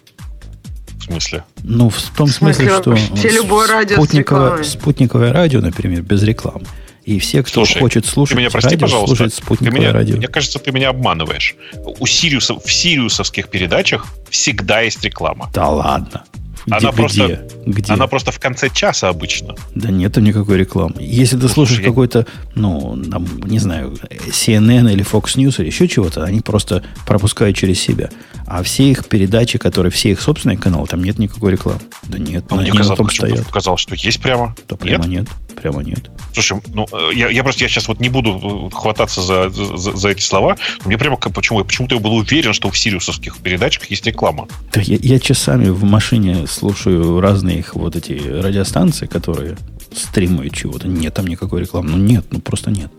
В 0.97 1.03
смысле? 1.03 1.43
Ну, 1.63 1.89
в 1.89 1.99
том 2.15 2.27
В 2.27 2.31
смысле, 2.31 2.69
смысле, 2.81 2.81
что 2.81 3.95
спутниковое, 3.95 4.63
спутниковое 4.63 5.33
радио, 5.33 5.61
например, 5.61 6.01
без 6.03 6.21
рекламы. 6.23 6.65
И 7.03 7.17
все, 7.19 7.41
кто 7.41 7.65
Слушай, 7.65 7.79
хочет 7.79 8.05
слушать 8.05 8.35
Ты 8.35 8.39
меня 8.41 8.51
прости, 8.51 8.69
радио, 8.69 8.79
пожалуйста. 8.85 9.07
слушают 9.07 9.33
Ты 9.33 9.41
спутниковое 9.41 9.79
меня, 9.81 9.91
радио. 9.93 10.17
Мне 10.17 10.27
кажется, 10.27 10.59
ты 10.59 10.71
меня 10.71 10.89
обманываешь. 10.89 11.55
У 11.99 12.05
Сириуса, 12.05 12.53
в 12.59 12.71
сириусовских 12.71 13.49
передачах 13.49 14.05
всегда 14.29 14.81
есть 14.81 15.03
реклама. 15.03 15.49
Да 15.53 15.67
ладно. 15.69 16.23
Где, 16.67 16.75
Она 16.75 16.91
просто- 16.91 17.25
где? 17.25 17.41
Где? 17.81 17.93
Она 17.93 18.05
просто 18.05 18.31
в 18.31 18.39
конце 18.39 18.69
часа 18.69 19.09
обычно. 19.09 19.55
Да 19.73 19.89
нет 19.89 20.13
там 20.13 20.23
никакой 20.23 20.57
рекламы. 20.59 20.93
Если 20.99 21.35
ты 21.39 21.49
слушаешь 21.49 21.79
я- 21.79 21.87
какой-то, 21.87 22.27
ну, 22.53 23.01
там, 23.09 23.25
не 23.45 23.57
знаю, 23.57 23.97
CNN 24.27 24.91
или 24.93 25.03
Fox 25.03 25.37
News 25.37 25.55
или 25.59 25.65
еще 25.67 25.87
чего-то, 25.87 26.23
они 26.23 26.41
просто 26.41 26.83
пропускают 27.07 27.57
через 27.57 27.79
себя. 27.81 28.11
А 28.53 28.63
все 28.63 28.91
их 28.91 29.05
передачи, 29.07 29.57
которые, 29.57 29.91
все 29.91 30.11
их 30.11 30.19
собственные 30.19 30.57
каналы, 30.57 30.85
там 30.85 31.01
нет 31.01 31.17
никакой 31.17 31.53
рекламы. 31.53 31.79
Да 32.03 32.17
нет, 32.17 32.43
А 32.49 32.55
мне 32.55 32.69
казалось, 32.73 33.13
стоят. 33.15 33.45
показалось, 33.47 33.79
что 33.79 33.95
есть 33.95 34.21
прямо. 34.21 34.53
Да 34.67 34.75
прямо 34.75 35.05
Нет? 35.05 35.21
нет. 35.21 35.55
Прямо 35.61 35.81
нет. 35.81 36.11
Слушай, 36.33 36.59
ну 36.73 36.85
э, 36.91 37.11
я, 37.15 37.29
я 37.29 37.43
просто 37.43 37.63
я 37.63 37.69
сейчас 37.69 37.87
вот 37.87 38.01
не 38.01 38.09
буду 38.09 38.69
э, 38.73 38.75
хвататься 38.75 39.21
за, 39.21 39.49
за, 39.51 39.95
за 39.95 40.09
эти 40.09 40.21
слова. 40.21 40.57
Мне 40.83 40.97
прямо 40.97 41.15
почему 41.15 41.63
почему-то 41.63 41.95
я 41.95 42.01
был 42.01 42.13
уверен, 42.13 42.51
что 42.51 42.69
в 42.69 42.77
сириусовских 42.77 43.37
передачах 43.37 43.85
есть 43.85 44.05
реклама. 44.05 44.49
Да 44.73 44.81
я, 44.81 44.97
я 45.01 45.19
часами 45.19 45.69
в 45.69 45.85
машине 45.85 46.45
слушаю 46.45 47.21
разные 47.21 47.59
их 47.59 47.75
вот 47.75 47.95
эти 47.95 48.13
радиостанции, 48.13 49.05
которые 49.05 49.55
стримуют 49.95 50.53
чего-то. 50.53 50.89
Нет 50.89 51.13
там 51.13 51.25
никакой 51.27 51.61
рекламы. 51.61 51.91
Ну 51.91 51.97
нет, 51.97 52.25
ну 52.31 52.41
просто 52.41 52.69
нет. 52.69 52.91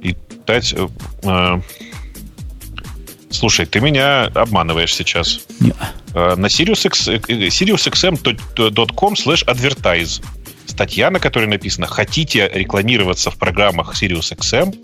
И 0.00 0.14
дать. 0.46 0.72
э, 0.76 0.86
э, 1.24 1.60
слушай, 3.30 3.66
ты 3.66 3.80
меня 3.80 4.24
обманываешь 4.34 4.94
сейчас. 4.94 5.40
Не- 5.60 5.72
Э, 6.14 6.34
На 6.36 6.46
SiriusX, 6.46 7.20
SiriusXM.com 7.26 9.14
slash 9.14 9.44
advertise. 9.46 10.22
Статья, 10.66 11.10
на 11.10 11.20
которой 11.20 11.46
написано 11.46 11.86
«Хотите 11.86 12.50
рекламироваться 12.52 13.30
в 13.30 13.36
программах 13.36 13.94
SiriusXM 13.94 14.74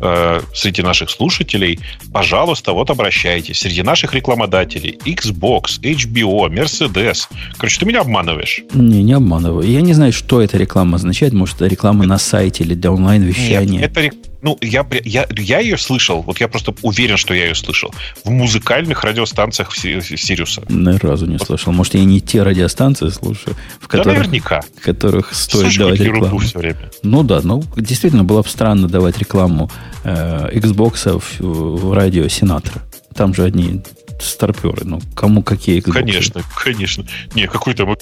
э, 0.00 0.40
среди 0.54 0.82
наших 0.82 1.10
слушателей? 1.10 1.78
Пожалуйста, 2.12 2.72
вот 2.72 2.90
обращайтесь. 2.90 3.58
Среди 3.58 3.82
наших 3.82 4.14
рекламодателей 4.14 4.98
Xbox, 5.04 5.80
HBO, 5.82 6.48
Mercedes». 6.48 7.26
Короче, 7.58 7.78
ты 7.80 7.86
меня 7.86 8.00
обманываешь. 8.00 8.62
Не, 8.72 9.02
не 9.02 9.12
обманываю. 9.12 9.68
Я 9.70 9.80
не 9.82 9.92
знаю, 9.92 10.12
что 10.12 10.40
эта 10.40 10.56
реклама 10.58 10.96
означает. 10.96 11.32
Может, 11.34 11.56
это 11.56 11.66
реклама 11.66 12.06
на 12.06 12.18
сайте 12.18 12.64
или 12.64 12.74
для 12.74 12.90
онлайн-вещания. 12.90 13.80
Нет, 13.80 13.96
это 13.96 14.16
ну, 14.42 14.56
я, 14.60 14.86
я, 15.04 15.26
я 15.36 15.58
ее 15.58 15.76
слышал, 15.76 16.22
вот 16.22 16.40
я 16.40 16.48
просто 16.48 16.74
уверен, 16.82 17.16
что 17.16 17.34
я 17.34 17.46
ее 17.46 17.54
слышал, 17.54 17.92
в 18.24 18.30
музыкальных 18.30 19.02
радиостанциях 19.04 19.74
Си- 19.76 20.00
Сириуса. 20.16 20.62
Ни 20.68 20.96
разу 20.98 21.26
не 21.26 21.38
слышал. 21.38 21.72
Может, 21.72 21.94
я 21.94 22.04
не 22.04 22.20
те 22.20 22.42
радиостанции 22.42 23.08
слушаю, 23.08 23.56
в 23.80 23.88
Да, 23.88 23.98
которых, 23.98 24.18
наверняка. 24.18 24.60
в 24.76 24.82
которых 24.82 25.34
стоит 25.34 25.62
Слушай, 25.72 25.78
давать 25.78 26.00
рекламу. 26.00 26.38
все 26.38 26.58
время. 26.58 26.90
Ну 27.02 27.22
да, 27.22 27.40
ну 27.42 27.64
действительно 27.76 28.24
было 28.24 28.42
бы 28.42 28.48
странно 28.48 28.88
давать 28.88 29.18
рекламу 29.18 29.70
э, 30.04 30.50
Xbox 30.58 31.18
в, 31.18 31.40
в 31.40 31.92
радио 31.92 32.28
Сенатора. 32.28 32.82
Там 33.14 33.34
же 33.34 33.42
одни 33.44 33.82
старперы. 34.20 34.82
Ну, 34.84 35.00
кому 35.14 35.42
какие 35.42 35.80
Xbox? 35.82 35.92
Конечно, 35.92 36.42
конечно. 36.56 37.04
Не, 37.34 37.46
какой 37.48 37.74
там 37.74 37.90
э, 37.92 37.94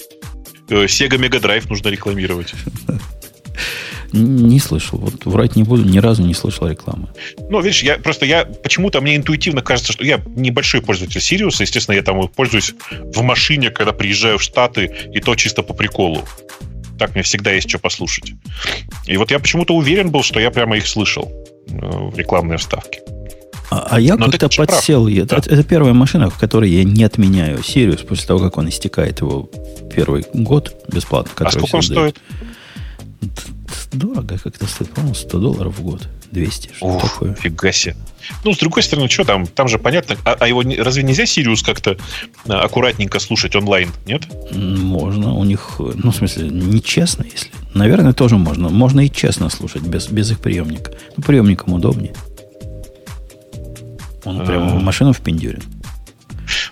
Sega 0.85 1.17
Mega 1.17 1.41
Drive 1.41 1.67
нужно 1.69 1.87
рекламировать. 1.89 2.53
Не 4.13 4.59
слышал. 4.59 4.99
Вот 4.99 5.25
врать 5.25 5.55
не 5.55 5.63
буду, 5.63 5.83
ни 5.83 5.97
разу 5.99 6.23
не 6.23 6.33
слышал 6.33 6.67
рекламы. 6.67 7.09
Ну, 7.49 7.59
видишь, 7.61 7.83
я 7.83 7.97
просто 7.97 8.25
я 8.25 8.45
почему-то 8.45 9.01
мне 9.01 9.15
интуитивно 9.15 9.61
кажется, 9.61 9.93
что 9.93 10.05
я 10.05 10.21
небольшой 10.35 10.81
пользователь 10.81 11.21
Сириуса, 11.21 11.63
естественно, 11.63 11.95
я 11.95 12.01
там 12.03 12.27
пользуюсь 12.29 12.73
в 13.13 13.21
машине, 13.21 13.69
когда 13.69 13.91
приезжаю 13.93 14.37
в 14.37 14.41
Штаты, 14.43 14.91
и 15.13 15.19
то 15.19 15.35
чисто 15.35 15.63
по 15.63 15.73
приколу. 15.73 16.23
Так 16.97 17.13
мне 17.13 17.21
всегда 17.23 17.51
есть 17.51 17.69
что 17.69 17.79
послушать. 17.79 18.31
И 19.05 19.17
вот 19.17 19.29
я 19.31 19.39
почему-то 19.39 19.75
уверен 19.75 20.09
был, 20.09 20.23
что 20.23 20.39
я 20.39 20.49
прямо 20.51 20.77
их 20.77 20.87
слышал 20.87 21.31
э, 21.69 21.73
в 21.75 22.17
рекламные 22.17 22.57
вставки. 22.57 22.99
А, 23.69 23.87
а 23.91 23.99
я 23.99 24.15
Но 24.15 24.27
как-то 24.31 24.47
прав. 24.49 24.67
подсел. 24.69 25.07
Я- 25.07 25.25
Да. 25.25 25.37
Это, 25.37 25.49
это 25.49 25.63
первая 25.63 25.93
машина, 25.93 26.29
в 26.29 26.37
которой 26.39 26.69
я 26.71 26.83
не 26.85 27.03
отменяю 27.03 27.61
Сириус 27.61 28.01
после 28.01 28.25
того, 28.25 28.39
как 28.39 28.57
он 28.57 28.69
истекает 28.69 29.19
его 29.19 29.49
первый 29.93 30.25
год 30.33 30.73
бесплатно. 30.91 31.31
А 31.45 31.51
сколько 31.51 31.75
он 31.75 31.81
дают. 31.81 31.85
стоит? 31.85 32.17
Дорого 33.93 34.37
как-то 34.37 34.65
стоит, 34.67 34.91
по-моему, 34.91 35.15
100 35.15 35.39
долларов 35.39 35.77
в 35.79 35.81
год. 35.81 36.07
200, 36.31 36.69
что 36.75 36.85
Ух, 36.85 37.01
такое. 37.01 37.33
фига 37.35 37.71
себе. 37.71 37.95
Ну, 38.43 38.53
с 38.53 38.57
другой 38.57 38.83
стороны, 38.83 39.07
что 39.09 39.23
там? 39.23 39.47
Там 39.47 39.69
же 39.69 39.79
понятно. 39.79 40.17
А, 40.25 40.35
а 40.39 40.47
его 40.47 40.61
не- 40.61 40.75
разве 40.75 41.01
нельзя 41.03 41.25
Сириус 41.25 41.63
как-то 41.63 41.97
а, 42.47 42.61
аккуратненько 42.63 43.19
слушать 43.19 43.55
онлайн? 43.55 43.89
Нет? 44.05 44.23
Можно. 44.53 45.33
У 45.35 45.43
них, 45.45 45.75
ну, 45.79 46.11
в 46.11 46.15
смысле, 46.15 46.49
нечестно, 46.49 47.23
если. 47.31 47.49
Наверное, 47.73 48.11
тоже 48.11 48.37
можно. 48.37 48.67
Можно 48.69 49.05
и 49.05 49.09
честно 49.09 49.49
слушать, 49.49 49.83
без, 49.83 50.07
без 50.09 50.29
их 50.31 50.39
приемника. 50.39 50.91
Ну, 51.15 51.23
приемником 51.23 51.73
удобнее. 51.73 52.13
Он 54.25 54.45
прямо 54.45 54.73
А. 54.73 54.77
в 54.79 54.83
машину 54.83 55.13
впендюрен. 55.13 55.63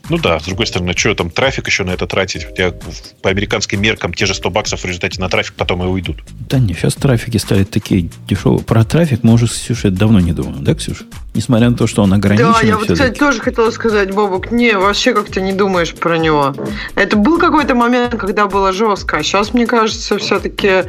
Ну 0.09 0.17
да, 0.17 0.40
с 0.40 0.43
другой 0.43 0.67
стороны, 0.67 0.93
что 0.95 1.16
там 1.16 1.30
трафик 1.30 1.67
еще 1.67 1.84
на 1.84 1.92
это 1.92 2.06
тратить? 2.06 2.48
У 2.50 2.53
тебя 2.53 2.74
по 3.22 3.30
американским 3.30 3.82
меркам 3.82 4.14
те 4.14 4.25
же 4.25 4.35
100 4.35 4.50
баксов 4.50 4.82
в 4.82 4.85
результате 4.85 5.19
на 5.19 5.30
трафик 5.30 5.56
потом 5.56 5.84
и 5.84 5.88
уйдут. 5.88 6.17
Да 6.48 6.59
не, 6.59 6.74
сейчас 6.74 6.95
трафики 6.95 7.38
стали 7.38 7.64
такие 7.64 8.09
дешевые. 8.27 8.64
Про 8.64 8.84
трафик 8.84 9.24
мы 9.24 9.34
уже 9.34 9.48
с 9.48 9.53
Ксюшей 9.53 9.92
давно 9.92 10.19
не 10.19 10.32
думаем, 10.32 10.64
да, 10.64 10.75
Ксюша? 10.75 11.06
Несмотря 11.34 11.69
на 11.69 11.75
то, 11.75 11.88
что 11.88 12.03
он 12.03 12.14
ограничен 12.14 12.53
Да, 12.53 12.59
я 12.61 12.77
вот, 12.77 12.92
кстати, 12.92 13.17
тоже 13.17 13.42
хотела 13.42 13.72
сказать, 13.72 14.14
Бобок, 14.14 14.51
не, 14.51 14.77
вообще 14.77 15.14
как-то 15.14 15.42
не 15.42 15.53
думаешь 15.53 15.93
про 15.93 16.17
него. 16.17 16.56
Это 16.95 17.17
был 17.17 17.40
какой-то 17.40 17.75
момент, 17.75 18.16
когда 18.16 18.45
было 18.48 18.72
жестко, 18.72 19.17
а 19.17 19.24
сейчас, 19.24 19.53
мне 19.53 19.66
кажется, 19.66 20.17
все-таки 20.17 20.84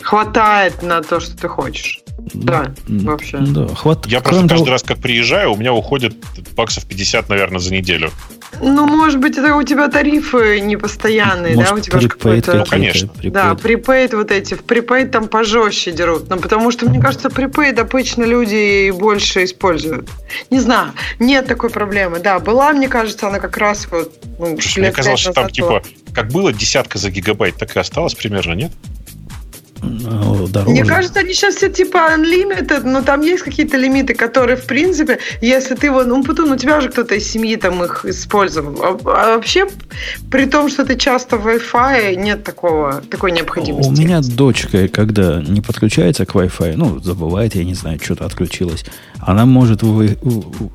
хватает 0.00 0.82
на 0.82 1.02
то, 1.02 1.20
что 1.20 1.36
ты 1.36 1.48
хочешь. 1.48 2.00
Да, 2.32 2.74
вообще. 2.86 3.38
Да, 3.38 3.66
хват... 3.68 4.06
Я 4.06 4.20
Кроме 4.20 4.40
просто 4.40 4.48
каждый 4.48 4.64
того- 4.64 4.70
раз, 4.70 4.82
как 4.82 4.98
приезжаю, 4.98 5.52
у 5.52 5.56
меня 5.56 5.72
уходит 5.72 6.16
баксов 6.56 6.86
50, 6.86 7.28
наверное, 7.28 7.58
за 7.60 7.72
неделю. 7.72 8.10
Ну, 8.60 8.86
может 8.86 9.18
быть, 9.20 9.36
это 9.36 9.56
у 9.56 9.62
тебя 9.64 9.88
тарифы 9.88 10.60
непостоянные, 10.60 11.56
Может, 11.56 11.70
да? 11.70 11.74
У 11.76 11.80
тебя 11.80 11.98
какой-то... 12.08 12.52
какие-то, 12.52 12.70
конечно. 12.70 13.08
припейд. 13.08 13.32
Да, 13.32 13.54
припейд 13.56 14.14
вот 14.14 14.30
эти. 14.30 14.54
В 14.54 14.62
припейд 14.62 15.10
там 15.10 15.26
пожестче 15.26 15.90
дерут. 15.90 16.28
Ну, 16.30 16.38
потому 16.38 16.70
что, 16.70 16.88
мне 16.88 17.00
кажется, 17.00 17.30
припейд 17.30 17.78
обычно 17.80 18.22
люди 18.22 18.86
и 18.86 18.90
больше 18.92 19.44
используют. 19.44 20.08
Не 20.50 20.60
знаю, 20.60 20.92
нет 21.18 21.46
такой 21.48 21.68
проблемы. 21.70 22.20
Да, 22.20 22.38
была, 22.38 22.72
мне 22.72 22.88
кажется, 22.88 23.26
она 23.26 23.40
как 23.40 23.56
раз 23.56 23.88
вот... 23.90 24.12
ну, 24.38 24.52
Слушай, 24.60 24.80
мне 24.80 24.92
казалось, 24.92 25.20
что 25.20 25.32
там 25.32 25.44
назад 25.44 25.58
была. 25.58 25.80
типа, 25.80 26.12
как 26.14 26.28
было 26.28 26.52
десятка 26.52 26.98
за 26.98 27.10
гигабайт, 27.10 27.56
так 27.56 27.74
и 27.76 27.80
осталось 27.80 28.14
примерно, 28.14 28.52
нет? 28.52 28.70
Дороже. 29.82 30.70
Мне 30.70 30.84
кажется, 30.84 31.20
они 31.20 31.34
сейчас 31.34 31.56
все 31.56 31.68
типа 31.68 32.14
unlimited, 32.16 32.84
но 32.84 33.02
там 33.02 33.22
есть 33.22 33.42
какие-то 33.42 33.76
лимиты, 33.76 34.14
которые, 34.14 34.56
в 34.56 34.64
принципе, 34.66 35.18
если 35.40 35.74
ты 35.74 35.90
вот, 35.90 36.06
ну, 36.06 36.22
потом 36.22 36.52
у 36.52 36.56
тебя 36.56 36.80
же 36.80 36.90
кто-то 36.90 37.14
из 37.14 37.30
семьи 37.30 37.56
там 37.56 37.82
их 37.82 38.04
использовал. 38.04 38.82
А, 38.82 38.98
а 39.04 39.36
вообще, 39.36 39.66
при 40.30 40.46
том, 40.46 40.68
что 40.68 40.84
ты 40.84 40.96
часто 40.96 41.36
в 41.36 41.46
Wi-Fi, 41.46 42.16
нет 42.16 42.44
такого, 42.44 43.02
такой 43.10 43.32
необходимости. 43.32 43.90
У 43.90 43.92
меня 43.92 44.20
дочка, 44.20 44.88
когда 44.88 45.42
не 45.42 45.60
подключается 45.60 46.24
к 46.24 46.34
Wi-Fi, 46.34 46.74
ну, 46.76 47.00
забывает, 47.00 47.54
я 47.54 47.64
не 47.64 47.74
знаю, 47.74 47.98
что-то 48.02 48.24
отключилось, 48.24 48.84
она 49.20 49.46
может 49.46 49.82
вы, 49.82 50.18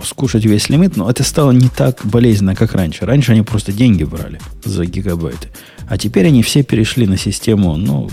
скушать 0.04 0.46
весь 0.46 0.70
лимит, 0.70 0.98
но 0.98 1.10
это 1.10 1.24
стало 1.24 1.52
не 1.52 1.70
так 1.70 2.00
болезненно, 2.04 2.56
как 2.56 2.74
раньше. 2.74 3.06
Раньше 3.06 3.32
они 3.32 3.42
просто 3.44 3.72
деньги 3.72 4.04
брали 4.04 4.40
за 4.64 4.86
гигабайты. 4.86 5.50
А 5.90 5.98
теперь 5.98 6.28
они 6.28 6.44
все 6.44 6.62
перешли 6.62 7.08
на 7.08 7.18
систему, 7.18 7.76
ну, 7.76 8.10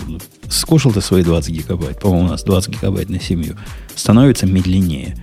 скушал 0.49 0.91
ты 0.91 0.99
свои 0.99 1.23
20 1.23 1.51
гигабайт, 1.51 1.99
по-моему, 1.99 2.27
у 2.27 2.31
нас 2.31 2.43
20 2.43 2.71
гигабайт 2.71 3.09
на 3.09 3.21
семью, 3.21 3.55
становится 3.95 4.47
медленнее. 4.47 5.15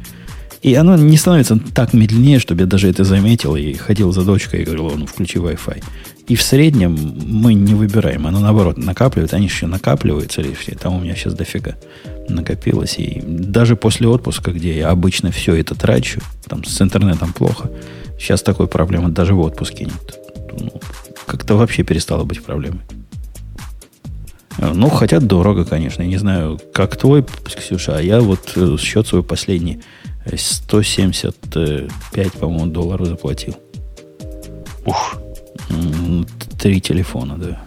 И 0.63 0.75
оно 0.75 0.97
не 0.97 1.17
становится 1.17 1.59
так 1.75 1.93
медленнее, 1.93 2.39
чтобы 2.39 2.63
я 2.63 2.67
даже 2.67 2.89
это 2.89 3.03
заметил 3.03 3.57
и 3.57 3.75
ходил 3.75 4.13
за 4.13 4.23
дочкой 4.25 4.63
и 4.63 4.65
говорил, 4.65 4.93
ну, 4.97 5.05
включи 5.05 5.39
Wi-Fi. 5.39 5.83
И 6.29 6.37
в 6.37 6.43
среднем 6.43 6.97
мы 7.27 7.55
не 7.55 7.75
выбираем, 7.75 8.27
оно 8.27 8.39
наоборот 8.39 8.79
накапливает, 8.79 9.35
они 9.35 9.47
еще 9.47 9.67
накапливаются 9.67 10.41
лишние, 10.41 10.79
там 10.79 10.95
у 10.95 11.01
меня 11.01 11.17
сейчас 11.17 11.35
дофига 11.35 11.75
накопилось. 12.29 12.95
И 12.99 13.21
даже 13.27 13.75
после 13.75 14.07
отпуска, 14.07 14.53
где 14.53 14.79
я 14.79 14.91
обычно 14.91 15.33
все 15.33 15.57
это 15.57 15.75
трачу, 15.75 16.21
там 16.47 16.65
с 16.65 16.81
интернетом 16.81 17.33
плохо, 17.33 17.69
сейчас 18.19 18.43
такой 18.43 18.69
проблемы 18.69 19.11
даже 19.11 19.35
в 19.35 19.41
отпуске 19.41 19.87
нет. 19.87 20.19
Ну, 20.59 20.81
как-то 21.27 21.57
вообще 21.57 21.83
перестало 21.83 22.25
быть 22.25 22.43
проблемой. 22.43 22.81
Э, 24.59 24.73
ну, 24.75 24.89
хотя 24.89 25.21
дорого, 25.21 25.65
конечно. 25.65 26.03
Я 26.03 26.09
не 26.09 26.19
знаю, 26.19 26.61
как 26.73 26.97
твой, 26.97 27.25
Ксюша, 27.45 27.97
а 27.97 28.03
я 28.03 28.21
вот 28.21 28.53
э, 28.57 28.77
счет 28.79 29.07
свой 29.07 29.23
последний 29.23 29.81
175, 30.35 32.33
по-моему, 32.33 32.67
долларов 32.67 33.07
заплатил. 33.07 33.57
Ух. 34.87 35.17
Три 36.59 36.81
телефона, 36.81 37.37
да. 37.37 37.63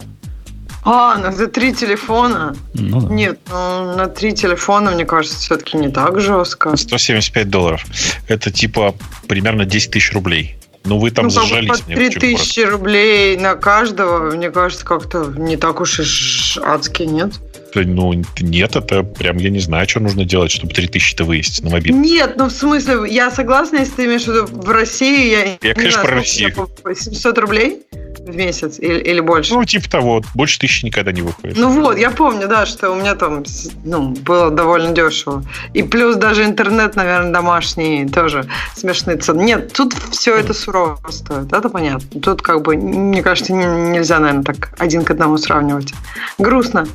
А, 0.84 1.18
на 1.18 1.32
за 1.32 1.48
три 1.48 1.74
телефона? 1.74 2.56
Ну, 2.74 3.00
да. 3.00 3.14
Нет, 3.14 3.38
ну, 3.50 3.96
на 3.96 4.06
три 4.06 4.32
телефона, 4.32 4.90
мне 4.90 5.04
кажется, 5.04 5.38
все-таки 5.38 5.76
не 5.76 5.88
так 5.88 6.20
жестко. 6.20 6.76
175 6.76 7.50
долларов. 7.50 7.84
Это 8.26 8.50
типа 8.50 8.94
примерно 9.26 9.64
10 9.64 9.90
тысяч 9.90 10.12
рублей. 10.12 10.57
Ну, 10.88 10.98
вы 10.98 11.10
там 11.10 11.26
ну, 11.26 11.30
зажались. 11.30 11.80
По 11.80 11.92
3000 11.92 12.60
рублей 12.60 13.36
на 13.36 13.54
каждого, 13.54 14.30
мне 14.30 14.50
кажется, 14.50 14.84
как-то 14.84 15.24
не 15.36 15.56
так 15.56 15.80
уж 15.80 16.00
и 16.00 16.60
адски, 16.62 17.02
нет? 17.02 17.32
Ну, 17.74 18.22
нет, 18.40 18.76
это 18.76 19.02
прям, 19.02 19.38
я 19.38 19.50
не 19.50 19.60
знаю, 19.60 19.88
что 19.88 20.00
нужно 20.00 20.24
делать, 20.24 20.50
чтобы 20.50 20.72
3000-то 20.72 21.24
вывести 21.24 21.62
на 21.62 21.70
мобильный. 21.70 22.00
Нет, 22.00 22.34
ну, 22.36 22.46
в 22.46 22.52
смысле, 22.52 23.00
я 23.08 23.30
согласна, 23.30 23.78
если 23.78 23.92
ты 23.92 24.04
имеешь 24.06 24.24
в 24.24 24.28
виду 24.28 24.46
в 24.46 24.70
России, 24.70 25.30
я, 25.30 25.58
я 25.62 25.74
конечно, 25.74 26.00
знаю, 26.00 26.06
про 26.06 26.16
Россию. 26.16 26.68
700 26.94 27.38
рублей 27.38 27.82
в 28.28 28.36
месяц 28.36 28.78
или, 28.78 28.98
или 28.98 29.20
больше? 29.20 29.54
Ну, 29.54 29.64
типа 29.64 29.90
того, 29.90 30.22
больше 30.34 30.58
тысячи 30.58 30.84
никогда 30.84 31.12
не 31.12 31.22
выходит. 31.22 31.56
Ну 31.56 31.70
вот, 31.70 31.98
я 31.98 32.10
помню, 32.10 32.48
да, 32.48 32.66
что 32.66 32.90
у 32.90 32.94
меня 32.94 33.14
там 33.14 33.44
ну, 33.84 34.10
было 34.10 34.50
довольно 34.50 34.92
дешево. 34.92 35.44
И 35.74 35.82
плюс 35.82 36.16
даже 36.16 36.44
интернет, 36.44 36.96
наверное, 36.96 37.32
домашний 37.32 38.06
тоже 38.08 38.48
смешные 38.74 39.16
цены. 39.16 39.42
Нет, 39.42 39.72
тут 39.72 39.94
все 40.10 40.36
это 40.36 40.54
сурово 40.54 40.98
стоит, 41.10 41.52
это 41.52 41.68
понятно. 41.68 42.20
Тут 42.20 42.42
как 42.42 42.62
бы, 42.62 42.76
мне 42.76 43.22
кажется, 43.22 43.52
нельзя, 43.52 44.18
наверное, 44.18 44.44
так 44.44 44.74
один 44.78 45.04
к 45.04 45.10
одному 45.10 45.38
сравнивать. 45.38 45.92
Грустно. 46.38 46.86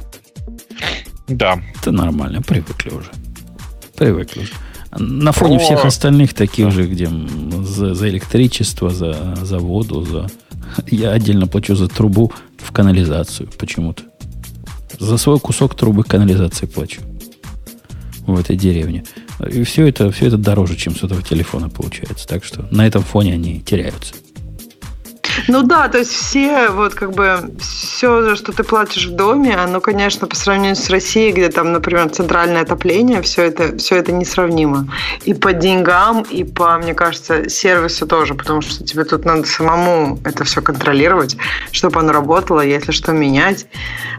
Да. 1.28 1.62
Это 1.80 1.92
нормально, 1.92 2.42
привыкли 2.42 2.90
уже. 2.90 3.10
Привыкли 3.96 4.42
уже. 4.42 4.54
На 4.98 5.32
фоне 5.32 5.58
Про... 5.58 5.66
всех 5.66 5.86
остальных 5.86 6.34
таких 6.34 6.72
же, 6.72 6.88
где 6.88 7.10
за, 7.64 7.96
за 7.96 8.10
электричество, 8.10 8.90
за, 8.90 9.36
за 9.42 9.60
воду, 9.60 10.04
за... 10.04 10.28
Я 10.88 11.12
отдельно 11.12 11.48
плачу 11.48 11.76
за 11.76 11.88
трубу 11.88 12.32
в 12.58 12.72
канализацию 12.72 13.50
почему-то. 13.58 14.04
За 15.00 15.18
свой 15.18 15.40
кусок 15.40 15.76
трубы 15.76 16.04
канализации 16.04 16.66
плачу. 16.66 17.02
В 18.28 18.40
этой 18.40 18.56
деревне. 18.56 19.04
И 19.52 19.64
все 19.64 19.88
это, 19.88 20.12
все 20.12 20.28
это 20.28 20.38
дороже, 20.38 20.76
чем 20.76 20.96
с 20.96 21.04
этого 21.04 21.22
телефона 21.22 21.70
получается. 21.70 22.28
Так 22.28 22.44
что 22.44 22.68
на 22.72 22.86
этом 22.86 23.04
фоне 23.04 23.34
они 23.34 23.62
теряются. 23.62 24.14
Ну 25.48 25.64
да, 25.64 25.88
то 25.88 26.00
есть 26.00 26.12
все, 26.12 26.70
вот 26.70 26.94
как 26.94 27.12
бы, 27.14 27.52
все, 27.60 28.36
что 28.36 28.52
ты 28.52 28.64
платишь 28.64 29.08
в 29.08 29.16
доме, 29.16 29.56
оно, 29.56 29.82
конечно, 29.82 30.28
по 30.28 30.36
сравнению 30.36 30.76
с 30.76 30.90
Россией, 30.90 31.32
где 31.32 31.50
там, 31.50 31.72
например, 31.72 32.10
центральное 32.10 32.62
отопление, 32.62 33.22
все 33.22 33.44
это, 33.44 33.78
все 33.78 33.96
это 33.96 34.12
несравнимо. 34.12 34.88
И 35.26 35.34
по 35.34 35.54
деньгам, 35.54 36.24
и 36.24 36.44
по, 36.44 36.78
мне 36.78 36.94
кажется, 36.94 37.50
сервису 37.50 38.08
тоже, 38.08 38.34
потому 38.34 38.62
что 38.62 38.84
тебе 38.84 39.04
тут 39.04 39.26
надо 39.26 39.46
самому 39.48 40.20
это 40.24 40.44
все 40.44 40.62
контролировать, 40.62 41.38
чтобы 41.72 42.00
оно 42.00 42.12
работало, 42.12 42.62
если 42.62 42.92
что, 42.92 43.12
менять. 43.12 43.68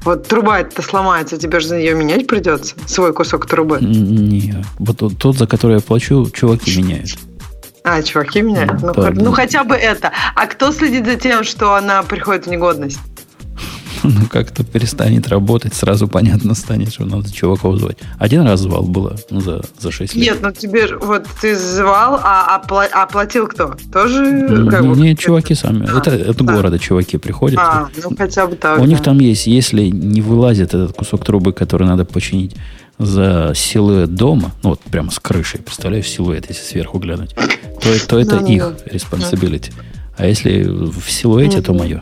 Вот 0.03 0.27
труба 0.29 0.61
это 0.61 0.83
сломается, 0.83 1.37
тебе 1.37 1.61
же 1.61 1.69
за 1.69 1.79
нее 1.79 1.95
менять 1.95 2.27
придется, 2.27 2.75
свой 2.87 3.13
кусок 3.13 3.47
трубы. 3.47 3.79
Не, 3.81 4.65
вот 4.79 5.03
тот, 5.19 5.37
за 5.37 5.47
который 5.47 5.77
я 5.77 5.81
плачу, 5.81 6.31
чуваки 6.31 6.79
меняют. 6.79 7.19
А, 7.87 8.03
чуваки 8.03 8.41
меняют? 8.41 8.81
Ну, 8.81 8.95
да, 8.95 9.11
ну, 9.13 9.31
хотя 9.33 9.63
бы 9.63 9.75
это. 9.75 10.11
А 10.35 10.47
кто 10.47 10.73
следит 10.73 11.05
за 11.05 11.17
тем, 11.17 11.45
что 11.45 11.75
она 11.75 12.03
приходит 12.03 12.47
в 12.47 12.51
негодность? 12.51 12.99
Ну, 14.07 14.27
как-то 14.31 14.65
перестанет 14.65 15.29
работать, 15.29 15.73
сразу 15.73 16.07
понятно 16.09 16.55
станет, 16.55 16.93
что 16.93 17.07
надо 17.07 17.33
чувака 17.33 17.75
звать. 17.75 17.97
Один 18.19 18.43
раз 18.43 18.61
звал 18.61 18.83
было 18.83 19.17
ну, 19.31 19.41
за, 19.41 19.63
за 19.79 19.91
6 19.91 20.15
лет. 20.15 20.27
Нет, 20.27 20.43
ну 20.43 20.53
тебе 20.53 20.95
вот 20.99 21.27
ты 21.41 21.57
звал, 21.57 22.21
а, 22.23 22.61
а 22.61 23.03
оплатил 23.03 23.47
кто? 23.47 23.77
Тоже 23.91 24.21
ну, 24.21 24.71
как 24.71 24.87
бы, 24.87 24.95
Нет, 24.97 25.19
чуваки 25.19 25.55
сами. 25.55 25.89
А, 25.91 25.99
это 25.99 26.11
это 26.11 26.45
да. 26.45 26.55
города 26.55 26.79
чуваки 26.79 27.17
приходят. 27.17 27.59
А, 27.59 27.89
ну 28.03 28.15
хотя 28.15 28.47
бы 28.47 28.57
так. 28.57 28.77
У 28.79 28.83
да. 28.83 28.87
них 28.87 29.03
там 29.03 29.19
есть, 29.21 29.47
если 29.47 29.85
не 29.85 30.21
вылазит 30.21 30.75
этот 30.75 30.93
кусок 30.93 31.25
трубы, 31.25 31.55
который 31.55 31.87
надо 31.87 32.05
починить, 32.05 32.55
за 32.99 33.53
силуэт 33.55 34.15
дома, 34.15 34.53
ну 34.63 34.71
вот 34.71 34.81
прямо 34.81 35.11
с 35.11 35.19
крышей, 35.19 35.61
представляешь, 35.61 36.09
силуэт, 36.09 36.47
если 36.49 36.63
сверху 36.63 36.99
глянуть, 36.99 37.35
то, 37.35 38.07
то 38.07 38.19
это 38.19 38.37
их 38.37 38.63
responsibility. 38.87 39.73
А 40.17 40.27
если 40.27 40.63
в 40.63 41.11
силуэте, 41.11 41.61
то 41.61 41.73
мое. 41.73 42.01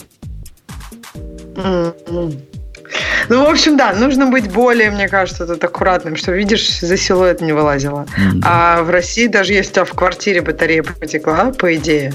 Ну, 3.29 3.47
в 3.47 3.49
общем, 3.49 3.77
да, 3.77 3.95
нужно 3.95 4.27
быть 4.27 4.53
более, 4.53 4.91
мне 4.91 5.09
кажется, 5.09 5.47
тут 5.47 5.63
аккуратным, 5.65 6.17
что, 6.17 6.33
видишь, 6.33 6.81
за 6.81 6.97
силуэт 6.97 7.41
не 7.41 7.53
вылазило. 7.53 8.07
Да. 8.35 8.77
А 8.79 8.83
в 8.83 8.91
России, 8.91 9.29
даже 9.29 9.53
если 9.55 9.71
у 9.71 9.75
тебя 9.75 9.85
в 9.85 9.93
квартире 9.93 10.43
батарея 10.43 10.83
потекла, 10.83 11.53
по 11.53 11.75
идее, 11.75 12.13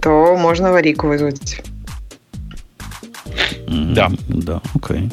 то 0.00 0.36
можно 0.36 0.70
аварийку 0.70 1.06
вызвать. 1.08 1.62
Да. 3.68 4.10
Да, 4.28 4.62
окей. 4.74 4.98
Эм, 4.98 5.12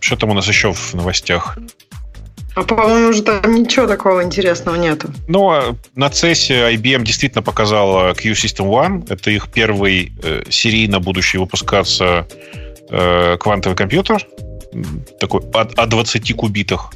что 0.00 0.16
там 0.16 0.30
у 0.30 0.34
нас 0.34 0.46
еще 0.48 0.72
в 0.72 0.94
новостях? 0.94 1.58
А 2.54 2.62
по-моему, 2.62 3.08
уже 3.08 3.22
там 3.22 3.52
ничего 3.52 3.86
такого 3.86 4.22
интересного 4.22 4.76
нету. 4.76 5.08
Ну, 5.26 5.50
а 5.50 5.76
на 5.96 6.06
CES 6.06 6.74
IBM 6.76 7.02
действительно 7.02 7.42
показала 7.42 8.14
Q-System 8.14 8.68
One. 8.68 9.06
Это 9.12 9.30
их 9.30 9.48
первый 9.48 10.12
э, 10.22 10.44
серийно 10.50 11.00
будущий 11.00 11.38
выпускаться 11.38 12.28
э, 12.90 13.36
квантовый 13.38 13.76
компьютер. 13.76 14.24
Такой 15.18 15.40
о, 15.52 15.66
о 15.76 15.86
20 15.86 16.36
кубитах. 16.36 16.92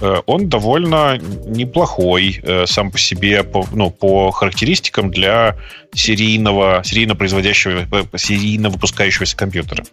Э, 0.00 0.22
он 0.26 0.48
довольно 0.48 1.18
неплохой 1.18 2.40
э, 2.42 2.66
сам 2.66 2.90
по 2.90 2.98
себе, 2.98 3.42
по, 3.42 3.66
ну, 3.72 3.90
по 3.90 4.30
характеристикам 4.30 5.10
для 5.10 5.56
серийного, 5.94 6.82
серийно 6.84 7.14
производящего, 7.14 7.86
э, 7.90 8.18
серийно 8.18 8.68
выпускающегося 8.68 9.36
компьютера. 9.36 9.84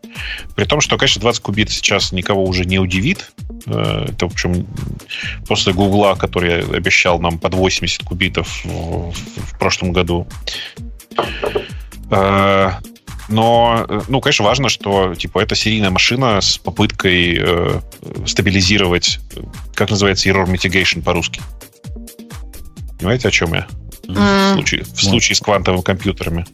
При 0.55 0.65
том, 0.65 0.81
что, 0.81 0.97
конечно, 0.97 1.21
20 1.21 1.41
кубит 1.41 1.69
сейчас 1.69 2.11
никого 2.11 2.43
уже 2.43 2.65
не 2.65 2.79
удивит. 2.79 3.31
Это, 3.65 4.27
в 4.27 4.33
общем, 4.33 4.67
после 5.47 5.71
Гугла, 5.71 6.15
который 6.15 6.63
обещал 6.63 7.19
нам 7.19 7.39
под 7.39 7.53
80 7.53 8.03
кубитов 8.03 8.65
в, 8.65 9.11
в 9.11 9.57
прошлом 9.57 9.93
году. 9.93 10.27
Но, 13.29 13.85
э, 13.87 14.01
ну, 14.07 14.21
конечно, 14.21 14.45
важно, 14.45 14.69
что 14.69 15.15
типа 15.15 15.39
это 15.39 15.55
серийная 15.55 15.89
машина 15.89 16.41
с 16.41 16.57
попыткой 16.57 17.37
э, 17.39 17.81
стабилизировать, 18.25 19.19
как 19.75 19.89
называется, 19.89 20.29
error 20.29 20.45
mitigation 20.45 21.01
по-русски. 21.01 21.41
Понимаете, 22.97 23.27
о 23.27 23.31
чем 23.31 23.53
я? 23.53 23.67
Mm. 24.07 24.51
В, 24.51 24.53
случае, 24.53 24.83
в 24.83 25.01
случае 25.01 25.35
с 25.35 25.39
квантовыми 25.39 25.81
компьютерами. 25.81 26.45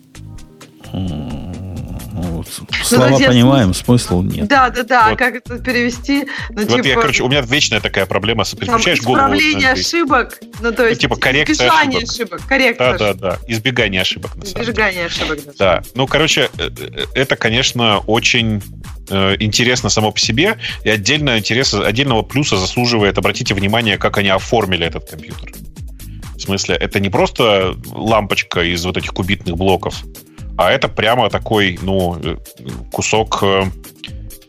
Ну, 2.59 2.65
слова 2.83 3.09
ну, 3.09 3.19
понимаем, 3.19 3.73
смысл 3.73 4.21
нет. 4.21 4.47
Да, 4.47 4.69
да, 4.69 4.83
да. 4.83 5.09
Вот. 5.09 5.19
Как 5.19 5.35
это 5.35 5.59
перевести? 5.59 6.27
Ну, 6.49 6.61
вот 6.61 6.67
типа, 6.67 6.87
я, 6.87 6.95
короче, 6.95 7.23
у 7.23 7.29
меня 7.29 7.41
вечная 7.41 7.79
такая 7.79 8.05
проблема. 8.05 8.43
Переключаешь 8.45 9.01
голову. 9.01 9.19
Исправление 9.19 9.71
ошибок. 9.71 10.39
Ну, 10.59 10.71
то 10.71 10.85
есть, 10.87 11.01
ну, 11.01 11.09
типа 11.09 11.15
коррекция 11.15 11.67
избегание 11.67 11.97
ошибок. 11.99 12.33
ошибок. 12.33 12.47
Коррекция 12.47 12.97
да, 12.97 13.13
да, 13.13 13.13
да. 13.13 13.37
Избегание 13.47 14.01
ошибок. 14.01 14.35
На 14.35 14.43
Избегание 14.43 15.05
ошибок. 15.05 15.39
Да. 15.57 15.83
Ну, 15.95 16.07
короче, 16.07 16.49
э, 16.57 16.69
э, 16.77 17.05
это, 17.15 17.35
конечно, 17.35 17.99
очень 17.99 18.61
э, 19.09 19.35
интересно 19.39 19.89
само 19.89 20.11
по 20.11 20.19
себе, 20.19 20.57
и 20.83 20.89
отдельно 20.89 21.37
интереса, 21.37 21.85
отдельного 21.85 22.21
плюса 22.21 22.57
заслуживает, 22.57 23.17
обратите 23.17 23.53
внимание, 23.53 23.97
как 23.97 24.17
они 24.17 24.29
оформили 24.29 24.85
этот 24.85 25.09
компьютер. 25.09 25.51
В 26.35 26.41
смысле, 26.41 26.75
это 26.75 26.99
не 26.99 27.09
просто 27.09 27.75
лампочка 27.91 28.61
из 28.61 28.85
вот 28.85 28.97
этих 28.97 29.11
кубитных 29.11 29.57
блоков, 29.57 30.03
а 30.59 30.71
это 30.71 30.89
прямо 30.89 31.29
такой, 31.29 31.79
ну, 31.81 32.19
э, 32.21 32.35
кусок 32.91 33.39
э, 33.43 33.63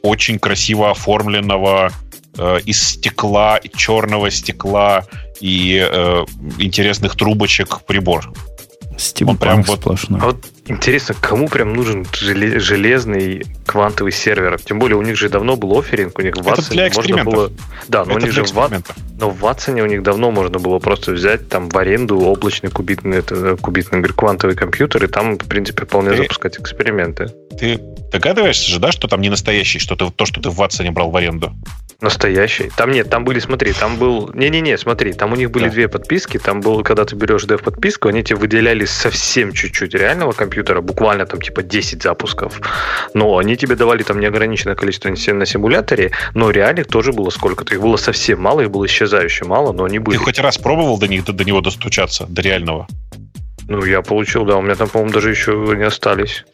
очень 0.02 0.40
красиво 0.40 0.90
оформленного 0.90 1.92
э, 2.36 2.58
из 2.66 2.82
стекла, 2.82 3.60
черного 3.76 4.28
стекла 4.32 5.04
и 5.40 5.78
э, 5.80 6.24
интересных 6.58 7.14
трубочек 7.14 7.82
прибор. 7.82 8.32
Стимпанк 8.98 9.40
прям 9.40 9.62
вот, 9.62 9.78
сплошной. 9.78 10.20
А 10.20 10.24
вот 10.24 10.44
интересно, 10.70 11.14
кому 11.20 11.48
прям 11.48 11.74
нужен 11.74 12.06
железный 12.12 13.44
квантовый 13.66 14.12
сервер? 14.12 14.58
Тем 14.60 14.78
более 14.78 14.96
у 14.96 15.02
них 15.02 15.16
же 15.16 15.28
давно 15.28 15.56
был 15.56 15.78
оферинг, 15.78 16.18
у 16.18 16.22
них 16.22 16.36
в 16.36 16.48
Это 16.48 16.70
для 16.70 16.90
можно 16.94 17.24
было... 17.24 17.52
Да, 17.88 18.04
но 18.04 18.12
Это 18.12 18.20
у 18.20 18.24
них 18.24 18.32
же 18.32 18.44
в... 18.44 18.82
Но 19.18 19.30
в 19.30 19.40
Ватсоне 19.40 19.82
у 19.82 19.86
них 19.86 20.02
давно 20.02 20.30
можно 20.30 20.58
было 20.58 20.78
просто 20.78 21.12
взять 21.12 21.48
там 21.48 21.68
в 21.68 21.76
аренду 21.76 22.18
облачный 22.20 22.70
кубитный, 22.70 23.18
это, 23.18 23.56
кубитный 23.56 24.02
квантовый 24.02 24.56
компьютер, 24.56 25.04
и 25.04 25.08
там, 25.08 25.36
в 25.36 25.46
принципе, 25.46 25.84
вполне 25.84 26.10
ты, 26.10 26.16
запускать 26.18 26.58
эксперименты. 26.58 27.30
Ты 27.58 27.80
догадываешься 28.10 28.70
же, 28.70 28.78
да, 28.78 28.92
что 28.92 29.08
там 29.08 29.20
не 29.20 29.28
настоящий, 29.28 29.78
что 29.78 29.96
ты, 29.96 30.10
то, 30.10 30.26
что 30.26 30.40
ты 30.40 30.50
в 30.50 30.56
Ватсоне 30.56 30.90
брал 30.90 31.10
в 31.10 31.16
аренду? 31.16 31.52
Настоящий. 32.00 32.70
Там 32.76 32.92
нет, 32.92 33.10
там 33.10 33.24
были, 33.24 33.40
смотри, 33.40 33.74
там 33.74 33.96
был... 33.96 34.30
Не-не-не, 34.32 34.78
смотри, 34.78 35.12
там 35.12 35.32
у 35.32 35.36
них 35.36 35.50
были 35.50 35.64
да. 35.64 35.70
две 35.70 35.88
подписки. 35.88 36.38
Там 36.38 36.62
был, 36.62 36.82
когда 36.82 37.04
ты 37.04 37.14
берешь 37.14 37.44
dev 37.44 37.62
подписку, 37.62 38.08
они 38.08 38.24
тебе 38.24 38.36
выделяли 38.36 38.86
совсем 38.86 39.52
чуть-чуть 39.52 39.94
реального 39.94 40.32
компьютера, 40.32 40.80
буквально 40.80 41.26
там 41.26 41.42
типа 41.42 41.62
10 41.62 42.02
запусков. 42.02 42.58
Но 43.12 43.36
они 43.36 43.56
тебе 43.56 43.76
давали 43.76 44.02
там 44.02 44.18
неограниченное 44.18 44.76
количество 44.76 45.10
на 45.10 45.46
симуляторе, 45.46 46.12
но 46.34 46.50
реальных 46.50 46.86
тоже 46.86 47.12
было 47.12 47.28
сколько-то. 47.28 47.74
Их 47.74 47.82
было 47.82 47.96
совсем 47.96 48.40
мало, 48.40 48.62
их 48.62 48.70
было 48.70 48.86
исчезающе 48.86 49.44
мало, 49.44 49.72
но 49.72 49.84
они 49.84 49.98
были. 49.98 50.16
Ты 50.16 50.24
хоть 50.24 50.38
раз 50.38 50.56
пробовал 50.56 50.98
до 50.98 51.06
них, 51.06 51.26
до, 51.26 51.34
до 51.34 51.44
него 51.44 51.60
достучаться, 51.60 52.24
до 52.26 52.40
реального? 52.40 52.86
Ну, 53.68 53.84
я 53.84 54.00
получил, 54.00 54.46
да. 54.46 54.56
У 54.56 54.62
меня 54.62 54.74
там, 54.74 54.88
по-моему, 54.88 55.12
даже 55.12 55.30
еще 55.30 55.52
не 55.76 55.84
остались. 55.84 56.44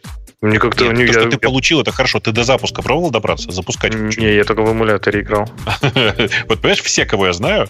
Мне 0.43 0.59
как-то 0.59 0.85
Нет, 0.85 0.99
не, 0.99 1.07
то, 1.07 1.13
я, 1.13 1.21
что 1.21 1.31
ты 1.31 1.37
я... 1.37 1.39
получил, 1.39 1.81
это 1.81 1.93
хорошо. 1.93 2.21
Ты 2.21 2.31
до 2.31 2.45
запуска 2.45 2.83
пробовал 2.83 3.11
добраться? 3.11 3.51
Запускать? 3.51 3.95
Не, 3.95 4.35
я 4.35 4.45
только 4.45 4.63
в 4.63 4.71
эмуляторе 4.71 5.23
играл. 5.23 5.51
вот 6.47 6.61
понимаешь, 6.61 6.83
все, 6.83 7.07
кого 7.07 7.27
я 7.27 7.33
знаю, 7.33 7.69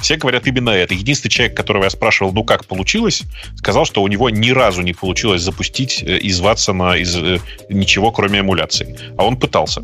все 0.00 0.16
говорят 0.16 0.46
именно 0.46 0.70
это. 0.70 0.94
Единственный 0.94 1.30
человек, 1.30 1.56
которого 1.56 1.84
я 1.84 1.90
спрашивал, 1.90 2.32
ну 2.32 2.44
как 2.44 2.66
получилось, 2.66 3.24
сказал, 3.56 3.84
что 3.84 4.02
у 4.02 4.08
него 4.08 4.30
ни 4.30 4.50
разу 4.50 4.82
не 4.82 4.92
получилось 4.92 5.42
запустить 5.42 6.02
э, 6.02 6.18
из 6.18 6.38
Ватсона 6.38 6.94
из 6.94 7.16
э, 7.16 7.40
ничего, 7.68 8.12
кроме 8.12 8.40
эмуляции. 8.40 8.96
А 9.16 9.24
он 9.24 9.36
пытался. 9.36 9.82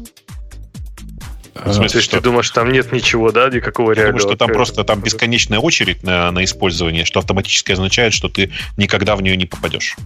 В 1.54 1.72
смысле, 1.72 2.00
что 2.00 2.16
ты 2.16 2.22
думаешь, 2.22 2.50
там 2.50 2.72
нет 2.72 2.92
ничего, 2.92 3.30
да, 3.30 3.48
никакого 3.48 3.92
реального? 3.92 4.18
Думаю, 4.18 4.36
что 4.36 4.36
там 4.36 4.52
просто 4.52 4.84
там 4.84 5.00
бесконечная 5.00 5.60
очередь 5.60 6.02
на, 6.02 6.30
на 6.32 6.44
использование, 6.44 7.04
что 7.04 7.20
автоматически 7.20 7.72
означает, 7.72 8.12
что 8.12 8.28
ты 8.28 8.50
никогда 8.76 9.14
в 9.14 9.22
нее 9.22 9.36
не 9.36 9.46
попадешь. 9.46 9.96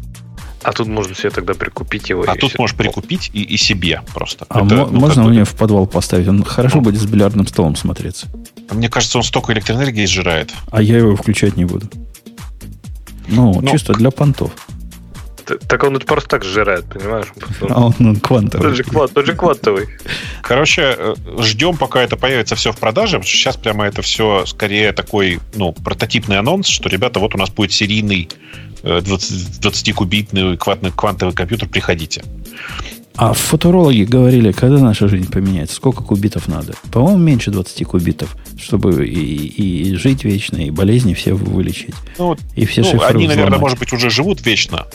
А 0.63 0.73
тут 0.73 0.89
можно 0.89 1.15
себе 1.15 1.31
тогда 1.31 1.55
прикупить 1.55 2.11
его. 2.11 2.25
А 2.27 2.35
тут 2.35 2.59
можешь 2.59 2.77
прикупить 2.77 3.31
и, 3.33 3.43
и 3.43 3.57
себе 3.57 4.03
просто. 4.13 4.45
А 4.49 4.65
Это, 4.65 4.75
м- 4.75 4.93
ну, 4.93 5.01
можно 5.01 5.25
мне 5.25 5.45
в 5.45 5.55
подвал 5.55 5.87
поставить? 5.87 6.27
Он 6.29 6.43
хорошо 6.43 6.77
ну, 6.77 6.83
будет 6.83 7.01
с 7.01 7.07
бильярдным 7.07 7.47
столом 7.47 7.77
смотреться. 7.77 8.27
Мне 8.71 8.89
кажется, 8.89 9.19
он 9.19 9.25
столько 9.25 9.53
электроэнергии 9.53 10.05
сжирает. 10.05 10.53
А 10.71 10.83
я 10.83 10.99
его 10.99 11.17
включать 11.17 11.57
не 11.57 11.65
буду. 11.65 11.89
Ну, 13.29 13.61
ну 13.61 13.71
чисто 13.71 13.93
для 13.95 14.11
понтов. 14.11 14.53
Так 15.57 15.85
он 15.85 15.97
это 15.97 16.07
просто 16.07 16.29
так 16.29 16.45
сжирает, 16.45 16.85
понимаешь? 16.87 17.27
А 17.69 17.87
он, 17.87 17.95
он 17.99 18.17
квантовый. 18.17 18.69
Тот 18.69 18.77
же, 18.77 18.85
квант, 18.85 19.13
тот 19.13 19.27
же 19.27 19.35
квантовый. 19.35 19.89
Короче, 20.43 20.95
э, 20.97 21.15
ждем, 21.41 21.77
пока 21.77 22.03
это 22.03 22.17
появится 22.17 22.55
все 22.57 22.73
в 22.73 22.79
продаже. 22.79 23.21
Сейчас 23.25 23.57
прямо 23.57 23.87
это 23.87 24.03
все 24.03 24.45
скорее 24.47 24.93
такой, 24.93 25.41
ну, 25.55 25.73
прототипный 25.73 26.39
анонс, 26.39 26.69
что, 26.69 26.89
ребята, 26.89 27.21
вот 27.21 27.35
у 27.35 27.39
нас 27.39 27.51
будет 27.51 27.73
серийный 27.73 28.29
20-кубитный 28.83 30.57
квантовый 30.91 31.35
компьютер, 31.35 31.69
приходите. 31.69 32.23
А 33.19 33.33
футурологи 33.33 34.05
говорили, 34.05 34.53
когда 34.53 34.79
наша 34.79 35.09
жизнь 35.09 35.29
поменяется, 35.29 35.75
сколько 35.75 36.05
кубитов 36.05 36.47
надо? 36.47 36.75
По-моему, 36.93 37.19
меньше 37.19 37.51
20 37.51 37.85
кубитов, 37.85 38.37
чтобы 38.57 39.09
и, 39.09 39.11
и 39.11 39.97
жить 39.97 40.23
вечно, 40.23 40.57
и 40.59 40.71
болезни 40.71 41.15
все 41.15 41.35
вылечить. 41.35 41.97
Ну, 42.17 42.37
и 42.55 42.65
все 42.65 42.83
ну, 42.83 42.91
они, 42.91 42.99
взломать. 43.01 43.29
наверное, 43.29 43.59
может 43.59 43.81
быть, 43.81 43.93
уже 43.93 44.09
живут 44.09 44.47
вечно, 44.47 44.87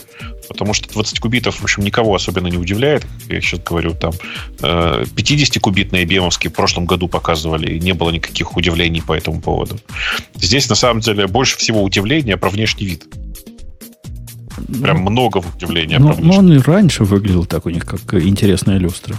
потому 0.53 0.73
что 0.73 0.88
20 0.90 1.19
кубитов, 1.19 1.56
в 1.56 1.64
общем, 1.64 1.83
никого 1.83 2.15
особенно 2.15 2.48
не 2.48 2.57
удивляет. 2.57 3.06
Я 3.27 3.41
сейчас 3.41 3.59
говорю, 3.59 3.93
там 3.93 4.14
50-кубитные 4.59 6.06
IBM 6.06 6.30
в 6.30 6.53
прошлом 6.53 6.85
году 6.85 7.07
показывали, 7.07 7.73
и 7.75 7.80
не 7.80 7.93
было 7.93 8.09
никаких 8.11 8.56
удивлений 8.56 9.01
по 9.01 9.14
этому 9.14 9.41
поводу. 9.41 9.80
Здесь, 10.35 10.69
на 10.69 10.75
самом 10.75 11.01
деле, 11.01 11.27
больше 11.27 11.57
всего 11.57 11.83
удивления 11.83 12.38
про 12.38 12.49
внешний 12.49 12.85
вид. 12.85 13.06
Прям 14.82 15.03
ну, 15.03 15.09
много 15.11 15.43
удивления. 15.56 15.99
Но, 15.99 16.15
но 16.17 16.38
он 16.38 16.53
и 16.53 16.59
раньше 16.59 17.03
выглядел 17.03 17.45
так 17.45 17.65
у 17.65 17.69
них, 17.69 17.85
как 17.85 18.14
интересная 18.14 18.77
люстра. 18.77 19.17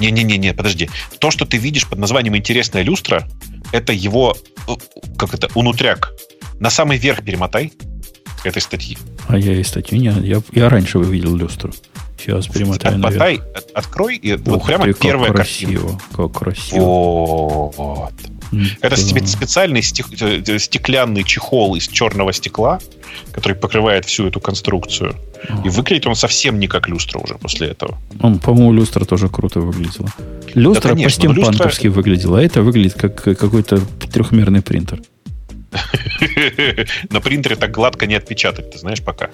Не-не-не, 0.00 0.52
подожди. 0.52 0.90
То, 1.18 1.30
что 1.30 1.46
ты 1.46 1.56
видишь 1.56 1.86
под 1.86 1.98
названием 1.98 2.36
интересная 2.36 2.82
люстра, 2.82 3.28
это 3.72 3.92
его, 3.92 4.36
э, 4.68 4.72
как 5.16 5.34
это, 5.34 5.48
унутряк. 5.54 6.12
На 6.60 6.70
самый 6.70 6.98
верх 6.98 7.24
перемотай 7.24 7.72
этой 8.44 8.62
статьи. 8.62 8.98
А 9.28 9.38
я 9.38 9.54
и 9.54 9.62
статью 9.62 9.98
не... 9.98 10.08
Я, 10.26 10.42
я 10.52 10.68
раньше 10.68 10.98
увидел 10.98 11.34
люстру. 11.36 11.72
Сейчас 12.18 12.46
перемотаю 12.46 12.96
Отмотай, 12.96 13.38
наверх. 13.38 13.64
открой, 13.74 14.16
и 14.16 14.32
вот, 14.32 14.46
вот 14.46 14.66
прямо 14.66 14.92
первая 14.92 15.32
красиво, 15.32 15.88
картинка. 15.88 16.04
Как 16.16 16.32
красиво. 16.32 17.72
Вот. 17.76 18.12
Это 18.80 18.96
да. 18.96 19.26
специальный 19.26 19.80
э, 19.80 20.58
стеклянный 20.58 21.24
чехол 21.24 21.74
из 21.74 21.88
черного 21.88 22.32
стекла, 22.32 22.78
который 23.32 23.54
покрывает 23.54 24.04
всю 24.04 24.26
эту 24.26 24.40
конструкцию. 24.40 25.16
И 25.64 25.68
выглядит 25.68 26.06
он 26.06 26.14
совсем 26.14 26.58
не 26.58 26.68
как 26.68 26.88
люстра 26.88 27.18
уже 27.18 27.34
после 27.34 27.68
этого. 27.68 27.98
Он, 28.20 28.38
по-моему, 28.38 28.72
люстра 28.72 29.04
тоже 29.04 29.28
круто 29.28 29.60
выглядела. 29.60 30.08
Люстра 30.54 30.90
да, 30.90 30.94
конечно, 30.94 31.28
по-стимпанковски 31.28 31.86
люстра... 31.86 31.90
выглядела, 31.90 32.38
а 32.38 32.42
это 32.42 32.62
выглядит 32.62 32.94
как 32.94 33.22
какой-то 33.22 33.80
трехмерный 34.10 34.62
принтер. 34.62 35.02
На 37.10 37.20
принтере 37.20 37.56
так 37.56 37.70
гладко 37.70 38.06
не 38.06 38.14
отпечатать, 38.14 38.70
ты 38.70 38.78
знаешь, 38.78 39.02
пока. 39.02 39.30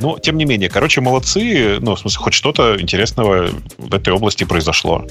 Но, 0.00 0.18
тем 0.18 0.36
не 0.36 0.44
менее, 0.44 0.68
короче, 0.68 1.00
молодцы. 1.00 1.78
Ну, 1.80 1.94
в 1.94 2.00
смысле, 2.00 2.18
хоть 2.18 2.34
что-то 2.34 2.80
интересного 2.80 3.50
в 3.78 3.94
этой 3.94 4.12
области 4.12 4.44
произошло. 4.44 5.06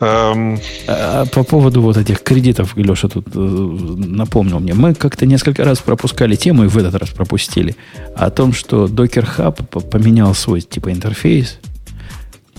Эм... 0.00 0.58
А, 0.86 1.26
по 1.26 1.44
поводу 1.44 1.82
вот 1.82 1.96
этих 1.96 2.22
кредитов, 2.22 2.76
Леша 2.76 3.08
тут 3.08 3.26
э, 3.34 3.38
напомнил 3.38 4.58
мне. 4.58 4.72
Мы 4.74 4.94
как-то 4.94 5.26
несколько 5.26 5.64
раз 5.64 5.78
пропускали 5.80 6.36
тему, 6.36 6.64
и 6.64 6.68
в 6.68 6.78
этот 6.78 6.94
раз 6.94 7.10
пропустили, 7.10 7.76
о 8.16 8.30
том, 8.30 8.52
что 8.52 8.86
Docker 8.86 9.28
Hub 9.36 9.90
поменял 9.90 10.34
свой 10.34 10.62
типа 10.62 10.90
интерфейс. 10.90 11.58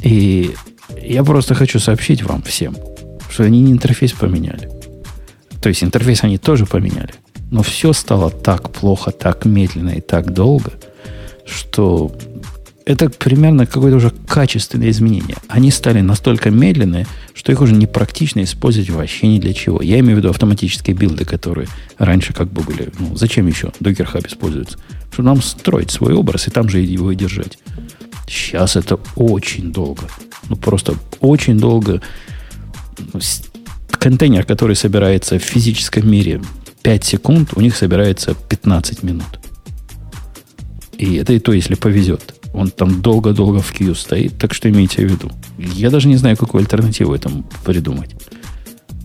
И 0.01 0.53
я 1.01 1.23
просто 1.23 1.55
хочу 1.55 1.79
сообщить 1.79 2.23
вам 2.23 2.41
всем, 2.43 2.75
что 3.29 3.43
они 3.43 3.61
не 3.61 3.71
интерфейс 3.71 4.11
поменяли. 4.11 4.80
То 5.61 5.69
есть 5.69 5.83
интерфейс 5.83 6.23
они 6.23 6.37
тоже 6.37 6.65
поменяли. 6.65 7.13
Но 7.51 7.63
все 7.63 7.93
стало 7.93 8.29
так 8.29 8.71
плохо, 8.71 9.11
так 9.11 9.45
медленно 9.45 9.91
и 9.91 10.01
так 10.01 10.33
долго, 10.33 10.73
что 11.45 12.11
это 12.85 13.09
примерно 13.09 13.65
какое-то 13.65 13.97
уже 13.97 14.09
качественное 14.09 14.89
изменение. 14.89 15.37
Они 15.47 15.69
стали 15.69 16.01
настолько 16.01 16.49
медленные, 16.49 17.05
что 17.33 17.51
их 17.51 17.61
уже 17.61 17.73
непрактично 17.73 18.43
использовать 18.43 18.89
вообще 18.89 19.27
ни 19.27 19.39
для 19.39 19.53
чего. 19.53 19.81
Я 19.81 19.99
имею 19.99 20.15
в 20.15 20.19
виду 20.19 20.29
автоматические 20.29 20.95
билды, 20.95 21.25
которые 21.25 21.67
раньше 21.97 22.33
как 22.33 22.51
бы 22.51 22.63
были. 22.63 22.89
Ну, 22.99 23.15
зачем 23.15 23.47
еще 23.47 23.67
Docker 23.79 24.11
Hub 24.11 24.27
используется? 24.27 24.79
Чтобы 25.11 25.27
нам 25.27 25.41
строить 25.41 25.91
свой 25.91 26.13
образ 26.13 26.47
и 26.47 26.51
там 26.51 26.69
же 26.69 26.79
его 26.79 27.11
и 27.11 27.15
держать. 27.15 27.59
Сейчас 28.27 28.75
это 28.75 28.97
очень 29.15 29.71
долго. 29.71 30.03
Ну, 30.49 30.55
просто 30.55 30.95
очень 31.19 31.59
долго. 31.59 32.01
Контейнер, 34.01 34.45
который 34.45 34.75
собирается 34.75 35.37
в 35.37 35.43
физическом 35.43 36.09
мире 36.09 36.41
5 36.81 37.03
секунд, 37.03 37.51
у 37.55 37.61
них 37.61 37.75
собирается 37.75 38.33
15 38.33 39.03
минут. 39.03 39.39
И 40.97 41.17
это 41.17 41.33
и 41.33 41.39
то, 41.39 41.53
если 41.53 41.75
повезет. 41.75 42.33
Он 42.51 42.71
там 42.71 43.03
долго-долго 43.03 43.59
в 43.59 43.71
кью 43.71 43.93
стоит, 43.93 44.39
так 44.39 44.55
что 44.55 44.67
имейте 44.71 45.05
в 45.05 45.11
виду. 45.11 45.31
Я 45.59 45.91
даже 45.91 46.07
не 46.07 46.15
знаю, 46.15 46.35
какую 46.35 46.61
альтернативу 46.61 47.13
этому 47.13 47.45
придумать. 47.63 48.15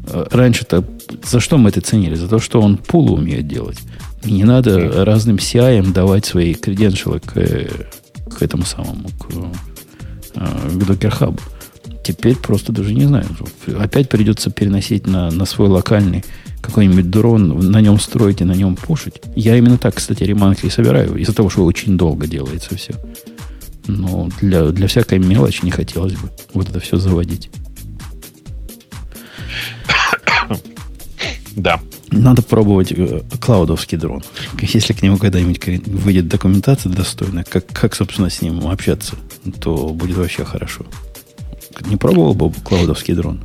Э, 0.09 0.29
раньше-то 0.31 0.83
за 1.23 1.41
что 1.41 1.59
мы 1.59 1.69
это 1.69 1.83
ценили? 1.83 2.15
За 2.15 2.27
то, 2.27 2.39
что 2.39 2.63
он 2.63 2.79
пулы 2.79 3.13
умеет 3.13 3.47
делать. 3.47 3.79
И 4.25 4.33
не 4.33 4.45
надо 4.45 5.05
разным 5.05 5.37
CI 5.37 5.93
давать 5.93 6.25
свои 6.25 6.55
креденшалы 6.55 7.21
к, 7.21 7.35
к 7.35 8.41
этому 8.41 8.65
самому, 8.65 9.11
к, 9.11 9.31
э, 10.37 10.71
к 10.71 10.91
Docker 10.91 11.19
Hub. 11.21 11.39
Теперь 12.07 12.37
просто 12.37 12.71
даже 12.71 12.95
не 12.95 13.05
знаю. 13.05 13.27
Опять 13.81 14.09
придется 14.09 14.49
переносить 14.49 15.09
на, 15.09 15.29
на 15.33 15.45
свой 15.45 15.67
локальный 15.67 16.25
какой-нибудь 16.61 17.11
дрон, 17.11 17.49
на 17.73 17.81
нем 17.81 17.99
строить 17.99 18.41
и 18.41 18.45
на 18.45 18.53
нем 18.53 18.77
пушить. 18.77 19.15
Я 19.35 19.57
именно 19.57 19.77
так, 19.77 19.97
кстати, 19.97 20.23
реманки 20.23 20.67
и 20.67 20.71
собираю, 20.71 21.17
из-за 21.17 21.35
того, 21.35 21.51
что 21.51 21.65
очень 21.65 21.99
долго 21.99 22.29
делается 22.29 22.77
все. 22.77 22.95
Но 23.89 24.29
для, 24.41 24.69
для 24.69 24.87
всякой 24.87 25.19
мелочи 25.19 25.65
не 25.65 25.73
хотелось 25.73 26.13
бы 26.13 26.31
вот 26.55 26.69
это 26.69 26.79
все 26.79 26.97
заводить. 26.97 27.51
Да. 31.57 31.81
Надо 32.13 32.43
пробовать 32.43 32.93
э, 32.93 33.23
клаудовский 33.41 33.99
дрон. 33.99 34.23
Если 34.61 34.93
к 34.93 35.03
нему 35.03 35.19
когда-нибудь 35.19 35.89
выйдет 35.89 36.29
документация 36.29 36.93
достойная, 36.93 37.43
как, 37.43 37.67
как, 37.67 37.97
собственно, 37.97 38.31
с 38.31 38.43
ним 38.43 38.69
общаться, 38.69 39.17
то 39.61 39.89
будет 39.89 40.19
вообще 40.19 40.45
хорошо. 40.45 40.87
Не 41.85 41.97
пробовал 41.97 42.35
бы 42.35 42.53
клаудовский 42.53 43.15
дрон? 43.15 43.41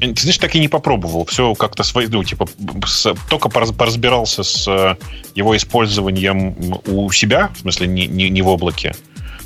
Ты 0.00 0.20
знаешь, 0.20 0.38
так 0.38 0.54
и 0.54 0.60
не 0.60 0.68
попробовал. 0.68 1.24
Все 1.24 1.54
как-то 1.54 1.82
свои, 1.82 2.06
ну, 2.08 2.24
типа, 2.24 2.46
с, 2.86 3.14
только 3.28 3.48
поразбирался 3.48 4.42
с 4.42 4.66
э, 4.68 4.96
его 5.34 5.56
использованием 5.56 6.54
у 6.86 7.10
себя, 7.12 7.50
в 7.54 7.60
смысле, 7.60 7.86
не, 7.86 8.06
не, 8.06 8.28
не 8.28 8.42
в 8.42 8.48
облаке. 8.48 8.94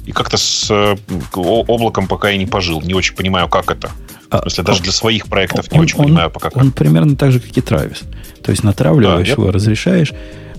И 0.06 0.12
как-то 0.12 0.38
с 0.38 0.70
э, 0.70 0.96
облаком 1.34 2.08
пока 2.08 2.30
я 2.30 2.38
не 2.38 2.46
пожил. 2.46 2.80
Не 2.80 2.94
очень 2.94 3.14
понимаю, 3.14 3.48
как 3.48 3.70
это. 3.70 3.90
В 4.30 4.40
смысле, 4.40 4.64
даже 4.64 4.82
для 4.82 4.92
своих 4.92 5.26
проектов 5.26 5.70
не 5.70 5.78
он, 5.78 5.84
очень 5.84 5.98
он, 5.98 6.04
понимаю, 6.06 6.30
пока 6.30 6.50
Он 6.54 6.72
примерно 6.72 7.16
так 7.16 7.32
же, 7.32 7.40
как 7.40 7.56
и 7.56 7.60
Травис. 7.60 8.02
То 8.42 8.50
есть 8.50 8.64
натравливаешь 8.64 9.28
да, 9.28 9.32
его, 9.32 9.50
разрешаешь, 9.50 10.12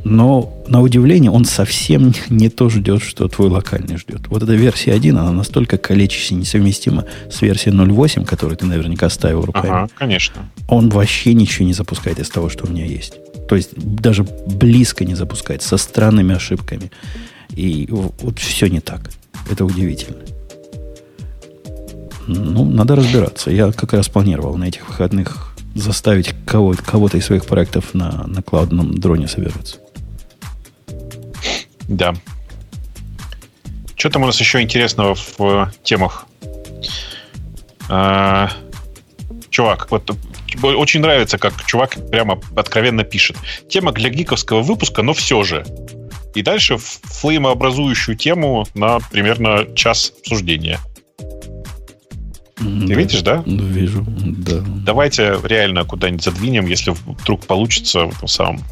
но 0.03 0.53
на 0.68 0.82
удивление 0.82 1.32
он 1.32 1.45
совсем 1.45 2.14
не 2.30 2.50
то 2.50 2.69
ждет, 2.69 3.03
что 3.03 3.28
твой 3.28 3.50
локальный 3.50 3.98
ждет. 3.98 4.28
Вот 4.28 4.44
эта 4.44 4.53
версия 4.53 4.94
1, 4.94 5.18
она 5.18 5.32
настолько 5.32 5.78
калечащая, 5.78 6.38
несовместима 6.38 7.06
с 7.32 7.42
версией 7.42 7.76
0.8, 7.76 8.26
которую 8.26 8.58
ты 8.58 8.66
наверняка 8.66 9.10
ставил 9.10 9.45
руками. 9.45 9.69
Ага, 9.69 9.90
конечно. 9.95 10.50
Он 10.68 10.90
вообще 10.90 11.34
ничего 11.34 11.66
не 11.66 11.74
запускает 11.74 12.19
из 12.19 12.30
того, 12.30 12.50
что 12.50 12.66
у 12.66 12.69
меня 12.69 12.86
есть. 12.86 13.16
То 13.48 13.56
есть 13.56 13.72
даже 13.76 14.24
близко 14.24 15.06
не 15.06 15.16
запускает, 15.16 15.61
со 15.61 15.78
странными 15.78 16.36
ошибками. 16.36 16.92
И 17.50 17.88
вот 17.90 18.40
все 18.40 18.68
не 18.68 18.80
так. 18.80 19.10
Это 19.50 19.66
удивительно. 19.66 20.19
Ну, 22.28 22.64
надо 22.66 22.95
разбираться. 22.95 23.50
Я 23.50 23.72
как 23.72 23.94
раз 23.94 24.08
планировал 24.08 24.56
на 24.56 24.66
этих 24.66 24.88
выходных 24.88 25.56
заставить 25.74 26.36
кого- 26.45 26.76
кого-то 26.86 27.18
из 27.18 27.26
своих 27.26 27.45
проектов 27.45 27.94
на, 27.94 28.26
на 28.28 28.44
клаудном 28.44 29.00
дроне 29.00 29.28
собираться. 29.28 29.78
Да. 31.90 32.14
Что 33.95 34.09
там 34.09 34.24
у 34.24 34.26
нас 34.27 34.40
еще 34.40 34.61
интересного 34.61 35.16
в 35.16 35.40
э, 35.40 35.68
темах? 35.84 36.26
А, 37.90 38.50
чувак, 39.50 39.90
вот 39.92 40.16
очень 40.64 41.01
нравится, 41.01 41.38
как 41.38 41.66
чувак 41.66 41.98
прямо 42.09 42.40
откровенно 42.56 43.03
пишет. 43.03 43.38
Тема 43.68 43.92
для 43.92 44.09
гиковского 44.09 44.61
выпуска, 44.61 45.01
но 45.01 45.14
все 45.14 45.43
же. 45.43 45.66
И 46.35 46.43
дальше 46.43 46.77
флеймообразующую 46.77 48.16
тему 48.16 48.66
на 48.76 49.00
примерно 49.00 49.66
час 49.76 50.14
обсуждения. 50.19 50.80
Ты 52.58 52.88
да. 52.88 52.93
видишь, 52.93 53.22
да? 53.22 53.43
Вижу, 53.45 54.06
да. 54.08 54.64
Давайте 54.85 55.40
реально 55.43 55.85
куда-нибудь 55.85 56.24
задвинем, 56.24 56.68
если 56.68 56.92
вдруг 56.92 57.45
получится 57.48 58.06
в 58.06 58.16
этом 58.16 58.27
самом 58.27 58.64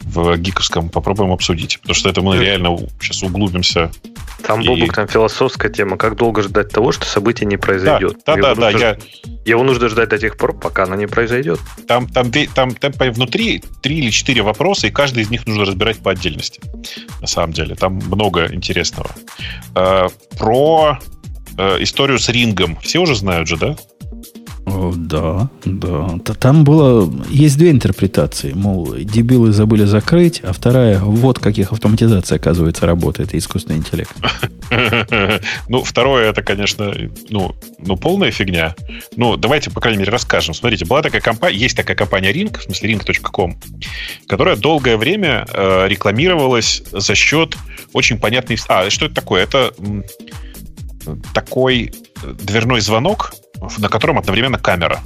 в 0.00 0.36
гиковском 0.36 0.88
попробуем 0.88 1.32
обсудить. 1.32 1.78
Потому 1.80 1.94
что 1.94 2.08
это 2.08 2.22
мы 2.22 2.38
реально 2.38 2.76
сейчас 3.00 3.22
углубимся. 3.22 3.90
Там, 4.42 4.60
и... 4.62 4.86
Там 4.88 5.06
философская 5.06 5.70
тема. 5.70 5.96
Как 5.96 6.16
долго 6.16 6.42
ждать 6.42 6.70
того, 6.70 6.92
что 6.92 7.04
событие 7.04 7.46
не 7.46 7.56
произойдет? 7.56 8.18
Да, 8.26 8.36
да, 8.36 8.54
да. 8.54 8.70
да 8.72 8.78
я... 8.78 8.98
Его 9.44 9.62
нужно 9.62 9.88
ждать 9.88 10.08
до 10.08 10.18
тех 10.18 10.36
пор, 10.36 10.58
пока 10.58 10.84
оно 10.84 10.94
не 10.94 11.06
произойдет. 11.06 11.60
Там, 11.86 12.08
там, 12.08 12.30
там, 12.32 12.74
там, 12.74 12.92
там 12.92 13.12
внутри 13.12 13.62
три 13.82 13.98
или 13.98 14.10
четыре 14.10 14.42
вопроса, 14.42 14.86
и 14.86 14.90
каждый 14.90 15.22
из 15.22 15.30
них 15.30 15.46
нужно 15.46 15.64
разбирать 15.64 15.98
по 15.98 16.10
отдельности. 16.10 16.60
На 17.20 17.26
самом 17.26 17.52
деле. 17.52 17.74
Там 17.74 17.94
много 17.94 18.52
интересного. 18.52 19.10
Э, 19.74 20.08
про 20.38 20.98
э, 21.58 21.82
историю 21.82 22.18
с 22.18 22.28
рингом. 22.28 22.76
Все 22.80 22.98
уже 23.00 23.14
знают 23.14 23.48
же, 23.48 23.56
да? 23.56 23.76
О, 24.72 24.92
да, 24.94 25.48
да. 25.64 26.18
Там 26.38 26.62
было... 26.62 27.12
Есть 27.28 27.58
две 27.58 27.70
интерпретации. 27.70 28.52
Мол, 28.52 28.94
дебилы 28.94 29.52
забыли 29.52 29.84
закрыть, 29.84 30.40
а 30.44 30.52
вторая, 30.52 31.00
вот 31.00 31.40
каких 31.40 31.72
автоматизация, 31.72 32.36
оказывается, 32.36 32.86
работает, 32.86 33.34
искусственный 33.34 33.78
интеллект. 33.78 34.14
Ну, 35.68 35.82
второе, 35.82 36.30
это, 36.30 36.42
конечно, 36.42 36.94
ну, 37.28 37.56
ну, 37.78 37.96
полная 37.96 38.30
фигня. 38.30 38.76
Ну, 39.16 39.36
давайте, 39.36 39.70
по 39.70 39.80
крайней 39.80 39.98
мере, 39.98 40.12
расскажем. 40.12 40.54
Смотрите, 40.54 40.84
была 40.84 41.02
такая 41.02 41.20
компания, 41.20 41.58
есть 41.58 41.76
такая 41.76 41.96
компания 41.96 42.32
Ring, 42.32 42.56
в 42.56 42.62
смысле 42.62 42.92
ring.com, 42.92 43.58
которая 44.28 44.54
долгое 44.54 44.96
время 44.96 45.44
э, 45.52 45.88
рекламировалась 45.88 46.84
за 46.92 47.14
счет 47.16 47.56
очень 47.92 48.18
понятной... 48.18 48.58
А, 48.68 48.88
что 48.90 49.06
это 49.06 49.16
такое? 49.16 49.42
Это 49.42 49.72
такой 51.34 51.92
дверной 52.22 52.80
звонок, 52.80 53.32
на 53.78 53.88
котором 53.88 54.18
одновременно 54.18 54.58
камера. 54.58 55.00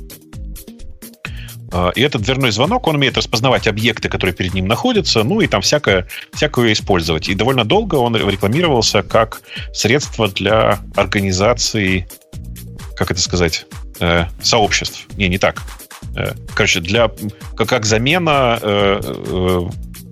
А, 1.74 1.90
и 1.90 2.02
этот 2.02 2.22
дверной 2.22 2.52
звонок, 2.52 2.86
он 2.86 2.94
умеет 2.94 3.16
распознавать 3.16 3.66
объекты, 3.66 4.08
которые 4.08 4.34
перед 4.34 4.54
ним 4.54 4.68
находятся, 4.68 5.24
ну 5.24 5.40
и 5.40 5.48
там 5.48 5.60
всякое, 5.60 6.06
всякое 6.32 6.72
использовать. 6.72 7.28
И 7.28 7.34
довольно 7.34 7.64
долго 7.64 7.96
он 7.96 8.14
рекламировался 8.14 9.02
как 9.02 9.42
средство 9.72 10.28
для 10.28 10.78
организации, 10.94 12.08
как 12.96 13.10
это 13.10 13.20
сказать, 13.20 13.66
э, 13.98 14.26
сообществ. 14.40 15.06
Не, 15.16 15.28
не 15.28 15.38
так. 15.38 15.62
Э, 16.16 16.34
короче, 16.54 16.80
для, 16.80 17.10
как, 17.56 17.68
как 17.68 17.86
замена 17.86 18.58
э, 18.62 19.60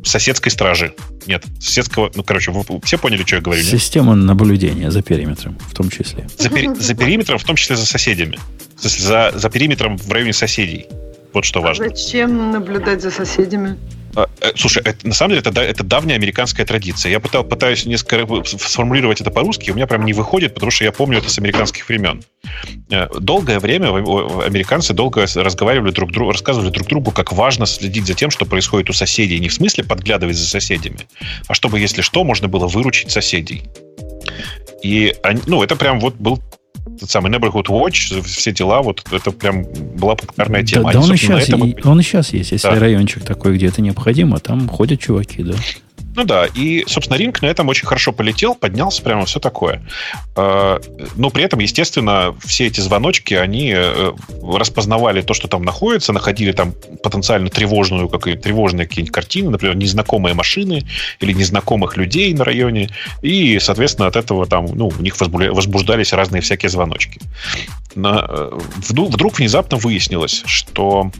соседской 0.04 0.50
стражи. 0.50 0.94
Нет, 1.26 1.44
соседского... 1.60 2.10
Ну, 2.14 2.22
короче, 2.22 2.50
вы 2.50 2.64
все 2.82 2.98
поняли, 2.98 3.22
что 3.24 3.36
я 3.36 3.42
говорю? 3.42 3.62
Система 3.62 4.14
нет? 4.14 4.24
наблюдения 4.24 4.90
за 4.90 5.02
периметром, 5.02 5.58
в 5.60 5.74
том 5.74 5.90
числе. 5.90 6.26
За, 6.38 6.48
пери, 6.48 6.74
за 6.78 6.94
периметром, 6.94 7.38
в 7.38 7.44
том 7.44 7.56
числе 7.56 7.76
за 7.76 7.86
соседями. 7.86 8.38
За, 8.80 9.32
за 9.34 9.50
периметром 9.50 9.96
в 9.96 10.10
районе 10.10 10.32
соседей. 10.32 10.86
Вот 11.32 11.44
что 11.44 11.60
а 11.60 11.62
важно. 11.62 11.88
Зачем 11.88 12.50
наблюдать 12.50 13.02
за 13.02 13.10
соседями? 13.10 13.78
А, 14.14 14.28
э, 14.40 14.52
слушай, 14.56 14.82
это, 14.84 15.06
на 15.06 15.14
самом 15.14 15.30
деле 15.30 15.42
это, 15.44 15.60
это 15.60 15.82
давняя 15.82 16.16
американская 16.16 16.66
традиция. 16.66 17.10
Я 17.10 17.20
пытал, 17.20 17.44
пытаюсь 17.44 17.86
несколько 17.86 18.44
сформулировать 18.44 19.20
это 19.20 19.30
по-русски, 19.30 19.70
у 19.70 19.74
меня 19.74 19.86
прям 19.86 20.04
не 20.04 20.12
выходит, 20.12 20.54
потому 20.54 20.70
что 20.70 20.84
я 20.84 20.92
помню 20.92 21.18
это 21.18 21.30
с 21.30 21.38
американских 21.38 21.88
времен. 21.88 22.22
Э, 22.90 23.08
долгое 23.18 23.58
время 23.58 23.88
американцы 23.88 24.92
долго 24.92 25.26
разговаривали 25.34 25.90
друг 25.90 26.12
другу, 26.12 26.32
рассказывали 26.32 26.70
друг 26.70 26.88
другу, 26.88 27.10
как 27.10 27.32
важно 27.32 27.66
следить 27.66 28.06
за 28.06 28.14
тем, 28.14 28.30
что 28.30 28.44
происходит 28.44 28.90
у 28.90 28.92
соседей. 28.92 29.38
Не 29.38 29.48
в 29.48 29.54
смысле 29.54 29.84
подглядывать 29.84 30.36
за 30.36 30.46
соседями, 30.46 31.06
а 31.48 31.54
чтобы, 31.54 31.80
если 31.80 32.02
что, 32.02 32.24
можно 32.24 32.48
было 32.48 32.66
выручить 32.66 33.10
соседей. 33.10 33.62
И 34.82 35.14
они, 35.22 35.40
ну, 35.46 35.62
это 35.62 35.76
прям 35.76 36.00
вот 36.00 36.16
был 36.16 36.42
тот 36.98 37.10
самый 37.10 37.30
Neighborhood 37.32 37.66
Watch, 37.66 38.20
все 38.22 38.52
дела, 38.52 38.82
вот 38.82 39.02
это 39.10 39.30
прям 39.30 39.64
была 39.64 40.14
популярная 40.14 40.62
тема. 40.62 40.92
Да, 40.92 41.00
да 41.00 41.06
он, 41.06 41.14
и 41.14 41.16
сейчас, 41.16 41.48
и, 41.48 41.76
он 41.84 42.00
и 42.00 42.02
сейчас 42.02 42.32
есть. 42.32 42.52
Если 42.52 42.68
да. 42.68 42.78
райончик 42.78 43.24
такой, 43.24 43.56
где 43.56 43.66
это 43.66 43.82
необходимо, 43.82 44.38
там 44.38 44.68
ходят 44.68 45.00
чуваки, 45.00 45.42
да. 45.42 45.54
Ну 46.14 46.24
да, 46.24 46.46
и, 46.46 46.84
собственно, 46.86 47.16
ринг 47.16 47.40
на 47.42 47.46
этом 47.46 47.68
очень 47.68 47.86
хорошо 47.86 48.12
полетел, 48.12 48.54
поднялся, 48.54 49.02
прямо 49.02 49.24
все 49.24 49.40
такое. 49.40 49.82
А, 50.36 50.80
но 51.16 51.30
при 51.30 51.44
этом, 51.44 51.60
естественно, 51.60 52.34
все 52.44 52.66
эти 52.66 52.80
звоночки, 52.80 53.34
они 53.34 53.72
э, 53.74 54.12
распознавали 54.42 55.22
то, 55.22 55.32
что 55.32 55.48
там 55.48 55.62
находится, 55.62 56.12
находили 56.12 56.52
там 56.52 56.74
потенциально 57.02 57.48
тревожную, 57.48 58.08
как 58.08 58.26
и 58.26 58.34
тревожные 58.34 58.86
какие-нибудь 58.86 59.14
картины, 59.14 59.50
например, 59.50 59.76
незнакомые 59.76 60.34
машины 60.34 60.84
или 61.20 61.32
незнакомых 61.32 61.96
людей 61.96 62.34
на 62.34 62.44
районе, 62.44 62.90
и, 63.22 63.58
соответственно, 63.58 64.08
от 64.08 64.16
этого 64.16 64.46
там, 64.46 64.66
ну, 64.66 64.88
у 64.88 65.02
них 65.02 65.18
возбуждались 65.18 66.12
разные 66.12 66.42
всякие 66.42 66.68
звоночки. 66.68 67.20
Но 67.94 68.26
э, 68.28 68.58
вдруг 68.76 69.38
внезапно 69.38 69.78
выяснилось, 69.78 70.42
что 70.46 71.10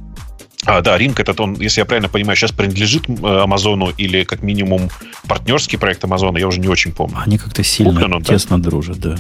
а, 0.65 0.81
да, 0.81 0.97
Ринг 0.97 1.19
этот, 1.19 1.41
он, 1.41 1.55
если 1.55 1.81
я 1.81 1.85
правильно 1.85 2.09
понимаю, 2.09 2.37
сейчас 2.37 2.53
принадлежит 2.53 3.09
э, 3.09 3.43
Амазону 3.43 3.91
или 3.91 4.23
как 4.23 4.43
минимум 4.43 4.91
партнерский 5.27 5.77
проект 5.77 6.05
Амазона, 6.05 6.39
я 6.39 6.47
уже 6.47 6.61
не 6.61 6.69
очень 6.69 6.93
помню. 6.93 7.17
Они 7.19 7.37
как-то 7.37 7.65
сильно 7.65 7.93
Куплен 7.93 8.15
он, 8.15 8.23
тесно 8.23 8.59
да? 8.59 8.71
дружат, 8.71 8.99
да. 8.99 9.17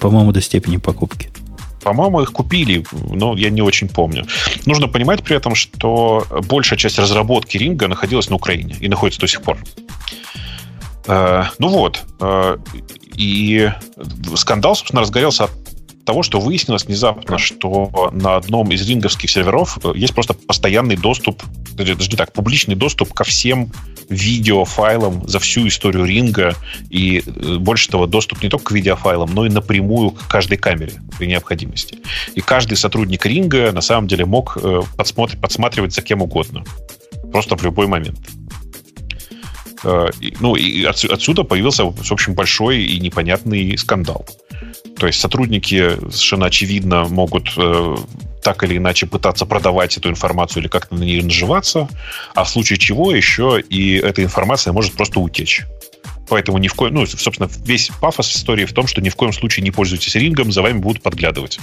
По-моему, 0.00 0.32
до 0.32 0.40
степени 0.40 0.78
покупки. 0.78 1.30
По-моему, 1.82 2.22
их 2.22 2.32
купили, 2.32 2.84
но 3.10 3.36
я 3.36 3.50
не 3.50 3.60
очень 3.60 3.88
помню. 3.88 4.26
Нужно 4.64 4.88
понимать 4.88 5.22
при 5.22 5.36
этом, 5.36 5.54
что 5.54 6.26
большая 6.48 6.78
часть 6.78 6.98
разработки 6.98 7.58
Ринга 7.58 7.88
находилась 7.88 8.30
на 8.30 8.36
Украине 8.36 8.76
и 8.80 8.88
находится 8.88 9.20
до 9.20 9.28
сих 9.28 9.42
пор. 9.42 9.58
Э, 11.06 11.44
ну 11.58 11.68
вот. 11.68 12.04
Э, 12.20 12.56
и 13.14 13.70
скандал, 14.34 14.74
собственно, 14.74 15.02
разгорелся 15.02 15.44
от 15.44 15.50
того, 16.06 16.22
что 16.22 16.40
выяснилось 16.40 16.86
внезапно, 16.86 17.36
что 17.36 18.10
на 18.12 18.36
одном 18.36 18.70
из 18.70 18.88
ринговских 18.88 19.28
серверов 19.28 19.78
э, 19.84 19.92
есть 19.94 20.14
просто 20.14 20.32
постоянный 20.34 20.96
доступ, 20.96 21.42
даже 21.72 21.96
так, 22.16 22.32
публичный 22.32 22.76
доступ 22.76 23.12
ко 23.12 23.24
всем 23.24 23.72
видеофайлам 24.08 25.28
за 25.28 25.40
всю 25.40 25.66
историю 25.66 26.04
ринга, 26.04 26.54
и 26.88 27.22
э, 27.26 27.56
больше 27.56 27.90
того, 27.90 28.06
доступ 28.06 28.42
не 28.42 28.48
только 28.48 28.66
к 28.66 28.70
видеофайлам, 28.70 29.34
но 29.34 29.44
и 29.44 29.50
напрямую 29.50 30.12
к 30.12 30.28
каждой 30.28 30.56
камере 30.56 30.92
при 31.18 31.26
необходимости. 31.26 31.98
И 32.34 32.40
каждый 32.40 32.76
сотрудник 32.76 33.26
ринга 33.26 33.72
на 33.72 33.80
самом 33.80 34.06
деле 34.06 34.24
мог 34.24 34.56
э, 34.62 34.82
подсматривать 34.96 35.92
за 35.92 36.02
кем 36.02 36.22
угодно. 36.22 36.64
Просто 37.32 37.56
в 37.56 37.62
любой 37.64 37.88
момент. 37.88 38.20
Ну, 40.40 40.56
и 40.56 40.84
отсюда 40.84 41.44
появился, 41.44 41.84
в 41.84 42.12
общем, 42.12 42.34
большой 42.34 42.82
и 42.82 42.98
непонятный 42.98 43.76
скандал. 43.78 44.26
То 44.98 45.06
есть 45.06 45.20
сотрудники 45.20 45.90
совершенно 46.10 46.46
очевидно 46.46 47.04
могут 47.04 47.52
э, 47.56 47.96
так 48.42 48.62
или 48.64 48.76
иначе 48.76 49.06
пытаться 49.06 49.44
продавать 49.44 49.96
эту 49.96 50.08
информацию 50.08 50.62
или 50.62 50.68
как-то 50.68 50.94
на 50.94 51.02
ней 51.02 51.22
наживаться, 51.22 51.88
а 52.34 52.44
в 52.44 52.48
случае 52.48 52.78
чего 52.78 53.12
еще 53.12 53.60
и 53.60 53.96
эта 53.96 54.22
информация 54.22 54.72
может 54.72 54.92
просто 54.92 55.20
утечь. 55.20 55.66
Поэтому 56.28 56.58
ни 56.58 56.68
в 56.68 56.74
коем, 56.74 56.94
ну, 56.94 57.06
собственно, 57.06 57.48
весь 57.64 57.90
пафос 58.00 58.34
истории 58.34 58.64
в 58.64 58.72
том, 58.72 58.86
что 58.86 59.00
ни 59.00 59.08
в 59.08 59.16
коем 59.16 59.32
случае 59.32 59.64
не 59.64 59.70
пользуйтесь 59.70 60.14
рингом, 60.14 60.52
за 60.52 60.62
вами 60.62 60.78
будут 60.78 61.02
подглядывать. 61.02 61.58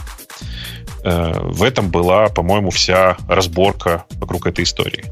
Э, 1.03 1.33
в 1.41 1.63
этом 1.63 1.89
была, 1.89 2.29
по-моему, 2.29 2.69
вся 2.69 3.17
разборка 3.27 4.05
вокруг 4.19 4.47
этой 4.47 4.63
истории. 4.63 5.03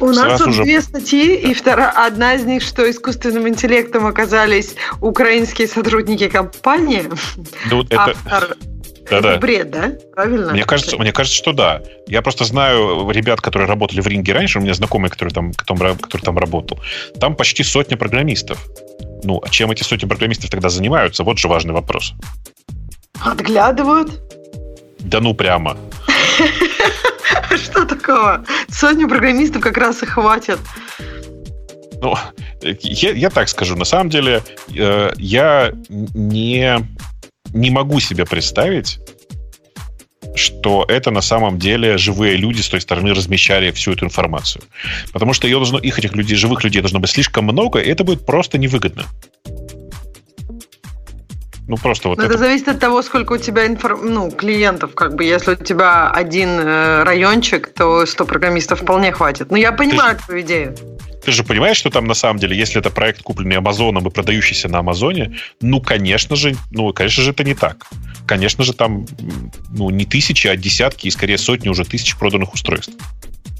У 0.00 0.12
Сразу 0.12 0.28
нас 0.28 0.40
тут 0.40 0.54
же... 0.54 0.62
две 0.64 0.80
статьи, 0.80 1.36
и 1.36 1.54
вторая, 1.54 1.90
одна 1.90 2.34
из 2.34 2.44
них, 2.44 2.62
что 2.62 2.90
искусственным 2.90 3.48
интеллектом 3.48 4.06
оказались 4.06 4.74
украинские 5.00 5.68
сотрудники 5.68 6.28
компании. 6.28 7.04
Ну, 7.70 7.82
это... 7.84 8.16
Автор... 8.26 8.56
Да, 9.10 9.20
да. 9.20 9.36
бред, 9.38 9.70
да? 9.70 9.92
Правильно? 10.14 10.52
Мне 10.52 10.64
кажется, 10.64 10.96
мне 10.98 11.12
кажется, 11.12 11.36
что 11.36 11.52
да. 11.52 11.82
Я 12.06 12.22
просто 12.22 12.44
знаю 12.44 13.10
ребят, 13.10 13.40
которые 13.40 13.68
работали 13.68 14.00
в 14.00 14.06
ринге 14.06 14.32
раньше, 14.32 14.58
у 14.58 14.62
меня 14.62 14.74
знакомый, 14.74 15.10
который 15.10 15.30
там, 15.30 15.52
который 15.52 16.22
там 16.22 16.38
работал. 16.38 16.78
Там 17.20 17.34
почти 17.34 17.62
сотня 17.62 17.96
программистов. 17.96 18.66
Ну, 19.24 19.40
а 19.42 19.48
чем 19.48 19.70
эти 19.70 19.82
сотни 19.82 20.06
программистов 20.06 20.50
тогда 20.50 20.68
занимаются? 20.68 21.24
Вот 21.24 21.38
же 21.38 21.48
важный 21.48 21.72
вопрос. 21.72 22.12
Отглядывают? 23.20 24.20
Да 25.00 25.20
ну 25.20 25.34
прямо. 25.34 25.76
Что 27.56 27.84
такого? 27.84 28.44
Сотню 28.68 29.08
программистов 29.08 29.62
как 29.62 29.76
раз 29.76 30.02
и 30.02 30.06
хватит. 30.06 30.58
Ну, 32.00 32.14
я, 32.62 33.10
я 33.10 33.30
так 33.30 33.48
скажу. 33.48 33.76
На 33.76 33.84
самом 33.84 34.08
деле, 34.10 34.42
э, 34.76 35.10
я 35.16 35.72
не, 35.88 36.78
не 37.52 37.70
могу 37.70 38.00
себе 38.00 38.24
представить, 38.24 38.98
что 40.34 40.84
это 40.88 41.10
на 41.10 41.20
самом 41.20 41.58
деле 41.58 41.98
живые 41.98 42.36
люди 42.36 42.60
с 42.60 42.68
той 42.68 42.80
стороны 42.80 43.12
размещали 43.12 43.70
всю 43.72 43.92
эту 43.92 44.06
информацию. 44.06 44.62
Потому 45.12 45.32
что 45.32 45.46
ее 45.46 45.56
должно, 45.56 45.78
их 45.78 45.98
этих 45.98 46.14
людей, 46.14 46.36
живых 46.36 46.64
людей 46.64 46.80
должно 46.80 47.00
быть 47.00 47.10
слишком 47.10 47.44
много, 47.44 47.80
и 47.80 47.88
это 47.88 48.04
будет 48.04 48.24
просто 48.24 48.58
невыгодно. 48.58 49.04
Ну, 51.68 51.76
просто 51.76 52.08
вот 52.08 52.18
это... 52.18 52.26
это 52.28 52.38
зависит 52.38 52.68
от 52.68 52.80
того, 52.80 53.02
сколько 53.02 53.34
у 53.34 53.36
тебя 53.36 53.66
инфор... 53.66 54.00
ну, 54.02 54.30
клиентов. 54.30 54.94
Как 54.94 55.14
бы, 55.14 55.24
если 55.24 55.52
у 55.52 55.54
тебя 55.56 56.10
один 56.10 56.48
э, 56.48 57.02
райончик, 57.02 57.68
то 57.74 58.06
100 58.06 58.24
программистов 58.24 58.80
вполне 58.80 59.12
хватит. 59.12 59.50
Но 59.50 59.58
я 59.58 59.72
понимаю 59.72 60.16
ты 60.16 60.24
твою 60.24 60.40
идею. 60.40 60.74
Ты 61.28 61.32
же 61.32 61.44
понимаешь, 61.44 61.76
что 61.76 61.90
там 61.90 62.06
на 62.06 62.14
самом 62.14 62.40
деле, 62.40 62.56
если 62.56 62.80
это 62.80 62.88
проект, 62.88 63.20
купленный 63.20 63.56
Амазоном 63.56 64.08
и 64.08 64.10
продающийся 64.10 64.66
на 64.70 64.78
Амазоне, 64.78 65.36
ну, 65.60 65.78
конечно 65.78 66.36
же, 66.36 66.56
ну, 66.70 66.90
конечно 66.94 67.22
же, 67.22 67.32
это 67.32 67.44
не 67.44 67.52
так. 67.52 67.86
Конечно 68.24 68.64
же, 68.64 68.72
там 68.72 69.04
ну, 69.68 69.90
не 69.90 70.06
тысячи, 70.06 70.46
а 70.46 70.56
десятки 70.56 71.06
и 71.06 71.10
скорее 71.10 71.36
сотни 71.36 71.68
уже 71.68 71.84
тысяч 71.84 72.16
проданных 72.16 72.54
устройств. 72.54 72.94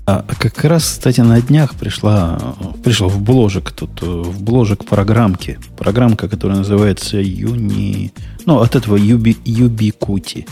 А 0.07 0.25
как 0.39 0.65
раз, 0.65 0.85
кстати, 0.85 1.21
на 1.21 1.43
днях 1.43 1.75
пришла, 1.75 2.39
пришла 2.83 3.09
в 3.09 3.21
бложек 3.21 3.71
тут, 3.73 4.01
в 4.01 4.43
бложек 4.43 4.87
программки. 4.87 5.59
Программка, 5.77 6.27
которая 6.27 6.57
называется 6.57 7.19
Юни... 7.19 8.15
Ну, 8.47 8.61
от 8.61 8.77
этого 8.77 8.97
Юби, 8.97 9.37
Юбикути. 9.45 10.47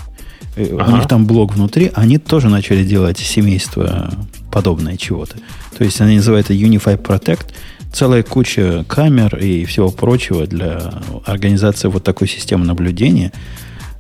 Ага. 0.55 0.85
У 0.93 0.97
них 0.97 1.09
там 1.09 1.25
блок 1.25 1.55
внутри, 1.55 1.91
они 1.95 2.19
тоже 2.19 2.51
начали 2.51 2.85
делать 2.85 3.17
семейство 3.17 4.13
подобное 4.57 4.97
чего-то. 4.97 5.37
То 5.77 5.85
есть 5.85 6.01
они 6.01 6.17
называют 6.17 6.47
это 6.47 6.55
Unify 6.55 6.97
Protect. 6.97 7.49
Целая 7.93 8.23
куча 8.23 8.87
камер 8.89 9.37
и 9.37 9.67
всего 9.67 9.91
прочего 9.91 10.47
для 10.47 10.95
организации 11.27 11.89
вот 11.89 12.05
такой 12.05 12.27
системы 12.27 12.65
наблюдения. 12.65 13.33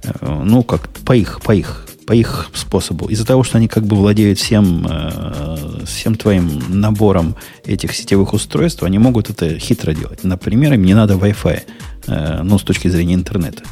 Э, 0.03 0.43
ну, 0.45 0.63
как 0.63 0.89
по 0.89 1.15
их, 1.15 1.43
по 1.43 1.55
их 1.55 1.87
по 2.07 2.15
их 2.15 2.49
способу. 2.55 3.09
Из-за 3.09 3.27
того, 3.27 3.43
что 3.43 3.59
они 3.59 3.69
как 3.69 3.85
бы 3.85 3.97
владеют 3.97 4.39
всем, 4.39 4.87
э, 4.89 5.85
всем 5.85 6.15
твоим 6.15 6.63
набором 6.69 7.35
этих 7.67 7.95
сетевых 7.95 8.33
устройств, 8.33 8.83
они 8.83 8.99
могут 8.99 9.29
это 9.29 9.59
хитро 9.59 9.93
делать. 9.93 10.25
Например, 10.25 10.73
им 10.73 10.85
не 10.85 10.95
надо 10.95 11.15
Wi-Fi, 11.15 11.63
э, 12.07 12.43
ну, 12.45 12.59
с 12.59 12.63
точки 12.63 12.89
зрения 12.89 13.15
интернета. 13.15 13.63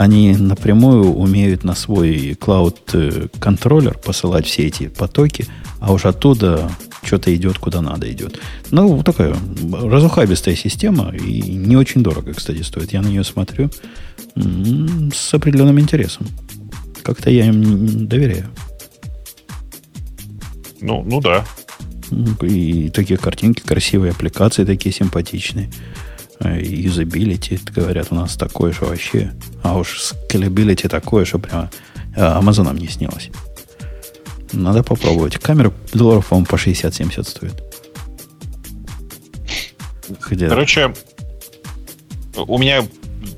Они 0.00 0.34
напрямую 0.34 1.12
умеют 1.12 1.62
на 1.62 1.74
свой 1.74 2.34
клауд-контроллер 2.40 3.98
посылать 3.98 4.46
все 4.46 4.66
эти 4.66 4.88
потоки, 4.88 5.44
а 5.78 5.92
уж 5.92 6.06
оттуда 6.06 6.70
что-то 7.02 7.36
идет, 7.36 7.58
куда 7.58 7.82
надо 7.82 8.10
идет. 8.10 8.40
Ну, 8.70 9.02
такая 9.02 9.36
разухабистая 9.70 10.56
система 10.56 11.14
и 11.14 11.42
не 11.42 11.76
очень 11.76 12.02
дорого, 12.02 12.32
кстати, 12.32 12.62
стоит. 12.62 12.94
Я 12.94 13.02
на 13.02 13.08
нее 13.08 13.24
смотрю 13.24 13.68
с 14.34 15.34
определенным 15.34 15.78
интересом. 15.78 16.26
Как-то 17.02 17.28
я 17.28 17.44
им 17.44 18.08
доверяю. 18.08 18.46
Ну, 20.80 21.02
ну 21.04 21.20
да. 21.20 21.44
И 22.40 22.88
такие 22.88 23.18
картинки, 23.18 23.60
красивые 23.60 24.12
аппликации 24.12 24.64
такие 24.64 24.94
симпатичные. 24.94 25.70
Юзабилити, 26.42 27.58
говорят, 27.74 28.08
у 28.10 28.14
нас 28.14 28.36
такое 28.36 28.72
же 28.72 28.84
вообще. 28.84 29.32
А 29.62 29.76
уж 29.76 30.00
скалибилити 30.00 30.88
такое, 30.88 31.24
что 31.24 31.38
прямо 31.38 31.70
а, 32.16 32.38
Амазоном 32.38 32.76
не 32.76 32.88
снилось. 32.88 33.30
Надо 34.52 34.82
попробовать. 34.82 35.38
Камера 35.38 35.72
долларов, 35.92 36.26
по-моему, 36.26 36.46
по 36.46 36.56
60-70 36.56 37.24
стоит. 37.24 37.62
Где? 40.28 40.48
Короче, 40.48 40.92
у 42.34 42.58
меня 42.58 42.82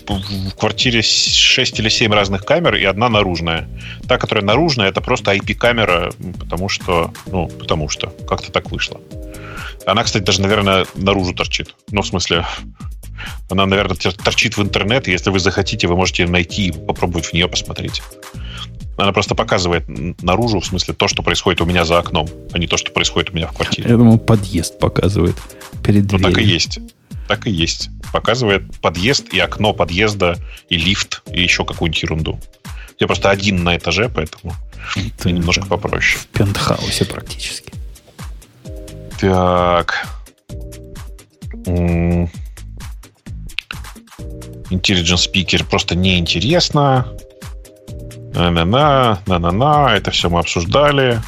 в 0.08 0.54
квартире 0.56 1.02
6 1.02 1.80
или 1.80 1.88
7 1.88 2.12
разных 2.12 2.44
камер 2.44 2.76
и 2.76 2.84
одна 2.84 3.08
наружная. 3.08 3.68
Та, 4.08 4.18
которая 4.18 4.44
наружная, 4.44 4.88
это 4.88 5.00
просто 5.00 5.34
IP-камера, 5.34 6.12
потому 6.38 6.68
что, 6.68 7.12
ну, 7.26 7.48
потому 7.48 7.88
что 7.88 8.08
как-то 8.28 8.52
так 8.52 8.70
вышло. 8.70 9.00
Она, 9.86 10.04
кстати, 10.04 10.22
даже, 10.22 10.40
наверное, 10.40 10.86
наружу 10.94 11.34
торчит. 11.34 11.74
Ну, 11.90 12.02
в 12.02 12.06
смысле, 12.06 12.46
она, 13.50 13.66
наверное, 13.66 13.96
торчит 13.96 14.56
в 14.56 14.62
интернет, 14.62 15.08
и 15.08 15.10
если 15.10 15.30
вы 15.30 15.40
захотите, 15.40 15.86
вы 15.86 15.96
можете 15.96 16.26
найти 16.26 16.68
и 16.68 16.72
попробовать 16.72 17.26
в 17.26 17.32
нее 17.32 17.48
посмотреть. 17.48 18.02
Она 18.98 19.12
просто 19.12 19.34
показывает 19.34 19.84
наружу, 20.22 20.60
в 20.60 20.66
смысле, 20.66 20.94
то, 20.94 21.08
что 21.08 21.22
происходит 21.22 21.60
у 21.60 21.64
меня 21.64 21.84
за 21.84 21.98
окном, 21.98 22.28
а 22.52 22.58
не 22.58 22.66
то, 22.66 22.76
что 22.76 22.92
происходит 22.92 23.30
у 23.30 23.34
меня 23.34 23.46
в 23.46 23.52
квартире. 23.52 23.88
Я 23.88 23.96
думал, 23.96 24.18
подъезд 24.18 24.78
показывает 24.78 25.36
перед 25.82 26.06
дверью. 26.06 26.26
Ну, 26.26 26.32
так 26.32 26.42
и 26.42 26.44
есть. 26.44 26.78
Так 27.26 27.46
и 27.46 27.50
есть 27.50 27.90
показывает 28.12 28.62
подъезд 28.80 29.32
и 29.32 29.38
окно 29.40 29.72
подъезда, 29.72 30.36
и 30.68 30.76
лифт, 30.76 31.22
и 31.32 31.42
еще 31.42 31.64
какую-нибудь 31.64 32.02
ерунду. 32.02 32.40
Я 33.00 33.06
просто 33.06 33.30
один 33.30 33.64
на 33.64 33.76
этаже, 33.76 34.08
поэтому 34.14 34.54
Это 34.94 35.32
немножко 35.32 35.66
попроще. 35.66 36.18
В 36.18 36.26
пентхаусе 36.26 37.04
практически. 37.06 37.72
Так. 39.18 40.06
Intelligent 44.72 45.18
Speaker 45.18 45.64
просто 45.64 45.94
неинтересно. 45.94 47.06
На-на-на, 48.34 49.18
на-на-на, 49.26 49.94
это 49.94 50.10
все 50.10 50.30
мы 50.30 50.40
обсуждали. 50.40 51.20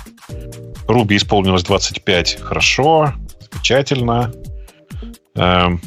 Руби 0.88 1.16
исполнилось 1.16 1.62
25, 1.62 2.40
хорошо, 2.40 3.12
замечательно. 3.52 4.32
Эм, 5.34 5.80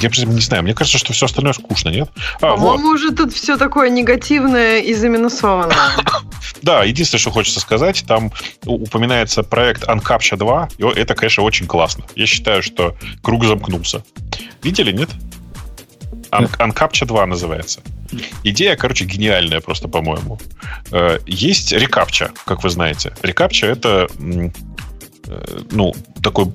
я 0.00 0.10
не 0.26 0.40
знаю, 0.40 0.62
мне 0.62 0.74
кажется, 0.74 0.98
что 0.98 1.12
все 1.12 1.26
остальное 1.26 1.52
скучно, 1.52 1.88
нет? 1.88 2.10
А, 2.36 2.56
По-моему, 2.56 2.88
вот. 2.88 2.94
уже 2.94 3.10
тут 3.10 3.32
все 3.32 3.56
такое 3.56 3.90
негативное 3.90 4.80
и 4.80 4.94
заминусованное. 4.94 5.76
Да, 6.60 6.82
единственное, 6.82 7.20
что 7.20 7.30
хочется 7.30 7.60
сказать, 7.60 8.04
там 8.08 8.32
упоминается 8.66 9.44
проект 9.44 9.84
Uncaptcha 9.84 10.36
2, 10.36 10.70
и 10.78 10.82
это, 10.82 11.14
конечно, 11.14 11.44
очень 11.44 11.66
классно. 11.66 12.04
Я 12.16 12.26
считаю, 12.26 12.64
что 12.64 12.96
круг 13.22 13.44
замкнулся. 13.44 14.02
Видели, 14.64 14.90
нет? 14.90 15.08
Un- 16.30 16.48
Uncaptcha 16.58 17.06
2 17.06 17.26
называется. 17.26 17.80
Идея, 18.44 18.76
короче, 18.76 19.04
гениальная 19.04 19.60
просто, 19.60 19.88
по-моему. 19.88 20.38
Э, 20.90 21.18
есть 21.26 21.72
рекапча, 21.72 22.30
как 22.44 22.64
вы 22.64 22.70
знаете. 22.70 23.14
Рекапча— 23.22 23.66
это 23.68 24.08
Э, 25.28 25.60
ну, 25.72 25.94
такой 26.22 26.46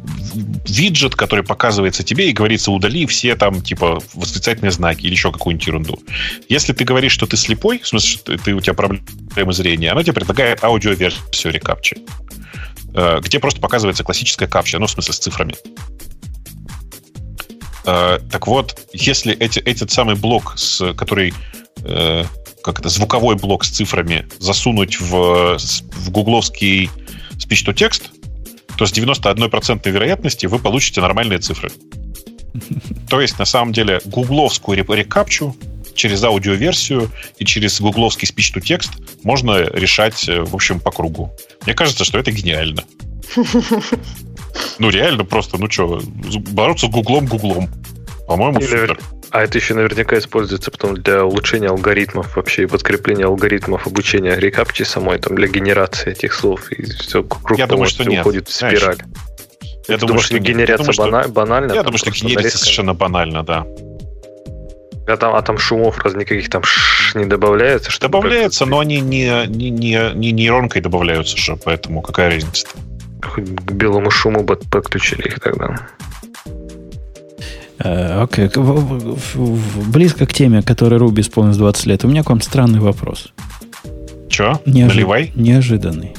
виджет, 0.67 1.15
который 1.15 1.43
показывается 1.43 2.03
тебе 2.03 2.29
и 2.29 2.33
говорится, 2.33 2.71
удали 2.71 3.05
все 3.05 3.35
там, 3.35 3.61
типа, 3.61 3.99
восклицательные 4.15 4.71
знаки 4.71 5.01
или 5.01 5.11
еще 5.11 5.31
какую-нибудь 5.31 5.67
ерунду. 5.67 5.99
Если 6.49 6.73
ты 6.73 6.83
говоришь, 6.83 7.11
что 7.11 7.27
ты 7.27 7.37
слепой, 7.37 7.79
в 7.79 7.87
смысле, 7.87 8.09
что 8.09 8.37
ты, 8.37 8.53
у 8.53 8.61
тебя 8.61 8.73
проблемы 8.73 9.53
зрения, 9.53 9.91
оно 9.91 10.01
тебе 10.01 10.13
предлагает 10.13 10.63
аудиоверсию 10.63 11.53
рекапчи, 11.53 11.97
э, 12.95 13.19
где 13.21 13.39
просто 13.39 13.61
показывается 13.61 14.03
классическая 14.03 14.47
капча, 14.47 14.79
ну, 14.79 14.87
в 14.87 14.91
смысле, 14.91 15.13
с 15.13 15.19
цифрами. 15.19 15.55
Э, 17.85 18.19
так 18.31 18.47
вот, 18.47 18.79
если 18.93 19.35
эти, 19.35 19.59
этот 19.59 19.91
самый 19.91 20.15
блок, 20.15 20.53
с, 20.57 20.93
который 20.93 21.33
как 22.63 22.79
это, 22.79 22.87
звуковой 22.87 23.35
блок 23.35 23.65
с 23.65 23.69
цифрами 23.69 24.25
засунуть 24.39 24.99
в, 25.01 25.57
в 25.57 26.11
гугловский 26.11 26.89
speech-to-text, 27.37 28.03
то 28.77 28.85
с 28.85 28.93
91% 28.93 29.89
вероятностью 29.89 30.49
вы 30.49 30.59
получите 30.59 31.01
нормальные 31.01 31.39
цифры. 31.39 31.71
То 33.09 33.21
есть, 33.21 33.37
на 33.37 33.45
самом 33.45 33.73
деле, 33.73 34.01
гугловскую 34.05 34.77
рекапчу 34.77 35.55
через 35.93 36.23
аудиоверсию 36.23 37.11
и 37.37 37.45
через 37.45 37.79
гугловский 37.79 38.27
speech-to-text 38.27 38.91
можно 39.23 39.57
решать, 39.57 40.27
э, 40.27 40.41
в 40.41 40.55
общем, 40.55 40.79
по 40.79 40.91
кругу. 40.91 41.31
Мне 41.65 41.75
кажется, 41.75 42.03
что 42.03 42.17
это 42.17 42.31
гениально. 42.31 42.83
Ну, 44.79 44.89
реально 44.89 45.25
просто, 45.25 45.57
ну 45.57 45.69
что, 45.69 46.01
бороться 46.51 46.87
гуглом 46.87 47.25
гуглом. 47.25 47.69
По-моему, 48.27 48.59
Или, 48.59 48.65
супер. 48.67 48.99
А 49.31 49.43
это 49.43 49.57
еще 49.57 49.73
наверняка 49.73 50.17
используется 50.17 50.71
потом 50.71 50.95
для 50.95 51.25
улучшения 51.25 51.67
алгоритмов 51.69 52.35
вообще 52.35 52.63
и 52.63 52.65
подкрепления 52.67 53.25
алгоритмов 53.25 53.87
обучения 53.87 54.35
рекапчи 54.35 54.83
самой, 54.83 55.19
там, 55.19 55.35
для 55.35 55.47
генерации 55.47 56.11
этих 56.11 56.33
слов. 56.33 56.71
И 56.71 56.83
все 56.83 57.23
круг 57.23 57.57
Я 57.57 57.67
думаю, 57.67 57.87
что 57.87 58.03
нет. 58.03 58.21
уходит 58.21 58.47
в 58.47 58.53
спираль. 58.53 58.97
Я 59.87 59.97
думаю, 59.97 60.19
что 60.19 60.39
генерация 60.39 60.93
думаю, 60.93 61.23
что... 61.23 61.31
банально? 61.31 61.73
Я 61.73 61.83
думаю, 61.83 61.97
что 61.97 62.11
генерится 62.11 62.57
совершенно 62.57 62.93
банально, 62.93 63.43
да. 63.43 63.65
А 65.05 65.17
там, 65.17 65.35
а 65.35 65.41
там 65.41 65.57
шумов 65.57 65.99
раз 65.99 66.13
никаких 66.13 66.49
там 66.49 66.63
ш 66.63 67.17
не 67.19 67.25
добавляется? 67.25 67.91
Что 67.91 68.07
добавляется, 68.07 68.65
но 68.65 68.79
они 68.79 69.01
не, 69.01 69.47
не, 69.47 69.69
не, 69.69 70.11
не 70.13 70.31
нейронкой 70.31 70.81
добавляются 70.81 71.35
же, 71.37 71.57
поэтому 71.57 72.01
какая 72.01 72.29
разница-то? 72.29 72.79
Хоть 73.23 73.55
к 73.55 73.71
белому 73.71 74.11
шуму 74.11 74.43
подключили 74.43 75.27
их 75.27 75.39
тогда. 75.39 75.75
Э, 77.79 78.21
окей. 78.21 78.47
Okay. 78.47 79.89
Близко 79.91 80.25
к 80.25 80.33
теме, 80.33 80.61
которой 80.61 80.97
Руби 80.99 81.21
исполнилось 81.21 81.57
20 81.57 81.85
лет, 81.87 82.05
у 82.05 82.07
меня 82.07 82.23
к 82.23 82.29
вам 82.29 82.41
странный 82.41 82.79
вопрос. 82.79 83.33
Че? 84.29 84.59
Неожи... 84.65 84.95
Наливай. 84.95 85.31
Неожиданный. 85.35 86.13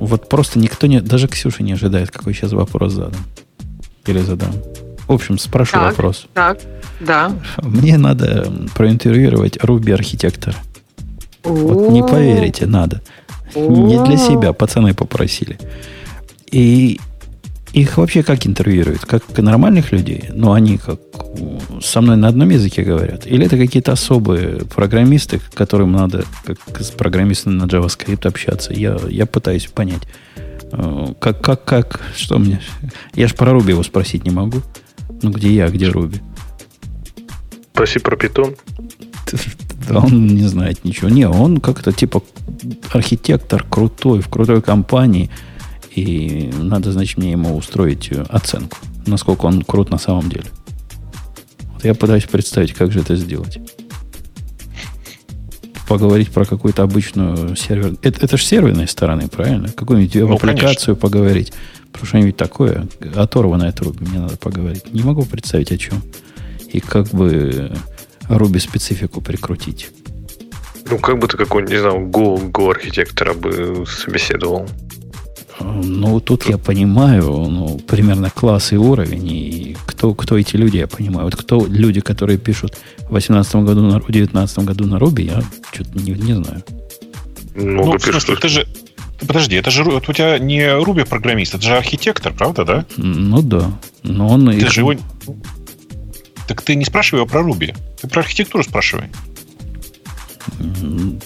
Вот 0.00 0.28
просто 0.28 0.58
никто 0.58 0.86
не... 0.86 1.00
Даже 1.00 1.28
Ксюша 1.28 1.62
не 1.62 1.72
ожидает, 1.72 2.10
какой 2.10 2.34
сейчас 2.34 2.52
вопрос 2.52 2.92
задам. 2.92 3.20
Или 4.06 4.18
задам. 4.18 4.52
В 5.06 5.12
общем, 5.12 5.38
спрошу 5.38 5.72
так, 5.72 5.90
вопрос. 5.90 6.26
Так, 6.34 6.58
да. 7.00 7.32
Мне 7.62 7.98
надо 7.98 8.50
проинтервьюировать 8.74 9.62
Руби 9.62 9.92
архитектора. 9.92 10.56
Вот 11.44 11.90
не 11.90 12.02
поверите, 12.02 12.66
надо. 12.66 13.00
Не 13.54 14.02
для 14.04 14.16
себя, 14.16 14.52
пацаны 14.52 14.94
попросили. 14.94 15.58
И 16.52 17.00
их 17.72 17.96
вообще 17.96 18.22
как 18.22 18.46
интервьюируют? 18.46 19.06
Как 19.06 19.38
нормальных 19.38 19.92
людей? 19.92 20.28
Ну, 20.30 20.52
они 20.52 20.76
как 20.76 21.00
со 21.82 22.02
мной 22.02 22.16
на 22.16 22.28
одном 22.28 22.50
языке 22.50 22.82
говорят? 22.82 23.26
Или 23.26 23.46
это 23.46 23.56
какие-то 23.56 23.92
особые 23.92 24.66
программисты, 24.66 25.40
которым 25.54 25.92
надо 25.92 26.24
как 26.44 26.82
с 26.82 26.90
программистами 26.90 27.54
на 27.54 27.64
JavaScript 27.64 28.28
общаться? 28.28 28.74
Я, 28.74 28.98
я 29.08 29.24
пытаюсь 29.24 29.66
понять. 29.66 30.02
Э, 30.72 31.14
как, 31.18 31.40
как, 31.40 31.64
как, 31.64 32.00
что 32.14 32.38
мне... 32.38 32.60
Я 33.14 33.26
же 33.26 33.34
про 33.34 33.52
Руби 33.52 33.70
его 33.70 33.82
спросить 33.82 34.24
не 34.24 34.30
могу. 34.30 34.60
Ну, 35.22 35.30
где 35.30 35.50
я, 35.50 35.68
где 35.68 35.88
Руби? 35.88 36.18
Спроси 37.72 37.98
про 38.00 38.16
питон. 38.16 38.54
Да 39.88 40.00
он 40.00 40.26
не 40.26 40.44
знает 40.44 40.84
ничего. 40.84 41.08
Не, 41.08 41.26
он 41.26 41.58
как-то 41.60 41.90
типа 41.90 42.22
архитектор 42.92 43.64
крутой, 43.64 44.20
в 44.20 44.28
крутой 44.28 44.60
компании– 44.60 45.30
и 45.94 46.50
надо, 46.58 46.92
значит, 46.92 47.18
мне 47.18 47.32
ему 47.32 47.56
устроить 47.56 48.10
э, 48.10 48.24
оценку, 48.28 48.78
насколько 49.06 49.46
он 49.46 49.62
крут 49.62 49.90
на 49.90 49.98
самом 49.98 50.28
деле. 50.30 50.46
Вот 51.72 51.84
я 51.84 51.94
пытаюсь 51.94 52.24
представить, 52.24 52.72
как 52.72 52.92
же 52.92 53.00
это 53.00 53.16
сделать. 53.16 53.58
Поговорить 55.88 56.30
про 56.30 56.46
какую-то 56.46 56.82
обычную 56.82 57.56
сервер. 57.56 57.96
Это, 58.02 58.24
это 58.24 58.36
же 58.36 58.44
серверной 58.44 58.88
стороны, 58.88 59.28
правильно? 59.28 59.68
Какую-нибудь 59.68 60.14
ну, 60.14 60.34
аппликацию 60.34 60.66
конечно. 60.66 60.94
поговорить. 60.94 61.52
Про 61.92 62.06
что-нибудь 62.06 62.36
такое, 62.38 62.88
оторванное 63.14 63.68
от 63.68 63.80
Руби, 63.80 64.06
мне 64.06 64.20
надо 64.20 64.38
поговорить. 64.38 64.90
Не 64.94 65.02
могу 65.02 65.24
представить, 65.24 65.72
о 65.72 65.76
чем. 65.76 66.02
И 66.72 66.80
как 66.80 67.08
бы 67.08 67.72
Руби 68.28 68.60
специфику 68.60 69.20
прикрутить. 69.20 69.90
Ну, 70.88 70.98
как 70.98 71.18
бы 71.18 71.28
ты 71.28 71.36
какой-нибудь, 71.36 71.74
не 71.74 71.80
знаю, 71.80 72.06
Go, 72.08 72.50
Go 72.50 72.70
архитектора 72.70 73.34
бы 73.34 73.84
собеседовал. 73.86 74.68
Ну, 75.60 76.20
тут 76.20 76.48
я 76.48 76.58
понимаю, 76.58 77.24
ну, 77.48 77.78
примерно 77.78 78.30
класс 78.30 78.72
и 78.72 78.76
уровень, 78.76 79.28
и 79.28 79.76
кто, 79.86 80.14
кто 80.14 80.38
эти 80.38 80.56
люди, 80.56 80.78
я 80.78 80.86
понимаю. 80.86 81.26
Вот 81.26 81.36
кто 81.36 81.66
люди, 81.66 82.00
которые 82.00 82.38
пишут 82.38 82.78
в 82.98 83.10
2018 83.10 83.54
году 83.56 83.82
на 83.82 84.00
в 84.00 84.06
2019 84.06 84.58
году 84.60 84.86
на 84.86 84.98
Руби, 84.98 85.24
я 85.24 85.42
что-то 85.72 85.98
не, 85.98 86.12
не 86.12 86.34
знаю. 86.34 86.62
Ну, 87.54 87.84
ну 87.84 87.98
слушай, 87.98 88.36
ты 88.36 88.48
же, 88.48 88.66
Подожди, 89.26 89.56
это 89.56 89.70
же 89.70 89.84
вот 89.84 90.08
у 90.08 90.12
тебя 90.12 90.38
не 90.38 90.74
Руби 90.74 91.04
программист, 91.04 91.54
это 91.54 91.62
же 91.62 91.76
архитектор, 91.76 92.32
правда, 92.32 92.64
да? 92.64 92.86
Ну 92.96 93.42
да. 93.42 93.70
Но 94.02 94.28
он 94.28 94.46
ты 94.46 94.56
их... 94.56 94.72
же 94.72 94.80
его... 94.80 94.94
Так 96.48 96.62
ты 96.62 96.74
не 96.74 96.84
спрашивай 96.84 97.20
его 97.20 97.28
про 97.28 97.42
Руби. 97.42 97.74
Ты 98.00 98.08
про 98.08 98.20
архитектуру 98.20 98.64
спрашивай. 98.64 99.04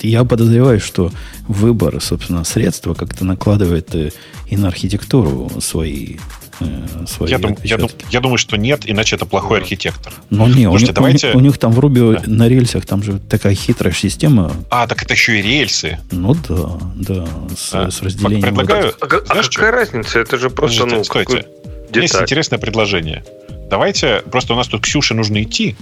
Я 0.00 0.24
подозреваю, 0.24 0.80
что 0.80 1.10
выбор, 1.48 2.00
собственно, 2.00 2.44
средства 2.44 2.94
как-то 2.94 3.24
накладывает 3.24 3.94
э, 3.94 4.10
и 4.48 4.56
на 4.56 4.68
архитектуру 4.68 5.50
свои 5.60 6.16
э, 6.60 7.06
свои 7.06 7.30
я, 7.30 7.38
дум, 7.38 7.56
я, 7.62 7.78
дум, 7.78 7.90
я 8.10 8.20
думаю, 8.20 8.38
что 8.38 8.56
нет, 8.56 8.82
иначе 8.84 9.16
это 9.16 9.26
плохой 9.26 9.60
архитектор. 9.60 10.12
Ну, 10.30 10.46
не, 10.46 10.64
Слушайте, 10.64 10.92
у, 10.92 10.94
давайте... 10.94 11.32
у, 11.32 11.38
у 11.38 11.40
них 11.40 11.58
там 11.58 11.72
в 11.72 11.78
Руби 11.78 12.00
да. 12.00 12.22
на 12.26 12.48
рельсах 12.48 12.86
там 12.86 13.02
же 13.02 13.18
такая 13.18 13.54
хитрая 13.54 13.92
система. 13.92 14.52
А, 14.70 14.86
так 14.86 15.02
это 15.02 15.14
еще 15.14 15.38
и 15.38 15.42
рельсы. 15.42 15.98
Ну 16.10 16.34
да, 16.48 16.78
да, 16.94 17.28
с, 17.56 17.70
а, 17.72 17.90
с 17.90 18.02
разделением. 18.02 18.42
Предлагаю, 18.42 18.94
а, 19.00 19.06
а, 19.06 19.20
а 19.28 19.42
какая 19.42 19.70
разница? 19.70 20.18
Это 20.18 20.38
же 20.38 20.50
просто, 20.50 20.84
Подождите, 20.84 20.98
ну, 20.98 21.04
стойте. 21.04 21.46
Меня 21.90 22.02
есть 22.02 22.20
интересное 22.20 22.58
предложение. 22.58 23.24
Давайте, 23.70 24.22
просто 24.30 24.54
у 24.54 24.56
нас 24.56 24.68
тут 24.68 24.82
Ксюше 24.82 25.14
нужно 25.14 25.42
идти, 25.42 25.76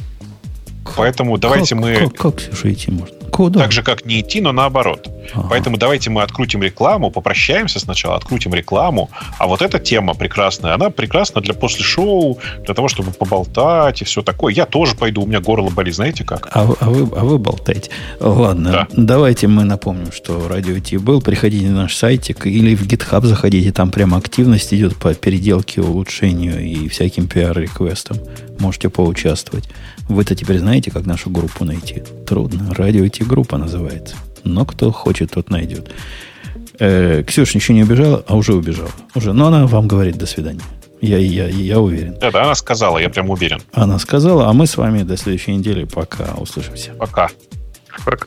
Поэтому 0.97 1.39
давайте 1.39 1.75
как, 1.75 1.85
мы... 1.85 1.95
Как, 1.95 2.15
как 2.15 2.37
Ксюша, 2.37 2.73
идти 2.73 2.91
можно? 2.91 3.17
Куда? 3.35 3.59
Так 3.59 3.73
же, 3.73 3.83
как 3.83 4.05
не 4.05 4.21
идти, 4.21 4.41
но 4.41 4.53
наоборот. 4.53 5.09
Ага. 5.35 5.49
Поэтому 5.51 5.77
давайте 5.77 6.09
мы 6.09 6.23
открутим 6.23 6.63
рекламу, 6.63 7.11
попрощаемся 7.11 7.81
сначала, 7.81 8.15
открутим 8.15 8.55
рекламу. 8.55 9.11
А 9.41 9.49
вот 9.49 9.61
эта 9.61 9.81
тема 9.81 10.15
прекрасная, 10.15 10.75
она 10.75 10.91
прекрасна 10.91 11.41
для 11.41 11.53
после 11.53 11.83
шоу, 11.83 12.39
для 12.65 12.75
того, 12.75 12.87
чтобы 12.87 13.11
поболтать 13.11 14.03
и 14.03 14.05
все 14.05 14.23
такое. 14.23 14.55
Я 14.55 14.67
тоже 14.67 14.95
пойду, 14.95 15.23
у 15.23 15.27
меня 15.27 15.41
горло 15.41 15.69
болит, 15.71 15.97
знаете 15.97 16.23
как? 16.23 16.49
А, 16.53 16.65
а, 16.79 16.89
вы, 16.89 17.19
а 17.19 17.25
вы 17.25 17.39
болтаете. 17.39 17.91
Ладно, 18.21 18.71
да. 18.71 18.89
давайте 18.93 19.49
мы 19.49 19.65
напомним, 19.65 20.13
что 20.13 20.47
радио 20.49 20.79
Ти 20.79 20.97
был. 20.97 21.21
Приходите 21.21 21.67
на 21.67 21.83
наш 21.83 21.97
сайтик 21.97 22.47
или 22.47 22.77
в 22.77 22.87
GitHub 22.87 23.27
заходите, 23.27 23.73
там 23.73 23.91
прямо 23.91 24.17
активность 24.17 24.73
идет 24.73 24.95
по 24.95 25.13
переделке, 25.13 25.81
улучшению 25.81 26.61
и 26.61 26.89
всяким 26.89 27.27
пиар-реквестам. 27.27 28.17
Можете 28.61 28.91
поучаствовать. 28.91 29.69
Вы-то 30.09 30.35
теперь 30.35 30.59
знаете, 30.59 30.91
как 30.91 31.07
нашу 31.07 31.31
группу 31.31 31.65
найти? 31.65 32.03
Трудно. 32.27 32.75
Радио 32.75 33.09
Ти 33.09 33.25
группа 33.25 33.57
называется. 33.57 34.17
Но 34.45 34.65
кто 34.65 34.93
хочет, 34.93 35.31
тот 35.31 35.51
найдет. 35.51 35.91
Э, 36.79 37.23
Ксюша 37.27 37.59
еще 37.59 37.73
не 37.73 37.83
убежала, 37.83 38.25
а 38.27 38.37
уже 38.37 38.55
убежала. 38.55 38.91
Уже. 39.15 39.33
Но 39.33 39.47
она 39.47 39.67
вам 39.67 39.89
говорит 39.89 40.17
до 40.17 40.27
свидания. 40.27 40.61
Я, 41.01 41.19
я, 41.19 41.49
я 41.49 41.81
уверен. 41.81 42.17
Да, 42.21 42.31
да, 42.31 42.45
она 42.45 42.55
сказала, 42.55 42.99
я 42.99 43.09
прям 43.09 43.31
уверен. 43.31 43.61
Она 43.73 43.99
сказала, 43.99 44.49
а 44.49 44.53
мы 44.53 44.67
с 44.67 44.77
вами 44.77 45.03
до 45.03 45.17
следующей 45.17 45.55
недели. 45.55 45.85
Пока. 45.85 46.35
Услышимся. 46.37 46.93
Пока. 46.99 47.31
Пока. 48.05 48.27